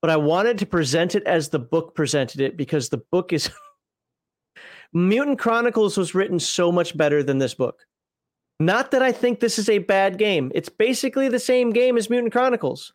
but 0.00 0.10
I 0.10 0.16
wanted 0.16 0.58
to 0.58 0.66
present 0.66 1.16
it 1.16 1.24
as 1.24 1.48
the 1.48 1.58
book 1.58 1.94
presented 1.94 2.40
it 2.40 2.56
because 2.56 2.88
the 2.88 3.02
book 3.10 3.32
is 3.32 3.50
Mutant 4.92 5.38
Chronicles 5.38 5.96
was 5.96 6.14
written 6.14 6.38
so 6.38 6.70
much 6.70 6.96
better 6.96 7.22
than 7.22 7.38
this 7.38 7.54
book. 7.54 7.87
Not 8.60 8.90
that 8.90 9.02
I 9.02 9.12
think 9.12 9.40
this 9.40 9.58
is 9.58 9.68
a 9.68 9.78
bad 9.78 10.18
game. 10.18 10.50
It's 10.54 10.68
basically 10.68 11.28
the 11.28 11.38
same 11.38 11.70
game 11.70 11.96
as 11.96 12.10
Mutant 12.10 12.32
Chronicles. 12.32 12.92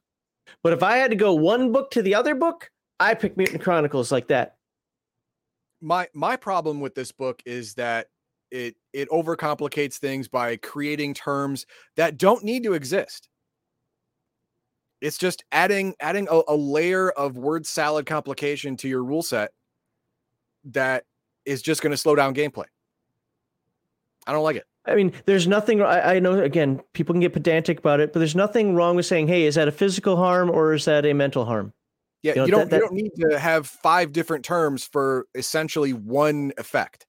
But 0.61 0.73
if 0.73 0.83
I 0.83 0.97
had 0.97 1.11
to 1.11 1.15
go 1.15 1.33
one 1.33 1.71
book 1.71 1.91
to 1.91 2.01
the 2.01 2.15
other 2.15 2.35
book, 2.35 2.69
I 2.99 3.13
pick 3.13 3.37
Mutant 3.37 3.63
Chronicles 3.63 4.11
like 4.11 4.27
that 4.27 4.57
my 5.83 6.07
my 6.13 6.35
problem 6.35 6.79
with 6.79 6.95
this 6.95 7.11
book 7.11 7.43
is 7.45 7.75
that 7.75 8.07
it 8.49 8.75
it 8.93 9.09
overcomplicates 9.09 9.97
things 9.97 10.27
by 10.27 10.55
creating 10.57 11.13
terms 11.13 11.65
that 11.97 12.17
don't 12.17 12.43
need 12.43 12.63
to 12.63 12.73
exist. 12.73 13.29
It's 15.01 15.17
just 15.17 15.43
adding 15.51 15.93
adding 15.99 16.27
a, 16.31 16.41
a 16.47 16.55
layer 16.55 17.11
of 17.11 17.37
word 17.37 17.65
salad 17.65 18.05
complication 18.05 18.77
to 18.77 18.87
your 18.87 19.03
rule 19.03 19.21
set 19.21 19.51
that 20.65 21.03
is 21.45 21.61
just 21.61 21.81
going 21.81 21.91
to 21.91 21.97
slow 21.97 22.15
down 22.15 22.33
gameplay. 22.33 22.65
I 24.25 24.31
don't 24.31 24.43
like 24.43 24.55
it. 24.55 24.65
I 24.85 24.95
mean, 24.95 25.13
there's 25.25 25.47
nothing. 25.47 25.81
I, 25.81 26.15
I, 26.15 26.19
know 26.19 26.39
again, 26.39 26.81
people 26.93 27.13
can 27.13 27.21
get 27.21 27.31
pedantic 27.33 27.79
about 27.79 27.99
it, 27.99 28.11
but 28.11 28.19
there's 28.19 28.35
nothing 28.35 28.75
wrong 28.75 28.95
with 28.95 29.05
saying, 29.05 29.27
"Hey, 29.27 29.43
is 29.43 29.55
that 29.55 29.67
a 29.67 29.71
physical 29.71 30.17
harm 30.17 30.49
or 30.49 30.73
is 30.73 30.85
that 30.85 31.05
a 31.05 31.13
mental 31.13 31.45
harm?" 31.45 31.73
Yeah, 32.21 32.31
you, 32.31 32.35
know, 32.35 32.45
you 32.45 32.51
don't 32.51 32.59
that, 32.61 32.69
that, 32.69 32.75
you 32.77 32.81
don't 32.81 32.93
need 32.93 33.11
to 33.31 33.39
have 33.39 33.67
five 33.67 34.11
different 34.11 34.43
terms 34.43 34.85
for 34.85 35.27
essentially 35.35 35.93
one 35.93 36.51
effect. 36.57 37.05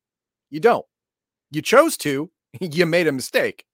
You 0.50 0.60
don't. 0.60 0.86
You 1.50 1.62
chose 1.62 1.96
to. 1.98 2.30
You 2.60 2.86
made 2.86 3.08
a 3.08 3.12
mistake. 3.12 3.64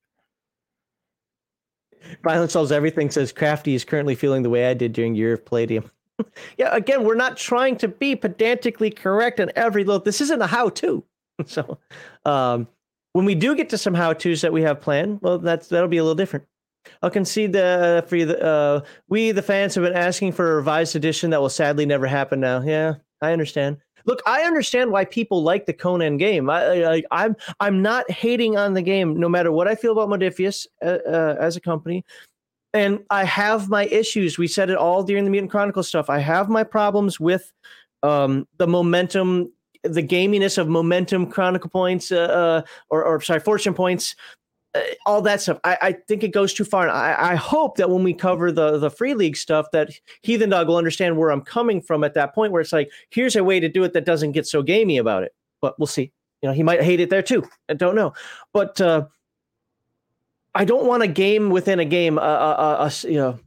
Violence 2.24 2.54
solves 2.54 2.72
everything. 2.72 3.10
Says 3.10 3.30
Crafty 3.30 3.74
is 3.74 3.84
currently 3.84 4.14
feeling 4.14 4.42
the 4.42 4.48
way 4.48 4.70
I 4.70 4.72
did 4.72 4.94
during 4.94 5.14
Year 5.14 5.34
of 5.34 5.44
Palladium. 5.44 5.90
yeah, 6.58 6.74
again, 6.74 7.04
we're 7.04 7.14
not 7.14 7.36
trying 7.36 7.76
to 7.76 7.88
be 7.88 8.16
pedantically 8.16 8.90
correct 8.90 9.38
on 9.38 9.50
every 9.56 9.84
little. 9.84 10.00
This 10.00 10.20
isn't 10.22 10.40
a 10.40 10.46
how-to. 10.46 11.04
so, 11.46 11.78
um, 12.24 12.68
when 13.12 13.24
we 13.24 13.34
do 13.34 13.54
get 13.54 13.68
to 13.70 13.78
some 13.78 13.94
how-tos 13.94 14.40
that 14.42 14.52
we 14.52 14.62
have 14.62 14.80
planned, 14.80 15.20
well, 15.22 15.38
that's 15.38 15.68
that'll 15.68 15.88
be 15.88 15.98
a 15.98 16.02
little 16.02 16.14
different. 16.14 16.44
I'll 17.02 17.10
concede 17.10 17.52
the 17.52 18.04
for 18.08 18.16
you. 18.16 18.26
The, 18.26 18.42
uh, 18.42 18.80
we 19.08 19.32
the 19.32 19.42
fans 19.42 19.74
have 19.74 19.84
been 19.84 19.94
asking 19.94 20.32
for 20.32 20.52
a 20.52 20.56
revised 20.56 20.96
edition 20.96 21.30
that 21.30 21.40
will 21.40 21.50
sadly 21.50 21.86
never 21.86 22.06
happen. 22.06 22.40
Now, 22.40 22.62
yeah, 22.62 22.94
I 23.20 23.32
understand. 23.32 23.78
Look, 24.06 24.22
I 24.26 24.42
understand 24.42 24.90
why 24.90 25.04
people 25.04 25.42
like 25.42 25.66
the 25.66 25.74
Conan 25.74 26.16
game. 26.16 26.48
I, 26.48 26.84
I, 26.84 27.02
I'm, 27.10 27.36
I'm 27.60 27.82
not 27.82 28.10
hating 28.10 28.56
on 28.56 28.72
the 28.72 28.80
game, 28.80 29.20
no 29.20 29.28
matter 29.28 29.52
what 29.52 29.68
I 29.68 29.74
feel 29.74 29.92
about 29.92 30.08
Modiphius 30.08 30.66
uh, 30.82 30.98
uh, 31.06 31.36
as 31.38 31.56
a 31.56 31.60
company. 31.60 32.02
And 32.72 33.00
I 33.10 33.24
have 33.24 33.68
my 33.68 33.86
issues. 33.86 34.38
We 34.38 34.46
said 34.46 34.70
it 34.70 34.76
all 34.76 35.02
during 35.02 35.24
the 35.24 35.30
Mutant 35.30 35.50
Chronicles 35.50 35.88
stuff. 35.88 36.08
I 36.08 36.18
have 36.18 36.48
my 36.48 36.64
problems 36.64 37.20
with 37.20 37.52
um, 38.02 38.48
the 38.56 38.66
momentum, 38.66 39.52
the 39.82 40.02
gaminess 40.02 40.58
of 40.58 40.68
momentum 40.68 41.26
chronicle 41.26 41.70
points, 41.70 42.12
uh, 42.12 42.16
uh 42.16 42.62
or, 42.90 43.04
or 43.04 43.20
sorry, 43.20 43.40
fortune 43.40 43.74
points 43.74 44.14
uh, 44.74 44.80
all 45.04 45.20
that 45.22 45.40
stuff. 45.40 45.58
I, 45.64 45.78
I, 45.82 45.92
think 45.92 46.22
it 46.22 46.32
goes 46.32 46.54
too 46.54 46.64
far. 46.64 46.82
And 46.82 46.92
I, 46.92 47.32
I, 47.32 47.34
hope 47.34 47.76
that 47.78 47.90
when 47.90 48.04
we 48.04 48.14
cover 48.14 48.52
the 48.52 48.78
the 48.78 48.90
free 48.90 49.14
league 49.14 49.36
stuff, 49.36 49.66
that 49.72 49.90
Heathen 50.22 50.50
Dog 50.50 50.68
will 50.68 50.76
understand 50.76 51.16
where 51.16 51.30
I'm 51.30 51.40
coming 51.40 51.80
from 51.80 52.04
at 52.04 52.14
that 52.14 52.34
point, 52.34 52.52
where 52.52 52.60
it's 52.60 52.72
like, 52.72 52.90
here's 53.10 53.34
a 53.34 53.42
way 53.42 53.58
to 53.58 53.68
do 53.68 53.82
it 53.82 53.92
that 53.94 54.04
doesn't 54.04 54.32
get 54.32 54.46
so 54.46 54.62
gamey 54.62 54.98
about 54.98 55.24
it. 55.24 55.34
But 55.60 55.76
we'll 55.78 55.88
see. 55.88 56.12
You 56.40 56.48
know, 56.48 56.52
he 56.54 56.62
might 56.62 56.82
hate 56.82 57.00
it 57.00 57.10
there 57.10 57.22
too. 57.22 57.48
I 57.68 57.74
don't 57.74 57.96
know. 57.96 58.14
But 58.52 58.80
uh, 58.80 59.06
I 60.54 60.64
don't 60.64 60.86
want 60.86 61.02
a 61.02 61.08
game 61.08 61.50
within 61.50 61.80
a 61.80 61.84
game. 61.84 62.16
Uh, 62.16 62.22
uh, 62.22 62.76
uh, 62.78 62.90
you 63.02 63.14
know, 63.16 63.40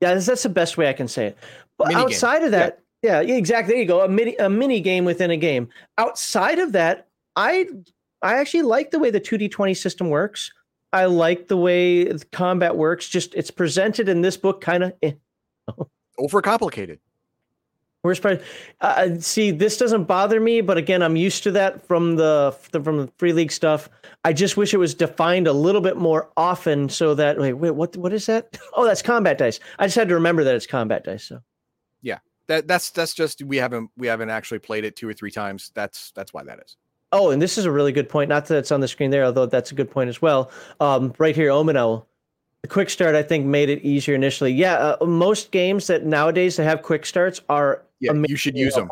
yeah, 0.00 0.14
that's, 0.14 0.26
that's, 0.26 0.42
the 0.42 0.48
best 0.48 0.78
way 0.78 0.88
I 0.88 0.94
can 0.94 1.08
say 1.08 1.26
it. 1.26 1.38
But 1.76 1.88
mini 1.88 2.00
outside 2.00 2.38
game. 2.38 2.46
of 2.46 2.50
that, 2.52 2.80
yeah. 3.04 3.20
yeah, 3.20 3.34
exactly. 3.34 3.74
There 3.74 3.80
you 3.82 3.88
go. 3.88 4.00
A 4.02 4.08
mini 4.08 4.36
a 4.36 4.48
mini 4.48 4.80
game 4.80 5.04
within 5.04 5.30
a 5.30 5.36
game. 5.36 5.68
Outside 5.98 6.58
of 6.58 6.72
that, 6.72 7.08
I 7.36 7.66
I 8.22 8.34
actually 8.34 8.62
like 8.62 8.90
the 8.90 8.98
way 8.98 9.10
the 9.10 9.20
2d20 9.20 9.76
system 9.76 10.08
works. 10.08 10.52
I 10.92 11.06
like 11.06 11.48
the 11.48 11.56
way 11.56 12.04
the 12.04 12.24
combat 12.32 12.76
works. 12.76 13.08
Just 13.08 13.34
it's 13.34 13.50
presented 13.50 14.08
in 14.08 14.22
this 14.22 14.36
book 14.36 14.60
kind 14.60 14.84
of 14.84 14.92
eh. 15.02 15.12
overcomplicated. 16.18 16.98
Where's 18.04 18.20
part? 18.20 18.42
Uh, 18.82 18.84
uh, 18.84 19.18
see, 19.18 19.50
this 19.50 19.78
doesn't 19.78 20.04
bother 20.04 20.38
me, 20.38 20.60
but 20.60 20.76
again, 20.76 21.02
I'm 21.02 21.16
used 21.16 21.42
to 21.44 21.50
that 21.52 21.86
from 21.86 22.16
the 22.16 22.54
from 22.70 22.98
the 22.98 23.10
free 23.16 23.32
league 23.32 23.50
stuff. 23.50 23.88
I 24.24 24.34
just 24.34 24.58
wish 24.58 24.74
it 24.74 24.78
was 24.78 24.94
defined 24.94 25.46
a 25.46 25.54
little 25.54 25.80
bit 25.80 25.96
more 25.96 26.30
often, 26.36 26.90
so 26.90 27.14
that 27.14 27.38
wait, 27.38 27.54
wait, 27.54 27.70
what 27.70 27.96
what 27.96 28.12
is 28.12 28.26
that? 28.26 28.58
Oh, 28.74 28.84
that's 28.84 29.00
combat 29.00 29.38
dice. 29.38 29.58
I 29.78 29.86
just 29.86 29.96
had 29.96 30.08
to 30.08 30.14
remember 30.14 30.44
that 30.44 30.54
it's 30.54 30.66
combat 30.66 31.04
dice. 31.04 31.24
So, 31.24 31.40
that 32.46 32.68
that's 32.68 32.90
that's 32.90 33.14
just 33.14 33.42
we 33.42 33.56
haven't 33.56 33.90
we 33.96 34.06
haven't 34.06 34.30
actually 34.30 34.58
played 34.58 34.84
it 34.84 34.96
two 34.96 35.08
or 35.08 35.14
three 35.14 35.30
times. 35.30 35.70
That's 35.74 36.10
that's 36.12 36.32
why 36.32 36.44
that 36.44 36.60
is. 36.64 36.76
Oh, 37.12 37.30
and 37.30 37.40
this 37.40 37.56
is 37.56 37.64
a 37.64 37.70
really 37.70 37.92
good 37.92 38.08
point. 38.08 38.28
Not 38.28 38.46
that 38.46 38.58
it's 38.58 38.72
on 38.72 38.80
the 38.80 38.88
screen 38.88 39.10
there, 39.10 39.24
although 39.24 39.46
that's 39.46 39.70
a 39.70 39.74
good 39.74 39.90
point 39.90 40.08
as 40.08 40.20
well. 40.20 40.50
Um, 40.80 41.14
right 41.18 41.34
here, 41.34 41.50
Omenel. 41.50 42.06
The 42.62 42.68
quick 42.68 42.88
start, 42.88 43.14
I 43.14 43.22
think, 43.22 43.44
made 43.44 43.68
it 43.68 43.82
easier 43.82 44.14
initially. 44.14 44.50
Yeah, 44.50 44.96
uh, 45.00 45.04
most 45.04 45.50
games 45.50 45.86
that 45.86 46.06
nowadays 46.06 46.56
that 46.56 46.64
have 46.64 46.82
quick 46.82 47.06
starts 47.06 47.40
are. 47.48 47.84
Yeah, 48.00 48.12
you 48.26 48.36
should 48.36 48.56
use 48.56 48.74
them. 48.74 48.90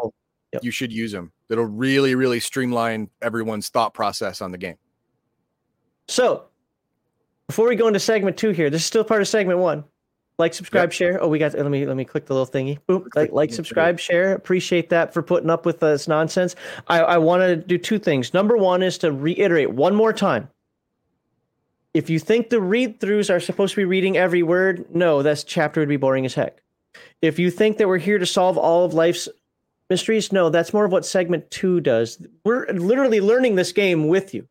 Yep. 0.52 0.64
You 0.64 0.70
should 0.70 0.92
use 0.92 1.10
them. 1.10 1.32
It'll 1.48 1.64
really, 1.64 2.14
really 2.14 2.38
streamline 2.38 3.08
everyone's 3.22 3.70
thought 3.70 3.94
process 3.94 4.42
on 4.42 4.52
the 4.52 4.58
game. 4.58 4.76
So, 6.08 6.44
before 7.46 7.66
we 7.68 7.74
go 7.74 7.88
into 7.88 8.00
segment 8.00 8.36
two 8.36 8.50
here, 8.50 8.68
this 8.68 8.82
is 8.82 8.86
still 8.86 9.04
part 9.04 9.22
of 9.22 9.28
segment 9.28 9.58
one 9.58 9.84
like 10.38 10.54
subscribe 10.54 10.90
yep. 10.90 10.92
share. 10.92 11.22
Oh 11.22 11.28
we 11.28 11.38
got 11.38 11.54
let 11.54 11.70
me 11.70 11.86
let 11.86 11.96
me 11.96 12.04
click 12.04 12.26
the 12.26 12.34
little 12.34 12.46
thingy. 12.46 12.78
Boom 12.86 13.08
like, 13.14 13.32
like 13.32 13.52
subscribe 13.52 14.00
share. 14.00 14.32
Appreciate 14.34 14.88
that 14.90 15.12
for 15.12 15.22
putting 15.22 15.50
up 15.50 15.66
with 15.66 15.80
this 15.80 16.08
nonsense. 16.08 16.56
I 16.88 17.00
i 17.00 17.18
want 17.18 17.42
to 17.42 17.56
do 17.56 17.78
two 17.78 17.98
things. 17.98 18.32
Number 18.32 18.56
one 18.56 18.82
is 18.82 18.98
to 18.98 19.12
reiterate 19.12 19.70
one 19.70 19.94
more 19.94 20.12
time. 20.12 20.48
If 21.94 22.08
you 22.08 22.18
think 22.18 22.48
the 22.48 22.60
read 22.60 23.00
throughs 23.00 23.32
are 23.32 23.40
supposed 23.40 23.74
to 23.74 23.80
be 23.80 23.84
reading 23.84 24.16
every 24.16 24.42
word 24.42 24.86
no 24.94 25.22
this 25.22 25.44
chapter 25.44 25.80
would 25.80 25.88
be 25.88 25.96
boring 25.96 26.24
as 26.24 26.34
heck. 26.34 26.62
If 27.20 27.38
you 27.38 27.50
think 27.50 27.78
that 27.78 27.88
we're 27.88 27.98
here 27.98 28.18
to 28.18 28.26
solve 28.26 28.56
all 28.56 28.84
of 28.84 28.94
life's 28.94 29.28
mysteries 29.90 30.32
no 30.32 30.48
that's 30.48 30.72
more 30.72 30.86
of 30.86 30.92
what 30.92 31.04
segment 31.04 31.50
two 31.50 31.80
does. 31.80 32.24
We're 32.44 32.66
literally 32.72 33.20
learning 33.20 33.56
this 33.56 33.72
game 33.72 34.08
with 34.08 34.32
you 34.32 34.48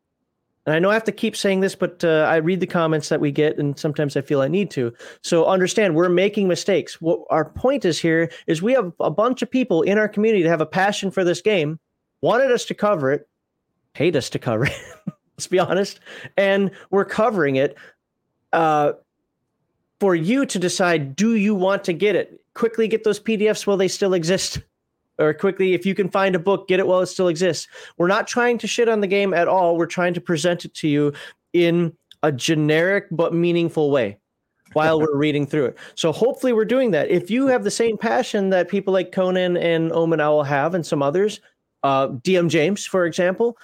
and 0.65 0.75
I 0.75 0.79
know 0.79 0.89
I 0.89 0.93
have 0.93 1.03
to 1.05 1.11
keep 1.11 1.35
saying 1.35 1.61
this, 1.61 1.75
but 1.75 2.03
uh, 2.03 2.27
I 2.29 2.37
read 2.37 2.59
the 2.59 2.67
comments 2.67 3.09
that 3.09 3.19
we 3.19 3.31
get, 3.31 3.57
and 3.57 3.77
sometimes 3.77 4.15
I 4.15 4.21
feel 4.21 4.41
I 4.41 4.47
need 4.47 4.69
to. 4.71 4.93
So 5.23 5.45
understand, 5.45 5.95
we're 5.95 6.09
making 6.09 6.47
mistakes. 6.47 7.01
What 7.01 7.21
our 7.29 7.45
point 7.45 7.85
is 7.85 7.99
here 7.99 8.31
is 8.47 8.61
we 8.61 8.73
have 8.73 8.93
a 8.99 9.09
bunch 9.09 9.41
of 9.41 9.49
people 9.49 9.81
in 9.81 9.97
our 9.97 10.07
community 10.07 10.43
that 10.43 10.49
have 10.49 10.61
a 10.61 10.65
passion 10.65 11.11
for 11.11 11.23
this 11.23 11.41
game, 11.41 11.79
wanted 12.21 12.51
us 12.51 12.65
to 12.65 12.73
cover 12.73 13.11
it, 13.11 13.27
hate 13.95 14.15
us 14.15 14.29
to 14.31 14.39
cover 14.39 14.65
it. 14.65 14.73
let's 15.37 15.47
be 15.47 15.59
honest, 15.59 15.99
and 16.37 16.71
we're 16.91 17.05
covering 17.05 17.55
it 17.55 17.75
uh, 18.53 18.93
for 19.99 20.15
you 20.15 20.45
to 20.45 20.59
decide: 20.59 21.15
do 21.15 21.35
you 21.35 21.55
want 21.55 21.83
to 21.85 21.93
get 21.93 22.15
it? 22.15 22.41
quickly 22.53 22.87
get 22.87 23.03
those 23.03 23.19
PDFs 23.19 23.65
while 23.65 23.77
they 23.77 23.87
still 23.87 24.13
exist. 24.13 24.61
Or 25.19 25.33
quickly, 25.33 25.73
if 25.73 25.85
you 25.85 25.93
can 25.93 26.09
find 26.09 26.35
a 26.35 26.39
book, 26.39 26.67
get 26.67 26.79
it 26.79 26.87
while 26.87 27.01
it 27.01 27.07
still 27.07 27.27
exists. 27.27 27.67
We're 27.97 28.07
not 28.07 28.27
trying 28.27 28.57
to 28.59 28.67
shit 28.67 28.89
on 28.89 29.01
the 29.01 29.07
game 29.07 29.33
at 29.33 29.47
all. 29.47 29.77
We're 29.77 29.85
trying 29.85 30.13
to 30.15 30.21
present 30.21 30.65
it 30.65 30.73
to 30.75 30.87
you 30.87 31.13
in 31.53 31.95
a 32.23 32.31
generic 32.31 33.05
but 33.11 33.33
meaningful 33.33 33.91
way 33.91 34.17
while 34.73 34.99
we're 34.99 35.15
reading 35.17 35.45
through 35.45 35.65
it. 35.65 35.77
So 35.95 36.11
hopefully 36.11 36.53
we're 36.53 36.65
doing 36.65 36.91
that. 36.91 37.09
If 37.09 37.29
you 37.29 37.47
have 37.47 37.63
the 37.63 37.71
same 37.71 37.97
passion 37.97 38.49
that 38.49 38.69
people 38.69 38.93
like 38.93 39.11
Conan 39.11 39.57
and 39.57 39.91
Omen 39.91 40.21
Owl 40.21 40.43
have 40.43 40.73
and 40.73 40.85
some 40.85 41.01
others, 41.01 41.41
uh, 41.83 42.09
DM 42.09 42.49
James, 42.49 42.85
for 42.85 43.05
example, 43.05 43.57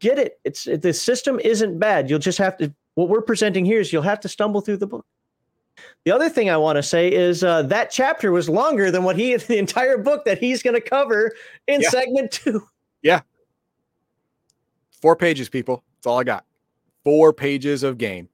get 0.00 0.18
it. 0.18 0.40
It's 0.44 0.64
the 0.64 0.92
system 0.92 1.38
isn't 1.40 1.78
bad. 1.78 2.08
You'll 2.10 2.18
just 2.18 2.38
have 2.38 2.56
to. 2.58 2.74
What 2.94 3.08
we're 3.08 3.22
presenting 3.22 3.64
here 3.64 3.80
is 3.80 3.92
you'll 3.92 4.02
have 4.02 4.20
to 4.20 4.28
stumble 4.28 4.60
through 4.60 4.78
the 4.78 4.86
book. 4.86 5.06
The 6.04 6.12
other 6.12 6.28
thing 6.28 6.48
I 6.50 6.56
want 6.56 6.76
to 6.76 6.82
say 6.82 7.12
is 7.12 7.44
uh, 7.44 7.62
that 7.62 7.90
chapter 7.90 8.32
was 8.32 8.48
longer 8.48 8.90
than 8.90 9.02
what 9.02 9.16
he 9.16 9.36
the 9.36 9.58
entire 9.58 9.98
book 9.98 10.24
that 10.24 10.38
he's 10.38 10.62
going 10.62 10.74
to 10.74 10.80
cover 10.80 11.32
in 11.66 11.80
Yeah. 11.80 11.90
segment 11.90 12.32
two. 12.32 12.62
Yeah, 13.02 13.20
Four 15.00 15.14
pages, 15.16 15.48
people. 15.48 15.84
That's 15.96 16.06
all 16.06 16.18
I 16.18 16.24
got. 16.24 16.44
Four 17.04 17.32
pages 17.32 17.82
of 17.84 17.98
game. 17.98 18.28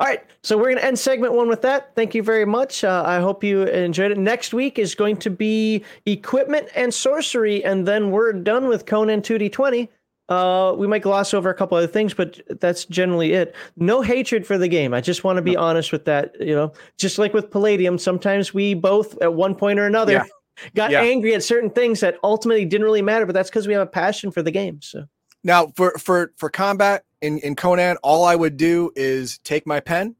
All 0.00 0.06
right, 0.06 0.24
so 0.44 0.56
we're 0.56 0.64
going 0.66 0.76
to 0.76 0.84
end 0.84 0.96
segment 0.98 1.32
one 1.34 1.48
with 1.48 1.62
that. 1.62 1.92
Thank 1.96 2.14
you 2.14 2.22
very 2.22 2.44
much. 2.44 2.84
Uh, 2.84 3.02
I 3.04 3.18
hope 3.18 3.42
you 3.42 3.62
enjoyed 3.62 4.12
it. 4.12 4.18
Next 4.18 4.54
week 4.54 4.78
is 4.78 4.94
going 4.94 5.16
to 5.18 5.30
be 5.30 5.84
equipment 6.06 6.68
and 6.76 6.94
sorcery, 6.94 7.64
and 7.64 7.86
then 7.86 8.12
we're 8.12 8.32
done 8.32 8.68
with 8.68 8.86
Conan 8.86 9.22
2D20. 9.22 9.88
Uh, 10.28 10.74
we 10.76 10.86
might 10.86 11.00
gloss 11.02 11.32
over 11.32 11.48
a 11.48 11.54
couple 11.54 11.78
other 11.78 11.86
things, 11.86 12.12
but 12.12 12.38
that's 12.60 12.84
generally 12.84 13.32
it. 13.32 13.54
No 13.76 14.02
hatred 14.02 14.46
for 14.46 14.58
the 14.58 14.68
game. 14.68 14.92
I 14.92 15.00
just 15.00 15.24
want 15.24 15.36
to 15.38 15.42
be 15.42 15.56
honest 15.56 15.90
with 15.90 16.04
that. 16.04 16.34
You 16.38 16.54
know, 16.54 16.72
just 16.98 17.18
like 17.18 17.32
with 17.32 17.50
Palladium, 17.50 17.96
sometimes 17.98 18.52
we 18.52 18.74
both, 18.74 19.16
at 19.22 19.32
one 19.32 19.54
point 19.54 19.78
or 19.78 19.86
another, 19.86 20.12
Yeah. 20.12 20.24
got 20.74 20.90
Yeah. 20.90 21.00
angry 21.00 21.34
at 21.34 21.42
certain 21.42 21.70
things 21.70 22.00
that 22.00 22.16
ultimately 22.22 22.66
didn't 22.66 22.84
really 22.84 23.00
matter. 23.00 23.24
But 23.24 23.32
that's 23.34 23.48
because 23.48 23.66
we 23.66 23.72
have 23.72 23.82
a 23.82 23.86
passion 23.90 24.30
for 24.30 24.42
the 24.42 24.50
game. 24.50 24.80
So 24.82 25.04
Now, 25.44 25.68
for 25.76 25.92
for 25.98 26.32
for 26.36 26.50
combat 26.50 27.04
in 27.22 27.38
in 27.38 27.56
Conan, 27.56 27.96
all 28.02 28.24
I 28.24 28.36
would 28.36 28.56
do 28.58 28.90
is 28.96 29.38
take 29.44 29.66
my 29.66 29.80
pen 29.80 30.14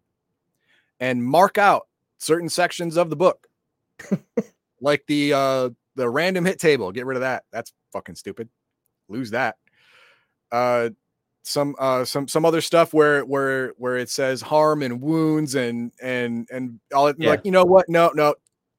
and 1.00 1.22
mark 1.22 1.58
out 1.58 1.86
certain 2.18 2.48
sections 2.48 2.96
of 2.96 3.10
the 3.10 3.16
book, 3.16 3.46
like 4.80 5.04
the 5.06 5.32
uh 5.34 5.70
the 5.96 6.08
random 6.08 6.44
hit 6.44 6.58
table. 6.60 6.92
Get 6.92 7.04
rid 7.04 7.16
of 7.16 7.22
that. 7.22 7.44
That's 7.52 7.72
fucking 7.92 8.14
stupid. 8.14 8.48
Lose 9.08 9.30
that. 9.32 9.56
Uh, 10.52 10.90
some 11.44 11.74
uh 11.78 12.04
some 12.04 12.28
some 12.28 12.44
other 12.44 12.60
stuff 12.60 12.92
where 12.92 13.22
where 13.24 13.68
where 13.78 13.96
it 13.96 14.10
says 14.10 14.42
harm 14.42 14.82
and 14.82 15.00
wounds 15.00 15.54
and 15.54 15.92
and 16.02 16.46
and 16.52 16.78
all 16.94 17.10
Yeah. 17.16 17.30
like 17.30 17.40
you 17.44 17.50
know 17.50 17.64
what? 17.64 17.88
No, 17.88 18.10
no. 18.14 18.34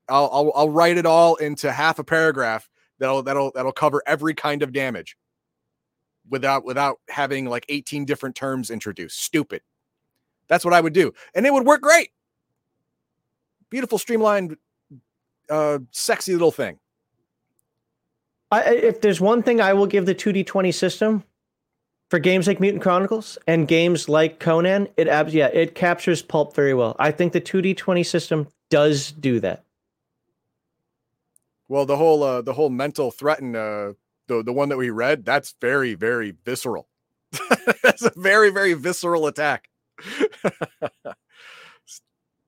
I'll, 0.08 0.30
I'll 0.32 0.52
I'll 0.56 0.70
write 0.70 0.98
it 0.98 1.06
all 1.06 1.36
into 1.38 1.72
half 1.72 1.98
a 2.00 2.04
paragraph 2.04 2.70
that'll 3.00 3.24
that'll 3.24 3.52
that'll 3.56 3.72
cover 3.72 4.04
every 4.06 4.36
kind 4.36 4.62
of 4.62 4.72
damage 4.72 5.18
without 6.30 6.64
without 6.64 7.00
having 7.10 7.46
like 7.46 7.66
18 7.70 8.06
different 8.06 8.36
terms 8.36 8.70
introduced. 8.70 9.24
Stupid. 9.24 9.62
That's 10.48 10.64
what 10.66 10.74
I 10.76 10.82
would 10.82 10.94
do. 10.94 11.12
And 11.34 11.46
it 11.48 11.54
would 11.54 11.66
work 11.66 11.82
great. 11.82 12.10
Beautiful, 13.72 13.98
streamlined, 14.00 14.58
uh, 15.50 15.80
sexy 15.92 16.34
little 16.34 16.52
thing. 16.52 16.80
I, 18.52 18.62
I- 18.62 18.70
if 18.74 19.02
there's 19.02 19.22
one 19.22 19.44
thing 19.44 19.62
I 19.62 19.74
will 19.74 19.86
give 19.88 20.06
the 20.06 20.16
2D20 20.16 20.74
system 20.74 21.24
for 22.10 22.20
games 22.20 22.48
like 22.48 22.60
Mutant 22.60 22.82
Chronicles 22.84 23.38
and 23.48 23.68
games 23.68 24.10
like 24.10 24.40
Conan, 24.40 24.88
it 24.98 25.08
abs- 25.08 25.34
yeah, 25.34 25.48
it 25.48 25.76
captures 25.76 26.22
pulp 26.22 26.56
very 26.56 26.74
well. 26.74 26.96
I 27.00 27.12
think 27.12 27.34
the 27.34 27.42
2D20 27.42 28.06
system 28.06 28.48
does 28.70 29.12
do 29.12 29.40
that. 29.40 29.64
Well, 31.68 31.86
the 31.86 31.98
whole 31.98 32.24
uh 32.24 32.42
the 32.42 32.54
whole 32.54 32.70
mental 32.70 33.12
threat 33.12 33.38
threaten 33.40 33.56
uh 33.56 33.94
the 34.28 34.44
the 34.44 34.54
one 34.54 34.70
that 34.70 34.78
we 34.78 34.90
read, 34.90 35.24
that's 35.24 35.54
very, 35.62 35.94
very 35.94 36.32
visceral. 36.44 36.88
that's 37.84 38.04
a 38.04 38.12
very, 38.16 38.50
very 38.50 38.74
visceral 38.74 39.28
attack. 39.28 39.70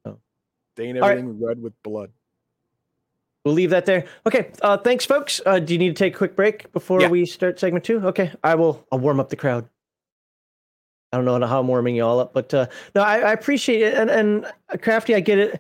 Oh. 0.03 0.17
Stain 0.75 0.95
All 0.97 1.03
right. 1.03 1.19
everything 1.19 1.39
red 1.43 1.61
with 1.61 1.73
blood. 1.83 2.11
We'll 3.43 3.55
leave 3.55 3.72
that 3.72 3.85
there. 3.85 4.05
Okay, 4.27 4.51
uh, 4.61 4.77
thanks, 4.77 5.05
folks. 5.05 5.41
Uh, 5.45 5.57
do 5.59 5.73
you 5.73 5.80
need 5.80 5.89
to 5.89 5.93
take 5.95 6.13
a 6.13 6.18
quick 6.18 6.35
break 6.35 6.72
before 6.73 7.01
Yeah. 7.01 7.07
we 7.09 7.26
start 7.26 7.59
segment 7.59 7.84
two? 7.84 8.05
Okay, 8.07 8.31
I 8.43 8.53
will. 8.55 8.85
I'll 8.91 8.99
warm 8.99 9.19
up 9.19 9.30
the 9.30 9.35
crowd. 9.35 9.68
I 11.11 11.18
don't 11.18 11.26
know 11.26 11.45
how 11.47 11.59
I'm 11.59 11.68
warming 11.68 11.95
you 11.95 12.05
all 12.05 12.19
up, 12.19 12.34
but 12.34 12.53
uh, 12.53 12.68
no, 12.95 13.01
I, 13.01 13.19
I 13.19 13.31
appreciate 13.34 13.81
it. 13.81 13.93
And 13.95 14.09
and 14.09 14.45
uh, 14.45 14.77
crafty, 14.81 15.15
I 15.15 15.19
get 15.19 15.39
it. 15.39 15.59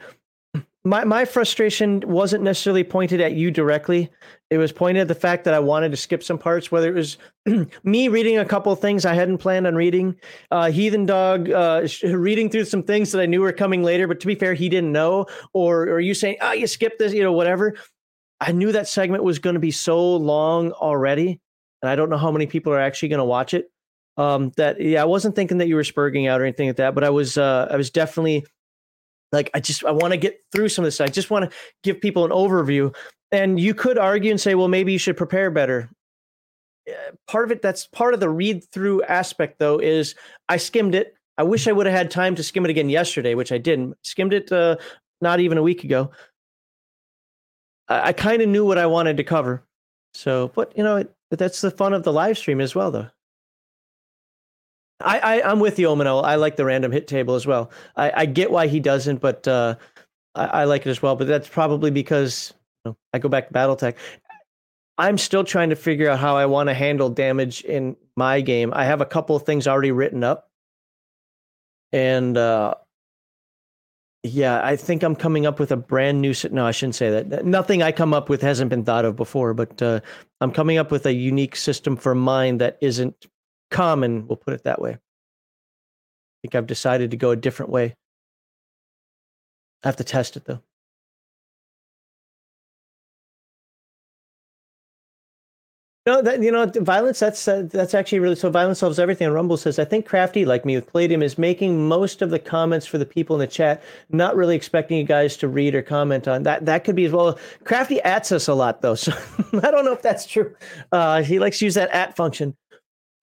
My 0.83 1.03
my 1.03 1.25
frustration 1.25 2.01
wasn't 2.07 2.43
necessarily 2.43 2.83
pointed 2.83 3.21
at 3.21 3.33
you 3.33 3.51
directly. 3.51 4.09
It 4.49 4.57
was 4.57 4.71
pointed 4.71 5.01
at 5.01 5.07
the 5.07 5.15
fact 5.15 5.43
that 5.43 5.53
I 5.53 5.59
wanted 5.59 5.91
to 5.91 5.97
skip 5.97 6.23
some 6.23 6.39
parts, 6.39 6.71
whether 6.71 6.89
it 6.89 6.95
was 6.95 7.17
me 7.83 8.07
reading 8.07 8.39
a 8.39 8.45
couple 8.45 8.75
things 8.75 9.05
I 9.05 9.13
hadn't 9.13 9.37
planned 9.37 9.67
on 9.67 9.75
reading, 9.75 10.15
uh, 10.49 10.71
Heathen 10.71 11.05
Dog 11.05 11.51
uh, 11.51 11.87
reading 12.03 12.49
through 12.49 12.65
some 12.65 12.81
things 12.81 13.11
that 13.11 13.21
I 13.21 13.27
knew 13.27 13.41
were 13.41 13.53
coming 13.53 13.83
later, 13.83 14.07
but 14.07 14.19
to 14.21 14.27
be 14.27 14.33
fair, 14.33 14.55
he 14.55 14.69
didn't 14.69 14.91
know, 14.91 15.27
or 15.53 15.83
or 15.83 15.99
you 15.99 16.15
saying, 16.15 16.37
oh, 16.41 16.53
you 16.53 16.65
skipped 16.65 16.97
this, 16.97 17.13
you 17.13 17.21
know, 17.21 17.33
whatever. 17.33 17.75
I 18.39 18.51
knew 18.51 18.71
that 18.71 18.87
segment 18.87 19.23
was 19.23 19.37
going 19.37 19.53
to 19.53 19.59
be 19.59 19.71
so 19.71 20.15
long 20.15 20.71
already, 20.71 21.39
and 21.83 21.91
I 21.91 21.95
don't 21.95 22.09
know 22.09 22.17
how 22.17 22.31
many 22.31 22.47
people 22.47 22.73
are 22.73 22.79
actually 22.79 23.09
going 23.09 23.19
to 23.19 23.25
watch 23.25 23.53
it. 23.53 23.71
Um, 24.17 24.51
that 24.57 24.81
yeah, 24.81 25.03
I 25.03 25.05
wasn't 25.05 25.35
thinking 25.35 25.59
that 25.59 25.67
you 25.67 25.75
were 25.75 25.83
spurging 25.83 26.27
out 26.27 26.41
or 26.41 26.43
anything 26.43 26.67
like 26.67 26.77
that, 26.77 26.95
but 26.95 27.03
I 27.03 27.11
was 27.11 27.37
uh, 27.37 27.67
I 27.69 27.77
was 27.77 27.91
definitely 27.91 28.47
like 29.31 29.49
I 29.53 29.59
just 29.59 29.85
I 29.85 29.91
want 29.91 30.11
to 30.11 30.17
get 30.17 30.39
through 30.51 30.69
some 30.69 30.83
of 30.83 30.87
this. 30.87 31.01
I 31.01 31.07
just 31.07 31.29
want 31.29 31.49
to 31.49 31.57
give 31.83 32.01
people 32.01 32.25
an 32.25 32.31
overview. 32.31 32.93
And 33.31 33.59
you 33.59 33.73
could 33.73 33.97
argue 33.97 34.29
and 34.29 34.41
say, 34.41 34.55
well, 34.55 34.67
maybe 34.67 34.91
you 34.91 34.97
should 34.97 35.15
prepare 35.15 35.49
better. 35.49 35.89
Uh, 36.89 36.93
Part 37.27 37.45
of 37.45 37.51
it, 37.51 37.61
that's 37.61 37.87
part 37.87 38.13
of 38.13 38.19
the 38.19 38.29
read 38.29 38.63
through 38.73 39.03
aspect, 39.03 39.57
though, 39.57 39.79
is 39.79 40.15
I 40.49 40.57
skimmed 40.57 40.95
it. 40.95 41.15
I 41.37 41.43
wish 41.43 41.67
I 41.67 41.71
would 41.71 41.85
have 41.85 41.95
had 41.95 42.11
time 42.11 42.35
to 42.35 42.43
skim 42.43 42.65
it 42.65 42.69
again 42.69 42.89
yesterday, 42.89 43.35
which 43.35 43.53
I 43.53 43.57
didn't. 43.57 43.95
Skimmed 44.03 44.33
it 44.33 44.51
uh, 44.51 44.75
not 45.21 45.39
even 45.39 45.57
a 45.57 45.63
week 45.63 45.85
ago. 45.85 46.11
I, 47.87 48.09
I 48.09 48.13
kind 48.13 48.41
of 48.41 48.49
knew 48.49 48.65
what 48.65 48.77
I 48.77 48.85
wanted 48.85 49.15
to 49.17 49.23
cover. 49.23 49.63
So, 50.13 50.51
but 50.53 50.77
you 50.77 50.83
know, 50.83 50.97
it, 50.97 51.15
that's 51.29 51.61
the 51.61 51.71
fun 51.71 51.93
of 51.93 52.03
the 52.03 52.11
live 52.11 52.37
stream 52.37 52.59
as 52.59 52.75
well, 52.75 52.91
though. 52.91 53.07
I, 55.03 55.19
I 55.19 55.51
I'm 55.51 55.59
with 55.59 55.79
you, 55.79 55.87
Omino. 55.87 56.23
I 56.23 56.35
like 56.35 56.55
the 56.55 56.65
random 56.65 56.91
hit 56.91 57.07
table 57.07 57.35
as 57.35 57.45
well. 57.45 57.71
I, 57.95 58.11
I 58.21 58.25
get 58.25 58.51
why 58.51 58.67
he 58.67 58.79
doesn't, 58.79 59.21
but 59.21 59.47
uh, 59.47 59.75
I, 60.35 60.45
I 60.45 60.63
like 60.65 60.85
it 60.85 60.89
as 60.89 61.01
well. 61.01 61.15
But 61.15 61.27
that's 61.27 61.47
probably 61.47 61.91
because 61.91 62.53
you 62.85 62.91
know, 62.91 62.97
I 63.13 63.19
go 63.19 63.29
back 63.29 63.47
to 63.47 63.53
BattleTech. 63.53 63.95
I'm 64.97 65.17
still 65.17 65.43
trying 65.43 65.69
to 65.69 65.75
figure 65.75 66.09
out 66.09 66.19
how 66.19 66.37
I 66.37 66.45
want 66.45 66.69
to 66.69 66.73
handle 66.73 67.09
damage 67.09 67.63
in 67.63 67.95
my 68.15 68.41
game. 68.41 68.71
I 68.73 68.85
have 68.85 69.01
a 69.01 69.05
couple 69.05 69.35
of 69.35 69.43
things 69.43 69.67
already 69.67 69.91
written 69.91 70.23
up, 70.23 70.49
and 71.91 72.37
uh, 72.37 72.75
yeah, 74.23 74.63
I 74.63 74.75
think 74.75 75.01
I'm 75.01 75.15
coming 75.15 75.45
up 75.47 75.59
with 75.59 75.71
a 75.71 75.77
brand 75.77 76.21
new. 76.21 76.33
No, 76.51 76.65
I 76.65 76.71
shouldn't 76.71 76.95
say 76.95 77.23
that. 77.23 77.45
Nothing 77.45 77.81
I 77.81 77.91
come 77.91 78.13
up 78.13 78.29
with 78.29 78.41
hasn't 78.41 78.69
been 78.69 78.83
thought 78.83 79.05
of 79.05 79.15
before, 79.15 79.53
but 79.53 79.81
uh, 79.81 80.01
I'm 80.41 80.51
coming 80.51 80.77
up 80.77 80.91
with 80.91 81.07
a 81.07 81.13
unique 81.13 81.55
system 81.55 81.95
for 81.95 82.13
mine 82.13 82.59
that 82.59 82.77
isn't 82.81 83.25
common. 83.71 84.27
We'll 84.27 84.37
put 84.37 84.53
it 84.53 84.63
that 84.65 84.81
way. 84.81 84.91
I 84.91 84.97
think 86.43 86.55
I've 86.55 86.67
decided 86.67 87.11
to 87.11 87.17
go 87.17 87.31
a 87.31 87.35
different 87.35 87.71
way. 87.71 87.95
I 89.83 89.87
have 89.87 89.95
to 89.97 90.03
test 90.03 90.37
it 90.37 90.45
though. 90.45 90.61
No, 96.07 96.19
that 96.23 96.41
you 96.41 96.51
know, 96.51 96.65
violence. 96.65 97.19
That's 97.19 97.47
uh, 97.47 97.67
that's 97.69 97.93
actually 97.93 98.17
really 98.19 98.35
so. 98.35 98.49
Violence 98.49 98.79
solves 98.79 98.97
everything. 98.97 99.27
And 99.27 99.35
Rumble 99.35 99.55
says, 99.55 99.77
I 99.77 99.85
think 99.85 100.07
Crafty, 100.07 100.45
like 100.45 100.65
me 100.65 100.75
with 100.75 100.87
Palladium, 100.87 101.21
is 101.21 101.37
making 101.37 101.87
most 101.87 102.23
of 102.23 102.31
the 102.31 102.39
comments 102.39 102.87
for 102.87 102.97
the 102.97 103.05
people 103.05 103.35
in 103.35 103.39
the 103.39 103.45
chat. 103.45 103.83
Not 104.09 104.35
really 104.35 104.55
expecting 104.55 104.97
you 104.97 105.03
guys 105.03 105.37
to 105.37 105.47
read 105.47 105.75
or 105.75 105.83
comment 105.83 106.27
on 106.27 106.41
that. 106.43 106.65
That 106.65 106.85
could 106.85 106.95
be 106.95 107.05
as 107.05 107.11
well. 107.11 107.37
Crafty 107.65 108.01
ats 108.01 108.31
us 108.31 108.47
a 108.47 108.55
lot 108.55 108.81
though, 108.81 108.95
so 108.95 109.13
I 109.61 109.69
don't 109.69 109.85
know 109.85 109.93
if 109.93 110.01
that's 110.01 110.25
true. 110.25 110.55
Uh, 110.91 111.21
he 111.21 111.37
likes 111.37 111.59
to 111.59 111.65
use 111.65 111.75
that 111.75 111.91
at 111.91 112.15
function. 112.15 112.55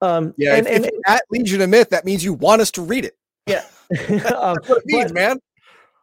Um, 0.00 0.34
Yeah, 0.36 0.56
and, 0.56 0.66
if, 0.66 0.76
and, 0.76 0.84
if 0.86 0.94
at 1.06 1.22
Legion 1.30 1.60
of 1.60 1.70
Myth, 1.70 1.90
that 1.90 2.04
means 2.04 2.24
you 2.24 2.34
want 2.34 2.60
us 2.60 2.70
to 2.72 2.82
read 2.82 3.04
it. 3.04 3.16
yeah. 3.46 3.64
um, 3.90 3.98
That's 4.60 4.68
what 4.68 4.78
it 4.78 4.86
means, 4.86 5.12
man. 5.12 5.40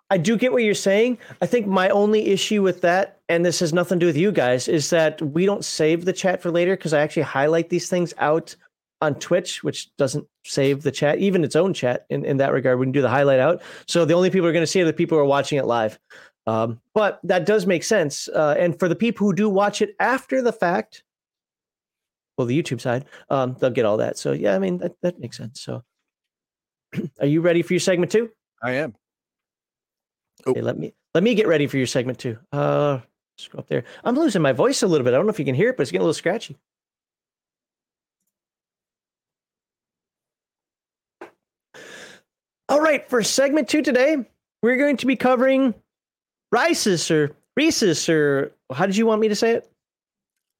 I 0.10 0.18
do 0.18 0.38
get 0.38 0.52
what 0.52 0.64
you're 0.64 0.76
saying. 0.76 1.18
I 1.42 1.48
think 1.48 1.66
my 1.66 1.90
only 1.90 2.28
issue 2.28 2.62
with 2.62 2.82
that, 2.82 3.22
and 3.28 3.44
this 3.44 3.60
has 3.60 3.74
nothing 3.74 4.00
to 4.00 4.04
do 4.04 4.08
with 4.08 4.18
you 4.18 4.32
guys, 4.32 4.68
is 4.68 4.90
that 4.92 5.20
we 5.22 5.46
don't 5.46 5.66
save 5.66 6.06
the 6.06 6.14
chat 6.14 6.42
for 6.42 6.52
later 6.52 6.76
because 6.76 6.94
I 6.94 7.02
actually 7.02 7.24
highlight 7.24 7.70
these 7.70 7.90
things 7.90 8.14
out 8.20 8.56
on 9.02 9.16
Twitch, 9.16 9.64
which 9.64 9.96
doesn't 9.98 10.28
save 10.46 10.84
the 10.84 10.92
chat, 10.92 11.18
even 11.20 11.44
its 11.44 11.56
own 11.56 11.74
chat 11.74 12.06
in, 12.10 12.24
in 12.24 12.38
that 12.38 12.54
regard. 12.54 12.80
We 12.80 12.86
can 12.86 12.92
do 12.92 13.02
the 13.02 13.10
highlight 13.10 13.40
out. 13.40 13.62
So 13.88 14.06
the 14.06 14.14
only 14.14 14.30
people 14.30 14.48
are 14.48 14.54
going 14.54 14.64
to 14.64 14.68
see 14.68 14.82
are 14.82 14.86
the 14.86 14.94
people 14.94 15.18
who 15.18 15.24
are 15.24 15.26
watching 15.26 15.58
it 15.58 15.66
live. 15.66 15.98
Um, 16.48 16.80
but 16.94 17.20
that 17.24 17.46
does 17.46 17.66
make 17.66 17.84
sense. 17.84 18.28
Uh, 18.28 18.56
and 18.60 18.78
for 18.78 18.88
the 18.88 18.96
people 18.96 19.26
who 19.26 19.34
do 19.34 19.50
watch 19.50 19.82
it 19.82 19.96
after 20.00 20.42
the 20.42 20.54
fact, 20.54 21.04
well, 22.38 22.48
the 22.48 22.62
YouTube 22.62 22.82
side, 22.82 23.06
um, 23.30 23.56
they'll 23.60 23.70
get 23.70 23.86
all 23.86 23.98
that. 23.98 24.18
So 24.18 24.32
yeah, 24.32 24.56
I 24.56 24.60
mean, 24.60 24.78
that, 24.80 24.94
that 25.02 25.20
makes 25.20 25.38
sense. 25.38 25.62
So 25.62 25.84
are 27.20 27.26
you 27.26 27.42
ready 27.42 27.62
for 27.62 27.74
your 27.74 27.80
segment 27.80 28.12
two? 28.12 28.30
I 28.62 28.72
am. 28.74 28.96
Oh. 30.46 30.52
Okay, 30.52 30.62
let 30.62 30.78
me 30.78 30.94
let 31.14 31.24
me 31.24 31.36
get 31.36 31.48
ready 31.48 31.68
for 31.68 31.78
your 31.78 31.88
segment 31.88 32.20
two. 32.20 32.38
Uh, 32.52 33.00
go 33.52 33.60
up 33.60 33.68
there. 33.68 33.84
I'm 34.04 34.16
losing 34.16 34.42
my 34.42 34.52
voice 34.54 34.84
a 34.84 34.88
little 34.88 35.04
bit. 35.04 35.14
I 35.14 35.18
don't 35.18 35.26
know 35.26 35.32
if 35.32 35.40
you 35.40 35.46
can 35.46 35.56
hear 35.56 35.70
it, 35.70 35.78
but 35.78 35.84
it's 35.84 35.92
getting 35.92 36.02
a 36.02 36.06
little 36.06 36.14
scratchy. 36.14 36.58
All 42.68 42.82
right, 42.82 43.08
for 43.10 43.22
segment 43.22 43.70
two 43.70 43.84
today, 43.84 44.18
we're 44.64 44.78
going 44.78 44.98
to 44.98 45.06
be 45.06 45.16
covering 45.16 45.76
Rices 46.52 47.12
or 47.12 47.36
Reese's 47.56 48.10
or 48.10 48.52
how 48.74 48.86
did 48.86 48.98
you 48.98 49.06
want 49.06 49.22
me 49.22 49.28
to 49.28 49.36
say 49.36 49.52
it? 49.52 49.72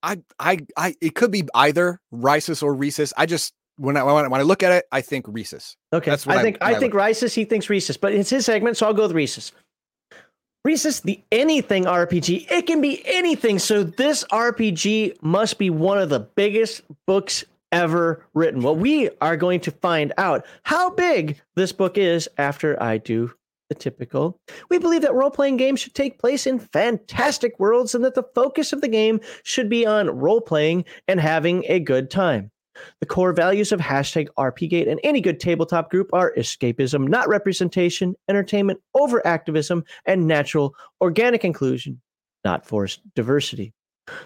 I, 0.06 0.22
I, 0.40 0.60
I, 0.78 0.96
it 1.02 1.16
could 1.16 1.32
be 1.32 1.44
either 1.56 2.00
Rices 2.12 2.62
or 2.62 2.74
Reese's. 2.74 3.12
I 3.18 3.26
just 3.26 3.54
when 3.78 3.98
I 3.98 4.04
when 4.04 4.26
I, 4.26 4.28
when 4.28 4.40
I 4.40 4.44
look 4.44 4.62
at 4.64 4.72
it, 4.72 4.86
I 4.92 5.02
think 5.02 5.26
Reese's. 5.28 5.76
Okay, 5.92 6.12
That's 6.12 6.26
what 6.28 6.38
I 6.38 6.40
I- 6.40 6.44
think 6.44 6.58
I, 6.62 6.76
I 6.76 6.80
think 6.80 6.94
Rices. 6.94 7.34
He 7.34 7.44
thinks 7.44 7.70
Reese's, 7.70 7.98
but 7.98 8.14
it's 8.14 8.30
his 8.30 8.46
segment, 8.46 8.78
so 8.78 8.86
I'll 8.86 8.94
go 8.94 9.04
with 9.04 9.14
Reese's. 9.14 9.52
Risus, 10.66 11.04
the 11.04 11.22
anything 11.32 11.86
RPG. 11.86 12.50
It 12.52 12.66
can 12.66 12.82
be 12.82 13.02
anything. 13.06 13.60
So 13.60 13.84
this 13.84 14.24
RPG 14.32 15.22
must 15.22 15.60
be 15.60 15.70
one 15.70 16.00
of 16.00 16.10
the 16.10 16.22
biggest 16.22 16.82
books 17.06 17.44
ever 17.72 18.26
written. 18.34 18.64
Well, 18.64 18.76
we 18.76 19.10
are 19.22 19.38
going 19.38 19.60
to 19.62 19.72
find 19.72 20.12
out 20.18 20.44
how 20.64 20.90
big 20.90 21.40
this 21.56 21.72
book 21.72 22.00
is 22.00 22.28
after 22.40 22.82
I 22.82 22.98
do 22.98 23.32
the 23.70 23.76
typical. 23.76 24.40
We 24.70 24.78
believe 24.78 25.02
that 25.02 25.14
role 25.14 25.32
playing 25.32 25.58
games 25.58 25.80
should 25.80 25.96
take 25.96 26.20
place 26.20 26.46
in 26.46 26.60
fantastic 26.60 27.60
worlds 27.60 27.96
and 27.96 28.04
that 28.04 28.16
the 28.16 28.28
focus 28.36 28.74
of 28.74 28.82
the 28.82 28.88
game 28.88 29.20
should 29.44 29.70
be 29.70 29.86
on 29.86 30.10
role 30.10 30.42
playing 30.42 30.86
and 31.08 31.20
having 31.20 31.64
a 31.68 31.80
good 31.80 32.10
time. 32.10 32.52
The 33.00 33.06
core 33.06 33.34
values 33.34 33.72
of 33.72 33.80
hashtag 33.80 34.28
RPGate 34.38 34.90
and 34.90 35.00
any 35.04 35.22
good 35.22 35.40
tabletop 35.40 35.90
group 35.90 36.10
are 36.14 36.34
escapism, 36.38 37.08
not 37.08 37.30
representation, 37.30 38.16
entertainment 38.28 38.80
over 38.94 39.26
activism, 39.26 39.84
and 40.06 40.28
natural, 40.28 40.76
organic 41.02 41.46
inclusion, 41.46 42.02
not 42.44 42.66
forced 42.66 43.02
diversity. 43.16 43.74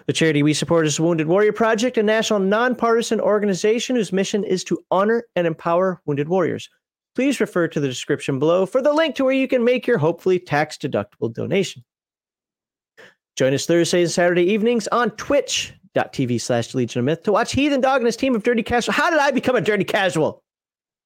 The 0.06 0.12
charity 0.12 0.42
we 0.42 0.52
support 0.52 0.86
is 0.86 1.00
Wounded 1.00 1.26
Warrior 1.26 1.52
Project, 1.52 1.96
a 1.96 2.02
national 2.02 2.40
nonpartisan 2.40 3.20
organization 3.20 3.96
whose 3.96 4.12
mission 4.12 4.44
is 4.44 4.62
to 4.64 4.78
honor 4.90 5.24
and 5.36 5.46
empower 5.46 6.02
wounded 6.04 6.28
warriors. 6.28 6.68
Please 7.14 7.40
refer 7.40 7.68
to 7.68 7.80
the 7.80 7.88
description 7.88 8.38
below 8.38 8.66
for 8.66 8.80
the 8.80 8.92
link 8.92 9.16
to 9.16 9.24
where 9.24 9.32
you 9.32 9.48
can 9.48 9.64
make 9.64 9.86
your 9.86 9.98
hopefully 9.98 10.38
tax 10.38 10.78
deductible 10.78 11.32
donation. 11.32 11.84
Join 13.36 13.54
us 13.54 13.66
Thursday 13.66 14.02
and 14.02 14.10
Saturday 14.10 14.42
evenings 14.42 14.86
on 14.88 15.10
twitch.tv 15.12 16.40
slash 16.40 16.74
Legion 16.74 17.00
of 17.00 17.04
Myth 17.06 17.22
to 17.24 17.32
watch 17.32 17.52
Heathen 17.52 17.80
Dog 17.80 17.98
and 17.98 18.06
his 18.06 18.16
team 18.16 18.34
of 18.34 18.42
Dirty 18.42 18.62
Casual. 18.62 18.92
How 18.94 19.10
did 19.10 19.18
I 19.18 19.30
become 19.30 19.56
a 19.56 19.60
Dirty 19.60 19.84
Casual? 19.84 20.42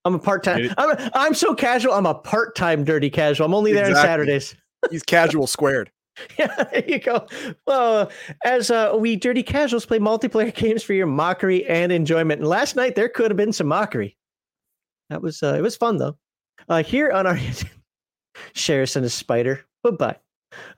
I'm 0.04 0.14
a 0.14 0.18
part 0.18 0.44
time. 0.44 0.68
I'm, 0.76 0.90
a- 0.90 1.10
I'm 1.14 1.34
so 1.34 1.54
casual. 1.54 1.94
I'm 1.94 2.06
a 2.06 2.14
part 2.14 2.54
time 2.54 2.84
Dirty 2.84 3.08
Casual. 3.08 3.46
I'm 3.46 3.54
only 3.54 3.72
there 3.72 3.86
on 3.86 3.94
Saturdays. 3.94 4.54
He's 4.90 5.02
casual 5.02 5.46
squared. 5.46 5.90
Yeah, 6.38 6.62
there 6.70 6.84
you 6.86 7.00
go. 7.00 7.26
Well, 7.66 8.08
as 8.44 8.70
uh, 8.70 8.94
we 8.96 9.16
dirty 9.16 9.42
casuals 9.42 9.84
play 9.84 9.98
multiplayer 9.98 10.54
games 10.62 10.84
for 10.84 10.92
your 10.92 11.08
mockery 11.08 11.66
and 11.66 11.90
enjoyment. 11.90 12.40
And 12.40 12.48
last 12.48 12.76
night 12.76 12.94
there 12.94 13.08
could 13.08 13.32
have 13.32 13.36
been 13.36 13.52
some 13.52 13.66
mockery. 13.66 14.16
That 15.10 15.22
was 15.22 15.42
uh, 15.42 15.54
it 15.56 15.62
was 15.62 15.76
fun 15.76 15.98
though. 15.98 16.16
Uh, 16.68 16.82
here 16.82 17.10
on 17.10 17.26
our 17.26 17.38
Sherris 18.54 18.96
and 18.96 19.04
a 19.04 19.10
spider. 19.10 19.64
Bye 19.82 19.90
bye. 19.90 20.16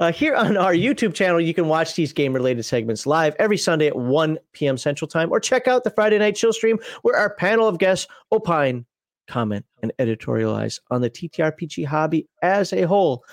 Uh, 0.01 0.13
here 0.13 0.35
on 0.35 0.57
our 0.57 0.73
YouTube 0.73 1.15
channel, 1.15 1.41
you 1.41 1.55
can 1.55 1.69
watch 1.69 1.95
these 1.95 2.13
game 2.13 2.33
related 2.33 2.65
segments 2.65 3.07
live 3.07 3.37
every 3.39 3.59
Sunday 3.59 3.89
at 3.89 3.97
1 3.97 4.39
p.m. 4.53 4.79
Central 4.79 5.09
Time, 5.09 5.31
or 5.31 5.39
check 5.39 5.69
out 5.69 5.85
the 5.85 5.91
Friday 5.91 6.19
Night 6.19 6.37
Chill 6.37 6.53
stream 6.53 6.79
where 7.03 7.17
our 7.17 7.35
panel 7.35 7.69
of 7.69 7.79
guests 7.79 8.07
opine, 8.33 8.87
comment, 9.29 9.65
and 9.83 9.93
editorialize 9.99 10.81
on 10.91 11.03
the 11.03 11.11
TTRPG 11.11 11.85
hobby 11.85 12.27
as 12.43 12.73
a 12.73 12.83
whole. 12.83 13.25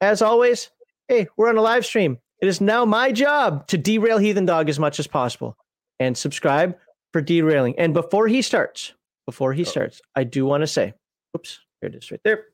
As 0.00 0.22
always, 0.22 0.70
hey, 1.08 1.26
we're 1.36 1.48
on 1.48 1.56
a 1.56 1.62
live 1.62 1.84
stream. 1.86 2.18
It 2.40 2.48
is 2.48 2.60
now 2.60 2.84
my 2.84 3.12
job 3.12 3.66
to 3.68 3.78
derail 3.78 4.18
Heathen 4.18 4.46
Dog 4.46 4.68
as 4.68 4.78
much 4.78 4.98
as 4.98 5.06
possible 5.06 5.56
and 6.00 6.16
subscribe 6.16 6.76
for 7.12 7.20
derailing. 7.20 7.78
And 7.78 7.94
before 7.94 8.26
he 8.26 8.42
starts, 8.42 8.94
before 9.26 9.52
he 9.52 9.62
oh. 9.62 9.64
starts, 9.64 10.00
I 10.14 10.24
do 10.24 10.44
want 10.44 10.62
to 10.62 10.66
say, 10.66 10.94
oops, 11.36 11.60
there 11.80 11.90
it 11.90 11.96
is 11.96 12.10
right 12.10 12.20
there. 12.24 12.46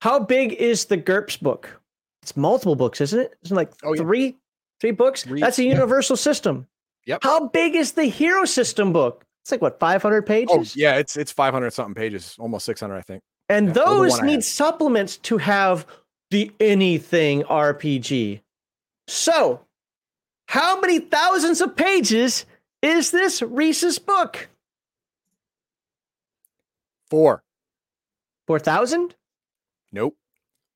How 0.00 0.18
big 0.18 0.52
is 0.54 0.86
the 0.86 0.96
GURPS 0.96 1.40
book? 1.40 1.80
It's 2.22 2.36
multiple 2.36 2.76
books, 2.76 3.00
isn't 3.00 3.18
it? 3.18 3.34
Isn't 3.44 3.56
it 3.56 3.60
like 3.60 3.72
Oh, 3.84 3.94
yeah. 3.94 4.02
three, 4.02 4.38
three 4.80 4.90
books? 4.90 5.24
Three, 5.24 5.40
That's 5.40 5.58
a 5.58 5.64
yeah. 5.64 5.74
universal 5.74 6.16
system. 6.16 6.66
Yep. 7.06 7.20
How 7.22 7.48
big 7.48 7.74
is 7.74 7.92
the 7.92 8.04
Hero 8.04 8.44
System 8.44 8.92
book? 8.92 9.24
It's 9.42 9.50
like 9.50 9.60
what, 9.60 9.80
500 9.80 10.22
pages? 10.22 10.50
Oh 10.52 10.64
yeah, 10.76 10.96
it's 10.96 11.16
it's 11.16 11.32
500 11.32 11.72
something 11.72 11.94
pages, 11.94 12.36
almost 12.38 12.64
600, 12.64 12.96
I 12.96 13.00
think. 13.02 13.22
And 13.48 13.68
Yeah, 13.68 13.72
those 13.72 14.22
need 14.22 14.44
supplements 14.44 15.16
to 15.18 15.38
have 15.38 15.84
the 16.30 16.52
anything 16.60 17.42
RPG. 17.42 18.40
So, 19.08 19.60
how 20.46 20.80
many 20.80 21.00
thousands 21.00 21.60
of 21.60 21.74
pages 21.74 22.46
is 22.82 23.10
this 23.10 23.40
Risus 23.40 24.04
book? 24.04 24.48
Four. 27.12 27.44
4,000? 28.46 29.14
Nope. 29.92 30.16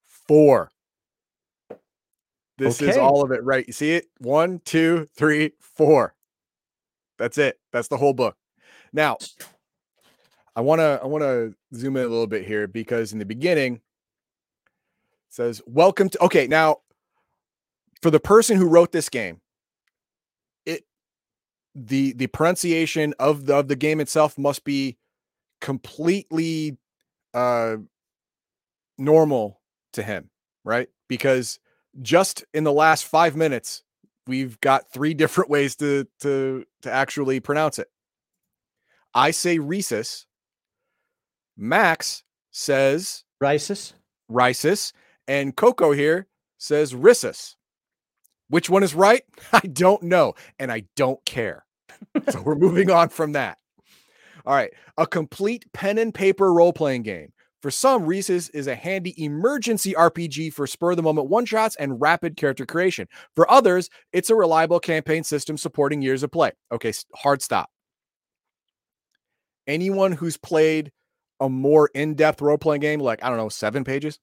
Four. 0.05 0.71
This 2.59 2.83
is 2.83 2.99
all 2.99 3.25
of 3.25 3.31
it, 3.31 3.43
right? 3.43 3.67
You 3.67 3.73
see 3.73 3.93
it? 3.93 4.09
One, 4.19 4.61
two, 4.63 5.09
three, 5.17 5.53
four. 5.59 6.15
That's 7.19 7.39
it. 7.39 7.59
That's 7.73 7.89
the 7.89 7.97
whole 7.97 8.13
book. 8.13 8.37
Now, 8.93 9.17
I 10.55 10.61
want 10.61 10.81
to 10.81 11.01
I 11.03 11.07
want 11.07 11.23
to 11.23 11.55
zoom 11.75 11.97
in 11.97 12.05
a 12.05 12.09
little 12.09 12.27
bit 12.27 12.45
here 12.45 12.69
because 12.69 13.15
in 13.15 13.19
the 13.19 13.25
beginning 13.25 13.77
it 13.77 13.81
says 15.31 15.63
welcome 15.67 16.11
to 16.11 16.25
Okay, 16.25 16.47
now 16.47 16.81
for 18.03 18.11
the 18.11 18.21
person 18.21 18.59
who 18.59 18.69
wrote 18.69 18.93
this 18.93 19.09
game, 19.09 19.41
it 20.67 20.85
the 21.75 22.13
the 22.13 22.27
pronunciation 22.27 23.15
of 23.19 23.47
the 23.47 23.57
of 23.57 23.69
the 23.69 23.77
game 23.77 24.01
itself 24.01 24.37
must 24.37 24.63
be 24.63 24.99
completely 25.61 26.77
uh 27.35 27.77
normal 28.99 29.61
to 29.93 30.03
him, 30.03 30.31
right? 30.65 30.89
Because 31.09 31.59
just 32.03 32.45
in 32.55 32.65
the 32.65 32.73
last 32.73 33.05
5 33.05 33.37
minutes 33.37 33.83
we've 34.27 34.61
got 34.61 34.91
three 34.93 35.15
different 35.23 35.51
ways 35.51 35.77
to 35.77 36.07
to 36.20 36.65
to 36.83 36.93
actually 36.93 37.41
pronounce 37.41 37.78
it. 37.78 37.89
I 39.15 39.31
say 39.31 39.59
Rhesus. 39.59 40.27
Max 41.57 42.23
says 42.51 43.24
rhesus. 43.41 43.95
Rhesus. 44.28 44.93
and 45.28 45.57
Coco 45.57 45.93
here 45.93 46.27
says 46.59 46.95
rhesus. 46.95 47.57
Which 48.49 48.69
one 48.70 48.83
is 48.83 48.95
right? 48.95 49.23
I 49.53 49.61
don't 49.61 50.03
know, 50.03 50.35
and 50.59 50.70
I 50.70 50.85
don't 50.97 51.24
care. 51.24 51.65
so 52.28 52.43
we're 52.43 52.55
moving 52.57 52.91
on 52.91 53.09
from 53.09 53.33
that. 53.33 53.59
All 54.47 54.55
right, 54.55 54.70
a 54.97 55.06
complete 55.06 55.64
pen 55.73 55.98
and 55.98 56.14
paper 56.14 56.52
role 56.52 56.73
playing 56.73 57.02
game. 57.02 57.32
For 57.62 57.70
some, 57.70 58.06
Risus 58.06 58.48
is 58.55 58.68
a 58.68 58.77
handy 58.77 59.12
emergency 59.23 59.93
RPG 59.94 60.52
for 60.52 60.68
spur 60.68 60.93
of 60.93 60.97
the 60.97 61.02
moment 61.02 61.28
one 61.28 61.47
shots 61.47 61.74
and 61.77 62.01
rapid 62.01 62.36
character 62.36 62.64
creation. 62.64 63.09
For 63.35 63.51
others, 63.51 63.90
it's 64.12 64.31
a 64.31 64.36
reliable 64.36 64.78
campaign 64.78 65.24
system 65.24 65.56
supporting 65.56 66.01
years 66.01 66.23
of 66.23 66.31
play. 66.31 66.52
Okay, 66.70 66.93
hard 67.14 67.43
stop. 67.43 67.70
Anyone 69.66 70.12
who's 70.12 70.36
played 70.36 70.93
a 71.40 71.48
more 71.48 71.90
in-depth 71.93 72.40
role-playing 72.40 72.82
game, 72.82 73.01
like 73.01 73.24
I 73.24 73.28
don't 73.31 73.39
know, 73.39 73.48
seven 73.48 73.82
pages, 73.82 74.20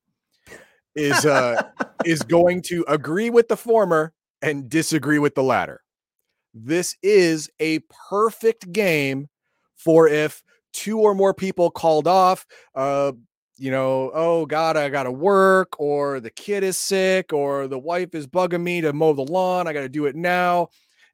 is 0.96 1.26
uh 1.26 1.64
is 2.06 2.22
going 2.24 2.62
to 2.68 2.86
agree 2.88 3.30
with 3.30 3.50
the 3.50 3.58
former 3.58 4.14
and 4.42 4.70
disagree 4.70 5.20
with 5.20 5.36
the 5.36 5.44
latter. 5.44 5.82
This 6.54 6.96
is 7.02 7.50
a 7.60 7.80
perfect 8.10 8.72
game 8.72 9.28
for 9.84 10.08
if 10.08 10.44
two 10.72 11.00
or 11.00 11.14
more 11.14 11.34
people 11.34 11.70
called 11.70 12.08
off, 12.08 12.46
uh, 12.76 13.12
you 13.58 13.70
know, 13.72 14.12
oh 14.14 14.46
God, 14.46 14.78
I 14.78 14.90
gotta 14.90 15.12
work, 15.12 15.80
or 15.80 16.20
the 16.20 16.32
kid 16.32 16.64
is 16.64 16.78
sick, 16.78 17.34
or 17.34 17.68
the 17.68 17.80
wife 17.80 18.16
is 18.16 18.28
bugging 18.28 18.64
me 18.64 18.82
to 18.82 18.94
mow 18.94 19.14
the 19.14 19.22
lawn, 19.22 19.68
I 19.68 19.74
gotta 19.74 19.90
do 19.90 20.06
it 20.06 20.16
now, 20.16 20.70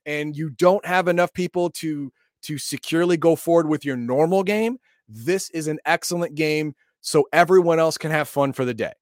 and 0.06 0.36
you 0.36 0.50
don't 0.50 0.86
have 0.86 1.08
enough 1.08 1.34
people 1.34 1.70
to 1.72 2.12
to 2.44 2.58
securely 2.58 3.18
go 3.18 3.36
forward 3.36 3.68
with 3.68 3.84
your 3.84 3.98
normal 3.98 4.44
game. 4.44 4.78
This 5.08 5.50
is 5.50 5.68
an 5.68 5.80
excellent 5.86 6.36
game 6.36 6.76
so 7.02 7.26
everyone 7.34 7.80
else 7.80 7.98
can 7.98 8.12
have 8.12 8.30
fun 8.30 8.54
for 8.54 8.66
the 8.66 8.74
day. 8.74 8.94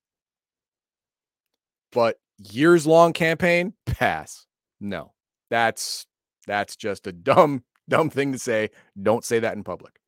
But 1.91 2.17
years 2.37 2.87
long 2.87 3.13
campaign, 3.13 3.73
pass. 3.85 4.45
No. 4.79 5.13
That's 5.49 6.05
that's 6.45 6.75
just 6.75 7.07
a 7.07 7.11
dumb 7.11 7.63
dumb 7.89 8.09
thing 8.09 8.31
to 8.31 8.39
say. 8.39 8.69
Don't 9.01 9.23
say 9.23 9.39
that 9.39 9.55
in 9.55 9.63
public. 9.63 9.99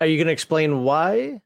Are 0.00 0.06
you 0.06 0.16
going 0.16 0.26
to 0.26 0.32
explain 0.32 0.82
why? 0.82 1.42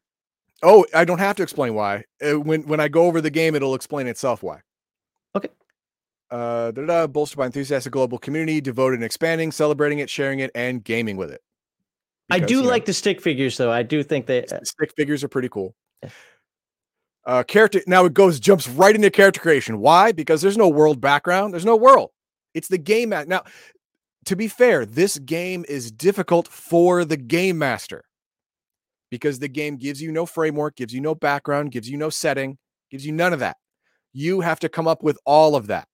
Oh, 0.62 0.86
I 0.94 1.04
don't 1.04 1.18
have 1.18 1.36
to 1.36 1.42
explain 1.42 1.74
why. 1.74 2.04
Uh, 2.24 2.40
when 2.40 2.62
when 2.66 2.80
I 2.80 2.88
go 2.88 3.06
over 3.06 3.20
the 3.20 3.30
game, 3.30 3.54
it'll 3.54 3.74
explain 3.74 4.06
itself 4.06 4.42
why. 4.42 4.60
Okay. 5.36 5.48
Uh, 6.30 6.70
da-da-da, 6.70 7.06
bolstered 7.06 7.38
by 7.38 7.46
enthusiastic 7.46 7.92
global 7.92 8.18
community, 8.18 8.60
devoted 8.60 8.94
and 8.94 9.04
expanding, 9.04 9.52
celebrating 9.52 9.98
it, 9.98 10.08
sharing 10.08 10.40
it, 10.40 10.50
and 10.54 10.82
gaming 10.82 11.16
with 11.16 11.30
it. 11.30 11.42
I 12.30 12.38
do 12.38 12.56
you 12.56 12.62
know, 12.62 12.68
like 12.68 12.86
the 12.86 12.94
stick 12.94 13.20
figures, 13.20 13.56
though. 13.56 13.70
I 13.70 13.82
do 13.82 14.02
think 14.02 14.26
that. 14.26 14.50
s- 14.50 14.70
stick 14.70 14.92
figures 14.96 15.22
are 15.22 15.28
pretty 15.28 15.48
cool. 15.48 15.74
Yeah. 16.02 16.08
Uh, 17.26 17.42
character 17.42 17.80
now 17.86 18.04
it 18.04 18.14
goes 18.14 18.38
jumps 18.38 18.68
right 18.68 18.94
into 18.94 19.10
character 19.10 19.40
creation. 19.40 19.78
Why? 19.78 20.12
Because 20.12 20.42
there's 20.42 20.58
no 20.58 20.68
world 20.68 21.00
background. 21.00 21.52
There's 21.52 21.64
no 21.64 21.76
world. 21.76 22.10
It's 22.54 22.68
the 22.68 22.78
game 22.78 23.10
ma- 23.10 23.24
now. 23.24 23.42
To 24.24 24.36
be 24.36 24.48
fair, 24.48 24.86
this 24.86 25.18
game 25.18 25.64
is 25.68 25.90
difficult 25.90 26.48
for 26.48 27.04
the 27.04 27.16
game 27.16 27.58
master 27.58 28.04
because 29.10 29.38
the 29.38 29.48
game 29.48 29.76
gives 29.76 30.00
you 30.00 30.10
no 30.10 30.26
framework, 30.26 30.76
gives 30.76 30.94
you 30.94 31.00
no 31.00 31.14
background, 31.14 31.72
gives 31.72 31.88
you 31.88 31.96
no 31.96 32.10
setting, 32.10 32.58
gives 32.90 33.04
you 33.04 33.12
none 33.12 33.32
of 33.32 33.40
that. 33.40 33.56
You 34.12 34.40
have 34.40 34.60
to 34.60 34.68
come 34.68 34.88
up 34.88 35.02
with 35.02 35.18
all 35.26 35.56
of 35.56 35.66
that, 35.66 35.88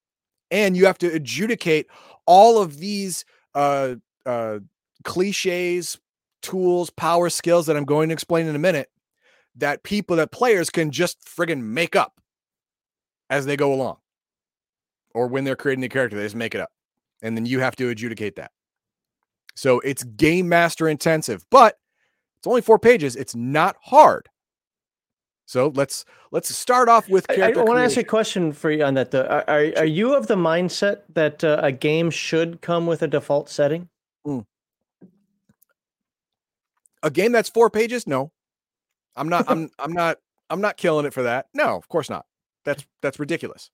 and 0.49 0.77
you 0.77 0.85
have 0.85 0.97
to 0.99 1.07
adjudicate 1.07 1.87
all 2.25 2.61
of 2.61 2.77
these 2.77 3.25
uh, 3.53 3.95
uh, 4.25 4.59
cliches, 5.03 5.99
tools, 6.41 6.89
power, 6.89 7.29
skills 7.29 7.65
that 7.65 7.75
I'm 7.75 7.85
going 7.85 8.09
to 8.09 8.13
explain 8.13 8.47
in 8.47 8.55
a 8.55 8.59
minute 8.59 8.89
that 9.55 9.83
people 9.83 10.15
that 10.17 10.31
players 10.31 10.69
can 10.69 10.91
just 10.91 11.19
friggin' 11.25 11.61
make 11.61 11.95
up 11.95 12.19
as 13.29 13.45
they 13.45 13.57
go 13.57 13.73
along. 13.73 13.97
Or 15.13 15.27
when 15.27 15.43
they're 15.43 15.55
creating 15.55 15.81
the 15.81 15.89
character, 15.89 16.17
they 16.17 16.23
just 16.23 16.35
make 16.35 16.55
it 16.55 16.61
up. 16.61 16.69
And 17.21 17.37
then 17.37 17.45
you 17.45 17.59
have 17.59 17.75
to 17.77 17.89
adjudicate 17.89 18.35
that. 18.35 18.51
So 19.55 19.79
it's 19.81 20.03
game 20.03 20.49
master 20.49 20.87
intensive, 20.87 21.45
but 21.51 21.77
it's 22.39 22.47
only 22.47 22.61
four 22.61 22.79
pages. 22.79 23.15
It's 23.15 23.35
not 23.35 23.75
hard. 23.81 24.27
So 25.45 25.71
let's 25.75 26.05
let's 26.31 26.55
start 26.55 26.87
off 26.87 27.09
with 27.09 27.25
I, 27.29 27.51
I 27.51 27.51
want 27.51 27.77
to 27.77 27.83
ask 27.83 27.97
you 27.97 28.03
a 28.03 28.05
question 28.05 28.53
for 28.53 28.71
you 28.71 28.85
on 28.85 28.93
that. 28.93 29.11
Though. 29.11 29.23
Are, 29.23 29.43
are 29.49 29.71
are 29.77 29.85
you 29.85 30.15
of 30.15 30.27
the 30.27 30.37
mindset 30.37 31.01
that 31.13 31.43
uh, 31.43 31.59
a 31.61 31.73
game 31.73 32.09
should 32.09 32.61
come 32.61 32.87
with 32.87 33.01
a 33.01 33.07
default 33.07 33.49
setting? 33.49 33.89
a 37.03 37.09
game 37.09 37.31
that's 37.31 37.49
four 37.49 37.69
pages 37.69 38.05
no 38.07 38.31
i'm 39.15 39.29
not 39.29 39.45
i'm 39.49 39.69
i'm 39.79 39.93
not 39.93 40.17
i'm 40.49 40.61
not 40.61 40.77
killing 40.77 41.05
it 41.05 41.13
for 41.13 41.23
that 41.23 41.47
no 41.53 41.75
of 41.75 41.87
course 41.87 42.09
not 42.09 42.25
that's 42.65 42.85
that's 43.01 43.19
ridiculous 43.19 43.69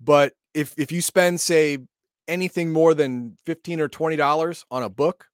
but 0.00 0.32
if 0.52 0.74
if 0.78 0.92
you 0.92 1.00
spend 1.00 1.40
say 1.40 1.78
anything 2.28 2.72
more 2.72 2.94
than 2.94 3.36
15 3.46 3.80
or 3.80 3.88
20 3.88 4.16
dollars 4.16 4.64
on 4.70 4.82
a 4.82 4.88
book 4.88 5.26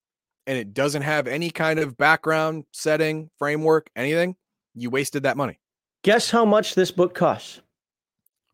and 0.46 0.58
it 0.58 0.74
doesn't 0.74 1.02
have 1.02 1.26
any 1.26 1.50
kind 1.50 1.78
of 1.78 1.96
background 1.96 2.64
setting 2.72 3.30
framework 3.38 3.88
anything 3.96 4.36
you 4.74 4.90
wasted 4.90 5.22
that 5.22 5.36
money 5.36 5.58
Guess 6.02 6.30
how 6.30 6.46
much 6.46 6.74
this 6.74 6.90
book 6.90 7.14
costs. 7.14 7.60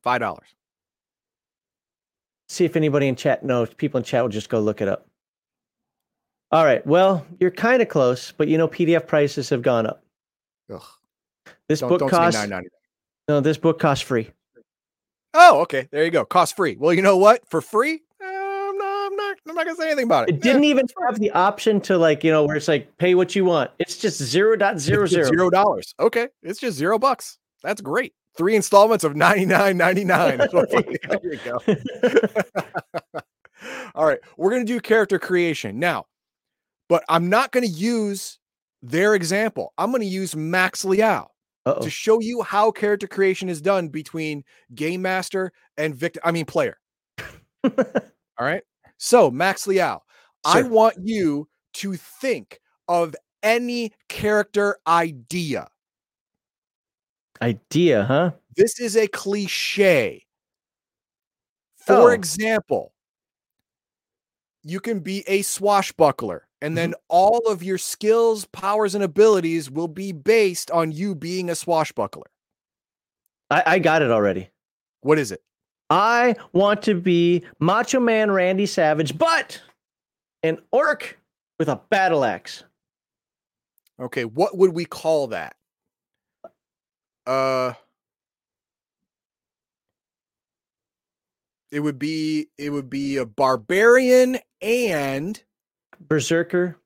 five 0.02 0.20
dollars 0.20 0.48
See 2.48 2.64
if 2.64 2.76
anybody 2.76 3.08
in 3.08 3.16
chat 3.16 3.44
knows. 3.44 3.74
People 3.74 3.98
in 3.98 4.04
chat 4.04 4.22
will 4.22 4.28
just 4.28 4.48
go 4.48 4.60
look 4.60 4.80
it 4.80 4.86
up. 4.86 5.08
All 6.52 6.64
right. 6.64 6.86
Well, 6.86 7.26
you're 7.40 7.50
kind 7.50 7.82
of 7.82 7.88
close, 7.88 8.32
but 8.36 8.46
you 8.46 8.56
know 8.56 8.68
PDF 8.68 9.06
prices 9.06 9.48
have 9.50 9.62
gone 9.62 9.84
up. 9.86 10.04
Ugh. 10.72 10.80
This 11.68 11.80
don't, 11.80 11.88
book 11.88 12.00
don't 12.00 12.08
costs 12.08 12.40
say 12.40 12.46
9.99 12.46 12.62
no. 13.28 13.40
This 13.40 13.58
book 13.58 13.80
costs 13.80 14.04
free. 14.04 14.30
oh 15.34 15.60
okay 15.62 15.88
there 15.90 16.04
you 16.04 16.10
go 16.10 16.24
cost 16.24 16.56
free 16.56 16.76
well 16.78 16.92
you 16.94 17.02
know 17.02 17.16
what 17.16 17.48
for 17.48 17.60
free 17.60 18.02
I'm, 19.18 19.28
not, 19.28 19.38
I'm 19.48 19.54
not 19.54 19.64
gonna 19.66 19.76
say 19.76 19.86
anything 19.86 20.04
about 20.04 20.28
it 20.28 20.34
It 20.36 20.42
didn't 20.42 20.64
even 20.64 20.86
have 21.06 21.18
the 21.18 21.30
option 21.30 21.80
to 21.82 21.96
like 21.96 22.22
you 22.22 22.30
know 22.30 22.44
where 22.44 22.56
it's 22.56 22.68
like 22.68 22.96
pay 22.98 23.14
what 23.14 23.34
you 23.34 23.44
want. 23.44 23.70
It's 23.78 23.96
just 23.96 24.22
zero 24.22 24.56
dot 24.56 24.78
zero 24.78 25.06
zero. 25.06 25.28
zero 25.28 25.50
dollars. 25.50 25.94
Okay, 25.98 26.28
it's 26.42 26.60
just 26.60 26.76
zero 26.76 26.98
bucks. 26.98 27.38
That's 27.62 27.80
great. 27.80 28.14
Three 28.36 28.54
installments 28.56 29.04
of 29.04 29.16
ninety 29.16 29.46
nine 29.46 29.76
ninety 29.76 30.04
nine. 30.04 30.38
There 30.52 30.66
you 30.90 30.98
there 31.08 31.32
you 31.32 31.40
go. 31.44 33.20
All 33.94 34.04
right, 34.04 34.18
we're 34.36 34.50
gonna 34.50 34.64
do 34.64 34.80
character 34.80 35.18
creation 35.18 35.78
now, 35.78 36.06
but 36.88 37.04
I'm 37.08 37.30
not 37.30 37.52
gonna 37.52 37.66
use 37.66 38.38
their 38.82 39.14
example. 39.14 39.72
I'm 39.78 39.92
gonna 39.92 40.04
use 40.04 40.36
Max 40.36 40.84
Liao 40.84 41.30
Uh-oh. 41.64 41.82
to 41.82 41.88
show 41.88 42.20
you 42.20 42.42
how 42.42 42.70
character 42.70 43.06
creation 43.06 43.48
is 43.48 43.62
done 43.62 43.88
between 43.88 44.44
game 44.74 45.00
master 45.00 45.52
and 45.78 45.94
victim. 45.94 46.20
I 46.24 46.32
mean 46.32 46.44
player. 46.44 46.78
All 47.64 48.44
right. 48.44 48.62
So 48.98 49.30
Max 49.30 49.66
Liao, 49.66 50.02
I 50.44 50.62
want 50.62 50.96
you 51.02 51.48
to 51.74 51.94
think 51.94 52.60
of 52.88 53.14
any 53.42 53.92
character 54.08 54.78
idea. 54.86 55.68
Idea, 57.42 58.04
huh? 58.04 58.30
This 58.56 58.80
is 58.80 58.96
a 58.96 59.06
cliche. 59.06 60.24
For 61.76 61.94
Oh. 61.94 62.08
example, 62.08 62.92
you 64.62 64.80
can 64.80 65.00
be 65.00 65.22
a 65.28 65.42
swashbuckler, 65.42 66.48
and 66.60 66.70
mm-hmm. 66.70 66.76
then 66.76 66.94
all 67.08 67.46
of 67.46 67.62
your 67.62 67.78
skills, 67.78 68.46
powers, 68.46 68.94
and 68.94 69.04
abilities 69.04 69.70
will 69.70 69.88
be 69.88 70.10
based 70.12 70.70
on 70.70 70.90
you 70.90 71.14
being 71.14 71.50
a 71.50 71.54
swashbuckler. 71.54 72.26
I, 73.50 73.62
I 73.66 73.78
got 73.78 74.02
it 74.02 74.10
already. 74.10 74.50
What 75.02 75.18
is 75.18 75.30
it? 75.30 75.42
I 75.90 76.34
want 76.52 76.82
to 76.82 76.94
be 76.94 77.44
Macho 77.60 78.00
Man 78.00 78.30
Randy 78.30 78.66
Savage, 78.66 79.16
but 79.16 79.60
an 80.42 80.58
orc 80.72 81.18
with 81.58 81.68
a 81.68 81.80
battle 81.90 82.24
axe. 82.24 82.64
Okay, 83.98 84.24
what 84.24 84.56
would 84.56 84.72
we 84.72 84.84
call 84.84 85.28
that? 85.28 85.56
Uh 87.26 87.72
it 91.70 91.80
would 91.80 91.98
be 91.98 92.48
it 92.58 92.70
would 92.70 92.88
be 92.88 93.16
a 93.16 93.26
barbarian 93.26 94.38
and 94.60 95.42
Berserker 96.00 96.76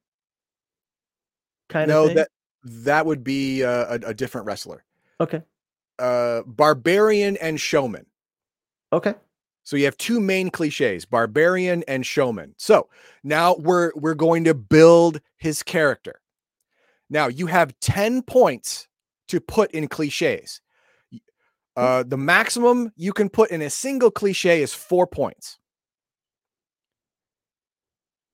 kind 1.69 1.89
no 1.89 2.03
of 2.03 2.07
thing. 2.09 2.17
No, 2.17 2.23
that 2.23 2.29
that 2.65 3.07
would 3.07 3.23
be 3.25 3.65
uh, 3.65 3.99
a, 3.99 4.09
a 4.09 4.15
different 4.15 4.47
wrestler. 4.47 4.85
okay. 5.21 5.43
Uh 5.99 6.43
barbarian 6.47 7.37
and 7.39 7.61
showman. 7.61 8.07
Okay. 8.93 9.15
So 9.65 9.77
you 9.77 9.85
have 9.85 9.97
two 9.99 10.21
main 10.21 10.51
cliches, 10.51 11.05
barbarian 11.05 11.85
and 11.87 12.05
showman. 12.05 12.55
So 12.57 12.89
now 13.23 13.57
we're 13.57 13.93
we're 13.95 14.15
going 14.15 14.45
to 14.45 14.55
build 14.55 15.21
his 15.37 15.63
character. 15.63 16.21
Now 17.09 17.29
you 17.29 17.47
have 17.47 17.79
10 17.81 18.23
points 18.23 18.89
to 19.29 19.41
put 19.41 19.71
in 19.73 19.89
cliches. 19.89 20.61
Uh, 21.77 22.03
the 22.03 22.17
maximum 22.17 22.93
you 22.97 23.13
can 23.13 23.29
put 23.29 23.51
in 23.51 23.63
a 23.63 23.71
single 23.71 24.11
cliche 24.11 24.63
is 24.63 24.75
four 24.75 25.07
points. 25.07 25.59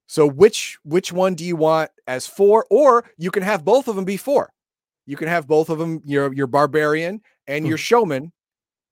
So 0.06 0.26
which 0.26 0.78
which 0.84 1.12
one 1.12 1.34
do 1.34 1.44
you 1.44 1.56
want 1.56 1.90
as 2.06 2.26
four? 2.26 2.66
Or 2.70 3.04
you 3.18 3.30
can 3.30 3.42
have 3.42 3.64
both 3.64 3.88
of 3.88 3.96
them 3.96 4.04
be 4.04 4.16
four. 4.16 4.52
You 5.04 5.16
can 5.16 5.28
have 5.28 5.46
both 5.46 5.68
of 5.68 5.78
them, 5.78 6.00
your 6.04 6.32
your 6.32 6.46
barbarian 6.46 7.20
and 7.46 7.66
your 7.66 7.78
showman, 7.78 8.32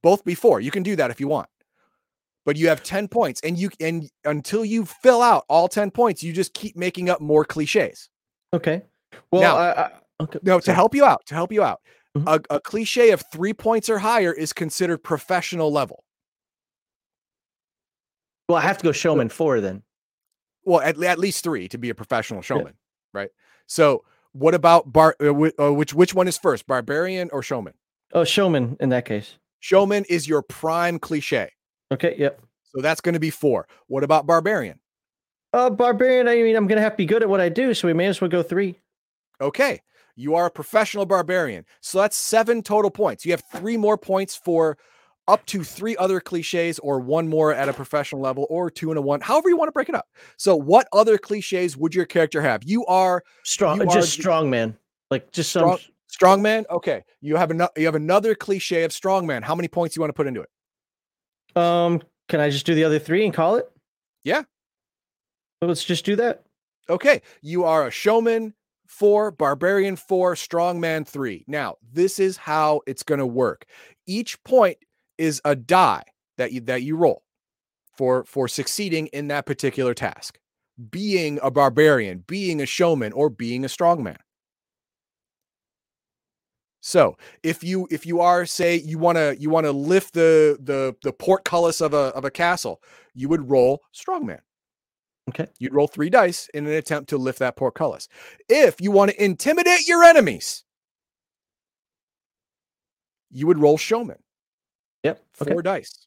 both 0.03 0.25
be 0.25 0.35
four. 0.35 0.61
You 0.61 0.71
can 0.71 0.83
do 0.83 0.97
that 0.97 1.11
if 1.11 1.21
you 1.21 1.29
want 1.29 1.49
but 2.45 2.57
you 2.57 2.69
have 2.69 2.83
10 2.83 3.09
points 3.09 3.41
and 3.43 3.59
you 3.59 3.71
and 3.81 4.09
until 4.25 4.65
you 4.65 4.85
fill 4.85 5.23
out 5.23 5.45
all 5.49 5.69
10 5.69 5.91
points 5.91 6.23
you 6.23 6.33
just 6.33 6.53
keep 6.55 6.77
making 6.77 7.09
up 7.11 7.21
more 7.21 7.45
cliches 7.45 8.09
Okay. 8.53 8.83
Well, 9.33 9.43
Now- 9.43 9.57
I, 9.57 9.83
I, 9.83 9.91
okay. 10.23 10.39
no 10.43 10.61
to 10.61 10.73
help 10.75 10.95
you 10.95 11.05
out 11.05 11.25
to 11.27 11.35
help 11.35 11.53
you 11.53 11.63
out 11.63 11.81
Mhm. 12.17 12.29
a, 12.51 12.55
a 12.57 12.61
cliche 12.61 13.11
of 13.11 13.25
three 13.33 13.53
points 13.53 13.89
or 13.91 13.99
higher 13.99 14.33
is 14.33 14.53
considered 14.53 14.99
professional 14.99 15.73
level 15.73 16.05
Well, 18.49 18.59
I 18.59 18.63
have 18.63 18.79
to 18.79 18.85
go 18.85 18.93
showman 18.93 19.29
four 19.31 19.61
then. 19.61 19.83
well 20.65 20.81
at, 20.81 21.03
at 21.03 21.19
least 21.19 21.43
three 21.43 21.69
to 21.69 21.79
be 21.79 21.91
a 21.91 21.95
professional 21.95 22.43
showman 22.43 22.75
right 23.13 23.31
so 23.67 24.05
what 24.33 24.55
about 24.55 24.93
bar 24.93 25.17
uh, 25.21 25.33
uh, 25.59 25.73
which 25.73 25.95
which 25.95 26.15
one 26.15 26.29
is 26.29 26.39
first 26.39 26.67
barbarian 26.67 27.31
or 27.33 27.43
showman 27.43 27.75
Oh, 28.13 28.23
showman 28.25 28.77
in 28.79 28.91
that 28.91 29.07
case. 29.07 29.39
showman 29.59 30.05
is 30.09 30.29
your 30.29 30.43
prime 30.43 30.99
cliche 31.01 31.51
Okay. 31.95 32.15
Yep. 32.19 32.41
so 32.75 32.81
that's 32.83 33.01
going 33.01 33.13
to 33.15 33.21
be 33.21 33.31
four 33.31 33.67
what 33.87 34.05
about 34.05 34.27
barbarian 34.27 34.79
Uh, 35.53 35.71
barbarian. 35.71 36.27
I 36.29 36.35
mean, 36.43 36.57
I'm 36.57 36.67
gonna 36.67 36.81
have 36.81 36.95
to 36.95 36.97
be 36.97 37.07
good 37.07 37.23
at 37.23 37.29
what 37.29 37.41
I 37.41 37.49
do, 37.49 37.73
so 37.75 37.87
we 37.89 37.95
may 37.95 38.07
as 38.07 38.21
well 38.21 38.29
go 38.29 38.43
three. 38.43 38.81
Okay. 39.41 39.81
You 40.17 40.35
are 40.35 40.47
a 40.47 40.51
professional 40.51 41.07
barbarian. 41.07 41.65
So 41.81 41.99
that's 42.01 42.17
seven 42.17 42.63
total 42.63 42.91
points. 42.91 43.25
You 43.25 43.33
have 43.33 43.43
three 43.53 43.77
more 43.77 43.97
points 43.99 44.35
for 44.35 44.77
up 45.29 45.47
to 45.47 45.63
three 45.65 45.97
other 45.97 46.21
cliches, 46.21 46.79
or 46.81 46.99
one 47.01 47.29
more 47.29 47.53
at 47.55 47.69
a 47.69 47.73
professional 47.73 48.21
level, 48.21 48.47
or 48.51 48.69
two 48.71 48.91
and 48.91 48.99
a 48.99 49.03
one, 49.03 49.21
however 49.21 49.49
you 49.49 49.57
want 49.57 49.69
to 49.69 49.73
break 49.73 49.89
it 49.89 49.95
up. 49.95 50.07
So, 50.37 50.55
what 50.57 50.87
other 50.93 51.17
cliches 51.19 51.77
would 51.77 51.95
your 51.95 52.05
character 52.05 52.43
have? 52.43 52.63
You 52.65 52.85
are 52.87 53.23
Strong. 53.45 53.79
You 53.81 53.87
just 53.87 54.17
the- 54.17 54.23
strong 54.23 54.51
man. 54.51 54.77
Like 55.11 55.31
just 55.33 55.51
Strong- 55.51 55.79
some. 55.79 55.93
strongman. 56.19 56.65
Okay. 56.71 57.05
You 57.21 57.37
have 57.37 57.51
another 57.53 57.73
you 57.77 57.87
have 57.87 57.95
another 57.95 58.35
cliche 58.35 58.83
of 58.85 58.91
strongman. 58.91 59.43
How 59.45 59.55
many 59.55 59.69
points 59.69 59.95
you 59.97 60.01
want 60.01 60.11
to 60.11 60.15
put 60.15 60.27
into 60.27 60.41
it? 60.43 60.49
Um. 61.57 62.03
Can 62.29 62.41
I 62.41 62.49
just 62.49 62.65
do 62.65 62.75
the 62.75 62.85
other 62.85 62.99
three 62.99 63.25
and 63.25 63.35
call 63.35 63.57
it? 63.57 63.71
Yeah. 64.25 64.43
Let's 65.61 65.85
just 65.85 66.05
do 66.05 66.17
that. 66.17 66.45
Okay. 66.89 67.21
You 67.43 67.65
are 67.65 67.87
a 67.87 67.91
showman 67.91 68.55
four, 68.87 69.31
barbarian 69.31 69.97
four, 69.97 70.35
strongman 70.35 71.07
three. 71.07 71.45
Now, 71.47 71.77
this 71.93 72.19
is 72.19 72.37
how 72.37 72.81
it's 72.87 73.03
going 73.03 73.19
to 73.19 73.27
work. 73.27 73.67
Each 74.07 74.43
point 74.45 74.79
is 75.19 75.41
a 75.45 75.55
die 75.55 76.05
that 76.39 76.53
you 76.53 76.61
that 76.63 76.83
you 76.83 76.97
roll 76.97 77.23
for 77.97 78.25
for 78.25 78.49
succeeding 78.49 79.09
in 79.09 79.29
that 79.29 79.47
particular 79.47 79.95
task. 79.95 80.39
Being 80.91 81.39
a 81.43 81.51
barbarian, 81.51 82.25
being 82.27 82.61
a 82.61 82.67
showman, 82.67 83.13
or 83.13 83.31
being 83.31 83.65
a 83.65 83.69
strongman. 83.69 84.17
So 86.87 87.17
if 87.43 87.65
you 87.65 87.89
if 87.91 88.05
you 88.05 88.21
are 88.21 88.45
say 88.45 88.77
you 88.77 88.99
want 88.99 89.17
to 89.17 89.35
you 89.41 89.49
want 89.49 89.65
to 89.65 89.73
lift 89.73 90.13
the 90.13 90.59
the 90.61 90.95
the 91.03 91.15
portcullis 91.15 91.81
of 91.81 91.95
a 91.95 92.13
of 92.15 92.27
a 92.27 92.31
castle, 92.31 92.83
you 93.15 93.27
would 93.31 93.49
roll 93.49 93.81
strongman. 93.95 94.41
Okay. 95.31 95.47
You'd 95.59 95.73
roll 95.73 95.89
three 95.89 96.11
dice 96.11 96.51
in 96.53 96.67
an 96.67 96.75
attempt 96.75 97.09
to 97.09 97.17
lift 97.17 97.39
that 97.39 97.57
portcullis. 97.57 98.07
If 98.51 98.83
you 98.83 98.91
want 98.91 99.13
to 99.13 99.25
intimidate 99.25 99.89
your 99.89 100.05
enemies, 100.05 100.63
you 103.31 103.47
would 103.47 103.59
roll 103.59 103.79
showman. 103.79 104.19
Yep. 105.05 105.23
Four 105.33 105.61
Okay. 105.61 105.63
dice. 105.63 106.07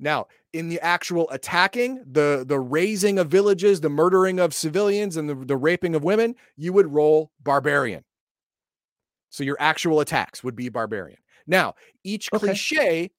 Now, 0.00 0.26
in 0.52 0.68
the 0.68 0.80
actual 0.80 1.30
attacking, 1.30 2.02
the 2.04 2.44
the 2.44 2.58
razing 2.58 3.20
of 3.20 3.28
villages, 3.28 3.80
the 3.80 3.90
murdering 3.90 4.40
of 4.40 4.54
civilians, 4.54 5.16
and 5.16 5.30
the, 5.30 5.36
the 5.36 5.56
raping 5.56 5.94
of 5.94 6.02
women, 6.02 6.34
you 6.56 6.72
would 6.72 6.92
roll 6.92 7.30
barbarian. 7.40 8.05
So 9.36 9.44
your 9.44 9.58
actual 9.60 10.00
attacks 10.00 10.42
would 10.42 10.56
be 10.56 10.70
barbarian. 10.70 11.18
Now, 11.46 11.74
each 12.02 12.30
Okay. 12.32 12.46
cliche 12.46 13.10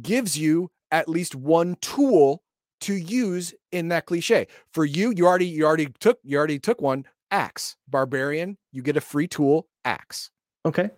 gives 0.00 0.38
you 0.38 0.70
at 0.92 1.08
least 1.08 1.34
one 1.34 1.74
tool 1.80 2.44
to 2.82 2.94
use 2.94 3.52
in 3.72 3.88
that 3.88 4.06
cliche. 4.06 4.46
For 4.72 4.84
you, 4.84 5.12
you 5.16 5.26
already 5.26 5.46
you 5.46 5.66
already 5.66 5.88
took 5.98 6.20
you 6.22 6.38
already 6.38 6.60
took 6.60 6.80
one 6.80 7.06
axe. 7.32 7.76
Barbarian, 7.88 8.56
you 8.70 8.82
get 8.82 8.96
a 8.96 9.00
free 9.00 9.26
tool 9.26 9.66
axe. 9.84 10.30
Okay. 10.64 10.90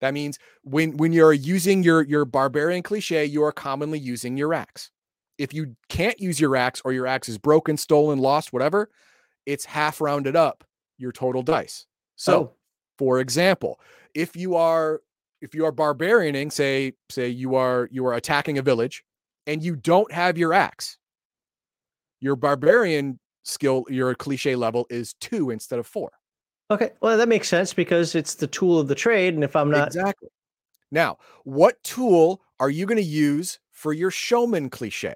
That 0.00 0.14
means 0.14 0.38
when 0.62 0.96
when 0.96 1.12
you're 1.12 1.34
using 1.34 1.82
your 1.82 2.02
your 2.04 2.24
barbarian 2.24 2.82
cliche, 2.82 3.26
you 3.26 3.44
are 3.44 3.52
commonly 3.52 3.98
using 3.98 4.38
your 4.38 4.54
axe. 4.54 4.90
If 5.36 5.52
you 5.52 5.76
can't 5.90 6.18
use 6.18 6.40
your 6.40 6.56
axe 6.56 6.80
or 6.86 6.94
your 6.94 7.06
axe 7.06 7.28
is 7.28 7.36
broken, 7.36 7.76
stolen, 7.76 8.18
lost, 8.18 8.50
whatever, 8.50 8.88
it's 9.44 9.66
half 9.66 10.00
rounded 10.00 10.36
up 10.36 10.64
your 10.96 11.12
total 11.12 11.42
dice. 11.42 11.86
So, 12.16 12.34
Oh. 12.34 12.54
For 12.98 13.20
example, 13.20 13.80
if 14.14 14.36
you 14.36 14.56
are 14.56 15.00
if 15.40 15.54
you 15.54 15.64
are 15.64 15.72
barbarianing, 15.72 16.50
say 16.50 16.92
say 17.08 17.28
you 17.28 17.54
are 17.54 17.88
you 17.92 18.04
are 18.06 18.14
attacking 18.14 18.58
a 18.58 18.62
village 18.62 19.04
and 19.46 19.62
you 19.62 19.76
don't 19.76 20.12
have 20.12 20.36
your 20.36 20.52
axe, 20.52 20.98
your 22.20 22.36
barbarian 22.36 23.18
skill, 23.44 23.84
your 23.88 24.14
cliche 24.14 24.56
level 24.56 24.86
is 24.90 25.14
two 25.14 25.50
instead 25.50 25.78
of 25.78 25.86
four. 25.86 26.10
Okay. 26.70 26.90
Well, 27.00 27.16
that 27.16 27.28
makes 27.28 27.48
sense 27.48 27.72
because 27.72 28.14
it's 28.14 28.34
the 28.34 28.46
tool 28.46 28.78
of 28.78 28.88
the 28.88 28.94
trade, 28.94 29.34
and 29.34 29.42
if 29.42 29.56
I'm 29.56 29.70
not, 29.70 29.86
Exactly. 29.86 30.28
Now, 30.90 31.18
what 31.44 31.82
tool 31.82 32.42
are 32.60 32.70
you 32.70 32.84
going 32.84 32.96
to 32.96 33.02
use 33.02 33.58
for 33.70 33.92
your 33.92 34.10
showman 34.10 34.68
cliche? 34.70 35.14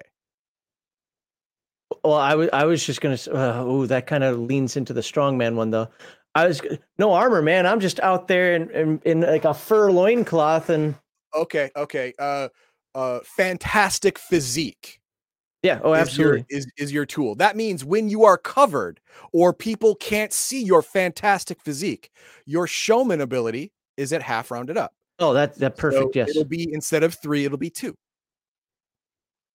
well, 2.03 2.15
I 2.15 2.35
was 2.35 2.49
I 2.53 2.65
was 2.65 2.85
just 2.85 3.01
gonna. 3.01 3.17
Uh, 3.27 3.63
oh, 3.63 3.85
that 3.85 4.07
kind 4.07 4.23
of 4.23 4.39
leans 4.39 4.75
into 4.77 4.93
the 4.93 5.01
strongman 5.01 5.55
one 5.55 5.71
though. 5.71 5.89
I 6.35 6.47
was 6.47 6.61
no 6.97 7.13
armor, 7.13 7.41
man. 7.41 7.65
I'm 7.65 7.79
just 7.79 7.99
out 7.99 8.27
there 8.27 8.55
in 8.55 8.69
in, 8.71 9.01
in 9.05 9.21
like 9.21 9.45
a 9.45 9.53
fur 9.53 9.91
loincloth 9.91 10.69
and 10.69 10.95
Okay, 11.35 11.71
okay. 11.75 12.13
Uh 12.19 12.49
uh 12.95 13.19
fantastic 13.23 14.19
physique 14.19 14.99
yeah. 15.63 15.79
Oh, 15.81 15.93
is 15.93 16.01
absolutely. 16.01 16.45
your 16.49 16.59
is, 16.59 16.67
is 16.77 16.91
your 16.91 17.05
tool. 17.05 17.35
That 17.35 17.55
means 17.55 17.85
when 17.85 18.09
you 18.09 18.25
are 18.25 18.37
covered 18.37 18.99
or 19.31 19.53
people 19.53 19.95
can't 19.95 20.33
see 20.33 20.61
your 20.61 20.81
fantastic 20.81 21.61
physique, 21.61 22.11
your 22.45 22.67
showman 22.67 23.21
ability 23.21 23.71
is 23.95 24.11
at 24.11 24.21
half 24.21 24.51
rounded 24.51 24.77
up. 24.77 24.93
Oh, 25.19 25.33
that 25.33 25.55
that 25.55 25.77
perfect. 25.77 26.03
So 26.03 26.11
yes. 26.13 26.29
It'll 26.29 26.43
be 26.43 26.71
instead 26.73 27.01
of 27.03 27.15
3, 27.15 27.45
it'll 27.45 27.57
be 27.57 27.69
2. 27.69 27.95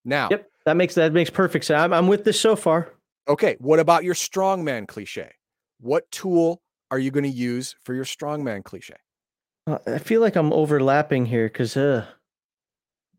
Now, 0.04 0.28
Yep. 0.30 0.50
That 0.64 0.76
makes 0.76 0.94
that 0.94 1.12
makes 1.12 1.30
perfect 1.30 1.66
sense. 1.66 1.78
I'm, 1.78 1.92
I'm 1.92 2.08
with 2.08 2.24
this 2.24 2.40
so 2.40 2.56
far. 2.56 2.94
Okay, 3.28 3.56
what 3.58 3.78
about 3.78 4.04
your 4.04 4.14
strongman 4.14 4.88
cliche? 4.88 5.30
What 5.80 6.10
tool 6.10 6.62
are 6.90 6.98
you 6.98 7.10
going 7.10 7.24
to 7.24 7.30
use 7.30 7.74
for 7.82 7.94
your 7.94 8.04
strongman 8.04 8.64
cliche? 8.64 8.94
Uh, 9.66 9.78
I 9.86 9.98
feel 9.98 10.20
like 10.20 10.36
I'm 10.36 10.52
overlapping 10.52 11.26
here 11.26 11.48
because 11.48 11.76
uh, 11.76 12.06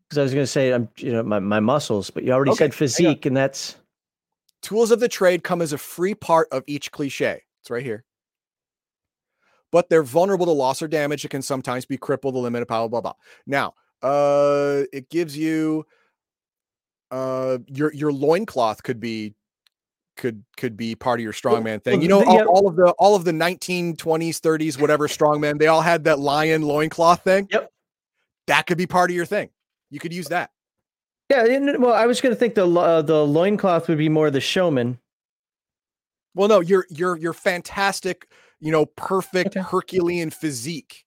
because 0.08 0.18
I 0.18 0.22
was 0.22 0.34
gonna 0.34 0.46
say 0.46 0.72
I'm 0.72 0.88
you 0.96 1.12
know 1.12 1.22
my, 1.22 1.38
my 1.38 1.60
muscles, 1.60 2.10
but 2.10 2.24
you 2.24 2.32
already 2.32 2.50
Okay, 2.50 2.64
said 2.64 2.74
physique, 2.74 3.26
and 3.26 3.36
that's 3.36 3.76
Tools 4.62 4.90
of 4.90 5.00
the 5.00 5.08
trade 5.08 5.42
come 5.42 5.62
as 5.62 5.72
a 5.72 5.78
free 5.78 6.14
part 6.14 6.48
of 6.52 6.64
each 6.66 6.92
cliche. 6.92 7.42
It's 7.62 7.70
right 7.70 7.82
here. 7.82 8.04
But 9.72 9.88
they're 9.88 10.02
vulnerable 10.02 10.46
to 10.46 10.52
loss 10.52 10.82
or 10.82 10.88
damage. 10.88 11.24
It 11.24 11.28
can 11.30 11.42
sometimes 11.42 11.86
be 11.86 11.96
crippled, 11.96 12.34
limited 12.34 12.66
power, 12.66 12.88
blah 12.88 13.00
blah. 13.00 13.14
Now, 13.46 13.74
uh, 14.02 14.82
it 14.92 15.08
gives 15.08 15.36
you 15.36 15.86
uh 17.10 17.58
your 17.66 17.92
your 17.92 18.12
loincloth 18.12 18.82
could 18.82 19.00
be 19.00 19.34
could 20.20 20.44
could 20.56 20.76
be 20.76 20.94
part 20.94 21.18
of 21.18 21.24
your 21.24 21.32
strongman 21.32 21.82
thing. 21.82 22.00
You 22.02 22.08
know, 22.08 22.22
all, 22.24 22.46
all 22.48 22.68
of 22.68 22.76
the 22.76 22.90
all 22.98 23.16
of 23.16 23.24
the 23.24 23.32
1920s, 23.32 23.96
30s, 23.96 24.80
whatever 24.80 25.08
strongman, 25.08 25.58
they 25.58 25.66
all 25.66 25.80
had 25.80 26.04
that 26.04 26.18
lion 26.20 26.62
loincloth 26.62 27.24
thing. 27.24 27.48
Yep. 27.50 27.72
That 28.46 28.66
could 28.66 28.78
be 28.78 28.86
part 28.86 29.10
of 29.10 29.16
your 29.16 29.26
thing. 29.26 29.50
You 29.90 29.98
could 29.98 30.12
use 30.12 30.28
that. 30.28 30.50
yeah. 31.30 31.44
and- 31.46 31.82
Well, 31.82 31.94
I 31.94 32.06
was 32.06 32.20
gonna 32.20 32.34
think 32.36 32.54
the 32.54 32.68
uh, 32.70 33.02
the 33.02 33.26
loincloth 33.26 33.88
would 33.88 33.98
be 33.98 34.08
more 34.08 34.30
the 34.30 34.40
showman. 34.40 34.98
Well, 36.34 36.48
no, 36.48 36.60
you're 36.60 36.86
you're 36.90 37.16
you're 37.16 37.32
fantastic, 37.32 38.28
you 38.60 38.70
know, 38.70 38.86
perfect 38.86 39.56
Okay. 39.56 39.60
Herculean 39.68 40.30
physique, 40.30 41.04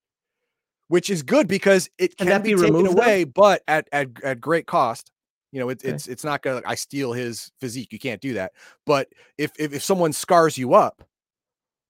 which 0.90 1.09
is 1.09 1.24
good 1.24 1.48
because 1.48 1.90
it 1.98 2.17
Can 2.17 2.27
can 2.27 2.42
be, 2.42 2.53
be 2.56 2.59
taken 2.61 2.74
removed, 2.75 2.98
though? 2.98 3.01
away, 3.01 3.24
but 3.24 3.61
at 3.67 3.88
at 3.93 4.09
at 4.24 4.42
great 4.42 4.66
cost. 4.67 5.11
You 5.54 5.60
know, 5.60 5.70
it's 5.70 5.86
Okay. 5.86 5.94
it's 5.94 6.08
it's 6.08 6.24
not 6.24 6.42
gonna 6.42 6.62
I 6.66 6.74
steal 6.76 7.14
his 7.14 7.52
physique. 7.62 7.94
You 7.94 8.00
can't 8.00 8.20
do 8.20 8.34
that. 8.34 8.54
But 8.88 9.10
if 9.38 9.52
if 9.60 9.72
if 9.72 9.84
someone 9.84 10.12
scars 10.12 10.58
you 10.58 10.74
up 10.74 11.04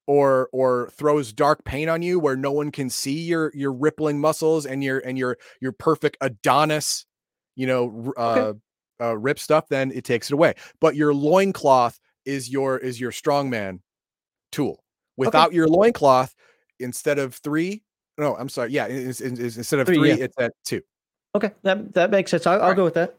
or 0.05 0.49
or 0.51 0.89
throws 0.97 1.31
dark 1.31 1.63
paint 1.63 1.89
on 1.89 2.01
you 2.01 2.19
where 2.19 2.35
no 2.35 2.51
one 2.51 2.71
can 2.71 2.89
see 2.89 3.21
your 3.21 3.51
your 3.55 3.71
rippling 3.71 4.19
muscles 4.19 4.65
and 4.65 4.83
your 4.83 4.99
and 4.99 5.17
your 5.17 5.37
your 5.61 5.71
perfect 5.71 6.17
Adonis, 6.19 7.05
you 7.55 7.65
know, 7.65 8.13
uh, 8.17 8.21
Okay. 8.49 8.59
uh 9.01 9.17
rip 9.17 9.39
stuff, 9.39 9.69
then 9.69 9.91
it 9.93 10.03
takes 10.03 10.29
it 10.29 10.33
away. 10.33 10.55
But 10.81 10.97
your 10.97 11.13
loincloth 11.13 11.97
is 12.25 12.49
your 12.49 12.77
is 12.77 12.99
your 12.99 13.11
strongman 13.11 13.79
tool. 14.51 14.83
Without 15.15 15.53
your 15.53 15.69
loincloth, 15.69 16.35
instead 16.81 17.17
of 17.17 17.35
three, 17.35 17.81
no, 18.17 18.35
I'm 18.35 18.49
sorry, 18.49 18.71
yeah, 18.71 18.87
it's, 18.87 19.21
it's- 19.21 19.39
it's- 19.39 19.55
instead 19.57 19.79
of 19.79 19.87
Three, 19.87 19.97
three, 19.99 20.09
yeah. 20.09 20.15
it's 20.25 20.35
at 20.37 20.51
two. 20.65 20.81
Okay, 21.33 21.51
that 21.61 21.93
that 21.93 22.11
makes 22.11 22.29
sense. 22.29 22.45
I'll, 22.45 22.55
I'll 22.55 22.61
Alright. 22.61 22.75
go 22.75 22.83
with 22.83 22.95
that. 22.95 23.17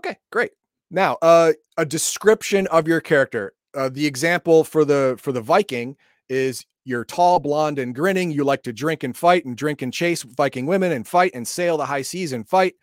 Okay, 0.00 0.16
great. 0.32 0.52
Now, 0.90 1.18
uh, 1.20 1.52
a 1.76 1.84
description 1.84 2.66
of 2.68 2.88
your 2.88 3.02
character. 3.02 3.52
Uh, 3.74 3.90
the 3.90 4.06
example 4.06 4.64
for 4.64 4.86
the 4.86 5.16
for 5.18 5.30
the 5.30 5.42
Viking 5.42 5.94
is 6.30 6.64
you're 6.86 7.04
tall, 7.04 7.38
blonde, 7.38 7.78
and 7.78 7.94
grinning. 7.94 8.30
You 8.30 8.44
like 8.44 8.62
to 8.62 8.72
drink 8.72 9.02
and 9.02 9.14
fight, 9.14 9.44
and 9.44 9.54
drink 9.54 9.82
and 9.82 9.92
chase 9.92 10.22
Viking 10.22 10.64
women, 10.64 10.90
and 10.90 11.06
fight 11.06 11.32
and 11.34 11.46
sail 11.46 11.76
the 11.76 11.84
high 11.84 12.00
seas 12.00 12.32
and 12.32 12.48
fight. 12.48 12.76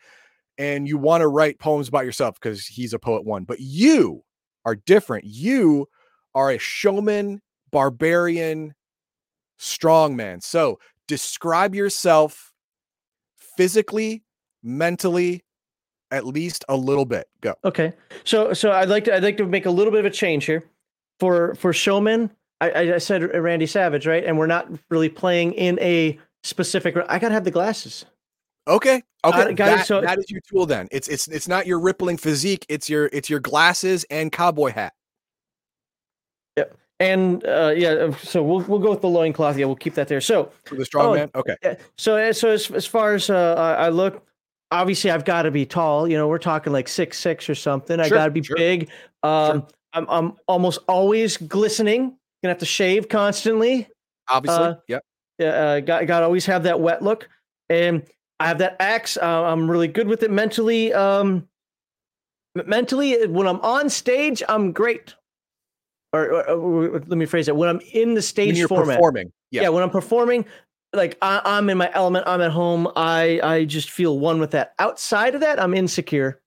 And 0.59 0.87
you 0.87 0.99
want 0.99 1.21
to 1.21 1.27
write 1.27 1.57
poems 1.57 1.87
about 1.87 2.05
yourself 2.05 2.35
because 2.39 2.67
he's 2.67 2.93
a 2.93 2.99
poet 2.99 3.25
one. 3.25 3.45
But 3.45 3.59
you 3.61 4.23
are 4.63 4.75
different. 4.75 5.25
You 5.25 5.87
are 6.35 6.51
a 6.51 6.59
showman, 6.59 7.41
barbarian, 7.71 8.75
strongman. 9.59 10.43
So 10.43 10.77
describe 11.07 11.73
yourself 11.73 12.53
physically, 13.57 14.23
mentally, 14.61 15.43
at 16.11 16.25
least 16.25 16.63
a 16.69 16.75
little 16.75 17.05
bit. 17.05 17.27
Go. 17.41 17.55
Okay, 17.65 17.93
so 18.23 18.53
so 18.53 18.71
I'd 18.71 18.89
like 18.89 19.05
to 19.05 19.15
I'd 19.15 19.23
like 19.23 19.37
to 19.37 19.45
make 19.45 19.65
a 19.65 19.71
little 19.71 19.91
bit 19.91 19.99
of 19.99 20.05
a 20.05 20.09
change 20.09 20.45
here 20.45 20.63
for 21.19 21.55
for 21.55 21.73
showman. 21.73 22.29
I, 22.59 22.93
I- 22.93 22.97
said 22.97 23.23
Randy 23.35 23.67
Savage, 23.67 24.07
right? 24.07 24.23
And 24.23 24.37
we're 24.37 24.47
not 24.47 24.67
really 24.89 25.09
playing 25.09 25.53
in 25.53 25.77
a 25.79 26.17
specific. 26.43 26.95
I 27.07 27.19
gotta 27.19 27.33
have 27.33 27.43
the 27.43 27.51
glasses. 27.51 28.05
Okay. 28.67 29.03
Okay. 29.23 29.37
Got 29.37 29.49
it, 29.51 29.55
got 29.55 29.67
it. 29.67 29.75
that, 29.77 29.87
So- 29.87 30.01
that 30.01 30.17
is 30.19 30.29
your 30.31 30.41
tool 30.41 30.65
then. 30.65 30.87
It's 30.91 31.07
it's 31.07 31.27
it's 31.27 31.47
not 31.47 31.67
your 31.67 31.79
rippling 31.79 32.17
physique, 32.17 32.65
it's 32.69 32.89
your 32.89 33.09
it's 33.13 33.29
your 33.29 33.39
glasses 33.39 34.05
and 34.09 34.31
cowboy 34.31 34.71
hat. 34.71 34.93
Yep. 36.57 36.77
And 36.99 37.45
uh, 37.45 37.73
yeah, 37.77 37.89
uh, 37.89 38.11
so 38.17 38.41
we'll 38.41 38.61
we'll 38.61 38.79
go 38.79 38.89
with 38.89 39.01
the 39.01 39.07
loincloth. 39.07 39.57
Yeah, 39.57 39.65
we'll 39.65 39.75
keep 39.75 39.93
that 39.93 40.07
there. 40.07 40.19
So 40.21 40.51
the 40.71 40.83
strong 40.83 41.07
Oh, 41.09 41.13
man. 41.13 41.29
Okay. 41.35 41.55
Yeah. 41.63 41.75
So 41.97 42.31
so 42.31 42.49
as, 42.49 42.71
as 42.71 42.85
far 42.87 43.13
as 43.13 43.29
uh, 43.29 43.53
I 43.55 43.85
I 43.85 43.89
look, 43.89 44.25
obviously 44.71 45.11
I've 45.11 45.25
got 45.25 45.43
to 45.43 45.51
be 45.51 45.65
tall. 45.65 46.07
You 46.07 46.17
know, 46.17 46.27
we're 46.27 46.37
talking 46.39 46.73
like 46.73 46.87
six 46.87 47.19
six 47.19 47.49
or 47.49 47.55
something. 47.55 47.99
I 47.99 48.07
Sure, 48.07 48.17
got 48.17 48.25
to 48.25 48.31
be 48.31 48.43
sure, 48.43 48.55
big. 48.57 48.89
Um, 49.23 49.67
I'm 49.93 50.05
I'm 50.09 50.33
almost 50.47 50.79
always 50.87 51.37
glistening. 51.37 52.17
Gonna 52.43 52.51
have 52.51 52.57
to 52.59 52.65
shave 52.65 53.09
constantly. 53.09 53.87
Obviously. 54.29 54.63
uh, 54.65 54.75
yep. 54.87 55.03
Yeah, 55.39 55.47
uh, 55.49 55.79
got 55.79 56.05
got 56.07 56.19
to 56.19 56.25
always 56.25 56.45
have 56.45 56.63
that 56.63 56.79
wet 56.79 57.01
look. 57.01 57.29
And 57.69 58.03
I 58.39 58.47
have 58.47 58.59
that 58.59 58.75
axe. 58.79 59.17
Uh, 59.17 59.43
I'm 59.43 59.69
really 59.69 59.87
good 59.87 60.07
with 60.07 60.23
it 60.23 60.31
mentally. 60.31 60.93
Um, 60.93 61.47
mentally, 62.55 63.25
when 63.27 63.47
I'm 63.47 63.59
on 63.61 63.89
stage, 63.89 64.43
I'm 64.47 64.71
great. 64.71 65.15
Or, 66.13 66.43
or- 66.45 66.49
or 66.49 66.89
let 66.99 67.17
me 67.17 67.25
phrase 67.25 67.47
it: 67.47 67.55
when 67.55 67.69
I'm 67.69 67.81
in 67.93 68.13
the 68.13 68.21
stage 68.21 68.57
you're 68.57 68.67
format, 68.67 68.97
performing. 68.97 69.31
Yeah. 69.51 69.63
yeah. 69.63 69.69
when 69.69 69.81
i'm 69.83 69.89
performing 69.89 70.45
like 70.93 71.17
I, 71.21 71.41
i'm 71.43 71.69
in 71.69 71.77
my 71.77 71.91
element 71.93 72.25
i'm 72.27 72.41
at 72.41 72.51
home 72.51 72.87
i 72.95 73.39
i 73.43 73.65
just 73.65 73.91
feel 73.91 74.19
one 74.19 74.39
with 74.39 74.51
that 74.51 74.73
outside 74.79 75.35
of 75.35 75.41
that 75.41 75.61
i'm 75.61 75.73
insecure 75.73 76.41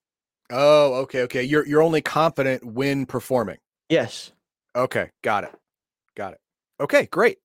Oh, 0.52 0.94
okay, 1.02 1.22
okay. 1.22 1.44
You're 1.44 1.64
you're 1.64 1.80
only 1.80 2.00
confident 2.00 2.64
when 2.64 3.06
performing. 3.06 3.58
yes 3.88 4.32
Okay, 4.74 5.10
got 5.22 5.44
it. 5.44 5.54
Got 6.16 6.32
it. 6.32 6.40
Okay, 6.80 7.06
great. 7.06 7.38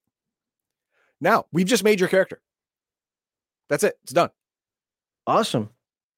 Now 1.21 1.45
we've 1.51 1.67
just 1.67 1.83
made 1.83 1.99
your 1.99 2.09
character. 2.09 2.41
That's 3.69 3.83
it. 3.83 3.95
It's 4.03 4.11
done. 4.11 4.29
Awesome. 5.27 5.69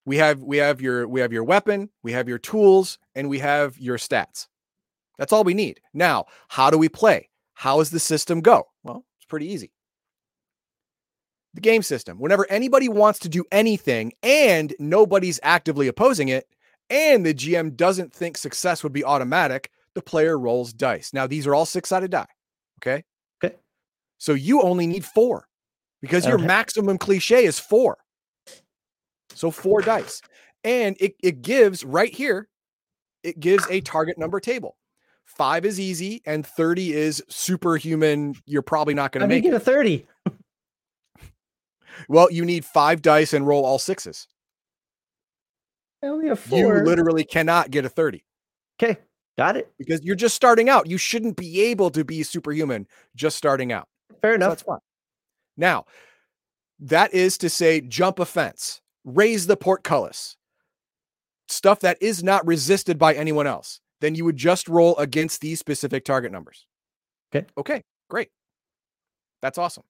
We 0.06 0.16
have 0.16 0.42
we 0.42 0.58
have 0.58 0.80
your 0.80 1.08
we 1.10 1.20
have 1.20 1.34
your 1.34 1.44
weapon, 1.44 1.90
we 2.04 2.14
have 2.14 2.30
your 2.30 2.38
tools, 2.38 3.00
and 3.16 3.30
we 3.30 3.40
have 3.40 3.78
your 3.78 3.98
stats. 3.98 4.48
That's 5.18 5.34
all 5.34 5.44
we 5.44 5.54
need. 5.54 5.82
Now, 5.94 6.28
how 6.48 6.70
do 6.70 6.78
we 6.78 6.88
play? 6.88 7.30
How 7.54 7.80
does 7.80 7.90
the 7.90 8.00
system 8.00 8.40
go? 8.40 8.68
Well, 8.84 9.04
it's 9.18 9.26
pretty 9.26 9.48
easy. 9.52 9.72
The 11.54 11.62
game 11.62 11.82
system. 11.82 12.20
Whenever 12.20 12.46
anybody 12.50 12.88
wants 12.88 13.20
to 13.20 13.30
do 13.30 13.44
anything 13.52 14.14
and 14.22 14.76
nobody's 14.80 15.40
actively 15.44 15.88
opposing 15.88 16.30
it, 16.30 16.48
and 16.90 17.26
the 17.26 17.34
GM 17.34 17.76
doesn't 17.76 18.14
think 18.14 18.38
success 18.38 18.84
would 18.84 18.94
be 18.94 19.04
automatic, 19.04 19.72
the 19.94 20.02
player 20.02 20.38
rolls 20.38 20.74
dice. 20.74 21.14
Now, 21.14 21.28
these 21.28 21.48
are 21.48 21.56
all 21.56 21.66
six 21.66 21.90
sided 21.90 22.12
die. 22.12 22.28
Okay. 22.80 23.04
Okay. 23.44 23.56
So 24.20 24.34
you 24.34 24.62
only 24.62 24.88
need 24.88 25.04
four 25.04 25.48
because 26.02 26.26
your 26.26 26.38
maximum 26.38 26.98
cliche 26.98 27.46
is 27.46 27.60
four. 27.60 27.98
So 29.34 29.52
four 29.52 29.82
dice. 29.82 30.22
And 30.64 30.96
it, 31.00 31.16
it 31.24 31.42
gives 31.42 31.84
right 31.84 32.14
here, 32.14 32.48
it 33.24 33.40
gives 33.40 33.66
a 33.70 33.82
target 33.82 34.18
number 34.18 34.40
table. 34.40 34.78
Five 35.26 35.66
is 35.66 35.80
easy 35.80 36.22
and 36.26 36.46
30 36.46 36.94
is 36.94 37.24
superhuman. 37.28 38.36
You're 38.46 38.62
probably 38.62 38.94
not 38.94 39.12
going 39.12 39.22
to 39.22 39.28
make 39.28 39.44
it. 39.44 39.54
a 39.54 39.60
30? 39.60 40.06
Well, 42.10 42.32
you 42.32 42.46
need 42.46 42.66
five 42.66 43.02
dice 43.02 43.34
and 43.34 43.46
roll 43.48 43.66
all 43.66 43.80
sixes. 43.80 44.28
I 46.04 46.08
only 46.08 46.28
have 46.28 46.46
You 46.52 46.68
literally 46.84 47.24
cannot 47.24 47.72
get 47.72 47.86
a 47.86 47.90
30 47.90 48.24
okay. 48.82 48.98
Got 49.38 49.58
it. 49.58 49.72
because 49.78 50.04
you're 50.04 50.16
just 50.16 50.36
starting 50.36 50.68
out. 50.70 50.88
You 50.88 50.98
shouldn't 50.98 51.38
be 51.38 51.62
able 51.62 51.90
to 51.92 52.04
be 52.04 52.24
superhuman 52.24 52.88
just 53.16 53.38
starting 53.38 53.72
out. 53.72 53.88
Fair 54.22 54.32
So 54.32 54.36
enough. 54.36 54.50
that's 54.50 54.64
fine. 54.64 54.80
Now, 55.58 55.86
that 56.80 57.14
is 57.14 57.38
to 57.40 57.50
say, 57.50 57.82
jump 57.82 58.18
a 58.20 58.26
fence, 58.26 58.82
raise 59.06 59.46
the 59.48 59.58
portcullis, 59.58 60.38
stuff 61.48 61.80
that 61.82 61.98
is 62.02 62.24
not 62.24 62.46
resisted 62.48 62.98
by 62.98 63.14
anyone 63.14 63.48
else. 63.48 63.80
Then 64.02 64.14
you 64.16 64.26
would 64.26 64.38
just 64.38 64.68
roll 64.68 64.96
against 64.98 65.42
these 65.42 65.60
specific 65.60 66.04
target 66.06 66.32
numbers. 66.32 66.66
Okay. 67.36 67.48
Okay. 67.58 67.84
Great. 68.10 68.30
That's 69.42 69.58
awesome. 69.58 69.84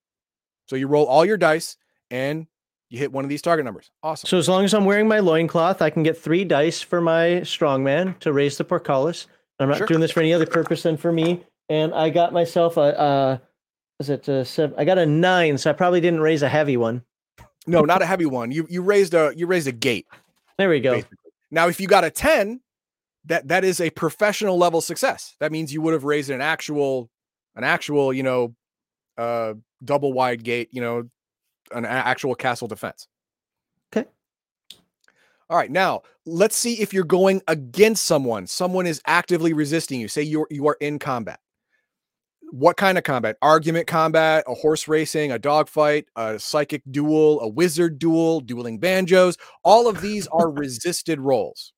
So 0.66 0.76
you 0.76 0.88
roll 0.88 1.06
all 1.06 1.24
your 1.24 1.36
dice 1.38 1.76
and 2.10 2.46
you 2.90 2.98
hit 2.98 3.12
one 3.12 3.24
of 3.24 3.28
these 3.28 3.42
target 3.42 3.64
numbers. 3.64 3.90
Awesome. 4.02 4.26
So 4.28 4.38
as 4.38 4.48
long 4.48 4.64
as 4.64 4.72
I'm 4.74 4.84
wearing 4.84 5.08
my 5.08 5.18
loincloth, 5.20 5.82
I 5.82 5.90
can 5.90 6.02
get 6.02 6.16
three 6.16 6.44
dice 6.44 6.80
for 6.80 7.00
my 7.00 7.42
strongman 7.42 8.18
to 8.20 8.32
raise 8.32 8.56
the 8.56 8.64
portcullis. 8.64 9.26
I'm 9.58 9.68
not 9.68 9.78
Sure. 9.78 9.86
doing 9.86 10.00
this 10.00 10.10
for 10.12 10.20
any 10.20 10.32
other 10.32 10.46
purpose 10.46 10.82
than 10.84 10.96
for 10.96 11.12
me. 11.12 11.44
And 11.68 11.92
I 11.92 12.08
got 12.10 12.32
myself 12.32 12.76
a, 12.76 12.80
uh, 12.98 13.38
is 14.00 14.08
it 14.08 14.26
a 14.28 14.44
seven? 14.44 14.74
I 14.78 14.84
got 14.84 14.96
a 14.98 15.04
nine, 15.04 15.58
so 15.58 15.68
I 15.68 15.72
probably 15.74 16.00
didn't 16.00 16.20
raise 16.20 16.42
a 16.42 16.48
heavy 16.48 16.76
one. 16.76 17.02
no, 17.66 17.82
not 17.82 18.00
a 18.00 18.06
heavy 18.06 18.24
one. 18.26 18.50
You 18.52 18.66
you 18.70 18.80
raised 18.80 19.12
a 19.12 19.32
you 19.36 19.46
raised 19.46 19.66
a 19.66 19.72
gate. 19.72 20.06
There 20.56 20.70
we 20.70 20.80
go. 20.80 20.94
basically. 20.94 21.18
Now, 21.50 21.68
if 21.68 21.80
you 21.80 21.88
got 21.88 22.04
a 22.04 22.10
10, 22.10 22.60
that 23.26 23.48
that 23.48 23.64
is 23.64 23.80
a 23.80 23.90
professional 23.90 24.56
level 24.56 24.80
success. 24.80 25.34
That 25.40 25.52
means 25.52 25.72
you 25.72 25.82
would 25.82 25.92
have 25.92 26.04
raised 26.04 26.30
an 26.30 26.40
actual, 26.40 27.10
an 27.56 27.64
actual, 27.64 28.12
you 28.14 28.22
know, 28.22 28.54
uh 29.18 29.54
double 29.84 30.12
wide 30.14 30.42
gate, 30.44 30.68
you 30.72 30.80
know, 30.80 31.10
an 31.72 31.84
actual 31.84 32.34
castle 32.34 32.68
defense. 32.68 33.08
Okay. 33.92 34.08
All 35.50 35.56
right. 35.56 35.70
Now 35.70 36.02
let's 36.26 36.56
see 36.56 36.74
if 36.74 36.92
you're 36.92 37.04
going 37.04 37.42
against 37.48 38.04
someone. 38.04 38.46
Someone 38.46 38.86
is 38.86 39.00
actively 39.06 39.52
resisting 39.52 40.00
you. 40.00 40.08
Say 40.08 40.22
you're 40.22 40.46
you 40.50 40.66
are 40.68 40.76
in 40.80 40.98
combat. 40.98 41.40
What 42.50 42.76
kind 42.78 42.96
of 42.96 43.04
combat? 43.04 43.36
Argument 43.42 43.86
combat, 43.86 44.44
a 44.46 44.54
horse 44.54 44.88
racing, 44.88 45.32
a 45.32 45.38
dog 45.38 45.68
fight, 45.68 46.06
a 46.16 46.38
psychic 46.38 46.82
duel, 46.90 47.40
a 47.40 47.48
wizard 47.48 47.98
duel, 47.98 48.40
dueling 48.40 48.78
banjos. 48.78 49.36
All 49.64 49.88
of 49.88 50.00
these 50.00 50.26
are 50.32 50.50
resisted 50.50 51.20
rolls. 51.20 51.72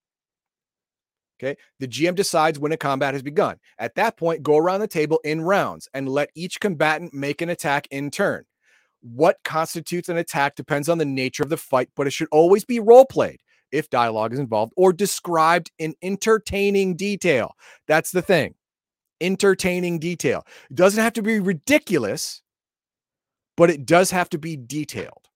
Okay. 1.43 1.57
The 1.79 1.89
GM 1.89 2.15
decides 2.15 2.59
when 2.59 2.73
a 2.73 2.77
combat 2.77 3.15
has 3.15 3.23
begun. 3.23 3.57
At 3.79 3.95
that 3.95 4.17
point, 4.19 4.43
go 4.43 4.59
around 4.59 4.81
the 4.81 4.87
table 4.87 5.21
in 5.25 5.41
rounds 5.41 5.89
and 5.95 6.09
let 6.09 6.31
each 6.35 6.61
combatant 6.61 7.15
make 7.15 7.41
an 7.41 7.49
attack 7.49 7.89
in 7.91 8.11
turn. 8.11 8.45
What 9.03 9.39
constitutes 9.45 10.09
an 10.09 10.19
attack 10.19 10.57
depends 10.57 10.89
on 10.89 10.99
the 10.99 11.05
nature 11.05 11.43
of 11.43 11.49
the 11.49 11.57
fight, 11.57 11.89
but 11.97 12.07
it 12.07 12.13
should 12.13 12.29
always 12.31 12.65
be 12.65 12.81
role 12.81 13.07
played 13.07 13.41
if 13.73 13.89
dialogue 13.89 14.33
is 14.33 14.39
involved 14.39 14.73
or 14.77 14.93
described 14.93 15.71
in 15.79 15.95
entertaining 16.03 16.97
detail. 16.97 17.55
That's 17.87 18.11
the 18.11 18.23
thing. 18.23 18.55
Entertaining 19.21 19.99
detail. 19.99 20.45
It 20.71 20.77
doesn't 20.77 21.03
have 21.03 21.13
to 21.15 21.23
be 21.23 21.41
ridiculous, 21.41 22.43
but 23.57 23.71
it 23.71 23.87
does 23.87 24.11
have 24.11 24.29
to 24.31 24.39
be 24.39 24.57
detailed. 24.57 25.29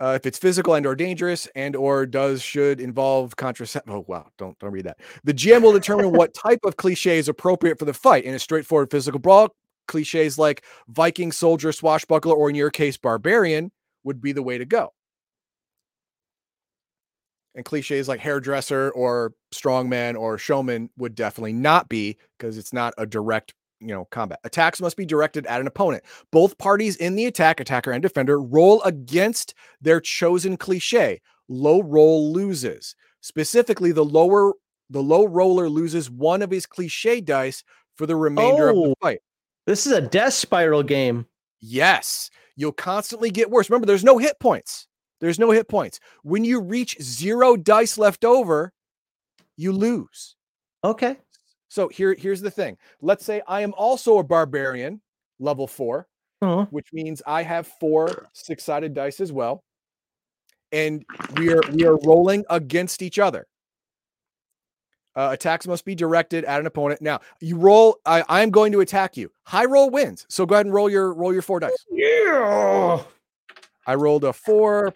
Uh, 0.00 0.14
if 0.16 0.26
it's 0.26 0.38
physical 0.38 0.74
and 0.74 0.84
or 0.84 0.96
dangerous 0.96 1.46
and 1.54 1.76
or 1.76 2.04
does 2.06 2.42
should 2.42 2.80
involve 2.80 3.36
contraception. 3.36 3.92
Oh 3.92 4.04
wow, 4.08 4.26
don't 4.36 4.58
don't 4.58 4.72
read 4.72 4.84
that. 4.86 4.98
The 5.22 5.32
GM 5.32 5.62
will 5.62 5.72
determine 5.72 6.10
what 6.10 6.34
type 6.46 6.58
of 6.64 6.76
cliche 6.76 7.18
is 7.18 7.28
appropriate 7.28 7.78
for 7.78 7.84
the 7.84 7.94
fight. 7.94 8.24
In 8.24 8.34
a 8.34 8.38
straightforward 8.40 8.90
physical 8.90 9.20
brawl, 9.20 9.54
cliches 9.88 10.38
like 10.38 10.64
Viking, 10.88 11.32
soldier, 11.32 11.72
swashbuckler, 11.72 12.34
or 12.34 12.48
in 12.50 12.56
your 12.56 12.70
case, 12.70 12.96
barbarian 12.96 13.70
would 14.04 14.20
be 14.20 14.32
the 14.32 14.42
way 14.42 14.58
to 14.58 14.64
go. 14.64 14.92
And 17.54 17.64
cliches 17.66 18.08
like 18.08 18.20
hairdresser 18.20 18.90
or 18.92 19.34
strongman 19.54 20.16
or 20.18 20.38
showman 20.38 20.88
would 20.96 21.14
definitely 21.14 21.52
not 21.52 21.88
be 21.90 22.16
because 22.38 22.56
it's 22.56 22.72
not 22.72 22.94
a 22.96 23.04
direct, 23.04 23.52
you 23.78 23.88
know, 23.88 24.06
combat. 24.06 24.38
Attacks 24.44 24.80
must 24.80 24.96
be 24.96 25.04
directed 25.04 25.44
at 25.46 25.60
an 25.60 25.66
opponent. 25.66 26.02
Both 26.30 26.56
parties 26.56 26.96
in 26.96 27.14
the 27.14 27.26
attack, 27.26 27.60
attacker 27.60 27.92
and 27.92 28.02
defender, 28.02 28.40
roll 28.40 28.82
against 28.84 29.52
their 29.82 30.00
chosen 30.00 30.56
cliche. 30.56 31.20
Low 31.48 31.82
roll 31.82 32.32
loses. 32.32 32.94
Specifically, 33.20 33.92
the 33.92 34.04
lower 34.04 34.54
the 34.88 35.02
low 35.02 35.26
roller 35.26 35.68
loses 35.68 36.10
one 36.10 36.40
of 36.42 36.50
his 36.50 36.64
cliche 36.66 37.20
dice 37.20 37.64
for 37.96 38.06
the 38.06 38.16
remainder 38.16 38.68
of 38.70 38.76
the 38.76 38.88
Oh. 38.90 38.94
fight. 39.02 39.20
This 39.66 39.86
is 39.86 39.92
a 39.92 40.00
death 40.00 40.34
spiral 40.34 40.82
game. 40.82 41.26
Yes, 41.60 42.30
you'll 42.56 42.72
constantly 42.72 43.30
get 43.30 43.50
worse. 43.50 43.70
Remember, 43.70 43.86
there's 43.86 44.04
no 44.04 44.18
hit 44.18 44.38
points. 44.40 44.88
There's 45.20 45.38
no 45.38 45.52
hit 45.52 45.68
points. 45.68 46.00
When 46.24 46.44
you 46.44 46.60
reach 46.60 47.00
zero 47.00 47.56
dice 47.56 47.96
left 47.96 48.24
over, 48.24 48.72
you 49.56 49.72
lose. 49.72 50.34
Okay. 50.82 51.16
So 51.68 51.88
here, 51.88 52.14
here's 52.18 52.40
the 52.40 52.50
thing. 52.50 52.76
Let's 53.00 53.24
say 53.24 53.40
I 53.46 53.60
am 53.60 53.72
also 53.74 54.18
a 54.18 54.24
barbarian, 54.24 55.00
level 55.38 55.66
four, 55.66 56.08
Oh, 56.42 56.64
which 56.70 56.88
means 56.92 57.22
I 57.24 57.44
have 57.44 57.68
four 57.78 58.26
six-sided 58.32 58.94
dice 58.94 59.20
as 59.20 59.30
well. 59.30 59.62
And 60.72 61.04
we 61.36 61.52
are 61.52 61.62
we 61.72 61.84
are 61.86 61.96
rolling 61.98 62.44
against 62.50 63.00
each 63.00 63.20
other. 63.20 63.46
Uh, 65.14 65.28
attacks 65.32 65.66
must 65.66 65.84
be 65.84 65.94
directed 65.94 66.44
at 66.44 66.58
an 66.60 66.66
opponent. 66.66 67.02
Now 67.02 67.20
you 67.40 67.56
roll. 67.56 67.98
I, 68.06 68.24
I'm 68.28 68.50
going 68.50 68.72
to 68.72 68.80
attack 68.80 69.16
you. 69.16 69.30
High 69.44 69.66
roll 69.66 69.90
wins. 69.90 70.24
So 70.28 70.46
go 70.46 70.54
ahead 70.54 70.66
and 70.66 70.74
roll 70.74 70.88
your 70.88 71.12
roll 71.12 71.32
your 71.32 71.42
four 71.42 71.60
dice. 71.60 71.76
yeah. 71.90 73.02
I 73.86 73.94
rolled 73.96 74.24
a 74.24 74.32
four 74.32 74.92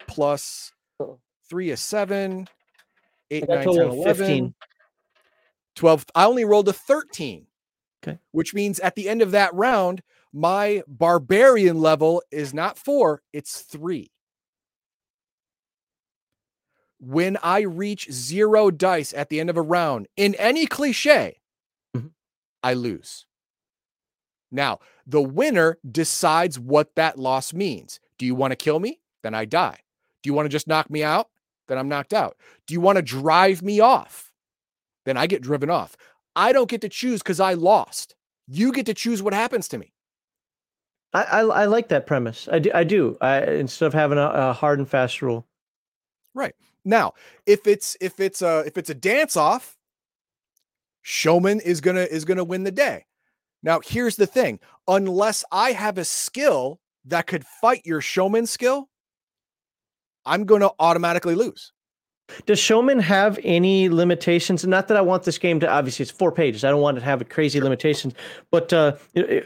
Oh. 0.99 1.19
three 1.49 1.69
is 1.69 1.79
seven, 1.81 2.47
I 2.49 3.35
eight, 3.35 3.43
a 3.43 3.55
nine, 3.55 3.63
10, 3.65 3.75
11, 3.75 4.15
15. 4.15 4.53
12. 5.75 6.05
I 6.15 6.25
only 6.25 6.45
rolled 6.45 6.67
a 6.69 6.73
13. 6.73 7.45
Okay. 8.03 8.17
Which 8.31 8.53
means 8.53 8.79
at 8.79 8.95
the 8.95 9.07
end 9.09 9.21
of 9.21 9.31
that 9.31 9.53
round, 9.53 10.01
my 10.33 10.81
barbarian 10.87 11.79
level 11.79 12.23
is 12.31 12.53
not 12.53 12.77
four, 12.79 13.21
it's 13.33 13.61
three. 13.61 14.09
When 16.99 17.37
I 17.43 17.61
reach 17.61 18.11
zero 18.11 18.71
dice 18.71 19.13
at 19.13 19.29
the 19.29 19.39
end 19.39 19.49
of 19.49 19.57
a 19.57 19.61
round 19.61 20.07
in 20.17 20.33
any 20.35 20.65
cliche, 20.65 21.41
Mhm. 21.95 22.11
I 22.63 22.73
lose. 22.73 23.25
Now, 24.51 24.79
the 25.05 25.21
winner 25.21 25.77
decides 25.89 26.57
what 26.59 26.95
that 26.95 27.19
loss 27.19 27.53
means. 27.53 27.99
Do 28.17 28.25
you 28.25 28.33
want 28.33 28.51
to 28.51 28.55
kill 28.55 28.79
me? 28.79 28.99
Then 29.21 29.33
I 29.33 29.45
die. 29.45 29.79
Do 30.23 30.29
you 30.29 30.33
want 30.33 30.45
to 30.45 30.49
just 30.49 30.67
knock 30.67 30.89
me 30.89 31.03
out? 31.03 31.29
Then 31.67 31.77
I'm 31.77 31.89
knocked 31.89 32.13
out. 32.13 32.37
Do 32.65 32.73
you 32.73 32.81
want 32.81 32.95
to 32.95 33.01
drive 33.01 33.61
me 33.61 33.79
off? 33.79 34.31
Then 35.05 35.17
I 35.17 35.27
get 35.27 35.41
driven 35.41 35.69
off. 35.69 35.97
I 36.35 36.51
don't 36.53 36.69
get 36.69 36.81
to 36.81 36.89
choose 36.89 37.21
because 37.21 37.39
I 37.39 37.53
lost. 37.53 38.15
You 38.47 38.71
get 38.71 38.85
to 38.85 38.93
choose 38.93 39.21
what 39.21 39.33
happens 39.33 39.67
to 39.69 39.77
me. 39.77 39.93
I, 41.13 41.23
I 41.23 41.39
I 41.41 41.65
like 41.65 41.89
that 41.89 42.05
premise. 42.07 42.47
I 42.51 42.59
do. 42.59 42.71
I 42.73 42.83
do. 42.83 43.17
I, 43.21 43.41
instead 43.43 43.85
of 43.87 43.93
having 43.93 44.17
a, 44.17 44.27
a 44.27 44.53
hard 44.53 44.79
and 44.79 44.87
fast 44.89 45.21
rule. 45.21 45.45
Now, 46.87 47.15
if 47.45 47.67
it's 47.67 47.97
if 47.99 48.21
it's 48.21 48.41
a 48.41 48.59
if 48.59 48.77
it's 48.77 48.89
a 48.89 48.95
dance 48.95 49.35
off, 49.35 49.75
showman 51.01 51.59
is 51.59 51.81
gonna 51.81 52.03
is 52.03 52.23
gonna 52.23 52.45
win 52.45 52.63
the 52.63 52.71
day. 52.71 53.05
Now, 53.61 53.81
here's 53.81 54.15
the 54.15 54.25
thing: 54.25 54.61
unless 54.87 55.43
I 55.51 55.73
have 55.73 55.97
a 55.97 56.05
skill 56.05 56.79
that 57.03 57.27
could 57.27 57.45
fight 57.45 57.81
your 57.85 57.99
showman 57.99 58.45
skill, 58.45 58.87
I'm 60.25 60.45
gonna 60.45 60.69
automatically 60.79 61.35
lose. 61.35 61.73
Does 62.45 62.59
Showman 62.59 62.99
have 62.99 63.39
any 63.43 63.89
limitations? 63.89 64.65
Not 64.65 64.87
that 64.89 64.97
I 64.97 65.01
want 65.01 65.23
this 65.23 65.37
game 65.37 65.59
to 65.61 65.69
obviously 65.69 66.03
it's 66.03 66.11
four 66.11 66.31
pages. 66.31 66.63
I 66.63 66.69
don't 66.69 66.81
want 66.81 66.97
it 66.97 67.01
to 67.01 67.05
have 67.05 67.27
crazy 67.29 67.61
limitations. 67.61 68.13
But 68.51 68.73
uh, 68.73 68.97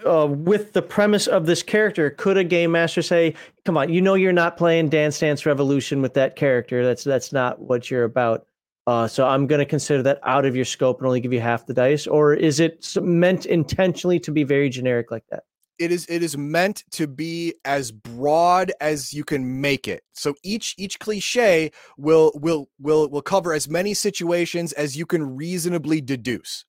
uh, 0.05 0.27
with 0.27 0.73
the 0.73 0.81
premise 0.81 1.27
of 1.27 1.45
this 1.45 1.63
character, 1.63 2.09
could 2.09 2.37
a 2.37 2.43
game 2.43 2.71
master 2.71 3.01
say, 3.01 3.35
"Come 3.65 3.77
on, 3.77 3.89
you 3.89 4.01
know 4.01 4.15
you're 4.15 4.33
not 4.33 4.57
playing 4.57 4.89
Dance 4.89 5.19
Dance 5.19 5.45
Revolution 5.45 6.01
with 6.01 6.13
that 6.15 6.35
character. 6.35 6.83
That's 6.85 7.03
that's 7.03 7.31
not 7.31 7.59
what 7.59 7.91
you're 7.91 8.03
about." 8.03 8.45
Uh, 8.87 9.07
so 9.07 9.27
I'm 9.27 9.45
going 9.45 9.59
to 9.59 9.65
consider 9.65 10.01
that 10.03 10.19
out 10.23 10.45
of 10.45 10.55
your 10.55 10.65
scope 10.65 10.97
and 10.97 11.05
only 11.05 11.21
give 11.21 11.31
you 11.31 11.39
half 11.39 11.67
the 11.67 11.73
dice, 11.73 12.07
or 12.07 12.33
is 12.33 12.59
it 12.59 12.95
meant 12.99 13.45
intentionally 13.45 14.19
to 14.21 14.31
be 14.31 14.43
very 14.43 14.69
generic 14.69 15.11
like 15.11 15.23
that? 15.29 15.43
It 15.81 15.91
is 15.91 16.05
it 16.07 16.21
is 16.21 16.37
meant 16.37 16.83
to 16.91 17.07
be 17.07 17.55
as 17.65 17.91
broad 17.91 18.71
as 18.79 19.13
you 19.13 19.23
can 19.23 19.59
make 19.59 19.87
it. 19.87 20.03
So 20.13 20.35
each 20.43 20.75
each 20.77 20.99
cliche 20.99 21.71
will 21.97 22.31
will 22.35 22.69
will 22.79 23.09
will 23.09 23.23
cover 23.23 23.53
as 23.53 23.67
many 23.67 23.95
situations 23.95 24.73
as 24.73 24.95
you 24.95 25.05
can 25.07 25.35
reasonably 25.35 25.99
deduce. 25.99 26.65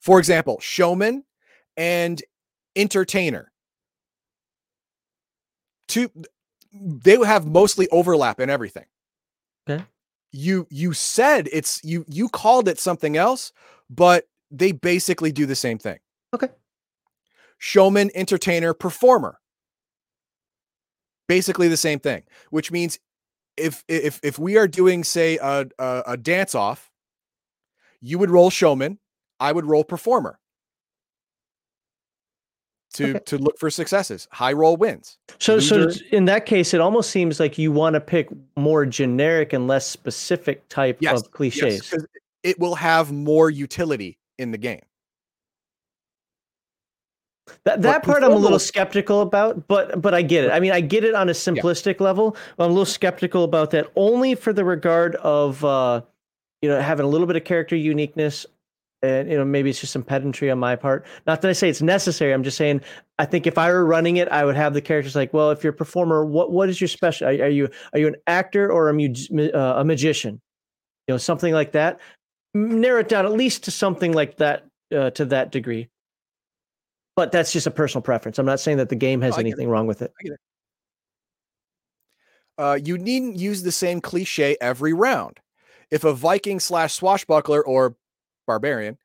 For 0.00 0.18
example 0.18 0.58
showman 0.60 1.24
and 1.76 2.22
entertainer. 2.76 3.50
Two 5.88 6.10
they 6.72 7.16
have 7.24 7.46
mostly 7.46 7.88
overlap 7.88 8.38
in 8.38 8.50
everything. 8.50 8.86
Okay. 9.68 9.84
You 10.30 10.66
you 10.70 10.92
said 10.92 11.48
it's 11.50 11.82
you 11.82 12.04
you 12.06 12.28
called 12.28 12.68
it 12.68 12.78
something 12.78 13.16
else 13.16 13.52
but 13.88 14.26
they 14.50 14.72
basically 14.72 15.32
do 15.32 15.46
the 15.46 15.56
same 15.56 15.78
thing. 15.78 15.98
Okay 16.34 16.48
showman, 17.62 18.10
entertainer, 18.16 18.74
performer. 18.74 19.38
Basically 21.28 21.68
the 21.68 21.76
same 21.76 22.00
thing, 22.00 22.24
which 22.50 22.72
means 22.72 22.98
if 23.56 23.84
if 23.88 24.18
if 24.22 24.38
we 24.38 24.56
are 24.56 24.66
doing 24.66 25.04
say 25.04 25.38
a 25.38 25.66
a, 25.78 26.02
a 26.08 26.16
dance 26.16 26.54
off, 26.54 26.90
you 28.00 28.18
would 28.18 28.30
roll 28.30 28.50
showman, 28.50 28.98
I 29.38 29.52
would 29.52 29.64
roll 29.64 29.84
performer. 29.84 30.38
To, 32.96 33.08
okay. 33.08 33.18
to 33.24 33.38
look 33.38 33.58
for 33.58 33.70
successes. 33.70 34.28
High 34.32 34.52
roll 34.52 34.76
wins. 34.76 35.16
So 35.38 35.54
Loser, 35.54 35.92
so 35.92 36.00
in 36.10 36.26
that 36.26 36.44
case, 36.44 36.74
it 36.74 36.80
almost 36.82 37.08
seems 37.08 37.40
like 37.40 37.56
you 37.56 37.72
want 37.72 37.94
to 37.94 38.00
pick 38.00 38.28
more 38.54 38.84
generic 38.84 39.54
and 39.54 39.66
less 39.66 39.86
specific 39.86 40.68
type 40.68 40.98
yes, 41.00 41.22
of 41.22 41.30
cliches. 41.30 41.90
Yes, 41.90 42.04
it 42.42 42.58
will 42.58 42.74
have 42.74 43.10
more 43.10 43.48
utility 43.48 44.18
in 44.38 44.50
the 44.50 44.58
game. 44.58 44.82
That 47.64 47.82
that 47.82 48.02
part 48.02 48.22
I'm 48.22 48.32
a 48.32 48.36
little 48.36 48.58
skeptical 48.58 49.20
about, 49.20 49.66
but 49.66 50.00
but 50.00 50.14
I 50.14 50.22
get 50.22 50.44
it. 50.44 50.52
I 50.52 50.60
mean, 50.60 50.72
I 50.72 50.80
get 50.80 51.04
it 51.04 51.14
on 51.14 51.28
a 51.28 51.32
simplistic 51.32 51.98
yeah. 51.98 52.04
level. 52.04 52.36
I'm 52.58 52.66
a 52.66 52.68
little 52.68 52.84
skeptical 52.84 53.44
about 53.44 53.72
that 53.72 53.90
only 53.96 54.34
for 54.34 54.52
the 54.52 54.64
regard 54.64 55.16
of 55.16 55.64
uh, 55.64 56.02
you 56.60 56.68
know 56.68 56.80
having 56.80 57.04
a 57.04 57.08
little 57.08 57.26
bit 57.26 57.36
of 57.36 57.44
character 57.44 57.74
uniqueness, 57.74 58.46
and 59.02 59.28
you 59.28 59.36
know 59.36 59.44
maybe 59.44 59.70
it's 59.70 59.80
just 59.80 59.92
some 59.92 60.04
pedantry 60.04 60.50
on 60.50 60.58
my 60.58 60.76
part. 60.76 61.04
Not 61.26 61.42
that 61.42 61.48
I 61.48 61.52
say 61.52 61.68
it's 61.68 61.82
necessary. 61.82 62.32
I'm 62.32 62.44
just 62.44 62.56
saying 62.56 62.80
I 63.18 63.24
think 63.24 63.46
if 63.46 63.58
I 63.58 63.70
were 63.70 63.84
running 63.84 64.16
it, 64.16 64.28
I 64.28 64.44
would 64.44 64.56
have 64.56 64.74
the 64.74 64.80
characters 64.80 65.14
like, 65.14 65.32
well, 65.32 65.50
if 65.50 65.62
you're 65.62 65.72
a 65.72 65.76
performer, 65.76 66.24
what 66.24 66.52
what 66.52 66.68
is 66.68 66.80
your 66.80 66.88
special? 66.88 67.26
Are, 67.26 67.30
are 67.30 67.48
you 67.48 67.68
are 67.92 67.98
you 67.98 68.08
an 68.08 68.16
actor 68.26 68.70
or 68.70 68.88
a, 68.88 69.52
uh, 69.52 69.80
a 69.80 69.84
magician? 69.84 70.40
You 71.08 71.14
know, 71.14 71.18
something 71.18 71.52
like 71.52 71.72
that. 71.72 72.00
Narrow 72.54 73.00
it 73.00 73.08
down 73.08 73.24
at 73.24 73.32
least 73.32 73.64
to 73.64 73.70
something 73.70 74.12
like 74.12 74.36
that 74.36 74.66
uh, 74.94 75.10
to 75.10 75.24
that 75.26 75.50
degree. 75.52 75.88
But 77.14 77.32
that's 77.32 77.52
just 77.52 77.66
a 77.66 77.70
personal 77.70 78.02
preference. 78.02 78.38
I'm 78.38 78.46
not 78.46 78.60
saying 78.60 78.78
that 78.78 78.88
the 78.88 78.96
game 78.96 79.20
has 79.20 79.36
oh, 79.36 79.40
anything 79.40 79.68
wrong 79.68 79.86
with 79.86 80.02
it. 80.02 80.12
it. 80.20 80.40
Uh, 82.58 82.78
you 82.82 82.96
needn't 82.98 83.36
use 83.36 83.62
the 83.62 83.72
same 83.72 84.00
cliche 84.00 84.56
every 84.60 84.92
round. 84.92 85.38
If 85.90 86.04
a 86.04 86.14
Viking 86.14 86.58
slash 86.58 86.94
swashbuckler 86.94 87.64
or 87.64 87.96
barbarian 88.46 88.98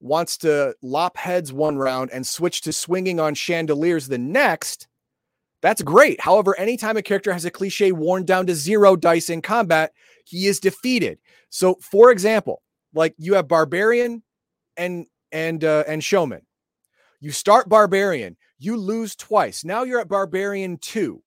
wants 0.00 0.36
to 0.38 0.74
lop 0.82 1.16
heads 1.16 1.52
one 1.52 1.76
round 1.76 2.10
and 2.12 2.26
switch 2.26 2.60
to 2.62 2.72
swinging 2.72 3.18
on 3.18 3.34
chandeliers 3.34 4.06
the 4.06 4.18
next, 4.18 4.86
that's 5.60 5.82
great. 5.82 6.20
However, 6.20 6.56
anytime 6.58 6.96
a 6.96 7.02
character 7.02 7.32
has 7.32 7.44
a 7.44 7.50
cliche 7.50 7.90
worn 7.90 8.24
down 8.24 8.46
to 8.46 8.54
zero 8.54 8.94
dice 8.94 9.30
in 9.30 9.42
combat, 9.42 9.92
he 10.24 10.46
is 10.46 10.60
defeated. 10.60 11.18
So, 11.50 11.76
for 11.80 12.12
example, 12.12 12.62
like 12.94 13.14
you 13.18 13.34
have 13.34 13.48
barbarian 13.48 14.22
and 14.76 15.06
and 15.32 15.64
uh, 15.64 15.84
and 15.88 16.02
showman. 16.02 16.42
You 17.20 17.32
start 17.32 17.68
Barbarian, 17.68 18.36
you 18.58 18.76
lose 18.76 19.16
twice. 19.16 19.64
Now 19.64 19.82
you're 19.82 20.00
at 20.00 20.08
Barbarian 20.08 20.78
2. 20.78 21.22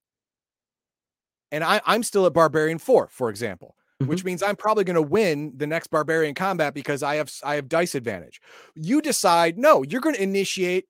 And 1.52 1.64
I, 1.64 1.82
I'm 1.86 2.03
still 2.03 2.26
at 2.26 2.34
Barbarian 2.34 2.78
4, 2.78 3.10
for 3.11 3.30
example, 3.30 3.76
mm-hmm. 4.02 4.10
which 4.10 4.24
means 4.24 4.42
I'm 4.42 4.56
probably 4.56 4.86
going 4.86 4.95
to 4.95 5.02
win 5.02 5.53
the 5.58 5.68
next 5.68 5.88
Barbarian 5.88 6.34
combat 6.34 6.74
because 6.74 7.03
I 7.03 7.16
have 7.16 7.32
I 7.44 7.56
have 7.56 7.68
dice 7.68 7.94
advantage. 7.94 8.42
You 8.74 9.02
decide, 9.02 9.58
no, 9.58 9.84
you're 9.84 10.02
going 10.02 10.16
to 10.16 10.24
initiate 10.24 10.86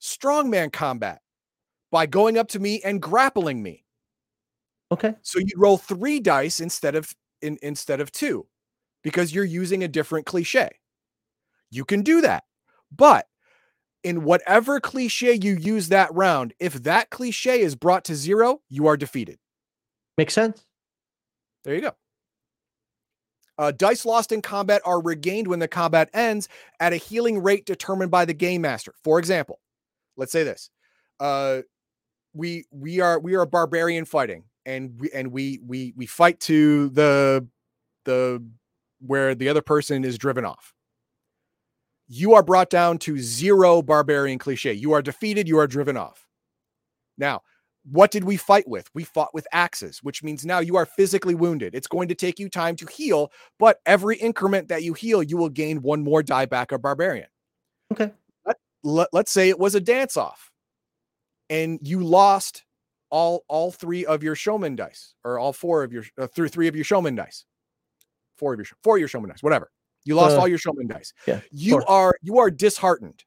strongman 0.00 0.72
combat 0.72 1.20
by 1.90 2.06
going 2.06 2.38
up 2.38 2.48
to 2.48 2.58
me 2.58 2.80
and 2.82 3.02
grappling 3.02 3.62
me. 3.62 3.84
Okay. 4.92 5.14
So 5.22 5.38
you 5.38 5.52
roll 5.56 5.76
three 5.76 6.18
dice 6.18 6.60
instead 6.60 6.94
of 6.94 7.14
in, 7.42 7.58
instead 7.62 8.00
of 8.00 8.10
two 8.10 8.46
because 9.02 9.34
you're 9.34 9.44
using 9.44 9.84
a 9.84 9.88
different 9.88 10.26
cliche. 10.26 10.70
You 11.70 11.84
can 11.84 12.02
do 12.02 12.20
that. 12.22 12.44
But 12.94 13.26
in 14.02 14.24
whatever 14.24 14.80
cliche 14.80 15.38
you 15.40 15.54
use 15.54 15.88
that 15.88 16.12
round, 16.14 16.54
if 16.58 16.74
that 16.82 17.10
cliche 17.10 17.60
is 17.60 17.74
brought 17.74 18.04
to 18.04 18.14
zero, 18.14 18.60
you 18.68 18.86
are 18.86 18.96
defeated. 18.96 19.38
Makes 20.16 20.34
sense. 20.34 20.64
There 21.64 21.74
you 21.74 21.82
go. 21.82 21.92
Uh, 23.58 23.72
dice 23.72 24.06
lost 24.06 24.32
in 24.32 24.40
combat 24.40 24.80
are 24.86 25.02
regained 25.02 25.46
when 25.46 25.58
the 25.58 25.68
combat 25.68 26.08
ends 26.14 26.48
at 26.80 26.94
a 26.94 26.96
healing 26.96 27.42
rate 27.42 27.66
determined 27.66 28.10
by 28.10 28.24
the 28.24 28.32
game 28.32 28.62
master. 28.62 28.94
For 29.04 29.18
example, 29.18 29.60
let's 30.16 30.32
say 30.32 30.44
this: 30.44 30.70
uh, 31.20 31.60
we 32.32 32.64
we 32.70 33.00
are 33.00 33.18
we 33.18 33.34
are 33.34 33.42
a 33.42 33.46
barbarian 33.46 34.06
fighting, 34.06 34.44
and 34.64 34.98
we 34.98 35.10
and 35.12 35.30
we 35.30 35.60
we 35.66 35.92
we 35.94 36.06
fight 36.06 36.40
to 36.40 36.88
the 36.90 37.46
the 38.06 38.42
where 39.06 39.34
the 39.34 39.50
other 39.50 39.62
person 39.62 40.04
is 40.04 40.16
driven 40.16 40.46
off 40.46 40.72
you 42.12 42.34
are 42.34 42.42
brought 42.42 42.70
down 42.70 42.98
to 42.98 43.18
zero 43.18 43.80
barbarian 43.82 44.36
cliche. 44.38 44.72
You 44.72 44.92
are 44.92 45.00
defeated, 45.00 45.46
you 45.46 45.58
are 45.58 45.68
driven 45.68 45.96
off. 45.96 46.26
Now, 47.16 47.42
what 47.90 48.10
did 48.10 48.24
we 48.24 48.36
fight 48.36 48.68
with? 48.68 48.90
We 48.94 49.04
fought 49.04 49.32
with 49.32 49.46
axes, 49.52 50.00
which 50.02 50.22
means 50.22 50.44
now 50.44 50.58
you 50.58 50.76
are 50.76 50.84
physically 50.84 51.36
wounded. 51.36 51.72
It's 51.72 51.86
going 51.86 52.08
to 52.08 52.16
take 52.16 52.40
you 52.40 52.48
time 52.48 52.74
to 52.76 52.86
heal, 52.86 53.30
but 53.60 53.78
every 53.86 54.16
increment 54.16 54.66
that 54.68 54.82
you 54.82 54.92
heal, 54.92 55.22
you 55.22 55.36
will 55.36 55.48
gain 55.48 55.82
one 55.82 56.02
more 56.02 56.22
die 56.22 56.46
back 56.46 56.72
of 56.72 56.82
barbarian. 56.82 57.28
Okay. 57.92 58.12
Let, 58.44 58.56
let, 58.82 59.08
let's 59.12 59.30
say 59.30 59.48
it 59.48 59.58
was 59.58 59.76
a 59.76 59.80
dance 59.80 60.16
off 60.16 60.50
and 61.48 61.78
you 61.82 62.02
lost 62.02 62.64
all 63.10 63.44
all 63.48 63.70
three 63.70 64.04
of 64.04 64.22
your 64.22 64.34
showman 64.34 64.74
dice 64.74 65.14
or 65.24 65.38
all 65.38 65.52
four 65.52 65.84
of 65.84 65.92
your 65.92 66.04
uh, 66.18 66.26
through 66.26 66.48
three 66.48 66.66
of 66.66 66.74
your 66.74 66.84
showman 66.84 67.14
dice. 67.14 67.44
Four 68.36 68.54
of 68.54 68.58
your 68.60 68.66
four 68.82 68.96
of 68.96 69.00
your 69.00 69.08
showman 69.08 69.30
dice, 69.30 69.42
whatever. 69.42 69.70
You 70.04 70.14
lost 70.14 70.36
uh, 70.36 70.40
all 70.40 70.48
your 70.48 70.58
showman 70.58 70.86
dice. 70.86 71.12
Yeah, 71.26 71.40
you 71.50 71.82
are 71.86 72.14
you 72.22 72.38
are 72.38 72.50
disheartened. 72.50 73.24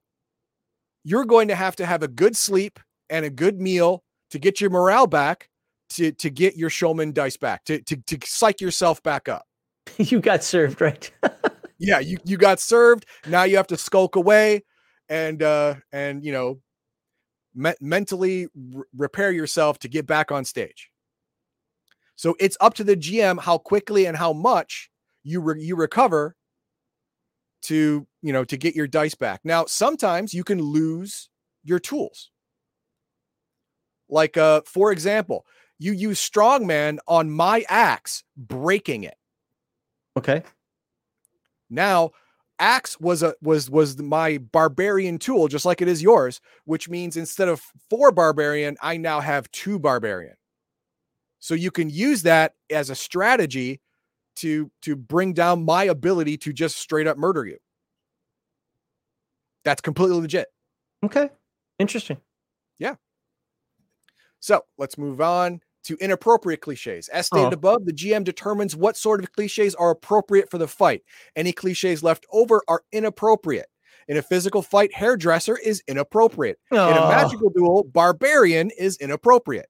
You're 1.04 1.26
going 1.26 1.50
to 1.50 1.56
have 1.56 1.76
to 1.78 1.86
have 1.86 2.04
a 2.04 2.08
good 2.08 2.36
sleep 2.36 2.80
and 3.10 3.26
a 3.26 3.30
good 3.30 3.60
meal 3.60 4.04
to 4.32 4.40
get 4.40 4.60
your 4.60 4.70
morale 4.70 5.08
back, 5.08 5.50
to 5.92 6.12
to 6.14 6.30
get 6.30 6.56
your 6.58 6.70
showman 6.70 7.12
dice 7.12 7.38
back, 7.38 7.66
to 7.66 7.82
to 7.84 7.98
to 7.98 8.18
psych 8.26 8.62
yourself 8.62 9.04
back 9.04 9.30
up. 9.30 9.46
you 9.98 10.20
got 10.20 10.44
served, 10.44 10.82
right? 10.82 11.12
yeah, 11.78 12.00
you 12.00 12.18
you 12.24 12.38
got 12.38 12.60
served. 12.60 13.06
Now 13.28 13.44
you 13.44 13.58
have 13.58 13.68
to 13.68 13.78
skulk 13.78 14.16
away 14.16 14.64
and 15.10 15.44
uh 15.44 15.76
and 15.92 16.24
you 16.24 16.32
know 16.32 16.60
me- 17.54 17.76
mentally 17.82 18.48
r- 18.76 18.86
repair 18.96 19.32
yourself 19.32 19.80
to 19.80 19.88
get 19.88 20.08
back 20.08 20.32
on 20.32 20.46
stage. 20.46 20.90
So 22.16 22.36
it's 22.40 22.58
up 22.62 22.74
to 22.76 22.84
the 22.84 22.96
GM 22.96 23.40
how 23.40 23.58
quickly 23.58 24.06
and 24.06 24.16
how 24.16 24.34
much 24.34 24.90
you 25.24 25.42
re- 25.42 25.62
you 25.62 25.76
recover 25.76 26.36
to, 27.64 28.08
you 28.22 28.34
know, 28.34 28.44
to 28.46 28.58
get 28.58 28.76
your 28.76 28.88
dice 28.88 29.16
back. 29.16 29.42
Now, 29.44 29.66
sometimes 29.66 30.34
you 30.34 30.44
can 30.44 30.62
lose 30.62 31.30
your 31.64 31.80
tools. 31.80 32.32
Like 34.10 34.38
uh 34.38 34.62
for 34.66 34.92
example, 34.92 35.46
you 35.80 35.94
use 35.94 36.20
strongman 36.20 37.00
on 37.08 37.32
my 37.32 37.66
axe 37.70 38.24
breaking 38.38 39.04
it. 39.04 39.16
Okay. 40.18 40.44
Now, 41.70 42.12
axe 42.60 43.00
was 43.00 43.24
a 43.24 43.34
was 43.42 43.70
was 43.70 43.98
my 43.98 44.38
barbarian 44.38 45.18
tool 45.18 45.48
just 45.48 45.66
like 45.66 45.82
it 45.82 45.88
is 45.88 46.02
yours, 46.02 46.40
which 46.66 46.88
means 46.88 47.18
instead 47.18 47.48
of 47.48 47.62
four 47.90 48.12
barbarian, 48.12 48.78
I 48.82 48.98
now 48.98 49.20
have 49.20 49.52
two 49.52 49.80
barbarian. 49.80 50.36
So 51.40 51.56
you 51.56 51.72
can 51.72 51.90
use 51.90 52.24
that 52.24 52.54
as 52.70 52.90
a 52.90 52.96
strategy 52.96 53.82
to 54.38 54.72
to 54.82 54.96
bring 54.96 55.34
down 55.34 55.66
my 55.66 55.84
ability 55.86 56.38
to 56.38 56.54
just 56.54 56.78
straight 56.78 57.08
up 57.08 57.18
murder 57.18 57.46
you. 57.46 57.58
That's 59.64 59.82
completely 59.82 60.20
legit. 60.20 60.48
Okay. 61.04 61.30
Interesting. 61.80 62.18
Yeah. 62.80 62.96
So 64.40 64.64
let's 64.78 64.98
move 64.98 65.22
on. 65.22 65.62
to 65.84 65.98
inappropriate 66.00 66.62
cliches. 66.62 67.10
As 67.10 67.26
stated 67.28 67.48
Oh. 67.48 67.52
above, 67.52 67.86
the 67.86 67.92
GM 67.92 68.24
determines 68.24 68.74
what 68.74 68.96
sort 68.96 69.22
of 69.22 69.34
cliches 69.34 69.76
are 69.76 69.92
appropriate 69.92 70.50
for 70.50 70.58
the 70.58 70.68
fight. 70.68 71.04
Any 71.36 71.52
cliches 71.52 72.02
left 72.02 72.26
over 72.32 72.64
are 72.70 72.84
inappropriate. 72.94 73.68
In 74.08 74.16
a 74.16 74.22
physical 74.22 74.62
fight, 74.62 74.94
hairdresser 74.94 75.58
is 75.58 75.84
inappropriate. 75.88 76.58
In 76.72 76.78
a 76.78 77.04
oh. 77.04 77.10
magical 77.10 77.50
duel, 77.50 77.84
barbarian 77.84 78.72
is 78.78 78.98
inappropriate. 78.98 79.68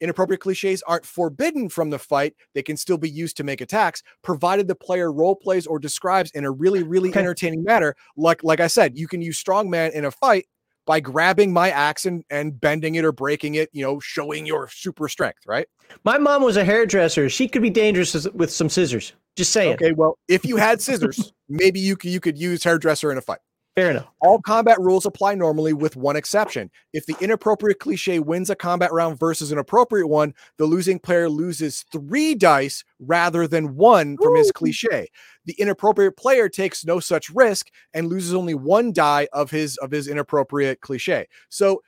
Inappropriate 0.00 0.40
cliches 0.40 0.82
aren't 0.86 1.06
forbidden 1.06 1.68
from 1.68 1.90
the 1.90 1.98
fight. 1.98 2.34
They 2.54 2.62
can 2.62 2.76
still 2.76 2.98
be 2.98 3.10
used 3.10 3.36
to 3.38 3.44
make 3.44 3.60
attacks, 3.60 4.02
provided 4.22 4.68
the 4.68 4.74
player 4.74 5.12
role 5.12 5.34
plays 5.34 5.66
or 5.66 5.78
describes 5.78 6.30
in 6.32 6.44
a 6.44 6.50
really, 6.50 6.82
really 6.82 7.10
Okay. 7.10 7.20
entertaining 7.20 7.64
manner. 7.64 7.94
Like, 8.16 8.44
like 8.44 8.60
I 8.60 8.66
said, 8.66 8.98
you 8.98 9.08
can 9.08 9.22
use 9.22 9.42
strongman 9.42 9.92
in 9.92 10.04
a 10.04 10.10
fight 10.10 10.46
by 10.86 11.00
grabbing 11.00 11.52
my 11.52 11.70
axe 11.70 12.06
and, 12.06 12.22
and 12.30 12.60
bending 12.60 12.94
it 12.94 13.04
or 13.04 13.10
breaking 13.10 13.56
it, 13.56 13.68
you 13.72 13.82
know, 13.82 13.98
showing 13.98 14.46
your 14.46 14.68
super 14.68 15.08
strength, 15.08 15.40
right? 15.46 15.66
My 16.04 16.16
mom 16.16 16.42
was 16.42 16.56
a 16.56 16.64
hairdresser. 16.64 17.28
She 17.28 17.48
could 17.48 17.62
be 17.62 17.70
dangerous 17.70 18.26
with 18.34 18.52
some 18.52 18.68
scissors. 18.68 19.12
Just 19.34 19.52
saying. 19.52 19.74
Okay, 19.74 19.92
well, 19.92 20.16
if 20.28 20.44
you 20.46 20.56
had 20.56 20.80
scissors, 20.80 21.32
maybe 21.48 21.80
you 21.80 21.96
could, 21.96 22.10
you 22.10 22.20
could 22.20 22.38
use 22.38 22.62
hairdresser 22.62 23.10
in 23.10 23.18
a 23.18 23.20
fight. 23.20 23.40
Fair 23.76 23.90
enough. 23.90 24.06
All 24.22 24.40
combat 24.40 24.80
rules 24.80 25.04
apply 25.04 25.34
normally 25.34 25.74
with 25.74 25.96
one 25.96 26.16
exception. 26.16 26.70
If 26.94 27.04
the 27.04 27.14
inappropriate 27.20 27.78
cliche 27.78 28.18
wins 28.20 28.48
a 28.48 28.56
combat 28.56 28.90
round 28.90 29.18
versus 29.18 29.52
an 29.52 29.58
appropriate 29.58 30.06
one, 30.06 30.32
the 30.56 30.64
losing 30.64 30.98
player 30.98 31.28
loses 31.28 31.84
three 31.92 32.34
dice 32.34 32.84
rather 32.98 33.46
than 33.46 33.76
one 33.76 34.16
from 34.16 34.34
his 34.34 34.50
cliche. 34.50 35.08
The 35.44 35.54
inappropriate 35.58 36.16
player 36.16 36.48
takes 36.48 36.86
no 36.86 37.00
such 37.00 37.28
risk 37.28 37.68
and 37.92 38.08
loses 38.08 38.32
only 38.32 38.54
one 38.54 38.94
die 38.94 39.28
of 39.34 39.50
his 39.50 39.76
of 39.76 39.90
his 39.90 40.08
inappropriate 40.08 40.80
cliche. 40.80 41.26
So 41.50 41.82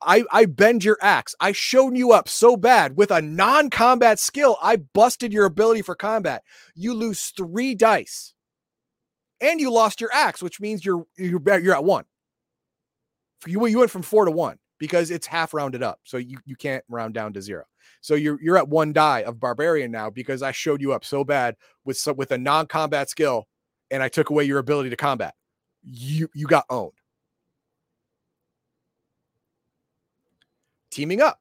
I 0.00 0.22
I 0.30 0.44
bend 0.44 0.84
your 0.84 0.98
axe. 1.02 1.34
I 1.40 1.50
showed 1.50 1.96
you 1.96 2.12
up 2.12 2.28
so 2.28 2.56
bad 2.56 2.96
with 2.96 3.10
a 3.10 3.20
non-combat 3.20 4.20
skill. 4.20 4.58
I 4.62 4.76
busted 4.76 5.32
your 5.32 5.46
ability 5.46 5.82
for 5.82 5.96
combat. 5.96 6.44
You 6.76 6.94
lose 6.94 7.32
three 7.36 7.74
dice 7.74 8.32
and 9.40 9.60
you 9.60 9.70
lost 9.70 10.00
your 10.00 10.10
axe, 10.12 10.42
which 10.42 10.60
means 10.60 10.84
you're 10.84 11.04
you're 11.16 11.40
you're 11.58 11.74
at 11.74 11.84
one. 11.84 12.04
You 13.46 13.66
you 13.66 13.78
went 13.78 13.90
from 13.90 14.02
four 14.02 14.24
to 14.24 14.30
one 14.30 14.58
because 14.78 15.10
it's 15.10 15.26
half 15.26 15.54
rounded 15.54 15.82
up, 15.82 16.00
so 16.04 16.16
you 16.16 16.38
you 16.44 16.56
can't 16.56 16.84
round 16.88 17.14
down 17.14 17.32
to 17.34 17.42
zero. 17.42 17.64
So 18.00 18.14
you're 18.14 18.40
you're 18.40 18.58
at 18.58 18.68
one 18.68 18.92
die 18.92 19.20
of 19.20 19.40
barbarian 19.40 19.90
now 19.90 20.10
because 20.10 20.42
I 20.42 20.52
showed 20.52 20.80
you 20.80 20.92
up 20.92 21.04
so 21.04 21.24
bad 21.24 21.56
with 21.84 21.96
some, 21.96 22.16
with 22.16 22.30
a 22.30 22.38
non-combat 22.38 23.10
skill, 23.10 23.46
and 23.90 24.02
I 24.02 24.08
took 24.08 24.30
away 24.30 24.44
your 24.44 24.58
ability 24.58 24.90
to 24.90 24.96
combat. 24.96 25.34
You 25.82 26.28
you 26.34 26.46
got 26.46 26.64
owned. 26.70 26.92
Teaming 30.90 31.20
up. 31.20 31.40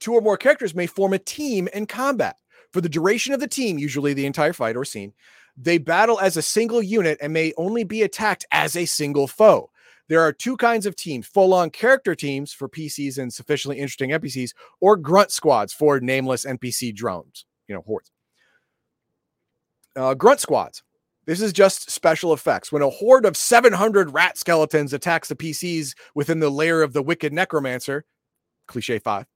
Two 0.00 0.14
or 0.14 0.20
more 0.20 0.36
characters 0.36 0.74
may 0.74 0.86
form 0.86 1.12
a 1.12 1.18
team 1.18 1.68
in 1.74 1.86
combat. 1.86 2.36
For 2.72 2.80
the 2.80 2.88
duration 2.88 3.34
of 3.34 3.40
the 3.40 3.48
team, 3.48 3.78
usually 3.78 4.14
the 4.14 4.26
entire 4.26 4.52
fight 4.52 4.76
or 4.76 4.84
scene, 4.84 5.12
they 5.60 5.78
battle 5.78 6.20
as 6.20 6.36
a 6.36 6.42
single 6.42 6.82
unit 6.82 7.18
and 7.20 7.32
may 7.32 7.52
only 7.56 7.82
be 7.84 8.02
attacked 8.02 8.46
as 8.52 8.76
a 8.76 8.84
single 8.84 9.26
foe. 9.26 9.70
There 10.08 10.20
are 10.20 10.32
two 10.32 10.56
kinds 10.56 10.86
of 10.86 10.96
teams 10.96 11.26
full 11.26 11.52
on 11.52 11.70
character 11.70 12.14
teams 12.14 12.52
for 12.52 12.68
PCs 12.68 13.18
and 13.18 13.32
sufficiently 13.32 13.78
interesting 13.78 14.10
NPCs, 14.10 14.52
or 14.80 14.96
grunt 14.96 15.30
squads 15.30 15.72
for 15.72 16.00
nameless 16.00 16.46
NPC 16.46 16.94
drones, 16.94 17.44
you 17.66 17.74
know, 17.74 17.82
hordes. 17.82 18.10
Uh, 19.96 20.14
grunt 20.14 20.40
squads. 20.40 20.82
This 21.26 21.42
is 21.42 21.52
just 21.52 21.90
special 21.90 22.32
effects. 22.32 22.72
When 22.72 22.80
a 22.80 22.88
horde 22.88 23.26
of 23.26 23.36
700 23.36 24.14
rat 24.14 24.38
skeletons 24.38 24.94
attacks 24.94 25.28
the 25.28 25.36
PCs 25.36 25.94
within 26.14 26.38
the 26.38 26.48
lair 26.48 26.80
of 26.82 26.94
the 26.94 27.02
wicked 27.02 27.34
necromancer, 27.34 28.06
cliche 28.66 28.98
five, 28.98 29.26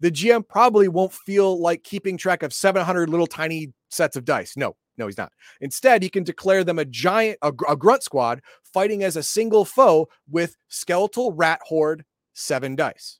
the 0.00 0.10
GM 0.10 0.46
probably 0.46 0.88
won't 0.88 1.14
feel 1.14 1.58
like 1.58 1.82
keeping 1.82 2.18
track 2.18 2.42
of 2.42 2.52
700 2.52 3.08
little 3.08 3.26
tiny 3.26 3.72
sets 3.88 4.16
of 4.16 4.26
dice. 4.26 4.54
No, 4.54 4.76
no, 5.00 5.06
he's 5.06 5.18
not. 5.18 5.32
Instead, 5.60 6.02
he 6.02 6.08
can 6.08 6.22
declare 6.22 6.62
them 6.62 6.78
a 6.78 6.84
giant, 6.84 7.38
a, 7.42 7.52
a 7.68 7.76
grunt 7.76 8.04
squad 8.04 8.40
fighting 8.62 9.02
as 9.02 9.16
a 9.16 9.22
single 9.22 9.64
foe 9.64 10.08
with 10.30 10.56
skeletal 10.68 11.32
rat 11.32 11.60
horde, 11.64 12.04
seven 12.34 12.76
dice. 12.76 13.18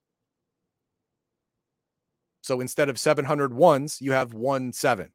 So 2.42 2.60
instead 2.60 2.88
of 2.88 2.98
700 2.98 3.52
ones, 3.52 3.98
you 4.00 4.12
have 4.12 4.32
one 4.32 4.72
seven. 4.72 5.10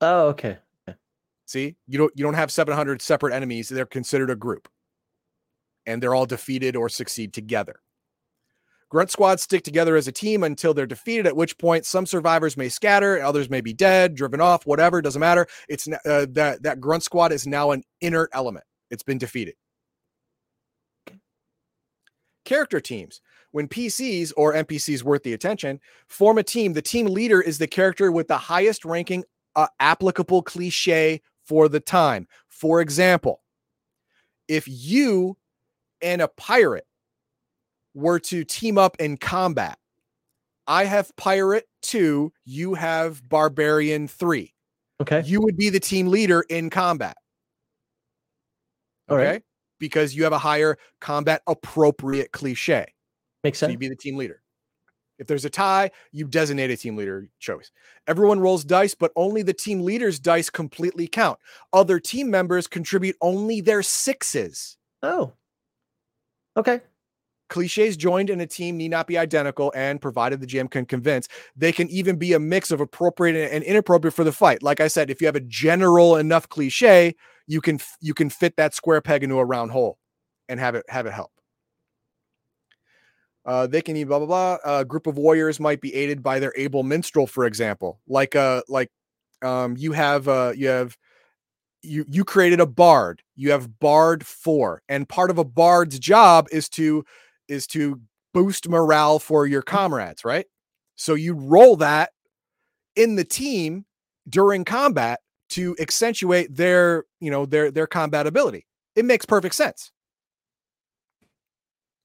Oh, 0.00 0.28
okay. 0.28 0.58
See, 1.46 1.76
you 1.86 1.96
don't 1.96 2.12
you 2.16 2.24
don't 2.24 2.34
have 2.34 2.50
700 2.50 3.00
separate 3.00 3.32
enemies. 3.32 3.68
They're 3.68 3.86
considered 3.86 4.30
a 4.30 4.36
group, 4.36 4.68
and 5.86 6.02
they're 6.02 6.14
all 6.14 6.26
defeated 6.26 6.74
or 6.74 6.88
succeed 6.88 7.32
together. 7.32 7.80
Grunt 8.88 9.10
squads 9.10 9.42
stick 9.42 9.64
together 9.64 9.96
as 9.96 10.06
a 10.06 10.12
team 10.12 10.44
until 10.44 10.72
they're 10.72 10.86
defeated. 10.86 11.26
At 11.26 11.36
which 11.36 11.58
point, 11.58 11.84
some 11.84 12.06
survivors 12.06 12.56
may 12.56 12.68
scatter, 12.68 13.20
others 13.20 13.50
may 13.50 13.60
be 13.60 13.72
dead, 13.72 14.14
driven 14.14 14.40
off, 14.40 14.64
whatever. 14.64 15.02
Doesn't 15.02 15.20
matter. 15.20 15.46
It's 15.68 15.88
uh, 15.88 16.26
that 16.30 16.62
that 16.62 16.80
grunt 16.80 17.02
squad 17.02 17.32
is 17.32 17.46
now 17.46 17.72
an 17.72 17.82
inert 18.00 18.30
element. 18.32 18.64
It's 18.90 19.02
been 19.02 19.18
defeated. 19.18 19.54
Character 22.44 22.80
teams. 22.80 23.20
When 23.50 23.68
PCs 23.68 24.32
or 24.36 24.52
NPCs 24.52 25.02
worth 25.02 25.22
the 25.22 25.32
attention 25.32 25.80
form 26.08 26.38
a 26.38 26.42
team, 26.42 26.74
the 26.74 26.82
team 26.82 27.06
leader 27.06 27.40
is 27.40 27.58
the 27.58 27.66
character 27.66 28.12
with 28.12 28.28
the 28.28 28.36
highest 28.36 28.84
ranking 28.84 29.24
uh, 29.56 29.68
applicable 29.80 30.42
cliche 30.42 31.22
for 31.46 31.68
the 31.68 31.80
time. 31.80 32.28
For 32.48 32.80
example, 32.80 33.40
if 34.46 34.68
you 34.68 35.38
and 36.02 36.20
a 36.20 36.28
pirate 36.28 36.86
were 37.96 38.20
to 38.20 38.44
team 38.44 38.78
up 38.78 38.96
in 39.00 39.16
combat, 39.16 39.78
I 40.68 40.84
have 40.84 41.14
pirate 41.16 41.66
two, 41.82 42.32
you 42.44 42.74
have 42.74 43.26
barbarian 43.28 44.06
three. 44.06 44.52
Okay. 45.00 45.22
You 45.24 45.40
would 45.40 45.56
be 45.56 45.70
the 45.70 45.80
team 45.80 46.08
leader 46.08 46.42
in 46.48 46.70
combat. 46.70 47.16
Okay. 49.10 49.24
right. 49.24 49.42
Because 49.78 50.14
you 50.14 50.24
have 50.24 50.32
a 50.32 50.38
higher 50.38 50.78
combat 51.00 51.42
appropriate 51.46 52.32
cliche. 52.32 52.86
Makes 53.44 53.58
So 53.58 53.66
sense. 53.66 53.72
you'd 53.72 53.80
be 53.80 53.88
the 53.88 53.96
team 53.96 54.16
leader. 54.16 54.42
If 55.18 55.26
there's 55.26 55.44
a 55.46 55.50
tie, 55.50 55.90
you 56.12 56.26
designate 56.26 56.70
a 56.70 56.76
team 56.76 56.96
leader 56.96 57.28
choice. 57.38 57.70
Everyone 58.06 58.40
rolls 58.40 58.64
dice, 58.64 58.94
but 58.94 59.12
only 59.16 59.42
the 59.42 59.54
team 59.54 59.82
leader's 59.82 60.18
dice 60.18 60.50
completely 60.50 61.06
count. 61.06 61.38
Other 61.72 61.98
team 61.98 62.30
members 62.30 62.66
contribute 62.66 63.16
only 63.22 63.60
their 63.62 63.82
sixes. 63.82 64.76
Oh. 65.02 65.32
Okay. 66.56 66.80
Cliches 67.48 67.96
joined 67.96 68.30
in 68.30 68.40
a 68.40 68.46
team 68.46 68.76
need 68.76 68.90
not 68.90 69.06
be 69.06 69.16
identical, 69.16 69.72
and 69.76 70.00
provided 70.00 70.40
the 70.40 70.46
GM 70.46 70.70
can 70.70 70.84
convince, 70.84 71.28
they 71.54 71.72
can 71.72 71.88
even 71.88 72.16
be 72.16 72.32
a 72.32 72.40
mix 72.40 72.70
of 72.70 72.80
appropriate 72.80 73.50
and 73.52 73.62
inappropriate 73.62 74.14
for 74.14 74.24
the 74.24 74.32
fight. 74.32 74.62
Like 74.62 74.80
I 74.80 74.88
said, 74.88 75.10
if 75.10 75.20
you 75.20 75.26
have 75.26 75.36
a 75.36 75.40
general 75.40 76.16
enough 76.16 76.48
cliche, 76.48 77.14
you 77.46 77.60
can 77.60 77.78
you 78.00 78.14
can 78.14 78.30
fit 78.30 78.56
that 78.56 78.74
square 78.74 79.00
peg 79.00 79.22
into 79.22 79.38
a 79.38 79.44
round 79.44 79.70
hole 79.70 79.98
and 80.48 80.58
have 80.60 80.74
it 80.74 80.84
have 80.88 81.06
it 81.06 81.12
help. 81.12 81.30
Uh, 83.44 83.66
they 83.66 83.80
can 83.80 83.96
eat 83.96 84.04
blah 84.04 84.18
blah 84.18 84.26
blah. 84.26 84.78
A 84.78 84.84
group 84.84 85.06
of 85.06 85.16
warriors 85.16 85.60
might 85.60 85.80
be 85.80 85.94
aided 85.94 86.22
by 86.22 86.40
their 86.40 86.52
able 86.56 86.82
minstrel, 86.82 87.26
for 87.26 87.46
example. 87.46 88.00
Like 88.08 88.34
uh 88.34 88.62
like 88.68 88.90
um 89.42 89.76
you 89.76 89.92
have 89.92 90.26
uh 90.26 90.52
you 90.56 90.66
have 90.68 90.96
you 91.82 92.04
you 92.08 92.24
created 92.24 92.58
a 92.60 92.66
bard. 92.66 93.22
You 93.36 93.52
have 93.52 93.78
bard 93.78 94.26
four, 94.26 94.82
and 94.88 95.08
part 95.08 95.30
of 95.30 95.38
a 95.38 95.44
bard's 95.44 95.98
job 96.00 96.48
is 96.50 96.68
to 96.70 97.04
is 97.48 97.66
to 97.68 98.00
boost 98.34 98.68
morale 98.68 99.18
for 99.18 99.46
your 99.46 99.62
comrades, 99.62 100.24
right? 100.24 100.46
So 100.96 101.14
you 101.14 101.34
roll 101.34 101.76
that 101.76 102.10
in 102.94 103.16
the 103.16 103.24
team 103.24 103.84
during 104.28 104.64
combat 104.64 105.20
to 105.48 105.76
accentuate 105.78 106.54
their 106.54 107.04
you 107.20 107.30
know 107.30 107.46
their 107.46 107.70
their 107.70 107.86
combat 107.86 108.26
ability. 108.26 108.66
It 108.94 109.04
makes 109.04 109.24
perfect 109.26 109.54
sense. 109.54 109.92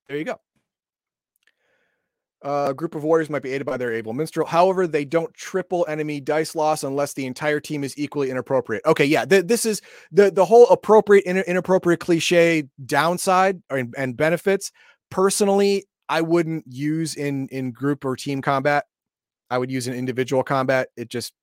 There 0.08 0.18
you 0.18 0.26
go. 0.26 0.40
Uh, 2.44 2.68
a 2.70 2.74
group 2.74 2.96
of 2.96 3.04
warriors 3.04 3.30
might 3.30 3.44
be 3.44 3.52
aided 3.52 3.68
by 3.68 3.78
their 3.78 3.94
able 3.94 4.14
minstrel. 4.14 4.48
However, 4.48 4.88
they 4.88 5.06
don't 5.06 5.32
triple 5.36 5.86
enemy 5.88 6.20
dice 6.20 6.56
loss 6.56 6.84
unless 6.84 7.14
the 7.14 7.28
entire 7.28 7.60
team 7.60 7.84
is 7.84 7.96
equally 8.00 8.32
inappropriate. 8.32 8.84
Okay, 8.86 9.06
yeah, 9.06 9.26
th- 9.26 9.46
this 9.46 9.64
is 9.66 9.82
the 10.12 10.32
the 10.32 10.46
whole 10.46 10.68
appropriate 10.70 11.24
in- 11.26 11.38
inappropriate 11.38 12.00
cliche 12.00 12.64
downside 12.86 13.62
and 13.70 14.18
benefits. 14.18 14.72
Personally, 15.12 15.86
I 16.10 16.22
wouldn't 16.22 16.66
use 16.68 17.16
in 17.16 17.48
in 17.50 17.72
group 17.72 18.04
or 18.04 18.16
team 18.16 18.42
combat. 18.42 18.86
I 19.50 19.58
would 19.58 19.70
use 19.70 19.88
in 19.88 19.94
individual 19.94 20.44
combat. 20.44 20.90
It 20.98 21.10
just 21.10 21.34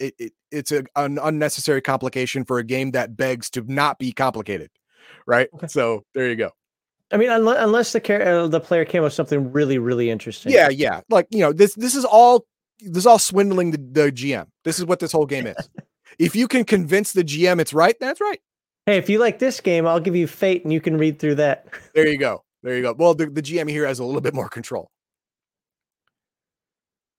it, 0.00 0.14
it 0.18 0.32
it's 0.50 0.72
a, 0.72 0.84
an 0.96 1.18
unnecessary 1.22 1.80
complication 1.80 2.44
for 2.44 2.58
a 2.58 2.64
game 2.64 2.90
that 2.92 3.16
begs 3.16 3.50
to 3.50 3.62
not 3.72 3.98
be 3.98 4.12
complicated, 4.12 4.70
right? 5.26 5.48
Okay. 5.54 5.66
So 5.68 6.04
there 6.14 6.28
you 6.28 6.36
go. 6.36 6.50
I 7.12 7.18
mean, 7.18 7.30
unless, 7.30 7.62
unless 7.62 7.92
the 7.92 8.00
char- 8.00 8.22
uh, 8.22 8.48
the 8.48 8.60
player 8.60 8.84
came 8.84 9.02
up 9.02 9.06
with 9.06 9.12
something 9.12 9.52
really, 9.52 9.78
really 9.78 10.10
interesting. 10.10 10.52
Yeah, 10.52 10.68
yeah. 10.68 11.02
Like 11.08 11.28
you 11.30 11.40
know, 11.40 11.52
this 11.52 11.74
this 11.74 11.94
is 11.94 12.04
all 12.04 12.46
this 12.80 12.98
is 12.98 13.06
all 13.06 13.18
swindling 13.18 13.70
the, 13.70 13.78
the 13.78 14.12
GM. 14.12 14.46
This 14.64 14.78
is 14.78 14.84
what 14.84 14.98
this 14.98 15.12
whole 15.12 15.26
game 15.26 15.46
is. 15.46 15.56
if 16.18 16.34
you 16.34 16.48
can 16.48 16.64
convince 16.64 17.12
the 17.12 17.22
GM 17.22 17.60
it's 17.60 17.72
right, 17.72 17.96
that's 18.00 18.20
right. 18.20 18.40
Hey, 18.86 18.98
if 18.98 19.08
you 19.08 19.18
like 19.18 19.38
this 19.38 19.60
game, 19.60 19.86
I'll 19.86 20.00
give 20.00 20.14
you 20.14 20.26
Fate, 20.26 20.64
and 20.64 20.72
you 20.72 20.80
can 20.80 20.96
read 20.96 21.18
through 21.18 21.36
that. 21.36 21.66
There 21.94 22.06
you 22.06 22.18
go. 22.18 22.44
There 22.66 22.74
you 22.74 22.82
go. 22.82 22.94
Well, 22.98 23.14
the, 23.14 23.26
the 23.26 23.42
GM 23.42 23.70
here 23.70 23.86
has 23.86 24.00
a 24.00 24.04
little 24.04 24.20
bit 24.20 24.34
more 24.34 24.48
control. 24.48 24.90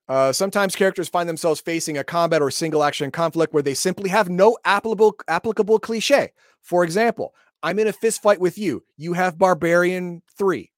Uh, 0.10 0.34
sometimes 0.34 0.76
characters 0.76 1.08
find 1.08 1.30
themselves 1.30 1.62
facing 1.62 1.98
a 1.98 2.04
combat 2.04 2.42
or 2.42 2.52
single 2.52 2.84
action 2.84 3.12
conflict 3.12 3.54
where 3.54 3.64
they 3.64 3.74
simply 3.74 4.10
have 4.10 4.30
no 4.30 4.58
applicable 4.66 5.16
applicable 5.30 5.80
cliche. 5.80 6.34
For 6.64 6.84
example, 6.84 7.34
I'm 7.64 7.80
in 7.80 7.88
a 7.88 7.94
fist 7.94 8.22
fight 8.22 8.42
with 8.42 8.58
you. 8.58 8.84
You 8.98 9.14
have 9.14 9.38
Barbarian 9.38 10.22
3. 10.38 10.70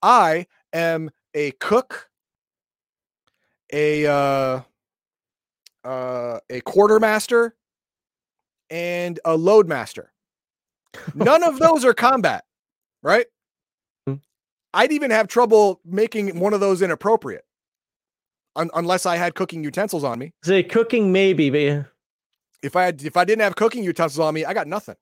I 0.00 0.46
am 0.72 1.10
a 1.34 1.50
cook, 1.50 2.08
a 3.70 4.06
uh, 4.06 4.60
uh, 5.84 6.38
a 6.48 6.62
quartermaster, 6.62 7.54
and 8.70 9.20
a 9.26 9.36
loadmaster. 9.36 10.06
None 11.14 11.42
of 11.42 11.58
those 11.58 11.84
are 11.84 11.92
combat, 11.92 12.46
right? 13.02 13.26
Hmm. 14.06 14.14
I'd 14.74 14.92
even 14.92 15.10
have 15.10 15.28
trouble 15.28 15.80
making 15.84 16.38
one 16.38 16.54
of 16.54 16.60
those 16.60 16.82
inappropriate, 16.82 17.44
un- 18.54 18.70
unless 18.74 19.06
I 19.06 19.16
had 19.16 19.34
cooking 19.34 19.64
utensils 19.64 20.04
on 20.04 20.18
me. 20.18 20.32
Say 20.42 20.62
cooking 20.62 21.12
maybe, 21.12 21.50
but 21.50 21.60
yeah. 21.60 21.82
If 22.62 22.74
I 22.74 22.84
had, 22.84 23.02
if 23.04 23.16
I 23.16 23.24
didn't 23.24 23.42
have 23.42 23.56
cooking 23.56 23.84
utensils 23.84 24.18
on 24.18 24.34
me, 24.34 24.44
I 24.44 24.54
got 24.54 24.66
nothing. 24.66 24.96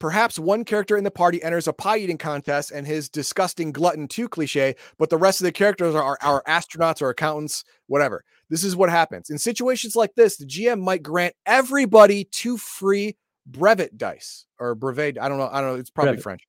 Perhaps 0.00 0.38
one 0.38 0.64
character 0.64 0.96
in 0.96 1.04
the 1.04 1.10
party 1.10 1.42
enters 1.42 1.68
a 1.68 1.72
pie 1.72 1.98
eating 1.98 2.18
contest 2.18 2.72
and 2.72 2.86
his 2.86 3.08
disgusting 3.08 3.72
glutton 3.72 4.08
2 4.08 4.28
cliche, 4.28 4.74
but 4.98 5.08
the 5.08 5.16
rest 5.16 5.40
of 5.40 5.44
the 5.44 5.52
characters 5.52 5.94
are, 5.94 6.18
our 6.20 6.42
astronauts 6.46 7.00
or 7.00 7.08
accountants, 7.08 7.64
whatever. 7.86 8.24
This 8.50 8.64
is 8.64 8.76
what 8.76 8.90
happens. 8.90 9.30
In 9.30 9.38
situations 9.38 9.96
like 9.96 10.14
this, 10.14 10.36
the 10.36 10.44
GM 10.44 10.80
might 10.82 11.02
grant 11.02 11.34
everybody 11.46 12.24
two 12.24 12.58
free 12.58 13.16
brevet 13.46 13.96
dice 13.96 14.46
or 14.58 14.74
brevet. 14.74 15.18
I 15.18 15.28
don't 15.28 15.38
know. 15.38 15.48
I 15.50 15.60
don't 15.60 15.72
know. 15.72 15.76
It's 15.76 15.90
probably 15.90 16.12
Brevet. 16.12 16.22
French. 16.22 16.42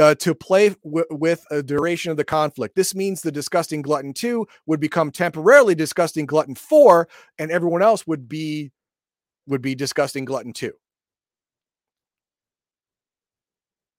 Uh, 0.00 0.14
to 0.14 0.34
play 0.34 0.70
w- 0.84 1.04
with 1.10 1.44
a 1.50 1.62
duration 1.62 2.10
of 2.10 2.16
the 2.16 2.24
conflict. 2.24 2.74
This 2.74 2.94
means 2.94 3.20
the 3.20 3.30
disgusting 3.30 3.82
glutton 3.82 4.14
2 4.14 4.46
would 4.64 4.80
become 4.80 5.10
temporarily 5.10 5.74
disgusting 5.74 6.24
glutton 6.24 6.54
4 6.54 7.06
and 7.38 7.50
everyone 7.50 7.82
else 7.82 8.06
would 8.06 8.26
be 8.26 8.72
would 9.46 9.60
be 9.60 9.74
disgusting 9.74 10.24
glutton 10.24 10.54
2. 10.54 10.72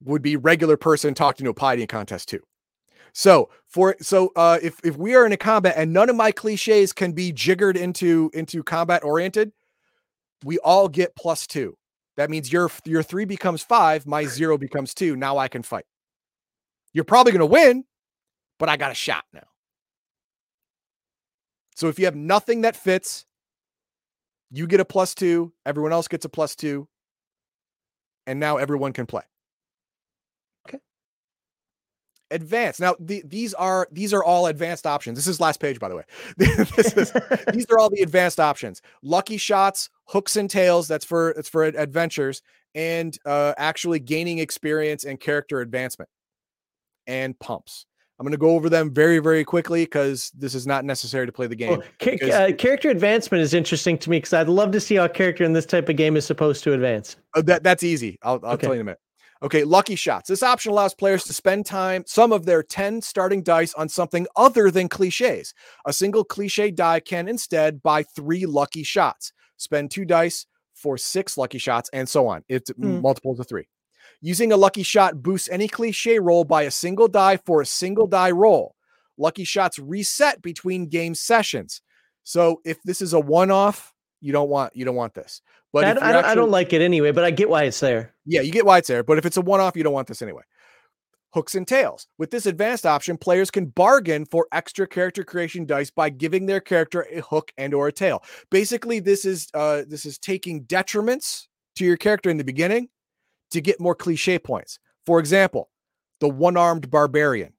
Would 0.05 0.23
be 0.23 0.35
regular 0.35 0.77
person 0.77 1.13
talking 1.13 1.43
to 1.43 1.51
a 1.51 1.53
pie 1.53 1.75
eating 1.75 1.85
contest 1.85 2.27
too. 2.27 2.41
So 3.13 3.49
for 3.67 3.95
so 4.01 4.31
uh 4.35 4.57
if 4.63 4.79
if 4.83 4.97
we 4.97 5.15
are 5.15 5.25
in 5.25 5.31
a 5.31 5.37
combat 5.37 5.75
and 5.77 5.93
none 5.93 6.09
of 6.09 6.15
my 6.15 6.31
cliches 6.31 6.91
can 6.91 7.11
be 7.11 7.31
jiggered 7.31 7.77
into 7.77 8.31
into 8.33 8.63
combat 8.63 9.03
oriented, 9.03 9.51
we 10.43 10.57
all 10.59 10.89
get 10.89 11.15
plus 11.15 11.45
two. 11.47 11.77
That 12.17 12.29
means 12.29 12.51
your 12.51 12.69
your 12.85 13.03
three 13.03 13.25
becomes 13.25 13.63
five, 13.63 14.05
my 14.05 14.25
zero 14.25 14.57
becomes 14.57 14.93
two. 14.93 15.15
Now 15.15 15.37
I 15.37 15.47
can 15.47 15.63
fight. 15.63 15.85
You're 16.93 17.05
probably 17.05 17.31
gonna 17.31 17.45
win, 17.45 17.85
but 18.59 18.69
I 18.69 18.77
got 18.77 18.91
a 18.91 18.95
shot 18.95 19.25
now. 19.33 19.47
So 21.75 21.87
if 21.87 21.97
you 21.97 22.05
have 22.05 22.15
nothing 22.15 22.61
that 22.61 22.75
fits, 22.75 23.25
you 24.51 24.67
get 24.67 24.79
a 24.79 24.85
plus 24.85 25.15
two, 25.15 25.53
everyone 25.65 25.91
else 25.91 26.07
gets 26.07 26.23
a 26.25 26.29
plus 26.29 26.55
two, 26.55 26.87
and 28.27 28.39
now 28.39 28.57
everyone 28.57 28.93
can 28.93 29.07
play. 29.07 29.23
Advanced. 32.31 32.79
Now 32.79 32.95
the, 32.99 33.21
these 33.25 33.53
are 33.53 33.87
these 33.91 34.13
are 34.13 34.23
all 34.23 34.47
advanced 34.47 34.87
options. 34.87 35.17
This 35.17 35.27
is 35.27 35.39
last 35.39 35.59
page, 35.59 35.79
by 35.79 35.89
the 35.89 35.95
way. 35.95 36.03
this 36.37 36.93
is 36.97 37.11
these 37.53 37.65
are 37.69 37.77
all 37.77 37.89
the 37.89 38.01
advanced 38.01 38.39
options. 38.39 38.81
Lucky 39.03 39.37
shots, 39.37 39.89
hooks 40.05 40.35
and 40.35 40.49
tales. 40.49 40.87
That's 40.87 41.05
for 41.05 41.29
it's 41.31 41.49
for 41.49 41.63
adventures 41.65 42.41
and 42.73 43.15
uh, 43.25 43.53
actually 43.57 43.99
gaining 43.99 44.39
experience 44.39 45.03
and 45.03 45.19
character 45.19 45.61
advancement 45.61 46.09
and 47.05 47.37
pumps. 47.37 47.85
I'm 48.19 48.25
going 48.25 48.31
to 48.31 48.37
go 48.37 48.51
over 48.51 48.69
them 48.69 48.93
very 48.93 49.19
very 49.19 49.43
quickly 49.43 49.83
because 49.83 50.31
this 50.35 50.55
is 50.55 50.65
not 50.65 50.85
necessary 50.85 51.25
to 51.25 51.31
play 51.31 51.47
the 51.47 51.55
game. 51.55 51.71
Well, 51.71 51.83
ca- 51.99 52.31
uh, 52.31 52.51
character 52.53 52.89
advancement 52.89 53.43
is 53.43 53.53
interesting 53.53 53.97
to 53.99 54.09
me 54.09 54.17
because 54.17 54.33
I'd 54.33 54.47
love 54.49 54.71
to 54.71 54.79
see 54.79 54.95
how 54.95 55.05
a 55.05 55.09
character 55.09 55.43
in 55.43 55.53
this 55.53 55.65
type 55.65 55.89
of 55.89 55.97
game 55.97 56.15
is 56.15 56.25
supposed 56.25 56.63
to 56.63 56.73
advance. 56.73 57.17
Oh, 57.35 57.41
that 57.43 57.63
that's 57.63 57.83
easy. 57.83 58.17
I'll, 58.23 58.39
I'll 58.43 58.53
Okay. 58.53 58.65
tell 58.67 58.75
you 58.75 58.81
in 58.81 58.81
a 58.81 58.85
minute. 58.85 58.99
Okay, 59.43 59.65
lucky 59.65 59.95
shots. 59.95 60.29
This 60.29 60.41
option 60.41 60.71
allows 60.71 60.93
players 60.95 61.25
to 61.25 61.33
spend 61.33 61.65
time, 61.65 62.05
some 62.07 62.31
of 62.31 62.45
their 62.45 62.63
10 62.63 63.01
starting 63.01 63.43
dice 63.43 63.73
on 63.73 63.89
something 63.89 64.25
other 64.37 64.71
than 64.71 64.87
cliches. 64.87 65.53
A 65.85 65.91
single 65.91 66.23
cliche 66.23 66.71
die 66.71 67.01
can 67.01 67.27
instead 67.27 67.83
buy 67.83 68.03
three 68.03 68.45
lucky 68.45 68.83
shots. 68.83 69.33
Spend 69.57 69.91
two 69.91 70.05
dice 70.05 70.45
for 70.73 70.97
six 70.97 71.37
lucky 71.37 71.57
shots, 71.57 71.89
and 71.93 72.07
so 72.07 72.27
on. 72.27 72.43
It's 72.47 72.71
Hmm. 72.71 73.01
multiples 73.01 73.39
of 73.39 73.47
three. 73.47 73.67
Using 74.21 74.53
a 74.53 74.57
lucky 74.57 74.83
shot 74.83 75.21
boosts 75.21 75.49
any 75.49 75.67
cliche 75.67 76.19
roll 76.19 76.45
by 76.45 76.63
a 76.63 76.71
single 76.71 77.09
die 77.09 77.37
for 77.37 77.61
a 77.61 77.65
single 77.65 78.07
die 78.07 78.31
roll. 78.31 78.75
Lucky 79.17 79.43
shots 79.43 79.77
reset 79.77 80.41
between 80.41 80.87
game 80.87 81.15
sessions. 81.15 81.81
So 82.23 82.61
if 82.63 82.81
this 82.83 83.01
is 83.01 83.11
a 83.13 83.19
one-off, 83.19 83.92
you 84.23 84.31
don't 84.31 84.49
want 84.49 84.75
you 84.75 84.85
don't 84.85 84.95
want 84.95 85.13
this. 85.13 85.41
But 85.73 85.83
I, 85.83 85.91
if 85.91 86.01
I 86.01 86.05
you're 86.05 86.13
don't, 86.13 86.25
I 86.25 86.35
don't 86.35 86.51
like 86.51 86.71
it 86.71 86.81
anyway, 86.81 87.11
but 87.11 87.25
I 87.25 87.31
get 87.31 87.49
why 87.49 87.63
it's 87.63 87.79
there. 87.79 88.15
yeah, 88.25 88.41
you 88.41 88.51
get 88.51 88.65
why 88.65 88.77
it's 88.77 88.87
there, 88.87 89.03
but 89.03 89.17
if 89.17 89.25
it's 89.25 89.37
a 89.37 89.41
one 89.41 89.59
off, 89.59 89.75
you 89.75 89.83
don't 89.83 89.93
want 89.93 90.07
this 90.07 90.21
anyway. 90.21 90.43
Hooks 91.33 91.55
and 91.55 91.67
tales. 91.67 92.07
With 92.17 92.31
this 92.31 92.45
advanced 92.45 92.85
option, 92.85 93.17
players 93.17 93.51
can 93.51 93.65
bargain 93.65 94.25
for 94.25 94.47
extra 94.51 94.87
character 94.87 95.23
creation 95.23 95.65
dice 95.65 95.89
by 95.89 96.09
giving 96.09 96.45
their 96.45 96.61
character 96.61 97.05
a 97.11 97.21
hook 97.21 97.51
and 97.57 97.73
or 97.73 97.87
a 97.87 97.91
tale. 97.91 98.23
Basically, 98.49 98.99
this 98.99 99.25
is 99.25 99.47
uh 99.53 99.83
this 99.87 100.05
is 100.05 100.17
taking 100.17 100.63
detriments 100.63 101.47
to 101.75 101.83
your 101.83 101.97
character 101.97 102.29
in 102.29 102.37
the 102.37 102.43
beginning 102.43 102.87
to 103.51 103.59
get 103.61 103.79
more 103.79 103.95
cliche 103.95 104.39
points. 104.39 104.79
For 105.05 105.19
example, 105.19 105.69
the 106.21 106.29
one-armed 106.29 106.89
barbarian. 106.89 107.53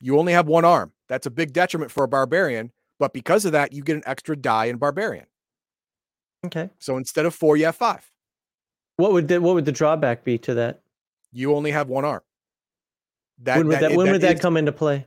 You 0.00 0.18
only 0.18 0.32
have 0.32 0.48
one 0.48 0.64
arm. 0.64 0.92
That's 1.08 1.26
a 1.26 1.30
big 1.30 1.52
detriment 1.52 1.92
for 1.92 2.04
a 2.04 2.08
barbarian, 2.08 2.72
but 3.00 3.12
because 3.12 3.44
of 3.44 3.52
that, 3.52 3.72
you 3.72 3.82
get 3.82 3.96
an 3.96 4.02
extra 4.06 4.36
die 4.36 4.66
in 4.66 4.76
barbarian. 4.76 5.26
Okay. 6.46 6.70
So 6.78 6.96
instead 6.96 7.26
of 7.26 7.34
4, 7.34 7.56
you 7.56 7.64
have 7.64 7.74
5. 7.74 8.08
What 8.96 9.12
would 9.12 9.26
the 9.26 9.40
what 9.40 9.54
would 9.54 9.64
the 9.64 9.72
drawback 9.72 10.22
be 10.22 10.38
to 10.38 10.54
that? 10.54 10.82
you 11.32 11.54
only 11.54 11.70
have 11.70 11.88
one 11.88 12.04
arm. 12.04 12.22
That 13.42 13.58
when 13.58 13.68
would 13.68 13.74
that, 13.76 13.80
that, 13.80 13.96
when 13.96 14.10
would 14.10 14.20
that 14.20 14.34
is- 14.36 14.40
come 14.40 14.56
into 14.56 14.72
play? 14.72 15.06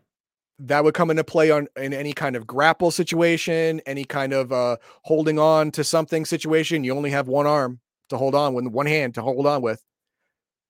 that 0.59 0.83
would 0.83 0.93
come 0.93 1.09
into 1.09 1.23
play 1.23 1.49
on 1.49 1.67
in 1.75 1.93
any 1.93 2.13
kind 2.13 2.35
of 2.35 2.45
grapple 2.45 2.91
situation, 2.91 3.81
any 3.85 4.05
kind 4.05 4.33
of 4.33 4.51
uh 4.51 4.77
holding 5.03 5.38
on 5.38 5.72
to 5.72 5.83
something 5.83 6.25
situation. 6.25 6.83
You 6.83 6.95
only 6.95 7.09
have 7.09 7.27
one 7.27 7.47
arm 7.47 7.80
to 8.09 8.17
hold 8.17 8.35
on 8.35 8.53
with 8.53 8.67
one 8.67 8.85
hand 8.85 9.15
to 9.15 9.22
hold 9.22 9.45
on 9.45 9.61
with. 9.61 9.83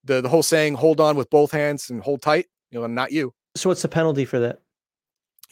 The 0.06 0.22
the 0.22 0.30
whole 0.30 0.44
saying 0.44 0.76
hold 0.76 1.00
on 1.00 1.16
with 1.16 1.30
both 1.30 1.52
hands 1.52 1.90
and 1.90 2.02
hold 2.02 2.22
tight, 2.22 2.48
you 2.72 2.80
know, 2.80 2.88
not 2.88 3.12
you. 3.12 3.34
So 3.56 3.70
what's 3.70 3.82
the 3.82 3.90
penalty 3.90 4.26
for 4.26 4.40
that? 4.40 4.62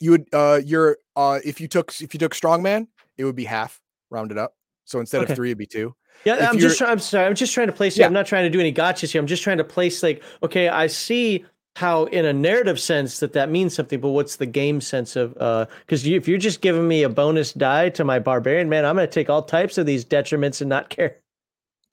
You 0.01 0.11
would 0.11 0.25
uh 0.33 0.59
you're 0.65 0.97
uh 1.15 1.39
if 1.45 1.61
you 1.61 1.67
took 1.69 1.93
if 2.01 2.13
you 2.13 2.19
took 2.19 2.33
strongman, 2.35 2.87
it 3.17 3.23
would 3.23 3.35
be 3.35 3.45
half 3.45 3.79
rounded 4.09 4.37
up. 4.37 4.53
So 4.85 4.99
instead 4.99 5.21
Okay. 5.21 5.31
of 5.33 5.37
three, 5.37 5.49
it'd 5.49 5.57
be 5.57 5.65
two. 5.67 5.95
Yeah, 6.25 6.35
If 6.35 6.49
I'm 6.49 6.59
just 6.59 6.77
trying. 6.77 6.91
I'm 6.91 6.99
sorry. 6.99 7.25
I'm 7.27 7.35
just 7.35 7.53
trying 7.53 7.67
to 7.67 7.73
place. 7.73 7.97
Yeah. 7.97 8.05
I'm 8.07 8.13
not 8.13 8.25
trying 8.25 8.43
to 8.43 8.49
do 8.49 8.59
any 8.59 8.73
gotchas 8.73 9.11
here. 9.11 9.21
I'm 9.21 9.27
just 9.27 9.41
trying 9.43 9.57
to 9.59 9.63
place 9.63 10.03
like, 10.03 10.21
okay, 10.43 10.67
I 10.69 10.87
see 10.87 11.45
how 11.77 12.03
in 12.05 12.25
a 12.25 12.33
narrative 12.33 12.79
sense 12.79 13.19
that 13.21 13.31
that 13.33 13.49
means 13.49 13.73
something, 13.73 14.01
but 14.01 14.09
what's 14.09 14.35
the 14.35 14.45
game 14.45 14.81
sense 14.81 15.15
of? 15.15 15.37
uh 15.37 15.67
Because 15.81 16.05
you, 16.05 16.17
if 16.17 16.27
you're 16.27 16.37
just 16.37 16.61
giving 16.61 16.87
me 16.87 17.03
a 17.03 17.09
bonus 17.09 17.53
die 17.53 17.89
to 17.89 18.03
my 18.03 18.19
barbarian, 18.19 18.67
man, 18.69 18.85
I'm 18.85 18.95
going 18.95 19.07
to 19.07 19.11
take 19.13 19.29
all 19.29 19.41
types 19.43 19.77
of 19.77 19.85
these 19.85 20.03
detriments 20.03 20.59
and 20.61 20.69
not 20.69 20.89
care. 20.89 21.17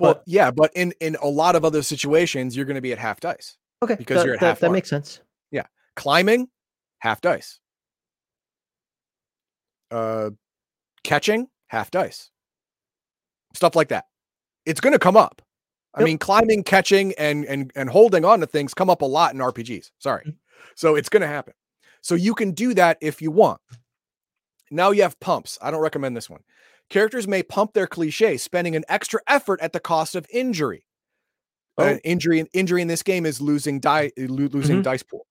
Well, 0.00 0.14
But- 0.14 0.22
yeah, 0.26 0.50
but 0.50 0.72
in 0.74 0.92
in 1.00 1.16
a 1.22 1.28
lot 1.28 1.54
of 1.56 1.64
other 1.64 1.82
situations, 1.82 2.56
you're 2.56 2.64
going 2.66 2.74
to 2.74 2.80
be 2.82 2.92
at 2.92 2.98
half 2.98 3.20
dice. 3.20 3.56
Okay, 3.82 3.94
Because 3.94 4.16
that, 4.18 4.24
you're 4.26 4.34
at 4.34 4.40
that, 4.40 4.46
half 4.46 4.60
that 4.60 4.66
arm. 4.66 4.72
makes 4.72 4.88
sense. 4.90 5.20
Yeah, 5.52 5.66
climbing 5.94 6.48
half 6.98 7.20
dice 7.20 7.60
uh 9.91 10.31
catching 11.05 11.49
half 11.68 11.91
dice. 11.91 12.31
Stuff 13.55 13.75
like 13.76 13.89
that. 13.89 14.05
It's 14.67 14.81
going 14.81 14.92
to 14.92 14.99
come 14.99 15.17
up. 15.17 15.42
I 15.94 16.00
Yep. 16.00 16.07
mean 16.07 16.18
climbing 16.18 16.62
catching 16.65 17.15
and 17.18 17.44
and 17.47 17.73
and 17.75 17.89
holding 17.91 18.25
on 18.25 18.41
to 18.41 18.47
things 18.47 18.75
come 18.75 18.91
up 18.91 19.02
a 19.02 19.07
lot 19.07 19.33
in 19.33 19.41
rpgs 19.41 19.91
sorry. 19.99 20.25
Mhm. 20.26 20.36
so 20.76 20.94
it's 20.97 21.08
going 21.08 21.23
to 21.23 21.26
happen. 21.26 21.55
So 22.02 22.15
you 22.15 22.34
can 22.34 22.52
do 22.52 22.75
that 22.75 22.99
if 23.00 23.20
you 23.23 23.31
want. 23.31 23.60
Now 24.70 24.91
you 24.91 25.02
have 25.02 25.18
pumps. 25.18 25.58
I 25.62 25.70
don't 25.70 25.81
recommend 25.81 26.17
this 26.17 26.28
one. 26.31 26.42
Characters 26.91 27.26
may 27.26 27.42
pump 27.42 27.73
their 27.73 27.86
cliche 27.86 28.36
spending 28.36 28.76
an 28.76 28.84
extra 28.89 29.20
effort 29.26 29.60
at 29.62 29.73
the 29.73 29.81
cost 29.81 30.15
of 30.15 30.26
injury. 30.31 30.84
Oh. 31.78 31.84
uh, 31.84 31.99
injury 32.05 32.44
injury 32.52 32.83
in 32.83 32.89
this 32.89 33.02
game 33.05 33.25
is 33.25 33.41
losing 33.41 33.78
die 33.81 34.10
lo- 34.18 34.49
losing 34.52 34.81
Mhm. 34.81 34.83
dice 34.83 35.02
pool 35.05 35.26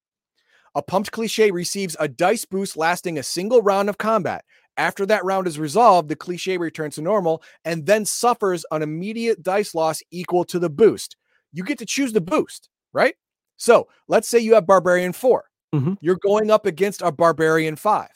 a 0.78 0.82
pumped 0.84 1.12
cliche 1.12 1.50
receives 1.50 1.98
a 2.00 2.08
dice 2.08 2.46
boost 2.46 2.78
lasting 2.78 3.18
a 3.18 3.24
single 3.24 3.64
round 3.64 3.90
of 3.90 3.98
combat. 3.98 4.46
After 4.78 5.08
that 5.08 5.26
round 5.26 5.48
is 5.48 5.58
resolved, 5.58 6.08
the 6.08 6.16
cliche 6.16 6.56
returns 6.58 6.96
to 6.96 7.02
normal 7.02 7.42
and 7.66 7.88
then 7.88 8.06
suffers 8.06 8.64
an 8.70 8.84
immediate 8.84 9.42
dice 9.42 9.74
loss 9.74 10.04
equal 10.12 10.46
to 10.46 10.60
the 10.60 10.70
boost. 10.70 11.18
You 11.52 11.64
get 11.64 11.80
to 11.80 11.86
choose 11.86 12.14
the 12.14 12.22
boost, 12.22 12.70
right? 12.94 13.16
So 13.58 13.88
let's 14.08 14.28
say 14.28 14.38
you 14.38 14.54
have 14.54 14.68
Barbarian 14.68 15.14
4. 15.14 15.50
Mhm. 15.74 15.98
You're 16.00 16.20
going 16.22 16.52
up 16.52 16.68
against 16.68 17.02
a 17.02 17.12
Barbarian 17.12 17.76
5. 17.76 18.10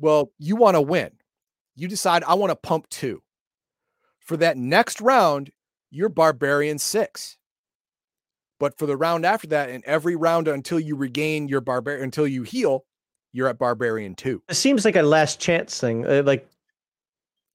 Well, 0.00 0.32
you 0.38 0.56
want 0.56 0.74
to 0.74 0.80
win. 0.80 1.12
You 1.76 1.86
decide, 1.86 2.24
I 2.24 2.34
want 2.34 2.50
to 2.50 2.56
pump 2.56 2.88
two. 2.88 3.22
For 4.18 4.36
that 4.38 4.56
next 4.56 5.00
round, 5.00 5.52
you're 5.92 6.08
Barbarian 6.08 6.80
6. 6.80 7.38
But 8.62 8.78
for 8.78 8.86
the 8.86 8.96
round 8.96 9.26
after 9.26 9.48
that, 9.48 9.70
and 9.70 9.82
every 9.86 10.14
round 10.14 10.46
until 10.46 10.78
you 10.78 10.94
regain 10.94 11.48
your 11.48 11.60
barbarian, 11.60 12.04
until 12.04 12.28
you 12.28 12.44
heal, 12.44 12.84
you're 13.32 13.48
at 13.48 13.58
barbarian 13.58 14.14
two. 14.14 14.40
It 14.48 14.54
seems 14.54 14.84
like 14.84 14.94
a 14.94 15.02
last 15.02 15.40
chance 15.40 15.80
thing. 15.80 16.06
Uh, 16.06 16.22
like 16.24 16.48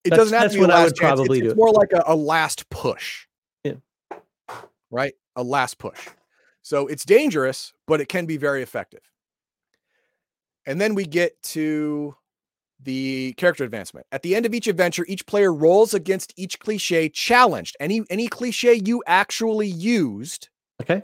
It 0.03 0.09
doesn't 0.09 0.37
have 0.37 0.51
to 0.51 0.57
be 0.57 0.65
a 0.65 0.67
last 0.67 0.83
would 0.83 0.95
chance. 0.97 0.99
probably 0.99 1.37
it's, 1.37 1.43
do 1.45 1.49
it's 1.51 1.57
more 1.57 1.71
like 1.71 1.93
a, 1.93 2.03
a 2.07 2.13
last 2.13 2.69
push. 2.69 3.25
Yeah. 3.63 3.75
Right? 4.91 5.13
A 5.37 5.43
last 5.43 5.77
push. 5.77 6.09
So 6.61 6.87
it's 6.87 7.05
dangerous, 7.05 7.71
but 7.85 8.01
it 8.01 8.09
can 8.09 8.25
be 8.25 8.35
very 8.35 8.61
effective. 8.61 9.09
And 10.65 10.81
then 10.81 10.93
we 10.93 11.05
get 11.05 11.41
to 11.43 12.17
the 12.83 13.31
character 13.37 13.63
advancement. 13.63 14.07
At 14.11 14.23
the 14.23 14.35
end 14.35 14.45
of 14.45 14.53
each 14.53 14.67
adventure, 14.67 15.05
each 15.07 15.25
player 15.25 15.53
rolls 15.53 15.93
against 15.93 16.33
each 16.35 16.59
cliche 16.59 17.07
challenged. 17.07 17.77
Any 17.79 18.03
any 18.09 18.27
cliche 18.27 18.81
you 18.83 19.01
actually 19.07 19.69
used 19.69 20.49
okay, 20.81 21.03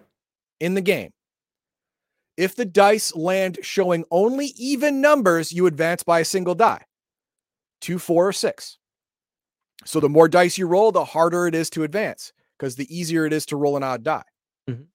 in 0.59 0.73
the 0.73 0.81
game. 0.81 1.11
If 2.35 2.55
the 2.55 2.65
dice 2.65 3.15
land 3.15 3.59
showing 3.61 4.05
only 4.09 4.47
even 4.57 5.01
numbers, 5.01 5.51
you 5.51 5.67
advance 5.67 6.03
by 6.03 6.19
a 6.21 6.25
single 6.25 6.55
die 6.55 6.85
two, 7.81 7.99
four, 7.99 8.29
or 8.29 8.33
six. 8.33 8.77
So 9.85 9.99
the 9.99 10.09
more 10.09 10.29
dice 10.29 10.57
you 10.57 10.67
roll, 10.67 10.91
the 10.91 11.03
harder 11.03 11.47
it 11.47 11.53
is 11.53 11.69
to 11.71 11.83
advance 11.83 12.31
because 12.57 12.77
the 12.77 12.87
easier 12.95 13.25
it 13.25 13.33
is 13.33 13.45
to 13.47 13.57
roll 13.57 13.75
an 13.75 13.83
odd 13.83 14.03
die. 14.03 14.23
Mhm. 14.69 14.87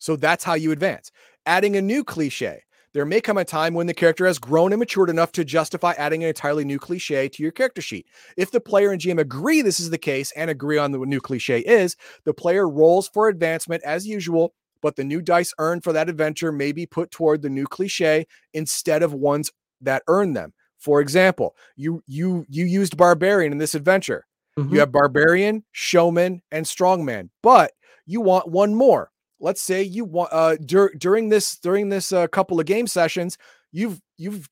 So 0.00 0.16
that's 0.16 0.44
how 0.44 0.54
you 0.54 0.72
advance. 0.72 1.12
Adding 1.46 1.76
a 1.76 1.82
new 1.82 2.02
cliche. 2.02 2.64
There 2.94 3.04
may 3.04 3.20
come 3.20 3.36
a 3.38 3.44
time 3.44 3.74
when 3.74 3.86
the 3.86 3.94
character 3.94 4.26
has 4.26 4.38
grown 4.38 4.72
and 4.72 4.80
matured 4.80 5.10
enough 5.10 5.32
to 5.32 5.44
justify 5.44 5.92
adding 5.98 6.22
an 6.22 6.28
entirely 6.28 6.64
new 6.64 6.78
cliche 6.78 7.28
to 7.28 7.42
your 7.42 7.52
character 7.52 7.82
sheet. 7.82 8.06
If 8.36 8.50
the 8.50 8.60
player 8.60 8.90
and 8.92 9.00
GM 9.00 9.18
agree 9.20 9.60
this 9.62 9.78
is 9.80 9.90
the 9.90 9.98
case 9.98 10.32
and 10.32 10.50
agree 10.50 10.78
on 10.78 10.92
the 10.92 10.98
new 10.98 11.20
cliche 11.20 11.60
is, 11.60 11.96
the 12.24 12.34
player 12.34 12.68
rolls 12.68 13.08
for 13.08 13.28
advancement 13.28 13.82
as 13.84 14.06
usual, 14.06 14.54
but 14.80 14.96
the 14.96 15.04
new 15.04 15.20
dice 15.20 15.52
earned 15.58 15.84
for 15.84 15.92
that 15.92 16.08
adventure 16.08 16.50
may 16.52 16.72
be 16.72 16.86
put 16.86 17.10
toward 17.10 17.42
the 17.42 17.50
new 17.50 17.66
cliche 17.66 18.26
instead 18.54 19.02
of 19.02 19.12
ones 19.12 19.50
that 19.80 20.02
earn 20.08 20.32
them. 20.32 20.52
For 20.78 21.00
example, 21.00 21.56
you 21.76 22.02
you 22.06 22.46
you 22.48 22.64
used 22.64 22.96
barbarian 22.96 23.52
in 23.52 23.58
this 23.58 23.74
adventure. 23.74 24.24
Mhm. 24.58 24.72
You 24.72 24.80
have 24.80 24.92
barbarian, 24.92 25.64
showman, 25.72 26.42
and 26.50 26.64
strongman, 26.64 27.30
but 27.42 27.72
you 28.06 28.20
want 28.20 28.48
one 28.48 28.74
more 28.74 29.10
let's 29.40 29.62
say 29.62 29.82
you 29.82 30.04
want 30.04 30.32
uh 30.32 30.56
dur- 30.64 30.92
during 30.98 31.28
this 31.28 31.56
during 31.58 31.88
this 31.88 32.12
uh, 32.12 32.26
couple 32.28 32.58
of 32.58 32.66
game 32.66 32.86
sessions 32.86 33.38
you've 33.72 34.00
you've 34.16 34.48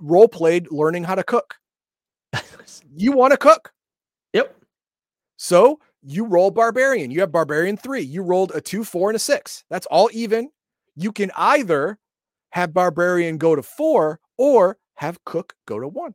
role 0.00 0.28
played 0.28 0.70
learning 0.70 1.04
how 1.04 1.14
to 1.14 1.24
cook. 1.24 1.56
You 2.96 3.10
want 3.10 3.32
to 3.32 3.36
cook. 3.36 3.72
Yep. 4.34 4.56
So 5.36 5.80
you 6.00 6.24
roll 6.24 6.52
barbarian. 6.52 7.10
You 7.10 7.20
have 7.20 7.32
barbarian 7.32 7.76
3 7.76 8.02
you 8.02 8.22
rolled 8.22 8.52
a 8.54 8.60
2 8.60 8.84
4 8.84 9.10
and 9.10 9.16
a 9.16 9.18
6 9.18 9.64
that's 9.68 9.86
all 9.86 10.08
even. 10.12 10.50
You 10.94 11.10
can 11.10 11.32
either 11.36 11.98
have 12.50 12.72
barbarian 12.72 13.36
go 13.36 13.56
to 13.56 13.62
4 13.62 14.20
or 14.38 14.78
have 14.94 15.22
cook 15.24 15.54
go 15.66 15.80
to 15.80 15.88
1 15.88 16.14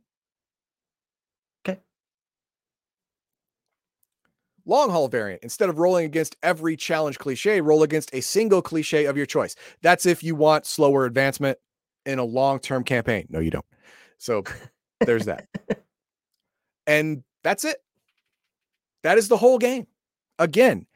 Long 4.70 4.90
haul 4.90 5.08
variant. 5.08 5.42
Instead 5.42 5.68
of 5.68 5.80
rolling 5.80 6.04
against 6.04 6.36
every 6.44 6.76
challenge 6.76 7.18
cliche, 7.18 7.60
roll 7.60 7.82
against 7.82 8.14
a 8.14 8.20
single 8.20 8.62
cliche 8.62 9.06
of 9.06 9.16
your 9.16 9.26
choice. 9.26 9.56
That's 9.82 10.06
if 10.06 10.22
you 10.22 10.36
want 10.36 10.64
slower 10.64 11.06
advancement 11.06 11.58
in 12.06 12.20
a 12.20 12.24
long 12.24 12.60
term 12.60 12.84
campaign. 12.84 13.26
No, 13.30 13.40
you 13.40 13.50
don't. 13.50 13.64
So 14.18 14.44
there's 15.00 15.26
that. 15.26 15.48
And 16.86 17.24
that's 17.42 17.64
it. 17.64 17.78
That 19.02 19.18
is 19.18 19.26
the 19.26 19.36
whole 19.36 19.58
game. 19.58 19.88
Again, 20.38 20.86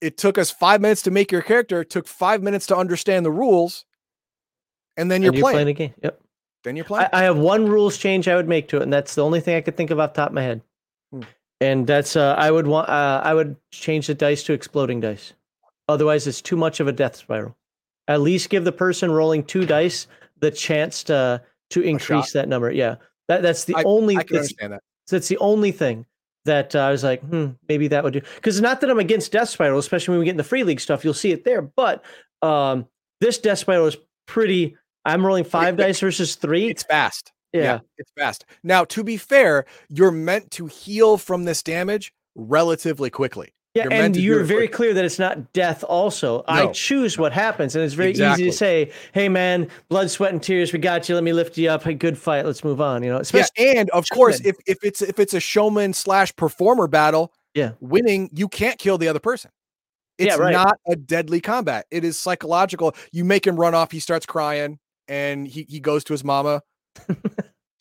it 0.00 0.18
took 0.18 0.36
us 0.36 0.50
five 0.50 0.80
minutes 0.80 1.02
to 1.02 1.12
make 1.12 1.30
your 1.30 1.42
character, 1.42 1.82
it 1.82 1.90
took 1.90 2.08
five 2.08 2.42
minutes 2.42 2.66
to 2.66 2.76
understand 2.76 3.24
the 3.24 3.30
rules, 3.30 3.84
and 4.96 5.08
then 5.12 5.22
you're, 5.22 5.32
And 5.32 5.40
playing. 5.42 5.68
a 5.68 5.72
game. 5.72 5.94
Yep. 6.02 6.20
Then 6.64 6.74
you're 6.74 6.84
playing. 6.84 7.08
I, 7.12 7.20
I 7.20 7.22
have 7.22 7.38
one 7.38 7.68
rules 7.68 7.98
change 7.98 8.26
I 8.26 8.34
would 8.34 8.48
make 8.48 8.66
to 8.70 8.78
it, 8.78 8.82
and 8.82 8.92
that's 8.92 9.14
the 9.14 9.24
only 9.24 9.38
thing 9.40 9.54
I 9.54 9.60
could 9.60 9.76
think 9.76 9.92
of 9.92 10.00
off 10.00 10.14
the 10.14 10.22
top 10.22 10.30
of 10.30 10.34
my 10.34 10.42
head. 10.42 10.60
And 11.60 11.86
that's 11.86 12.16
uh, 12.16 12.34
I 12.36 12.50
would 12.50 12.66
want 12.66 12.88
uh, 12.88 13.20
I 13.24 13.32
would 13.32 13.56
change 13.70 14.08
the 14.08 14.14
dice 14.14 14.42
to 14.44 14.52
exploding 14.52 15.00
dice. 15.00 15.32
Otherwise, 15.88 16.26
it's 16.26 16.42
too 16.42 16.56
much 16.56 16.80
of 16.80 16.88
a 16.88 16.92
death 16.92 17.16
spiral. 17.16 17.56
At 18.08 18.20
least 18.20 18.50
give 18.50 18.64
the 18.64 18.72
person 18.72 19.10
rolling 19.10 19.44
two 19.44 19.64
dice 19.64 20.06
the 20.38 20.50
chance 20.50 21.02
to 21.04 21.42
to 21.70 21.80
increase 21.80 22.32
that 22.32 22.48
number. 22.48 22.70
Yeah, 22.70 22.96
that 23.28 23.42
that's 23.42 23.64
the 23.64 23.74
only 23.84 24.16
I 24.16 24.22
can 24.22 24.36
that's, 24.36 24.48
understand 24.48 24.72
that. 24.74 24.82
that's 25.10 25.28
the 25.28 25.38
only 25.38 25.72
thing 25.72 26.06
that 26.44 26.74
uh, 26.74 26.80
I 26.80 26.90
was 26.90 27.02
like, 27.02 27.22
hmm, 27.22 27.48
maybe 27.68 27.88
that 27.88 28.04
would 28.04 28.12
do. 28.12 28.20
Because 28.36 28.60
not 28.60 28.80
that 28.80 28.90
I'm 28.90 28.98
against 28.98 29.32
death 29.32 29.48
spiral, 29.48 29.78
especially 29.78 30.12
when 30.12 30.20
we 30.20 30.24
get 30.26 30.32
in 30.32 30.36
the 30.36 30.44
free 30.44 30.62
league 30.62 30.80
stuff, 30.80 31.04
you'll 31.04 31.14
see 31.14 31.32
it 31.32 31.44
there. 31.44 31.62
But 31.62 32.04
um, 32.42 32.86
this 33.20 33.38
death 33.38 33.58
spiral 33.58 33.86
is 33.86 33.96
pretty. 34.26 34.76
I'm 35.04 35.24
rolling 35.24 35.44
five 35.44 35.76
dice 35.76 36.00
versus 36.00 36.34
three. 36.34 36.68
It's 36.68 36.82
fast. 36.82 37.32
Yeah. 37.62 37.78
it's 37.98 38.10
fast. 38.18 38.44
Now, 38.62 38.84
to 38.86 39.04
be 39.04 39.16
fair, 39.16 39.64
you're 39.88 40.10
meant 40.10 40.50
to 40.52 40.66
heal 40.66 41.16
from 41.18 41.44
this 41.44 41.62
damage 41.62 42.12
relatively 42.34 43.10
quickly. 43.10 43.52
Yeah, 43.74 43.84
You're 43.84 43.92
and 43.92 44.16
you're 44.16 44.42
very 44.44 44.68
clear 44.68 44.94
that 44.94 45.04
it's 45.04 45.18
not 45.18 45.52
death. 45.52 45.84
Also, 45.84 46.42
I 46.48 46.64
No, 46.64 46.72
choose 46.72 47.18
what 47.18 47.34
happens, 47.34 47.74
and 47.76 47.84
it's 47.84 47.92
very 47.92 48.08
Exactly. 48.08 48.44
easy 48.44 48.50
to 48.50 48.56
say, 48.56 48.90
"Hey, 49.12 49.28
man, 49.28 49.68
blood, 49.90 50.10
sweat, 50.10 50.32
and 50.32 50.42
tears. 50.42 50.72
We 50.72 50.78
got 50.78 51.10
you. 51.10 51.14
Let 51.14 51.22
me 51.24 51.34
lift 51.34 51.58
you 51.58 51.68
up. 51.68 51.82
Hey, 51.82 51.92
good 51.92 52.16
fight. 52.16 52.46
Let's 52.46 52.64
move 52.64 52.80
on." 52.80 53.02
You 53.02 53.10
know, 53.10 53.18
especially 53.18 53.50
Yeah, 53.58 53.80
and 53.80 53.90
of 53.90 54.06
course, 54.10 54.40
if 54.46 54.56
if 54.66 54.78
it's 54.82 55.02
if 55.02 55.18
it's 55.18 55.34
a 55.34 55.40
showman 55.40 55.92
slash 55.92 56.34
performer 56.36 56.86
battle, 56.86 57.34
Yeah. 57.54 57.72
winning, 57.80 58.30
you 58.32 58.48
can't 58.48 58.78
kill 58.78 58.96
the 58.96 59.08
other 59.08 59.20
person. 59.20 59.50
Yeah, 60.18 60.28
It's 60.28 60.38
right. 60.38 60.52
not 60.54 60.78
a 60.88 60.96
deadly 60.96 61.42
combat. 61.42 61.84
It 61.90 62.02
is 62.02 62.18
psychological. 62.18 62.94
You 63.12 63.26
make 63.26 63.46
him 63.46 63.56
run 63.60 63.74
off, 63.74 63.92
he 63.92 64.00
starts 64.00 64.24
crying, 64.24 64.78
and 65.06 65.46
he 65.46 65.66
he 65.68 65.80
goes 65.80 66.02
to 66.04 66.14
his 66.14 66.24
mama 66.24 66.62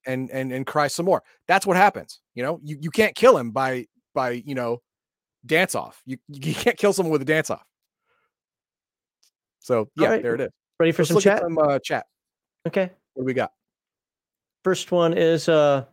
and 0.05 0.29
and 0.31 0.51
and 0.51 0.65
cries 0.65 0.93
some 0.93 1.05
more. 1.05 1.23
That's 1.47 1.65
what 1.65 1.77
happens. 1.77 2.19
You 2.33 2.43
know, 2.43 2.59
you, 2.63 2.77
you 2.79 2.91
can't 2.91 3.15
kill 3.15 3.37
him 3.37 3.51
by 3.51 3.87
by 4.13 4.31
you 4.31 4.55
know 4.55 4.81
dance 5.45 5.75
off. 5.75 6.01
You 6.05 6.17
you 6.27 6.53
can't 6.53 6.77
kill 6.77 6.93
someone 6.93 7.11
with 7.11 7.21
a 7.21 7.25
dance 7.25 7.49
off. 7.49 7.65
So 9.59 9.89
yeah, 9.95 10.09
right. 10.09 10.21
there 10.23 10.35
it 10.35 10.41
is. 10.41 10.49
ready 10.79 10.91
for 10.91 11.01
Let's 11.01 11.11
some 11.11 11.21
chat. 11.21 11.41
some 11.41 11.57
uh, 11.57 11.79
chat. 11.79 12.05
Okay, 12.67 12.91
What 13.13 13.23
do 13.23 13.25
we 13.25 13.33
got? 13.33 13.51
first 14.63 14.91
one 14.91 15.13
is 15.13 15.47
uh, 15.47 15.85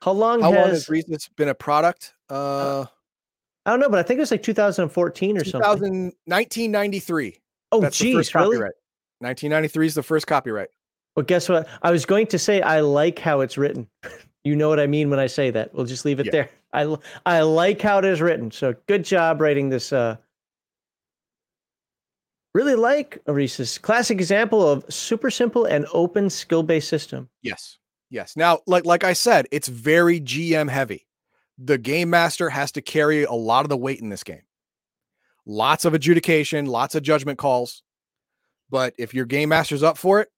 how 0.00 0.12
long 0.12 0.40
How 0.40 0.50
long 0.50 0.68
has 0.68 0.86
has 0.86 0.88
Risus 0.88 1.28
been 1.36 1.48
a 1.48 1.54
product? 1.54 2.14
Uh, 2.30 2.86
I 3.66 3.70
don't 3.70 3.80
know, 3.80 3.88
but 3.88 3.98
I 3.98 4.02
think 4.02 4.18
it 4.18 4.20
was 4.20 4.30
like 4.30 4.42
2014 4.42 5.36
or 5.36 5.40
2000, 5.40 5.62
something. 5.62 6.04
1993. 6.26 7.40
Oh, 7.72 7.80
That's 7.80 7.96
geez, 7.98 8.12
really? 8.14 8.24
copyright. 8.56 8.74
1993 9.20 9.86
is 9.86 9.94
the 9.94 10.02
first 10.02 10.26
copyright. 10.26 10.68
Well, 11.16 11.24
guess 11.24 11.48
what? 11.48 11.68
I 11.82 11.90
was 11.90 12.04
going 12.06 12.26
to 12.28 12.38
say 12.38 12.60
I 12.60 12.80
like 12.80 13.18
how 13.18 13.40
it's 13.40 13.56
written. 13.58 13.86
You 14.46 14.54
know 14.54 14.68
what 14.68 14.78
I 14.78 14.86
mean 14.86 15.08
when 15.08 15.18
I 15.18 15.26
say 15.26 15.50
that. 15.52 15.72
We'll 15.74 15.86
just 15.86 16.04
leave 16.04 16.20
it 16.20 16.26
Yeah. 16.26 16.32
there. 16.32 16.50
I 17.24 17.40
like 17.40 17.80
how 17.80 17.96
it 17.96 18.04
is 18.04 18.20
written. 18.20 18.50
So 18.50 18.74
good 18.86 19.02
job 19.02 19.40
writing 19.40 19.70
this. 19.70 19.90
Uh, 19.90 20.16
really 22.54 22.74
like 22.74 23.24
Risus 23.26 23.80
classic 23.80 24.18
example 24.18 24.68
of 24.68 24.84
super 24.92 25.30
simple 25.30 25.64
and 25.64 25.86
open 25.94 26.28
skill 26.28 26.62
based 26.62 26.88
system. 26.90 27.30
Yes. 27.40 27.78
Yes. 28.10 28.36
Now, 28.36 28.60
like 28.66 28.84
like 28.84 29.02
I 29.02 29.14
said, 29.14 29.48
it's 29.50 29.68
very 29.68 30.20
GM 30.20 30.68
heavy. 30.68 31.06
The 31.56 31.78
game 31.78 32.10
master 32.10 32.50
has 32.50 32.70
to 32.72 32.82
carry 32.82 33.24
a 33.24 33.32
lot 33.32 33.64
of 33.64 33.70
the 33.70 33.78
weight 33.78 34.00
in 34.00 34.10
this 34.10 34.24
game. 34.24 34.42
Lots 35.46 35.86
of 35.86 35.94
adjudication, 35.94 36.66
lots 36.66 36.94
of 36.94 37.02
judgment 37.02 37.38
calls. 37.38 37.82
But 38.68 38.92
if 38.98 39.14
your 39.14 39.24
game 39.24 39.48
master's 39.48 39.82
up 39.82 39.96
for 39.96 40.20
it, 40.20 40.28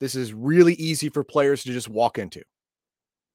this 0.00 0.14
is 0.14 0.32
really 0.32 0.74
easy 0.74 1.08
for 1.08 1.24
players 1.24 1.62
to 1.64 1.72
just 1.72 1.88
walk 1.88 2.18
into. 2.18 2.42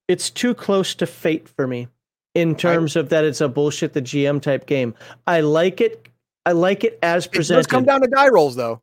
It's 0.08 0.30
too 0.30 0.54
close 0.54 0.94
to 0.96 1.06
fate 1.08 1.48
for 1.48 1.68
me 1.68 1.88
in 2.36 2.56
terms 2.56 2.96
of 2.96 3.10
that 3.10 3.24
it's 3.24 3.42
a 3.42 3.48
bullshit 3.50 3.94
the 3.94 4.02
GM 4.02 4.42
type 4.42 4.66
game. 4.66 4.94
I 5.28 5.42
like 5.42 5.82
it. 5.82 6.08
I 6.46 6.54
like 6.54 6.84
it 6.84 6.98
as 7.02 7.26
It 7.26 7.32
does 7.32 7.38
presented. 7.38 7.70
come 7.70 7.86
down 7.86 8.02
to 8.02 8.08
die 8.08 8.30
rolls, 8.30 8.56
though. 8.56 8.82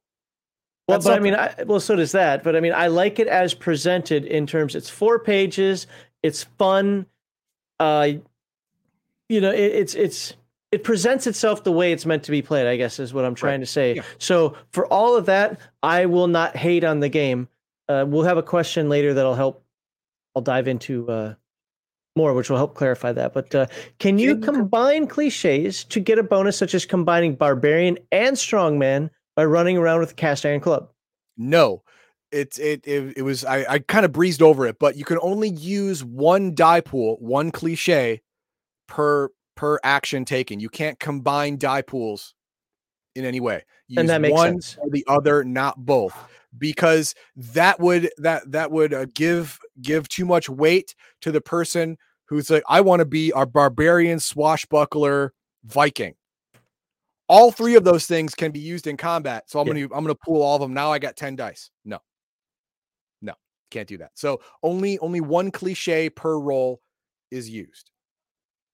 Well, 0.87 0.99
That's 0.99 1.05
but 1.05 1.17
I 1.17 1.21
mean, 1.21 1.35
I, 1.35 1.55
well, 1.67 1.81
so 1.81 1.97
does 1.97 2.13
that. 2.13 2.43
But 2.43 2.57
I 2.57 2.61
mean, 2.61 2.73
I 2.73 2.87
like 2.87 3.19
it 3.19 3.29
as 3.29 3.53
presented 3.53 4.25
in 4.25 4.47
terms. 4.47 4.75
It's 4.75 4.89
four 4.89 5.19
pages. 5.19 5.87
It's 6.23 6.45
fun. 6.45 7.05
Uh, 7.79 8.13
you 9.29 9.41
know, 9.41 9.51
it, 9.51 9.61
it's 9.61 9.95
it's 9.95 10.35
it 10.73 10.85
presents 10.85 11.27
itself 11.27 11.63
the 11.65 11.73
way 11.73 11.93
it's 11.93 12.07
meant 12.07 12.23
to 12.25 12.31
be 12.31 12.41
played. 12.41 12.67
I 12.67 12.77
guess 12.77 12.99
is 12.99 13.13
what 13.13 13.27
I'm 13.27 13.35
trying 13.35 13.61
to 13.61 13.67
say. 13.67 13.97
Yeah. 13.97 14.03
So 14.19 14.57
for 14.73 14.87
all 14.87 15.15
of 15.17 15.27
that, 15.27 15.59
I 15.83 16.07
will 16.07 16.27
not 16.27 16.57
hate 16.57 16.85
on 16.85 17.01
the 17.01 17.09
game. 17.11 17.49
Uh, 17.89 18.05
we'll 18.07 18.25
have 18.25 18.39
a 18.39 18.43
question 18.43 18.89
later 18.89 19.15
that'll 19.15 19.35
help. 19.35 19.65
I'll 20.37 20.43
dive 20.43 20.69
into 20.69 21.11
uh, 21.11 21.35
more, 22.17 22.35
which 22.35 22.51
will 22.51 22.59
help 22.59 22.75
clarify 22.75 23.13
that. 23.13 23.33
But 23.33 23.55
uh, 23.55 23.67
can 23.99 24.19
you 24.19 24.37
combine 24.37 25.07
cliches 25.07 25.85
to 25.85 26.01
get 26.01 26.19
a 26.19 26.23
bonus, 26.23 26.57
such 26.57 26.75
as 26.75 26.85
combining 26.85 27.35
barbarian 27.35 27.99
and 28.13 28.37
strongman 28.37 29.11
by 29.37 29.45
running 29.45 29.79
around 29.79 30.01
with 30.01 30.13
a 30.13 30.15
cast 30.15 30.45
iron 30.45 30.61
club? 30.61 30.91
No, 31.37 31.83
it's 32.31 32.59
it 32.59 32.87
it, 32.87 33.17
it 33.17 33.23
was 33.23 33.45
I, 33.45 33.65
I 33.69 33.79
kind 33.79 34.05
of 34.05 34.13
breezed 34.13 34.43
over 34.43 34.67
it, 34.67 34.79
but 34.79 34.97
you 34.97 35.05
can 35.05 35.19
only 35.23 35.49
use 35.51 36.05
one 36.05 36.55
die 36.55 36.81
pool, 36.81 37.17
one 37.21 37.51
cliche 37.51 38.21
per 38.87 39.31
per 39.57 39.79
action 39.83 40.25
taken. 40.25 40.61
You 40.61 40.69
can't 40.69 40.99
combine 41.01 41.57
die 41.57 41.83
pools 41.83 42.35
in 43.15 43.25
any 43.25 43.41
way. 43.41 43.65
Use 43.89 43.99
And 43.99 44.09
that 44.09 44.21
makes 44.21 44.33
one 44.33 44.61
sense. 44.61 44.77
or 44.81 44.91
the 44.91 45.05
other, 45.09 45.43
not 45.45 45.85
both, 45.85 46.15
because 46.57 47.15
that 47.37 47.79
would 47.81 48.11
that 48.19 48.51
that 48.51 48.71
would 48.71 48.95
uh, 48.95 49.07
give 49.15 49.59
give 49.83 50.09
too 50.09 50.25
much 50.25 50.49
weight 50.49 50.95
to 51.21 51.31
the 51.31 51.41
person 51.41 51.99
who's 52.27 52.51
like, 52.51 52.63
I 52.69 52.81
want 52.81 53.01
to 53.01 53.07
be 53.07 53.33
a 53.35 53.45
barbarian 53.47 54.21
swashbuckler 54.21 55.33
Viking. 55.65 56.15
All 57.29 57.53
three 57.53 57.75
of 57.75 57.85
those 57.85 58.07
things 58.07 58.35
can 58.35 58.53
be 58.53 58.61
used 58.61 58.87
in 58.87 58.97
combat. 58.97 59.45
So 59.51 59.61
I'm 59.61 59.67
Yeah. 59.67 59.75
gonna 59.75 59.95
I'm 59.97 60.05
gonna 60.05 60.15
pull 60.15 60.43
all 60.43 60.57
of 60.57 60.63
them. 60.63 60.73
Now 60.73 60.91
I 60.91 60.99
got 60.99 61.17
10 61.17 61.37
dice. 61.37 61.71
No. 61.85 61.99
No, 63.21 63.35
can't 63.71 63.89
do 63.89 63.99
that. 63.99 64.13
So 64.15 64.41
only 64.63 64.99
only 65.01 65.21
one 65.21 65.51
cliche 65.51 66.09
per 66.09 66.39
roll 66.39 66.81
is 67.31 67.51
used. 67.51 67.91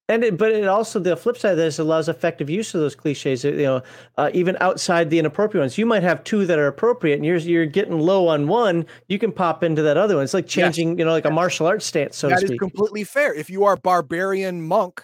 And 0.08 0.22
it, 0.22 0.36
but 0.36 0.52
it 0.52 0.68
also 0.68 0.98
the 0.98 1.16
flip 1.16 1.38
side 1.38 1.52
of 1.52 1.56
this 1.56 1.78
allows 1.78 2.10
effective 2.10 2.50
use 2.50 2.74
of 2.74 2.80
those 2.82 2.94
cliches. 2.94 3.42
You 3.42 3.52
know, 3.62 3.82
uh, 4.18 4.30
even 4.34 4.54
outside 4.60 5.08
the 5.08 5.18
inappropriate 5.18 5.62
ones, 5.62 5.78
you 5.78 5.86
might 5.86 6.02
have 6.02 6.22
two 6.24 6.44
that 6.44 6.58
are 6.58 6.66
appropriate, 6.66 7.16
and 7.16 7.24
you're 7.24 7.38
you're 7.38 7.64
getting 7.64 7.98
low 7.98 8.28
on 8.28 8.46
one. 8.46 8.84
You 9.08 9.18
can 9.18 9.32
pop 9.32 9.62
into 9.62 9.80
that 9.80 9.96
other 9.96 10.16
one. 10.16 10.24
It's 10.24 10.34
like 10.34 10.44
Yes. 10.44 10.74
changing, 10.76 10.98
you 10.98 11.06
know, 11.06 11.12
like 11.12 11.24
a 11.24 11.30
martial 11.30 11.66
arts 11.66 11.86
stance, 11.86 12.16
so 12.18 12.28
That 12.28 12.42
is 12.42 12.50
completely 12.58 13.02
fair. 13.04 13.32
If 13.32 13.48
you 13.48 13.64
are 13.64 13.76
barbarian 13.78 14.60
monk, 14.60 15.02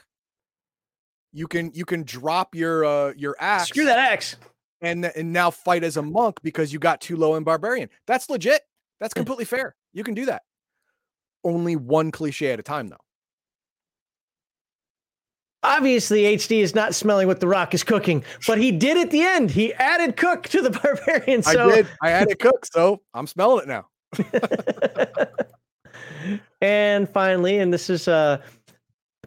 you 1.32 1.48
can 1.48 1.70
you 1.72 1.86
can 1.86 2.02
drop 2.02 2.54
your 2.54 2.84
uh 2.84 3.12
your 3.16 3.36
axe 3.40 3.68
Screw 3.68 3.86
that 3.86 3.98
axe. 3.98 4.36
and 4.82 5.06
and 5.06 5.32
now 5.32 5.50
fight 5.50 5.82
as 5.82 5.96
a 5.96 6.02
monk 6.02 6.40
because 6.42 6.74
you 6.74 6.78
got 6.78 7.00
too 7.00 7.16
low 7.16 7.36
in 7.36 7.44
barbarian. 7.44 7.88
That's 8.06 8.28
legit. 8.28 8.62
That's 9.00 9.14
completely 9.14 9.46
fair. 9.46 9.76
You 9.94 10.04
can 10.04 10.12
do 10.12 10.26
that. 10.26 10.42
Only 11.42 11.74
one 11.74 12.10
cliche 12.10 12.52
at 12.52 12.60
a 12.60 12.62
time 12.62 12.88
though. 12.88 12.98
Obviously, 15.62 16.22
HD 16.22 16.60
is 16.60 16.74
not 16.74 16.94
smelling 16.94 17.26
what 17.26 17.40
the 17.40 17.46
Rock 17.46 17.74
is 17.74 17.84
cooking, 17.84 18.24
but 18.46 18.58
he 18.58 18.72
did 18.72 18.96
at 18.96 19.10
the 19.10 19.20
end. 19.20 19.50
He 19.50 19.74
added 19.74 20.16
cook 20.16 20.44
to 20.44 20.62
the 20.62 20.70
barbarian. 20.82 21.42
So 21.42 21.68
I 21.68 21.74
did. 21.74 21.86
I 22.02 22.10
it 22.22 22.38
cooked, 22.38 22.72
so 22.72 23.02
I'm 23.12 23.26
smelling 23.26 23.64
it 23.64 23.68
now. 23.68 23.86
and 26.62 27.08
finally, 27.08 27.58
and 27.58 27.72
this 27.72 27.90
is 27.90 28.08
uh 28.08 28.40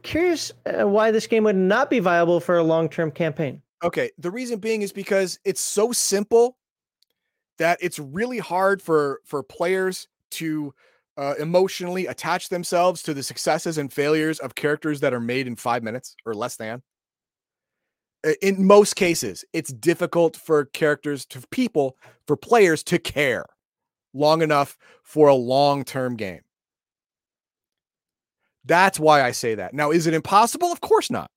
curious 0.02 0.52
uh, 0.66 0.88
why 0.88 1.12
this 1.12 1.28
game 1.28 1.44
would 1.44 1.56
not 1.56 1.90
be 1.90 2.00
viable 2.00 2.40
for 2.40 2.58
a 2.58 2.64
long-term 2.64 3.12
campaign. 3.12 3.62
Okay, 3.84 4.12
the 4.18 4.32
reason 4.32 4.60
being 4.60 4.82
is 4.82 4.92
because 4.92 5.40
it's 5.46 5.62
so 5.62 5.92
simple 5.92 6.58
that 7.58 7.78
it's 7.82 8.00
really 8.00 8.40
hard 8.40 8.82
for 8.82 9.22
for 9.26 9.44
players 9.44 10.08
to 10.32 10.74
uh, 11.18 11.36
emotionally 11.40 12.08
attach 12.08 12.50
themselves 12.50 13.04
to 13.04 13.14
the 13.14 13.24
successes 13.24 13.78
and 13.78 13.92
failures 13.92 14.40
of 14.40 14.56
characters 14.56 15.00
that 15.02 15.14
are 15.14 15.20
made 15.20 15.48
in 15.48 15.56
five 15.56 15.84
minutes 15.84 16.16
or 16.26 16.34
less 16.34 16.56
than. 16.56 16.82
In 18.42 18.66
most 18.66 18.96
cases, 18.96 19.44
it's 19.52 19.74
difficult 19.74 20.38
for 20.38 20.66
characters 20.66 21.26
to 21.28 21.42
people 21.52 21.98
for 22.26 22.38
players 22.38 22.82
to 22.86 22.98
care 22.98 23.46
long 24.14 24.42
enough 24.42 24.78
for 25.04 25.28
a 25.28 25.36
long 25.36 25.84
term 25.84 26.16
game. 26.16 26.42
That's 28.66 29.00
why 29.00 29.24
I 29.24 29.32
say 29.32 29.56
that. 29.56 29.74
Now, 29.74 29.92
is 29.92 30.08
it 30.08 30.14
impossible? 30.14 30.72
Of 30.72 30.80
course 30.80 31.12
not. 31.12 31.30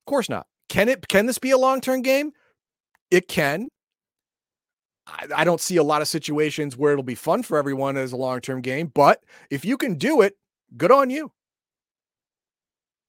Of 0.00 0.10
course 0.10 0.28
not. 0.28 0.46
Can 0.68 0.88
it? 0.88 1.06
Can 1.06 1.26
this 1.26 1.38
be 1.38 1.52
a 1.52 1.58
long 1.58 1.80
term 1.80 2.02
game? 2.02 2.32
It 3.10 3.28
can. 3.28 3.68
I, 5.12 5.26
I 5.36 5.44
don't 5.44 5.60
see 5.60 5.76
a 5.76 5.82
lot 5.82 6.02
of 6.02 6.08
situations 6.08 6.76
where 6.76 6.92
it'll 6.92 7.02
be 7.04 7.14
fun 7.14 7.42
for 7.42 7.58
everyone 7.58 7.96
as 7.96 8.12
a 8.12 8.16
long 8.16 8.40
term 8.40 8.60
game, 8.60 8.90
but 8.92 9.22
if 9.50 9.64
you 9.64 9.76
can 9.76 9.94
do 9.94 10.22
it, 10.22 10.36
good 10.76 10.90
on 10.90 11.10
you. 11.10 11.32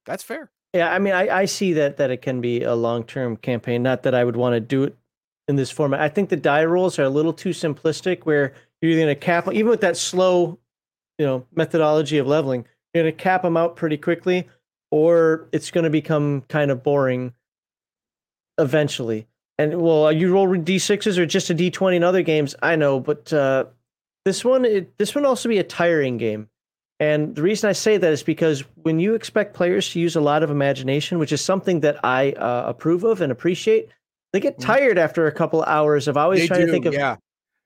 That's 0.06 0.24
fair. 0.24 0.52
Yeah, 0.74 0.92
I 0.92 1.00
mean, 1.00 1.14
I, 1.14 1.30
I 1.30 1.46
see 1.46 1.74
that 1.74 1.98
that 1.98 2.10
it 2.10 2.22
can 2.22 2.42
be 2.42 2.64
a 2.64 2.76
long 2.76 3.04
term 3.04 3.38
campaign. 3.38 3.84
Not 3.84 4.04
that 4.04 4.16
I 4.16 4.24
would 4.24 4.36
want 4.36 4.54
to 4.54 4.60
do 4.60 4.84
it 4.84 4.98
in 5.48 5.56
this 5.56 5.72
format. 5.72 6.02
I 6.02 6.10
think 6.10 6.30
the 6.30 6.36
die 6.36 6.66
rolls 6.66 6.98
are 7.00 7.04
a 7.04 7.10
little 7.10 7.34
too 7.34 7.52
simplistic. 7.52 8.24
Where 8.24 8.54
you're 8.82 8.98
going 8.98 9.08
to 9.08 9.16
cap, 9.16 9.48
even 9.52 9.70
with 9.70 9.82
that 9.82 9.98
slow, 9.98 10.60
you 11.18 11.26
know, 11.26 11.46
methodology 11.54 12.18
of 12.18 12.28
leveling, 12.28 12.66
you're 12.94 13.04
going 13.04 13.16
to 13.16 13.24
cap 13.24 13.44
them 13.44 13.56
out 13.56 13.76
pretty 13.76 13.98
quickly, 13.98 14.50
or 14.92 15.48
it's 15.52 15.72
going 15.72 15.84
to 15.84 15.90
become 15.90 16.42
kind 16.50 16.72
of 16.72 16.84
boring 16.84 17.34
eventually. 18.58 19.28
And 19.60 19.82
well, 19.82 20.12
you 20.12 20.34
roll 20.34 20.48
d6s 20.48 21.18
or 21.18 21.26
just 21.26 21.50
a 21.50 21.56
d20 21.56 21.96
in 21.96 22.04
other 22.04 22.24
games. 22.24 22.56
I 22.62 22.76
know, 22.76 23.00
but 23.00 23.32
uh, 23.32 23.66
this 24.26 24.44
one, 24.44 24.66
it, 24.66 24.98
this 24.98 25.14
one 25.14 25.26
also 25.26 25.50
be 25.50 25.60
a 25.60 25.64
tiring 25.64 26.18
game. 26.18 26.50
And 27.00 27.36
the 27.36 27.42
reason 27.42 27.70
I 27.70 27.74
say 27.74 27.98
that 27.98 28.12
is 28.14 28.24
because 28.24 28.62
when 28.76 29.00
you 29.00 29.14
expect 29.14 29.54
players 29.54 29.90
to 29.92 30.00
use 30.00 30.16
a 30.16 30.22
lot 30.22 30.42
of 30.44 30.50
imagination, 30.50 31.20
which 31.20 31.32
is 31.32 31.42
something 31.42 31.82
that 31.82 31.98
I 32.04 32.32
uh, 32.34 32.64
approve 32.68 33.04
of 33.04 33.20
and 33.22 33.32
appreciate, 33.32 33.90
they 34.32 34.40
get 34.40 34.58
Mhm. 34.58 34.66
tired 34.66 34.98
after 34.98 35.28
a 35.28 35.32
couple 35.32 35.62
of 35.62 35.68
hours 35.68 36.08
of 36.08 36.18
always 36.18 36.42
They 36.42 36.48
trying 36.48 36.62
do, 36.62 36.66
to 36.68 36.72
think 36.72 36.86
of. 36.86 36.94
yeah, 36.94 37.18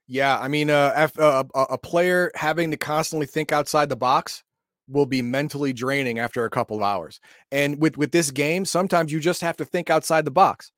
yeah. 0.08 0.38
I 0.38 0.48
mean, 0.48 0.70
uh, 0.70 0.92
if, 0.96 1.18
uh, 1.18 1.44
a, 1.54 1.62
a 1.70 1.78
player 1.78 2.30
having 2.34 2.70
to 2.72 2.76
constantly 2.76 3.26
think 3.26 3.52
outside 3.52 3.88
the 3.88 3.96
box 3.96 4.42
will 4.88 5.06
be 5.06 5.22
mentally 5.22 5.72
draining 5.72 6.18
after 6.18 6.44
a 6.44 6.50
couple 6.50 6.76
of 6.76 6.82
hours. 6.82 7.20
And 7.52 7.80
with 7.80 7.96
with 7.96 8.10
this 8.12 8.30
game, 8.30 8.64
sometimes 8.64 9.12
you 9.12 9.20
just 9.20 9.40
have 9.42 9.56
to 9.58 9.64
think 9.64 9.88
outside 9.90 10.24
the 10.24 10.30
box. 10.30 10.72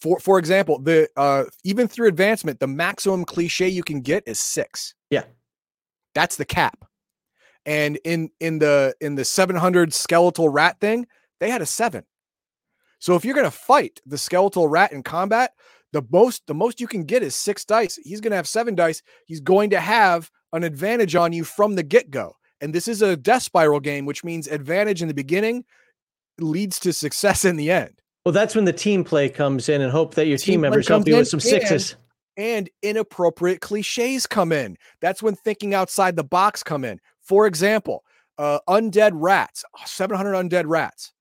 For 0.00 0.18
for 0.20 0.38
example, 0.38 0.78
the 0.78 1.08
uh, 1.16 1.44
even 1.64 1.88
through 1.88 2.08
advancement, 2.08 2.60
the 2.60 2.66
maximum 2.66 3.24
cliche 3.24 3.68
you 3.68 3.82
can 3.82 4.00
get 4.00 4.22
is 4.26 4.38
six. 4.38 4.94
Yeah. 5.10 5.24
that's 6.14 6.36
the 6.36 6.44
cap. 6.44 6.84
And 7.66 7.98
in 8.04 8.30
in 8.40 8.58
the 8.58 8.94
in 9.00 9.16
the 9.16 9.24
700 9.24 9.92
skeletal 9.92 10.48
rat 10.48 10.78
thing, 10.80 11.06
they 11.40 11.50
had 11.50 11.62
a 11.62 11.66
seven. 11.66 12.04
So 13.00 13.14
if 13.14 13.24
you're 13.24 13.34
gonna 13.34 13.50
fight 13.50 14.00
the 14.06 14.18
skeletal 14.18 14.68
rat 14.68 14.92
in 14.92 15.02
combat, 15.02 15.52
the 15.92 16.02
most 16.10 16.46
the 16.46 16.54
most 16.54 16.80
you 16.80 16.86
can 16.86 17.04
get 17.04 17.22
is 17.22 17.34
six 17.34 17.64
dice. 17.64 17.98
He's 18.02 18.20
going 18.20 18.30
to 18.30 18.36
have 18.36 18.48
seven 18.48 18.74
dice. 18.74 19.02
He's 19.26 19.40
going 19.40 19.70
to 19.70 19.80
have 19.80 20.30
an 20.52 20.64
advantage 20.64 21.14
on 21.14 21.32
you 21.32 21.44
from 21.44 21.74
the 21.74 21.82
get 21.82 22.10
go. 22.10 22.34
And 22.60 22.74
this 22.74 22.88
is 22.88 23.02
a 23.02 23.16
death 23.16 23.42
spiral 23.42 23.80
game, 23.80 24.04
which 24.04 24.24
means 24.24 24.48
advantage 24.48 25.02
in 25.02 25.08
the 25.08 25.14
beginning 25.14 25.64
leads 26.38 26.78
to 26.80 26.92
success 26.92 27.44
in 27.44 27.56
the 27.56 27.70
end. 27.70 28.00
Well, 28.28 28.34
that's 28.34 28.54
when 28.54 28.66
the 28.66 28.74
team 28.74 29.04
play 29.04 29.30
comes 29.30 29.70
in 29.70 29.80
and 29.80 29.90
hope 29.90 30.14
that 30.16 30.26
your 30.26 30.36
team, 30.36 30.52
Team 30.52 30.60
members 30.60 30.86
help 30.86 31.08
you 31.08 31.16
with 31.16 31.28
some 31.28 31.38
and- 31.38 31.42
sixes. 31.42 31.96
And 32.36 32.68
inappropriate 32.82 33.62
cliches 33.62 34.26
come 34.26 34.52
in. 34.52 34.76
That's 35.00 35.22
when 35.22 35.34
thinking 35.34 35.72
outside 35.72 36.14
the 36.14 36.24
box 36.24 36.62
come 36.62 36.84
in. 36.84 37.00
For 37.22 37.46
example, 37.46 38.04
uh, 38.36 38.58
undead 38.68 39.12
rats, 39.14 39.64
700 39.86 40.34
undead 40.34 40.64
rats. 40.66 41.14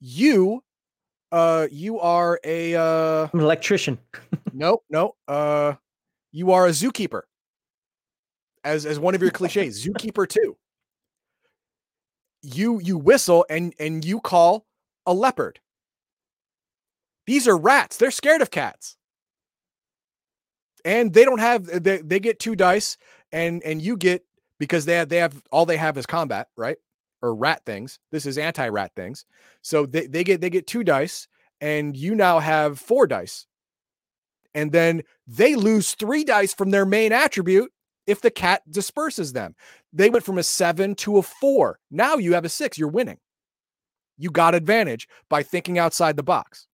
You, 0.00 0.62
uh, 1.32 1.68
you 1.72 1.98
are 1.98 2.38
a 2.44 2.74
uh, 2.74 3.28
I'm 3.32 3.40
an 3.40 3.46
electrician. 3.46 3.98
no, 4.52 4.82
no. 4.90 5.14
Uh, 5.26 5.76
you 6.30 6.52
are 6.52 6.66
a 6.66 6.72
zookeeper. 6.72 7.22
As 8.64 8.84
as 8.84 8.98
one 8.98 9.14
of 9.14 9.22
your 9.22 9.30
cliches, 9.30 9.82
zookeeper 9.86 10.28
too. 10.28 10.58
You 12.42 12.80
you 12.80 12.98
whistle 12.98 13.46
and 13.48 13.72
and 13.80 14.04
you 14.04 14.20
call 14.20 14.66
a 15.06 15.14
leopard. 15.14 15.58
These 17.26 17.48
are 17.48 17.56
rats. 17.56 17.96
They're 17.96 18.10
scared 18.10 18.42
of 18.42 18.50
cats. 18.50 18.96
And 20.84 21.12
they 21.12 21.24
don't 21.24 21.40
have 21.40 21.64
they, 21.82 21.98
they 21.98 22.20
get 22.20 22.38
two 22.38 22.54
dice 22.54 22.98
and 23.32 23.62
and 23.62 23.80
you 23.80 23.96
get 23.96 24.24
because 24.58 24.84
they 24.84 24.96
have 24.96 25.08
they 25.08 25.16
have 25.16 25.42
all 25.50 25.64
they 25.64 25.78
have 25.78 25.96
is 25.96 26.06
combat, 26.06 26.48
right? 26.56 26.76
Or 27.22 27.34
rat 27.34 27.62
things. 27.64 27.98
This 28.12 28.26
is 28.26 28.36
anti-rat 28.36 28.92
things. 28.94 29.24
So 29.62 29.86
they, 29.86 30.06
they 30.06 30.24
get 30.24 30.42
they 30.42 30.50
get 30.50 30.66
two 30.66 30.84
dice 30.84 31.26
and 31.60 31.96
you 31.96 32.14
now 32.14 32.38
have 32.38 32.78
four 32.78 33.06
dice 33.06 33.46
and 34.54 34.70
then 34.72 35.02
they 35.26 35.56
lose 35.56 35.94
three 35.94 36.24
dice 36.24 36.54
from 36.54 36.70
their 36.70 36.86
main 36.86 37.12
attribute 37.12 37.72
if 38.06 38.20
the 38.20 38.30
cat 38.30 38.62
disperses 38.70 39.32
them. 39.32 39.54
They 39.92 40.10
went 40.10 40.24
from 40.24 40.38
a 40.38 40.42
seven 40.42 40.94
to 40.96 41.18
a 41.18 41.22
four. 41.22 41.78
Now 41.90 42.16
you 42.16 42.34
have 42.34 42.44
a 42.44 42.48
six. 42.48 42.78
You're 42.78 42.88
winning. 42.88 43.18
You 44.16 44.30
got 44.30 44.54
advantage 44.54 45.08
by 45.28 45.42
thinking 45.42 45.78
outside 45.78 46.16
the 46.16 46.22
box. 46.22 46.68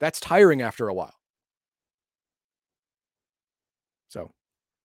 That's 0.00 0.18
tiring 0.18 0.62
after 0.62 0.88
a 0.88 0.94
while. 0.94 1.14
So 4.08 4.30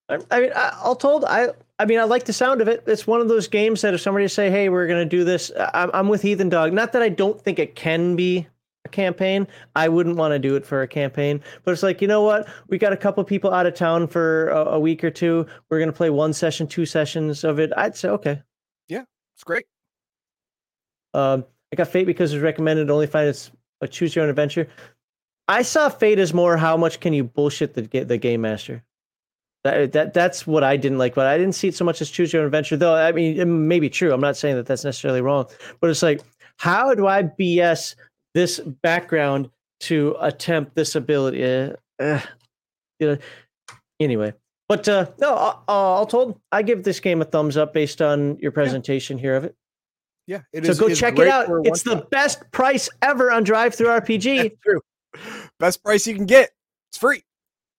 I, 0.08 0.18
I 0.30 0.40
mean, 0.40 0.52
I, 0.54 0.78
all 0.82 0.94
told, 0.94 1.24
I 1.24 1.48
I 1.78 1.84
mean, 1.84 1.98
I 1.98 2.04
like 2.04 2.24
the 2.24 2.32
sound 2.32 2.60
of 2.60 2.68
it. 2.68 2.84
It's 2.86 3.06
one 3.06 3.20
of 3.20 3.28
those 3.28 3.48
games 3.48 3.82
that 3.82 3.92
if 3.92 4.00
somebody 4.00 4.28
say, 4.28 4.50
"Hey, 4.50 4.68
we're 4.68 4.86
gonna 4.86 5.04
do 5.04 5.24
this," 5.24 5.50
I'm 5.74 5.90
I'm 5.92 6.08
with 6.08 6.22
Heathen 6.22 6.48
Dog. 6.48 6.72
Not 6.72 6.92
that 6.92 7.02
I 7.02 7.08
don't 7.08 7.40
think 7.40 7.58
it 7.58 7.74
can 7.74 8.16
be 8.16 8.46
a 8.84 8.88
campaign. 8.88 9.46
I 9.74 9.88
wouldn't 9.88 10.16
want 10.16 10.32
to 10.32 10.38
do 10.38 10.56
it 10.56 10.64
for 10.64 10.82
a 10.82 10.88
campaign, 10.88 11.42
but 11.64 11.72
it's 11.72 11.82
like 11.82 12.00
you 12.00 12.08
know 12.08 12.22
what? 12.22 12.48
We 12.68 12.78
got 12.78 12.92
a 12.92 12.96
couple 12.96 13.22
people 13.24 13.52
out 13.52 13.66
of 13.66 13.74
town 13.74 14.06
for 14.06 14.48
a, 14.48 14.64
a 14.72 14.80
week 14.80 15.04
or 15.04 15.10
two. 15.10 15.46
We're 15.68 15.80
gonna 15.80 15.92
play 15.92 16.10
one 16.10 16.32
session, 16.32 16.66
two 16.66 16.86
sessions 16.86 17.44
of 17.44 17.58
it. 17.58 17.72
I'd 17.76 17.96
say 17.96 18.08
okay. 18.10 18.42
Yeah, 18.88 19.04
it's 19.34 19.44
great. 19.44 19.66
Um, 21.12 21.44
I 21.72 21.76
got 21.76 21.88
Fate 21.88 22.06
because 22.06 22.32
it's 22.32 22.42
recommended. 22.42 22.90
Only 22.90 23.06
find 23.06 23.28
it's 23.28 23.50
a 23.82 23.88
choose 23.88 24.14
your 24.14 24.22
own 24.22 24.30
adventure. 24.30 24.68
I 25.48 25.62
saw 25.62 25.88
Fate 25.88 26.18
as 26.18 26.34
more 26.34 26.56
how 26.56 26.76
much 26.76 27.00
can 27.00 27.12
you 27.12 27.24
bullshit 27.24 27.74
the 27.74 27.82
the 28.04 28.18
game 28.18 28.42
master. 28.42 28.82
That, 29.64 29.92
that 29.92 30.14
that's 30.14 30.46
what 30.46 30.62
I 30.62 30.76
didn't 30.76 30.98
like, 30.98 31.14
but 31.14 31.26
I 31.26 31.36
didn't 31.36 31.54
see 31.54 31.68
it 31.68 31.74
so 31.74 31.84
much 31.84 32.00
as 32.00 32.08
choose 32.08 32.32
your 32.32 32.42
own 32.42 32.46
adventure. 32.46 32.76
Though 32.76 32.94
I 32.94 33.12
mean, 33.12 33.38
it 33.38 33.46
may 33.46 33.80
be 33.80 33.90
true. 33.90 34.12
I'm 34.12 34.20
not 34.20 34.36
saying 34.36 34.56
that 34.56 34.66
that's 34.66 34.84
necessarily 34.84 35.20
wrong, 35.20 35.46
but 35.80 35.90
it's 35.90 36.02
like, 36.02 36.20
how 36.58 36.94
do 36.94 37.06
I 37.06 37.24
BS 37.24 37.96
this 38.36 38.60
background 38.60 39.50
to 39.80 40.14
attempt 40.20 40.74
this 40.74 40.94
ability. 40.94 41.44
Uh, 41.44 41.72
uh, 41.98 42.20
you 42.98 43.06
know, 43.08 43.18
anyway, 44.00 44.32
but 44.68 44.88
uh, 44.88 45.06
no, 45.18 45.34
uh, 45.34 45.56
all 45.66 46.06
told, 46.06 46.40
I 46.52 46.62
give 46.62 46.84
this 46.84 47.00
game 47.00 47.22
a 47.22 47.24
thumbs 47.24 47.56
up 47.56 47.72
based 47.72 48.02
on 48.02 48.38
your 48.38 48.52
presentation 48.52 49.16
yeah. 49.16 49.22
here 49.22 49.36
of 49.36 49.44
it. 49.44 49.54
Yeah, 50.26 50.40
it 50.52 50.64
so 50.64 50.72
is, 50.72 50.80
go 50.80 50.92
check 50.92 51.18
it 51.18 51.28
out. 51.28 51.46
It's 51.64 51.82
the 51.82 52.06
best 52.10 52.50
price 52.50 52.88
ever 53.00 53.30
on 53.30 53.44
DriveThruRPG. 53.44 54.42
That's 54.42 54.54
true. 54.62 54.80
Best 55.58 55.82
price 55.82 56.06
you 56.06 56.14
can 56.14 56.26
get. 56.26 56.50
It's 56.90 56.98
free. 56.98 57.22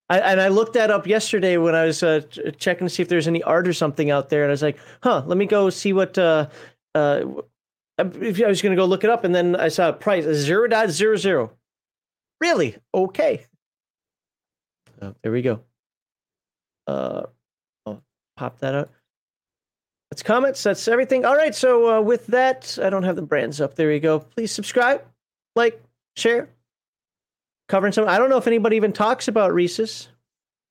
I, 0.09 0.19
and 0.19 0.39
I 0.39 0.47
looked 0.47 0.73
that 0.73 0.89
up 0.89 1.05
yesterday 1.05 1.57
when 1.57 1.75
I 1.75 1.85
was 1.85 2.01
uh, 2.01 2.21
checking 2.57 2.87
to 2.87 2.89
see 2.89 3.01
if 3.01 3.09
there's 3.09 3.27
any 3.27 3.43
art 3.43 3.67
or 3.67 3.73
something 3.73 4.09
out 4.09 4.29
there, 4.29 4.43
and 4.43 4.49
I 4.49 4.53
was 4.53 4.61
like, 4.61 4.77
"Huh, 5.03 5.23
let 5.25 5.37
me 5.37 5.45
go 5.45 5.69
see 5.69 5.93
what." 5.93 6.17
Uh, 6.17 6.47
uh, 6.95 7.21
if 7.97 8.41
I 8.41 8.47
was 8.47 8.61
going 8.61 8.75
to 8.75 8.81
go 8.81 8.85
look 8.85 9.03
it 9.03 9.09
up, 9.09 9.23
and 9.23 9.33
then 9.33 9.55
I 9.55 9.67
saw 9.67 9.89
a 9.89 9.93
price 9.93 10.23
zero 10.23 10.67
dot 10.67 10.91
zero 10.91 11.17
zero. 11.17 11.51
Really? 12.39 12.77
Okay. 12.93 13.45
So 14.99 15.15
there 15.21 15.31
we 15.31 15.41
go. 15.41 15.61
Uh, 16.85 17.23
I'll 17.85 18.01
pop 18.37 18.59
that 18.59 18.75
out. 18.75 18.91
That's 20.11 20.23
comments. 20.23 20.63
That's 20.63 20.87
everything. 20.87 21.25
All 21.25 21.35
right. 21.35 21.53
So 21.53 21.97
uh, 21.97 22.01
with 22.01 22.27
that, 22.27 22.77
I 22.81 22.89
don't 22.89 23.03
have 23.03 23.15
the 23.15 23.21
brands 23.21 23.59
up. 23.59 23.75
There 23.75 23.91
you 23.91 23.99
go. 23.99 24.19
Please 24.19 24.51
subscribe, 24.51 25.03
like, 25.55 25.83
share. 26.15 26.49
Covering 27.67 27.91
some. 27.93 28.07
I 28.07 28.17
don't 28.17 28.29
know 28.29 28.37
if 28.37 28.47
anybody 28.47 28.75
even 28.77 28.93
talks 28.93 29.27
about 29.27 29.51
Risus. 29.51 30.07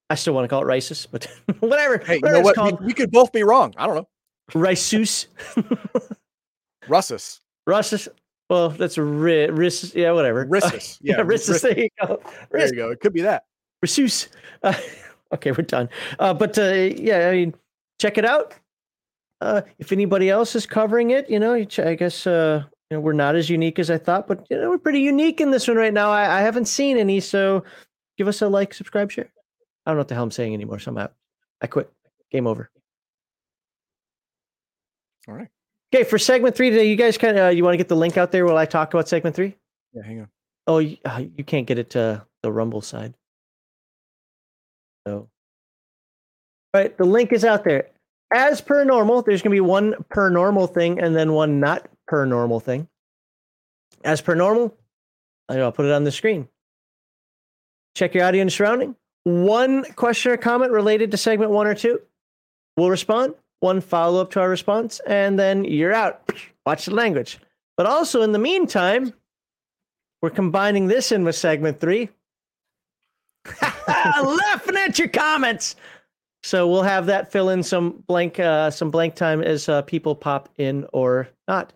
I 0.08 0.14
still 0.14 0.34
want 0.34 0.44
to 0.44 0.48
call 0.48 0.62
it 0.62 0.66
Rices, 0.66 1.06
but 1.06 1.24
whatever. 1.60 1.98
Hey, 1.98 2.18
whatever 2.18 2.26
you 2.38 2.42
know 2.42 2.62
what? 2.62 2.80
We, 2.80 2.86
we, 2.86 2.92
could 2.92 3.10
both 3.10 3.32
be 3.32 3.42
wrong. 3.42 3.74
I 3.76 3.86
don't 3.86 3.96
know. 3.96 4.08
Riceus. 4.54 5.26
Russus. 6.88 7.40
Russus. 7.68 8.08
Well, 8.48 8.70
that's 8.70 8.96
ri- 8.96 9.48
Riss. 9.48 9.94
Yeah, 9.94 10.12
whatever. 10.12 10.46
Rissus. 10.46 10.98
Yeah, 11.02 11.16
yeah 11.18 11.24
Rissus. 11.24 11.62
There 11.62 11.78
you 11.78 11.88
go. 12.00 12.20
There 12.50 12.66
you 12.66 12.74
go. 12.74 12.90
It 12.90 13.00
could 13.00 13.12
be 13.12 13.22
that. 13.22 13.44
Rissus. 13.84 14.28
Uh, 14.62 14.74
okay, 15.34 15.50
we're 15.50 15.62
done. 15.62 15.88
Uh, 16.18 16.32
but 16.32 16.56
uh, 16.58 16.72
yeah, 16.72 17.28
I 17.28 17.32
mean, 17.32 17.54
check 18.00 18.16
it 18.16 18.24
out. 18.24 18.54
Uh, 19.40 19.62
if 19.78 19.92
anybody 19.92 20.30
else 20.30 20.54
is 20.54 20.64
covering 20.64 21.10
it, 21.10 21.28
you 21.28 21.38
know, 21.38 21.54
I 21.54 21.94
guess 21.94 22.26
uh, 22.26 22.62
you 22.90 22.96
know, 22.96 23.00
we're 23.00 23.12
not 23.12 23.34
as 23.34 23.50
unique 23.50 23.78
as 23.78 23.90
I 23.90 23.98
thought, 23.98 24.28
but 24.28 24.46
you 24.48 24.58
know, 24.58 24.70
we're 24.70 24.78
pretty 24.78 25.00
unique 25.00 25.40
in 25.40 25.50
this 25.50 25.66
one 25.66 25.76
right 25.76 25.92
now. 25.92 26.10
I, 26.10 26.38
I 26.38 26.40
haven't 26.40 26.66
seen 26.66 26.98
any, 26.98 27.20
so 27.20 27.64
give 28.16 28.28
us 28.28 28.42
a 28.42 28.48
like, 28.48 28.72
subscribe, 28.72 29.10
share. 29.10 29.32
I 29.84 29.90
don't 29.90 29.96
know 29.96 30.00
what 30.00 30.08
the 30.08 30.14
hell 30.14 30.24
I'm 30.24 30.30
saying 30.30 30.54
anymore, 30.54 30.78
so 30.78 30.92
I'm 30.92 30.98
out. 30.98 31.14
I 31.60 31.66
quit. 31.66 31.90
Game 32.30 32.46
over. 32.46 32.70
All 35.28 35.34
right. 35.34 35.48
Okay, 35.94 36.04
for 36.04 36.18
segment 36.18 36.56
three 36.56 36.70
today, 36.70 36.88
you 36.88 36.96
guys 36.96 37.18
kind 37.18 37.36
of 37.38 37.46
uh, 37.46 37.48
you 37.50 37.64
want 37.64 37.74
to 37.74 37.78
get 37.78 37.88
the 37.88 37.96
link 37.96 38.16
out 38.16 38.32
there 38.32 38.44
while 38.46 38.56
I 38.56 38.66
talk 38.66 38.92
about 38.92 39.08
segment 39.08 39.34
three? 39.34 39.56
Yeah, 39.92 40.02
hang 40.04 40.20
on. 40.20 40.28
Oh, 40.66 40.78
you, 40.78 40.96
uh, 41.04 41.22
you 41.36 41.44
can't 41.44 41.66
get 41.66 41.78
it 41.78 41.90
to 41.90 42.24
the 42.42 42.52
Rumble 42.52 42.80
side. 42.80 43.14
So, 45.06 45.28
all 46.74 46.80
right, 46.80 46.96
the 46.96 47.04
link 47.04 47.32
is 47.32 47.44
out 47.44 47.64
there. 47.64 47.88
As 48.34 48.60
per 48.60 48.84
normal, 48.84 49.22
there's 49.22 49.42
going 49.42 49.52
to 49.52 49.56
be 49.56 49.60
one 49.60 49.94
per 50.08 50.28
normal 50.30 50.66
thing 50.66 51.00
and 51.00 51.14
then 51.14 51.32
one 51.32 51.60
not 51.60 51.88
per 52.06 52.24
normal 52.24 52.60
thing. 52.60 52.88
As 54.04 54.20
per 54.20 54.34
normal, 54.34 54.76
I'll 55.48 55.72
put 55.72 55.86
it 55.86 55.92
on 55.92 56.04
the 56.04 56.12
screen. 56.12 56.48
Check 57.94 58.14
your 58.14 58.24
audio 58.24 58.42
and 58.42 58.52
surrounding. 58.52 58.94
One 59.24 59.84
question 59.94 60.32
or 60.32 60.36
comment 60.36 60.70
related 60.70 61.10
to 61.10 61.16
segment 61.16 61.50
one 61.50 61.66
or 61.66 61.74
two. 61.74 62.00
We'll 62.76 62.90
respond. 62.90 63.34
One 63.60 63.80
follow 63.80 64.20
up 64.20 64.30
to 64.32 64.40
our 64.40 64.48
response, 64.48 65.00
and 65.06 65.38
then 65.38 65.64
you're 65.64 65.94
out. 65.94 66.30
Watch 66.66 66.84
the 66.84 66.94
language. 66.94 67.38
But 67.76 67.86
also, 67.86 68.22
in 68.22 68.32
the 68.32 68.38
meantime, 68.38 69.12
we're 70.20 70.30
combining 70.30 70.86
this 70.86 71.10
in 71.10 71.24
with 71.24 71.36
segment 71.36 71.80
three. 71.80 72.10
Laughing 73.88 74.76
at 74.76 74.98
your 74.98 75.08
comments. 75.08 75.76
So 76.42 76.68
we'll 76.68 76.82
have 76.82 77.06
that 77.06 77.32
fill 77.32 77.50
in 77.50 77.62
some 77.62 78.04
blank 78.06 78.38
uh, 78.38 78.70
some 78.70 78.90
blank 78.90 79.14
time 79.16 79.42
as 79.42 79.68
uh, 79.68 79.82
people 79.82 80.14
pop 80.14 80.48
in 80.58 80.86
or 80.92 81.28
not. 81.48 81.72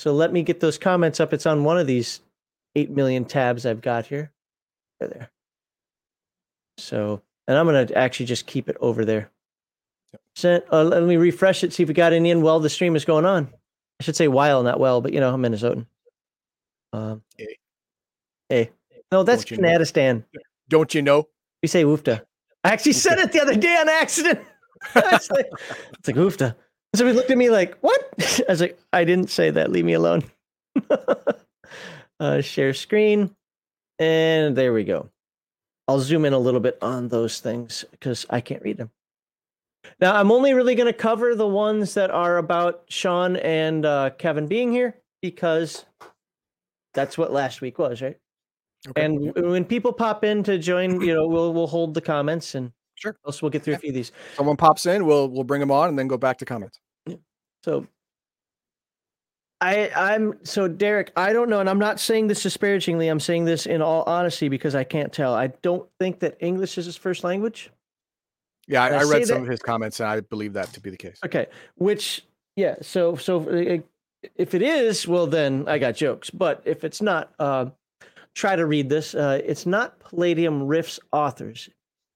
So 0.00 0.14
let 0.14 0.32
me 0.32 0.42
get 0.42 0.60
those 0.60 0.78
comments 0.78 1.20
up. 1.20 1.34
It's 1.34 1.44
on 1.44 1.62
one 1.62 1.76
of 1.76 1.86
these 1.86 2.22
eight 2.74 2.88
million 2.88 3.26
tabs 3.26 3.66
I've 3.66 3.82
got 3.82 4.06
here. 4.06 4.32
There, 4.98 5.10
there. 5.10 5.30
So, 6.78 7.20
and 7.46 7.58
I'm 7.58 7.66
gonna 7.66 7.86
actually 7.94 8.24
just 8.24 8.46
keep 8.46 8.70
it 8.70 8.78
over 8.80 9.04
there. 9.04 9.30
Sent, 10.36 10.64
uh, 10.72 10.84
let 10.84 11.02
me 11.02 11.18
refresh 11.18 11.62
it, 11.64 11.74
see 11.74 11.82
if 11.82 11.90
we 11.90 11.94
got 11.94 12.14
any 12.14 12.30
in 12.30 12.40
while 12.40 12.60
the 12.60 12.70
stream 12.70 12.96
is 12.96 13.04
going 13.04 13.26
on. 13.26 13.50
I 14.00 14.02
should 14.02 14.16
say 14.16 14.26
while, 14.26 14.62
not 14.62 14.80
well, 14.80 15.02
but 15.02 15.12
you 15.12 15.20
know, 15.20 15.34
I'm 15.34 15.42
Minnesotan. 15.42 15.84
Um, 16.94 17.20
hey. 17.36 17.58
hey. 18.48 18.70
No, 19.12 19.22
that's 19.22 19.44
Canadistan. 19.44 20.24
Don't 20.70 20.94
you 20.94 21.02
know? 21.02 21.28
We 21.62 21.68
say 21.68 21.84
woofta. 21.84 22.22
I 22.64 22.70
actually 22.70 22.94
said 22.94 23.18
it 23.18 23.32
the 23.32 23.42
other 23.42 23.54
day 23.54 23.76
on 23.76 23.90
accident. 23.90 24.40
it's 24.96 25.30
like, 25.30 25.50
it's 25.98 26.08
like 26.08 26.16
woofta. 26.16 26.56
So 26.94 27.06
he 27.06 27.12
looked 27.12 27.30
at 27.30 27.38
me 27.38 27.50
like, 27.50 27.76
what? 27.80 28.00
I 28.20 28.44
was 28.48 28.60
like, 28.60 28.78
I 28.92 29.04
didn't 29.04 29.30
say 29.30 29.50
that. 29.50 29.70
Leave 29.70 29.84
me 29.84 29.92
alone. 29.92 30.22
uh, 32.20 32.40
share 32.40 32.74
screen. 32.74 33.34
And 33.98 34.56
there 34.56 34.72
we 34.72 34.84
go. 34.84 35.08
I'll 35.86 36.00
zoom 36.00 36.24
in 36.24 36.32
a 36.32 36.38
little 36.38 36.60
bit 36.60 36.78
on 36.82 37.08
those 37.08 37.40
things 37.40 37.84
because 37.90 38.26
I 38.30 38.40
can't 38.40 38.62
read 38.62 38.76
them. 38.76 38.90
Now, 40.00 40.14
I'm 40.14 40.30
only 40.30 40.54
really 40.54 40.74
going 40.74 40.86
to 40.86 40.98
cover 40.98 41.34
the 41.34 41.46
ones 41.46 41.94
that 41.94 42.10
are 42.10 42.38
about 42.38 42.84
Sean 42.88 43.36
and 43.36 43.84
uh, 43.84 44.10
Kevin 44.18 44.46
being 44.46 44.72
here 44.72 44.96
because 45.22 45.84
that's 46.94 47.18
what 47.18 47.32
last 47.32 47.60
week 47.60 47.78
was, 47.78 48.02
right? 48.02 48.16
Okay. 48.88 49.04
And 49.04 49.34
when 49.34 49.64
people 49.64 49.92
pop 49.92 50.24
in 50.24 50.42
to 50.44 50.58
join, 50.58 51.00
you 51.00 51.14
know, 51.14 51.26
we'll 51.26 51.52
we'll 51.52 51.66
hold 51.66 51.92
the 51.92 52.00
comments 52.00 52.54
and 52.54 52.72
sure, 53.00 53.16
else 53.26 53.42
we'll 53.42 53.50
get 53.50 53.62
through 53.62 53.72
yeah. 53.72 53.78
a 53.78 53.80
few 53.80 53.90
of 53.90 53.94
these. 53.94 54.12
Someone 54.36 54.56
pops 54.56 54.86
in, 54.86 55.06
we'll 55.06 55.28
we'll 55.28 55.44
bring 55.44 55.60
them 55.60 55.70
on 55.70 55.88
and 55.88 55.98
then 55.98 56.08
go 56.08 56.18
back 56.18 56.38
to 56.38 56.44
comments. 56.44 56.78
Yeah. 57.06 57.16
So 57.64 57.86
I 59.60 59.90
I'm 59.94 60.38
so 60.42 60.68
Derek, 60.68 61.12
I 61.16 61.32
don't 61.32 61.50
know, 61.50 61.60
and 61.60 61.68
I'm 61.68 61.78
not 61.78 62.00
saying 62.00 62.28
this 62.28 62.42
disparagingly. 62.42 63.08
I'm 63.08 63.20
saying 63.20 63.44
this 63.44 63.66
in 63.66 63.82
all 63.82 64.04
honesty 64.04 64.48
because 64.48 64.74
I 64.74 64.84
can't 64.84 65.12
tell. 65.12 65.34
I 65.34 65.48
don't 65.62 65.88
think 65.98 66.20
that 66.20 66.36
English 66.40 66.78
is 66.78 66.86
his 66.86 66.96
first 66.96 67.24
language. 67.24 67.70
Yeah, 68.66 68.84
I, 68.84 68.88
I, 68.88 69.02
read 69.02 69.26
some 69.26 69.38
that, 69.38 69.42
of 69.42 69.48
his 69.48 69.60
comments, 69.60 69.98
and 70.00 70.08
I 70.08 70.20
believe 70.20 70.52
that 70.52 70.72
to 70.74 70.80
be 70.80 70.90
the 70.90 70.96
case. 70.96 71.18
Okay, 71.24 71.46
which 71.76 72.24
yeah, 72.56 72.76
so 72.80 73.16
so 73.16 73.48
uh, 73.48 73.78
if 74.36 74.54
it 74.54 74.62
is, 74.62 75.06
well 75.06 75.26
then 75.26 75.64
I 75.66 75.78
got 75.78 75.94
jokes. 75.94 76.30
But 76.30 76.62
if 76.64 76.84
it's 76.84 77.02
not, 77.02 77.32
uh, 77.38 77.66
try 78.34 78.56
to 78.56 78.64
read 78.64 78.88
this. 78.88 79.14
Uh, 79.14 79.40
it's 79.44 79.66
not 79.66 79.98
Palladium 80.00 80.66
Rift's 80.66 81.00
authors 81.12 81.68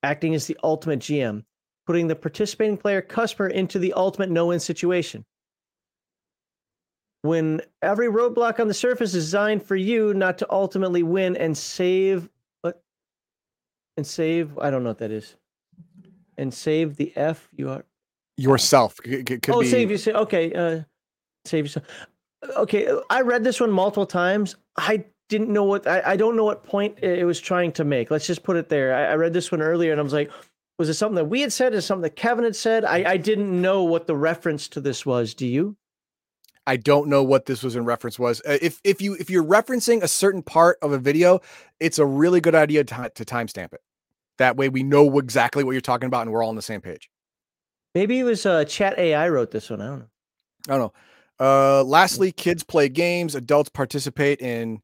acting 0.04 0.34
as 0.34 0.46
the 0.46 0.56
ultimate 0.62 1.00
GM, 1.00 1.44
putting 1.86 2.06
the 2.06 2.16
participating 2.16 2.76
player 2.76 3.02
customer 3.02 3.48
into 3.48 3.78
the 3.78 3.92
ultimate 3.94 4.30
no-win 4.30 4.60
situation. 4.60 5.24
When 7.22 7.62
every 7.82 8.08
roadblock 8.08 8.60
on 8.60 8.68
the 8.68 8.74
surface 8.74 9.14
is 9.14 9.24
designed 9.24 9.62
for 9.62 9.76
you 9.76 10.12
not 10.14 10.38
to 10.38 10.46
ultimately 10.50 11.02
win 11.02 11.36
and 11.36 11.56
save, 11.56 12.28
what? 12.60 12.82
And 13.96 14.06
save. 14.06 14.58
I 14.58 14.70
don't 14.70 14.82
know 14.82 14.90
what 14.90 14.98
that 14.98 15.10
is 15.10 15.34
and 16.38 16.52
save 16.52 16.96
the 16.96 17.12
F 17.16 17.48
you 17.56 17.70
are 17.70 17.84
yourself. 18.36 18.96
Oh, 19.48 19.60
be... 19.60 19.68
save 19.68 19.90
you. 19.90 20.12
Okay, 20.12 20.52
uh, 20.52 20.82
save 21.44 21.66
yourself. 21.66 21.86
Okay, 22.56 22.88
I 23.10 23.20
read 23.22 23.44
this 23.44 23.60
one 23.60 23.70
multiple 23.70 24.06
times. 24.06 24.56
I 24.76 25.04
didn't 25.28 25.52
know 25.52 25.64
what 25.64 25.86
I, 25.86 26.02
I 26.04 26.16
don't 26.16 26.36
know 26.36 26.44
what 26.44 26.64
point 26.64 26.98
it 27.02 27.24
was 27.24 27.40
trying 27.40 27.72
to 27.72 27.84
make. 27.84 28.10
Let's 28.10 28.26
just 28.26 28.42
put 28.42 28.56
it 28.56 28.68
there. 28.68 28.94
I, 28.94 29.12
I 29.12 29.14
read 29.14 29.32
this 29.32 29.50
one 29.50 29.62
earlier 29.62 29.92
and 29.92 30.00
I 30.00 30.04
was 30.04 30.12
like, 30.12 30.30
was 30.78 30.88
it 30.88 30.94
something 30.94 31.16
that 31.16 31.26
we 31.26 31.40
had 31.40 31.52
said? 31.52 31.74
Is 31.74 31.86
something 31.86 32.02
that 32.02 32.16
Kevin 32.16 32.44
had 32.44 32.56
said? 32.56 32.84
I, 32.84 33.12
I 33.12 33.16
didn't 33.16 33.60
know 33.60 33.84
what 33.84 34.06
the 34.06 34.16
reference 34.16 34.68
to 34.68 34.80
this 34.80 35.06
was. 35.06 35.34
Do 35.34 35.46
you? 35.46 35.76
I 36.66 36.76
don't 36.76 37.08
know 37.08 37.22
what 37.22 37.46
this 37.46 37.62
was 37.62 37.76
in 37.76 37.84
reference 37.84 38.18
was. 38.18 38.40
Uh, 38.46 38.58
if 38.60 38.80
if 38.84 39.00
you 39.00 39.14
if 39.14 39.28
you're 39.30 39.44
referencing 39.44 40.02
a 40.02 40.08
certain 40.08 40.42
part 40.42 40.78
of 40.82 40.92
a 40.92 40.98
video, 40.98 41.40
it's 41.78 41.98
a 41.98 42.06
really 42.06 42.40
good 42.40 42.54
idea 42.54 42.84
to, 42.84 43.12
to 43.14 43.24
timestamp 43.24 43.74
it. 43.74 43.82
That 44.38 44.56
way 44.56 44.68
we 44.68 44.82
know 44.82 45.18
exactly 45.18 45.62
what 45.62 45.72
you're 45.72 45.80
talking 45.80 46.06
about 46.06 46.22
and 46.22 46.32
we're 46.32 46.42
all 46.42 46.48
on 46.48 46.56
the 46.56 46.62
same 46.62 46.80
page. 46.80 47.10
Maybe 47.94 48.18
it 48.18 48.24
was 48.24 48.44
uh, 48.44 48.64
Chat 48.64 48.98
AI 48.98 49.28
wrote 49.28 49.52
this 49.52 49.70
one. 49.70 49.80
I 49.80 49.86
don't 49.86 49.98
know. 50.00 50.06
I 50.68 50.78
don't 50.78 50.80
know. 50.80 50.92
Uh, 51.38 51.84
lastly, 51.84 52.32
kids 52.32 52.64
play 52.64 52.88
games, 52.88 53.34
adults 53.34 53.68
participate 53.68 54.40
in 54.40 54.80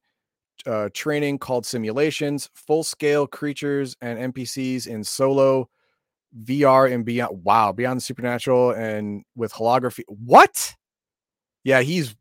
uh, 0.66 0.88
training 0.94 1.38
called 1.38 1.66
simulations, 1.66 2.50
full 2.54 2.82
scale 2.82 3.26
creatures 3.26 3.96
and 4.00 4.34
NPCs 4.34 4.86
in 4.86 5.04
solo, 5.04 5.68
VR, 6.44 6.92
and 6.92 7.04
beyond. 7.04 7.44
Wow, 7.44 7.72
beyond 7.72 7.98
the 7.98 8.02
supernatural 8.02 8.72
and 8.72 9.24
with 9.34 9.52
holography. 9.52 10.02
What? 10.08 10.74
Yeah, 11.64 11.82
he's 11.82 12.14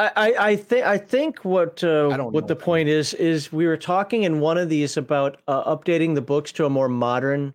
I, 0.00 0.34
I 0.38 0.56
think 0.56 0.86
I 0.86 0.96
think 0.96 1.44
what 1.44 1.82
uh, 1.82 2.16
what 2.30 2.46
the 2.46 2.54
point 2.54 2.88
is 2.88 3.14
is 3.14 3.52
we 3.52 3.66
were 3.66 3.76
talking 3.76 4.22
in 4.22 4.38
one 4.38 4.56
of 4.56 4.68
these 4.68 4.96
about 4.96 5.40
uh, 5.48 5.74
updating 5.76 6.14
the 6.14 6.22
books 6.22 6.52
to 6.52 6.66
a 6.66 6.70
more 6.70 6.88
modern 6.88 7.52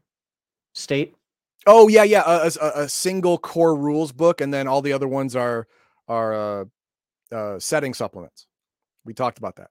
state. 0.74 1.16
Oh 1.66 1.88
yeah, 1.88 2.04
yeah, 2.04 2.24
a, 2.26 2.52
a, 2.62 2.72
a, 2.84 2.90
single 2.90 3.38
core 3.38 3.76
rules 3.78 4.12
book, 4.12 4.42
and 4.42 4.54
then 4.54 4.68
all 4.68 4.82
the 4.82 4.92
other 4.92 5.08
ones 5.08 5.38
are 5.38 5.68
are 6.10 6.34
uh, 6.34 6.66
uh, 7.32 7.60
setting 7.60 7.94
supplements. 7.94 8.46
We 9.06 9.14
talked 9.14 9.38
about 9.38 9.58
that. 9.58 9.70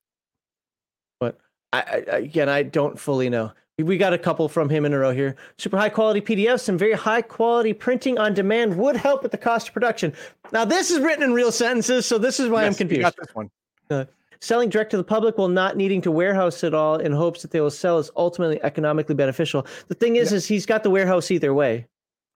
But 1.20 1.38
I, 1.72 1.80
I, 1.80 2.16
again, 2.16 2.48
I 2.48 2.62
don't 2.62 2.98
fully 2.98 3.28
know. 3.28 3.52
We 3.78 3.96
got 3.96 4.12
a 4.12 4.18
couple 4.18 4.48
from 4.48 4.68
him 4.68 4.84
in 4.84 4.92
a 4.92 4.98
row 4.98 5.12
here. 5.12 5.34
Super 5.58 5.78
high 5.78 5.88
quality 5.88 6.20
PDFs 6.20 6.68
and 6.68 6.78
very 6.78 6.92
high 6.92 7.22
quality 7.22 7.72
printing 7.72 8.18
on 8.18 8.34
demand 8.34 8.76
would 8.76 8.96
help 8.96 9.22
with 9.22 9.32
the 9.32 9.38
cost 9.38 9.68
of 9.68 9.74
production. 9.74 10.12
Now, 10.52 10.64
this 10.64 10.90
is 10.90 11.00
written 11.00 11.24
in 11.24 11.32
real 11.32 11.50
sentences, 11.50 12.04
so 12.04 12.18
this 12.18 12.38
is 12.38 12.48
why 12.48 12.62
yes, 12.62 12.74
I'm 12.74 12.76
confused. 12.76 13.02
got 13.02 13.16
this 13.16 13.34
one. 13.34 13.50
Uh, 13.90 14.04
selling 14.42 14.68
direct 14.68 14.90
to 14.90 14.96
the 14.96 15.04
public 15.04 15.38
while 15.38 15.48
not 15.48 15.76
needing 15.76 16.02
to 16.02 16.10
warehouse 16.10 16.62
it 16.64 16.74
all 16.74 16.96
in 16.96 17.12
hopes 17.12 17.42
that 17.42 17.50
they 17.52 17.60
will 17.60 17.70
sell 17.70 17.98
is 17.98 18.10
ultimately 18.16 18.62
economically 18.62 19.14
beneficial. 19.14 19.66
The 19.88 19.94
thing 19.94 20.16
is, 20.16 20.32
yeah. 20.32 20.36
is 20.36 20.46
he's 20.46 20.66
got 20.66 20.82
the 20.82 20.90
warehouse 20.90 21.30
either 21.30 21.54
way. 21.54 21.86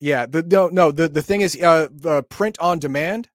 Yeah. 0.00 0.26
The 0.26 0.42
no, 0.42 0.68
no. 0.68 0.92
The 0.92 1.08
the 1.08 1.23
thing 1.23 1.41
is, 1.41 1.60
uh, 1.60 1.89
the 1.91 2.23
print 2.23 2.58
on 2.60 2.78
demand 2.78 3.28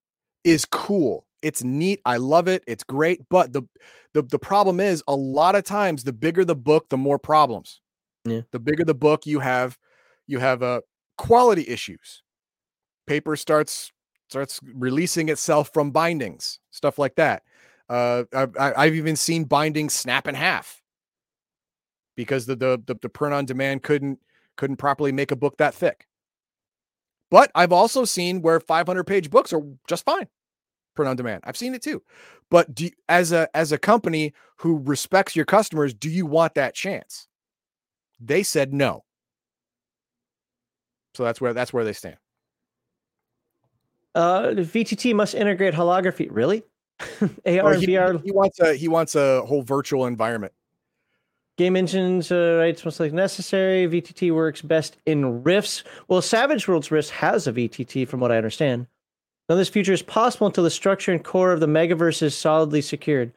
is 0.44 0.66
cool. 0.66 1.26
It's 1.42 1.64
neat. 1.64 2.02
I 2.06 2.18
love 2.18 2.48
it. 2.48 2.64
It's 2.68 2.84
great. 2.84 3.22
But 3.30 3.54
the 3.54 3.64
the 4.14 4.22
the 4.24 4.40
problem 4.40 4.80
is, 4.80 5.04
a 5.08 5.16
lot 5.16 5.56
of 5.56 5.64
times, 5.64 6.04
the 6.04 6.14
bigger 6.14 6.46
the 6.46 6.56
book, 6.56 6.90
the 6.90 6.98
more 6.98 7.20
problems. 7.20 7.82
Yeah. 8.26 8.42
The 8.52 8.60
bigger 8.60 8.84
the 8.84 8.94
book, 8.94 9.26
you 9.26 9.40
have 9.40 9.78
you 10.28 10.40
have 10.40 10.62
uh, 10.64 10.82
quality 11.18 11.68
issues. 11.68 12.24
Paper 13.08 13.36
starts 13.36 13.92
starts 14.30 14.60
releasing 14.74 15.30
itself 15.30 15.72
from 15.74 15.92
bindings, 15.92 16.60
stuff 16.72 16.98
like 17.00 17.16
that. 17.16 17.44
Uh, 17.90 18.24
I've, 18.34 18.56
I've 18.58 18.96
even 18.96 19.18
seen 19.18 19.44
bindings 19.44 19.94
snap 19.94 20.28
in 20.28 20.36
half 20.36 20.82
because 22.16 22.46
the, 22.46 22.56
the 22.56 22.82
the 22.86 22.96
the 23.02 23.10
print 23.10 23.34
on 23.34 23.46
demand 23.46 23.84
couldn't 23.84 24.20
couldn't 24.58 24.78
properly 24.78 25.12
make 25.12 25.32
a 25.32 25.36
book 25.36 25.58
that 25.58 25.74
thick. 25.74 26.08
But 27.30 27.50
I've 27.56 27.72
also 27.72 28.04
seen 28.04 28.42
where 28.42 28.60
500 28.60 29.06
page 29.06 29.30
books 29.30 29.54
are 29.54 29.62
just 29.88 30.04
fine 30.06 30.28
print 30.96 31.10
on 31.10 31.16
demand. 31.16 31.44
I've 31.46 31.58
seen 31.58 31.74
it 31.74 31.82
too. 31.82 32.02
But 32.50 32.74
do, 32.74 32.90
as 33.10 33.32
a 33.32 33.48
as 33.56 33.72
a 33.72 33.78
company 33.78 34.34
who 34.58 34.80
respects 34.80 35.36
your 35.36 35.46
customers, 35.46 35.94
do 35.94 36.10
you 36.10 36.26
want 36.26 36.56
that 36.56 36.76
chance? 36.76 37.28
They 38.20 38.44
said 38.44 38.74
no. 38.74 39.04
So 41.16 41.24
that's 41.24 41.42
where 41.42 41.54
that's 41.54 41.74
where 41.74 41.84
they 41.84 41.94
stand. 41.94 42.18
Uh, 44.14 44.48
VTT 44.56 45.16
must 45.16 45.36
integrate 45.36 45.74
holography. 45.74 46.28
Really? 46.30 46.64
AR 47.22 47.76
he, 47.76 47.88
VR. 47.88 48.22
He 48.24 48.32
wants 48.32 48.60
a 48.60 48.76
he 48.76 48.88
wants 48.88 49.16
a 49.16 49.42
whole 49.46 49.64
virtual 49.64 50.06
environment. 50.06 50.54
Game 51.58 51.76
engines 51.76 52.32
uh, 52.32 52.58
rights 52.60 52.84
most 52.86 53.00
likely 53.00 53.16
necessary. 53.16 53.88
VTT 53.88 54.34
works 54.34 54.62
best 54.62 54.98
in 55.06 55.44
Rifts. 55.44 55.84
Well, 56.08 56.22
Savage 56.22 56.68
Worlds 56.68 56.92
Rift 56.92 57.10
has 57.12 57.46
a 57.46 57.54
VTT, 57.54 58.08
from 58.08 58.20
what 58.20 58.32
I 58.32 58.38
understand. 58.38 58.88
Now, 59.52 59.58
this 59.58 59.68
future 59.68 59.92
is 59.92 60.02
possible 60.02 60.48
until 60.48 60.64
the 60.64 60.70
structure 60.70 61.12
and 61.12 61.22
core 61.22 61.52
of 61.52 61.60
the 61.60 61.66
megaverse 61.66 62.24
is 62.24 62.34
solidly 62.34 62.82
secured. 62.82 63.34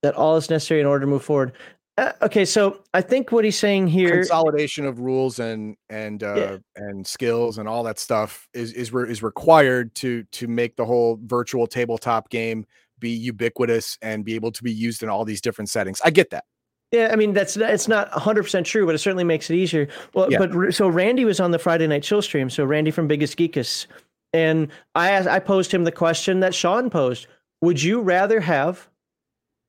That 0.00 0.14
all 0.14 0.36
is 0.36 0.48
necessary 0.48 0.80
in 0.80 0.86
order 0.86 1.00
to 1.00 1.10
move 1.10 1.24
forward. 1.24 1.54
Uh, 1.98 2.12
okay, 2.22 2.44
so 2.44 2.84
I 2.94 3.00
think 3.00 3.32
what 3.32 3.44
he's 3.44 3.58
saying 3.58 3.88
here 3.88 4.18
consolidation 4.18 4.86
of 4.86 5.00
rules 5.00 5.40
and 5.40 5.76
and 5.88 6.22
uh, 6.22 6.34
yeah. 6.36 6.56
and 6.76 7.04
skills 7.04 7.58
and 7.58 7.68
all 7.68 7.82
that 7.82 7.98
stuff 7.98 8.46
is 8.54 8.72
is 8.74 8.92
re- 8.92 9.10
is 9.10 9.24
required 9.24 9.92
to 9.96 10.22
to 10.22 10.46
make 10.46 10.76
the 10.76 10.84
whole 10.84 11.18
virtual 11.24 11.66
tabletop 11.66 12.30
game 12.30 12.64
be 13.00 13.10
ubiquitous 13.10 13.98
and 14.02 14.24
be 14.24 14.36
able 14.36 14.52
to 14.52 14.62
be 14.62 14.72
used 14.72 15.02
in 15.02 15.08
all 15.08 15.24
these 15.24 15.40
different 15.40 15.68
settings. 15.68 16.00
I 16.04 16.10
get 16.10 16.30
that. 16.30 16.44
Yeah, 16.92 17.10
I 17.12 17.16
mean 17.16 17.32
that's 17.32 17.56
it's 17.56 17.88
not 17.88 18.08
100% 18.12 18.64
true, 18.64 18.86
but 18.86 18.94
it 18.94 18.98
certainly 18.98 19.24
makes 19.24 19.50
it 19.50 19.56
easier. 19.56 19.88
Well, 20.14 20.30
yeah. 20.30 20.38
but 20.38 20.72
so 20.72 20.86
Randy 20.88 21.24
was 21.24 21.40
on 21.40 21.50
the 21.50 21.58
Friday 21.58 21.88
night 21.88 22.04
chill 22.04 22.22
stream. 22.22 22.50
So 22.50 22.64
Randy 22.64 22.92
from 22.92 23.08
Biggest 23.08 23.36
Geekus, 23.36 23.88
and 24.32 24.68
I 24.94 25.10
asked, 25.10 25.28
I 25.28 25.38
posed 25.38 25.72
him 25.72 25.84
the 25.84 25.92
question 25.92 26.40
that 26.40 26.54
Sean 26.54 26.90
posed: 26.90 27.26
Would 27.62 27.82
you 27.82 28.00
rather 28.00 28.40
have 28.40 28.88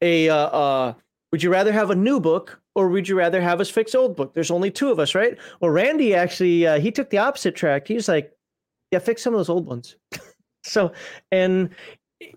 a 0.02 0.30
uh, 0.30 0.36
uh, 0.36 0.94
would 1.32 1.44
you 1.44 1.52
rather 1.52 1.72
have 1.72 1.90
a 1.90 1.96
new 1.96 2.20
book 2.20 2.60
or 2.76 2.90
would 2.90 3.08
you 3.08 3.18
rather 3.18 3.42
have 3.42 3.62
us 3.62 3.70
fix 3.70 3.96
old 3.96 4.16
book? 4.16 4.34
There's 4.34 4.52
only 4.52 4.72
two 4.72 4.92
of 4.92 5.00
us, 5.00 5.16
right? 5.16 5.38
Well, 5.60 5.72
Randy 5.72 6.16
actually 6.16 6.68
uh, 6.68 6.80
he 6.80 6.92
took 6.92 7.10
the 7.10 7.18
opposite 7.18 7.56
track. 7.56 7.88
He's 7.88 8.08
like, 8.08 8.32
yeah, 8.92 9.00
fix 9.00 9.22
some 9.22 9.34
of 9.34 9.40
those 9.40 9.50
old 9.50 9.66
ones. 9.66 9.96
so, 10.64 10.92
and 11.32 11.70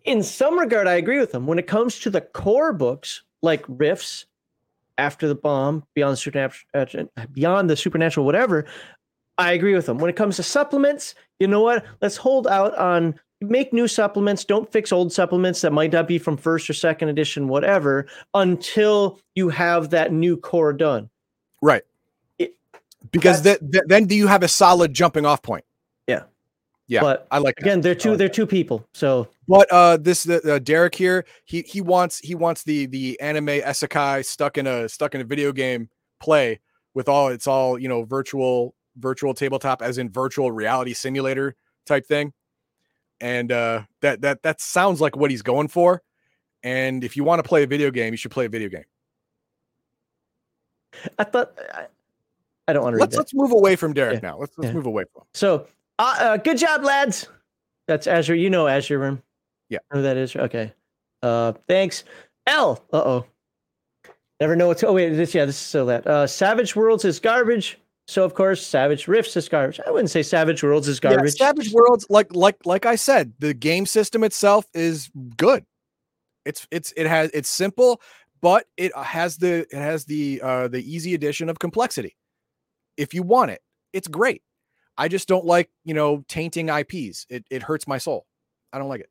in 0.05 0.23
some 0.23 0.59
regard, 0.59 0.86
I 0.86 0.94
agree 0.94 1.19
with 1.19 1.35
him. 1.35 1.47
When 1.47 1.59
it 1.59 1.67
comes 1.67 1.99
to 2.01 2.11
the 2.11 2.20
core 2.20 2.73
books 2.73 3.23
like 3.43 3.65
Rifts, 3.69 4.27
After 4.97 5.28
the 5.28 5.35
Bomb, 5.35 5.85
Beyond 5.94 6.12
the 6.12 6.17
Supernatural, 6.17 7.09
uh, 7.17 7.27
Beyond 7.33 7.69
the 7.69 7.77
Supernatural, 7.77 8.25
whatever, 8.25 8.67
I 9.39 9.53
agree 9.53 9.75
with 9.75 9.87
them. 9.87 9.99
When 9.99 10.11
it 10.11 10.17
comes 10.17 10.37
to 10.37 10.43
supplements, 10.43 11.15
you 11.41 11.47
know 11.47 11.61
what? 11.61 11.85
Let's 12.01 12.17
hold 12.17 12.47
out 12.47 12.77
on 12.77 13.19
make 13.41 13.73
new 13.73 13.89
supplements. 13.89 14.45
Don't 14.45 14.71
fix 14.71 14.93
old 14.93 15.13
supplements 15.13 15.61
that 15.63 15.73
might 15.73 15.93
not 15.93 16.09
be 16.09 16.19
from 16.19 16.37
first 16.37 16.69
or 16.71 16.73
second 16.73 17.09
edition, 17.09 17.49
whatever, 17.49 18.07
until 18.35 19.19
you 19.35 19.49
have 19.49 19.91
that 19.91 20.13
new 20.13 20.37
core 20.37 20.73
done. 20.73 21.11
Right. 21.61 21.83
It, 22.39 22.55
because 23.11 23.43
th- 23.43 23.59
th- 23.59 23.85
then 23.87 24.07
do 24.07 24.15
you 24.15 24.27
have 24.27 24.43
a 24.43 24.49
solid 24.49 24.95
jumping 24.95 25.27
off 25.27 25.43
point? 25.43 25.65
Yeah. 26.07 26.25
Yeah, 26.87 27.01
but 27.01 27.27
I 27.31 27.39
like. 27.39 27.59
Again, 27.61 27.81
that. 27.81 27.83
they're 27.83 27.95
two. 27.95 28.11
Like 28.11 28.19
they're 28.19 28.29
that. 28.29 28.35
two 28.35 28.47
people. 28.47 28.87
So, 28.93 29.29
but 29.49 29.67
uh, 29.73 29.97
this 29.97 30.29
uh, 30.29 30.59
Derek 30.63 30.95
here, 30.95 31.25
he 31.47 31.63
he 31.63 31.81
wants 31.81 32.19
he 32.19 32.35
wants 32.35 32.63
the 32.63 32.85
the 32.85 33.19
anime 33.21 33.47
isekai 33.47 34.23
stuck 34.23 34.59
in 34.59 34.67
a 34.67 34.87
stuck 34.91 35.15
in 35.15 35.23
a 35.23 35.25
video 35.25 35.51
game 35.51 35.89
play 36.21 36.61
with 36.93 37.09
all 37.09 37.29
it's 37.29 37.47
all 37.47 37.79
you 37.79 37.89
know 37.89 38.05
virtual 38.05 38.75
virtual 38.97 39.34
tabletop 39.34 39.82
as 39.82 39.98
in 39.98 40.10
virtual 40.10 40.52
reality 40.52 40.94
simulator 40.94 41.56
type 41.86 42.06
thing 42.06 42.32
and 43.20 43.52
uh, 43.52 43.82
that 44.00 44.20
that 44.23 44.42
that 44.42 44.60
sounds 44.60 45.00
like 45.00 45.16
what 45.16 45.31
he's 45.31 45.42
going 45.42 45.68
for. 45.68 46.02
And 46.62 47.05
if 47.05 47.16
you 47.16 47.24
want 47.24 47.42
to 47.42 47.48
play 47.48 47.62
a 47.62 47.66
video 47.66 47.90
game, 47.90 48.12
you 48.12 48.16
should 48.16 48.31
play 48.31 48.47
a 48.47 48.48
video 48.48 48.68
game. 48.68 48.84
I 51.18 51.24
thought 51.24 51.58
I, 51.73 51.86
I 52.68 52.73
don't 52.73 52.82
want 52.82 52.94
to. 52.94 53.00
Let's 53.00 53.16
let's 53.16 53.34
move 53.34 53.52
away 53.52 53.76
from 53.76 53.92
Derek 53.92 54.23
yeah. 54.23 54.31
now. 54.31 54.39
Let's 54.39 54.56
let's 54.58 54.68
yeah. 54.68 54.74
move 54.74 54.86
away 54.86 55.05
from. 55.12 55.23
Him. 55.23 55.26
So, 55.34 55.66
uh, 55.98 56.16
uh, 56.18 56.36
good 56.39 56.58
job, 56.58 56.84
lads. 56.84 57.28
That's 57.86 58.06
Azure. 58.06 58.34
You 58.34 58.50
know 58.50 58.66
Azure 58.66 58.98
Room. 58.98 59.23
Yeah. 59.68 59.78
Who 59.90 60.02
that 60.02 60.16
is? 60.16 60.34
Okay. 60.36 60.73
Uh, 61.23 61.52
thanks. 61.68 62.05
L. 62.47 62.82
Uh 62.92 62.98
oh. 62.98 63.26
Never 64.40 64.56
know 64.56 64.68
what's. 64.68 64.82
Oh 64.82 64.92
wait, 64.92 65.10
this 65.10 65.34
yeah, 65.34 65.44
this 65.44 65.56
is 65.56 65.60
so 65.60 65.86
that. 65.86 66.06
Uh, 66.06 66.26
Savage 66.26 66.74
Worlds 66.74 67.05
is 67.05 67.20
garbage. 67.20 67.78
So 68.07 68.24
of 68.24 68.34
course, 68.34 68.65
Savage 68.65 69.08
Rifts 69.08 69.36
is 69.36 69.49
garbage. 69.49 69.81
I 69.86 69.91
wouldn't 69.91 70.10
say 70.10 70.23
Savage 70.23 70.62
Worlds 70.62 70.89
is 70.89 71.00
garbage. 71.00 71.34
Yeah, 71.39 71.47
Savage 71.47 71.73
Worlds, 71.73 72.07
like 72.10 72.34
like 72.34 72.66
like 72.66 72.84
I 72.84 72.97
said, 72.97 73.33
the 73.39 73.55
game 73.55 73.86
system 73.86 74.23
itself 74.24 74.66
is 74.74 75.10
good. 75.36 75.65
It's 76.44 76.66
it's 76.70 76.92
it 76.97 77.07
has 77.07 77.31
it's 77.33 77.49
simple, 77.49 78.02
but 78.42 78.66
it 78.76 78.94
has 78.94 79.39
the 79.39 79.66
it 79.70 79.78
has 79.78 80.05
the 80.05 80.41
uh 80.42 80.68
the 80.68 80.83
easy 80.83 81.15
addition 81.15 81.49
of 81.49 81.58
complexity. 81.58 82.16
If 82.97 83.15
you 83.15 83.23
want 83.23 83.52
it, 83.52 83.62
it's 83.92 84.08
great. 84.08 84.42
I 84.99 85.08
just 85.08 85.26
don't 85.26 85.47
like 85.47 85.70
you 85.84 85.94
know 85.94 86.24
tainting 86.28 86.68
IPs. 86.68 87.26
It 87.31 87.47
it 87.50 87.62
hurts 87.62 87.89
my 87.89 87.99
soul. 87.99 88.26
I 88.73 88.78
don't 88.78 88.89
like 88.89 89.00
it. 89.00 89.08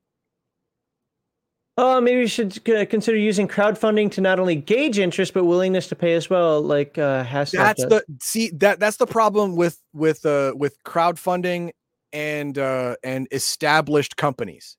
Oh, 1.75 1.99
maybe 1.99 2.19
you 2.19 2.27
should 2.27 2.63
consider 2.63 3.17
using 3.17 3.47
crowdfunding 3.47 4.11
to 4.11 4.21
not 4.21 4.39
only 4.39 4.55
gauge 4.55 4.99
interest 4.99 5.33
but 5.33 5.45
willingness 5.45 5.87
to 5.87 5.95
pay 5.95 6.13
as 6.13 6.29
well. 6.29 6.61
Like 6.61 6.97
uh, 6.99 7.23
That's 7.23 7.51
does. 7.51 7.89
the 7.89 8.03
see 8.21 8.51
that 8.57 8.79
that's 8.79 8.97
the 8.97 9.07
problem 9.07 9.55
with 9.55 9.79
with 9.91 10.23
uh 10.25 10.53
with 10.55 10.77
crowdfunding 10.83 11.71
and 12.11 12.57
uh 12.59 12.95
and 13.03 13.27
established 13.31 14.17
companies. 14.17 14.77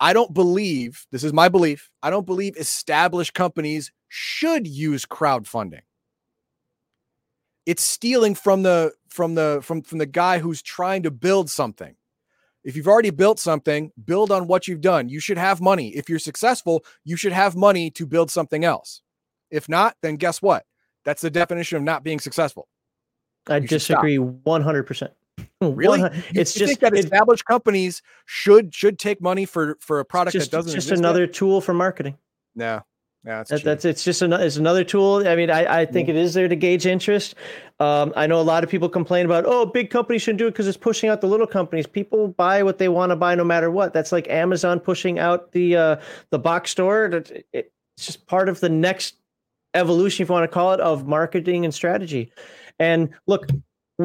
I 0.00 0.12
don't 0.12 0.34
believe 0.34 1.06
this 1.10 1.24
is 1.24 1.32
my 1.32 1.48
belief. 1.48 1.90
I 2.02 2.10
don't 2.10 2.26
believe 2.26 2.56
established 2.56 3.32
companies 3.32 3.90
should 4.08 4.66
use 4.66 5.06
crowdfunding. 5.06 5.80
It's 7.64 7.82
stealing 7.82 8.34
from 8.34 8.62
the 8.62 8.92
from 9.08 9.34
the 9.34 9.60
from 9.62 9.80
from 9.82 9.96
the 9.96 10.06
guy 10.06 10.40
who's 10.40 10.60
trying 10.60 11.04
to 11.04 11.10
build 11.10 11.48
something. 11.48 11.94
If 12.64 12.76
you've 12.76 12.88
already 12.88 13.10
built 13.10 13.38
something, 13.38 13.92
build 14.04 14.30
on 14.30 14.46
what 14.46 14.68
you've 14.68 14.80
done. 14.80 15.08
You 15.08 15.20
should 15.20 15.38
have 15.38 15.60
money. 15.60 15.88
If 15.96 16.08
you're 16.08 16.18
successful, 16.18 16.84
you 17.04 17.16
should 17.16 17.32
have 17.32 17.56
money 17.56 17.90
to 17.92 18.06
build 18.06 18.30
something 18.30 18.64
else. 18.64 19.02
If 19.50 19.68
not, 19.68 19.96
then 20.02 20.16
guess 20.16 20.42
what? 20.42 20.64
That's 21.04 21.22
the 21.22 21.30
definition 21.30 21.78
of 21.78 21.84
not 21.84 22.02
being 22.02 22.20
successful. 22.20 22.68
I 23.46 23.58
you 23.58 23.68
disagree 23.68 24.18
100%. 24.18 25.08
Really? 25.60 26.00
You, 26.00 26.08
it's 26.34 26.54
you 26.58 26.66
just 26.66 26.80
that 26.80 26.96
established 26.96 27.44
companies 27.44 28.02
should 28.26 28.74
should 28.74 28.98
take 28.98 29.20
money 29.20 29.44
for 29.44 29.76
for 29.80 30.00
a 30.00 30.04
product 30.04 30.32
just, 30.32 30.50
that 30.50 30.56
doesn't 30.56 30.74
just 30.74 30.90
another 30.90 31.22
yet? 31.22 31.32
tool 31.32 31.60
for 31.60 31.74
marketing. 31.74 32.16
No, 32.56 32.82
yeah, 33.28 33.44
that's, 33.44 33.50
that, 33.50 33.64
that's 33.64 33.84
it's 33.84 34.04
just 34.04 34.22
another 34.22 34.42
it's 34.42 34.56
another 34.56 34.84
tool. 34.84 35.28
I 35.28 35.36
mean, 35.36 35.50
I, 35.50 35.80
I 35.80 35.84
think 35.84 36.08
yeah. 36.08 36.14
it 36.14 36.16
is 36.16 36.32
there 36.32 36.48
to 36.48 36.56
gauge 36.56 36.86
interest. 36.86 37.34
Um, 37.78 38.14
I 38.16 38.26
know 38.26 38.40
a 38.40 38.42
lot 38.42 38.64
of 38.64 38.70
people 38.70 38.88
complain 38.88 39.26
about 39.26 39.44
oh, 39.46 39.66
big 39.66 39.90
companies 39.90 40.22
shouldn't 40.22 40.38
do 40.38 40.46
it 40.46 40.52
because 40.52 40.66
it's 40.66 40.78
pushing 40.78 41.10
out 41.10 41.20
the 41.20 41.26
little 41.26 41.46
companies. 41.46 41.86
People 41.86 42.28
buy 42.28 42.62
what 42.62 42.78
they 42.78 42.88
want 42.88 43.10
to 43.10 43.16
buy 43.16 43.34
no 43.34 43.44
matter 43.44 43.70
what. 43.70 43.92
That's 43.92 44.12
like 44.12 44.26
Amazon 44.30 44.80
pushing 44.80 45.18
out 45.18 45.52
the 45.52 45.76
uh, 45.76 45.96
the 46.30 46.38
box 46.38 46.70
store. 46.70 47.04
It, 47.04 47.46
it's 47.52 48.06
just 48.06 48.26
part 48.26 48.48
of 48.48 48.60
the 48.60 48.70
next 48.70 49.16
evolution, 49.74 50.22
if 50.22 50.30
you 50.30 50.32
want 50.32 50.44
to 50.44 50.54
call 50.54 50.72
it, 50.72 50.80
of 50.80 51.06
marketing 51.06 51.66
and 51.66 51.74
strategy. 51.74 52.32
And 52.78 53.10
look, 53.26 53.46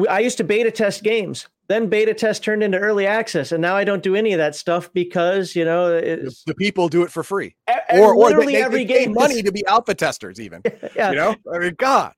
I 0.06 0.20
used 0.20 0.36
to 0.36 0.44
beta 0.44 0.70
test 0.70 1.02
games. 1.02 1.48
Then 1.68 1.88
beta 1.88 2.12
test 2.12 2.44
turned 2.44 2.62
into 2.62 2.78
early 2.78 3.06
access, 3.06 3.50
and 3.52 3.62
now 3.62 3.74
I 3.74 3.84
don't 3.84 4.02
do 4.02 4.14
any 4.14 4.32
of 4.32 4.38
that 4.38 4.54
stuff 4.54 4.92
because 4.92 5.56
you 5.56 5.64
know 5.64 5.88
the 5.98 6.54
people 6.58 6.88
do 6.88 7.02
it 7.02 7.10
for 7.10 7.22
free. 7.22 7.56
or 7.68 8.14
or 8.14 8.14
they, 8.14 8.36
literally 8.36 8.52
they, 8.54 8.62
every 8.62 8.84
they 8.84 9.04
game 9.04 9.14
money 9.14 9.42
to 9.42 9.50
be 9.50 9.64
alpha 9.66 9.94
testers, 9.94 10.40
even. 10.40 10.62
yeah, 10.96 11.10
You 11.10 11.16
know, 11.16 11.36
I 11.54 11.58
mean, 11.58 11.74
God, 11.78 12.12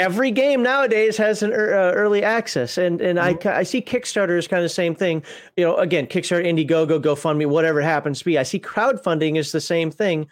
every 0.00 0.30
game 0.30 0.62
nowadays 0.62 1.16
has 1.18 1.42
an 1.42 1.52
uh, 1.52 1.54
early 1.54 2.22
access 2.24 2.78
and 2.78 3.00
and 3.00 3.18
Mm-hmm. 3.18 3.48
I, 3.48 3.58
I 3.58 3.62
see 3.64 3.82
kickstarter 3.82 4.38
is 4.38 4.48
kind 4.48 4.60
of 4.60 4.64
the 4.64 4.68
same 4.70 4.94
thing 4.94 5.22
you 5.56 5.64
know 5.64 5.76
again 5.76 6.06
kickstarter 6.06 6.44
indiegogo 6.44 7.00
gofundme 7.00 7.46
whatever 7.46 7.80
it 7.80 7.84
happens 7.84 8.20
to 8.20 8.24
be 8.24 8.38
i 8.38 8.42
see 8.42 8.58
crowdfunding 8.58 9.36
is 9.36 9.52
the 9.52 9.60
same 9.60 9.90
thing 9.90 10.26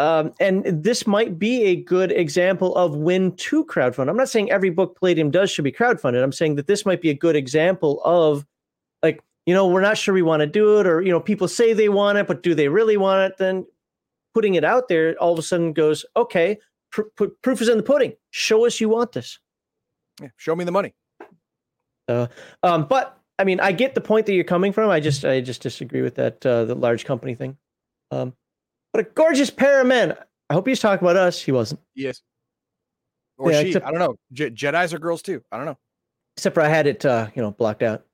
um, 0.00 0.32
and 0.40 0.64
this 0.64 1.06
might 1.06 1.38
be 1.38 1.62
a 1.64 1.76
good 1.76 2.10
example 2.10 2.74
of 2.76 2.96
when 2.96 3.32
to 3.36 3.64
crowdfund 3.66 4.08
i'm 4.08 4.16
not 4.16 4.28
saying 4.28 4.50
every 4.50 4.70
book 4.70 4.98
palladium 4.98 5.30
does 5.30 5.50
should 5.50 5.64
be 5.64 5.72
crowdfunded 5.72 6.22
i'm 6.22 6.32
saying 6.32 6.54
that 6.56 6.66
this 6.66 6.86
might 6.86 7.00
be 7.02 7.10
a 7.10 7.14
good 7.14 7.36
example 7.36 8.00
of 8.04 8.46
like 9.02 9.20
you 9.46 9.54
know 9.54 9.66
we're 9.66 9.80
not 9.80 9.98
sure 9.98 10.14
we 10.14 10.22
want 10.22 10.40
to 10.40 10.46
do 10.46 10.80
it 10.80 10.86
or 10.86 11.02
you 11.02 11.10
know 11.10 11.20
people 11.20 11.46
say 11.48 11.72
they 11.72 11.88
want 11.88 12.16
it 12.18 12.26
but 12.26 12.42
do 12.42 12.54
they 12.54 12.68
really 12.68 12.96
want 12.96 13.20
it 13.30 13.36
then 13.38 13.66
putting 14.32 14.54
it 14.54 14.64
out 14.64 14.88
there 14.88 15.14
all 15.16 15.32
of 15.32 15.38
a 15.38 15.42
sudden 15.42 15.72
goes 15.72 16.04
okay 16.16 16.58
pr- 16.90 17.10
pr- 17.16 17.34
proof 17.42 17.60
is 17.60 17.68
in 17.68 17.76
the 17.76 17.82
pudding 17.82 18.14
show 18.30 18.64
us 18.66 18.80
you 18.80 18.88
want 18.88 19.12
this 19.12 19.38
Yeah, 20.20 20.28
show 20.36 20.56
me 20.56 20.64
the 20.64 20.72
money. 20.72 20.94
um, 22.08 22.86
but 22.86 23.20
I 23.38 23.44
mean, 23.44 23.58
I 23.60 23.72
get 23.72 23.94
the 23.94 24.02
point 24.02 24.26
that 24.26 24.34
you're 24.34 24.44
coming 24.44 24.70
from. 24.70 24.90
I 24.90 25.00
just, 25.00 25.24
I 25.24 25.40
just 25.40 25.62
disagree 25.62 26.02
with 26.02 26.16
that 26.16 26.44
uh, 26.44 26.66
the 26.66 26.74
large 26.74 27.06
company 27.06 27.34
thing. 27.34 27.56
Um, 28.10 28.34
but 28.92 29.00
a 29.06 29.08
gorgeous 29.10 29.50
pair 29.50 29.80
of 29.80 29.86
men. 29.86 30.16
I 30.48 30.54
hope 30.54 30.66
he's 30.66 30.80
talking 30.80 31.04
about 31.06 31.16
us. 31.16 31.40
He 31.40 31.52
wasn't, 31.52 31.80
Yes. 31.94 32.22
Or 33.38 33.50
Yeah, 33.52 33.60
she. 33.62 33.66
except- 33.68 33.86
I 33.86 33.90
don't 33.90 34.00
know. 34.00 34.16
Je- 34.32 34.50
Jedi's 34.50 34.92
are 34.92 34.98
girls 34.98 35.22
too. 35.22 35.42
I 35.52 35.56
don't 35.56 35.66
know. 35.66 35.78
except 36.36 36.54
for 36.54 36.60
I 36.62 36.68
had 36.68 36.86
it, 36.86 37.04
uh, 37.04 37.28
you 37.34 37.42
know, 37.42 37.50
blocked 37.50 37.82
out. 37.82 38.04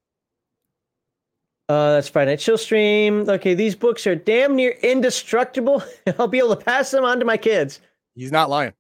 Uh, 1.69 1.95
that's 1.95 2.09
Friday 2.09 2.33
Night 2.33 2.39
Chill 2.41 2.59
Stream. 2.59 3.29
Okay, 3.29 3.55
these 3.55 3.75
books 3.75 4.07
are 4.07 4.15
damn 4.15 4.55
near 4.55 4.71
indestructible. 4.83 5.83
I'll 6.19 6.29
be 6.29 6.39
able 6.39 6.55
to 6.57 6.65
pass 6.65 6.91
them 6.93 7.05
on 7.05 7.19
to 7.19 7.25
my 7.25 7.37
kids. 7.37 7.81
He's 8.15 8.31
not 8.33 8.49
lying. 8.51 8.73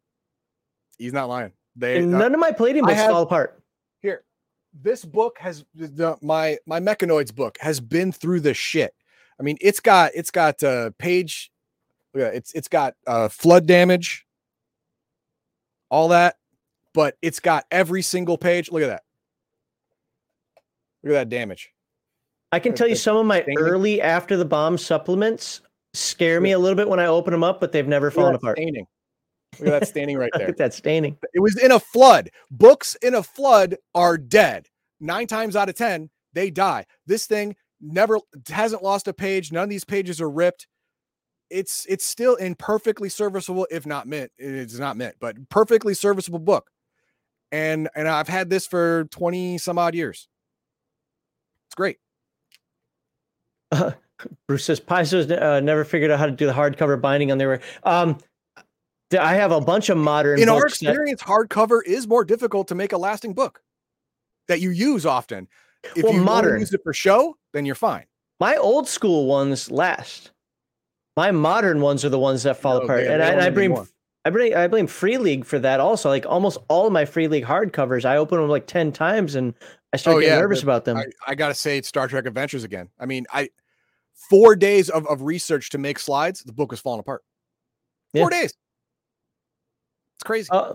He's 0.98 1.12
not 1.12 1.28
lying. 1.28 1.52
They 1.74 1.98
And 1.98 2.14
uh, 2.14 2.18
none 2.18 2.32
of 2.34 2.40
my 2.40 2.52
Palladium 2.52 2.84
I 2.86 2.90
books 2.90 3.00
have- 3.00 3.10
fall 3.10 3.22
apart. 3.22 3.60
here. 4.02 4.22
This 4.72 5.04
book 5.04 5.38
has 5.40 5.64
the, 5.74 6.16
my 6.22 6.58
my 6.66 6.78
mechanoids 6.80 7.34
book 7.34 7.56
has 7.60 7.80
been 7.80 8.12
through 8.12 8.40
the 8.40 8.54
shit. 8.54 8.94
I 9.40 9.42
mean, 9.42 9.56
it's 9.60 9.80
got 9.80 10.12
it's 10.14 10.30
got 10.30 10.62
uh 10.62 10.90
page 10.98 11.50
yeah, 12.16 12.26
it's 12.28 12.52
it's 12.54 12.68
got 12.68 12.94
uh 13.06 13.28
flood 13.28 13.66
damage, 13.66 14.26
all 15.90 16.08
that, 16.08 16.36
but 16.94 17.16
it's 17.22 17.40
got 17.40 17.64
every 17.70 18.02
single 18.02 18.38
page. 18.38 18.70
Look 18.70 18.82
at 18.82 18.88
that. 18.88 19.02
Look 21.02 21.12
at 21.12 21.16
that 21.16 21.28
damage. 21.28 21.72
I 22.52 22.58
can 22.58 22.74
tell 22.74 22.88
you 22.88 22.96
some 22.96 23.16
of 23.16 23.26
my 23.26 23.44
early 23.58 24.00
after 24.00 24.36
the 24.36 24.44
bomb 24.44 24.78
supplements 24.78 25.60
scare 25.94 26.40
me 26.40 26.52
a 26.52 26.58
little 26.58 26.76
bit 26.76 26.88
when 26.88 27.00
I 27.00 27.06
open 27.06 27.32
them 27.32 27.44
up, 27.44 27.60
but 27.60 27.72
they've 27.72 27.86
never 27.86 28.06
Look 28.06 28.14
fallen 28.14 28.34
apart. 28.34 28.56
staining. 28.56 28.86
Look 29.58 29.68
at 29.68 29.80
that 29.80 29.88
staining 29.88 30.16
right 30.16 30.30
there. 30.34 30.46
Look 30.46 30.54
at 30.54 30.58
that 30.58 30.74
staining. 30.74 31.18
It 31.34 31.40
was 31.40 31.58
in 31.58 31.72
a 31.72 31.80
flood. 31.80 32.30
Books 32.50 32.94
in 33.02 33.14
a 33.14 33.22
flood 33.22 33.76
are 33.94 34.16
dead. 34.16 34.68
Nine 35.00 35.26
times 35.26 35.56
out 35.56 35.68
of 35.68 35.74
10, 35.74 36.08
they 36.32 36.50
die. 36.50 36.86
This 37.06 37.26
thing 37.26 37.56
never 37.80 38.18
hasn't 38.48 38.82
lost 38.82 39.08
a 39.08 39.12
page. 39.12 39.52
None 39.52 39.64
of 39.64 39.70
these 39.70 39.84
pages 39.84 40.20
are 40.20 40.30
ripped. 40.30 40.66
It's 41.50 41.86
it's 41.88 42.04
still 42.04 42.34
in 42.36 42.54
perfectly 42.56 43.08
serviceable, 43.08 43.66
if 43.70 43.86
not 43.86 44.06
mint. 44.06 44.32
It's 44.38 44.78
not 44.78 44.96
mint, 44.96 45.16
but 45.20 45.48
perfectly 45.48 45.94
serviceable 45.94 46.38
book. 46.40 46.70
And 47.52 47.88
and 47.94 48.08
I've 48.08 48.28
had 48.28 48.50
this 48.50 48.66
for 48.66 49.04
20 49.12 49.58
some 49.58 49.78
odd 49.78 49.94
years. 49.94 50.28
It's 51.68 51.74
great. 51.74 51.98
Bruce 54.48 54.64
says 54.64 54.80
Paizo's 54.80 55.30
uh, 55.30 55.60
never 55.60 55.84
figured 55.84 56.10
out 56.10 56.18
how 56.18 56.26
to 56.26 56.32
do 56.32 56.46
the 56.46 56.52
hardcover 56.52 57.00
binding 57.00 57.30
on 57.30 57.38
their. 57.38 57.60
Um, 57.84 58.18
I 59.18 59.34
have 59.34 59.52
a 59.52 59.60
bunch 59.60 59.88
of 59.88 59.98
modern 59.98 60.40
In 60.40 60.48
our 60.48 60.62
books 60.62 60.80
that- 60.80 60.88
experience, 60.90 61.22
hardcover 61.22 61.80
is 61.86 62.08
more 62.08 62.24
difficult 62.24 62.68
to 62.68 62.74
make 62.74 62.92
a 62.92 62.98
lasting 62.98 63.34
book 63.34 63.62
that 64.48 64.60
you 64.60 64.70
use 64.70 65.04
often. 65.06 65.48
If 65.94 66.02
Well, 66.04 66.14
you 66.14 66.22
modern. 66.22 66.58
use 66.60 66.72
it 66.72 66.80
for 66.82 66.92
show, 66.92 67.36
then 67.52 67.64
you're 67.66 67.74
fine. 67.76 68.06
my 68.40 68.56
old 68.56 68.88
school 68.88 69.26
ones 69.26 69.70
last. 69.70 70.32
My 71.16 71.30
modern 71.30 71.80
ones 71.80 72.04
are 72.04 72.08
the 72.10 72.18
ones 72.18 72.42
that 72.42 72.58
fall 72.58 72.78
No, 72.78 72.84
apart, 72.84 73.04
they- 73.04 73.12
and, 73.12 73.20
they 73.22 73.26
I, 73.26 73.30
and 73.30 73.40
I 73.40 73.46
anymore. 73.46 73.88
I 74.24 74.30
blame 74.30 74.56
I 74.56 74.66
blame 74.66 74.86
Free 74.88 75.18
League 75.18 75.44
for 75.44 75.58
that 75.60 75.78
also. 75.78 76.08
Like 76.08 76.26
almost 76.26 76.58
all 76.68 76.86
of 76.88 76.92
my 76.92 77.04
Free 77.04 77.28
League 77.28 77.44
hardcovers, 77.44 78.04
I 78.04 78.16
open 78.16 78.40
them 78.40 78.48
like 78.50 78.66
ten 78.66 78.90
times, 78.90 79.36
and 79.36 79.54
I 79.92 79.98
start 79.98 80.16
Oh, 80.16 80.20
getting 80.20 80.34
yeah, 80.34 80.40
nervous 80.40 80.64
about 80.64 80.84
them. 80.84 80.96
I, 80.96 81.04
I 81.28 81.34
gotta 81.36 81.54
say 81.54 81.78
it's 81.78 81.86
Star 81.86 82.08
Trek 82.08 82.26
Adventures 82.26 82.64
again. 82.64 82.88
I 82.98 83.06
mean, 83.06 83.24
I 83.32 83.50
four 84.28 84.56
days 84.56 84.90
of, 84.90 85.06
of 85.06 85.22
research 85.22 85.70
to 85.70 85.78
make 85.78 86.00
slides, 86.00 86.40
the 86.42 86.52
book 86.52 86.72
was 86.72 86.80
falling 86.80 86.98
apart. 87.00 87.22
Four 88.14 88.30
days. 88.30 88.52
It's 90.16 90.24
crazy. 90.24 90.48
Uh, 90.50 90.74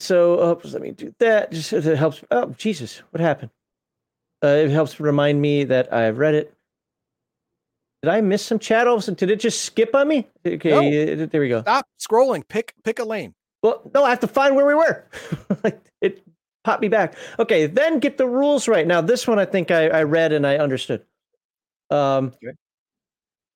so 0.00 0.38
uh, 0.38 0.60
let 0.64 0.80
me 0.80 0.92
do 0.92 1.14
that. 1.18 1.52
Just 1.52 1.70
it 1.74 1.98
helps. 1.98 2.24
Oh 2.30 2.46
Jesus, 2.56 3.02
what 3.10 3.20
happened? 3.20 3.50
Uh, 4.42 4.48
it 4.48 4.70
helps 4.70 4.98
remind 5.00 5.38
me 5.42 5.64
that 5.64 5.92
I've 5.92 6.16
read 6.16 6.34
it. 6.34 6.55
Did 8.06 8.12
I 8.12 8.20
miss 8.20 8.46
some 8.46 8.60
chat? 8.60 8.86
All 8.86 8.94
of 8.94 9.00
a 9.00 9.02
sudden, 9.02 9.16
did 9.16 9.32
it 9.32 9.40
just 9.40 9.62
skip 9.62 9.92
on 9.92 10.06
me? 10.06 10.28
Okay, 10.46 11.24
uh, 11.24 11.26
there 11.26 11.40
we 11.40 11.48
go. 11.48 11.62
Stop 11.62 11.88
scrolling. 11.98 12.46
Pick 12.46 12.72
pick 12.84 13.00
a 13.00 13.04
lane. 13.04 13.34
Well, 13.64 13.82
no, 13.92 14.04
I 14.04 14.10
have 14.10 14.20
to 14.20 14.28
find 14.28 14.54
where 14.54 14.64
we 14.64 14.74
were. 14.74 15.04
it 16.00 16.22
popped 16.62 16.82
me 16.82 16.86
back. 16.86 17.16
Okay, 17.40 17.66
then 17.66 17.98
get 17.98 18.16
the 18.16 18.28
rules 18.28 18.68
right. 18.68 18.86
Now, 18.86 19.00
this 19.00 19.26
one 19.26 19.40
I 19.40 19.44
think 19.44 19.72
I, 19.72 19.88
I 19.88 20.02
read 20.04 20.30
and 20.30 20.46
I 20.46 20.58
understood. 20.58 21.02
Um, 21.90 22.32
Okay. 22.36 22.56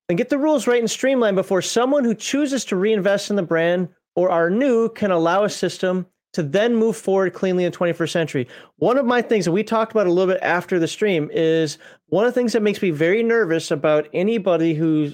And 0.08 0.18
get 0.18 0.30
the 0.30 0.38
rules 0.38 0.66
right 0.66 0.80
and 0.80 0.90
streamline 0.90 1.36
before 1.36 1.62
someone 1.62 2.02
who 2.02 2.16
chooses 2.16 2.64
to 2.64 2.76
reinvest 2.76 3.30
in 3.30 3.36
the 3.36 3.44
brand 3.44 3.88
or 4.16 4.30
are 4.30 4.50
new 4.50 4.88
can 4.88 5.12
allow 5.12 5.44
a 5.44 5.48
system 5.48 6.06
to 6.32 6.42
then 6.42 6.76
move 6.76 6.96
forward 6.96 7.32
cleanly 7.32 7.64
in 7.64 7.72
the 7.72 7.76
21st 7.76 8.10
century. 8.10 8.48
One 8.76 8.98
of 8.98 9.06
my 9.06 9.20
things 9.22 9.44
that 9.44 9.52
we 9.52 9.64
talked 9.64 9.92
about 9.92 10.06
a 10.06 10.12
little 10.12 10.32
bit 10.32 10.42
after 10.42 10.78
the 10.78 10.88
stream 10.88 11.28
is 11.32 11.78
one 12.06 12.24
of 12.24 12.32
the 12.32 12.40
things 12.40 12.52
that 12.52 12.62
makes 12.62 12.80
me 12.80 12.90
very 12.90 13.22
nervous 13.22 13.70
about 13.70 14.08
anybody 14.12 14.74
who 14.74 15.12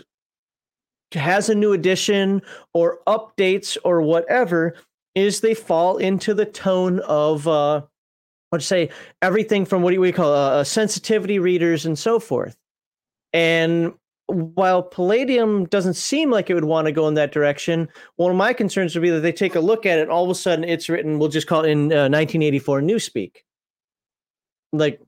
has 1.12 1.48
a 1.48 1.54
new 1.54 1.72
edition 1.72 2.42
or 2.74 2.98
updates 3.06 3.76
or 3.84 4.02
whatever 4.02 4.74
is 5.14 5.40
they 5.40 5.54
fall 5.54 5.96
into 5.96 6.34
the 6.34 6.44
tone 6.44 7.00
of 7.00 7.46
uh 7.48 7.80
let's 8.52 8.66
say 8.66 8.90
everything 9.22 9.64
from 9.64 9.82
what 9.82 9.92
do 9.92 10.00
we 10.00 10.12
call 10.12 10.32
uh, 10.32 10.50
uh, 10.50 10.64
sensitivity 10.64 11.38
readers 11.38 11.86
and 11.86 11.98
so 11.98 12.18
forth 12.18 12.56
and 13.32 13.94
while 14.28 14.82
palladium 14.82 15.66
doesn't 15.66 15.94
seem 15.94 16.30
like 16.30 16.50
it 16.50 16.54
would 16.54 16.64
want 16.64 16.86
to 16.86 16.92
go 16.92 17.06
in 17.06 17.14
that 17.14 17.32
direction 17.32 17.88
one 18.16 18.30
of 18.30 18.36
my 18.36 18.52
concerns 18.52 18.94
would 18.94 19.02
be 19.02 19.10
that 19.10 19.20
they 19.20 19.32
take 19.32 19.54
a 19.54 19.60
look 19.60 19.86
at 19.86 19.98
it 19.98 20.08
all 20.08 20.24
of 20.24 20.30
a 20.30 20.34
sudden 20.34 20.64
it's 20.64 20.88
written 20.88 21.18
we'll 21.18 21.28
just 21.28 21.46
call 21.46 21.64
it 21.64 21.70
in 21.70 21.92
uh, 21.92 22.08
1984 22.08 22.80
newspeak. 22.80 23.36
Like 24.72 25.00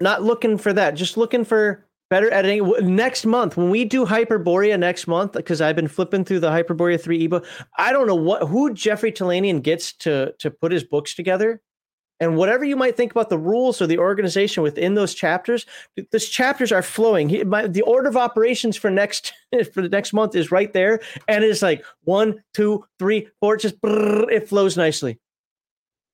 not 0.00 0.22
looking 0.22 0.58
for 0.58 0.72
that 0.72 0.92
just 0.92 1.16
looking 1.16 1.44
for 1.44 1.86
better 2.10 2.32
editing. 2.32 2.96
Next 2.96 3.24
month 3.24 3.56
when 3.56 3.70
we 3.70 3.84
do 3.84 4.04
hyperborea 4.04 4.78
next 4.78 5.06
month 5.06 5.32
because 5.32 5.60
i've 5.60 5.76
been 5.76 5.88
flipping 5.88 6.24
through 6.24 6.40
the 6.40 6.50
hyperborea 6.50 7.00
3 7.00 7.24
ebook 7.24 7.46
i 7.76 7.92
don't 7.92 8.06
know 8.06 8.16
what 8.16 8.48
who 8.48 8.74
jeffrey 8.74 9.12
Talanian 9.12 9.62
gets 9.62 9.92
to 9.98 10.32
to 10.40 10.50
put 10.50 10.72
his 10.72 10.82
books 10.82 11.14
together 11.14 11.62
and 12.20 12.36
whatever 12.36 12.64
you 12.64 12.76
might 12.76 12.96
think 12.96 13.12
about 13.12 13.28
the 13.28 13.38
rules 13.38 13.80
or 13.80 13.86
the 13.86 13.98
organization 13.98 14.62
within 14.62 14.94
those 14.94 15.14
chapters 15.14 15.66
th- 15.96 16.08
those 16.10 16.28
chapters 16.28 16.72
are 16.72 16.82
flowing. 16.82 17.28
He, 17.28 17.44
my, 17.44 17.66
the 17.66 17.82
order 17.82 18.08
of 18.08 18.16
operations 18.16 18.76
for 18.76 18.90
next 18.90 19.32
for 19.72 19.82
the 19.82 19.88
next 19.88 20.12
month 20.12 20.34
is 20.34 20.50
right 20.50 20.72
there. 20.72 21.00
And 21.26 21.44
it's 21.44 21.62
like 21.62 21.84
one 22.04 22.42
two 22.54 22.84
three 22.98 23.28
four 23.40 23.54
it 23.54 23.60
just 23.60 23.80
brrr, 23.80 24.30
it 24.30 24.48
flows 24.48 24.76
nicely. 24.76 25.18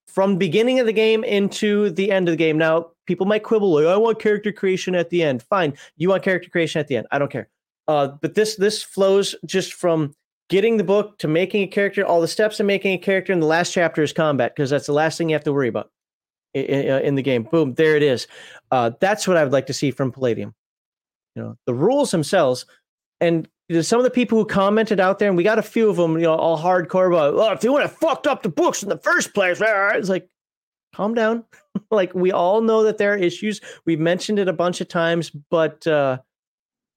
From 0.06 0.36
beginning 0.36 0.78
of 0.78 0.86
the 0.86 0.92
game 0.92 1.24
into 1.24 1.90
the 1.90 2.10
end 2.10 2.28
of 2.28 2.32
the 2.32 2.36
game. 2.36 2.58
Now 2.58 2.90
people 3.06 3.26
might 3.26 3.42
quibble 3.42 3.72
like 3.72 3.86
i 3.86 3.96
want 3.96 4.20
character 4.20 4.52
creation 4.52 4.94
at 4.94 5.10
the 5.10 5.22
end. 5.22 5.42
Fine. 5.42 5.74
You 5.96 6.10
want 6.10 6.22
character 6.22 6.50
creation 6.50 6.80
at 6.80 6.88
the 6.88 6.96
end. 6.96 7.06
I 7.10 7.18
don't 7.18 7.30
care. 7.30 7.48
Uh, 7.88 8.08
but 8.20 8.34
this 8.34 8.56
this 8.56 8.82
flows 8.82 9.34
just 9.44 9.72
from 9.74 10.14
getting 10.50 10.76
the 10.76 10.84
book 10.84 11.18
to 11.18 11.26
making 11.26 11.62
a 11.62 11.66
character 11.66 12.04
all 12.04 12.20
the 12.20 12.28
steps 12.28 12.60
of 12.60 12.66
making 12.66 12.92
a 12.92 12.98
character 12.98 13.32
and 13.32 13.42
the 13.42 13.46
last 13.46 13.72
chapter 13.72 14.02
is 14.02 14.12
combat 14.12 14.54
because 14.54 14.70
that's 14.70 14.86
the 14.86 14.92
last 14.92 15.16
thing 15.16 15.28
you 15.28 15.34
have 15.34 15.44
to 15.44 15.52
worry 15.52 15.68
about 15.68 15.90
i- 16.56 16.58
i- 16.58 16.88
uh, 16.90 17.00
in 17.00 17.14
the 17.14 17.22
game. 17.22 17.42
Boom 17.44 17.74
there 17.74 17.96
it 17.96 18.02
is. 18.02 18.26
Uh, 18.70 18.90
that's 19.00 19.26
what 19.28 19.36
i 19.36 19.42
would 19.44 19.52
like 19.52 19.66
to 19.66 19.72
see 19.74 19.90
from 19.90 20.10
palladium. 20.12 20.54
You 21.36 21.42
know 21.42 21.56
the 21.66 21.74
rules 21.74 22.10
themselves 22.10 22.66
and 23.20 23.48
some 23.82 23.98
of 23.98 24.04
the 24.04 24.10
people 24.10 24.38
who 24.38 24.44
commented 24.44 25.00
out 25.00 25.18
there 25.18 25.28
and 25.28 25.36
we 25.36 25.42
got 25.42 25.58
a 25.58 25.62
few 25.62 25.88
of 25.88 25.96
them 25.96 26.12
you 26.16 26.24
know 26.24 26.34
all 26.34 26.58
hardcore 26.58 27.06
about 27.08 27.34
oh 27.34 27.52
if 27.52 27.60
they 27.60 27.68
would 27.68 27.82
have 27.82 27.96
fucked 27.96 28.26
up 28.26 28.42
the 28.42 28.48
books 28.48 28.82
in 28.82 28.88
the 28.88 28.98
first 28.98 29.32
place 29.34 29.58
it's 29.60 30.08
like 30.08 30.28
calm 30.94 31.14
down. 31.14 31.44
Like 31.90 32.14
we 32.14 32.30
all 32.30 32.60
know 32.60 32.84
that 32.84 32.98
there 32.98 33.14
are 33.14 33.16
issues. 33.16 33.60
We've 33.84 33.98
mentioned 33.98 34.38
it 34.38 34.46
a 34.48 34.52
bunch 34.52 34.80
of 34.80 34.86
times 34.88 35.30
but 35.50 35.84
uh 35.88 36.18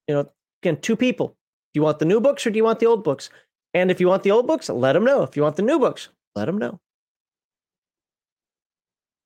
you 0.06 0.14
know 0.14 0.30
again 0.62 0.80
two 0.80 0.94
people. 0.96 1.28
Do 1.28 1.78
you 1.80 1.82
want 1.82 1.98
the 1.98 2.04
new 2.04 2.20
books 2.20 2.46
or 2.46 2.50
do 2.50 2.56
you 2.58 2.64
want 2.64 2.78
the 2.78 2.86
old 2.86 3.02
books? 3.02 3.28
And 3.74 3.90
if 3.90 4.00
you 4.00 4.06
want 4.08 4.22
the 4.22 4.30
old 4.30 4.46
books 4.46 4.68
let 4.68 4.92
them 4.92 5.04
know. 5.04 5.22
If 5.24 5.36
you 5.36 5.42
want 5.42 5.56
the 5.56 5.62
new 5.62 5.78
books 5.80 6.10
let 6.36 6.44
them 6.44 6.58
know 6.58 6.78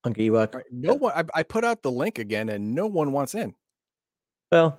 Ewok. 0.04 0.54
Right, 0.54 0.64
No 0.70 0.94
one 0.94 1.12
I, 1.14 1.24
I 1.34 1.42
put 1.42 1.64
out 1.64 1.82
the 1.82 1.90
link 1.90 2.18
again 2.18 2.48
and 2.48 2.74
no 2.74 2.86
one 2.86 3.12
wants 3.12 3.34
in. 3.34 3.54
Well, 4.50 4.78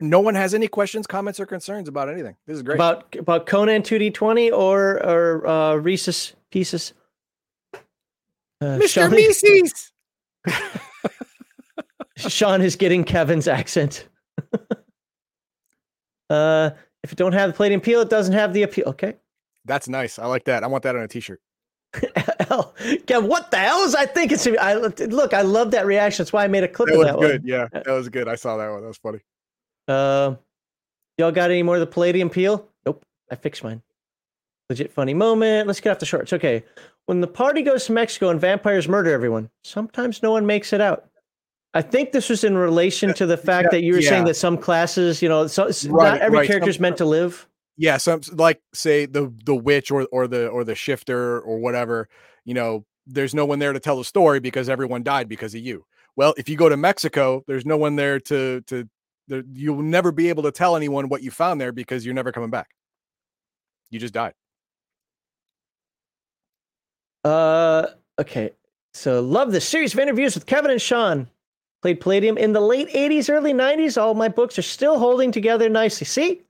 no 0.00 0.20
one 0.20 0.34
has 0.34 0.52
any 0.52 0.68
questions, 0.68 1.06
comments, 1.06 1.40
or 1.40 1.46
concerns 1.46 1.88
about 1.88 2.10
anything. 2.10 2.36
This 2.46 2.56
is 2.56 2.62
great. 2.62 2.74
About 2.74 3.14
about 3.18 3.46
Conan 3.46 3.82
2D20 3.82 4.52
or 4.52 5.02
or 5.02 5.46
uh, 5.46 5.74
Reese's 5.76 6.34
Pieces. 6.50 6.92
Uh, 7.72 8.78
Mr. 8.78 8.88
Sean, 8.88 9.10
Mises. 9.10 9.92
Sean 12.28 12.62
is 12.62 12.76
getting 12.76 13.02
Kevin's 13.04 13.48
accent. 13.48 14.08
uh, 16.30 16.70
if 17.02 17.12
it 17.12 17.18
don't 17.18 17.32
have 17.32 17.50
the 17.50 17.56
palladium 17.56 17.80
peel, 17.80 18.00
it 18.00 18.10
doesn't 18.10 18.34
have 18.34 18.52
the 18.52 18.62
appeal. 18.62 18.88
Okay. 18.88 19.16
That's 19.64 19.88
nice. 19.88 20.18
I 20.18 20.26
like 20.26 20.44
that. 20.44 20.62
I 20.62 20.66
want 20.66 20.84
that 20.84 20.96
on 20.96 21.02
a 21.02 21.08
t-shirt. 21.08 21.40
Kev, 23.06 23.26
what 23.26 23.50
the 23.50 23.58
hell 23.58 23.80
is 23.84 23.94
I 23.94 24.06
thinking? 24.06 24.38
I 24.60 24.74
look, 24.74 25.32
I 25.32 25.42
love 25.42 25.70
that 25.72 25.86
reaction. 25.86 26.22
That's 26.22 26.32
why 26.32 26.44
I 26.44 26.48
made 26.48 26.64
a 26.64 26.68
clip 26.68 26.88
that 26.88 26.96
of 26.96 27.04
that 27.04 27.18
good. 27.18 27.42
One. 27.42 27.48
Yeah, 27.48 27.68
that 27.72 27.86
was 27.86 28.08
good. 28.08 28.28
I 28.28 28.34
saw 28.34 28.56
that 28.56 28.70
one. 28.70 28.82
That 28.82 28.88
was 28.88 28.98
funny. 28.98 29.20
Uh, 29.86 30.34
y'all 31.18 31.32
got 31.32 31.50
any 31.50 31.62
more 31.62 31.76
of 31.76 31.80
the 31.80 31.86
palladium 31.86 32.30
peel? 32.30 32.68
Nope. 32.84 33.04
I 33.30 33.36
fixed 33.36 33.62
mine. 33.62 33.82
Legit 34.68 34.92
funny 34.92 35.14
moment. 35.14 35.66
Let's 35.66 35.80
get 35.80 35.90
off 35.90 35.98
the 35.98 36.06
shorts. 36.06 36.32
Okay. 36.32 36.64
When 37.06 37.20
the 37.20 37.26
party 37.26 37.62
goes 37.62 37.84
to 37.86 37.92
Mexico 37.92 38.30
and 38.30 38.40
vampires 38.40 38.88
murder 38.88 39.12
everyone, 39.12 39.50
sometimes 39.62 40.22
no 40.22 40.32
one 40.32 40.46
makes 40.46 40.72
it 40.72 40.80
out. 40.80 41.06
I 41.74 41.82
think 41.82 42.12
this 42.12 42.28
was 42.28 42.44
in 42.44 42.56
relation 42.56 43.12
to 43.14 43.26
the 43.26 43.36
fact 43.36 43.66
yeah, 43.66 43.78
that 43.78 43.82
you 43.82 43.94
were 43.94 44.00
yeah. 44.00 44.08
saying 44.08 44.24
that 44.24 44.34
some 44.34 44.56
classes, 44.56 45.20
you 45.20 45.28
know, 45.28 45.46
so, 45.48 45.66
right, 45.88 46.12
not 46.12 46.20
every 46.20 46.38
right. 46.38 46.46
character 46.46 46.70
is 46.70 46.78
meant 46.80 46.96
to 46.98 47.04
live. 47.04 47.48
Yeah, 47.76 47.96
some 47.96 48.20
like 48.32 48.60
say 48.72 49.06
the 49.06 49.32
the 49.44 49.54
witch 49.54 49.90
or 49.90 50.06
or 50.12 50.28
the 50.28 50.48
or 50.48 50.64
the 50.64 50.74
shifter 50.74 51.40
or 51.40 51.58
whatever. 51.58 52.08
You 52.44 52.54
know, 52.54 52.84
there's 53.06 53.34
no 53.34 53.44
one 53.46 53.58
there 53.58 53.72
to 53.72 53.80
tell 53.80 53.96
the 53.96 54.04
story 54.04 54.40
because 54.40 54.68
everyone 54.68 55.02
died 55.02 55.28
because 55.28 55.54
of 55.54 55.60
you. 55.60 55.84
Well, 56.16 56.34
if 56.36 56.48
you 56.48 56.56
go 56.56 56.68
to 56.68 56.76
Mexico, 56.76 57.42
there's 57.48 57.66
no 57.66 57.76
one 57.76 57.96
there 57.96 58.20
to 58.20 58.60
to 58.62 58.88
you'll 59.28 59.82
never 59.82 60.12
be 60.12 60.28
able 60.28 60.42
to 60.44 60.52
tell 60.52 60.76
anyone 60.76 61.08
what 61.08 61.22
you 61.22 61.30
found 61.30 61.60
there 61.60 61.72
because 61.72 62.04
you're 62.04 62.14
never 62.14 62.32
coming 62.32 62.50
back. 62.50 62.68
You 63.90 63.98
just 63.98 64.14
died. 64.14 64.34
Uh, 67.24 67.86
okay. 68.20 68.50
So 68.92 69.20
love 69.20 69.50
this 69.50 69.66
series 69.66 69.94
of 69.94 70.00
interviews 70.00 70.34
with 70.34 70.46
Kevin 70.46 70.70
and 70.70 70.80
Sean. 70.80 71.28
Played 71.82 72.00
Palladium 72.00 72.38
in 72.38 72.52
the 72.52 72.60
late 72.60 72.88
80s, 72.90 73.28
early 73.28 73.52
90s. 73.52 74.00
All 74.00 74.14
my 74.14 74.28
books 74.28 74.58
are 74.58 74.62
still 74.62 74.98
holding 74.98 75.32
together 75.32 75.68
nicely. 75.68 76.06
See? 76.06 76.43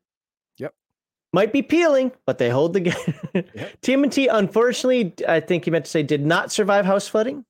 Might 1.34 1.52
be 1.52 1.62
peeling, 1.62 2.12
but 2.26 2.38
they 2.38 2.48
hold 2.48 2.74
together. 2.74 3.14
yep. 3.34 3.80
TMNT, 3.82 4.28
unfortunately, 4.30 5.12
I 5.26 5.40
think 5.40 5.66
you 5.66 5.72
meant 5.72 5.84
to 5.84 5.90
say, 5.90 6.02
did 6.02 6.24
not 6.24 6.52
survive 6.52 6.84
house 6.84 7.08
flooding. 7.08 7.44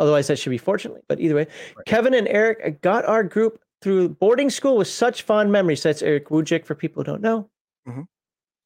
Otherwise, 0.00 0.26
that 0.26 0.38
should 0.38 0.50
be 0.50 0.58
fortunately. 0.58 1.02
But 1.08 1.20
either 1.20 1.36
way, 1.36 1.46
right. 1.76 1.86
Kevin 1.86 2.14
and 2.14 2.26
Eric 2.26 2.80
got 2.82 3.04
our 3.04 3.22
group 3.22 3.60
through 3.80 4.08
boarding 4.08 4.50
school 4.50 4.76
with 4.76 4.88
such 4.88 5.22
fond 5.22 5.52
memories. 5.52 5.82
That's 5.84 6.02
Erick 6.02 6.30
Wujcik 6.30 6.66
for 6.66 6.74
people 6.74 7.02
who 7.02 7.12
don't 7.12 7.22
know. 7.22 7.48
Mm-hmm 7.88 8.02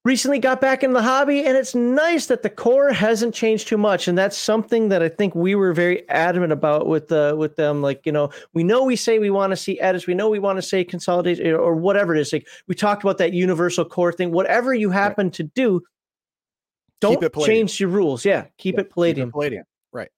recently 0.09 0.39
got 0.39 0.61
back 0.61 0.83
in 0.83 0.93
the 0.95 1.03
hobby 1.03 1.45
and 1.45 1.57
it's 1.57 1.75
nice 1.75 2.27
that 2.27 2.43
the 2.43 2.51
core 2.51 2.93
hasn't 2.93 3.35
changed 3.35 3.69
too 3.69 3.79
much 3.79 4.09
and 4.09 4.17
that's 4.17 4.37
something 4.37 4.89
that 4.89 5.03
i 5.03 5.09
think 5.09 5.35
we 5.35 5.55
were 5.55 5.73
very 5.73 6.09
adamant 6.09 6.53
about 6.53 6.87
with 6.87 7.09
the 7.09 7.19
uh, 7.19 7.37
with 7.37 7.57
them. 7.57 7.83
Like 7.83 8.05
you 8.07 8.13
know 8.13 8.31
we 8.53 8.63
know 8.63 8.85
we 8.85 8.97
say 8.97 9.19
we 9.19 9.31
want 9.31 9.53
to 9.53 9.57
see 9.57 9.79
edits 9.81 10.07
we 10.07 10.15
know 10.15 10.29
we 10.29 10.39
want 10.39 10.57
to 10.59 10.63
say 10.63 10.85
consolidate 10.85 11.45
or 11.47 11.75
whatever 11.75 12.15
it 12.15 12.21
is. 12.21 12.33
Like 12.33 12.47
we 12.67 12.75
talked 12.75 13.03
about 13.03 13.19
that 13.19 13.33
universal 13.33 13.85
core 13.85 14.13
thing. 14.13 14.33
Whatever 14.33 14.75
you 14.75 14.91
happen 14.91 15.27
right. 15.27 15.35
to 15.35 15.43
do 15.45 15.83
don't 17.01 17.23
change 17.45 17.79
your 17.81 17.91
rules. 17.91 18.25
Yeah 18.25 18.47
keep 18.59 18.75
yeah, 18.75 18.83
it 18.83 18.91
palladium 18.91 19.29
keep 19.29 19.31
it 19.31 19.33
palladium. 19.33 19.65
Right. 19.93 20.11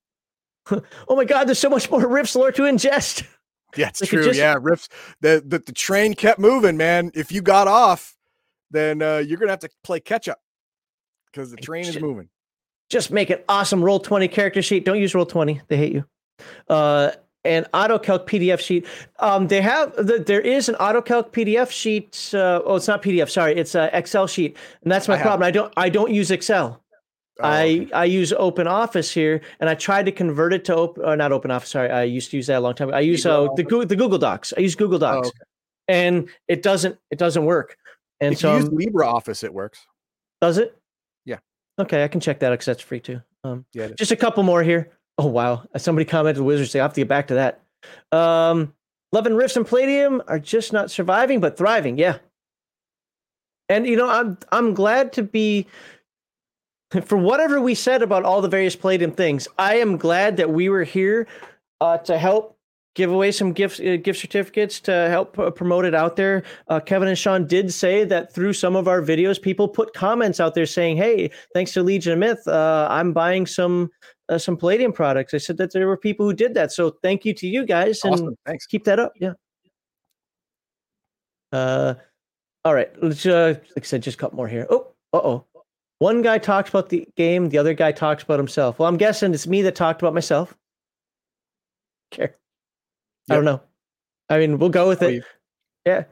Oh 1.08 1.16
my 1.16 1.24
god 1.24 1.44
there's 1.44 1.58
so 1.58 1.70
much 1.70 1.90
more 1.90 2.06
Rifts 2.06 2.34
lore 2.34 2.52
to 2.52 2.62
ingest. 2.62 3.26
Yeah 3.76 3.88
it's 3.88 4.00
like 4.00 4.10
true. 4.10 4.20
it 4.22 4.24
just, 4.24 4.38
yeah 4.38 4.56
Rifts 4.60 4.88
the, 5.20 5.42
the 5.46 5.58
the 5.58 5.72
train 5.72 6.14
kept 6.14 6.38
moving 6.38 6.76
man. 6.76 7.10
If 7.14 7.32
you 7.32 7.42
got 7.42 7.68
off 7.68 8.16
then 8.70 9.02
uh, 9.02 9.18
you're 9.18 9.38
gonna 9.38 9.52
have 9.52 9.60
to 9.60 9.70
play 9.84 10.00
catch 10.00 10.28
up 10.28 10.40
because 11.26 11.50
the 11.50 11.56
train 11.56 11.84
is 11.84 12.00
moving. 12.00 12.28
Just 12.88 13.10
make 13.10 13.30
an 13.30 13.38
awesome 13.48 13.82
roll 13.82 14.00
twenty 14.00 14.28
character 14.28 14.62
sheet. 14.62 14.84
Don't 14.84 14.98
use 14.98 15.14
roll 15.14 15.26
twenty; 15.26 15.60
they 15.68 15.76
hate 15.76 15.92
you. 15.92 16.04
Uh, 16.68 17.12
an 17.44 17.66
AutoCalc 17.72 18.26
PDF 18.26 18.60
sheet. 18.60 18.86
Um, 19.18 19.48
they 19.48 19.62
have 19.62 19.94
the, 19.96 20.18
there 20.18 20.40
is 20.40 20.68
an 20.68 20.74
AutoCalc 20.76 21.30
PDF 21.30 21.70
sheet. 21.70 22.30
Uh, 22.34 22.60
oh, 22.64 22.76
it's 22.76 22.88
not 22.88 23.02
PDF. 23.02 23.30
Sorry, 23.30 23.56
it's 23.56 23.74
an 23.74 23.90
Excel 23.92 24.26
sheet, 24.26 24.56
and 24.82 24.92
that's 24.92 25.08
my 25.08 25.14
I 25.14 25.22
problem. 25.22 25.42
Have. 25.42 25.48
I 25.48 25.50
don't 25.50 25.72
I 25.76 25.88
don't 25.88 26.12
use 26.12 26.30
Excel. 26.30 26.82
Oh, 27.38 27.44
I 27.48 27.62
okay. 27.62 27.92
I 27.92 28.04
use 28.04 28.32
Open 28.34 28.66
Office 28.66 29.10
here, 29.10 29.40
and 29.60 29.70
I 29.70 29.74
tried 29.74 30.06
to 30.06 30.12
convert 30.12 30.52
it 30.52 30.64
to 30.66 30.76
open. 30.76 31.04
or 31.04 31.16
not 31.16 31.32
Open 31.32 31.50
Office. 31.50 31.70
Sorry, 31.70 31.90
I 31.90 32.02
used 32.02 32.30
to 32.32 32.36
use 32.36 32.46
that 32.48 32.58
a 32.58 32.60
long 32.60 32.74
time. 32.74 32.88
ago. 32.88 32.96
I 32.96 33.00
use 33.00 33.24
uh, 33.24 33.48
the 33.56 33.62
the 33.86 33.96
Google 33.96 34.18
Docs. 34.18 34.52
I 34.56 34.60
use 34.60 34.74
Google 34.74 34.96
oh, 34.96 34.98
Docs, 34.98 35.28
oh, 35.28 35.30
okay. 35.30 35.38
and 35.88 36.28
it 36.48 36.62
doesn't 36.62 36.98
it 37.10 37.18
doesn't 37.18 37.44
work. 37.44 37.76
And 38.20 38.34
if 38.34 38.40
so 38.40 38.56
you 38.56 38.60
use 38.60 38.68
LibreOffice, 38.68 39.44
it 39.44 39.52
works. 39.52 39.86
Does 40.40 40.58
it? 40.58 40.76
Yeah. 41.24 41.38
Okay, 41.78 42.04
I 42.04 42.08
can 42.08 42.20
check 42.20 42.40
that 42.40 42.50
because 42.50 42.66
that's 42.66 42.82
free 42.82 43.00
too. 43.00 43.20
Um, 43.44 43.64
yeah. 43.72 43.88
Just 43.96 44.12
a 44.12 44.16
couple 44.16 44.42
more 44.42 44.62
here. 44.62 44.90
Oh 45.18 45.26
wow! 45.26 45.64
Somebody 45.76 46.04
commented 46.04 46.42
Wizards. 46.42 46.74
I 46.74 46.78
have 46.78 46.94
to 46.94 47.00
get 47.00 47.08
back 47.08 47.26
to 47.28 47.34
that. 47.34 47.62
Um, 48.12 48.74
Love 49.12 49.26
and 49.26 49.36
Rifts 49.36 49.56
and 49.56 49.66
Palladium 49.66 50.22
are 50.28 50.38
just 50.38 50.72
not 50.72 50.90
surviving 50.90 51.40
but 51.40 51.56
thriving. 51.56 51.98
Yeah. 51.98 52.18
And 53.68 53.86
you 53.86 53.96
know, 53.96 54.08
I'm 54.08 54.38
I'm 54.52 54.74
glad 54.74 55.12
to 55.14 55.22
be 55.22 55.66
for 57.04 57.16
whatever 57.16 57.60
we 57.60 57.74
said 57.74 58.02
about 58.02 58.24
all 58.24 58.40
the 58.40 58.48
various 58.48 58.76
Palladium 58.76 59.12
things. 59.12 59.48
I 59.58 59.76
am 59.76 59.96
glad 59.96 60.36
that 60.36 60.50
we 60.50 60.68
were 60.68 60.84
here 60.84 61.26
uh, 61.80 61.98
to 61.98 62.18
help 62.18 62.56
give 62.94 63.10
away 63.10 63.30
some 63.32 63.52
gift 63.52 63.80
uh, 63.80 63.96
gift 63.96 64.20
certificates 64.20 64.80
to 64.80 65.08
help 65.08 65.38
uh, 65.38 65.50
promote 65.50 65.84
it 65.84 65.94
out 65.94 66.16
there. 66.16 66.42
Uh, 66.68 66.80
Kevin 66.80 67.08
and 67.08 67.18
Sean 67.18 67.46
did 67.46 67.72
say 67.72 68.04
that 68.04 68.32
through 68.32 68.52
some 68.52 68.76
of 68.76 68.88
our 68.88 69.00
videos, 69.00 69.40
people 69.40 69.68
put 69.68 69.94
comments 69.94 70.40
out 70.40 70.54
there 70.54 70.66
saying, 70.66 70.96
"Hey, 70.96 71.30
thanks 71.54 71.72
to 71.72 71.82
Legion 71.82 72.12
of 72.14 72.18
Myth, 72.18 72.46
uh, 72.46 72.88
I'm 72.90 73.12
buying 73.12 73.46
some 73.46 73.90
uh, 74.28 74.38
some 74.38 74.56
Palladium 74.56 74.92
products." 74.92 75.34
I 75.34 75.38
said 75.38 75.56
that 75.58 75.72
there 75.72 75.86
were 75.86 75.96
people 75.96 76.26
who 76.26 76.34
did 76.34 76.54
that, 76.54 76.72
so 76.72 76.90
thank 77.02 77.24
you 77.24 77.34
to 77.34 77.46
you 77.46 77.64
guys 77.64 78.00
and 78.04 78.14
awesome. 78.14 78.36
thanks. 78.46 78.66
keep 78.66 78.84
that 78.84 78.98
up. 78.98 79.12
Yeah. 79.16 79.32
Uh, 81.52 81.94
all 82.64 82.74
right. 82.74 82.90
Let's 83.02 83.24
uh, 83.26 83.54
like 83.76 83.84
I 83.84 83.86
said, 83.86 84.02
just 84.02 84.16
a 84.16 84.20
couple 84.20 84.36
more 84.36 84.48
here. 84.48 84.66
Oh, 84.70 84.88
uh 85.12 85.18
oh. 85.18 85.46
One 85.98 86.22
guy 86.22 86.38
talks 86.38 86.70
about 86.70 86.88
the 86.88 87.06
game, 87.16 87.50
the 87.50 87.58
other 87.58 87.74
guy 87.74 87.92
talks 87.92 88.22
about 88.22 88.38
himself. 88.38 88.78
Well, 88.78 88.88
I'm 88.88 88.96
guessing 88.96 89.34
it's 89.34 89.46
me 89.46 89.60
that 89.62 89.74
talked 89.74 90.00
about 90.00 90.14
myself. 90.14 90.56
Okay. 93.30 93.34
I 93.34 93.36
don't 93.36 93.44
know. 93.44 93.62
I 94.28 94.38
mean, 94.38 94.58
we'll 94.58 94.70
go 94.70 94.88
with 94.88 95.02
it. 95.02 95.24
Yeah. 95.86 96.04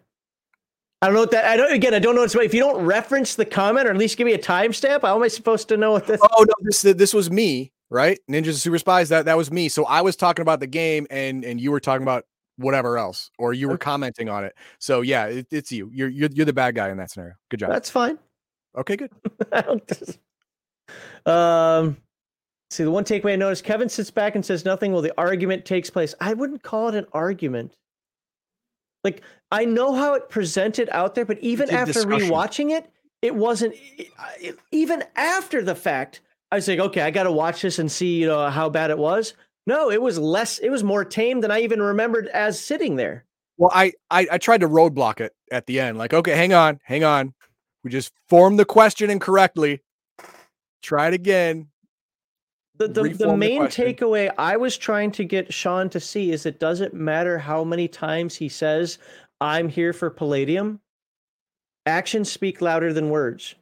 I 1.02 1.06
don't 1.06 1.14
know 1.14 1.20
what 1.20 1.30
that. 1.32 1.44
I 1.44 1.56
don't. 1.56 1.72
Again, 1.72 1.94
I 1.94 1.98
don't 1.98 2.14
know. 2.14 2.22
What's, 2.22 2.34
if 2.34 2.54
you 2.54 2.60
don't 2.60 2.84
reference 2.84 3.34
the 3.34 3.44
comment 3.44 3.86
or 3.86 3.90
at 3.90 3.96
least 3.96 4.16
give 4.16 4.24
me 4.24 4.32
a 4.32 4.38
timestamp, 4.38 5.02
how 5.02 5.16
am 5.16 5.22
I 5.22 5.28
supposed 5.28 5.68
to 5.68 5.76
know 5.76 5.92
what 5.92 6.06
this? 6.06 6.20
Oh 6.22 6.44
no, 6.44 6.54
this 6.62 6.82
this 6.82 7.14
was 7.14 7.30
me, 7.30 7.72
right? 7.88 8.18
Ninjas 8.28 8.46
and 8.46 8.56
Super 8.56 8.78
Spies. 8.78 9.08
That 9.08 9.24
that 9.26 9.36
was 9.36 9.52
me. 9.52 9.68
So 9.68 9.84
I 9.84 10.00
was 10.00 10.16
talking 10.16 10.42
about 10.42 10.58
the 10.58 10.66
game, 10.66 11.06
and 11.10 11.44
and 11.44 11.60
you 11.60 11.70
were 11.70 11.78
talking 11.78 12.02
about 12.02 12.24
whatever 12.56 12.98
else, 12.98 13.30
or 13.38 13.52
you 13.52 13.68
were 13.68 13.74
okay. 13.74 13.84
commenting 13.84 14.28
on 14.28 14.44
it. 14.44 14.56
So 14.80 15.02
yeah, 15.02 15.26
it, 15.26 15.46
it's 15.52 15.70
you. 15.70 15.88
You're, 15.92 16.08
you're 16.08 16.30
you're 16.32 16.46
the 16.46 16.52
bad 16.52 16.74
guy 16.74 16.90
in 16.90 16.96
that 16.96 17.12
scenario. 17.12 17.34
Good 17.48 17.60
job. 17.60 17.70
That's 17.70 17.90
fine. 17.90 18.18
Okay, 18.76 18.96
good. 18.96 19.10
um, 21.26 21.96
See, 22.70 22.84
the 22.84 22.90
one 22.90 23.04
takeaway 23.04 23.32
I 23.32 23.36
noticed 23.36 23.64
Kevin 23.64 23.88
sits 23.88 24.10
back 24.10 24.34
and 24.34 24.44
says 24.44 24.64
nothing 24.64 24.92
while 24.92 25.02
the 25.02 25.18
argument 25.18 25.64
takes 25.64 25.88
place. 25.88 26.14
I 26.20 26.34
wouldn't 26.34 26.62
call 26.62 26.88
it 26.88 26.94
an 26.94 27.06
argument. 27.12 27.76
Like, 29.04 29.22
I 29.50 29.64
know 29.64 29.94
how 29.94 30.14
it 30.14 30.28
presented 30.28 30.90
out 30.90 31.14
there, 31.14 31.24
but 31.24 31.38
even 31.38 31.70
after 31.70 31.94
discussion. 31.94 32.28
rewatching 32.28 32.76
it, 32.76 32.90
it 33.22 33.34
wasn't, 33.34 33.74
it, 33.76 34.58
even 34.70 35.02
after 35.16 35.62
the 35.62 35.74
fact, 35.74 36.20
I 36.52 36.56
was 36.56 36.68
like, 36.68 36.78
okay, 36.78 37.00
I 37.00 37.10
got 37.10 37.22
to 37.22 37.32
watch 37.32 37.62
this 37.62 37.78
and 37.78 37.90
see, 37.90 38.20
you 38.20 38.26
know, 38.26 38.50
how 38.50 38.68
bad 38.68 38.90
it 38.90 38.98
was. 38.98 39.34
No, 39.66 39.90
it 39.90 40.02
was 40.02 40.18
less, 40.18 40.58
it 40.58 40.68
was 40.68 40.84
more 40.84 41.04
tame 41.04 41.40
than 41.40 41.50
I 41.50 41.60
even 41.60 41.80
remembered 41.80 42.28
as 42.28 42.60
sitting 42.60 42.96
there. 42.96 43.24
Well, 43.56 43.70
I, 43.72 43.92
I, 44.10 44.26
I 44.32 44.38
tried 44.38 44.60
to 44.60 44.68
roadblock 44.68 45.20
it 45.20 45.32
at 45.50 45.66
the 45.66 45.80
end. 45.80 45.96
Like, 45.96 46.12
okay, 46.12 46.36
hang 46.36 46.52
on, 46.52 46.80
hang 46.84 47.04
on. 47.04 47.34
We 47.82 47.90
just 47.90 48.12
formed 48.28 48.58
the 48.58 48.64
question 48.64 49.10
incorrectly. 49.10 49.80
Try 50.82 51.08
it 51.08 51.14
again 51.14 51.68
the, 52.78 52.88
the, 52.88 53.08
the 53.08 53.36
main 53.36 53.62
the 53.62 53.68
takeaway 53.68 54.32
I 54.38 54.56
was 54.56 54.76
trying 54.76 55.10
to 55.12 55.24
get 55.24 55.52
Sean 55.52 55.90
to 55.90 56.00
see 56.00 56.30
is 56.30 56.46
it 56.46 56.60
doesn't 56.60 56.94
matter 56.94 57.38
how 57.38 57.64
many 57.64 57.88
times 57.88 58.36
he 58.36 58.48
says, 58.48 58.98
I'm 59.40 59.68
here 59.68 59.92
for 59.92 60.10
Palladium. 60.10 60.80
Actions 61.86 62.30
speak 62.30 62.60
louder 62.60 62.92
than 62.92 63.10
words. 63.10 63.54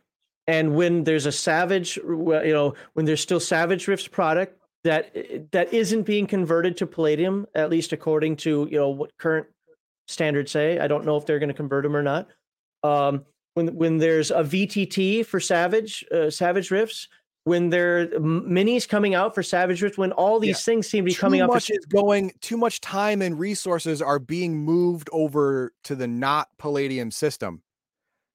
And 0.46 0.74
when 0.74 1.04
there's 1.04 1.26
a 1.26 1.32
Savage, 1.32 1.96
you 1.96 2.52
know, 2.52 2.74
when 2.94 3.04
there's 3.04 3.20
still 3.20 3.40
Savage 3.40 3.88
Rift's 3.88 4.08
product 4.08 4.60
that 4.84 5.50
that 5.50 5.72
isn't 5.72 6.02
being 6.02 6.26
converted 6.26 6.76
to 6.76 6.86
Palladium, 6.86 7.46
at 7.54 7.70
least 7.70 7.92
according 7.92 8.36
to 8.36 8.68
you 8.70 8.78
know 8.78 8.90
what 8.90 9.16
current 9.18 9.46
standards 10.06 10.52
say. 10.52 10.78
I 10.78 10.86
don't 10.86 11.04
know 11.04 11.16
if 11.16 11.26
they're 11.26 11.40
going 11.40 11.48
to 11.48 11.54
convert 11.54 11.82
them 11.82 11.96
or 11.96 12.02
not. 12.02 12.28
Um, 12.84 13.24
when 13.54 13.74
when 13.74 13.98
there's 13.98 14.30
a 14.30 14.44
VTT 14.44 15.26
for 15.26 15.40
Savage 15.40 16.04
uh, 16.14 16.30
Savage 16.30 16.70
Rifts, 16.70 17.08
when 17.46 17.70
there 17.70 18.00
are 18.00 18.06
minis 18.18 18.88
coming 18.88 19.14
out 19.14 19.32
for 19.32 19.40
Savage 19.40 19.80
Rift, 19.80 19.98
when 19.98 20.10
all 20.10 20.40
these 20.40 20.56
yeah. 20.56 20.72
things 20.72 20.88
seem 20.88 21.04
to 21.04 21.06
be 21.06 21.14
too 21.14 21.20
coming 21.20 21.40
up. 21.40 21.48
Too 21.50 21.54
much 21.54 21.70
is 21.70 21.86
going. 21.86 22.32
Too 22.40 22.56
much 22.56 22.80
time 22.80 23.22
and 23.22 23.38
resources 23.38 24.02
are 24.02 24.18
being 24.18 24.58
moved 24.58 25.08
over 25.12 25.72
to 25.84 25.94
the 25.94 26.08
not 26.08 26.48
Palladium 26.58 27.12
system, 27.12 27.62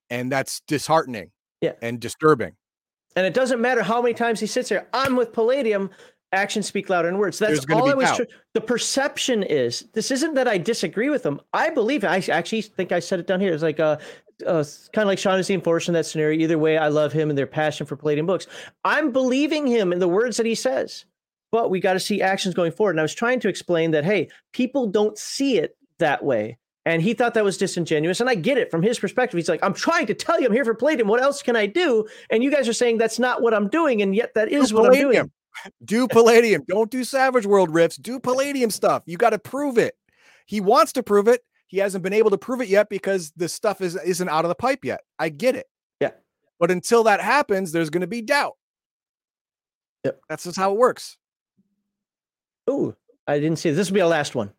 and 0.10 0.32
that's 0.32 0.62
disheartening. 0.62 1.32
Yeah, 1.60 1.74
and 1.82 2.00
disturbing. 2.00 2.54
And 3.18 3.26
it 3.26 3.34
doesn't 3.34 3.60
matter 3.60 3.84
how 3.84 4.02
many 4.02 4.14
times 4.14 4.40
he 4.40 4.48
sits 4.48 4.70
there. 4.70 4.88
I'm 4.94 5.18
with 5.18 5.34
Palladium. 5.34 5.90
Actions 6.34 6.66
speak 6.66 6.90
louder 6.90 7.10
than 7.10 7.18
words. 7.18 7.40
That's 7.40 7.66
all 7.72 7.90
I 7.90 7.94
was. 7.94 8.16
Tr- 8.16 8.24
the 8.54 8.62
perception 8.62 9.44
is 9.44 9.86
this 9.94 10.12
isn't 10.12 10.36
that 10.36 10.48
I 10.48 10.58
disagree 10.58 11.10
with 11.10 11.26
him. 11.26 11.42
I 11.52 11.70
believe. 11.70 12.06
I 12.06 12.24
actually 12.32 12.62
think 12.62 12.94
I 12.94 13.00
said 13.00 13.20
it 13.20 13.28
down 13.28 13.42
here. 13.42 13.54
It's 13.54 13.64
like 13.64 13.82
uh, 13.82 13.98
uh 14.48 14.64
kind 14.94 15.04
of 15.04 15.08
like 15.08 15.20
Shaughnessy 15.20 15.54
and 15.54 15.64
Forrest 15.64 15.90
in 15.90 15.94
that 15.94 16.06
scenario. 16.06 16.40
Either 16.40 16.58
way, 16.58 16.78
I 16.78 16.88
love 16.88 17.12
him 17.12 17.30
and 17.30 17.38
their 17.38 17.48
passion 17.48 17.86
for 17.86 17.98
Palladium 17.98 18.28
books. 18.28 18.48
I'm 18.86 19.12
believing 19.12 19.68
him 19.68 19.92
in 19.92 20.00
the 20.00 20.08
words 20.08 20.38
that 20.38 20.46
he 20.46 20.56
says, 20.56 21.06
but 21.52 21.70
we 21.70 21.82
got 21.82 21.94
to 21.94 22.00
see 22.00 22.22
actions 22.22 22.56
going 22.56 22.72
forward. 22.72 22.92
And 22.92 23.02
I 23.02 23.04
was 23.04 23.14
trying 23.14 23.42
to 23.42 23.50
explain 23.50 23.92
that 23.92 24.06
hey, 24.06 24.30
people 24.54 24.88
don't 24.88 25.18
see 25.18 25.58
it 25.58 25.76
that 26.00 26.24
way. 26.24 26.58
And 26.86 27.02
he 27.02 27.14
thought 27.14 27.36
that 27.36 27.44
was 27.44 27.58
disingenuous. 27.58 28.22
And 28.22 28.30
I 28.30 28.36
get 28.36 28.58
it 28.58 28.72
from 28.72 28.82
his 28.82 28.98
perspective. 28.98 29.38
He's 29.38 29.50
like, 29.50 29.64
I'm 29.64 29.74
trying 29.74 30.08
to 30.08 30.14
tell 30.14 30.40
you 30.40 30.48
I'm 30.48 30.54
here 30.54 30.66
for 30.66 30.74
Palladium. 30.74 31.08
What 31.08 31.22
else 31.22 31.44
can 31.44 31.56
I 31.56 31.68
do? 31.68 32.08
And 32.30 32.42
you 32.44 32.50
guys 32.50 32.68
are 32.68 32.74
saying 32.74 32.98
that's 32.98 33.20
not 33.20 33.42
what 33.42 33.54
I'm 33.54 33.68
doing. 33.68 34.02
And 34.02 34.16
yet 34.16 34.34
that 34.34 34.50
is 34.50 34.74
what 34.74 34.88
I'm 34.88 35.00
doing. 35.00 35.32
Do 35.84 36.08
Palladium. 36.08 36.64
Don't 36.68 36.90
do 36.90 37.04
Savage 37.04 37.46
World 37.46 37.74
Rifts. 37.74 37.98
Do 37.98 38.20
Palladium 38.20 38.72
stuff. 38.72 39.04
You 39.06 39.18
got 39.18 39.32
to 39.32 39.40
prove 39.40 39.78
it. 39.78 39.96
He 40.46 40.62
wants 40.62 40.94
to 40.94 41.04
prove 41.04 41.28
it. 41.28 41.42
He 41.68 41.78
hasn't 41.78 42.04
been 42.04 42.14
able 42.14 42.30
to 42.32 42.38
prove 42.38 42.62
it 42.62 42.68
yet 42.68 42.90
because 42.90 43.32
the 43.38 43.48
stuff 43.48 43.82
is, 43.82 43.96
isn't 43.96 44.30
out 44.30 44.46
of 44.46 44.50
the 44.50 44.56
pipe 44.56 44.84
yet. 44.84 45.02
I 45.18 45.30
get 45.30 45.56
it. 45.56 45.68
Yeah. 46.00 46.12
But 46.60 46.72
until 46.72 47.04
that 47.04 47.22
happens, 47.22 47.72
there's 47.72 47.90
going 47.90 48.02
to 48.02 48.08
be 48.08 48.22
doubt. 48.22 48.58
Yep. 50.04 50.20
That's 50.28 50.44
just 50.44 50.58
how 50.58 50.72
it 50.72 50.78
works. 50.78 51.18
Ooh, 52.70 52.96
I 53.28 53.40
didn't 53.40 53.60
see 53.60 53.70
this. 53.70 53.78
This 53.78 53.90
will 53.90 53.96
be 53.96 54.02
our 54.02 54.10
last 54.10 54.36
one. 54.36 54.52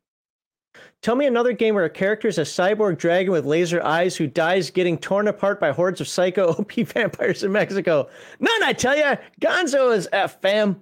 Tell 1.03 1.17
me 1.17 1.27
another 1.27 1.53
game 1.53 1.75
where 1.75 1.85
a 1.85 1.91
character 1.91 2.29
is 2.29 2.39
a 2.39 2.43
cyborg 2.43 2.97
dragon 2.97 3.33
with 3.33 3.45
laser 3.45 3.83
eyes 3.83 4.17
who 4.17 4.29
dies 4.29 4.71
getting 4.71 4.97
torn 4.97 5.27
apart 5.27 5.59
by 5.59 5.73
hordes 5.73 6.01
of 6.01 6.07
psycho 6.07 6.49
OP 6.59 6.73
vampires 6.73 7.43
in 7.43 7.51
Mexico. 7.51 8.09
None, 8.39 8.63
I 8.63 8.73
tell 8.73 8.97
you. 8.97 9.19
Gonzo 9.41 9.95
is 9.97 10.09
F, 10.13 10.41
fam. 10.41 10.81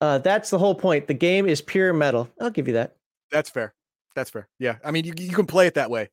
Uh, 0.00 0.18
that's 0.18 0.48
the 0.48 0.58
whole 0.58 0.74
point. 0.74 1.06
The 1.06 1.14
game 1.14 1.46
is 1.46 1.60
pure 1.60 1.92
metal. 1.92 2.28
I'll 2.40 2.50
give 2.50 2.66
you 2.66 2.74
that. 2.74 2.96
That's 3.30 3.50
fair. 3.50 3.74
That's 4.14 4.30
fair. 4.30 4.48
Yeah. 4.58 4.76
I 4.82 4.90
mean, 4.90 5.04
you, 5.04 5.12
you 5.18 5.34
can 5.34 5.46
play 5.46 5.66
it 5.66 5.74
that 5.74 5.90
way. 5.90 6.08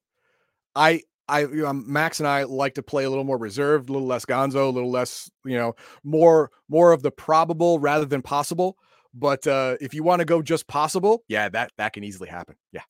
I, 0.76 1.02
I, 1.30 1.42
you 1.42 1.64
know, 1.64 1.72
Max 1.72 2.20
and 2.20 2.28
I 2.28 2.44
like 2.44 2.74
to 2.76 2.84
play 2.84 3.06
a 3.06 3.10
little 3.10 3.24
more 3.24 3.38
reserved, 3.38 3.90
a 3.90 3.94
little 3.94 4.08
less 4.08 4.26
gonzo, 4.26 4.68
a 4.68 4.72
little 4.72 4.92
less, 4.92 5.32
you 5.46 5.58
know, 5.58 5.74
more, 6.04 6.52
more 6.68 6.92
of 6.92 7.02
the 7.02 7.12
probable 7.12 7.80
rather 7.80 8.06
than 8.06 8.22
possible. 8.22 8.78
But 9.14 9.48
uh, 9.48 9.78
if 9.80 9.94
you 9.94 10.04
want 10.04 10.20
to 10.20 10.26
go 10.26 10.42
just 10.42 10.68
possible, 10.68 11.24
yeah, 11.28 11.50
that 11.50 11.72
that 11.78 11.94
can 11.94 12.04
easily 12.04 12.30
happen. 12.30 12.56
Yeah. 12.72 12.82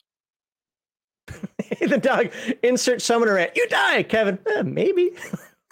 the 1.82 1.98
dog 1.98 2.30
insert 2.64 3.02
summoner 3.02 3.38
at 3.38 3.56
you 3.56 3.68
die, 3.68 4.04
Kevin. 4.04 4.40
Eh, 4.56 4.64
maybe. 4.64 5.12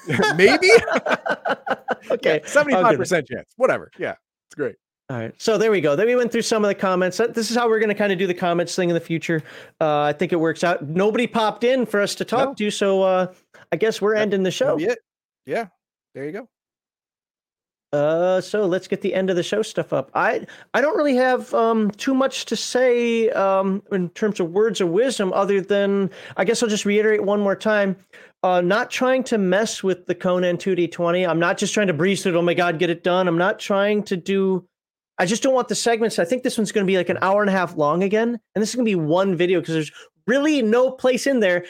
maybe. 0.36 0.70
okay. 2.12 2.42
Seventy-five 2.46 2.98
percent 2.98 3.28
chance. 3.28 3.54
Whatever. 3.58 3.92
Yeah, 3.98 4.16
it's 4.48 4.56
great. 4.56 4.76
All 5.10 5.18
right. 5.18 5.34
So 5.42 5.58
there 5.58 5.72
we 5.72 5.82
go. 5.82 5.96
Then 5.96 6.06
we 6.06 6.16
went 6.16 6.32
through 6.32 6.44
some 6.44 6.64
of 6.64 6.68
the 6.68 6.76
comments. 6.76 7.18
This 7.18 7.50
is 7.50 7.58
how 7.58 7.68
we're 7.68 7.80
going 7.80 7.90
to 7.90 7.96
kind 7.96 8.12
of 8.12 8.20
do 8.20 8.28
the 8.28 8.34
comments 8.34 8.76
thing 8.76 8.90
in 8.90 8.94
the 8.94 9.02
future. 9.02 9.42
Uh, 9.82 10.02
I 10.02 10.14
think 10.14 10.32
it 10.32 10.40
works 10.40 10.64
out. 10.64 10.88
Nobody 10.88 11.26
popped 11.26 11.64
in 11.64 11.88
for 11.88 12.00
us 12.00 12.14
to 12.16 12.26
talk 12.26 12.50
no. 12.50 12.54
to, 12.54 12.70
so 12.70 13.02
uh, 13.02 13.34
I 13.72 13.76
guess 13.76 14.02
we're 14.02 14.14
ending 14.14 14.44
the 14.44 14.52
show. 14.52 14.78
Yeah. 14.78 14.94
Yeah. 15.48 15.68
There 16.14 16.26
you 16.26 16.32
go. 16.32 16.48
Uh, 17.92 18.40
so 18.40 18.68
let's 18.68 18.88
get 18.88 19.02
the 19.02 19.16
end 19.16 19.32
of 19.32 19.36
the 19.36 19.42
show 19.42 19.64
stuff 19.64 19.94
up. 19.94 20.12
I 20.14 20.46
I 20.76 20.82
don't 20.82 20.96
really 20.96 21.16
have 21.16 21.52
um 21.56 21.90
too 21.92 22.14
much 22.14 22.46
to 22.46 22.56
say 22.56 23.30
um 23.32 23.82
in 23.92 24.10
terms 24.10 24.40
of 24.40 24.52
words 24.52 24.80
of 24.80 24.90
wisdom, 24.90 25.34
other 25.34 25.60
than 25.60 26.12
I 26.38 26.46
guess 26.46 26.62
I'll 26.62 26.70
just 26.70 26.86
reiterate 26.86 27.24
one 27.24 27.40
more 27.40 27.56
time. 27.56 27.96
Uh, 28.44 28.62
not 28.62 28.90
trying 28.90 29.22
to 29.22 29.38
mess 29.38 29.84
with 29.84 30.06
the 30.06 30.16
Conan 30.16 30.56
2D20. 30.58 31.28
I'm 31.28 31.40
not 31.40 31.58
just 31.58 31.74
trying 31.74 31.88
to 31.88 31.94
breeze 31.94 32.24
through 32.24 32.36
it. 32.36 32.38
Oh 32.38 32.42
my 32.42 32.54
God, 32.54 32.80
get 32.80 32.90
it 32.90 33.04
done. 33.04 33.28
I'm 33.28 33.38
not 33.38 33.60
trying 33.60 34.04
to 34.04 34.16
do. 34.16 34.66
I 35.18 35.26
just 35.26 35.44
don't 35.44 35.54
want 35.54 35.68
the 35.68 35.76
segments. 35.76 36.20
I 36.20 36.26
think 36.26 36.44
this 36.44 36.58
one's 36.58 36.72
going 36.72 36.86
to 36.86 36.90
be 36.90 36.96
like 36.96 37.10
an 37.10 37.18
hour 37.22 37.42
and 37.42 37.50
a 37.50 37.54
half 37.54 37.76
long 37.76 38.04
again, 38.04 38.40
and 38.56 38.62
this 38.62 38.70
is 38.70 38.76
going 38.76 38.86
to 38.86 38.90
be 38.90 38.96
one 38.96 39.36
video 39.36 39.60
because 39.60 39.74
there's 39.74 39.92
really 40.26 40.62
no 40.62 40.92
place 40.92 41.28
in 41.28 41.42
there. 41.42 41.66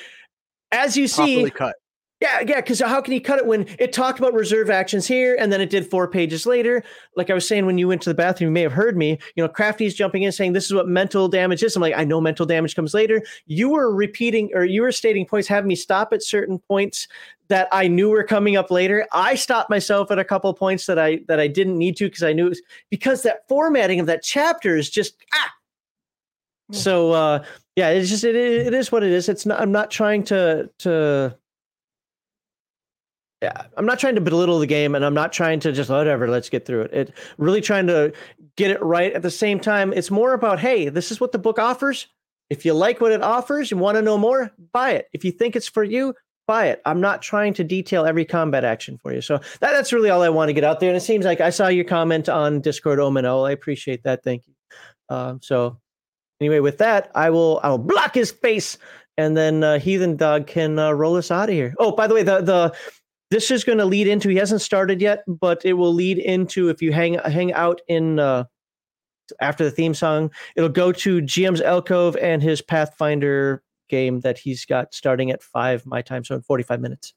As 0.71 0.95
you 0.95 1.07
see, 1.07 1.49
cut. 1.49 1.75
Yeah, 2.21 2.41
yeah, 2.41 2.57
because 2.57 2.81
how 2.81 2.99
can 2.99 3.13
you 3.13 3.21
cut 3.21 3.39
it 3.39 3.45
when 3.45 3.65
it 3.79 3.93
talked 3.93 4.19
about 4.19 4.33
reserve 4.33 4.69
actions 4.69 5.07
here 5.07 5.37
and 5.39 5.53
then 5.53 5.61
it 5.61 5.69
did 5.69 5.89
four 5.89 6.05
pages 6.05 6.45
later? 6.45 6.83
Like 7.15 7.29
I 7.29 7.33
was 7.33 7.47
saying 7.47 7.65
when 7.65 7.77
you 7.77 7.87
went 7.87 8.01
to 8.01 8.09
the 8.09 8.13
bathroom, 8.13 8.49
you 8.49 8.51
may 8.51 8.61
have 8.61 8.73
heard 8.73 8.97
me. 8.97 9.17
You 9.35 9.43
know, 9.43 9.47
Crafty's 9.47 9.95
jumping 9.95 10.23
in 10.23 10.33
saying 10.33 10.51
this 10.51 10.65
is 10.65 10.73
what 10.73 10.89
mental 10.89 11.29
damage 11.29 11.63
is. 11.63 11.77
I'm 11.77 11.81
like, 11.81 11.95
I 11.95 12.03
know 12.03 12.19
mental 12.19 12.45
damage 12.45 12.75
comes 12.75 12.93
later. 12.93 13.21
You 13.45 13.69
were 13.69 13.95
repeating 13.95 14.49
or 14.53 14.65
you 14.65 14.81
were 14.81 14.91
stating 14.91 15.25
points, 15.25 15.47
having 15.47 15.69
me 15.69 15.75
stop 15.75 16.11
at 16.11 16.21
certain 16.21 16.59
points 16.59 17.07
that 17.47 17.69
I 17.71 17.87
knew 17.87 18.09
were 18.09 18.25
coming 18.25 18.57
up 18.57 18.69
later. 18.69 19.07
I 19.13 19.35
stopped 19.35 19.69
myself 19.69 20.11
at 20.11 20.19
a 20.19 20.25
couple 20.25 20.53
points 20.53 20.87
that 20.87 20.99
I 20.99 21.21
that 21.29 21.39
I 21.39 21.47
didn't 21.47 21.77
need 21.77 21.95
to 21.97 22.05
because 22.05 22.23
I 22.23 22.33
knew 22.33 22.47
it 22.47 22.49
was, 22.49 22.61
because 22.89 23.23
that 23.23 23.47
formatting 23.47 24.01
of 24.01 24.07
that 24.07 24.23
chapter 24.23 24.75
is 24.75 24.89
just 24.89 25.15
ah. 25.33 25.53
Hmm. 26.69 26.75
So 26.75 27.11
uh 27.13 27.43
yeah, 27.77 27.91
it's 27.91 28.09
just 28.09 28.25
it, 28.25 28.35
it 28.35 28.73
is 28.73 28.91
what 28.91 29.03
it 29.03 29.11
is. 29.11 29.29
It's 29.29 29.45
not 29.45 29.61
I'm 29.61 29.71
not 29.71 29.89
trying 29.89 30.23
to 30.25 30.69
to 30.79 31.35
I'm 33.41 33.85
not 33.85 33.99
trying 33.99 34.15
to 34.15 34.21
belittle 34.21 34.59
the 34.59 34.67
game 34.67 34.95
and 34.95 35.05
I'm 35.05 35.13
not 35.13 35.31
trying 35.31 35.59
to 35.61 35.71
just 35.71 35.89
whatever, 35.89 36.27
let's 36.27 36.49
get 36.49 36.65
through 36.65 36.81
it. 36.81 36.93
It 36.93 37.13
really 37.37 37.61
trying 37.61 37.87
to 37.87 38.11
get 38.57 38.71
it 38.71 38.81
right 38.81 39.13
at 39.13 39.21
the 39.21 39.31
same 39.31 39.59
time. 39.59 39.93
It's 39.93 40.11
more 40.11 40.33
about, 40.33 40.59
hey, 40.59 40.89
this 40.89 41.11
is 41.11 41.21
what 41.21 41.31
the 41.31 41.39
book 41.39 41.57
offers. 41.57 42.07
If 42.49 42.65
you 42.65 42.73
like 42.73 42.99
what 42.99 43.11
it 43.11 43.21
offers 43.21 43.71
and 43.71 43.79
want 43.79 43.95
to 43.95 44.01
know 44.01 44.17
more, 44.17 44.51
buy 44.73 44.91
it. 44.91 45.07
If 45.13 45.23
you 45.23 45.31
think 45.31 45.55
it's 45.55 45.67
for 45.67 45.83
you, 45.83 46.15
buy 46.47 46.67
it. 46.67 46.81
I'm 46.85 46.99
not 46.99 47.21
trying 47.21 47.53
to 47.55 47.63
detail 47.63 48.05
every 48.05 48.25
combat 48.25 48.65
action 48.65 48.97
for 48.97 49.13
you. 49.13 49.21
So 49.21 49.37
that, 49.37 49.71
that's 49.71 49.93
really 49.93 50.09
all 50.09 50.23
I 50.23 50.29
want 50.29 50.49
to 50.49 50.53
get 50.53 50.63
out 50.63 50.79
there. 50.79 50.89
And 50.89 50.97
it 50.97 51.01
seems 51.01 51.25
like 51.25 51.41
I 51.41 51.51
saw 51.51 51.67
your 51.67 51.85
comment 51.85 52.27
on 52.27 52.59
Discord 52.59 52.99
Omino. 52.99 53.47
I 53.47 53.51
appreciate 53.51 54.03
that. 54.03 54.23
Thank 54.23 54.47
you. 54.47 54.53
Um, 55.09 55.39
so 55.41 55.79
anyway, 56.41 56.59
with 56.59 56.79
that, 56.79 57.11
I 57.15 57.29
will 57.29 57.59
I 57.63 57.69
will 57.69 57.77
block 57.77 58.15
his 58.15 58.31
face 58.31 58.77
and 59.19 59.35
then 59.35 59.63
uh, 59.65 59.79
Heathen 59.79 60.15
Dog 60.15 60.47
can 60.47 60.79
uh, 60.79 60.91
roll 60.91 61.17
us 61.17 61.29
out 61.29 61.49
of 61.49 61.55
here. 61.55 61.75
Oh, 61.77 61.91
by 61.91 62.07
the 62.07 62.15
way, 62.15 62.23
the 62.23 62.41
the 62.41 62.73
this 63.31 63.51
is 63.51 63.63
going 63.63 63.77
to 63.77 63.85
lead 63.85 64.07
into 64.07 64.29
he 64.29 64.35
hasn't 64.35 64.61
started 64.61 65.01
yet 65.01 65.23
but 65.27 65.63
it 65.65 65.73
will 65.73 65.93
lead 65.93 66.17
into 66.17 66.69
if 66.69 66.81
you 66.81 66.91
hang 66.91 67.13
hang 67.13 67.53
out 67.53 67.81
in 67.87 68.19
uh, 68.19 68.43
after 69.41 69.63
the 69.63 69.71
theme 69.71 69.93
song 69.93 70.31
it'll 70.55 70.69
go 70.69 70.91
to 70.91 71.21
gm's 71.21 71.61
alcove 71.61 72.15
and 72.17 72.41
his 72.41 72.61
pathfinder 72.61 73.63
game 73.89 74.21
that 74.21 74.37
he's 74.37 74.65
got 74.65 74.93
starting 74.93 75.31
at 75.31 75.43
five 75.43 75.85
my 75.85 76.01
time 76.01 76.23
so 76.23 76.35
in 76.35 76.41
45 76.41 76.79
minutes. 76.79 77.13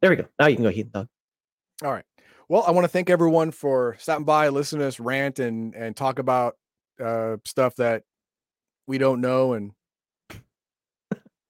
There 0.00 0.10
we 0.10 0.16
go. 0.16 0.26
Now 0.38 0.46
you 0.46 0.56
can 0.56 0.64
go 0.64 0.70
heathen 0.70 0.92
dog 0.92 1.08
all 1.82 1.90
right. 1.92 2.04
Well 2.48 2.64
i 2.66 2.70
want 2.70 2.84
to 2.84 2.88
thank 2.88 3.10
everyone 3.10 3.50
for 3.50 3.96
stopping 3.98 4.24
by 4.24 4.48
listening 4.48 4.80
to 4.80 4.88
us 4.88 5.00
rant 5.00 5.38
and 5.38 5.74
and 5.74 5.96
talk 5.96 6.18
about 6.18 6.56
uh 7.02 7.38
stuff 7.44 7.74
that 7.76 8.02
we 8.86 8.98
don't 8.98 9.20
know 9.20 9.54
and 9.54 9.72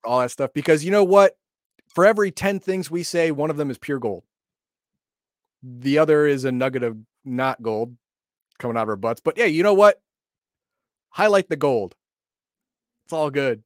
all 0.05 0.21
that 0.21 0.31
stuff 0.31 0.53
because 0.53 0.85
you 0.85 0.91
know 0.91 1.05
what 1.05 1.37
for 1.95 2.07
every 2.07 2.31
10 2.31 2.61
things 2.61 2.91
we 2.91 3.03
say, 3.03 3.31
one 3.31 3.51
of 3.51 3.57
them 3.57 3.71
is 3.71 3.79
pure 3.79 3.99
gold. 3.99 4.25
The 5.62 5.99
other 5.99 6.27
is 6.27 6.45
a 6.45 6.53
nugget 6.53 6.83
of 6.83 6.97
not 7.25 7.62
gold 7.62 7.97
coming 8.59 8.77
out 8.77 8.85
of 8.85 8.89
our 8.89 8.97
butts. 8.97 9.21
But 9.21 9.37
yeah, 9.37 9.45
you 9.45 9.62
know 9.62 9.75
what? 9.75 10.01
Highlight 11.11 11.49
the 11.49 11.57
gold. 11.57 11.95
It's 13.05 13.12
all 13.12 13.31
good. 13.31 13.62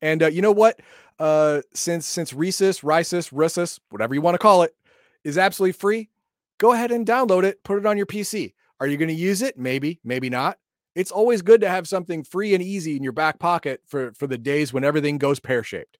And 0.00 0.22
uh, 0.22 0.28
you 0.28 0.42
know 0.42 0.52
what? 0.52 0.80
Uh, 1.18 1.62
since 1.74 2.06
since 2.06 2.32
Risus, 2.32 2.82
Risus, 2.82 3.32
Risus, 3.32 3.80
whatever 3.90 4.14
you 4.14 4.20
want 4.20 4.34
to 4.34 4.38
call 4.38 4.62
it, 4.62 4.76
is 5.24 5.36
absolutely 5.36 5.72
free, 5.72 6.10
go 6.58 6.72
ahead 6.72 6.92
and 6.92 7.04
download 7.04 7.42
it. 7.42 7.64
Put 7.64 7.78
it 7.78 7.86
on 7.86 7.96
your 7.96 8.06
PC. 8.06 8.54
Are 8.78 8.86
you 8.86 8.96
going 8.96 9.08
to 9.08 9.14
use 9.14 9.42
it? 9.42 9.58
Maybe, 9.58 9.98
maybe 10.04 10.30
not. 10.30 10.58
It's 10.94 11.10
always 11.10 11.42
good 11.42 11.60
to 11.62 11.68
have 11.68 11.88
something 11.88 12.22
free 12.22 12.54
and 12.54 12.62
easy 12.62 12.96
in 12.96 13.02
your 13.02 13.12
back 13.12 13.40
pocket 13.40 13.82
for 13.86 14.12
for 14.12 14.28
the 14.28 14.38
days 14.38 14.72
when 14.72 14.84
everything 14.84 15.18
goes 15.18 15.40
pear 15.40 15.64
shaped. 15.64 15.98